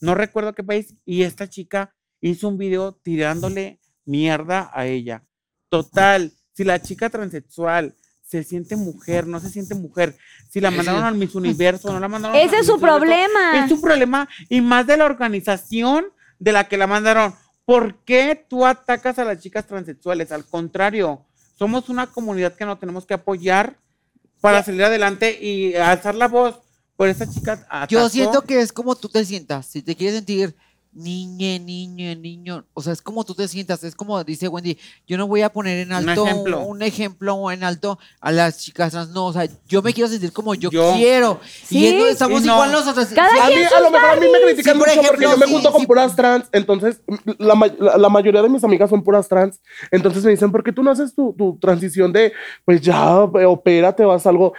No 0.00 0.14
recuerdo 0.14 0.54
qué 0.54 0.62
país. 0.62 0.94
Y 1.04 1.22
esta 1.22 1.48
chica 1.48 1.94
hizo 2.20 2.48
un 2.48 2.56
video 2.58 2.92
tirándole 2.94 3.80
mierda 4.04 4.70
a 4.72 4.86
ella. 4.86 5.24
Total, 5.68 6.32
si 6.54 6.64
la 6.64 6.80
chica 6.80 7.10
transexual 7.10 7.94
se 8.22 8.42
siente 8.44 8.76
mujer, 8.76 9.26
no 9.26 9.38
se 9.40 9.50
siente 9.50 9.74
mujer, 9.74 10.16
si 10.50 10.60
la 10.60 10.70
mandaron 10.70 11.04
al 11.04 11.14
Miss 11.14 11.34
Universo, 11.34 11.92
no 11.92 12.00
la 12.00 12.08
mandaron 12.08 12.36
Ese 12.36 12.58
es 12.58 12.66
su 12.66 12.74
Universo, 12.74 12.96
problema. 12.98 13.64
Es 13.64 13.68
su 13.68 13.80
problema 13.80 14.28
y 14.48 14.60
más 14.60 14.86
de 14.86 14.96
la 14.96 15.04
organización 15.04 16.06
de 16.38 16.52
la 16.52 16.66
que 16.68 16.76
la 16.76 16.86
mandaron. 16.86 17.34
¿Por 17.66 17.96
qué 18.04 18.46
tú 18.48 18.64
atacas 18.64 19.18
a 19.18 19.24
las 19.24 19.40
chicas 19.40 19.66
transexuales? 19.66 20.30
Al 20.30 20.44
contrario, 20.44 21.26
somos 21.58 21.88
una 21.88 22.06
comunidad 22.06 22.54
que 22.54 22.64
nos 22.64 22.78
tenemos 22.78 23.04
que 23.04 23.14
apoyar 23.14 23.76
para 24.40 24.62
salir 24.62 24.84
adelante 24.84 25.36
y 25.42 25.74
alzar 25.74 26.14
la 26.14 26.28
voz 26.28 26.60
por 26.96 27.08
esa 27.08 27.28
chica. 27.28 27.66
Yo 27.88 28.08
siento 28.08 28.42
que 28.42 28.60
es 28.60 28.72
como 28.72 28.94
tú 28.94 29.08
te 29.08 29.24
sientas. 29.24 29.66
Si 29.66 29.82
te 29.82 29.96
quieres 29.96 30.16
sentir 30.16 30.54
niña, 30.96 31.58
niño, 31.58 32.14
niño, 32.16 32.64
o 32.74 32.82
sea, 32.82 32.92
es 32.92 33.02
como 33.02 33.22
tú 33.24 33.34
te 33.34 33.46
sientas. 33.46 33.84
Es 33.84 33.94
como 33.94 34.22
dice 34.24 34.48
Wendy, 34.48 34.78
yo 35.06 35.16
no 35.18 35.26
voy 35.26 35.42
a 35.42 35.50
poner 35.52 35.78
en 35.78 35.88
Un 35.88 36.08
alto 36.08 36.22
un 36.24 36.28
ejemplo. 36.30 36.76
ejemplo, 36.80 37.34
o 37.34 37.50
en 37.52 37.62
alto 37.62 37.98
a 38.20 38.32
las 38.32 38.58
chicas 38.58 38.92
trans. 38.92 39.10
No, 39.10 39.26
o 39.26 39.32
sea, 39.32 39.46
yo 39.68 39.82
me 39.82 39.92
quiero 39.92 40.08
sentir 40.08 40.32
como 40.32 40.54
yo, 40.54 40.70
Yo. 40.70 40.94
quiero. 40.96 41.38
Sí, 41.64 41.78
y 41.80 41.86
es 41.86 41.94
no- 41.94 42.06
estamos 42.06 42.42
y 42.42 42.46
no. 42.46 42.54
igual 42.54 42.72
nosotros. 42.72 43.06
Cada 43.14 43.30
Si 43.30 43.38
A 43.38 43.46
mí, 43.48 43.54
a 43.76 43.80
lo 43.80 43.90
mejor 43.90 44.08
a 44.10 44.16
mí 44.16 44.26
me 44.32 44.40
critican 44.40 44.74
Sí, 44.74 44.78
por 44.80 44.88
mucho 44.88 45.00
porque 45.08 45.24
ejemplo, 45.24 45.30
yo 45.30 45.36
me 45.38 45.46
sí, 45.46 45.52
junto 45.52 45.72
con 45.72 45.80
sí. 45.82 45.86
puras 45.86 46.16
trans, 46.16 46.48
entonces 46.52 47.00
la, 47.38 47.54
la- 47.78 47.96
la 47.98 48.08
mayoría 48.08 48.42
de 48.42 48.48
mis 48.48 48.64
amigas 48.64 48.88
son 48.90 49.02
puras 49.04 49.28
trans, 49.28 49.60
entonces 49.90 50.24
me 50.24 50.30
dicen, 50.30 50.50
¿por 50.50 50.64
qué 50.64 50.72
tú 50.72 50.82
no 50.82 50.90
haces 50.90 51.14
tu, 51.14 51.34
tu 51.36 51.58
transición 51.58 52.12
de, 52.12 52.32
pues 52.64 52.80
ya, 52.80 53.28
eh, 53.38 53.44
opérate, 53.44 54.04
vas 54.04 54.24
a 54.26 54.30
algo? 54.30 54.54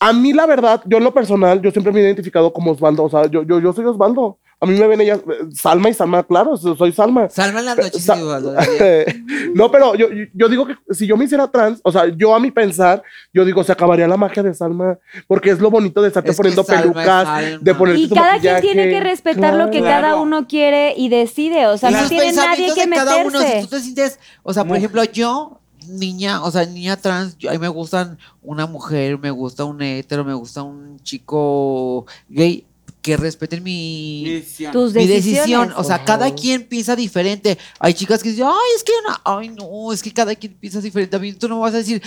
A 0.00 0.12
mí 0.12 0.32
la 0.32 0.46
verdad, 0.46 0.82
yo 0.86 0.98
en 0.98 1.04
lo 1.04 1.14
personal, 1.14 1.60
yo 1.62 1.70
siempre 1.70 1.92
me 1.92 2.00
he 2.00 2.02
identificado 2.04 2.52
como 2.52 2.72
Osvaldo, 2.72 3.04
o 3.04 3.10
sea, 3.10 3.26
yo, 3.30 3.42
yo, 3.42 3.60
yo 3.60 3.72
soy 3.72 3.84
Osvaldo. 3.84 4.38
A 4.60 4.66
mí 4.66 4.78
me 4.78 4.86
ven 4.86 5.00
ellas, 5.00 5.20
eh, 5.28 5.44
Salma 5.52 5.90
y 5.90 5.94
Salma, 5.94 6.22
claro, 6.22 6.56
so- 6.56 6.74
soy 6.76 6.92
Salma. 6.92 7.28
Salma 7.28 7.60
en 7.60 7.66
las 7.66 7.76
noches. 7.76 8.02
Sa- 8.02 8.16
no, 9.54 9.70
pero 9.70 9.94
yo, 9.94 10.06
yo- 10.32 10.48
digo 10.48 10.66
que 10.66 10.76
si 10.90 11.06
yo 11.06 11.16
me 11.16 11.24
hiciera 11.24 11.50
trans, 11.50 11.80
o 11.82 11.92
sea, 11.92 12.06
yo 12.16 12.34
a 12.34 12.40
mi 12.40 12.50
pensar, 12.50 13.02
yo 13.32 13.44
digo, 13.44 13.62
se 13.64 13.72
acabaría 13.72 14.08
la 14.08 14.16
magia 14.16 14.42
de 14.42 14.54
Salma, 14.54 14.98
porque 15.26 15.50
es 15.50 15.58
lo 15.60 15.70
bonito 15.70 16.00
de 16.02 16.08
estarte 16.08 16.30
Es 16.30 16.36
poniendo 16.36 16.64
pelucas, 16.64 17.60
de 17.60 17.74
ponerte 17.74 18.00
Y 18.00 18.08
tu 18.08 18.14
cada 18.14 18.38
quien 18.38 18.60
tiene 18.60 18.88
que 18.90 19.00
respetar 19.00 19.54
lo 19.54 19.70
que 19.70 19.80
Claro. 19.80 20.02
cada 20.08 20.16
uno 20.20 20.46
quiere 20.46 20.94
y 20.96 21.08
decide. 21.08 21.66
O 21.66 21.76
sea, 21.76 21.90
no 21.90 22.08
tiene 22.08 22.32
nadie 22.32 22.72
que 22.74 22.88
cada 22.88 23.16
uno, 23.18 23.38
meterse. 23.38 23.60
si 23.62 23.64
tú 23.68 23.76
te 23.76 23.80
sientes, 23.82 24.18
o 24.42 24.52
sea, 24.54 24.64
por 24.64 24.76
ejemplo, 24.76 25.04
yo, 25.04 25.60
niña, 25.88 26.42
o 26.42 26.50
sea, 26.50 26.64
niña 26.64 26.96
trans, 26.96 27.36
yo- 27.38 27.50
a 27.50 27.52
mí 27.52 27.58
me 27.58 27.68
gustan 27.68 28.18
una 28.42 28.66
mujer, 28.66 29.18
me 29.18 29.30
gusta 29.30 29.64
un 29.64 29.82
hetero, 29.82 30.24
me 30.24 30.32
gusta 30.34 30.62
un 30.62 30.98
chico 31.02 32.06
gay, 32.28 32.64
que 33.04 33.18
respeten 33.18 33.62
mi. 33.62 34.42
Tus 34.72 34.94
mi 34.94 35.06
decisión. 35.06 35.74
O 35.76 35.84
sea, 35.84 36.02
cada 36.04 36.34
quien 36.34 36.64
piensa 36.64 36.96
diferente. 36.96 37.58
Hay 37.78 37.92
chicas 37.92 38.22
que 38.22 38.30
dicen, 38.30 38.46
ay, 38.46 38.70
es 38.74 38.82
que 38.82 38.92
una, 39.06 39.20
ay, 39.24 39.50
no, 39.50 39.92
es 39.92 40.02
que 40.02 40.10
cada 40.10 40.34
quien 40.34 40.54
piensa 40.54 40.80
diferente. 40.80 41.14
A 41.14 41.18
mí 41.18 41.34
tú 41.34 41.46
no 41.46 41.56
me 41.56 41.60
vas 41.60 41.74
a 41.74 41.78
decir 41.78 42.02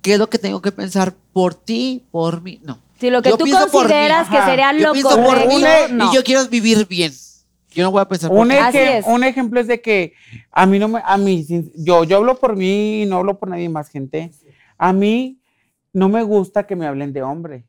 qué 0.00 0.14
es 0.14 0.18
lo 0.18 0.30
que 0.30 0.38
tengo 0.38 0.62
que 0.62 0.72
pensar 0.72 1.12
por 1.34 1.54
ti, 1.54 2.06
por 2.10 2.40
mí. 2.40 2.58
No. 2.62 2.78
Si 2.98 3.10
lo 3.10 3.20
que 3.20 3.28
Yo 3.28 3.36
tú 3.36 3.44
por 3.44 3.70
consideras 3.70 4.30
que 4.30 4.40
sería 4.40 4.72
Yo 4.72 4.86
lo 4.86 4.92
pienso 4.94 5.22
por 5.22 5.46
mí 5.46 5.54
correcto, 5.60 5.92
no. 5.94 6.10
y 6.10 6.14
yo 6.16 6.24
quiero 6.24 6.48
vivir 6.48 6.88
bien. 6.88 7.12
Yo 7.72 7.82
no 7.82 7.90
voy 7.90 8.00
a 8.00 8.08
pensar 8.08 8.30
por 8.30 8.38
Un. 8.38 8.52
Así 8.52 8.78
ejem- 8.78 8.98
es. 9.00 9.06
un 9.06 9.24
ejemplo 9.24 9.60
es 9.60 9.66
de 9.66 9.82
que 9.82 10.14
a 10.52 10.64
mí 10.64 10.78
no 10.78 10.88
me, 10.88 11.02
a 11.04 11.18
mí, 11.18 11.46
yo, 11.76 12.04
yo 12.04 12.16
hablo 12.16 12.40
por 12.40 12.56
mí 12.56 13.02
y 13.02 13.06
no 13.06 13.18
hablo 13.18 13.38
por 13.38 13.50
nadie 13.50 13.68
más, 13.68 13.90
gente. 13.90 14.32
A 14.78 14.94
mí 14.94 15.38
no 15.92 16.08
me 16.08 16.22
gusta 16.22 16.66
que 16.66 16.76
me 16.76 16.86
hablen 16.86 17.12
de 17.12 17.22
hombre. 17.22 17.64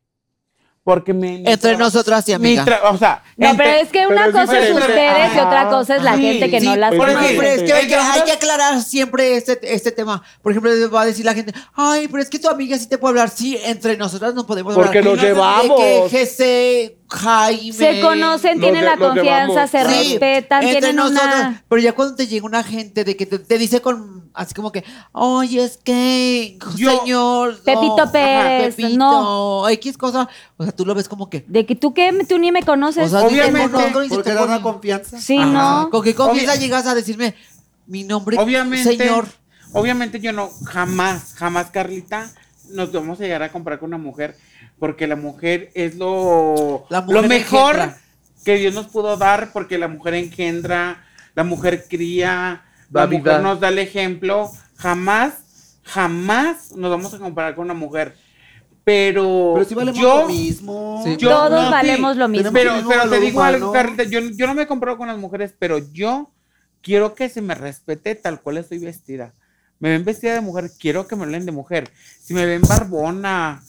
Porque 0.83 1.13
me. 1.13 1.43
Entre 1.45 1.75
tra- 1.75 1.77
nosotras 1.77 2.27
y 2.27 2.31
mi 2.31 2.35
amiga. 2.35 2.65
tra- 2.65 2.91
o 2.91 2.97
sea, 2.97 3.23
No, 3.37 3.49
entre- 3.51 3.65
pero 3.67 3.77
es 3.83 3.89
que 3.89 4.07
una 4.07 4.15
pero 4.25 4.27
es 4.29 4.33
cosa 4.45 4.59
es 4.59 4.71
ustedes 4.75 5.35
y 5.35 5.39
otra 5.39 5.69
cosa 5.69 5.95
es 5.97 6.01
la 6.03 6.15
Sí, 6.15 6.21
gente 6.23 6.49
que 6.49 6.59
sí, 6.59 6.65
no 6.65 6.75
las 6.75 6.89
pero 6.89 7.01
Por 7.03 7.09
es 7.09 7.15
conoce. 7.15 7.29
ejemplo, 7.33 7.47
es 7.49 7.55
que, 7.57 7.61
diferente. 7.65 7.95
hay 7.95 8.03
que- 8.13 8.19
hay 8.19 8.25
que 8.25 8.31
aclarar 8.31 8.81
siempre 8.81 9.35
este, 9.37 9.59
este 9.75 9.91
tema. 9.91 10.23
Por 10.41 10.51
ejemplo, 10.53 10.71
va 10.89 11.01
a 11.03 11.05
decir 11.05 11.23
la 11.23 11.35
gente, 11.35 11.53
ay, 11.75 12.07
pero 12.07 12.23
es 12.23 12.29
que 12.31 12.39
tu 12.39 12.49
amiga 12.49 12.77
sí 12.79 12.87
te 12.89 12.97
puede 12.97 13.11
hablar. 13.11 13.29
Sí, 13.29 13.59
entre 13.63 13.95
nosotras 13.95 14.33
no 14.33 14.47
podemos 14.47 14.73
Porque 14.73 14.97
hablar. 14.97 15.13
nos 15.13 15.21
De 15.21 15.27
llevamos. 15.29 15.79
que 15.79 16.07
GC, 16.09 16.97
Jaime. 17.11 17.73
Se 17.73 17.99
conocen, 17.99 18.59
tienen 18.61 18.85
la 18.85 18.95
confianza, 18.97 19.67
se 19.67 19.79
Sí, 19.85 20.11
respetan, 20.11 20.63
entre 20.63 20.79
tienen 20.79 20.95
nosotros. 20.95 21.23
una... 21.25 21.63
Pero 21.67 21.81
ya 21.81 21.93
cuando 21.93 22.15
te 22.15 22.25
llega 22.27 22.45
una 22.45 22.63
gente 22.63 23.03
de 23.03 23.17
que 23.17 23.25
te, 23.25 23.37
te 23.37 23.57
dice 23.57 23.81
con 23.81 24.31
así 24.33 24.53
como 24.53 24.71
que, 24.71 24.85
oye, 25.11 25.61
es 25.63 25.75
que, 25.77 26.57
Yo- 26.77 26.99
señor. 26.99 27.59
Pepito 27.63 28.05
no, 28.05 28.11
Pérez, 28.13 28.75
Pepito, 28.75 28.97
no. 28.97 29.67
X 29.69 29.97
cosa. 29.97 30.29
O 30.55 30.63
sea, 30.63 30.71
tú 30.73 30.85
lo 30.85 30.95
ves 30.95 31.09
como 31.09 31.29
que. 31.29 31.43
De 31.47 31.65
que 31.65 31.75
tú 31.75 31.93
qué, 31.93 32.11
tú 32.29 32.37
ni 32.39 32.51
me 32.53 32.63
conoces. 32.63 33.07
O 33.07 33.09
sea, 33.19 33.27
Obviamente, 33.27 33.67
"No, 33.73 33.79
no, 33.89 34.01
no, 34.03 34.07
Porque 34.09 34.31
da 34.31 34.39
con- 34.39 34.49
una 34.49 34.61
confianza. 34.61 35.19
sí, 35.19 35.37
Ajá. 35.37 35.47
no. 35.83 35.89
¿Con 35.89 36.03
qué 36.03 36.15
confianza 36.15 36.55
llegas 36.55 36.87
a 36.87 36.95
decirme 36.95 37.35
mi 37.87 38.05
nombre, 38.05 38.37
Obviamente, 38.39 38.95
señor? 38.97 39.27
obviamente 39.73 40.21
yo 40.21 40.31
no, 40.31 40.49
jamás, 40.65 41.33
jamás, 41.35 41.71
Carlita, 41.71 42.31
nos 42.69 42.89
vamos 42.93 43.19
a 43.19 43.23
llegar 43.23 43.43
a 43.43 43.51
comprar 43.51 43.79
con 43.79 43.89
una 43.89 43.97
mujer, 43.97 44.37
porque 44.81 45.05
la 45.05 45.15
mujer 45.15 45.69
es 45.75 45.95
lo, 45.95 46.87
La 46.89 47.01
lo 47.01 47.21
mejor 47.21 47.75
engendra. 47.75 47.97
que 48.43 48.55
Dios 48.55 48.73
nos 48.73 48.87
pudo 48.87 49.15
dar, 49.15 49.51
porque 49.53 49.77
la 49.77 49.87
mujer 49.87 50.15
engendra, 50.15 51.05
la 51.35 51.43
mujer 51.43 51.85
cría, 51.87 52.63
Da 52.89 53.01
la 53.01 53.05
vida. 53.05 53.19
mujer 53.19 53.41
nos 53.43 53.59
da 53.59 53.67
el 53.69 53.77
ejemplo. 53.77 54.49
Jamás, 54.77 55.77
jamás 55.83 56.71
nos 56.75 56.89
vamos 56.89 57.13
a 57.13 57.19
comparar 57.19 57.53
con 57.53 57.65
una 57.65 57.75
mujer. 57.75 58.15
Pero, 58.83 59.51
Pero 59.53 59.65
si 59.69 59.75
valemos 59.75 60.01
yo, 60.01 60.21
lo 60.23 60.27
mismo. 60.29 61.01
Sí. 61.05 61.15
yo- 61.17 61.29
Todos 61.29 61.51
no, 61.51 61.65
sí. 61.65 61.71
valemos 61.71 62.17
lo 62.17 62.27
mismo. 62.27 62.51
Pero, 62.51 62.73
pero 62.89 63.07
te 63.07 63.19
digo 63.19 63.43
algo. 63.43 63.71
Carlita, 63.71 64.03
yo, 64.05 64.19
yo 64.21 64.47
no 64.47 64.55
me 64.55 64.65
comparo 64.65 64.97
con 64.97 65.07
las 65.09 65.17
mujeres, 65.19 65.53
pero 65.59 65.77
yo 65.93 66.31
quiero 66.81 67.13
que 67.13 67.29
se 67.29 67.41
me 67.43 67.53
respete 67.53 68.15
tal 68.15 68.41
cual 68.41 68.57
estoy 68.57 68.79
vestida. 68.79 69.35
Me 69.77 69.89
ven 69.89 70.03
vestida 70.03 70.33
de 70.33 70.41
mujer, 70.41 70.71
quiero 70.79 71.07
que 71.07 71.15
me 71.15 71.23
hablen 71.25 71.45
de 71.45 71.51
mujer. 71.51 71.91
Si 72.19 72.33
me 72.33 72.47
ven 72.47 72.61
barbona, 72.63 73.61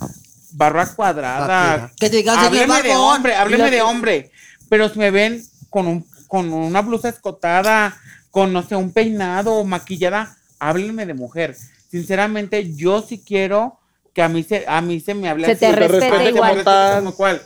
barba 0.52 0.86
cuadrada. 0.94 1.90
Que 1.98 2.10
te 2.10 2.16
digan, 2.16 2.36
señor 2.36 2.46
hábleme 2.70 2.82
de 2.82 2.94
hombre, 2.96 3.34
hábleme 3.34 3.70
de 3.70 3.82
hombre. 3.82 4.30
Pero 4.68 4.88
si 4.88 4.98
me 4.98 5.10
ven 5.10 5.42
con, 5.70 5.86
un, 5.86 6.06
con 6.28 6.52
una 6.52 6.80
blusa 6.82 7.08
escotada, 7.08 7.96
con, 8.30 8.52
no 8.52 8.62
sé, 8.62 8.76
un 8.76 8.92
peinado, 8.92 9.64
maquillada, 9.64 10.36
háblenme 10.58 11.06
de 11.06 11.14
mujer. 11.14 11.56
Sinceramente, 11.90 12.72
yo 12.74 13.02
sí 13.02 13.22
quiero 13.26 13.78
que 14.14 14.22
a 14.22 14.28
mí 14.28 14.42
se, 14.42 14.64
a 14.66 14.80
mí 14.80 15.00
se 15.00 15.14
me 15.14 15.28
hable 15.28 15.46
Se 15.46 15.52
así. 15.52 15.60
te 15.60 15.66
Se 15.66 15.72
te 15.72 15.88
respete 15.88 16.28
igual. 16.30 16.64
como 16.96 17.14
cual. 17.14 17.42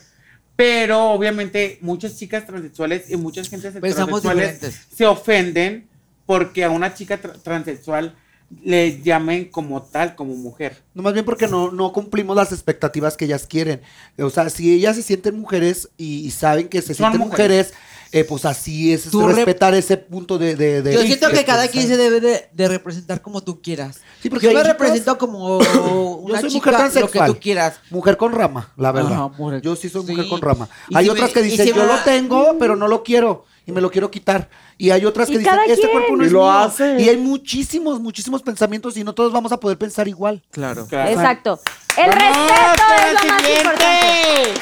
Pero 0.55 1.11
obviamente 1.11 1.79
muchas 1.83 2.17
chicas 2.17 2.47
transexuales 2.47 3.11
y 3.11 3.17
muchas 3.17 3.49
gentes 3.49 3.75
Pensamos 3.75 4.23
transexuales 4.23 4.55
diferentes. 4.61 4.97
se 4.97 5.07
ofenden 5.07 5.89
porque 6.25 6.65
a 6.65 6.71
una 6.71 6.95
chica 6.95 7.21
tra- 7.21 7.41
transexual 7.43 8.17
le 8.63 9.03
llamen 9.03 9.47
como 9.47 9.83
tal, 9.83 10.15
como 10.15 10.35
mujer. 10.37 10.83
No, 10.95 11.03
más 11.03 11.13
bien 11.13 11.25
porque 11.25 11.49
no, 11.49 11.71
no 11.73 11.93
cumplimos 11.93 12.37
las 12.37 12.53
expectativas 12.53 13.17
que 13.17 13.25
ellas 13.25 13.47
quieren. 13.47 13.81
O 14.19 14.31
sea, 14.31 14.49
si 14.51 14.73
ellas 14.73 14.97
se 14.97 15.03
sienten 15.03 15.39
mujeres 15.39 15.89
y, 15.97 16.21
y 16.27 16.31
saben 16.31 16.69
que 16.69 16.81
se 16.81 16.95
Son 16.95 17.11
sienten 17.13 17.21
mujeres. 17.21 17.69
mujeres, 17.73 17.75
eh, 18.13 18.25
pues 18.25 18.45
así 18.45 18.93
es, 18.93 19.07
es 19.07 19.13
Tú 19.13 19.21
rep- 19.23 19.35
respetar 19.35 19.75
ese 19.75 19.97
punto 19.97 20.39
de... 20.39 20.55
de, 20.57 20.83
de- 20.83 20.93
Yo 20.95 21.03
siento 21.03 21.29
que 21.31 21.45
cada 21.45 21.69
quien 21.69 21.87
se 21.87 21.97
debe 21.97 22.21
de, 22.21 22.49
de 22.53 22.69
representar 22.69 23.21
como 23.21 23.43
tú 23.43 23.61
quieras. 23.61 24.01
Sí, 24.23 24.31
porque 24.31 24.47
yo 24.47 24.53
me 24.53 24.63
represento 24.63 25.19
como 25.19 25.59
una 26.23 26.41
soy 26.41 26.51
chica, 26.51 26.71
mujer 26.71 26.85
lo 26.85 26.89
que 26.89 26.93
transexual. 26.93 27.33
tú 27.35 27.39
quieras. 27.41 27.81
Mujer 27.91 28.17
con 28.17 28.33
rama, 28.33 28.73
la 28.77 28.93
verdad. 28.93 29.13
Ajá, 29.13 29.29
mujer. 29.29 29.61
Yo 29.63 29.77
sí 29.77 29.89
soy 29.89 30.05
mujer 30.05 30.29
con 30.29 30.41
rama. 30.41 30.69
Y 30.89 30.97
Hay 30.97 31.05
si 31.05 31.11
otras 31.11 31.29
me- 31.29 31.33
que 31.35 31.43
dicen, 31.43 31.67
si 31.67 31.73
yo 31.73 31.83
me- 31.83 31.87
lo 31.87 31.99
tengo, 32.05 32.57
pero 32.59 32.77
no 32.77 32.89
lo 32.89 33.03
quiero 33.03 33.45
y 33.67 33.73
me 33.73 33.81
lo 33.81 33.91
quiero 33.91 34.11
quitar. 34.11 34.49
Y 34.79 34.91
hay 34.91 35.05
otras 35.05 35.29
que 35.29 35.39
dicen, 35.39 35.59
este 35.67 35.81
quien. 35.81 35.91
cuerpo 35.93 36.17
no 36.17 36.23
Y 36.23 36.27
es 36.27 36.33
lo 36.33 36.41
mío. 36.43 36.51
hace. 36.53 37.01
Y 37.01 37.09
hay 37.09 37.17
muchísimos, 37.17 37.99
muchísimos 37.99 38.43
pensamientos 38.43 38.97
y 38.97 39.03
no 39.05 39.13
todos 39.15 39.33
vamos 39.33 39.51
a 39.53 39.59
poder 39.59 39.77
pensar 39.79 40.07
igual. 40.07 40.43
Claro. 40.51 40.87
Claro. 40.87 41.11
Exacto. 41.11 41.61
El 41.99 42.13
respeto 42.13 42.83
es 43.09 43.25
lo 43.25 43.29
más 43.33 43.43
importante. 43.57 44.61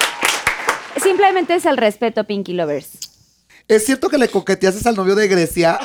Simplemente 1.02 1.54
es 1.56 1.66
el 1.66 1.76
respeto, 1.76 2.24
Pinky 2.24 2.52
Lovers. 2.54 2.90
¿Es 3.66 3.86
cierto 3.86 4.08
que 4.10 4.18
le 4.18 4.28
coqueteaste 4.28 4.86
al 4.88 4.94
novio 4.96 5.14
de 5.14 5.26
Grecia? 5.26 5.78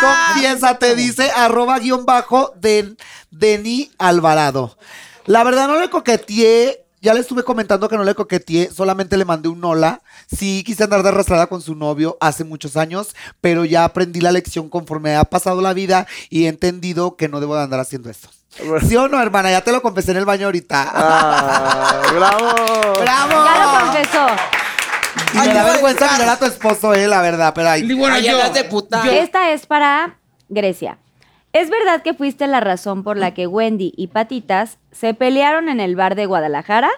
Confiesa, 0.00 0.78
te 0.78 0.94
dice 0.96 1.30
arroba 1.30 1.78
guion 1.78 2.04
bajo 2.04 2.52
de 2.56 2.96
Deni 3.30 3.90
Alvarado. 3.98 4.76
La 5.26 5.44
verdad 5.44 5.68
no 5.68 5.78
le 5.78 5.90
coqueteé, 5.90 6.84
ya 7.00 7.14
le 7.14 7.20
estuve 7.20 7.44
comentando 7.44 7.88
que 7.88 7.96
no 7.96 8.04
le 8.04 8.14
coqueteé, 8.14 8.70
solamente 8.72 9.16
le 9.16 9.24
mandé 9.24 9.48
un 9.48 9.64
hola. 9.64 10.02
Sí 10.34 10.64
quise 10.64 10.84
andar 10.84 11.02
de 11.02 11.10
arrastrada 11.10 11.46
con 11.46 11.62
su 11.62 11.76
novio 11.76 12.16
hace 12.20 12.42
muchos 12.42 12.76
años, 12.76 13.14
pero 13.40 13.64
ya 13.64 13.84
aprendí 13.84 14.20
la 14.20 14.32
lección 14.32 14.68
conforme 14.68 15.14
ha 15.14 15.24
pasado 15.24 15.62
la 15.62 15.72
vida 15.72 16.06
y 16.30 16.44
he 16.44 16.48
entendido 16.48 17.16
que 17.16 17.28
no 17.28 17.38
debo 17.38 17.56
de 17.56 17.62
andar 17.62 17.80
haciendo 17.80 18.10
eso. 18.10 18.28
¿Sí 18.88 18.96
o 18.96 19.08
no, 19.08 19.20
hermana? 19.20 19.50
Ya 19.50 19.62
te 19.62 19.70
lo 19.70 19.82
confesé 19.82 20.12
en 20.12 20.16
el 20.16 20.24
baño 20.24 20.46
ahorita. 20.46 20.90
Ah, 20.94 22.02
bravo. 22.12 22.38
¡Bravo! 23.00 23.44
Ya 23.44 23.58
lo 23.62 23.80
confesó. 23.86 24.65
Y 25.44 25.48
me 25.48 25.54
da 25.54 25.64
vergüenza 25.64 26.12
mirar 26.12 26.28
a 26.30 26.38
tu 26.38 26.44
esposo, 26.46 26.94
eh, 26.94 27.06
la 27.08 27.20
verdad, 27.22 27.52
pero. 27.54 27.76
Y 27.76 27.92
bueno, 27.94 28.18
yo, 28.18 28.32
andas 28.32 28.54
de 28.54 28.64
puta. 28.64 29.04
yo- 29.04 29.12
Esta 29.12 29.50
es 29.52 29.66
para 29.66 30.18
Grecia. 30.48 30.98
¿Es 31.52 31.70
verdad 31.70 32.02
que 32.02 32.12
fuiste 32.14 32.46
la 32.46 32.60
razón 32.60 33.02
por 33.02 33.16
la 33.16 33.32
que 33.32 33.46
Wendy 33.46 33.92
y 33.96 34.08
Patitas 34.08 34.78
se 34.92 35.14
pelearon 35.14 35.68
en 35.68 35.80
el 35.80 35.96
bar 35.96 36.14
de 36.14 36.26
Guadalajara? 36.26 36.90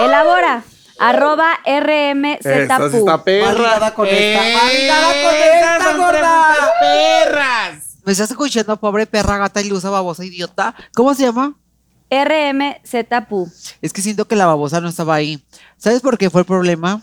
Elabora. 0.00 0.62
Arroba 0.98 1.54
RMZPU. 1.64 2.42
Sí 2.90 2.96
está 2.98 3.24
perra. 3.24 3.90
Con 3.94 4.06
esta. 4.06 4.60
Con 4.60 4.70
esta, 4.70 5.96
gorda. 5.96 6.56
perras. 6.80 7.84
¿Me 8.04 8.12
estás 8.12 8.30
escuchando, 8.30 8.76
pobre 8.78 9.06
perra, 9.06 9.38
gata 9.38 9.60
ilusa, 9.60 9.88
babosa, 9.90 10.24
idiota? 10.24 10.74
¿Cómo 10.94 11.14
se 11.14 11.22
llama? 11.22 11.54
RMZPU. 12.10 13.50
Es 13.80 13.92
que 13.92 14.02
siento 14.02 14.26
que 14.28 14.36
la 14.36 14.46
babosa 14.46 14.80
no 14.80 14.88
estaba 14.88 15.14
ahí. 15.14 15.42
¿Sabes 15.78 16.00
por 16.02 16.18
qué 16.18 16.28
fue 16.30 16.42
el 16.42 16.46
problema? 16.46 17.00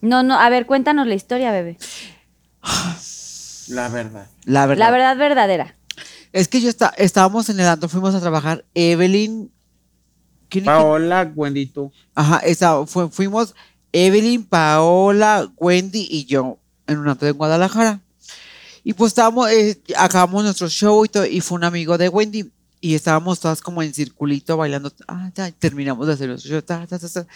No, 0.00 0.22
no, 0.22 0.38
a 0.38 0.48
ver, 0.48 0.66
cuéntanos 0.66 1.06
la 1.06 1.14
historia, 1.14 1.50
bebé. 1.52 1.76
La 3.68 3.88
verdad. 3.88 4.26
La 4.44 4.66
verdad. 4.66 4.84
La 4.86 4.90
verdad 4.90 5.16
verdadera. 5.16 5.76
Es 6.32 6.48
que 6.48 6.60
yo 6.60 6.68
está, 6.68 6.88
estábamos 6.96 7.48
en 7.48 7.60
el 7.60 7.66
antro, 7.66 7.88
fuimos 7.88 8.14
a 8.14 8.20
trabajar. 8.20 8.64
Evelyn. 8.74 9.50
¿quién- 10.48 10.64
quién? 10.64 10.64
Paola, 10.64 11.30
Wendy, 11.34 11.66
tú. 11.66 11.92
Ajá, 12.14 12.38
esa, 12.38 12.86
fue- 12.86 13.10
fuimos 13.10 13.54
Evelyn, 13.92 14.44
Paola, 14.44 15.50
Wendy 15.56 16.06
y 16.10 16.24
yo 16.26 16.58
en 16.86 16.98
un 16.98 17.08
antro 17.08 17.26
de 17.26 17.32
Guadalajara. 17.32 18.00
Y 18.84 18.94
pues 18.94 19.10
estábamos, 19.10 19.50
eh, 19.50 19.80
acabamos 19.96 20.44
nuestro 20.44 20.68
show 20.68 21.04
y 21.04 21.08
todo, 21.08 21.26
y 21.26 21.40
fue 21.40 21.56
un 21.56 21.64
amigo 21.64 21.98
de 21.98 22.08
Wendy. 22.08 22.50
Y 22.80 22.94
estábamos 22.94 23.40
todas 23.40 23.60
como 23.60 23.82
en 23.82 23.92
circulito 23.92 24.56
bailando. 24.56 24.92
Ah, 25.08 25.30
ya, 25.34 25.50
terminamos 25.50 26.06
de 26.06 26.12
hacer 26.12 26.28
nuestro 26.28 26.50
show. 26.52 26.62
ta, 26.62 26.86
ta, 26.86 26.98
ta, 26.98 27.08
ta. 27.08 27.26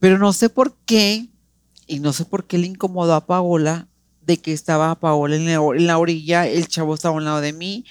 Pero 0.00 0.18
no 0.18 0.32
sé 0.32 0.48
por 0.48 0.74
qué, 0.84 1.28
y 1.86 1.98
no 2.00 2.12
sé 2.12 2.24
por 2.24 2.44
qué 2.44 2.58
le 2.58 2.66
incomodó 2.66 3.14
a 3.14 3.26
Paola 3.26 3.88
de 4.24 4.36
que 4.38 4.52
estaba 4.52 4.94
Paola 4.94 5.36
en 5.36 5.46
la, 5.46 5.60
or- 5.60 5.76
en 5.76 5.86
la 5.86 5.98
orilla, 5.98 6.46
el 6.46 6.68
chavo 6.68 6.94
estaba 6.94 7.14
a 7.14 7.18
un 7.18 7.24
lado 7.24 7.40
de 7.40 7.52
mí. 7.52 7.84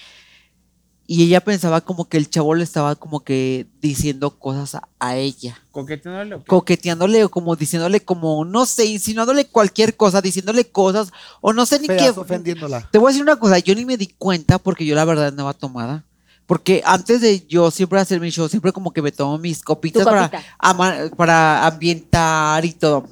Y 1.06 1.24
ella 1.24 1.40
pensaba 1.42 1.80
como 1.82 2.08
que 2.08 2.16
el 2.16 2.30
chavo 2.30 2.54
le 2.54 2.62
estaba 2.64 2.94
como 2.94 3.20
que 3.20 3.66
diciendo 3.82 4.38
cosas 4.38 4.76
a- 4.76 4.88
a 4.98 5.16
ella 5.16 5.58
Coqueteándole. 5.72 6.36
o 6.36 6.38
qué? 6.38 6.46
coqueteándole 6.46 7.24
o 7.24 7.28
como 7.28 7.54
diciéndole 7.56 8.00
como, 8.00 8.44
no 8.44 8.64
sé, 8.64 8.86
insinuándole 8.86 9.46
cualquier 9.46 9.96
cosa, 9.96 10.22
diciéndole 10.22 10.64
cosas 10.70 11.10
o 11.40 11.52
no 11.52 11.66
sé 11.66 11.80
ni 11.80 11.88
Feas, 11.88 12.14
qué. 12.14 12.20
ofendiéndola. 12.20 12.88
Te 12.90 12.98
voy 12.98 13.08
a 13.08 13.10
decir 13.10 13.22
una 13.22 13.36
cosa, 13.36 13.58
yo 13.58 13.74
ni 13.74 13.84
me 13.84 13.96
di 13.98 14.06
cuenta 14.06 14.58
porque 14.58 14.86
yo 14.86 14.94
la 14.94 15.04
verdad 15.04 15.26
andaba 15.26 15.52
tomada. 15.52 16.04
Porque 16.46 16.82
antes 16.84 17.20
de 17.20 17.46
yo 17.46 17.70
siempre 17.70 18.00
hacer 18.00 18.20
mi 18.20 18.30
show, 18.30 18.48
siempre 18.48 18.72
como 18.72 18.92
que 18.92 19.02
me 19.02 19.12
tomo 19.12 19.38
mis 19.38 19.62
copitas 19.62 20.04
para, 20.04 21.10
para 21.16 21.66
ambientar 21.66 22.64
y 22.64 22.72
todo. 22.72 23.06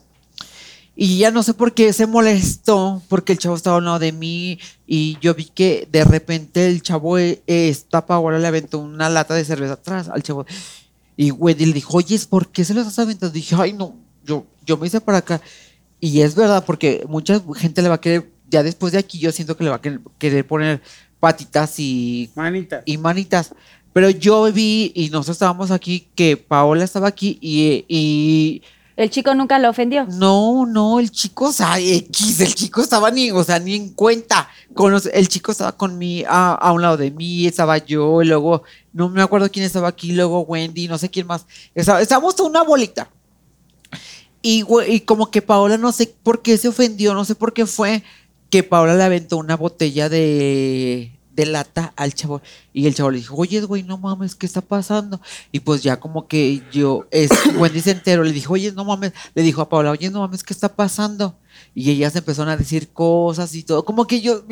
Y 1.03 1.17
ya 1.17 1.31
no 1.31 1.43
sé 1.43 1.55
por 1.55 1.73
qué 1.73 1.95
se 1.95 2.07
molestó, 2.07 3.01
porque 3.09 3.33
el 3.33 3.39
chavo 3.39 3.57
estaba 3.57 3.79
al 3.79 3.87
lado 3.87 3.99
de 3.99 4.13
mí 4.13 4.59
y 4.87 5.17
yo 5.23 5.35
vi 5.35 5.47
que 5.47 5.89
de 5.91 6.05
repente 6.05 6.67
el 6.67 6.83
chavo, 6.83 7.17
eh, 7.17 7.41
esta 7.47 8.05
Paola 8.05 8.39
le 8.39 8.47
aventó 8.47 8.81
una 8.81 9.09
lata 9.09 9.33
de 9.33 9.47
cerveza 9.47 9.73
atrás 9.73 10.11
al 10.11 10.23
chavo. 10.23 10.45
Y 11.17 11.31
Wendy 11.31 11.65
le 11.65 11.73
dijo, 11.73 11.97
oye, 11.97 12.21
¿por 12.29 12.49
qué 12.49 12.67
se 12.67 12.75
lo 12.75 12.81
estás 12.83 12.99
aventando? 12.99 13.33
Dije, 13.33 13.57
ay, 13.59 13.73
no, 13.73 13.97
yo, 14.27 14.45
yo 14.67 14.77
me 14.77 14.89
hice 14.89 15.01
para 15.01 15.17
acá. 15.17 15.41
Y 16.01 16.21
es 16.21 16.35
verdad, 16.35 16.67
porque 16.67 17.03
mucha 17.09 17.41
gente 17.57 17.81
le 17.81 17.89
va 17.89 17.95
a 17.95 18.01
querer, 18.03 18.31
ya 18.51 18.63
después 18.63 18.93
de 18.93 18.99
aquí, 18.99 19.19
yo 19.19 19.33
siento 19.33 19.57
que 19.57 19.65
le 19.65 19.71
va 19.71 19.77
a 19.77 19.81
querer, 20.19 20.47
poner 20.47 20.83
patitas 21.19 21.79
y, 21.79 22.29
Manita. 22.35 22.83
y 22.85 22.99
manitas. 22.99 23.55
Pero 23.95 24.11
yo 24.11 24.53
vi, 24.53 24.93
y 24.95 25.09
nosotros 25.09 25.37
estábamos 25.37 25.71
aquí, 25.71 26.09
que 26.15 26.37
Paola 26.37 26.85
estaba 26.85 27.09
aquí 27.09 27.39
y, 27.41 27.87
y 27.89 28.63
El 29.01 29.09
chico 29.09 29.35
nunca 29.35 29.59
lo 29.59 29.71
ofendió. 29.71 30.05
no, 30.11 30.67
no, 30.67 31.01
el 31.01 31.11
chico, 31.11 31.47
o 31.47 31.53
sea, 31.53 31.79
X, 31.81 32.39
el 32.41 32.55
chico 32.55 32.83
estaba 32.83 33.11
ni, 33.11 33.31
o 33.31 33.43
sea, 33.43 33.59
ni 33.59 33.75
en 33.75 33.95
cuenta. 33.95 34.47
El 35.15 35.27
chico 35.27 35.53
estaba 35.53 35.73
con 35.73 35.97
mí, 35.97 36.23
a, 36.29 36.71
un 36.71 36.83
lado 36.83 36.99
de 36.99 37.11
mí, 37.11 37.47
estaba 37.47 37.79
yo, 37.79 38.23
luego, 38.23 38.63
no 38.93 39.09
me 39.09 39.23
acuerdo 39.23 39.51
quién 39.51 39.65
estaba 39.65 39.89
aquí, 39.89 40.13
luego 40.13 40.43
Wendy, 40.43 40.87
no 40.87 40.99
sé 40.99 41.09
quién 41.09 41.27
más. 41.27 41.47
Estaba- 41.75 42.03
estábamos 42.03 42.39
una 42.41 42.63
bolita. 42.63 43.09
Y, 44.43 44.67
y 44.87 45.01
como 45.01 45.31
que 45.31 45.41
Paola, 45.41 45.79
no 45.79 45.93
sé 45.93 46.15
por 46.23 46.43
qué 46.43 46.59
se 46.59 46.69
ofendió, 46.69 47.15
no 47.15 47.25
sé 47.25 47.35
por 47.35 47.55
qué 47.55 47.65
fue 47.65 48.03
que 48.51 48.63
Paola 48.63 48.97
le 48.97 49.05
aventó 49.05 49.39
una 49.39 49.57
botella 49.57 50.11
de, 50.11 51.19
de 51.41 51.47
lata 51.47 51.93
al 51.97 52.15
chavo. 52.15 52.41
Y 52.73 52.87
el 52.87 52.95
chavo 52.95 53.11
le 53.11 53.19
dijo, 53.19 53.35
oye, 53.37 53.61
güey, 53.63 53.83
no 53.83 53.99
mames, 53.99 54.35
¿qué 54.35 54.47
está 54.47 54.61
pasando? 54.61 55.21
Y 55.53 55.61
pues 55.61 55.83
ya 55.83 55.99
como 55.99 56.29
que 56.29 56.63
yo, 56.71 57.07
es, 57.11 57.31
Wendy 57.59 57.81
se 57.81 57.93
enteró, 57.93 58.23
le 58.23 58.33
dijo, 58.33 58.55
oye, 58.55 58.73
no 58.73 58.85
mames, 58.85 59.13
le 59.35 59.43
dijo 59.43 59.63
a 59.63 59.69
Paola, 59.69 59.91
oye, 59.91 60.11
no 60.11 60.21
mames, 60.21 60.45
¿qué 60.45 60.53
está 60.53 60.75
pasando? 60.75 61.37
Y 61.75 61.91
ellas 61.91 62.15
empezaron 62.17 62.51
a 62.51 62.57
decir 62.57 62.89
cosas 62.89 63.55
y 63.55 63.63
todo. 63.63 63.85
Como 63.85 64.07
que 64.07 64.21
yo, 64.21 64.45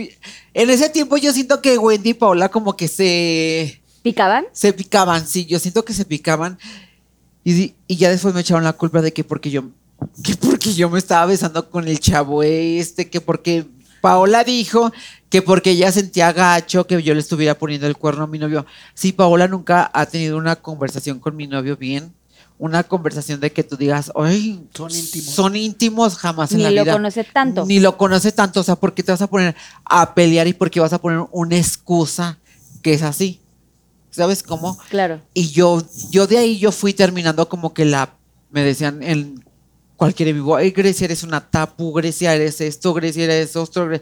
en 0.55 0.71
ese 0.71 0.89
tiempo 0.89 1.17
yo 1.17 1.33
siento 1.33 1.61
que 1.61 1.79
Wendy 1.79 2.11
y 2.11 2.15
Paola 2.15 2.49
como 2.49 2.77
que 2.77 2.89
se 2.89 3.83
¿Picaban? 4.03 4.47
se 4.53 4.73
picaban, 4.73 5.27
sí, 5.27 5.47
yo 5.47 5.59
siento 5.59 5.85
que 5.85 5.93
se 5.93 6.05
picaban. 6.05 6.59
Y, 7.45 7.75
y 7.87 7.97
ya 7.97 8.11
después 8.11 8.35
me 8.35 8.41
echaron 8.41 8.65
la 8.65 8.73
culpa 8.73 9.01
de 9.01 9.13
que 9.13 9.25
porque 9.25 9.51
yo, 9.51 9.65
que 10.23 10.35
porque 10.37 10.75
yo 10.75 10.91
me 10.91 10.99
estaba 10.99 11.27
besando 11.27 11.71
con 11.71 11.89
el 11.89 11.99
chavo 11.99 12.43
este, 12.43 13.09
que 13.09 13.21
porque 13.21 13.67
Paola 14.01 14.45
dijo 14.45 14.93
que 15.31 15.43
porque 15.43 15.71
ella 15.73 15.93
sentía 15.93 16.33
gacho 16.33 16.87
que 16.87 17.03
yo 17.03 17.15
le 17.15 17.21
estuviera 17.21 17.57
poniendo 17.59 17.87
el 17.87 17.97
cuerno 17.97 18.25
a 18.25 18.27
mi 18.27 18.39
novio. 18.39 18.65
Sí, 18.95 19.13
Paola 19.13 19.49
nunca 19.49 19.91
ha 19.93 20.07
tenido 20.07 20.37
una 20.39 20.57
conversación 20.57 21.19
con 21.19 21.37
mi 21.37 21.47
novio 21.47 21.77
bien. 21.77 22.13
Una 22.61 22.83
conversación 22.83 23.39
de 23.39 23.53
que 23.53 23.63
tú 23.63 23.77
digas, 23.77 24.11
ay, 24.17 24.61
Son 24.75 24.91
íntimos. 24.91 25.35
Son 25.35 25.55
íntimos 25.57 26.17
jamás 26.17 26.51
en 26.51 26.59
Ni 26.59 26.65
la 26.65 26.71
lo 26.73 26.83
vida. 26.83 26.93
conoce 26.93 27.23
tanto. 27.23 27.65
Ni 27.67 27.79
lo 27.79 27.97
conoce 27.97 28.33
tanto. 28.33 28.61
O 28.61 28.65
sea, 28.65 28.75
¿por 28.75 28.95
qué 28.95 29.03
te 29.05 29.13
vas 29.13 29.23
a 29.23 29.29
poner 29.29 29.55
a 29.85 30.13
pelear 30.15 30.49
y 30.49 30.55
por 30.55 30.69
qué 30.71 30.81
vas 30.81 30.93
a 30.93 31.01
poner 31.01 31.25
una 31.31 31.57
excusa 31.57 32.39
que 32.83 32.95
es 32.95 33.03
así? 33.03 33.41
¿Sabes 34.11 34.43
cómo? 34.43 34.77
Claro. 34.89 35.21
Y 35.35 35.51
yo, 35.51 35.83
yo 36.11 36.27
de 36.27 36.39
ahí 36.39 36.59
yo 36.59 36.73
fui 36.73 36.93
terminando 36.95 37.49
como 37.49 37.73
que 37.73 37.85
la, 37.85 38.15
me 38.51 38.65
decían 38.65 39.05
en 39.05 39.45
cualquier 39.99 40.33
vivo, 40.33 40.57
ay 40.57 40.71
Grecia 40.71 41.05
eres 41.05 41.25
una 41.25 41.41
tapu, 41.41 41.93
Grecia 41.93 42.35
eres 42.35 42.61
esto, 42.63 42.95
Grecia 42.95 43.25
eres 43.25 43.55
esto. 43.55 43.87
Gre-". 43.87 44.01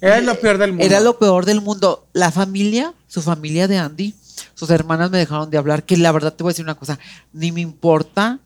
Era 0.00 0.20
lo 0.20 0.38
peor 0.38 0.58
del 0.58 0.72
mundo. 0.72 0.84
Era 0.84 1.00
lo 1.00 1.18
peor 1.18 1.44
del 1.44 1.60
mundo. 1.60 2.06
La 2.12 2.30
familia, 2.30 2.94
su 3.08 3.22
familia 3.22 3.66
de 3.66 3.78
Andy, 3.78 4.14
sus 4.54 4.70
hermanas 4.70 5.10
me 5.10 5.18
dejaron 5.18 5.50
de 5.50 5.58
hablar, 5.58 5.82
que 5.82 5.96
la 5.96 6.12
verdad 6.12 6.34
te 6.34 6.44
voy 6.44 6.50
a 6.50 6.52
decir 6.52 6.64
una 6.64 6.76
cosa, 6.76 6.98
ni 7.32 7.50
me 7.50 7.62
importa 7.62 8.38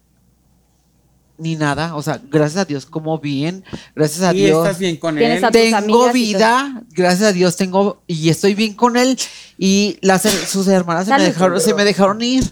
ni 1.39 1.57
nada, 1.57 1.97
o 1.97 2.03
sea, 2.03 2.21
gracias 2.31 2.63
a 2.63 2.65
Dios 2.65 2.87
como 2.87 3.19
bien, 3.19 3.65
gracias 3.97 4.23
a 4.23 4.33
Y 4.33 4.45
Dios 4.45 4.65
estás 4.65 4.79
bien 4.79 4.97
con 4.97 5.19
él. 5.19 5.45
tengo 5.51 6.13
vida, 6.13 6.83
gracias 6.91 7.31
a 7.31 7.33
Dios 7.33 7.57
tengo 7.57 8.01
y 8.07 8.29
estoy 8.29 8.55
bien 8.55 8.75
con 8.75 8.97
él 8.97 9.19
y 9.59 9.99
las 10.03 10.23
sus 10.23 10.69
hermanas 10.69 11.07
se 11.07 11.17
me 11.17 11.25
dejaron 11.25 11.61
se 11.61 11.75
me 11.75 11.85
dejaron 11.85 12.23
ir. 12.23 12.45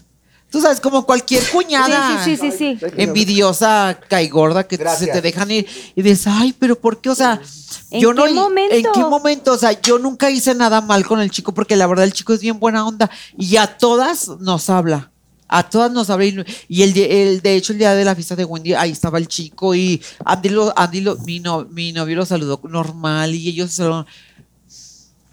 Tú 0.51 0.59
sabes 0.61 0.79
como 0.81 1.05
cualquier 1.05 1.41
cuñada. 1.49 2.23
Sí, 2.25 2.35
sí, 2.35 2.51
sí, 2.51 2.51
sí, 2.51 2.77
sí. 2.79 2.85
Envidiosa, 2.97 3.97
caigorda 4.09 4.67
que 4.67 4.77
se 4.77 5.07
te 5.07 5.21
dejan 5.21 5.49
ir 5.49 5.65
y 5.95 6.01
dices, 6.01 6.27
"Ay, 6.27 6.53
pero 6.59 6.77
¿por 6.79 6.99
qué? 7.01 7.09
O 7.09 7.15
sea, 7.15 7.41
¿En 7.89 8.01
yo 8.01 8.09
qué 8.09 8.15
no 8.15 8.27
¿En 8.27 8.35
momento? 8.35 8.91
qué 8.93 8.99
momento? 8.99 9.53
O 9.53 9.57
sea, 9.57 9.79
yo 9.81 9.97
nunca 9.97 10.29
hice 10.29 10.53
nada 10.53 10.81
mal 10.81 11.05
con 11.05 11.21
el 11.21 11.31
chico 11.31 11.53
porque 11.53 11.75
la 11.77 11.87
verdad 11.87 12.03
el 12.05 12.13
chico 12.13 12.33
es 12.33 12.41
bien 12.41 12.59
buena 12.59 12.85
onda 12.85 13.09
y 13.37 13.55
a 13.55 13.77
todas 13.77 14.27
nos 14.39 14.69
habla. 14.69 15.09
A 15.47 15.69
todas 15.69 15.91
nos 15.91 16.09
abre. 16.09 16.27
Y, 16.27 16.45
y 16.69 16.83
el, 16.83 16.93
de- 16.93 17.23
el- 17.29 17.41
de 17.41 17.55
hecho, 17.55 17.73
el 17.73 17.79
día 17.79 17.93
de 17.93 18.05
la 18.05 18.15
fiesta 18.15 18.35
de 18.37 18.45
Wendy, 18.45 18.73
ahí 18.73 18.91
estaba 18.91 19.17
el 19.17 19.27
chico 19.27 19.75
y 19.75 20.01
Andy, 20.23 20.49
lo, 20.49 20.73
Andy 20.77 21.01
lo- 21.01 21.17
mi, 21.19 21.39
no- 21.41 21.65
mi 21.71 21.91
novio 21.91 22.15
lo 22.17 22.25
saludó 22.25 22.59
normal 22.69 23.35
y 23.35 23.49
ellos 23.49 23.69
se 23.69 23.77
saludaron. 23.77 24.05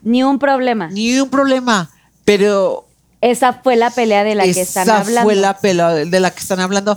Ni 0.03 0.23
un 0.23 0.39
problema. 0.39 0.89
Ni 0.89 1.19
un 1.21 1.29
problema. 1.29 1.91
Pero 2.25 2.88
Esa 3.21 3.53
fue 3.55 3.77
la 3.77 3.91
pelea 3.91 4.25
de 4.25 4.35
la 4.35 4.45
que 4.45 4.51
esa 4.51 4.63
están 4.83 4.91
hablando. 4.91 5.23
fue 5.23 5.35
la 5.35 5.59
pelea 5.59 5.89
de 5.91 6.21
la 6.21 6.31
que 6.31 6.41
están 6.41 6.61
hablando. 6.61 6.97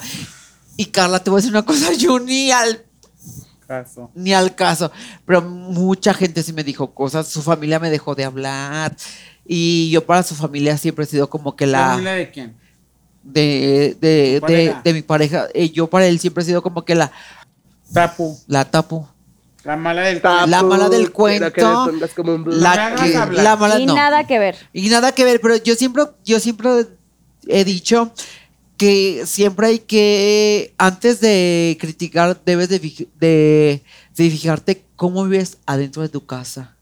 Y 0.78 0.86
Carla, 0.86 1.24
te 1.24 1.30
voy 1.30 1.38
a 1.38 1.42
decir 1.42 1.52
una 1.52 1.64
cosa, 1.66 1.94
yo 1.94 2.20
ni 2.20 2.52
al 2.52 2.84
Caso. 3.68 4.12
ni 4.16 4.34
al 4.34 4.54
caso. 4.56 4.92
Pero 5.26 5.42
mucha 5.42 6.14
gente 6.14 6.44
sí 6.44 6.54
me 6.54 6.64
dijo 6.64 6.94
cosas. 6.94 7.28
Su 7.28 7.42
familia 7.42 7.80
me 7.80 7.90
dejó 7.90 8.16
de 8.16 8.26
hablar. 8.26 8.96
Y 9.46 9.90
yo 9.92 10.06
para 10.06 10.24
su 10.24 10.36
familia 10.36 10.78
siempre 10.78 11.06
he 11.06 11.08
sido 11.08 11.30
como 11.30 11.56
que 11.56 11.66
¿La 11.66 11.90
familia 11.92 12.14
de 12.14 12.32
quién? 12.32 12.56
De, 13.24 13.98
de, 14.02 14.40
¿Tu 14.42 14.48
de, 14.48 14.76
de 14.84 14.94
mi 14.94 15.02
pareja. 15.02 15.48
Eh, 15.54 15.70
yo 15.70 15.88
para 15.90 16.06
él 16.08 16.20
siempre 16.20 16.44
he 16.44 16.48
sido 16.48 16.62
como 16.62 16.84
que 16.86 16.96
la, 16.96 17.12
Tapu. 17.94 18.38
la 18.48 18.66
tapo. 18.66 19.08
La 19.64 19.78
mala 19.78 20.02
del 20.02 20.22
Tapu, 20.22 20.50
La 20.50 20.64
mala 20.64 20.90
del 20.90 21.12
cuento. 21.12 21.46
La, 21.46 21.52
que, 21.52 21.62
la 23.32 23.56
mala 23.56 23.80
y 23.80 23.86
no. 23.86 23.94
nada 23.94 24.26
que 24.26 24.40
ver. 24.40 24.56
Y 24.74 24.90
nada 24.90 25.12
que 25.12 25.24
ver, 25.24 25.40
pero 25.40 25.58
yo 25.58 25.76
siempre, 25.76 26.04
yo 26.26 26.40
siempre 26.40 26.88
he 27.48 27.64
dicho 27.64 28.12
que 28.78 29.24
siempre 29.26 29.68
hay 29.68 29.80
que, 29.80 30.74
antes 30.80 31.22
de 31.22 31.78
criticar, 31.80 32.42
debes 32.44 32.70
de, 32.70 32.80
de, 33.20 33.84
de 34.16 34.30
fijarte 34.32 34.84
cómo 34.96 35.24
vives 35.26 35.60
adentro 35.68 36.02
de 36.02 36.10
tu 36.10 36.26
casa. 36.26 36.76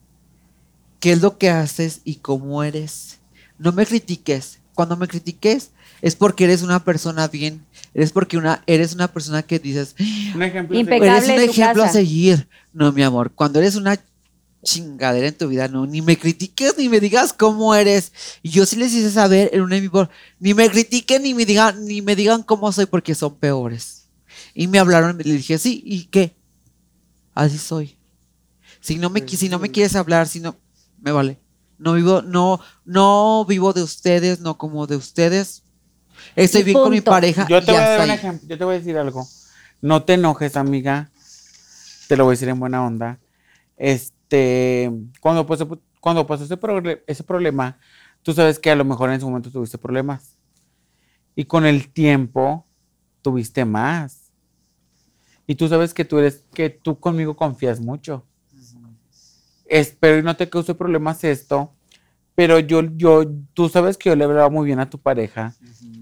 ¿Qué 1.02 1.12
es 1.12 1.22
lo 1.22 1.38
que 1.38 1.50
haces 1.50 2.02
y 2.06 2.16
cómo 2.16 2.64
eres? 2.64 3.20
No 3.58 3.74
me 3.74 3.86
critiques. 3.86 4.59
Cuando 4.80 4.96
me 4.96 5.10
critiques 5.10 5.72
es 6.02 6.16
porque 6.16 6.46
eres 6.46 6.62
una 6.62 6.86
persona 6.86 7.28
bien. 7.28 7.66
Eres 7.94 8.14
porque 8.14 8.38
una, 8.38 8.64
eres 8.66 8.94
una 8.94 9.10
persona 9.12 9.44
que 9.44 9.60
dices, 9.60 9.94
Un 10.34 10.42
ejemplo. 10.42 10.80
Impe- 10.80 10.86
de- 10.86 10.96
eres 10.96 11.24
Impecable 11.28 11.34
un 11.34 11.50
ejemplo 11.50 11.84
a 11.84 11.88
seguir. 11.92 12.48
No, 12.72 12.94
mi 12.94 13.04
amor, 13.04 13.30
cuando 13.36 13.60
eres 13.60 13.76
una 13.76 14.00
chingadera 14.64 15.28
en 15.28 15.38
tu 15.38 15.50
vida, 15.50 15.68
no, 15.68 15.86
ni 15.86 16.02
me 16.02 16.18
critiques 16.18 16.78
ni 16.78 16.88
me 16.88 17.02
digas 17.02 17.34
cómo 17.34 17.76
eres. 17.76 18.14
Y 18.42 18.52
yo 18.52 18.66
sí 18.66 18.78
les 18.78 18.94
hice 18.94 19.12
saber 19.12 19.50
en 19.52 19.64
un 19.64 19.70
vivo, 19.72 20.08
ni 20.40 20.54
me 20.54 20.70
critiquen 20.70 21.24
ni 21.24 21.34
me 21.34 21.46
digan, 21.46 21.84
ni 21.84 22.02
me 22.02 22.16
digan 22.16 22.42
cómo 22.44 22.72
soy 22.72 22.86
porque 22.86 23.16
son 23.16 23.36
peores. 23.36 24.06
Y 24.54 24.68
me 24.68 24.80
hablaron 24.80 25.20
y 25.20 25.24
le 25.26 25.34
dije, 25.34 25.58
sí, 25.58 25.84
¿y 25.86 26.06
qué? 26.06 26.38
Así 27.36 27.58
soy. 27.58 27.98
Si 28.80 28.96
no 28.96 29.10
me, 29.10 29.28
si 29.28 29.50
no 29.50 29.60
me 29.60 29.72
quieres 29.72 29.98
hablar, 29.98 30.26
si 30.30 30.40
no, 30.40 30.56
me 31.02 31.12
vale. 31.12 31.38
No 31.80 31.94
vivo, 31.94 32.22
no, 32.22 32.60
no 32.86 33.46
vivo 33.46 33.74
de 33.74 33.82
ustedes, 33.82 34.42
no 34.42 34.58
como 34.58 34.86
de 34.86 34.98
ustedes. 34.98 35.64
Estoy 36.36 36.64
bien 36.64 36.76
con 36.78 36.92
mi 36.92 36.98
punto. 36.98 37.12
pareja. 37.12 37.48
Yo 37.50 37.64
te 37.64 37.72
y 37.72 37.76
voy 37.76 37.84
a 37.84 37.90
dar 37.90 38.02
un 38.02 38.12
ejemplo. 38.12 38.48
Yo 38.48 38.58
te 38.58 38.64
voy 38.66 38.76
a 38.76 38.78
decir 38.80 38.98
algo. 38.98 39.26
No 39.82 40.04
te 40.04 40.14
enojes, 40.14 40.58
amiga. 40.58 41.10
Te 42.08 42.18
lo 42.18 42.26
voy 42.26 42.32
a 42.32 42.34
decir 42.34 42.50
en 42.50 42.60
buena 42.60 42.86
onda. 42.86 43.20
Este, 43.78 44.92
cuando 45.22 45.46
pasó, 45.46 45.68
cuando 46.02 46.28
pasó 46.28 46.44
ese, 46.44 46.60
proble- 46.60 47.02
ese 47.08 47.24
problema, 47.24 47.80
tú 48.24 48.34
sabes 48.34 48.60
que 48.60 48.72
a 48.72 48.76
lo 48.76 48.84
mejor 48.84 49.10
en 49.10 49.16
ese 49.16 49.26
momento 49.26 49.50
tuviste 49.50 49.78
problemas. 49.78 50.36
Y 51.36 51.46
con 51.46 51.66
el 51.66 51.90
tiempo 51.94 52.66
tuviste 53.22 53.64
más. 53.64 54.32
Y 55.48 55.56
tú 55.56 55.68
sabes 55.70 55.94
que 55.94 56.04
tú 56.04 56.20
eres, 56.20 56.44
que 56.54 56.70
tú 56.70 57.00
conmigo 57.00 57.36
confías 57.36 57.80
mucho. 57.80 58.26
Espero 59.70 60.18
y 60.18 60.24
no 60.24 60.36
te 60.36 60.50
cause 60.50 60.74
problemas 60.76 61.24
esto. 61.24 61.72
Pero 62.36 62.60
yo, 62.60 62.82
yo, 62.96 63.24
tú 63.54 63.70
sabes 63.70 63.98
que 63.98 64.10
yo 64.10 64.16
le 64.16 64.24
hablaba 64.24 64.50
muy 64.50 64.66
bien 64.66 64.80
a 64.80 64.90
tu 64.90 64.98
pareja 64.98 65.54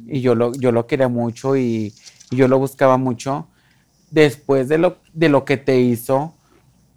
y 0.06 0.22
yo 0.22 0.36
lo, 0.36 0.54
yo 0.54 0.72
lo 0.72 0.86
quería 0.86 1.08
mucho 1.08 1.58
y, 1.58 1.94
y 2.32 2.36
yo 2.36 2.48
lo 2.48 2.60
buscaba 2.60 2.98
mucho. 2.98 3.48
Después 4.12 4.70
de 4.70 4.78
lo, 4.78 4.98
de 5.14 5.30
lo 5.30 5.44
que 5.46 5.58
te 5.58 5.80
hizo, 5.80 6.34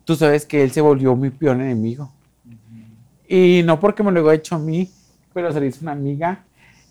tú 0.05 0.14
sabes 0.14 0.47
que 0.47 0.62
él 0.62 0.70
se 0.70 0.80
volvió 0.80 1.16
mi 1.16 1.30
peor 1.30 1.56
enemigo. 1.56 2.12
Y 3.28 3.62
no 3.64 3.80
porque 3.80 4.02
me 4.02 4.12
lo 4.12 4.20
haya 4.28 4.34
hecho 4.34 4.56
a 4.56 4.59
mí, 4.59 4.90
pero 5.32 5.52
se 5.52 5.60
le 5.60 5.68
hizo 5.68 5.80
una 5.82 5.92
amiga. 5.92 6.44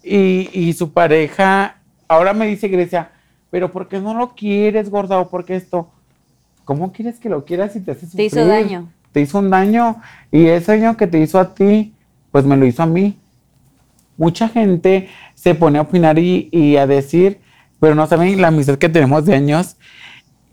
Y, 0.03 0.49
y 0.53 0.73
su 0.73 0.91
pareja, 0.91 1.81
ahora 2.07 2.33
me 2.33 2.47
dice 2.47 2.67
Grecia, 2.67 3.11
pero 3.51 3.71
¿por 3.71 3.87
qué 3.87 3.99
no 3.99 4.13
lo 4.13 4.33
quieres, 4.35 4.89
gorda? 4.89 5.19
¿O 5.19 5.29
por 5.29 5.45
qué 5.45 5.55
esto? 5.55 5.91
¿Cómo 6.65 6.91
quieres 6.91 7.19
que 7.19 7.29
lo 7.29 7.45
quieras 7.45 7.73
si 7.73 7.81
te 7.81 7.91
hace 7.91 8.07
Te 8.07 8.23
hizo 8.23 8.37
sufrir? 8.37 8.47
daño. 8.47 8.89
Te 9.11 9.21
hizo 9.21 9.39
un 9.39 9.49
daño 9.49 10.01
y 10.31 10.47
ese 10.47 10.73
daño 10.77 10.97
que 10.97 11.07
te 11.07 11.19
hizo 11.19 11.39
a 11.39 11.53
ti, 11.53 11.93
pues 12.31 12.45
me 12.45 12.55
lo 12.57 12.65
hizo 12.65 12.83
a 12.83 12.85
mí. 12.85 13.17
Mucha 14.17 14.49
gente 14.49 15.09
se 15.35 15.55
pone 15.55 15.79
a 15.79 15.83
opinar 15.83 16.19
y, 16.19 16.49
y 16.51 16.75
a 16.77 16.85
decir, 16.85 17.39
pero 17.79 17.95
no 17.95 18.05
saben 18.07 18.41
la 18.41 18.49
amistad 18.49 18.77
que 18.77 18.89
tenemos 18.89 19.25
de 19.25 19.35
años. 19.35 19.77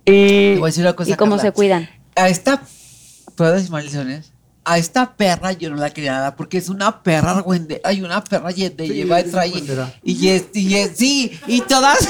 Y 0.05 0.55
Te 0.55 0.59
voy 0.61 0.63
a 0.63 0.67
decir 0.67 0.85
una 0.85 0.93
cosa, 0.95 1.11
Y 1.11 1.15
cómo 1.15 1.33
Carla. 1.37 1.43
se 1.43 1.53
cuidan. 1.53 1.89
a 2.15 2.29
esta, 2.29 2.63
¿puedo 3.35 3.53
decir 3.53 3.71
maldiciones? 3.73 4.33
A 4.69 4.79
esta 4.79 5.15
perra 5.17 5.53
yo 5.53 5.71
no 5.71 5.77
la 5.77 5.91
quería 5.91 6.11
nada 6.13 6.35
porque 6.35 6.59
es 6.59 6.69
una 6.69 7.03
perra 7.05 7.31
argüende. 7.31 7.81
Hay 7.85 8.03
una 8.03 8.23
perra 8.25 8.51
ye- 8.51 8.71
de 8.71 8.89
lleva 8.89 9.21
y 9.21 9.31
trae. 9.31 9.53
Y 10.03 10.29
es, 10.29 10.47
y 10.55 10.75
es, 10.75 10.91
sí, 10.97 11.39
y 11.47 11.61
todas. 11.61 11.99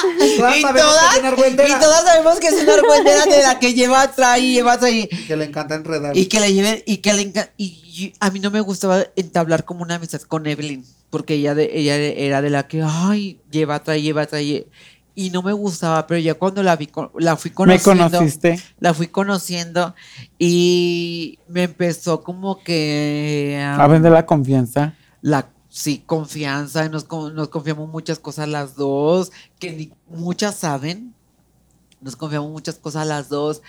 y, 0.20 0.36
todas 0.62 1.16
y 1.16 1.80
todas 1.80 2.04
sabemos 2.04 2.40
que 2.40 2.48
es 2.48 2.54
una 2.62 2.74
argüendera 2.74 3.24
de 3.26 3.42
la 3.42 3.58
que 3.60 3.72
lleva, 3.74 4.10
trae, 4.12 4.42
lleva, 4.52 4.78
trae. 4.78 5.08
Que 5.08 5.36
le 5.36 5.44
encanta 5.44 5.76
enredar. 5.76 6.16
Y 6.16 6.26
que 6.26 6.40
le 6.40 6.52
lleven, 6.52 6.82
y 6.86 6.96
que 6.98 7.12
le 7.14 7.22
enca- 7.32 7.50
y, 7.56 7.64
y 7.66 8.12
a 8.18 8.30
mí 8.30 8.40
no 8.40 8.50
me 8.50 8.60
gustaba 8.60 9.04
entablar 9.16 9.64
como 9.64 9.82
una 9.82 9.94
amistad 9.96 10.20
con 10.22 10.46
Evelyn, 10.46 10.84
porque 11.10 11.34
ella, 11.34 11.54
de, 11.54 11.70
ella 11.72 11.96
era 11.96 12.42
de 12.42 12.50
la 12.50 12.66
que, 12.66 12.82
ay, 12.84 13.38
lleva, 13.50 13.82
trae, 13.82 14.02
lleva, 14.02 14.26
trae. 14.26 14.66
Y 15.14 15.30
no 15.30 15.42
me 15.42 15.52
gustaba, 15.52 16.06
pero 16.06 16.20
ya 16.20 16.34
cuando 16.34 16.62
la 16.62 16.76
vi, 16.76 16.88
la 17.18 17.36
fui 17.36 17.50
me 17.50 17.54
conociendo 17.54 18.10
conociste. 18.18 18.60
la 18.78 18.94
fui 18.94 19.08
conociendo 19.08 19.94
y 20.38 21.38
me 21.48 21.64
empezó 21.64 22.22
como 22.22 22.62
que 22.62 23.60
A 23.78 23.86
vender 23.88 24.12
la 24.12 24.24
confianza. 24.26 24.94
la 25.20 25.48
sí 25.68 26.02
confianza 26.06 26.88
nos, 26.88 27.06
nos 27.10 27.48
confiamos 27.48 27.88
muchas 27.90 28.18
cosas 28.18 28.48
las 28.48 28.74
dos 28.74 29.30
que 29.60 29.72
ni 29.72 29.92
muchas 30.08 30.56
saben 30.56 31.14
nos 32.00 32.16
confiamos 32.16 32.50
muchas 32.50 32.74
cosas 32.76 33.06
las 33.06 33.28
dos 33.28 33.62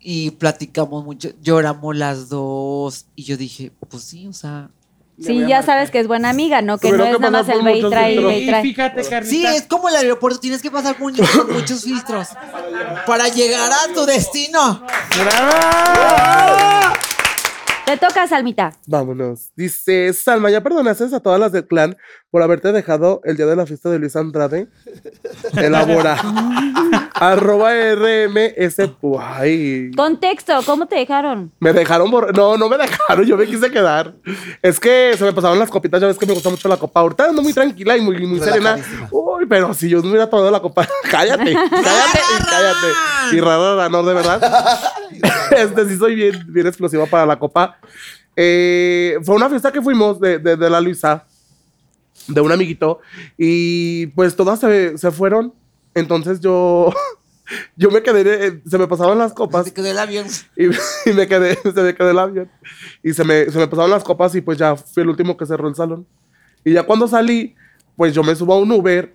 y 0.00 0.30
platicamos 0.32 1.04
mucho 1.04 1.30
lloramos 1.42 1.94
las 1.96 2.28
dos 2.30 3.06
y 3.14 3.24
yo 3.24 3.36
dije 3.36 3.72
pues 3.90 4.04
sí 4.04 4.26
o 4.26 4.32
sea 4.32 4.70
Sí, 5.20 5.44
ya 5.48 5.62
sabes 5.62 5.90
que 5.90 5.98
es 5.98 6.06
buena 6.06 6.30
amiga, 6.30 6.62
¿no? 6.62 6.78
Que 6.78 6.92
no 6.92 7.04
es 7.04 7.16
que 7.16 7.18
nada 7.18 7.30
más 7.42 7.48
el 7.48 7.62
ve 7.62 7.72
y 7.72 7.74
muchos 7.76 7.90
trae, 7.90 8.12
filtros. 8.12 8.30
ve 8.32 8.38
y 8.38 8.44
Y 8.44 8.46
trae. 8.48 8.62
fíjate, 8.62 9.02
Carlita. 9.08 9.24
sí 9.24 9.46
es 9.46 9.62
como 9.66 9.88
el 9.88 9.96
aeropuerto 9.96 10.38
tienes 10.38 10.62
que 10.62 10.70
pasar 10.70 10.96
por, 10.96 11.12
por 11.16 11.52
muchos 11.52 11.82
filtros 11.82 12.28
para 13.06 13.28
llegar 13.28 13.70
a 13.72 13.92
tu 13.92 14.06
destino 14.06 14.86
¡Bravo! 15.24 16.94
Te 17.84 17.96
toca, 17.96 18.26
Salmita. 18.28 18.74
Vámonos. 18.86 19.50
Dice, 19.56 20.12
Salma, 20.12 20.50
¿ya 20.50 20.62
perdonaste 20.62 21.04
a 21.14 21.20
todas 21.20 21.40
las 21.40 21.52
del 21.52 21.66
clan 21.66 21.96
por 22.30 22.42
haberte 22.42 22.72
dejado 22.72 23.20
el 23.24 23.36
día 23.36 23.46
de 23.46 23.56
la 23.56 23.66
fiesta 23.66 23.88
de 23.88 23.98
Luis 23.98 24.14
Andrade? 24.14 24.68
Elabora. 25.56 26.16
Arroba 27.14 27.72
RMS. 27.72 28.76
Ay. 29.20 29.90
Contexto, 29.96 30.52
¿cómo 30.66 30.86
te 30.86 30.96
dejaron? 30.96 31.50
Me 31.58 31.72
dejaron 31.72 32.10
por... 32.10 32.36
No, 32.36 32.56
no 32.56 32.68
me 32.68 32.76
dejaron, 32.76 33.24
yo 33.24 33.36
me 33.36 33.46
quise 33.46 33.70
quedar. 33.70 34.14
Es 34.62 34.78
que 34.78 35.14
se 35.16 35.24
me 35.24 35.32
pasaron 35.32 35.58
las 35.58 35.70
copitas, 35.70 36.00
ya 36.00 36.06
ves 36.06 36.18
que 36.18 36.26
me 36.26 36.34
gusta 36.34 36.50
mucho 36.50 36.68
la 36.68 36.76
copa. 36.76 37.00
Ahorita 37.00 37.24
ando 37.24 37.42
muy 37.42 37.52
tranquila 37.52 37.96
y 37.96 38.02
muy, 38.02 38.24
muy 38.26 38.40
serena. 38.40 38.76
Uy, 39.10 39.46
pero 39.46 39.72
si 39.72 39.88
yo 39.88 40.00
no 40.02 40.08
hubiera 40.10 40.28
tomado 40.28 40.50
la 40.50 40.60
copa... 40.60 40.86
cállate, 41.10 41.54
cállate 41.54 42.18
y 42.38 42.44
cállate. 42.44 43.36
Y 43.36 43.40
rara, 43.40 43.74
rara, 43.74 43.88
no, 43.88 44.02
de 44.02 44.14
verdad. 44.14 44.78
este 45.56 45.88
sí 45.88 45.96
soy 45.96 46.14
bien, 46.14 46.44
bien 46.48 46.66
explosiva 46.66 47.06
para 47.06 47.24
la 47.24 47.38
copa. 47.38 47.78
Eh, 48.36 49.18
fue 49.24 49.34
una 49.34 49.48
fiesta 49.48 49.72
que 49.72 49.82
fuimos 49.82 50.20
de, 50.20 50.38
de, 50.38 50.56
de 50.56 50.70
la 50.70 50.80
Luisa, 50.80 51.24
de 52.28 52.40
un 52.40 52.52
amiguito, 52.52 53.00
y 53.36 54.06
pues 54.08 54.36
todas 54.36 54.60
se, 54.60 54.96
se 54.98 55.10
fueron. 55.10 55.52
Entonces 55.94 56.40
yo... 56.40 56.92
Yo 57.78 57.90
me 57.90 58.02
quedé, 58.02 58.46
eh, 58.46 58.62
se 58.66 58.76
me 58.76 58.86
pasaban 58.86 59.16
las 59.16 59.32
copas 59.32 59.64
se 59.64 59.72
quedó 59.72 59.86
el 59.86 59.98
avión 59.98 60.26
y, 60.54 60.66
y 61.10 61.14
me 61.14 61.26
quedé, 61.26 61.54
se 61.62 61.82
me 61.82 61.94
quedó 61.94 62.10
el 62.10 62.18
avión. 62.18 62.50
Y 63.02 63.14
se 63.14 63.24
me, 63.24 63.46
se 63.50 63.56
me 63.56 63.66
pasaron 63.66 63.90
las 63.90 64.04
copas 64.04 64.34
y 64.34 64.42
pues 64.42 64.58
ya 64.58 64.76
fui 64.76 65.02
el 65.02 65.08
último 65.08 65.34
que 65.34 65.46
cerró 65.46 65.66
el 65.66 65.74
salón. 65.74 66.06
Y 66.62 66.74
ya 66.74 66.82
cuando 66.82 67.08
salí, 67.08 67.54
pues 67.96 68.12
yo 68.12 68.22
me 68.22 68.34
subo 68.36 68.52
a 68.52 68.58
un 68.58 68.70
Uber 68.70 69.14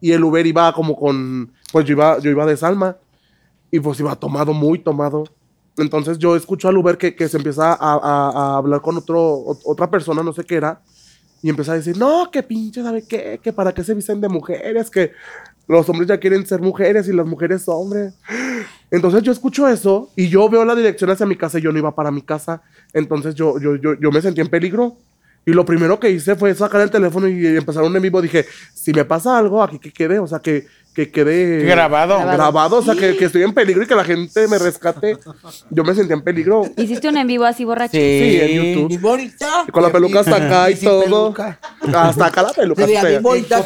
y 0.00 0.12
el 0.12 0.22
Uber 0.22 0.46
iba 0.46 0.72
como 0.74 0.94
con, 0.96 1.52
pues 1.72 1.84
yo 1.86 1.94
iba, 1.94 2.20
yo 2.20 2.30
iba 2.30 2.46
de 2.46 2.56
Salma 2.56 2.98
y 3.68 3.80
pues 3.80 3.98
iba 3.98 4.14
tomado, 4.14 4.52
muy 4.52 4.78
tomado. 4.78 5.24
Entonces 5.76 6.18
yo 6.18 6.36
escucho 6.36 6.68
al 6.68 6.76
Uber 6.78 6.96
que, 6.96 7.16
que 7.16 7.28
se 7.28 7.36
empieza 7.36 7.72
a, 7.72 7.94
a- 7.94 8.30
a 8.30 8.56
hablar 8.58 8.80
con 8.80 8.96
otro, 8.96 9.38
ot- 9.44 9.62
otra 9.64 9.90
persona, 9.90 10.22
no 10.22 10.32
sé 10.32 10.44
qué 10.44 10.54
era, 10.54 10.80
y 11.44 11.50
empieza 11.50 11.72
a 11.72 11.74
decir, 11.74 11.98
no, 11.98 12.30
que 12.30 12.42
pinche, 12.42 12.82
¿sabe 12.82 13.04
qué? 13.06 13.38
Que 13.42 13.52
para 13.52 13.74
qué 13.74 13.84
se 13.84 13.92
visten 13.92 14.18
de 14.18 14.30
mujeres, 14.30 14.88
que 14.88 15.12
los 15.68 15.86
hombres 15.90 16.08
ya 16.08 16.16
quieren 16.16 16.46
ser 16.46 16.62
mujeres 16.62 17.06
y 17.06 17.12
las 17.12 17.26
mujeres 17.26 17.68
hombres. 17.68 18.14
Entonces 18.90 19.22
yo 19.22 19.30
escucho 19.30 19.68
eso 19.68 20.10
y 20.16 20.30
yo 20.30 20.48
veo 20.48 20.64
la 20.64 20.74
dirección 20.74 21.10
hacia 21.10 21.26
mi 21.26 21.36
casa 21.36 21.58
y 21.58 21.60
yo 21.60 21.70
no 21.70 21.78
iba 21.78 21.94
para 21.94 22.10
mi 22.10 22.22
casa. 22.22 22.62
Entonces 22.94 23.34
yo, 23.34 23.60
yo, 23.60 23.76
yo, 23.76 23.92
yo 23.92 24.10
me 24.10 24.22
sentí 24.22 24.40
en 24.40 24.48
peligro. 24.48 24.96
Y 25.44 25.50
lo 25.50 25.66
primero 25.66 26.00
que 26.00 26.08
hice 26.08 26.34
fue 26.34 26.54
sacar 26.54 26.80
el 26.80 26.90
teléfono 26.90 27.28
y 27.28 27.46
empezar 27.46 27.82
un 27.82 27.94
en 27.94 28.00
vivo. 28.00 28.22
Dije, 28.22 28.46
si 28.72 28.94
me 28.94 29.04
pasa 29.04 29.36
algo, 29.36 29.62
aquí 29.62 29.78
que 29.78 29.92
quede, 29.92 30.18
o 30.18 30.26
sea, 30.26 30.38
que, 30.38 30.66
que 30.94 31.10
quede 31.10 31.64
Grabado. 31.64 32.18
grabado, 32.20 32.76
o 32.76 32.82
sea, 32.82 32.94
que, 32.94 33.16
que 33.16 33.24
estoy 33.24 33.42
en 33.42 33.52
peligro 33.52 33.82
y 33.82 33.86
que 33.86 33.94
la 33.96 34.04
gente 34.04 34.46
me 34.46 34.58
rescate. 34.58 35.18
Yo 35.70 35.82
me 35.82 35.94
sentía 35.94 36.14
en 36.14 36.22
peligro. 36.22 36.62
¿Hiciste 36.76 37.08
un 37.08 37.16
en 37.16 37.26
vivo 37.26 37.44
así 37.44 37.64
borracho? 37.64 37.92
Sí. 37.92 37.98
Sí, 37.98 38.40
en 38.40 38.62
YouTube. 38.74 38.88
Bien 38.88 39.02
bonita. 39.02 39.64
Y 39.66 39.70
con 39.72 39.82
la 39.82 39.90
peluca 39.90 40.20
hasta 40.20 40.36
acá 40.36 40.70
y 40.70 40.76
todo. 40.76 41.02
peluca. 41.32 41.58
Hasta 41.94 42.26
acá 42.26 42.42
la 42.42 42.52
peluca. 42.52 42.86
Fea. 42.86 43.04
bien 43.04 43.22
bonita. 43.22 43.64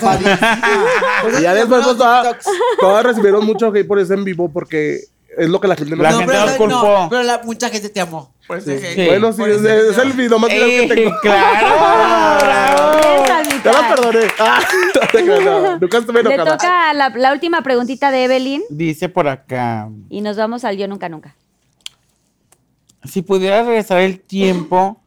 Y 1.39 1.43
ya 1.43 1.55
después, 1.55 1.85
pues, 1.85 1.97
todas, 1.99 2.37
todas 2.81 3.05
recibieron 3.05 3.45
mucho 3.45 3.69
hate 3.75 3.87
por 3.87 3.99
ese 3.99 4.15
en 4.15 4.25
vivo 4.25 4.51
porque 4.51 5.01
es 5.37 5.49
lo 5.49 5.61
que 5.61 5.69
la 5.69 5.77
gente 5.77 5.95
no 5.95 6.03
La 6.03 6.13
gente 6.13 6.27
no, 6.67 7.09
pero 7.11 7.23
la- 7.23 7.43
mucha 7.45 7.69
gente 7.69 7.91
te 7.91 8.01
amó. 8.01 8.35
Ese 8.49 8.77
hate. 8.77 8.95
Sí. 8.95 9.07
Bueno, 9.07 9.33
sí, 9.33 9.43
es, 9.43 9.57
ese 9.59 9.91
es 9.91 9.99
el 9.99 10.13
video 10.13 10.39
más 10.39 10.51
viral 10.51 10.71
que 10.71 10.87
tengo. 10.95 11.17
claro, 11.21 11.77
bravo. 12.45 12.99
La 13.65 13.89
perdoné. 13.95 14.27
Ah, 14.39 14.61
no 14.95 15.01
te 15.01 15.25
creas, 15.25 15.45
no, 15.45 15.79
nunca 15.81 15.99
estuve 15.99 16.23
Le 16.23 16.35
enojada. 16.35 16.57
toca 16.57 16.95
la, 16.95 17.09
la 17.11 17.33
última 17.33 17.61
preguntita 17.63 18.11
de 18.11 18.25
Evelyn 18.25 18.63
Dice 18.71 19.09
por 19.09 19.29
acá. 19.29 19.91
y 20.09 20.21
nos 20.23 20.37
vamos 20.37 20.65
al 20.65 20.77
yo 20.79 20.89
nunca 20.89 21.09
nunca. 21.09 21.37
Si 23.05 23.21
pudiera 23.23 23.63
regresar 23.63 23.99
el 23.99 24.21
tiempo. 24.21 25.03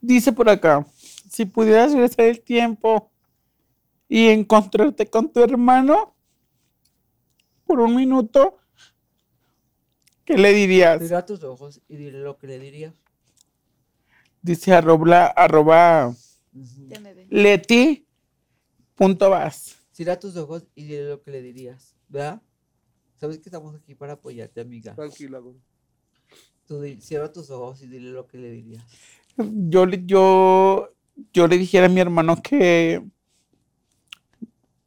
Dice 0.00 0.32
por 0.32 0.48
acá. 0.48 0.86
Si 1.30 1.44
pudieras 1.44 1.92
regresar 1.92 2.26
el 2.26 2.40
tiempo 2.40 3.10
y 4.08 4.28
encontrarte 4.28 5.06
con 5.08 5.30
tu 5.32 5.40
hermano 5.42 6.14
por 7.66 7.80
un 7.80 7.94
minuto, 7.94 8.58
¿qué 10.28 10.36
le 10.38 10.52
dirías? 10.52 11.00
Mira 11.00 11.24
tus 11.24 11.42
ojos 11.42 11.80
y 11.88 11.96
dile 11.96 12.18
lo 12.20 12.36
que 12.36 12.46
le 12.46 12.58
dirías. 12.58 12.94
Dice 14.42 14.72
arroba, 14.74 15.26
arroba 15.26 16.14
leti 17.30 18.06
punto 18.94 19.30
vas. 19.30 19.76
Cierra 19.90 20.18
tus 20.20 20.36
ojos 20.36 20.66
y 20.74 20.84
dile 20.84 21.08
lo 21.08 21.22
que 21.22 21.30
le 21.30 21.42
dirías, 21.42 21.96
¿verdad? 22.08 22.42
Sabes 23.18 23.38
que 23.38 23.48
estamos 23.48 23.74
aquí 23.74 23.94
para 23.94 24.12
apoyarte, 24.12 24.60
amiga. 24.60 24.94
Tranquila, 24.94 25.38
güey. 25.38 25.56
Tú 26.66 26.80
di- 26.82 27.00
cierra 27.00 27.32
tus 27.32 27.50
ojos 27.50 27.82
y 27.82 27.86
dile 27.88 28.10
lo 28.10 28.26
que 28.26 28.38
le 28.38 28.50
dirías. 28.50 28.84
Yo, 29.36 29.86
le- 29.86 30.04
yo, 30.04 30.94
yo 31.32 31.48
le 31.48 31.56
dijera 31.58 31.86
a 31.86 31.88
mi 31.88 32.00
hermano 32.00 32.40
que, 32.42 33.02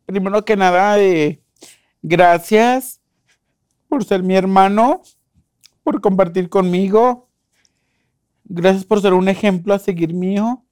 primero 0.05 0.45
que 0.45 0.55
nada, 0.55 1.01
eh, 1.01 1.41
gracias 2.01 3.01
por 3.89 4.05
ser 4.05 4.23
mi 4.23 4.35
hermano, 4.35 5.01
por 5.83 6.01
compartir 6.01 6.49
conmigo. 6.49 7.29
Gracias 8.43 8.85
por 8.85 9.01
ser 9.01 9.13
un 9.13 9.29
ejemplo 9.29 9.73
a 9.73 9.79
seguir 9.79 10.13
mío. 10.13 10.63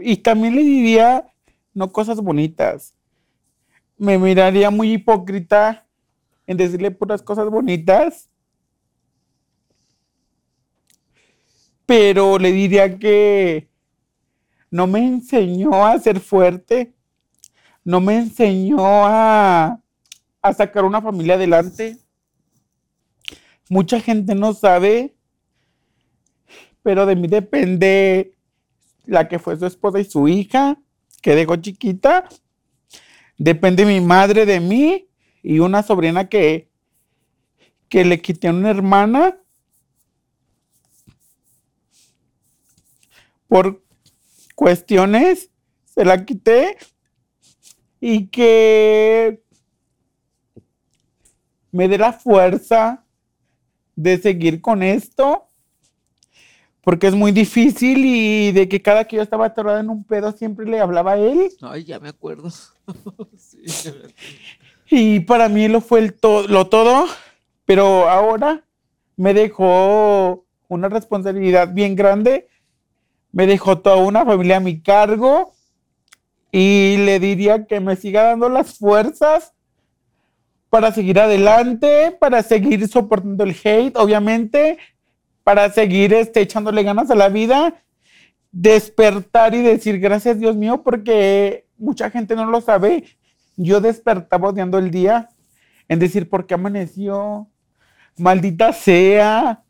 Y 0.00 0.16
también 0.18 0.56
le 0.56 0.62
diría, 0.62 1.26
no 1.74 1.92
cosas 1.92 2.20
bonitas. 2.20 2.94
Me 3.98 4.18
miraría 4.18 4.70
muy 4.70 4.92
hipócrita 4.92 5.86
en 6.46 6.56
decirle 6.56 6.90
puras 6.90 7.22
cosas 7.22 7.50
bonitas. 7.50 8.30
pero 11.90 12.38
le 12.38 12.52
diría 12.52 13.00
que 13.00 13.68
no 14.70 14.86
me 14.86 15.04
enseñó 15.04 15.84
a 15.84 15.98
ser 15.98 16.20
fuerte, 16.20 16.94
no 17.82 18.00
me 18.00 18.16
enseñó 18.16 18.76
a, 18.80 19.80
a 20.40 20.52
sacar 20.54 20.84
una 20.84 21.02
familia 21.02 21.34
adelante. 21.34 21.98
Mucha 23.70 24.00
gente 24.00 24.34
no 24.34 24.52
sabe, 24.52 25.14
pero 26.82 27.06
de 27.06 27.14
mí 27.14 27.28
depende 27.28 28.34
la 29.06 29.28
que 29.28 29.38
fue 29.38 29.56
su 29.56 29.64
esposa 29.64 30.00
y 30.00 30.04
su 30.04 30.26
hija, 30.26 30.76
que 31.22 31.36
dejó 31.36 31.54
chiquita. 31.54 32.28
Depende 33.38 33.86
mi 33.86 34.00
madre 34.00 34.44
de 34.44 34.58
mí 34.58 35.08
y 35.40 35.60
una 35.60 35.84
sobrina 35.84 36.28
que, 36.28 36.68
que 37.88 38.04
le 38.04 38.20
quité 38.20 38.48
a 38.48 38.50
una 38.50 38.70
hermana 38.70 39.38
por 43.46 43.84
cuestiones, 44.56 45.48
se 45.84 46.04
la 46.04 46.24
quité 46.24 46.76
y 48.00 48.26
que 48.26 49.44
me 51.70 51.86
dé 51.86 51.98
la 51.98 52.12
fuerza 52.12 53.06
de 54.02 54.18
seguir 54.18 54.60
con 54.60 54.82
esto, 54.82 55.46
porque 56.82 57.06
es 57.06 57.14
muy 57.14 57.32
difícil 57.32 58.04
y 58.04 58.52
de 58.52 58.68
que 58.68 58.80
cada 58.80 59.04
que 59.04 59.16
yo 59.16 59.22
estaba 59.22 59.46
atorada 59.46 59.80
en 59.80 59.90
un 59.90 60.04
pedo 60.04 60.32
siempre 60.32 60.66
le 60.66 60.80
hablaba 60.80 61.12
a 61.12 61.18
él. 61.18 61.50
Ay, 61.60 61.84
ya 61.84 62.00
me 62.00 62.08
acuerdo. 62.08 62.50
sí. 63.36 63.58
Y 64.90 65.20
para 65.20 65.48
mí 65.48 65.68
lo 65.68 65.80
fue 65.80 66.00
el 66.00 66.14
to- 66.14 66.48
lo 66.48 66.68
todo, 66.68 67.06
pero 67.66 68.08
ahora 68.08 68.64
me 69.16 69.34
dejó 69.34 70.46
una 70.68 70.88
responsabilidad 70.88 71.72
bien 71.72 71.94
grande, 71.94 72.48
me 73.32 73.46
dejó 73.46 73.78
toda 73.78 73.96
una 73.96 74.24
familia 74.24 74.56
a 74.56 74.60
mi 74.60 74.80
cargo 74.82 75.52
y 76.50 76.96
le 76.96 77.20
diría 77.20 77.66
que 77.66 77.78
me 77.80 77.94
siga 77.96 78.22
dando 78.24 78.48
las 78.48 78.78
fuerzas 78.78 79.52
para 80.70 80.92
seguir 80.92 81.18
adelante, 81.18 82.16
para 82.18 82.42
seguir 82.44 82.86
soportando 82.86 83.42
el 83.42 83.56
hate, 83.62 83.96
obviamente, 83.96 84.78
para 85.42 85.70
seguir 85.70 86.14
este, 86.14 86.40
echándole 86.40 86.84
ganas 86.84 87.10
a 87.10 87.16
la 87.16 87.28
vida, 87.28 87.82
despertar 88.52 89.54
y 89.54 89.62
decir 89.62 89.98
gracias 89.98 90.38
Dios 90.38 90.56
mío, 90.56 90.82
porque 90.82 91.66
mucha 91.76 92.08
gente 92.10 92.36
no 92.36 92.46
lo 92.46 92.60
sabe. 92.60 93.04
Yo 93.56 93.80
despertaba 93.80 94.48
odiando 94.48 94.78
el 94.78 94.92
día, 94.92 95.28
en 95.88 95.98
decir 95.98 96.28
por 96.28 96.46
qué 96.46 96.54
amaneció, 96.54 97.48
maldita 98.16 98.72
sea, 98.72 99.64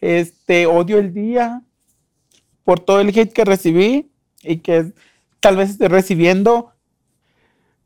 este, 0.00 0.66
odio 0.66 0.98
el 0.98 1.12
día 1.12 1.62
por 2.64 2.80
todo 2.80 3.00
el 3.00 3.08
hate 3.08 3.32
que 3.32 3.44
recibí 3.44 4.10
y 4.42 4.58
que 4.58 4.92
tal 5.40 5.56
vez 5.56 5.70
esté 5.70 5.88
recibiendo, 5.88 6.72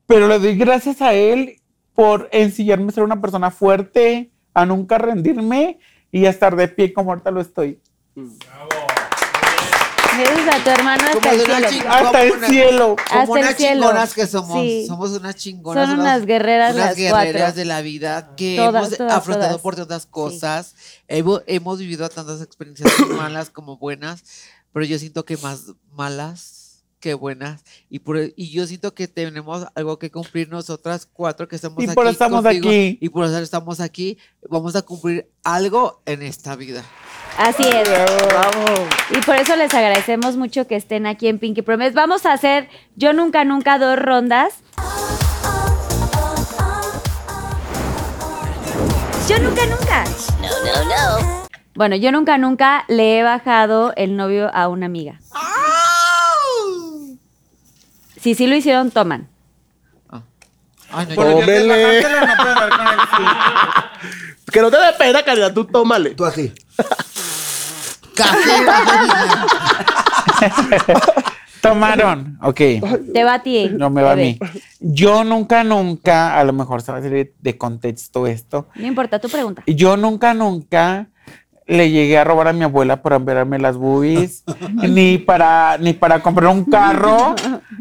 pero 0.07 0.29
le 0.29 0.39
doy 0.39 0.57
gracias 0.57 1.03
a 1.03 1.15
él 1.15 1.60
por 2.01 2.31
enseñarme 2.33 2.89
a 2.89 2.93
ser 2.93 3.05
una 3.05 3.21
persona 3.21 3.51
fuerte, 3.51 4.31
a 4.55 4.65
nunca 4.65 4.97
rendirme 4.97 5.79
y 6.11 6.25
a 6.25 6.31
estar 6.31 6.57
de 6.57 6.67
pie 6.67 6.95
como 6.95 7.11
ahorita 7.11 7.31
lo 7.31 7.43
estoy. 7.43 7.79
Gracias 10.17 10.55
a 10.55 10.65
tu 10.65 10.71
hermano 10.71 11.03
hasta 11.05 11.21
Como 11.21 11.43
el 11.43 11.67
cielo. 11.69 11.91
Hasta 11.91 12.23
el 12.23 12.45
cielo. 12.47 12.97
Hasta 12.99 13.21
Como 13.21 13.37
el 13.37 13.43
unas 13.45 13.57
cielo. 13.57 13.81
chingonas 13.83 14.15
que 14.15 14.27
somos. 14.27 14.63
Sí. 14.63 14.85
Somos 14.89 15.11
unas 15.11 15.37
chingonas. 15.37 15.91
Son 15.91 16.01
unas 16.01 16.25
guerreras 16.25 16.75
unas 16.75 16.87
las 16.87 16.97
guerreras 16.97 17.35
cuatro. 17.35 17.53
de 17.57 17.65
la 17.67 17.83
vida 17.83 18.35
que 18.35 18.57
Todas, 18.57 18.87
hemos 18.87 18.97
todas, 18.97 19.13
afrontado 19.13 19.49
todas. 19.51 19.63
por 19.63 19.77
tantas 19.77 20.07
cosas. 20.07 20.75
Hemos, 21.07 21.43
hemos 21.47 21.79
vivido 21.81 22.09
tantas 22.09 22.41
experiencias 22.41 22.91
malas 23.11 23.51
como 23.51 23.77
buenas, 23.77 24.25
pero 24.73 24.87
yo 24.87 24.99
siento 24.99 25.27
que 25.27 25.37
más 25.37 25.75
malas 25.93 26.60
que 27.01 27.15
buenas. 27.15 27.65
Y, 27.89 28.01
por, 28.01 28.19
y 28.37 28.51
yo 28.51 28.67
siento 28.67 28.95
que 28.95 29.09
tenemos 29.09 29.67
algo 29.75 29.99
que 29.99 30.11
cumplir 30.11 30.49
nosotras 30.49 31.09
cuatro 31.11 31.49
que 31.49 31.57
estamos 31.57 31.83
Y 31.83 31.87
aquí. 31.87 31.95
por 31.95 32.05
eso 32.05 32.13
estamos 32.13 32.43
contigo, 32.43 32.69
aquí. 32.69 32.99
Y 33.01 33.09
por 33.09 33.25
eso 33.25 33.39
estamos 33.39 33.81
aquí. 33.81 34.19
Vamos 34.49 34.77
a 34.77 34.83
cumplir 34.83 35.29
algo 35.43 36.03
en 36.07 36.23
esta 36.23 36.55
vida. 36.55 36.85
Así 37.39 37.63
es. 37.63 37.89
Y 39.17 39.21
por 39.23 39.37
eso 39.37 39.57
les 39.57 39.73
agradecemos 39.73 40.37
mucho 40.37 40.67
que 40.67 40.77
estén 40.77 41.07
aquí 41.07 41.27
en 41.27 41.39
Pinky 41.39 41.63
Promise. 41.63 41.93
Vamos 41.93 42.27
a 42.27 42.33
hacer 42.35 42.69
Yo 42.97 43.13
Nunca 43.13 43.45
Nunca 43.45 43.79
dos 43.79 43.99
rondas. 43.99 44.55
Yo 49.29 49.39
nunca 49.39 49.65
nunca. 49.67 50.05
Bueno, 51.75 51.97
yo 51.97 52.11
nunca 52.13 52.37
nunca 52.37 52.85
le 52.89 53.19
he 53.19 53.23
bajado 53.23 53.95
el 53.97 54.17
novio 54.17 54.51
a 54.53 54.69
una 54.69 54.87
amiga. 54.87 55.21
Si 58.21 58.35
sí 58.35 58.47
lo 58.47 58.57
hicieron, 58.57 58.91
toman. 58.91 59.29
Ay, 60.93 61.07
no, 61.07 61.15
yo- 61.15 61.23
Tómele. 61.41 62.05
Que 64.53 64.61
no 64.61 64.71
te 64.71 64.77
dé 64.79 64.93
pena, 64.99 65.23
Karina, 65.23 65.55
tú 65.55 65.65
tómale. 65.65 66.11
Tú 66.11 66.25
así. 66.25 66.53
Café. 68.17 68.39
Tomaron, 71.61 72.39
ok. 72.43 72.57
Te 73.13 73.23
va 73.25 73.35
a 73.35 73.43
ti. 73.43 73.69
No 73.73 73.91
me 73.91 74.03
va 74.03 74.13
a 74.13 74.15
bebé. 74.15 74.39
mí. 74.41 74.51
Yo 74.81 75.25
nunca, 75.25 75.63
nunca, 75.63 76.39
a 76.39 76.45
lo 76.45 76.55
mejor 76.55 76.81
se 76.81 76.91
va 76.91 76.99
a 76.99 77.03
salir 77.03 77.35
de 77.39 77.59
contexto 77.59 78.27
esto. 78.27 78.69
No 78.77 78.87
importa 78.87 79.19
tu 79.19 79.29
pregunta. 79.29 79.63
Yo 79.67 79.97
nunca, 79.99 80.33
nunca 80.33 81.09
le 81.71 81.89
llegué 81.89 82.19
a 82.19 82.25
robar 82.25 82.49
a 82.49 82.53
mi 82.53 82.65
abuela 82.65 83.01
para 83.01 83.21
verme 83.21 83.61
las 83.61 83.77
boobies, 83.77 84.43
ni 84.89 85.19
para, 85.19 85.79
ni 85.79 85.93
para 85.93 86.21
comprar 86.21 86.51
un 86.51 86.65
carro, 86.65 87.37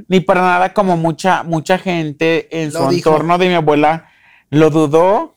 ni 0.07 0.19
para 0.19 0.41
nada 0.41 0.73
como 0.75 0.95
mucha, 0.95 1.41
mucha 1.41 1.79
gente 1.79 2.61
en 2.61 2.71
Lo 2.71 2.83
su 2.83 2.89
dijo. 2.89 3.09
entorno 3.09 3.39
de 3.39 3.47
mi 3.47 3.55
abuela 3.55 4.05
lo 4.51 4.69
dudó, 4.69 5.33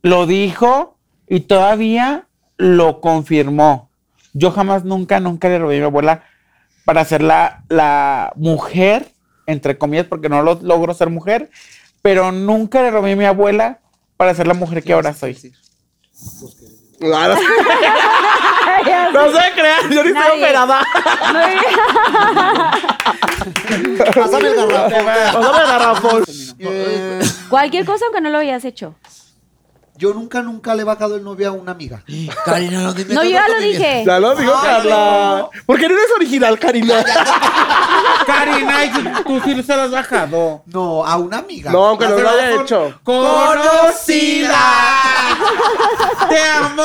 lo 0.00 0.26
dijo 0.26 0.96
y 1.28 1.40
todavía 1.40 2.26
lo 2.56 3.02
confirmó. 3.02 3.90
Yo 4.32 4.52
jamás, 4.52 4.84
nunca, 4.84 5.20
nunca 5.20 5.50
le 5.50 5.58
robé 5.58 5.76
a 5.76 5.80
mi 5.80 5.84
abuela 5.84 6.22
para 6.86 7.04
ser 7.04 7.20
la, 7.20 7.62
la 7.68 8.32
mujer, 8.36 9.06
entre 9.46 9.76
comillas, 9.76 10.06
porque 10.06 10.30
no 10.30 10.42
lo 10.42 10.54
logro 10.62 10.94
ser 10.94 11.10
mujer, 11.10 11.50
pero 12.00 12.32
nunca 12.32 12.80
le 12.80 12.90
robé 12.90 13.12
a 13.12 13.16
mi 13.16 13.26
abuela 13.26 13.80
para 14.16 14.34
ser 14.34 14.46
la 14.46 14.54
mujer 14.54 14.82
que 14.82 14.94
ahora 14.94 15.12
soy. 15.12 15.36
No 17.00 17.18
se 19.32 19.52
crean, 19.54 19.90
yo 19.90 20.02
ni 20.02 20.08
estoy 20.08 20.12
Nadie. 20.14 20.42
operada. 20.44 20.80
Pásame 24.14 24.48
el 24.48 24.54
garrafón. 24.56 25.04
Pásame 25.32 25.60
el 25.62 25.66
garrafón. 25.68 26.24
Eh, 26.58 27.20
Cualquier 27.48 27.84
cosa 27.84 28.04
aunque 28.06 28.20
no 28.20 28.30
lo 28.30 28.38
hayas 28.38 28.64
hecho. 28.64 28.94
Yo 29.98 30.12
nunca, 30.14 30.42
nunca 30.42 30.74
le 30.74 30.82
he 30.82 30.84
bajado 30.84 31.16
el 31.16 31.24
novio 31.24 31.48
a 31.48 31.52
una 31.52 31.72
amiga. 31.72 32.02
Karina, 32.44 32.82
no 32.82 32.92
dime 32.92 33.14
No, 33.14 33.22
yo 33.22 33.30
ya 33.30 33.48
lo 33.48 33.58
dije. 33.60 34.04
Ya 34.06 34.18
lo 34.18 34.34
dijo 34.34 34.52
Carla. 34.62 35.48
¿Por 35.64 35.78
qué 35.78 35.88
no 35.88 35.94
eres 35.94 36.10
original, 36.16 36.58
Karina? 36.58 37.04
Karina, 38.26 38.84
y 38.84 38.90
tú, 38.90 39.00
tú 39.24 39.40
sí 39.44 39.62
se 39.62 39.76
lo 39.76 39.82
has 39.82 39.90
bajado. 39.90 40.62
No, 40.66 41.04
a 41.04 41.16
una 41.16 41.38
amiga. 41.38 41.70
No, 41.70 41.86
aunque 41.86 42.06
no 42.06 42.18
lo 42.18 42.28
haya 42.28 42.60
hecho. 42.62 43.00
¡Conocida! 43.02 44.58
¡Te 46.28 46.38
amo! 46.38 46.82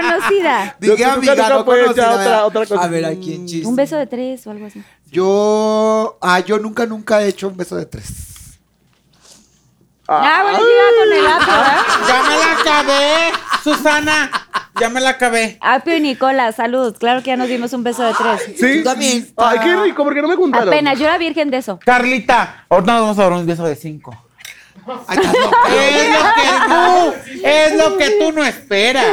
Conocida. 0.00 0.76
Yo 0.80 0.92
Dije 0.92 1.04
nunca, 1.04 1.14
amiga, 1.14 1.34
nunca 1.34 1.48
no 1.50 1.64
puedo 1.64 1.90
echar 1.90 1.94
conocida, 1.94 2.12
otra, 2.12 2.24
¿verdad? 2.24 2.46
otra 2.46 2.66
cosa. 2.66 2.82
A 2.82 2.88
ver, 2.88 3.04
aquí 3.04 3.34
en 3.34 3.46
chiste. 3.46 3.66
Un 3.66 3.76
beso 3.76 3.96
de 3.96 4.06
tres 4.06 4.46
o 4.46 4.50
algo 4.50 4.66
así. 4.66 4.82
Yo, 5.10 6.18
ah, 6.20 6.40
yo 6.40 6.58
nunca, 6.58 6.86
nunca 6.86 7.22
he 7.22 7.28
hecho 7.28 7.48
un 7.48 7.56
beso 7.56 7.76
de 7.76 7.86
tres. 7.86 8.35
Ah, 10.08 10.40
bueno, 10.42 10.58
llega 10.58 10.84
con 10.98 11.12
el 11.12 11.26
apio, 11.26 11.52
¿verdad? 11.52 11.82
¡Ya 12.06 12.22
me 12.22 12.36
la 12.36 12.52
acabé! 12.60 13.32
Susana, 13.62 14.30
ya 14.80 14.88
me 14.88 15.00
la 15.00 15.10
acabé. 15.10 15.58
Apio 15.60 15.96
y 15.96 16.00
Nicola, 16.00 16.52
salud. 16.52 16.96
Claro 16.96 17.20
que 17.22 17.28
ya 17.28 17.36
nos 17.36 17.48
dimos 17.48 17.72
un 17.72 17.82
beso 17.82 18.04
de 18.04 18.14
tres. 18.14 18.56
Sí. 18.58 18.84
También. 18.84 19.28
Ay, 19.36 19.58
qué 19.62 19.76
rico, 19.76 20.04
¿por 20.04 20.14
qué 20.14 20.22
no 20.22 20.28
me 20.28 20.36
contaron? 20.36 20.68
Apenas, 20.68 20.98
yo 20.98 21.06
era 21.06 21.18
virgen 21.18 21.50
de 21.50 21.56
eso. 21.58 21.78
Carlita, 21.84 22.66
ahorita 22.68 22.92
nos 22.92 23.02
vamos 23.02 23.18
a 23.18 23.22
dar 23.22 23.32
un 23.32 23.46
beso 23.46 23.64
de 23.64 23.74
cinco. 23.74 24.16
Ay, 25.08 25.18
estás 25.18 25.34
loca. 25.34 25.58
Es 25.74 26.12
lo 26.12 26.22
que 26.36 26.48
tú, 26.68 27.14
es 27.42 27.76
lo 27.76 27.96
que 27.96 28.10
tú 28.20 28.32
no 28.32 28.44
esperas. 28.44 29.06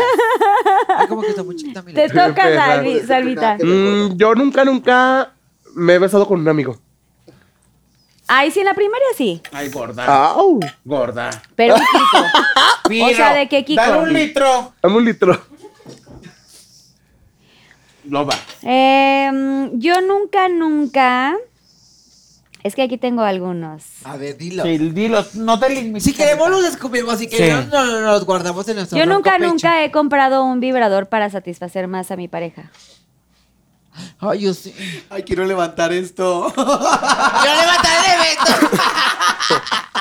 Ay, 0.88 1.08
como 1.08 1.22
que 1.22 1.30
está 1.30 1.42
muy 1.42 1.56
chiquita, 1.56 1.82
mira. 1.82 2.04
Te 2.04 2.10
toca. 2.14 2.56
Salvi, 2.56 3.00
Salvita. 3.00 3.58
Mm, 3.60 4.16
yo 4.16 4.36
nunca, 4.36 4.64
nunca 4.64 5.32
me 5.74 5.94
he 5.96 6.00
besado 6.00 6.28
con 6.28 6.42
un 6.42 6.48
amigo. 6.48 6.78
Ay, 8.28 8.52
sí, 8.52 8.60
en 8.60 8.66
la 8.66 8.74
primaria 8.74 9.08
sí. 9.18 9.42
Ay, 9.52 9.70
gorda. 9.70 10.06
¡Au! 10.06 10.60
Gorda. 10.86 11.30
Pero 11.56 11.76
un 11.76 11.82
Kiko. 11.92 12.26
Piro, 12.88 13.08
sea, 13.16 13.34
¿de 13.34 13.50
qué, 13.50 13.66
Kiko? 13.66 13.82
Dale 13.82 13.98
un 14.00 14.14
litro. 14.14 14.74
Dame 14.82 14.96
un 14.98 15.06
litro. 15.06 15.46
Loba. 18.06 18.36
Em, 18.62 19.80
yo 19.80 20.02
nunca, 20.02 20.50
nunca. 20.50 21.36
Es 22.64 22.76
que 22.76 22.82
aquí 22.82 22.98
tengo 22.98 23.24
algunos. 23.24 23.84
A 24.06 24.16
ver, 24.18 24.38
dilo. 24.38 24.64
Sí, 24.64 24.78
dilo, 24.78 25.26
no 25.36 25.60
te 25.60 25.70
limites. 25.70 26.04
Si 26.04 26.14
queremos 26.14 26.50
los 26.50 26.64
descubrimos, 26.64 27.20
si 27.20 27.28
queremos 27.28 27.66
Sí. 27.66 27.70
no, 27.74 27.86
no, 27.86 28.00
no, 28.02 28.12
los 28.14 28.26
guardamos 28.26 28.68
en 28.70 28.78
nuestro 28.78 28.98
Yo 28.98 29.06
nunca, 29.06 29.34
pecho. 29.38 29.48
nunca 29.50 29.84
he 29.84 29.92
comprado 29.92 30.44
un 30.46 30.60
vibrador 30.62 31.08
para 31.08 31.30
satisfacer 31.30 31.88
más 31.90 32.10
a 32.12 32.16
mi 32.16 32.28
pareja. 32.30 32.72
Ay, 34.20 34.40
yo 34.42 34.54
sí. 34.54 34.74
Ay, 35.10 35.24
quiero 35.24 35.46
levantar 35.46 35.92
esto. 35.94 36.52
Yo 36.56 36.64
levantaré 36.64 37.98
el 38.06 38.22
evento. 38.22 38.78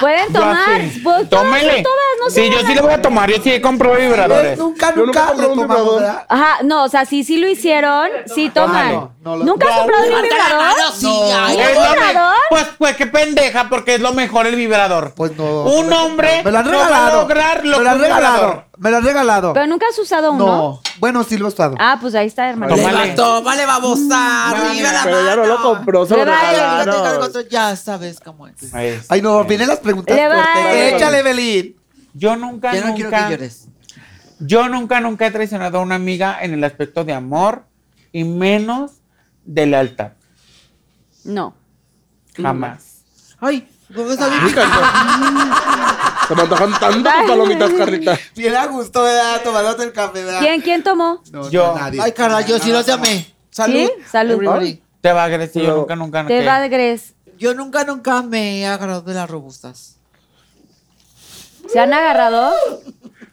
Pueden 0.01 0.32
tomar. 0.32 0.81
Pues, 1.05 1.28
Tómele. 1.31 1.82
todas, 1.82 1.98
no 2.20 2.31
sé. 2.31 2.44
Sí, 2.47 2.51
yo 2.51 2.60
sí 2.66 2.74
le 2.74 2.81
voy 2.81 2.93
a 2.93 3.02
tomar. 3.02 3.31
Yo 3.31 3.40
sí 3.43 3.52
he 3.52 3.60
comprado 3.60 3.97
vibradores. 3.97 4.59
nunca, 4.59 4.93
nunca 4.93 5.32
le 5.35 5.43
tomamos, 5.43 5.56
vibrador. 5.59 6.01
¿verdad? 6.01 6.27
Ajá, 6.28 6.59
no, 6.64 6.85
o 6.85 6.89
sea, 6.89 7.05
sí, 7.05 7.23
sí 7.24 7.36
lo 7.36 7.48
hicieron, 7.48 8.09
sí 8.35 8.51
toman. 8.51 8.93
no, 8.93 9.12
no 9.23 9.36
lo- 9.36 9.44
¿Nunca 9.44 9.66
has 9.69 9.73
No, 9.74 9.78
comprado 9.81 10.02
un 10.05 10.09
Levanta 10.10 10.36
la 10.39 10.44
vibrador? 10.44 10.66
mano, 10.78 10.93
sí, 10.93 11.06
ay, 11.35 11.55
¿Un 11.56 11.60
Es 11.62 11.74
lo 11.74 11.81
me- 11.82 11.89
vibrador? 12.06 12.35
Pues, 12.51 12.66
pues 12.78 12.97
qué 12.97 13.06
pendeja, 13.06 13.69
porque 13.69 13.94
es 13.97 14.01
lo 14.01 14.12
mejor 14.12 14.47
el 14.47 14.56
vibrador. 14.56 15.12
Pues 15.14 15.36
no. 15.36 15.44
Un 15.64 15.93
hombre 15.93 16.43
Me 16.44 16.51
lo 16.51 16.59
han 16.59 16.64
no 16.70 16.77
va 16.78 16.85
a 16.85 16.89
regalado. 16.89 17.20
lograr 17.23 17.64
lo 17.64 17.78
me 17.78 17.78
lo 17.78 17.82
que 17.85 17.89
han 17.90 17.97
un 17.97 18.02
regalado. 18.02 18.35
vibrador. 18.39 18.64
Me 18.83 18.91
lo 18.91 18.97
han 18.97 19.05
regalado. 19.05 19.53
Pero 19.53 19.67
nunca 19.69 19.87
has 19.89 19.97
usado 19.97 20.33
uno. 20.33 20.45
No. 20.47 20.81
Bueno, 20.99 21.23
sí 21.23 21.39
lo 21.39 21.47
he 21.47 21.49
estado. 21.51 21.77
Ah, 21.79 21.99
pues 22.01 22.17
ahí 22.17 22.27
está, 22.27 22.49
hermano. 22.51 22.75
Tómale. 22.75 23.13
Tómale, 23.13 23.65
vamos 23.65 24.01
a 24.11 24.51
arriba 24.51 24.93
la 24.93 25.05
Pero 25.05 25.25
ya 25.25 25.37
no 25.37 25.47
lo 25.47 25.63
compró, 25.63 26.05
se 26.05 26.17
lo 26.17 26.25
Le 26.25 26.31
ya 26.33 26.51
regalaron. 26.51 27.77
sabes 27.77 28.19
cómo 28.19 28.49
es. 28.49 28.75
Ahí. 28.75 29.01
Ay, 29.09 29.23
no, 29.23 29.45
vienen 29.45 29.69
las 29.69 29.79
preguntas 29.79 30.17
Le 30.17 30.27
va, 30.27 30.35
fuertes. 30.35 30.65
eh. 30.75 30.97
Échale, 30.97 31.19
Evelyn. 31.21 31.77
Yo 32.15 32.35
nunca, 32.35 32.75
Ya 32.75 32.85
no 32.89 32.95
quiero 32.97 33.11
que 33.11 33.17
nunca, 33.17 33.31
llores. 33.31 33.69
yo 34.41 34.69
nunca, 34.69 35.01
nunca 35.01 35.27
he 35.27 35.31
traicionado 35.31 35.79
a 35.79 35.81
una 35.83 35.95
amiga 35.95 36.39
en 36.43 36.53
el 36.53 36.65
aspecto 36.65 37.05
de 37.05 37.13
amor 37.13 37.65
y 38.11 38.25
menos 38.25 38.91
de 39.45 39.65
lealtad. 39.67 40.11
No. 41.23 41.55
Jamás. 42.37 43.05
Ay, 43.41 43.69
¿cómo 43.95 44.13
sabes? 44.15 44.39
Se 46.33 46.37
me 46.37 46.43
antojan 46.45 46.81
tanto 46.81 47.11
tus 47.11 47.29
palomitas, 47.29 47.71
Carlita. 47.75 48.19
Bien 48.35 48.57
a 48.57 48.65
gusto, 48.67 49.03
¿verdad? 49.03 49.43
Tomándote 49.45 49.83
el 49.83 49.93
café, 49.93 50.25
¿verdad? 50.25 50.41
¿Quién, 50.41 50.63
quién 50.63 50.83
tomó? 50.83 51.23
No, 51.31 51.51
Yo. 51.51 51.75
no, 51.75 51.79
nadie. 51.79 52.01
Ay, 52.03 52.13
cara, 52.13 52.41
yo 52.41 52.59
sí 52.59 52.73
los 52.73 52.87
llamé. 52.87 53.35
Salud. 53.51 53.75
¿Sí? 53.75 53.93
Salud. 54.11 54.33
everybody. 54.37 54.83
Te 55.03 55.13
va 55.13 55.25
a 55.25 55.27
agredir, 55.27 55.63
yo 55.63 55.77
nunca, 55.77 55.95
nunca, 55.95 56.27
Te 56.27 56.39
¿qué? 56.39 56.47
va 56.47 56.61
de 56.61 56.71
Gres. 56.71 57.13
Yo 57.37 57.53
nunca, 57.53 57.85
nunca 57.85 58.23
me 58.23 58.61
he 58.61 58.67
agarrado 58.67 59.03
de 59.03 59.13
las 59.13 59.29
robustas. 59.29 59.99
¿Se 61.71 61.79
han 61.79 61.93
agarrado? 61.93 62.55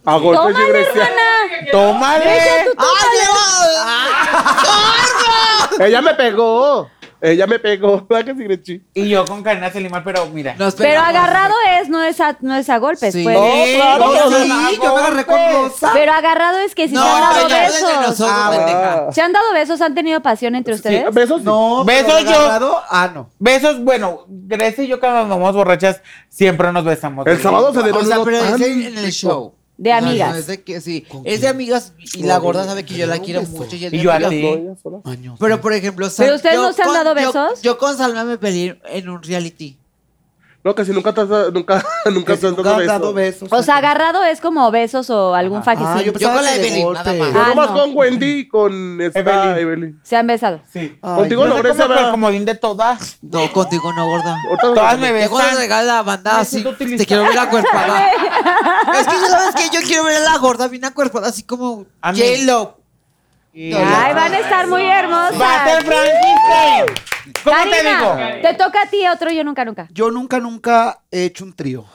A 0.04 0.18
golpes 0.18 0.56
¡Tómale, 0.58 0.68
Grecia. 0.68 0.92
hermana! 1.08 1.72
¡Tómale! 1.72 2.26
Grecia, 2.26 2.66
tú 2.78 2.86
¡Ay, 5.80 5.88
Ella 5.88 6.02
me 6.02 6.16
pegó. 6.16 6.92
Ella 7.22 7.48
me 7.48 7.60
pegó. 7.60 8.06
¿Verdad 8.10 8.26
que 8.26 8.36
sí, 8.38 8.44
Grechi? 8.46 8.82
Y 8.94 9.10
yo 9.10 9.26
con 9.26 9.44
Karina 9.44 9.70
Selimar, 9.72 10.04
pero 10.04 10.26
mira. 10.28 10.56
Nos 10.58 10.76
Pero 10.76 10.90
pegamos. 10.90 11.10
agarrado 11.10 11.54
es, 11.82 11.90
no 11.90 12.02
es 12.04 12.20
a, 12.22 12.38
no 12.42 12.56
es 12.56 12.70
a 12.70 12.78
golpes, 12.78 13.14
Sí. 13.14 13.24
pues. 13.24 13.36
No, 13.38 13.52
claro. 13.76 14.06
No, 14.06 14.30
no, 14.30 14.38
sí, 14.70 14.80
yo 14.82 14.94
me 14.96 15.00
agarré 15.02 15.26
con 15.26 15.38
Rosa. 15.52 15.92
Pero 15.94 16.12
agarrado 16.14 16.60
es 16.60 16.74
que 16.76 16.88
si 16.88 16.94
No, 16.96 17.04
se 17.04 17.10
han 17.10 17.22
dado 17.22 17.48
pero 17.48 17.62
besos. 17.62 17.82
nosotros, 18.08 18.30
Ah, 18.32 18.52
pendeja. 18.56 19.12
¿Se 19.12 19.22
han 19.22 19.34
dado 19.34 19.54
besos? 19.54 19.82
¿Han 19.82 19.96
tenido 19.96 20.22
pasión 20.22 20.56
entre 20.56 20.74
ustedes? 20.76 21.04
Sí, 21.06 21.14
besos. 21.14 21.42
No, 21.44 21.84
Besos 21.86 22.14
pero 22.14 22.32
yo. 22.32 22.40
agarrado, 22.40 22.82
Ah, 22.90 23.10
no. 23.14 23.30
Besos, 23.40 23.84
bueno, 23.84 24.26
Grecia 24.28 24.84
y 24.84 24.88
yo 24.88 25.00
cuando 25.00 25.20
andamos 25.20 25.54
borrachas 25.56 26.02
siempre 26.30 26.72
nos 26.72 26.86
besamos. 26.86 27.26
El 27.28 27.42
sábado 27.42 27.74
se 27.74 27.84
dieron 27.84 28.02
O 28.02 28.06
sea, 28.06 28.20
unos 28.20 28.26
pero 28.26 28.56
es 28.56 28.62
en 28.62 28.82
en 28.84 28.98
el 28.98 29.12
show. 29.12 29.56
De 29.80 29.94
amigas. 29.94 30.32
no 30.32 30.36
es 30.36 30.48
de 30.48 30.62
que, 30.62 30.82
sí, 30.82 31.06
es 31.24 31.40
de 31.40 31.48
amigas 31.48 31.94
y 32.14 32.24
la 32.24 32.38
gorda 32.38 32.66
sabe 32.66 32.84
que 32.86 32.96
yo 32.96 33.08
la 33.08 33.18
quiero 33.20 33.42
mucho. 33.44 33.78
Y, 33.78 33.86
es 33.86 33.94
Y 33.94 34.00
yo 34.02 34.12
a 34.12 34.16
amiga. 34.16 34.30
ti. 34.30 34.42
No. 35.24 35.38
Pero, 35.40 35.62
por 35.62 35.72
ejemplo, 35.72 36.10
¿Pero 36.18 36.28
Sal- 36.32 36.36
ustedes 36.36 36.56
yo 36.56 36.62
no 36.64 36.74
se 36.74 36.82
han 36.82 36.88
con- 36.90 36.96
dado 36.96 37.16
yo- 37.16 37.28
besos? 37.28 37.62
Yo, 37.62 37.78
con 37.78 37.96
Salma 37.98 38.26
me 38.26 38.38
peleé 38.38 38.78
en 38.90 39.08
un 39.08 39.24
reality. 39.24 39.79
No, 40.62 40.76
que 40.76 40.84
si 40.84 40.92
nunca 40.92 41.14
te 41.14 41.22
has 41.22 41.30
nunca, 41.54 41.82
nunca 42.12 42.36
te 42.36 42.48
has 42.48 42.54
nunca 42.54 42.72
han 42.72 42.78
beso. 42.80 42.92
dado 42.92 43.14
besos. 43.14 43.50
O 43.52 43.64
sea, 43.64 43.78
agarrado 43.78 44.24
es 44.26 44.42
como 44.42 44.70
besos 44.72 45.10
o 45.10 45.34
algún 45.34 45.60
Ah, 45.60 45.64
fajecín. 45.64 46.06
yo 46.06 46.12
pensaba 46.12 46.36
con 46.36 46.44
la 46.44 46.56
Evelyn, 46.56 46.94
nada 46.94 47.14
más. 47.14 47.34
Yo 47.34 47.40
Ah, 47.42 47.48
nomás 47.50 47.70
no. 47.72 47.76
con 47.78 47.92
Wendy 47.96 48.26
y 48.40 48.48
con 48.50 49.00
esta 49.02 49.20
Evelyn. 49.20 49.58
Evelyn. 49.58 50.00
Se 50.04 50.18
han 50.18 50.28
besado. 50.28 50.60
Sí. 50.72 50.98
Ay, 51.02 51.16
Contigo 51.16 51.44
Yo 51.44 51.48
no, 51.48 51.54
soy 51.54 51.64
Grecia, 51.64 51.88
como 51.88 52.12
comodín 52.12 52.44
de 52.46 52.56
todas. 52.56 53.18
No, 53.22 53.52
contigo 53.54 53.94
no, 53.94 54.06
gorda. 54.08 54.36
Todas 54.62 55.00
me 55.00 55.08
Yo 55.08 55.14
besan. 55.14 55.58
regala 55.58 55.84
la 55.96 56.02
banda 56.04 56.34
Me 56.34 56.40
así, 56.42 56.62
te 56.98 57.06
quiero 57.06 57.24
ver 57.24 57.36
la 57.36 57.50
cuerpada. 57.50 58.10
es 59.00 59.08
que 59.08 59.14
yo 59.16 59.28
sabes 59.30 59.56
que 59.56 59.70
yo 59.78 59.82
quiero 59.88 60.04
ver 60.04 60.18
a 60.18 60.20
la 60.32 60.38
gorda 60.40 60.68
bien 60.68 60.84
acuerpada, 60.84 61.30
así 61.30 61.44
como. 61.44 61.86
J-Lo. 62.04 62.79
Ay, 63.62 64.14
van 64.14 64.34
a 64.34 64.40
estar 64.40 64.68
muy 64.68 64.84
Va 64.84 64.90
a 64.96 65.00
hermosas. 65.00 65.70
ser 65.70 65.86
Frankenstein. 65.86 66.86
¿Cómo 67.44 67.56
te 67.64 67.70
Karina, 67.70 68.16
digo? 68.16 68.42
te 68.42 68.54
toca 68.56 68.82
a 68.84 68.86
ti 68.90 69.06
otro 69.08 69.32
yo 69.32 69.44
nunca, 69.44 69.66
nunca. 69.66 69.88
Yo 69.92 70.10
nunca, 70.12 70.40
nunca 70.40 71.00
he 71.12 71.26
hecho 71.26 71.44
un 71.44 71.54
trío. 71.54 71.86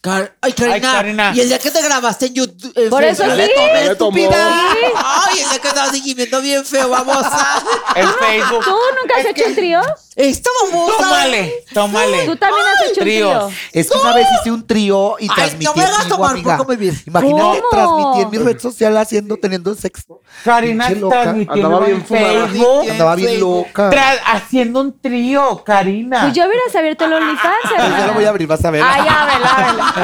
Car- 0.00 0.34
Ay, 0.40 0.52
Karina. 0.52 0.74
Ay, 0.90 0.96
Karina. 0.96 1.32
Y 1.34 1.40
el 1.40 1.48
día 1.48 1.58
que 1.58 1.70
te 1.70 1.82
grabaste 1.82 2.26
en 2.26 2.34
YouTube. 2.34 2.72
en 2.74 2.90
Por 2.90 3.04
eso 3.04 3.22
sí. 3.24 3.30
le 3.36 3.48
tomé, 3.50 3.72
Le 3.84 3.92
estúpida. 3.92 4.70
Ay, 4.96 5.38
el 5.42 5.48
día 5.50 5.58
que 5.60 5.68
estaba 5.68 5.90
seguimiento 5.90 6.40
bien 6.40 6.64
feo, 6.64 6.88
vamos 6.88 7.18
a. 7.22 7.62
El 7.94 8.08
Facebook. 8.08 8.64
¿Tú 8.64 8.70
nunca 9.00 9.14
has 9.16 9.20
Es 9.20 9.26
hecho 9.26 9.34
que- 9.44 9.48
un 9.50 9.54
trío? 9.54 9.80
Esta 10.16 10.48
babosa. 10.72 10.96
Tómale, 10.96 11.64
tómale. 11.74 12.24
Tú 12.26 12.36
también 12.36 12.66
has 12.66 12.82
hecho 12.90 13.00
un 13.00 13.04
trío. 13.04 13.50
Es 13.72 13.90
que 13.90 13.98
una 13.98 14.14
vez 14.14 14.26
hice 14.40 14.50
un 14.50 14.66
trío 14.66 15.16
y 15.18 15.24
Ay, 15.24 15.36
transmití 15.36 15.64
no 15.66 15.74
me 15.74 15.82
hagas 15.84 15.98
en 15.98 16.04
vivo, 16.06 16.16
tomar 16.16 16.30
amiga. 16.32 16.58
Imagínate, 17.06 17.60
¿Cómo? 17.60 17.68
transmití 17.70 18.20
en 18.22 18.30
mi 18.30 18.38
red 18.38 18.58
social 18.58 18.96
haciendo, 18.96 19.36
teniendo 19.36 19.74
sexo. 19.74 20.22
Karina 20.42 20.86
Pinche 20.86 21.00
loca. 21.02 21.22
transmitiendo 21.22 21.66
Andaba 21.66 21.84
bien 21.86 21.96
en 21.98 22.06
fumada. 22.06 22.48
Facebook. 22.48 22.90
Andaba 22.90 23.14
bien 23.16 23.40
loca. 23.40 23.90
Tra- 23.90 24.20
haciendo 24.24 24.80
un 24.80 24.98
trío, 25.00 25.62
Karina. 25.64 26.20
Pues 26.22 26.32
yo 26.32 26.46
hubieras 26.46 26.74
abierto 26.74 27.04
el 27.04 27.12
OnlyFans, 27.12 27.56
ya 27.76 27.84
hermana. 27.84 28.06
lo 28.06 28.14
voy 28.14 28.24
a 28.24 28.28
abrir, 28.30 28.48
vas 28.48 28.64
a 28.64 28.70
ver. 28.70 28.82
Ay, 28.82 29.00
ábrela, 29.06 29.50
ábrela. 29.50 29.94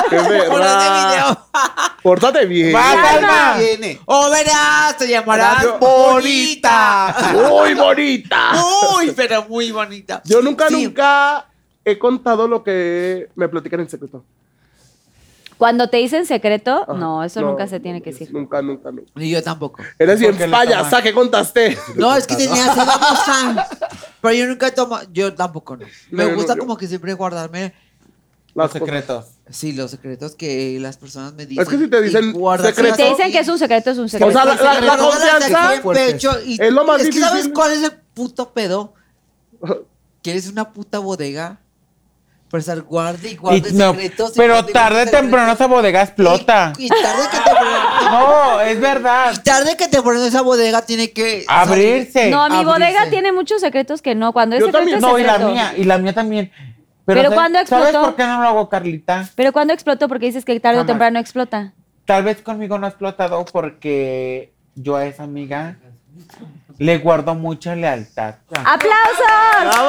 Este 0.10 0.16
verdad. 0.28 1.10
video. 1.10 1.46
Pórtate 2.02 2.46
bien. 2.46 2.74
Va, 2.74 2.82
Calma. 3.02 3.54
Viene. 3.58 4.00
O 4.06 4.30
verás, 4.30 4.96
te 4.96 5.06
llamarás 5.06 5.62
Yo- 5.62 5.78
bonita. 5.78 7.14
Muy 7.32 7.74
bonita. 7.74 8.52
Uy, 8.96 9.12
pero 9.14 9.44
muy 9.48 9.59
bonita. 9.70 10.22
Yo 10.24 10.40
nunca, 10.40 10.68
Sí. 10.68 10.84
nunca 10.84 11.46
he 11.84 11.98
contado 11.98 12.48
lo 12.48 12.62
que 12.64 13.28
me 13.34 13.48
platican 13.48 13.80
en 13.80 13.90
secreto. 13.90 14.24
Cuando 15.58 15.90
te 15.90 15.98
dicen 15.98 16.24
secreto, 16.24 16.84
Ajá. 16.88 16.94
no, 16.94 17.22
eso 17.22 17.42
No, 17.42 17.50
nunca 17.50 17.66
se 17.66 17.80
tiene 17.80 18.00
que 18.00 18.12
decir. 18.12 18.32
Nunca, 18.32 18.62
nunca, 18.62 18.90
nunca. 18.90 19.10
Ni 19.14 19.28
yo 19.30 19.42
tampoco. 19.42 19.82
Eres 19.98 20.18
bien 20.18 20.34
payasa. 20.50 21.02
¿qué 21.02 21.12
contaste? 21.12 21.76
No, 21.96 22.16
es 22.16 22.26
que 22.26 22.34
tenía 22.36 22.64
sed 22.72 22.86
babosa. 22.86 23.68
Pero 24.22 24.34
yo 24.34 24.46
nunca 24.46 24.74
tomo, 24.74 24.98
yo 25.12 25.34
tampoco 25.34 25.76
no. 25.76 25.84
Me 26.10 26.24
No, 26.24 26.30
no, 26.30 26.36
gusta 26.36 26.54
yo- 26.54 26.60
como 26.60 26.78
que 26.78 26.86
siempre 26.86 27.12
guardarme, 27.12 27.74
Los 28.54 28.70
secretos. 28.72 29.26
sí, 29.50 29.72
los 29.74 29.90
secretos 29.90 30.34
que 30.34 30.78
las 30.80 30.96
personas 30.96 31.34
me 31.34 31.44
dicen. 31.44 31.62
Es 31.62 31.68
que 31.68 31.76
si 31.76 31.88
te 31.88 32.00
dicen 32.00 32.32
guardárselas 32.32 32.76
Si 32.76 32.96
te 32.96 33.02
secreto- 33.02 33.16
dicen 33.18 33.32
que 33.32 33.38
es 33.40 33.48
un 33.48 33.58
secreto, 33.58 33.90
es 33.90 33.98
un 33.98 34.08
secreto. 34.08 34.30
O 34.30 34.32
sea, 34.32 34.44
la- 34.46 34.54
la- 34.54 34.80
la 34.80 34.96
Guárdalas 34.96 35.30
confianza 35.44 35.74
en 35.74 35.82
pecho 35.92 36.30
y- 36.46 36.58
es 36.62 36.72
lo 36.72 36.84
más 36.86 37.02
es 37.02 37.10
que 37.10 37.20
¿Sabes 37.20 37.32
difícil. 37.34 37.52
cuál 37.52 37.72
es 37.72 37.82
el 37.82 37.92
puto 38.14 38.50
pedo? 38.54 38.94
Que 40.22 40.32
eres 40.32 40.48
una 40.48 40.70
puta 40.72 40.98
bodega. 40.98 41.58
Por 42.50 42.58
estar 42.60 42.80
guarde 42.82 43.28
y 43.28 43.32
Y 43.32 43.36
guarde 43.36 43.72
no, 43.72 43.92
secretos. 43.92 44.32
y 44.34 44.38
pero 44.38 44.54
guarde 44.54 44.70
y 44.70 44.74
tarde 44.74 45.02
o 45.04 45.06
temprano 45.10 45.52
esa 45.52 45.66
bodega 45.68 46.02
explota. 46.02 46.72
Y, 46.78 46.86
y 46.86 46.88
tarde 46.88 47.22
que 47.30 47.36
temprano. 47.36 47.90
No, 48.10 48.60
es 48.60 48.80
verdad. 48.80 49.32
y 49.34 49.38
tarde 49.44 49.76
que 49.76 49.86
temprano 49.88 50.24
esa 50.24 50.42
bodega 50.42 50.82
tiene 50.82 51.12
que. 51.12 51.44
Abrirse. 51.48 52.28
No, 52.28 52.48
mi 52.48 52.56
abrirse. 52.56 52.64
bodega 52.64 53.08
tiene 53.08 53.30
muchos 53.32 53.60
secretos 53.60 54.02
que 54.02 54.14
no. 54.16 54.32
Cuando 54.32 54.56
es 54.56 54.60
Yo 54.60 54.66
secreto, 54.66 54.84
también. 54.98 55.00
No, 55.00 55.18
y 55.18 55.22
la 55.22 55.32
secreto. 55.34 55.52
mía, 55.52 55.72
y 55.76 55.84
la 55.84 55.98
mía 55.98 56.12
también. 56.12 56.50
Pero 57.06 57.22
¿sabes- 57.22 57.34
¿cuándo 57.36 57.58
¿Sabes 57.66 57.84
explotó? 57.88 58.06
por 58.06 58.16
qué 58.16 58.24
no 58.24 58.42
lo 58.42 58.48
hago, 58.48 58.68
Carlita? 58.68 59.28
Pero 59.36 59.52
cuando 59.52 59.72
explotó, 59.72 60.08
porque 60.08 60.26
dices 60.26 60.44
que 60.44 60.58
tarde 60.60 60.78
o 60.78 60.80
Jamás. 60.80 60.86
temprano 60.88 61.18
explota. 61.20 61.72
Tal 62.04 62.24
vez 62.24 62.42
conmigo 62.42 62.78
no 62.78 62.86
ha 62.86 62.88
explotado 62.90 63.44
porque 63.44 64.52
yo 64.74 64.96
a 64.96 65.06
esa 65.06 65.22
amiga 65.22 65.76
le 66.80 66.96
guardo 66.96 67.34
mucha 67.34 67.76
lealtad. 67.76 68.36
¡Aplausos! 68.64 69.84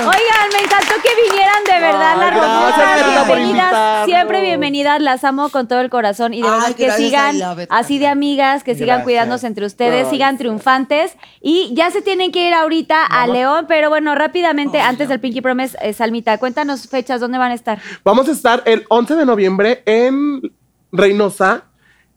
Oigan, 0.00 0.48
me 0.52 0.64
encantó 0.64 0.94
que 1.00 1.30
vinieran 1.30 1.62
de 1.64 1.80
verdad 1.80 2.16
las 2.18 3.26
por 3.28 3.36
Bienvenidas, 3.36 4.06
siempre 4.06 4.40
bienvenidas, 4.40 5.00
las 5.00 5.22
amo 5.22 5.50
con 5.50 5.68
todo 5.68 5.80
el 5.80 5.88
corazón 5.88 6.34
y 6.34 6.42
de 6.42 6.48
Ay, 6.48 6.54
verdad 6.54 6.74
que 6.74 6.90
sigan 6.90 7.36
así 7.68 8.00
de 8.00 8.08
amigas, 8.08 8.64
que 8.64 8.74
sigan 8.74 8.88
Gracias. 8.88 9.04
cuidándose 9.04 9.46
entre 9.46 9.64
ustedes, 9.64 10.08
sigan 10.08 10.36
triunfantes 10.36 11.16
y 11.40 11.72
ya 11.74 11.92
se 11.92 12.02
tienen 12.02 12.32
que 12.32 12.48
ir 12.48 12.54
ahorita 12.54 13.06
a 13.06 13.28
León, 13.28 13.66
pero 13.68 13.88
bueno, 13.88 14.16
rápidamente, 14.16 14.80
antes 14.80 15.08
del 15.08 15.20
Pinky 15.20 15.40
Promise, 15.40 15.78
eh, 15.80 15.92
Salmita, 15.92 16.38
cuéntanos 16.38 16.88
fechas, 16.88 17.20
¿dónde 17.20 17.38
van 17.38 17.52
a 17.52 17.54
estar? 17.54 17.78
Vamos 18.02 18.28
a 18.28 18.32
estar 18.32 18.64
el 18.66 18.84
11 18.88 19.14
de 19.14 19.26
noviembre 19.26 19.82
en 19.86 20.42
Reynosa 20.90 21.69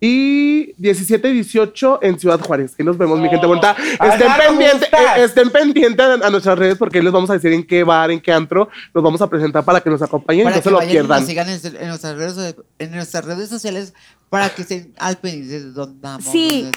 y 0.05 0.73
17 0.79 1.29
y 1.29 1.33
18 1.35 1.99
en 2.01 2.19
Ciudad 2.19 2.37
Juárez. 2.41 2.75
Ahí 2.77 2.83
nos 2.83 2.97
vemos, 2.97 3.17
mi 3.21 3.29
gente 3.29 3.45
bonita. 3.47 3.73
Estén 3.79 4.01
Allá 4.01 4.27
nos 4.27 4.37
pendientes 4.37 4.89
eh, 4.91 5.23
estén 5.23 5.49
pendientes 5.49 6.05
a, 6.05 6.27
a 6.27 6.29
nuestras 6.29 6.59
redes 6.59 6.77
porque 6.77 6.97
ahí 6.97 7.05
les 7.05 7.13
vamos 7.13 7.29
a 7.29 7.33
decir 7.35 7.53
en 7.53 7.65
qué 7.65 7.85
bar, 7.85 8.11
en 8.11 8.19
qué 8.19 8.33
antro 8.33 8.67
nos 8.93 9.01
vamos 9.01 9.21
a 9.21 9.29
presentar 9.29 9.63
para 9.63 9.79
que 9.79 9.89
nos 9.89 10.01
acompañen 10.01 10.41
y 10.41 10.43
Para 10.43 10.55
no 10.57 10.61
que 10.61 10.63
se 10.63 10.71
lo 10.71 10.81
y 10.81 10.83
nos 10.83 10.91
pierdan. 10.91 11.25
sigan 11.25 11.47
en, 11.47 11.59
en 11.79 11.87
nuestras 11.87 12.17
redes, 12.17 12.55
en 12.79 12.91
nuestras 12.91 13.23
redes 13.23 13.47
sociales 13.47 13.93
para 14.29 14.49
que 14.49 14.63
estén 14.63 14.93
al 14.97 15.15
pendiente 15.19 15.61
de 15.61 15.71
dónde 15.71 15.97
vamos. 16.01 16.25
Sí. 16.25 16.69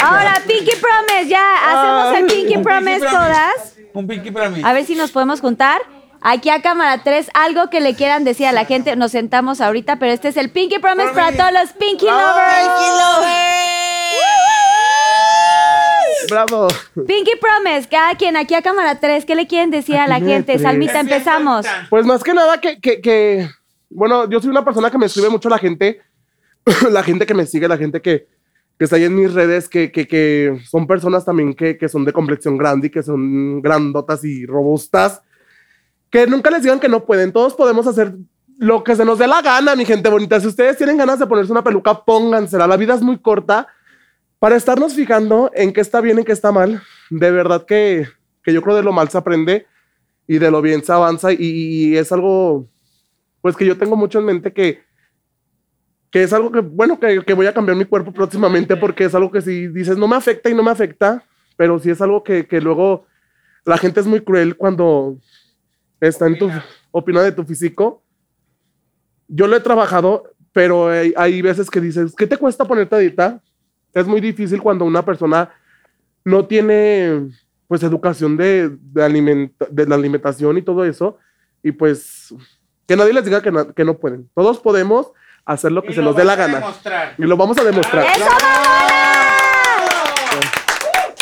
Ahora, 0.00 0.40
Pinky 0.46 0.72
Promise, 0.80 1.28
ya 1.28 1.54
hacemos 1.66 2.18
el 2.18 2.26
Pinky 2.26 2.58
Promise 2.62 3.00
todas. 3.00 3.74
Un 3.92 4.06
pinky 4.06 4.30
mí. 4.30 4.62
A 4.62 4.72
ver 4.72 4.84
si 4.84 4.94
nos 4.94 5.10
podemos 5.10 5.40
juntar. 5.40 5.80
Aquí 6.20 6.50
a 6.50 6.60
cámara 6.62 7.02
3, 7.04 7.30
algo 7.34 7.70
que 7.70 7.80
le 7.80 7.94
quieran 7.94 8.24
decir 8.24 8.46
a 8.46 8.52
la 8.52 8.64
gente. 8.64 8.96
Nos 8.96 9.12
sentamos 9.12 9.60
ahorita, 9.60 9.98
pero 9.98 10.12
este 10.12 10.28
es 10.28 10.36
el 10.36 10.50
Pinky 10.50 10.78
Promise 10.78 11.12
para 11.14 11.36
todos 11.36 11.52
los 11.52 11.72
Pinky 11.72 12.06
Lovers. 12.06 12.68
Bravo. 16.30 16.68
Pinky 17.06 17.32
Promise, 17.40 17.88
cada 17.88 18.14
quien 18.16 18.36
aquí 18.36 18.54
a 18.54 18.62
cámara 18.62 18.98
3, 19.00 19.24
¿qué 19.24 19.34
le 19.34 19.46
quieren 19.46 19.70
decir 19.70 19.96
a 19.96 20.06
la 20.06 20.16
gente? 20.18 20.42
tres. 20.54 20.62
Salmita, 20.62 21.00
empezamos. 21.00 21.64
Pues 21.88 22.04
más 22.04 22.22
que 22.22 22.34
nada 22.34 22.60
que, 22.60 22.80
que, 22.80 23.00
que- 23.00 23.48
bueno, 23.90 24.28
yo 24.28 24.40
soy 24.40 24.50
una 24.50 24.64
persona 24.64 24.90
que 24.90 24.98
me 24.98 25.06
escribe 25.06 25.30
mucho 25.30 25.48
la 25.48 25.56
gente, 25.58 26.02
la 26.90 27.02
gente 27.02 27.24
que 27.24 27.32
me 27.34 27.46
sigue, 27.46 27.66
la 27.68 27.78
gente 27.78 28.02
que, 28.02 28.26
que 28.78 28.84
está 28.84 28.96
ahí 28.96 29.04
en 29.04 29.14
mis 29.14 29.32
redes, 29.32 29.68
que, 29.68 29.90
que, 29.90 30.06
que 30.06 30.60
son 30.68 30.86
personas 30.86 31.24
también 31.24 31.54
que, 31.54 31.78
que 31.78 31.88
son 31.88 32.04
de 32.04 32.12
complexión 32.12 32.58
grande 32.58 32.88
y 32.88 32.90
que 32.90 33.02
son 33.02 33.62
grandotas 33.62 34.22
y 34.24 34.44
robustas, 34.44 35.22
que 36.10 36.26
nunca 36.26 36.50
les 36.50 36.62
digan 36.62 36.80
que 36.80 36.88
no 36.88 37.04
pueden, 37.04 37.32
todos 37.32 37.54
podemos 37.54 37.86
hacer 37.86 38.14
lo 38.58 38.82
que 38.82 38.96
se 38.96 39.04
nos 39.04 39.18
dé 39.18 39.26
la 39.26 39.40
gana, 39.40 39.76
mi 39.76 39.84
gente 39.84 40.08
bonita. 40.08 40.40
Si 40.40 40.48
ustedes 40.48 40.76
tienen 40.76 40.96
ganas 40.96 41.18
de 41.18 41.26
ponerse 41.26 41.52
una 41.52 41.62
peluca, 41.62 42.04
póngansela, 42.04 42.66
la 42.66 42.76
vida 42.76 42.94
es 42.94 43.02
muy 43.02 43.18
corta 43.18 43.68
para 44.38 44.56
estarnos 44.56 44.94
fijando 44.94 45.50
en 45.54 45.72
qué 45.72 45.80
está 45.80 46.00
bien, 46.00 46.18
en 46.18 46.24
qué 46.24 46.32
está 46.32 46.50
mal. 46.50 46.82
De 47.10 47.30
verdad 47.30 47.64
que, 47.66 48.08
que 48.42 48.52
yo 48.52 48.62
creo 48.62 48.76
de 48.76 48.82
lo 48.82 48.92
mal 48.92 49.08
se 49.08 49.18
aprende 49.18 49.66
y 50.26 50.38
de 50.38 50.50
lo 50.50 50.60
bien 50.60 50.84
se 50.84 50.92
avanza 50.92 51.32
y, 51.32 51.36
y 51.40 51.96
es 51.96 52.12
algo 52.12 52.68
pues 53.40 53.56
que 53.56 53.64
yo 53.64 53.78
tengo 53.78 53.96
mucho 53.96 54.18
en 54.18 54.26
mente 54.26 54.52
que 54.52 54.82
que 56.10 56.22
es 56.22 56.32
algo 56.32 56.52
que 56.52 56.60
bueno 56.60 57.00
que, 57.00 57.24
que 57.24 57.34
voy 57.34 57.46
a 57.46 57.54
cambiar 57.54 57.76
mi 57.76 57.86
cuerpo 57.86 58.12
próximamente 58.12 58.76
porque 58.76 59.04
es 59.04 59.14
algo 59.14 59.30
que 59.30 59.40
si 59.40 59.68
dices 59.68 59.96
no 59.96 60.06
me 60.06 60.16
afecta 60.16 60.50
y 60.50 60.54
no 60.54 60.62
me 60.62 60.70
afecta 60.70 61.24
pero 61.56 61.78
sí 61.78 61.90
es 61.90 62.00
algo 62.00 62.22
que, 62.22 62.46
que 62.46 62.60
luego 62.60 63.06
la 63.64 63.78
gente 63.78 64.00
es 64.00 64.06
muy 64.06 64.20
cruel 64.20 64.56
cuando 64.56 65.18
está 66.00 66.26
en 66.26 66.38
tu 66.38 66.50
opina 66.90 67.22
de 67.22 67.32
tu 67.32 67.44
físico 67.44 68.02
yo 69.26 69.46
lo 69.46 69.56
he 69.56 69.60
trabajado 69.60 70.24
pero 70.52 70.88
hay, 70.88 71.12
hay 71.16 71.42
veces 71.42 71.68
que 71.70 71.80
dices 71.80 72.14
¿qué 72.16 72.26
te 72.26 72.36
cuesta 72.36 72.64
ponerte 72.64 72.94
a 72.94 72.98
dieta? 72.98 73.40
es 73.94 74.06
muy 74.06 74.20
difícil 74.20 74.60
cuando 74.62 74.84
una 74.84 75.04
persona 75.04 75.50
no 76.24 76.46
tiene 76.46 77.28
pues 77.66 77.82
educación 77.82 78.36
de, 78.36 78.70
de, 78.80 79.02
alimenta- 79.04 79.66
de 79.70 79.86
la 79.86 79.94
alimentación 79.94 80.56
y 80.56 80.62
todo 80.62 80.84
eso. 80.84 81.18
Y 81.62 81.72
pues 81.72 82.34
que 82.86 82.96
nadie 82.96 83.12
les 83.12 83.24
diga 83.24 83.42
que, 83.42 83.50
no- 83.50 83.72
que 83.74 83.84
no 83.84 83.98
pueden. 83.98 84.28
Todos 84.34 84.58
podemos 84.58 85.12
hacer 85.44 85.72
lo 85.72 85.82
que 85.82 85.90
Y 85.92 85.94
se 85.94 86.00
lo 86.00 86.06
nos 86.06 86.16
dé 86.16 86.24
la 86.24 86.36
gana. 86.36 86.60
demostrar. 86.60 87.14
Y 87.18 87.22
lo 87.24 87.36
vamos 87.36 87.58
a 87.58 87.64
demostrar. 87.64 88.04
¡Eso, 88.06 88.24
mamona! 88.24 89.28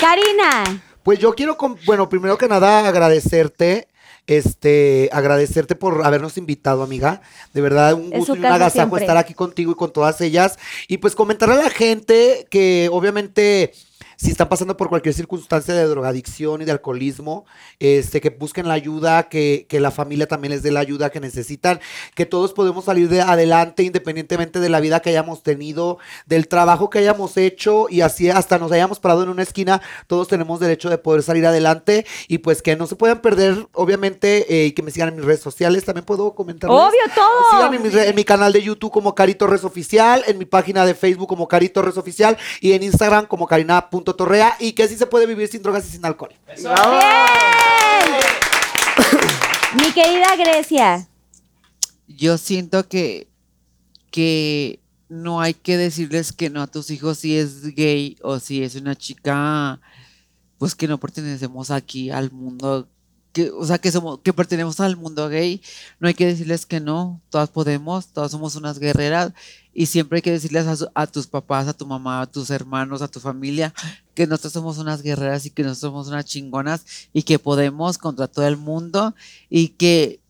Karina, 0.01 0.81
Pues 1.03 1.19
yo 1.19 1.35
quiero, 1.35 1.57
bueno, 1.85 2.09
primero 2.09 2.37
que 2.39 2.49
nada 2.49 2.87
agradecerte, 2.89 3.89
este, 4.27 5.09
agradecerte 5.13 5.77
por 5.77 6.05
habernos 6.05 6.37
invitado, 6.37 6.83
amiga. 6.83 7.23
De 7.53 7.61
verdad, 7.61 7.95
un 7.95 8.11
gusto 8.11 8.35
y 8.35 8.39
un 8.39 8.47
agasajo 8.47 8.89
siempre. 8.89 9.03
estar 9.03 9.17
aquí 9.17 9.35
contigo 9.35 9.73
y 9.73 9.75
con 9.75 9.93
todas 9.93 10.21
ellas. 10.21 10.59
Y 10.89 10.99
pues 10.99 11.15
comentarle 11.15 11.55
a 11.55 11.65
la 11.65 11.71
gente 11.71 12.47
que 12.51 12.89
obviamente 12.91 13.73
si 14.17 14.31
están 14.31 14.49
pasando 14.49 14.77
por 14.77 14.89
cualquier 14.89 15.15
circunstancia 15.15 15.75
de 15.75 15.85
drogadicción 15.85 16.63
y 16.63 16.65
de 16.65 16.73
alcoholismo, 16.73 17.45
este, 17.79 18.21
que 18.21 18.31
busquen 18.31 18.67
la 18.69 18.75
ayuda, 18.75 19.29
que, 19.29 19.67
que 19.69 19.81
la 19.81 19.91
familia 19.91 20.27
también 20.27 20.53
les 20.53 20.63
dé 20.63 20.71
la 20.71 20.81
ayuda 20.81 21.11
que 21.11 21.21
necesitan, 21.21 21.81
que 22.15 22.27
todos 22.27 22.53
podemos 22.53 22.85
salir 22.87 23.09
de 23.09 23.21
adelante 23.21 23.83
independientemente 23.83 24.61
de 24.61 24.69
la 24.69 24.81
vida 24.81 25.01
que 25.01 25.11
hayamos 25.11 25.43
tenido, 25.43 25.99
del 26.27 26.49
trabajo 26.49 26.91
que 26.91 26.99
hayamos 26.99 27.37
hecho 27.37 27.87
y 27.91 28.01
así 28.01 28.31
hasta 28.31 28.59
nos 28.59 28.73
hayamos 28.73 29.01
parado 29.01 29.23
en 29.23 29.29
una 29.29 29.43
esquina, 29.43 29.81
todos 30.07 30.29
tenemos 30.29 30.61
derecho 30.61 30.89
de 30.91 30.99
poder 30.99 31.23
salir 31.23 31.47
adelante 31.47 32.07
y 32.29 32.39
pues 32.39 32.63
que 32.63 32.77
no 32.77 32.87
se 32.87 32.97
puedan 32.97 33.21
perder, 33.21 33.67
obviamente, 33.73 34.47
eh, 34.49 34.67
y 34.67 34.73
que 34.73 34.83
me 34.83 34.91
sigan 34.91 35.11
en 35.11 35.17
mis 35.17 35.25
redes 35.25 35.41
sociales, 35.41 35.85
también 35.85 36.05
puedo 36.05 36.35
comentar. 36.35 36.71
obvio 36.71 37.01
todo. 37.15 37.75
En 37.75 37.83
mi, 37.83 37.89
re- 37.89 38.09
en 38.09 38.17
mi 38.17 38.25
canal 38.25 38.53
de 38.53 38.63
YouTube 38.63 38.91
como 38.93 39.15
Cari 39.15 39.35
Torres 39.35 39.65
Oficial, 39.65 40.23
en 40.27 40.39
mi 40.39 40.45
página 40.45 40.87
de 40.87 40.95
Facebook 40.95 41.29
como 41.29 41.49
Cari 41.49 41.69
Torres 41.69 41.97
Oficial 41.97 42.37
y 42.61 42.73
en 42.73 42.83
Instagram 42.83 43.27
como 43.27 43.47
Karina.torrea 44.07 44.57
y 44.61 44.73
que 44.73 44.89
sí 44.89 44.97
se 44.97 45.07
puede 45.07 45.27
vivir 45.27 45.49
sin 45.49 45.63
drogas 45.63 45.87
y 45.87 45.91
sin 45.91 46.05
alcohol. 46.05 46.33
¡Bien! 46.47 46.67
Mi 49.77 49.93
querida 49.93 50.37
Grecia, 50.37 51.09
Yo 52.07 52.39
siento 52.39 52.89
que, 52.89 53.29
que 54.11 54.81
no 55.09 55.41
hay 55.41 55.55
que 55.55 55.77
decirles 55.77 56.33
que 56.33 56.51
no 56.51 56.63
a 56.63 56.67
tus 56.67 56.91
hijos 56.91 57.19
si 57.19 57.37
es 57.37 57.75
gay 57.75 58.17
o 58.23 58.39
si 58.39 58.63
es 58.63 58.77
una 58.77 58.95
chica, 58.95 59.81
pues 60.59 60.75
que 60.75 60.89
no 60.89 60.99
pertenecemos 60.99 61.71
aquí 61.71 62.11
al 62.11 62.31
mundo, 62.31 62.89
que, 63.33 63.51
o 63.51 63.65
sea, 63.67 63.79
que, 63.79 63.93
somos, 63.93 64.21
que 64.21 64.33
pertenecemos 64.33 64.81
al 64.81 64.97
mundo 64.97 65.29
gay. 65.29 65.61
No 65.99 66.09
hay 66.09 66.15
que 66.15 66.27
decirles 66.27 66.65
que 66.65 66.81
no, 66.81 67.21
todas 67.29 67.51
podemos, 67.51 68.07
todas 68.09 68.31
somos 68.31 68.57
unas 68.57 68.79
guerreras 68.79 69.33
y 69.79 69.87
siempre 69.87 70.17
hay 70.19 70.23
que 70.23 70.33
decirles 70.33 70.67
a, 70.67 70.75
su- 70.77 70.89
a 70.95 71.07
tus 71.07 71.27
papás, 71.27 71.69
a 71.69 71.75
tu 71.75 71.87
mamá, 71.87 72.23
a 72.23 72.27
tus 72.27 72.49
hermanos, 72.51 73.03
a 73.03 73.09
tu 73.09 73.21
familia, 73.21 73.75
que 74.15 74.27
nosotros 74.27 74.55
somos 74.55 74.79
unas 74.79 75.03
guerreras 75.03 75.45
y 75.45 75.51
que 75.51 75.63
nosotros 75.63 75.91
somos 75.93 76.09
unas 76.09 76.25
chingonas 76.25 76.85
y 77.13 77.25
que 77.25 77.39
podemos 77.39 77.99
contra 77.99 78.27
todo 78.27 78.47
el 78.47 78.57
mundo 78.57 79.15
y 79.51 79.69
que 79.69 80.21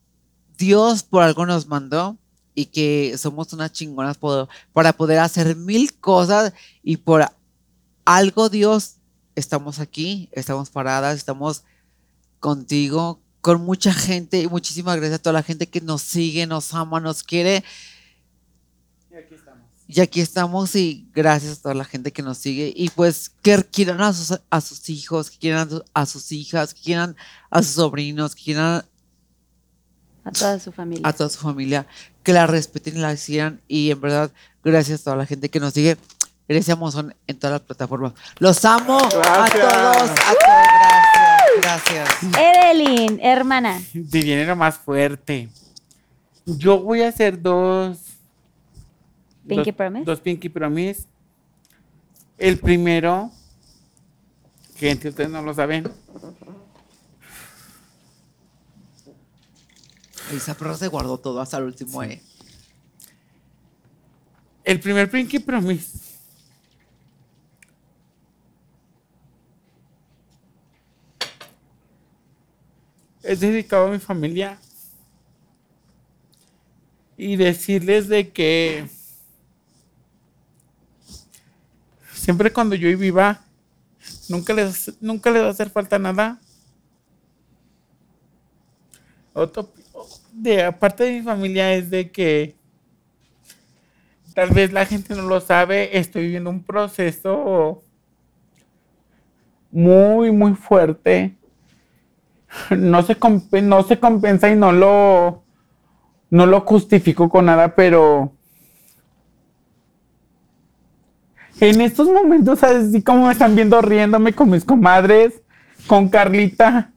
Dios 0.58 1.04
por 1.04 1.22
algo 1.22 1.46
nos 1.46 1.68
mandó 1.68 2.16
y 2.56 2.66
que 2.66 3.14
somos 3.18 3.52
unas 3.52 3.70
chingonas 3.72 4.18
por- 4.18 4.48
para 4.72 4.92
poder 4.94 5.20
hacer 5.20 5.54
mil 5.54 5.92
cosas 6.00 6.52
y 6.82 6.96
por 6.96 7.24
algo 8.04 8.48
Dios 8.48 8.94
estamos 9.36 9.78
aquí, 9.78 10.28
estamos 10.32 10.70
paradas, 10.70 11.16
estamos 11.16 11.62
contigo, 12.40 13.20
con 13.40 13.60
mucha 13.64 13.92
gente 13.92 14.40
y 14.40 14.48
muchísimas 14.48 14.96
gracias 14.96 15.20
a 15.20 15.22
toda 15.22 15.34
la 15.34 15.42
gente 15.42 15.68
que 15.68 15.80
nos 15.80 16.02
sigue, 16.02 16.46
nos 16.46 16.74
ama, 16.74 16.98
nos 17.00 17.22
quiere. 17.22 17.62
Y 19.88 20.00
aquí 20.00 20.20
estamos 20.20 20.74
y 20.74 21.08
gracias 21.14 21.58
a 21.58 21.62
toda 21.62 21.74
la 21.74 21.84
gente 21.84 22.12
que 22.12 22.20
nos 22.22 22.38
sigue 22.38 22.72
y 22.74 22.90
pues 22.90 23.30
que 23.42 23.62
quieran 23.64 24.00
a 24.00 24.12
sus, 24.12 24.40
a 24.50 24.60
sus 24.60 24.88
hijos, 24.90 25.30
que 25.30 25.38
quieran 25.38 25.68
a 25.68 25.70
su- 25.70 25.84
a 25.94 26.06
sus 26.06 26.32
hijas, 26.32 26.74
que 26.74 26.80
quieran 26.82 27.16
a 27.50 27.62
sus 27.62 27.74
sobrinos, 27.74 28.34
que 28.34 28.42
quieran 28.42 28.84
A 30.24 30.32
toda 30.32 30.58
su 30.58 30.72
familia. 30.72 31.08
a 31.08 31.12
toda 31.12 31.28
su 31.30 31.38
familia, 31.38 31.86
que 32.24 32.32
la 32.32 32.48
respeten 32.48 32.96
y 32.96 33.00
la 33.00 33.16
sigan. 33.16 33.60
Y 33.68 33.92
en 33.92 34.00
verdad, 34.00 34.32
gracias 34.64 35.00
a 35.02 35.04
toda 35.04 35.16
la 35.16 35.26
gente 35.26 35.48
que 35.50 35.60
nos 35.60 35.72
sigue. 35.72 35.96
Gracias, 36.48 36.76
Amazon, 36.76 37.14
en 37.28 37.38
todas 37.38 37.52
las 37.54 37.60
plataformas. 37.62 38.12
Los 38.40 38.64
amo 38.64 38.98
a 38.98 39.08
todos, 39.08 39.26
a 39.26 39.46
todos. 39.50 40.10
Gracias. 41.62 42.08
Gracias. 42.08 42.08
Evelyn, 42.38 43.20
hermana. 43.22 43.80
Si 43.92 44.00
viene 44.02 44.44
lo 44.46 44.56
más 44.56 44.76
fuerte. 44.78 45.48
Yo 46.44 46.78
voy 46.80 47.02
a 47.02 47.08
hacer 47.08 47.40
dos. 47.40 47.98
Pinky 49.46 49.70
dos, 49.70 49.76
Promise. 49.76 50.04
Dos 50.04 50.20
Pinky 50.20 50.48
Promise. 50.48 51.04
El 52.38 52.58
primero, 52.58 53.30
gente, 54.76 55.08
ustedes 55.08 55.30
no 55.30 55.42
lo 55.42 55.54
saben. 55.54 55.90
Esa 60.32 60.54
perra 60.54 60.74
se 60.74 60.88
guardó 60.88 61.18
todo 61.18 61.40
hasta 61.40 61.58
el 61.58 61.64
último, 61.64 62.02
eh. 62.02 62.20
El 64.64 64.80
primer 64.80 65.08
Pinky 65.08 65.38
Promise. 65.38 65.98
Es 73.22 73.40
dedicado 73.40 73.86
a 73.86 73.90
mi 73.90 73.98
familia. 73.98 74.58
Y 77.16 77.36
decirles 77.36 78.08
de 78.08 78.30
que 78.30 78.88
siempre 82.26 82.52
cuando 82.52 82.74
yo 82.74 82.88
viva, 82.98 83.38
nunca 84.28 84.52
les, 84.52 85.00
nunca 85.00 85.30
les 85.30 85.42
va 85.44 85.46
a 85.46 85.50
hacer 85.50 85.70
falta 85.70 85.96
nada. 85.96 86.40
Otro, 89.32 89.72
de 90.32 90.64
aparte 90.64 91.04
de 91.04 91.12
mi 91.12 91.22
familia 91.22 91.72
es 91.74 91.88
de 91.88 92.10
que 92.10 92.56
tal 94.34 94.50
vez 94.50 94.72
la 94.72 94.84
gente 94.86 95.14
no 95.14 95.22
lo 95.22 95.40
sabe, 95.40 95.96
estoy 95.96 96.22
viviendo 96.22 96.50
un 96.50 96.64
proceso 96.64 97.84
muy, 99.70 100.32
muy 100.32 100.54
fuerte. 100.54 101.36
No 102.70 103.04
se, 103.04 103.16
no 103.62 103.82
se 103.84 104.00
compensa 104.00 104.50
y 104.50 104.56
no 104.56 104.72
lo, 104.72 105.44
no 106.30 106.46
lo 106.46 106.62
justifico 106.62 107.28
con 107.28 107.44
nada, 107.44 107.76
pero 107.76 108.35
en 111.60 111.80
estos 111.80 112.08
momentos, 112.08 112.62
así 112.62 113.02
como 113.02 113.26
me 113.26 113.32
están 113.32 113.54
viendo 113.54 113.80
riéndome 113.80 114.32
con 114.32 114.50
mis 114.50 114.64
comadres, 114.64 115.40
con 115.86 116.08
Carlita, 116.08 116.90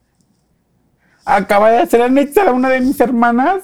acaba 1.25 1.69
de 1.71 1.77
hacer 1.79 2.01
anexar 2.01 2.47
a 2.47 2.53
una 2.53 2.69
de 2.69 2.81
mis 2.81 2.99
hermanas. 2.99 3.63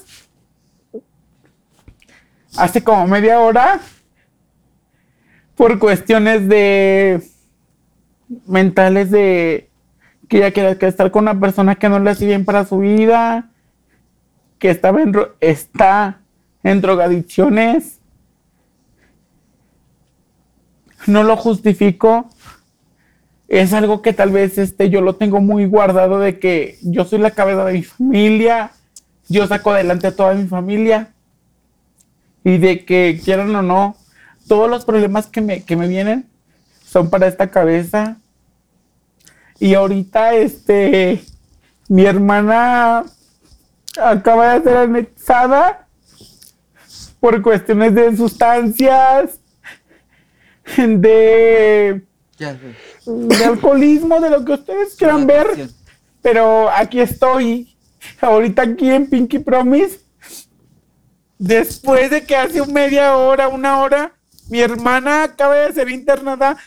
Hace 2.58 2.84
como 2.84 3.08
media 3.08 3.40
hora 3.40 3.82
por 5.56 5.78
cuestiones 5.80 6.48
de 6.48 7.22
mentales 8.46 9.12
de 9.12 9.70
que 10.30 10.38
ella 10.38 10.52
quiere 10.52 10.78
que 10.78 10.88
estar 10.88 11.12
con 11.12 11.24
una 11.24 11.40
persona 11.40 11.76
que 11.76 11.90
no 11.90 12.00
le 12.00 12.12
hace 12.12 12.26
bien 12.26 12.46
para 12.46 12.66
su 12.66 12.80
vida, 12.80 13.50
que 14.60 14.70
estaba 14.70 15.02
en, 15.02 15.14
está 15.42 16.22
en 16.64 16.82
drogadicciones. 16.82 17.95
No 21.08 21.24
lo 21.24 21.38
justifico. 21.38 22.30
Es 23.48 23.74
algo 23.74 24.02
que 24.02 24.14
tal 24.14 24.32
vez 24.32 24.58
este, 24.58 24.90
yo 24.90 25.02
lo 25.02 25.16
tengo 25.16 25.40
muy 25.40 25.66
guardado 25.66 26.20
de 26.20 26.40
que 26.40 26.78
yo 26.82 27.06
soy 27.06 27.20
la 27.20 27.32
cabeza 27.32 27.66
de 27.66 27.74
mi 27.74 27.84
familia, 27.84 28.72
yo 29.30 29.46
saco 29.46 29.72
adelante 29.72 30.08
a 30.08 30.16
toda 30.16 30.34
mi 30.34 30.48
familia 30.48 31.12
y 32.44 32.58
de 32.58 32.86
que 32.86 33.20
quieran 33.24 33.56
o 33.56 33.62
no, 33.62 33.96
todos 34.48 34.70
los 34.70 34.86
problemas 34.86 35.28
que 35.28 35.42
me, 35.42 35.64
que 35.64 35.76
me 35.76 35.88
vienen 35.88 36.28
son 36.86 37.10
para 37.10 37.28
esta 37.28 37.50
cabeza. 37.50 38.18
Y 39.60 39.74
ahorita, 39.74 40.34
este, 40.34 41.24
mi 41.88 42.06
hermana 42.06 43.04
acaba 44.02 44.54
de 44.54 44.64
ser 44.64 44.78
anexada 44.78 45.88
por 47.20 47.42
cuestiones 47.42 47.96
de 47.96 48.16
sustancias, 48.16 49.40
de, 50.78 52.02
alcoholismo, 53.46 54.20
de 54.20 54.30
lo 54.30 54.44
que 54.44 54.54
ustedes 54.54 54.96
quieran 54.96 55.28
ver. 55.28 55.70
Pero 56.22 56.70
aquí 56.70 57.00
estoy, 57.00 57.78
ahorita 58.22 58.64
aquí 58.64 58.90
en 58.90 59.10
Pinky 59.10 59.40
Promise. 59.40 60.00
Después 61.38 62.10
de 62.10 62.24
que 62.24 62.36
hace 62.36 62.66
media 62.66 63.18
hora, 63.18 63.50
una 63.50 63.80
hora, 63.82 64.14
mi 64.50 64.62
hermana 64.62 65.24
acaba 65.24 65.56
de 65.56 65.74
ser 65.74 65.90
internada 65.90 66.58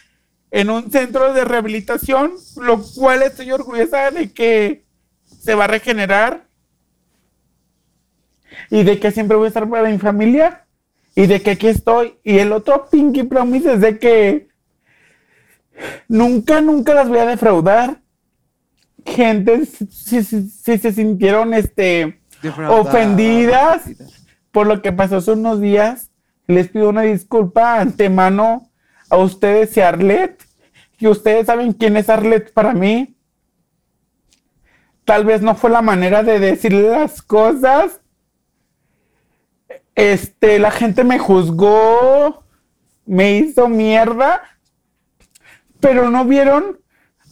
en 0.50 0.70
un 0.70 0.90
centro 0.90 1.32
de 1.32 1.44
rehabilitación, 1.44 2.32
lo 2.56 2.82
cual 2.94 3.22
estoy 3.22 3.50
orgullosa 3.50 4.10
de 4.10 4.32
que 4.32 4.84
se 5.24 5.54
va 5.54 5.64
a 5.64 5.68
regenerar 5.68 6.46
y 8.70 8.82
de 8.82 8.98
que 8.98 9.10
siempre 9.10 9.36
voy 9.36 9.46
a 9.46 9.48
estar 9.48 9.68
para 9.68 9.88
mi 9.88 9.98
familia 9.98 10.67
y 11.14 11.26
de 11.26 11.40
que 11.42 11.52
aquí 11.52 11.68
estoy. 11.68 12.18
Y 12.22 12.38
el 12.38 12.52
otro 12.52 12.88
Pinky 12.90 13.24
Promise 13.24 13.74
es 13.74 13.80
de 13.80 13.98
que 13.98 14.48
nunca, 16.08 16.60
nunca 16.60 16.94
las 16.94 17.08
voy 17.08 17.18
a 17.18 17.26
defraudar. 17.26 18.00
Gente, 19.04 19.64
si, 19.66 19.86
si- 19.86 20.22
si- 20.24 20.48
si 20.48 20.78
se 20.78 20.92
sintieron 20.92 21.54
este, 21.54 22.20
ofendidas 22.70 23.82
por 24.52 24.66
lo 24.66 24.82
que 24.82 24.92
pasó 24.92 25.16
hace 25.16 25.32
unos 25.32 25.60
días, 25.60 26.10
les 26.46 26.68
pido 26.68 26.88
una 26.90 27.02
disculpa 27.02 27.80
antemano 27.80 28.70
a 29.10 29.16
ustedes 29.16 29.76
y 29.76 29.80
a 29.80 29.88
Arlet, 29.88 30.42
que 30.98 31.08
ustedes 31.08 31.46
saben 31.46 31.72
quién 31.72 31.96
es 31.96 32.08
Arlet 32.08 32.52
para 32.52 32.72
mí. 32.74 33.16
Tal 35.04 35.24
vez 35.24 35.40
no 35.40 35.54
fue 35.54 35.70
la 35.70 35.80
manera 35.80 36.22
de 36.22 36.38
decirle 36.38 36.88
las 36.90 37.22
cosas. 37.22 38.00
Este, 39.98 40.58
la 40.60 40.70
gente 40.70 41.02
me 41.02 41.18
juzgó, 41.18 42.44
me 43.04 43.32
hizo 43.38 43.68
mierda, 43.68 44.42
pero 45.80 46.08
no 46.08 46.24
vieron 46.24 46.78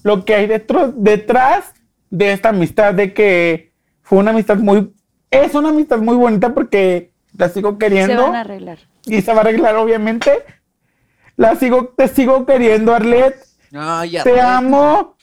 lo 0.03 0.25
que 0.25 0.35
hay 0.35 0.47
detro- 0.49 0.93
detrás 0.97 1.73
de 2.11 2.33
esta 2.33 2.49
amistad, 2.49 2.93
de 2.95 3.15
que 3.15 3.73
fue 4.03 4.19
una 4.19 4.33
amistad 4.33 4.57
muy, 4.57 4.93
es 5.31 5.55
una 5.55 5.69
amistad 5.69 5.99
muy 5.99 6.17
bonita 6.17 6.55
porque 6.55 7.13
la 7.37 7.49
sigo 7.51 7.73
Se 7.73 7.79
queriendo 7.79 8.23
van 8.25 8.35
a 8.35 8.41
arreglar. 8.41 8.79
y 9.05 9.23
se 9.23 9.33
va 9.33 9.39
a 9.39 9.41
arreglar 9.43 9.77
obviamente. 9.77 10.33
La 11.37 11.55
sigo, 11.57 11.95
te 11.97 12.09
sigo 12.09 12.47
queriendo, 12.47 12.95
Arlet. 12.95 13.37
Ay, 13.75 14.17
Te 14.25 14.41
amo. 14.41 15.17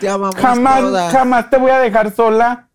Te 0.00 0.08
amamos 0.08 0.34
Jamás, 0.34 0.80
todas. 0.80 1.12
jamás 1.12 1.50
te 1.50 1.58
voy 1.58 1.70
a 1.70 1.78
dejar 1.78 2.10
sola. 2.10 2.67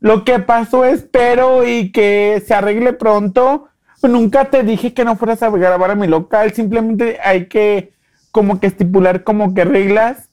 Lo 0.00 0.24
que 0.24 0.38
pasó 0.38 0.84
espero 0.84 1.66
y 1.66 1.92
que 1.92 2.42
se 2.46 2.54
arregle 2.54 2.92
pronto. 2.92 3.68
Nunca 4.02 4.50
te 4.50 4.62
dije 4.62 4.92
que 4.92 5.04
no 5.04 5.16
fueras 5.16 5.42
a 5.42 5.50
grabar 5.50 5.90
a 5.90 5.94
mi 5.94 6.06
local. 6.06 6.52
Simplemente 6.52 7.18
hay 7.22 7.46
que 7.46 7.94
como 8.32 8.60
que 8.60 8.66
estipular 8.66 9.24
como 9.24 9.54
que 9.54 9.64
reglas. 9.64 10.28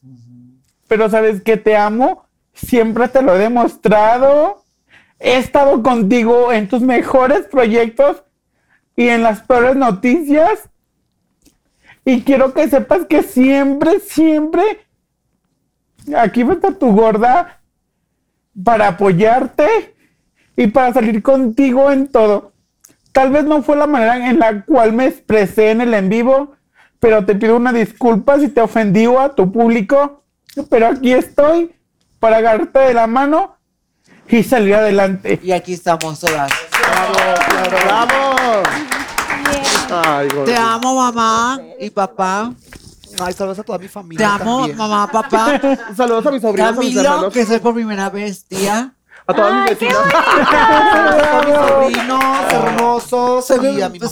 Pero 0.88 1.08
sabes 1.08 1.42
que 1.42 1.56
te 1.56 1.76
amo. 1.76 2.26
Siempre 2.52 3.08
te 3.08 3.22
lo 3.22 3.34
he 3.34 3.38
demostrado. 3.38 4.62
He 5.18 5.38
estado 5.38 5.82
contigo 5.82 6.52
en 6.52 6.68
tus 6.68 6.82
mejores 6.82 7.46
proyectos 7.46 8.22
y 8.96 9.08
en 9.08 9.22
las 9.22 9.42
peores 9.42 9.76
noticias. 9.76 10.68
Y 12.04 12.22
quiero 12.22 12.52
que 12.52 12.68
sepas 12.68 13.06
que 13.06 13.22
siempre, 13.22 14.00
siempre 14.00 14.62
aquí 16.16 16.42
va 16.42 16.52
a 16.52 16.56
estar 16.56 16.74
tu 16.74 16.92
gorda 16.92 17.61
para 18.64 18.88
apoyarte 18.88 19.94
y 20.56 20.66
para 20.68 20.92
salir 20.92 21.22
contigo 21.22 21.90
en 21.90 22.08
todo. 22.08 22.52
Tal 23.12 23.30
vez 23.30 23.44
no 23.44 23.62
fue 23.62 23.76
la 23.76 23.86
manera 23.86 24.28
en 24.30 24.38
la 24.38 24.64
cual 24.64 24.92
me 24.92 25.06
expresé 25.06 25.70
en 25.70 25.82
el 25.82 25.92
en 25.94 26.08
vivo, 26.08 26.52
pero 26.98 27.24
te 27.24 27.34
pido 27.34 27.56
una 27.56 27.72
disculpa 27.72 28.38
si 28.38 28.48
te 28.48 28.60
ofendí 28.60 29.06
o 29.06 29.20
a 29.20 29.34
tu 29.34 29.52
público. 29.52 30.22
Pero 30.70 30.88
aquí 30.88 31.12
estoy 31.12 31.74
para 32.18 32.38
agarrarte 32.38 32.78
de 32.78 32.94
la 32.94 33.06
mano 33.06 33.56
y 34.28 34.42
salir 34.42 34.74
adelante. 34.74 35.40
Y 35.42 35.52
aquí 35.52 35.74
estamos 35.74 36.20
todas. 36.20 36.50
¡Bravo! 37.84 38.62
Ay, 40.04 40.28
Te 40.46 40.56
amo, 40.56 40.94
mamá 40.94 41.60
y 41.78 41.90
papá. 41.90 42.52
Ay, 43.24 43.32
saludos 43.34 43.58
a 43.58 43.62
toda 43.62 43.78
mi 43.78 43.86
Te 43.86 43.92
familia. 43.92 44.34
amo, 44.34 44.58
también. 44.58 44.76
mamá, 44.78 45.10
papá. 45.10 45.60
Saludos 45.96 46.26
a 46.26 46.30
mis 46.30 46.42
sobrinos, 46.42 46.70
a 46.76 46.80
mis 46.80 47.32
que 47.32 47.46
soy 47.46 47.58
por 47.60 47.74
primera 47.74 48.10
vez, 48.10 48.44
tía. 48.44 48.94
a 49.26 49.34
todas 49.34 49.54
mis 49.54 49.78
vecinas. 49.78 49.96
a 50.14 51.42
mis 51.46 51.54
sobrinos 51.68 52.52
hermosos 52.52 53.46
Soy, 53.46 53.78
y 53.78 53.82
a 53.82 53.88
mi 53.88 53.98
mamá. 53.98 54.10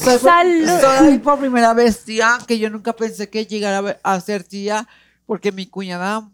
soy- 0.81 1.19
por 1.19 1.39
primera 1.39 1.75
vez 1.75 2.05
tía, 2.05 2.39
que 2.47 2.59
yo 2.59 2.71
nunca 2.71 2.93
pensé 2.93 3.29
que 3.29 3.47
llegara 3.47 3.99
a 4.03 4.21
ser 4.21 4.45
tía, 4.45 4.87
porque 5.27 5.53
mi 5.53 5.67
cuñada 5.67 6.29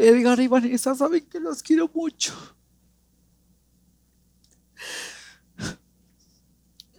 Edgar 0.00 0.40
y 0.40 0.48
Vanessa 0.48 0.94
saben 0.94 1.26
que 1.26 1.38
los 1.38 1.62
quiero 1.62 1.90
mucho. 1.92 2.32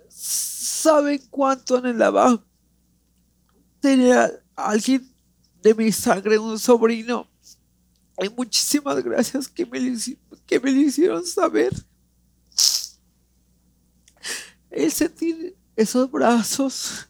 Saben 0.08 1.20
cuánto 1.32 1.78
anhelaba 1.78 2.44
tener 3.80 4.44
a 4.56 4.70
alguien 4.70 5.12
de 5.64 5.74
mi 5.74 5.92
sangre, 5.92 6.38
un 6.38 6.60
sobrino. 6.60 7.28
Y 8.20 8.30
muchísimas 8.30 9.04
gracias 9.04 9.48
que 9.48 9.66
me, 9.66 9.80
que 10.46 10.60
me 10.60 10.72
lo 10.72 10.82
hicieron 10.82 11.26
saber. 11.26 11.74
El 14.70 14.92
sentir 14.92 15.58
esos 15.76 16.10
brazos, 16.10 17.10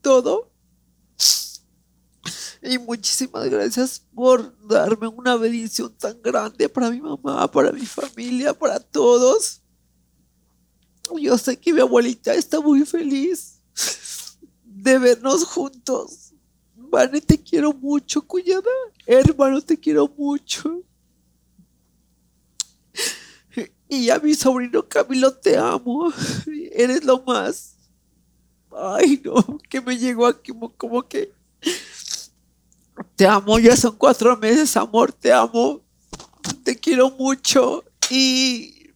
todo. 0.00 0.49
Y 2.62 2.78
muchísimas 2.78 3.48
gracias 3.48 4.04
por 4.14 4.54
darme 4.66 5.08
una 5.08 5.36
bendición 5.36 5.94
tan 5.96 6.20
grande 6.20 6.68
para 6.68 6.90
mi 6.90 7.00
mamá, 7.00 7.50
para 7.50 7.72
mi 7.72 7.86
familia, 7.86 8.52
para 8.52 8.78
todos. 8.78 9.62
Yo 11.18 11.38
sé 11.38 11.58
que 11.58 11.72
mi 11.72 11.80
abuelita 11.80 12.34
está 12.34 12.60
muy 12.60 12.84
feliz 12.84 13.60
de 14.64 14.98
vernos 14.98 15.44
juntos. 15.44 16.32
Vane, 16.74 17.20
te 17.20 17.40
quiero 17.40 17.72
mucho, 17.72 18.22
cuñada. 18.22 18.70
Hermano, 19.06 19.60
te 19.60 19.78
quiero 19.78 20.08
mucho. 20.08 20.82
Y 23.92 24.08
a 24.08 24.20
mi 24.20 24.34
sobrino 24.34 24.88
Camilo, 24.88 25.34
te 25.34 25.56
amo. 25.56 26.12
Eres 26.72 27.04
lo 27.04 27.22
más. 27.24 27.76
Ay, 28.70 29.20
no, 29.24 29.58
que 29.68 29.80
me 29.80 29.98
llegó 29.98 30.26
aquí 30.26 30.52
como, 30.76 31.02
que. 31.08 31.32
Te 33.16 33.26
amo, 33.26 33.58
ya 33.58 33.76
son 33.76 33.96
cuatro 33.96 34.36
meses, 34.36 34.76
amor, 34.76 35.12
te 35.12 35.32
amo. 35.32 35.80
Te 36.64 36.78
quiero 36.78 37.10
mucho. 37.10 37.84
Y. 38.10 38.90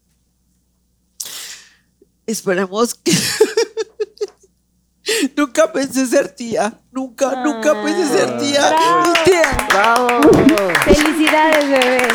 Esperemos 2.26 2.94
que. 2.94 3.12
nunca 5.36 5.70
pensé 5.73 6.07
ser 6.07 6.34
tía. 6.34 6.81
Nunca, 6.91 7.44
nunca 7.44 7.83
pensé 7.83 8.08
ser 8.08 8.39
tía. 8.39 8.70
Bravo. 8.70 9.12
Te- 9.24 9.42
¡Bravo! 9.68 10.08
Felicidades, 10.84 11.68
bebé. 11.68 12.08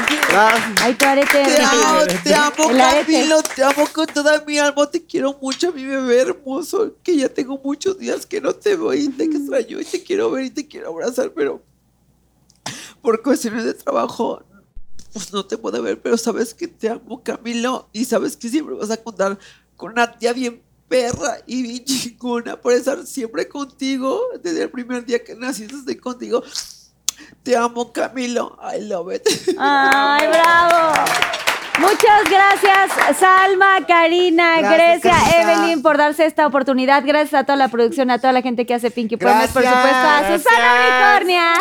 Ay, 0.82 0.94
tu 0.96 1.06
arete. 1.06 1.44
Te 1.44 1.62
amo, 1.62 2.00
te 2.24 2.34
amo. 2.34 2.78
Camilo, 2.78 3.44
te 3.44 3.64
amo 3.64 3.88
con 3.94 4.08
toda 4.08 4.44
mi 4.46 4.58
alma, 4.58 4.90
te 4.90 5.06
quiero 5.06 5.38
mucho, 5.42 5.72
mi 5.74 5.84
bebé 5.84 6.22
hermoso, 6.22 6.96
que 7.04 7.18
ya 7.18 7.30
tengo 7.30 7.60
muchos 7.64 8.00
días 8.00 8.26
que 8.26 8.42
no 8.42 8.54
te 8.54 8.76
veo 8.76 8.94
y 8.94 9.10
te 9.10 9.26
extraño 9.26 9.80
y 9.80 9.86
te 9.86 10.04
quiero 10.04 10.32
ver 10.32 10.46
y 10.46 10.50
te 10.50 10.68
quiero 10.68 10.90
abrazar, 10.90 11.32
pero 11.36 11.62
por 13.02 13.22
cuestiones 13.22 13.64
de 13.64 13.74
trabajo, 13.74 14.44
pues 15.14 15.34
no 15.34 15.46
te 15.46 15.58
puedo 15.58 15.82
ver, 15.82 16.02
pero 16.02 16.18
sabes 16.18 16.54
que 16.54 16.68
te 16.68 16.90
amo, 16.90 17.24
Camilo, 17.24 17.90
y 17.94 18.06
sabes 18.06 18.38
que 18.38 18.50
siempre 18.50 18.76
vas 18.76 18.92
a 18.92 18.98
contar 18.98 19.38
con 19.76 19.92
una 19.94 20.18
tía 20.18 20.34
bien 20.34 20.62
perra 20.88 21.38
y 21.46 21.62
bien 21.62 21.86
chingona 21.86 22.60
por 22.60 22.74
estar 22.74 23.06
siempre 23.06 23.48
contigo, 23.48 24.22
desde 24.42 24.64
el 24.64 24.70
primer 24.70 25.06
día 25.06 25.24
que 25.24 25.36
naciste 25.36 25.76
estoy 25.76 25.96
contigo. 25.96 26.44
Te 27.44 27.56
amo, 27.56 27.92
Camilo. 27.94 28.58
I 28.62 28.82
love 28.82 29.14
it. 29.14 29.28
Ay, 29.58 30.28
bravo. 30.28 31.49
Muchas 31.80 32.24
gracias, 32.30 33.18
Salma, 33.18 33.86
Karina, 33.88 34.60
Gracias, 34.60 35.02
Grecia, 35.02 35.12
Carita. 35.12 35.54
Evelyn, 35.54 35.82
por 35.82 35.98
darse 35.98 36.26
esta 36.26 36.46
oportunidad. 36.46 37.04
Gracias 37.06 37.34
a 37.34 37.44
toda 37.46 37.56
la 37.56 37.70
producción, 37.70 38.12
a 38.12 38.18
toda 38.20 38.34
la 38.34 38.42
gente 38.42 38.66
que 38.66 38.74
hace 38.74 38.92
Pinky 38.92 39.16
Promise, 39.18 39.48
por 39.54 39.64
supuesto, 39.64 39.88
a 39.88 40.24
Susana 40.28 40.74
Unicornia, 40.82 41.54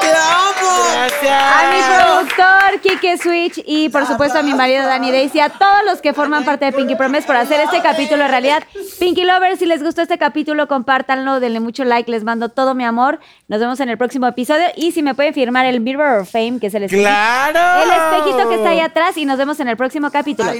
Te 0.00 0.08
amo. 0.08 0.76
Gracias. 0.92 1.32
a 1.32 1.70
mi 1.70 1.94
productor, 1.94 2.80
Kike 2.80 3.18
Switch, 3.18 3.62
y 3.66 3.88
por 3.88 4.06
supuesto 4.06 4.38
a 4.38 4.42
mi 4.42 4.54
marido, 4.54 4.84
Dani 4.86 5.10
Daisy, 5.10 5.40
a 5.40 5.48
todos 5.48 5.84
los 5.84 6.00
que 6.00 6.12
forman 6.12 6.44
parte 6.44 6.64
de 6.66 6.72
Pinky 6.72 6.94
Promise 6.94 7.26
por 7.26 7.36
hacer 7.36 7.60
este 7.60 7.80
capítulo 7.82 8.24
en 8.24 8.30
realidad. 8.30 8.62
Pinky 9.00 9.24
Lovers, 9.24 9.58
si 9.58 9.66
les 9.66 9.82
gustó 9.82 10.02
este 10.02 10.16
capítulo, 10.18 10.68
compártanlo, 10.68 11.40
denle 11.40 11.60
mucho 11.60 11.84
like, 11.84 12.10
les 12.10 12.24
mando 12.24 12.48
todo 12.50 12.74
mi 12.74 12.84
amor. 12.84 13.18
Nos 13.48 13.60
vemos 13.60 13.80
en 13.80 13.88
el 13.88 13.98
próximo 13.98 14.26
episodio. 14.26 14.66
Y 14.76 14.92
si 14.92 15.02
me 15.02 15.14
pueden 15.14 15.34
firmar 15.34 15.66
el 15.66 15.80
Mirror 15.80 16.20
of 16.20 16.30
Fame, 16.30 16.58
que 16.60 16.68
es 16.68 16.74
el 16.74 16.84
espejito, 16.84 17.08
¡Claro! 17.08 17.82
el 17.82 17.90
espejito 17.90 18.48
que 18.48 18.54
está 18.56 18.70
ahí 18.70 18.80
atrás, 18.80 19.16
y 19.16 19.24
nos 19.24 19.38
vemos 19.38 19.55
en 19.60 19.68
el 19.68 19.76
próximo 19.76 20.10
capítulo. 20.10 20.50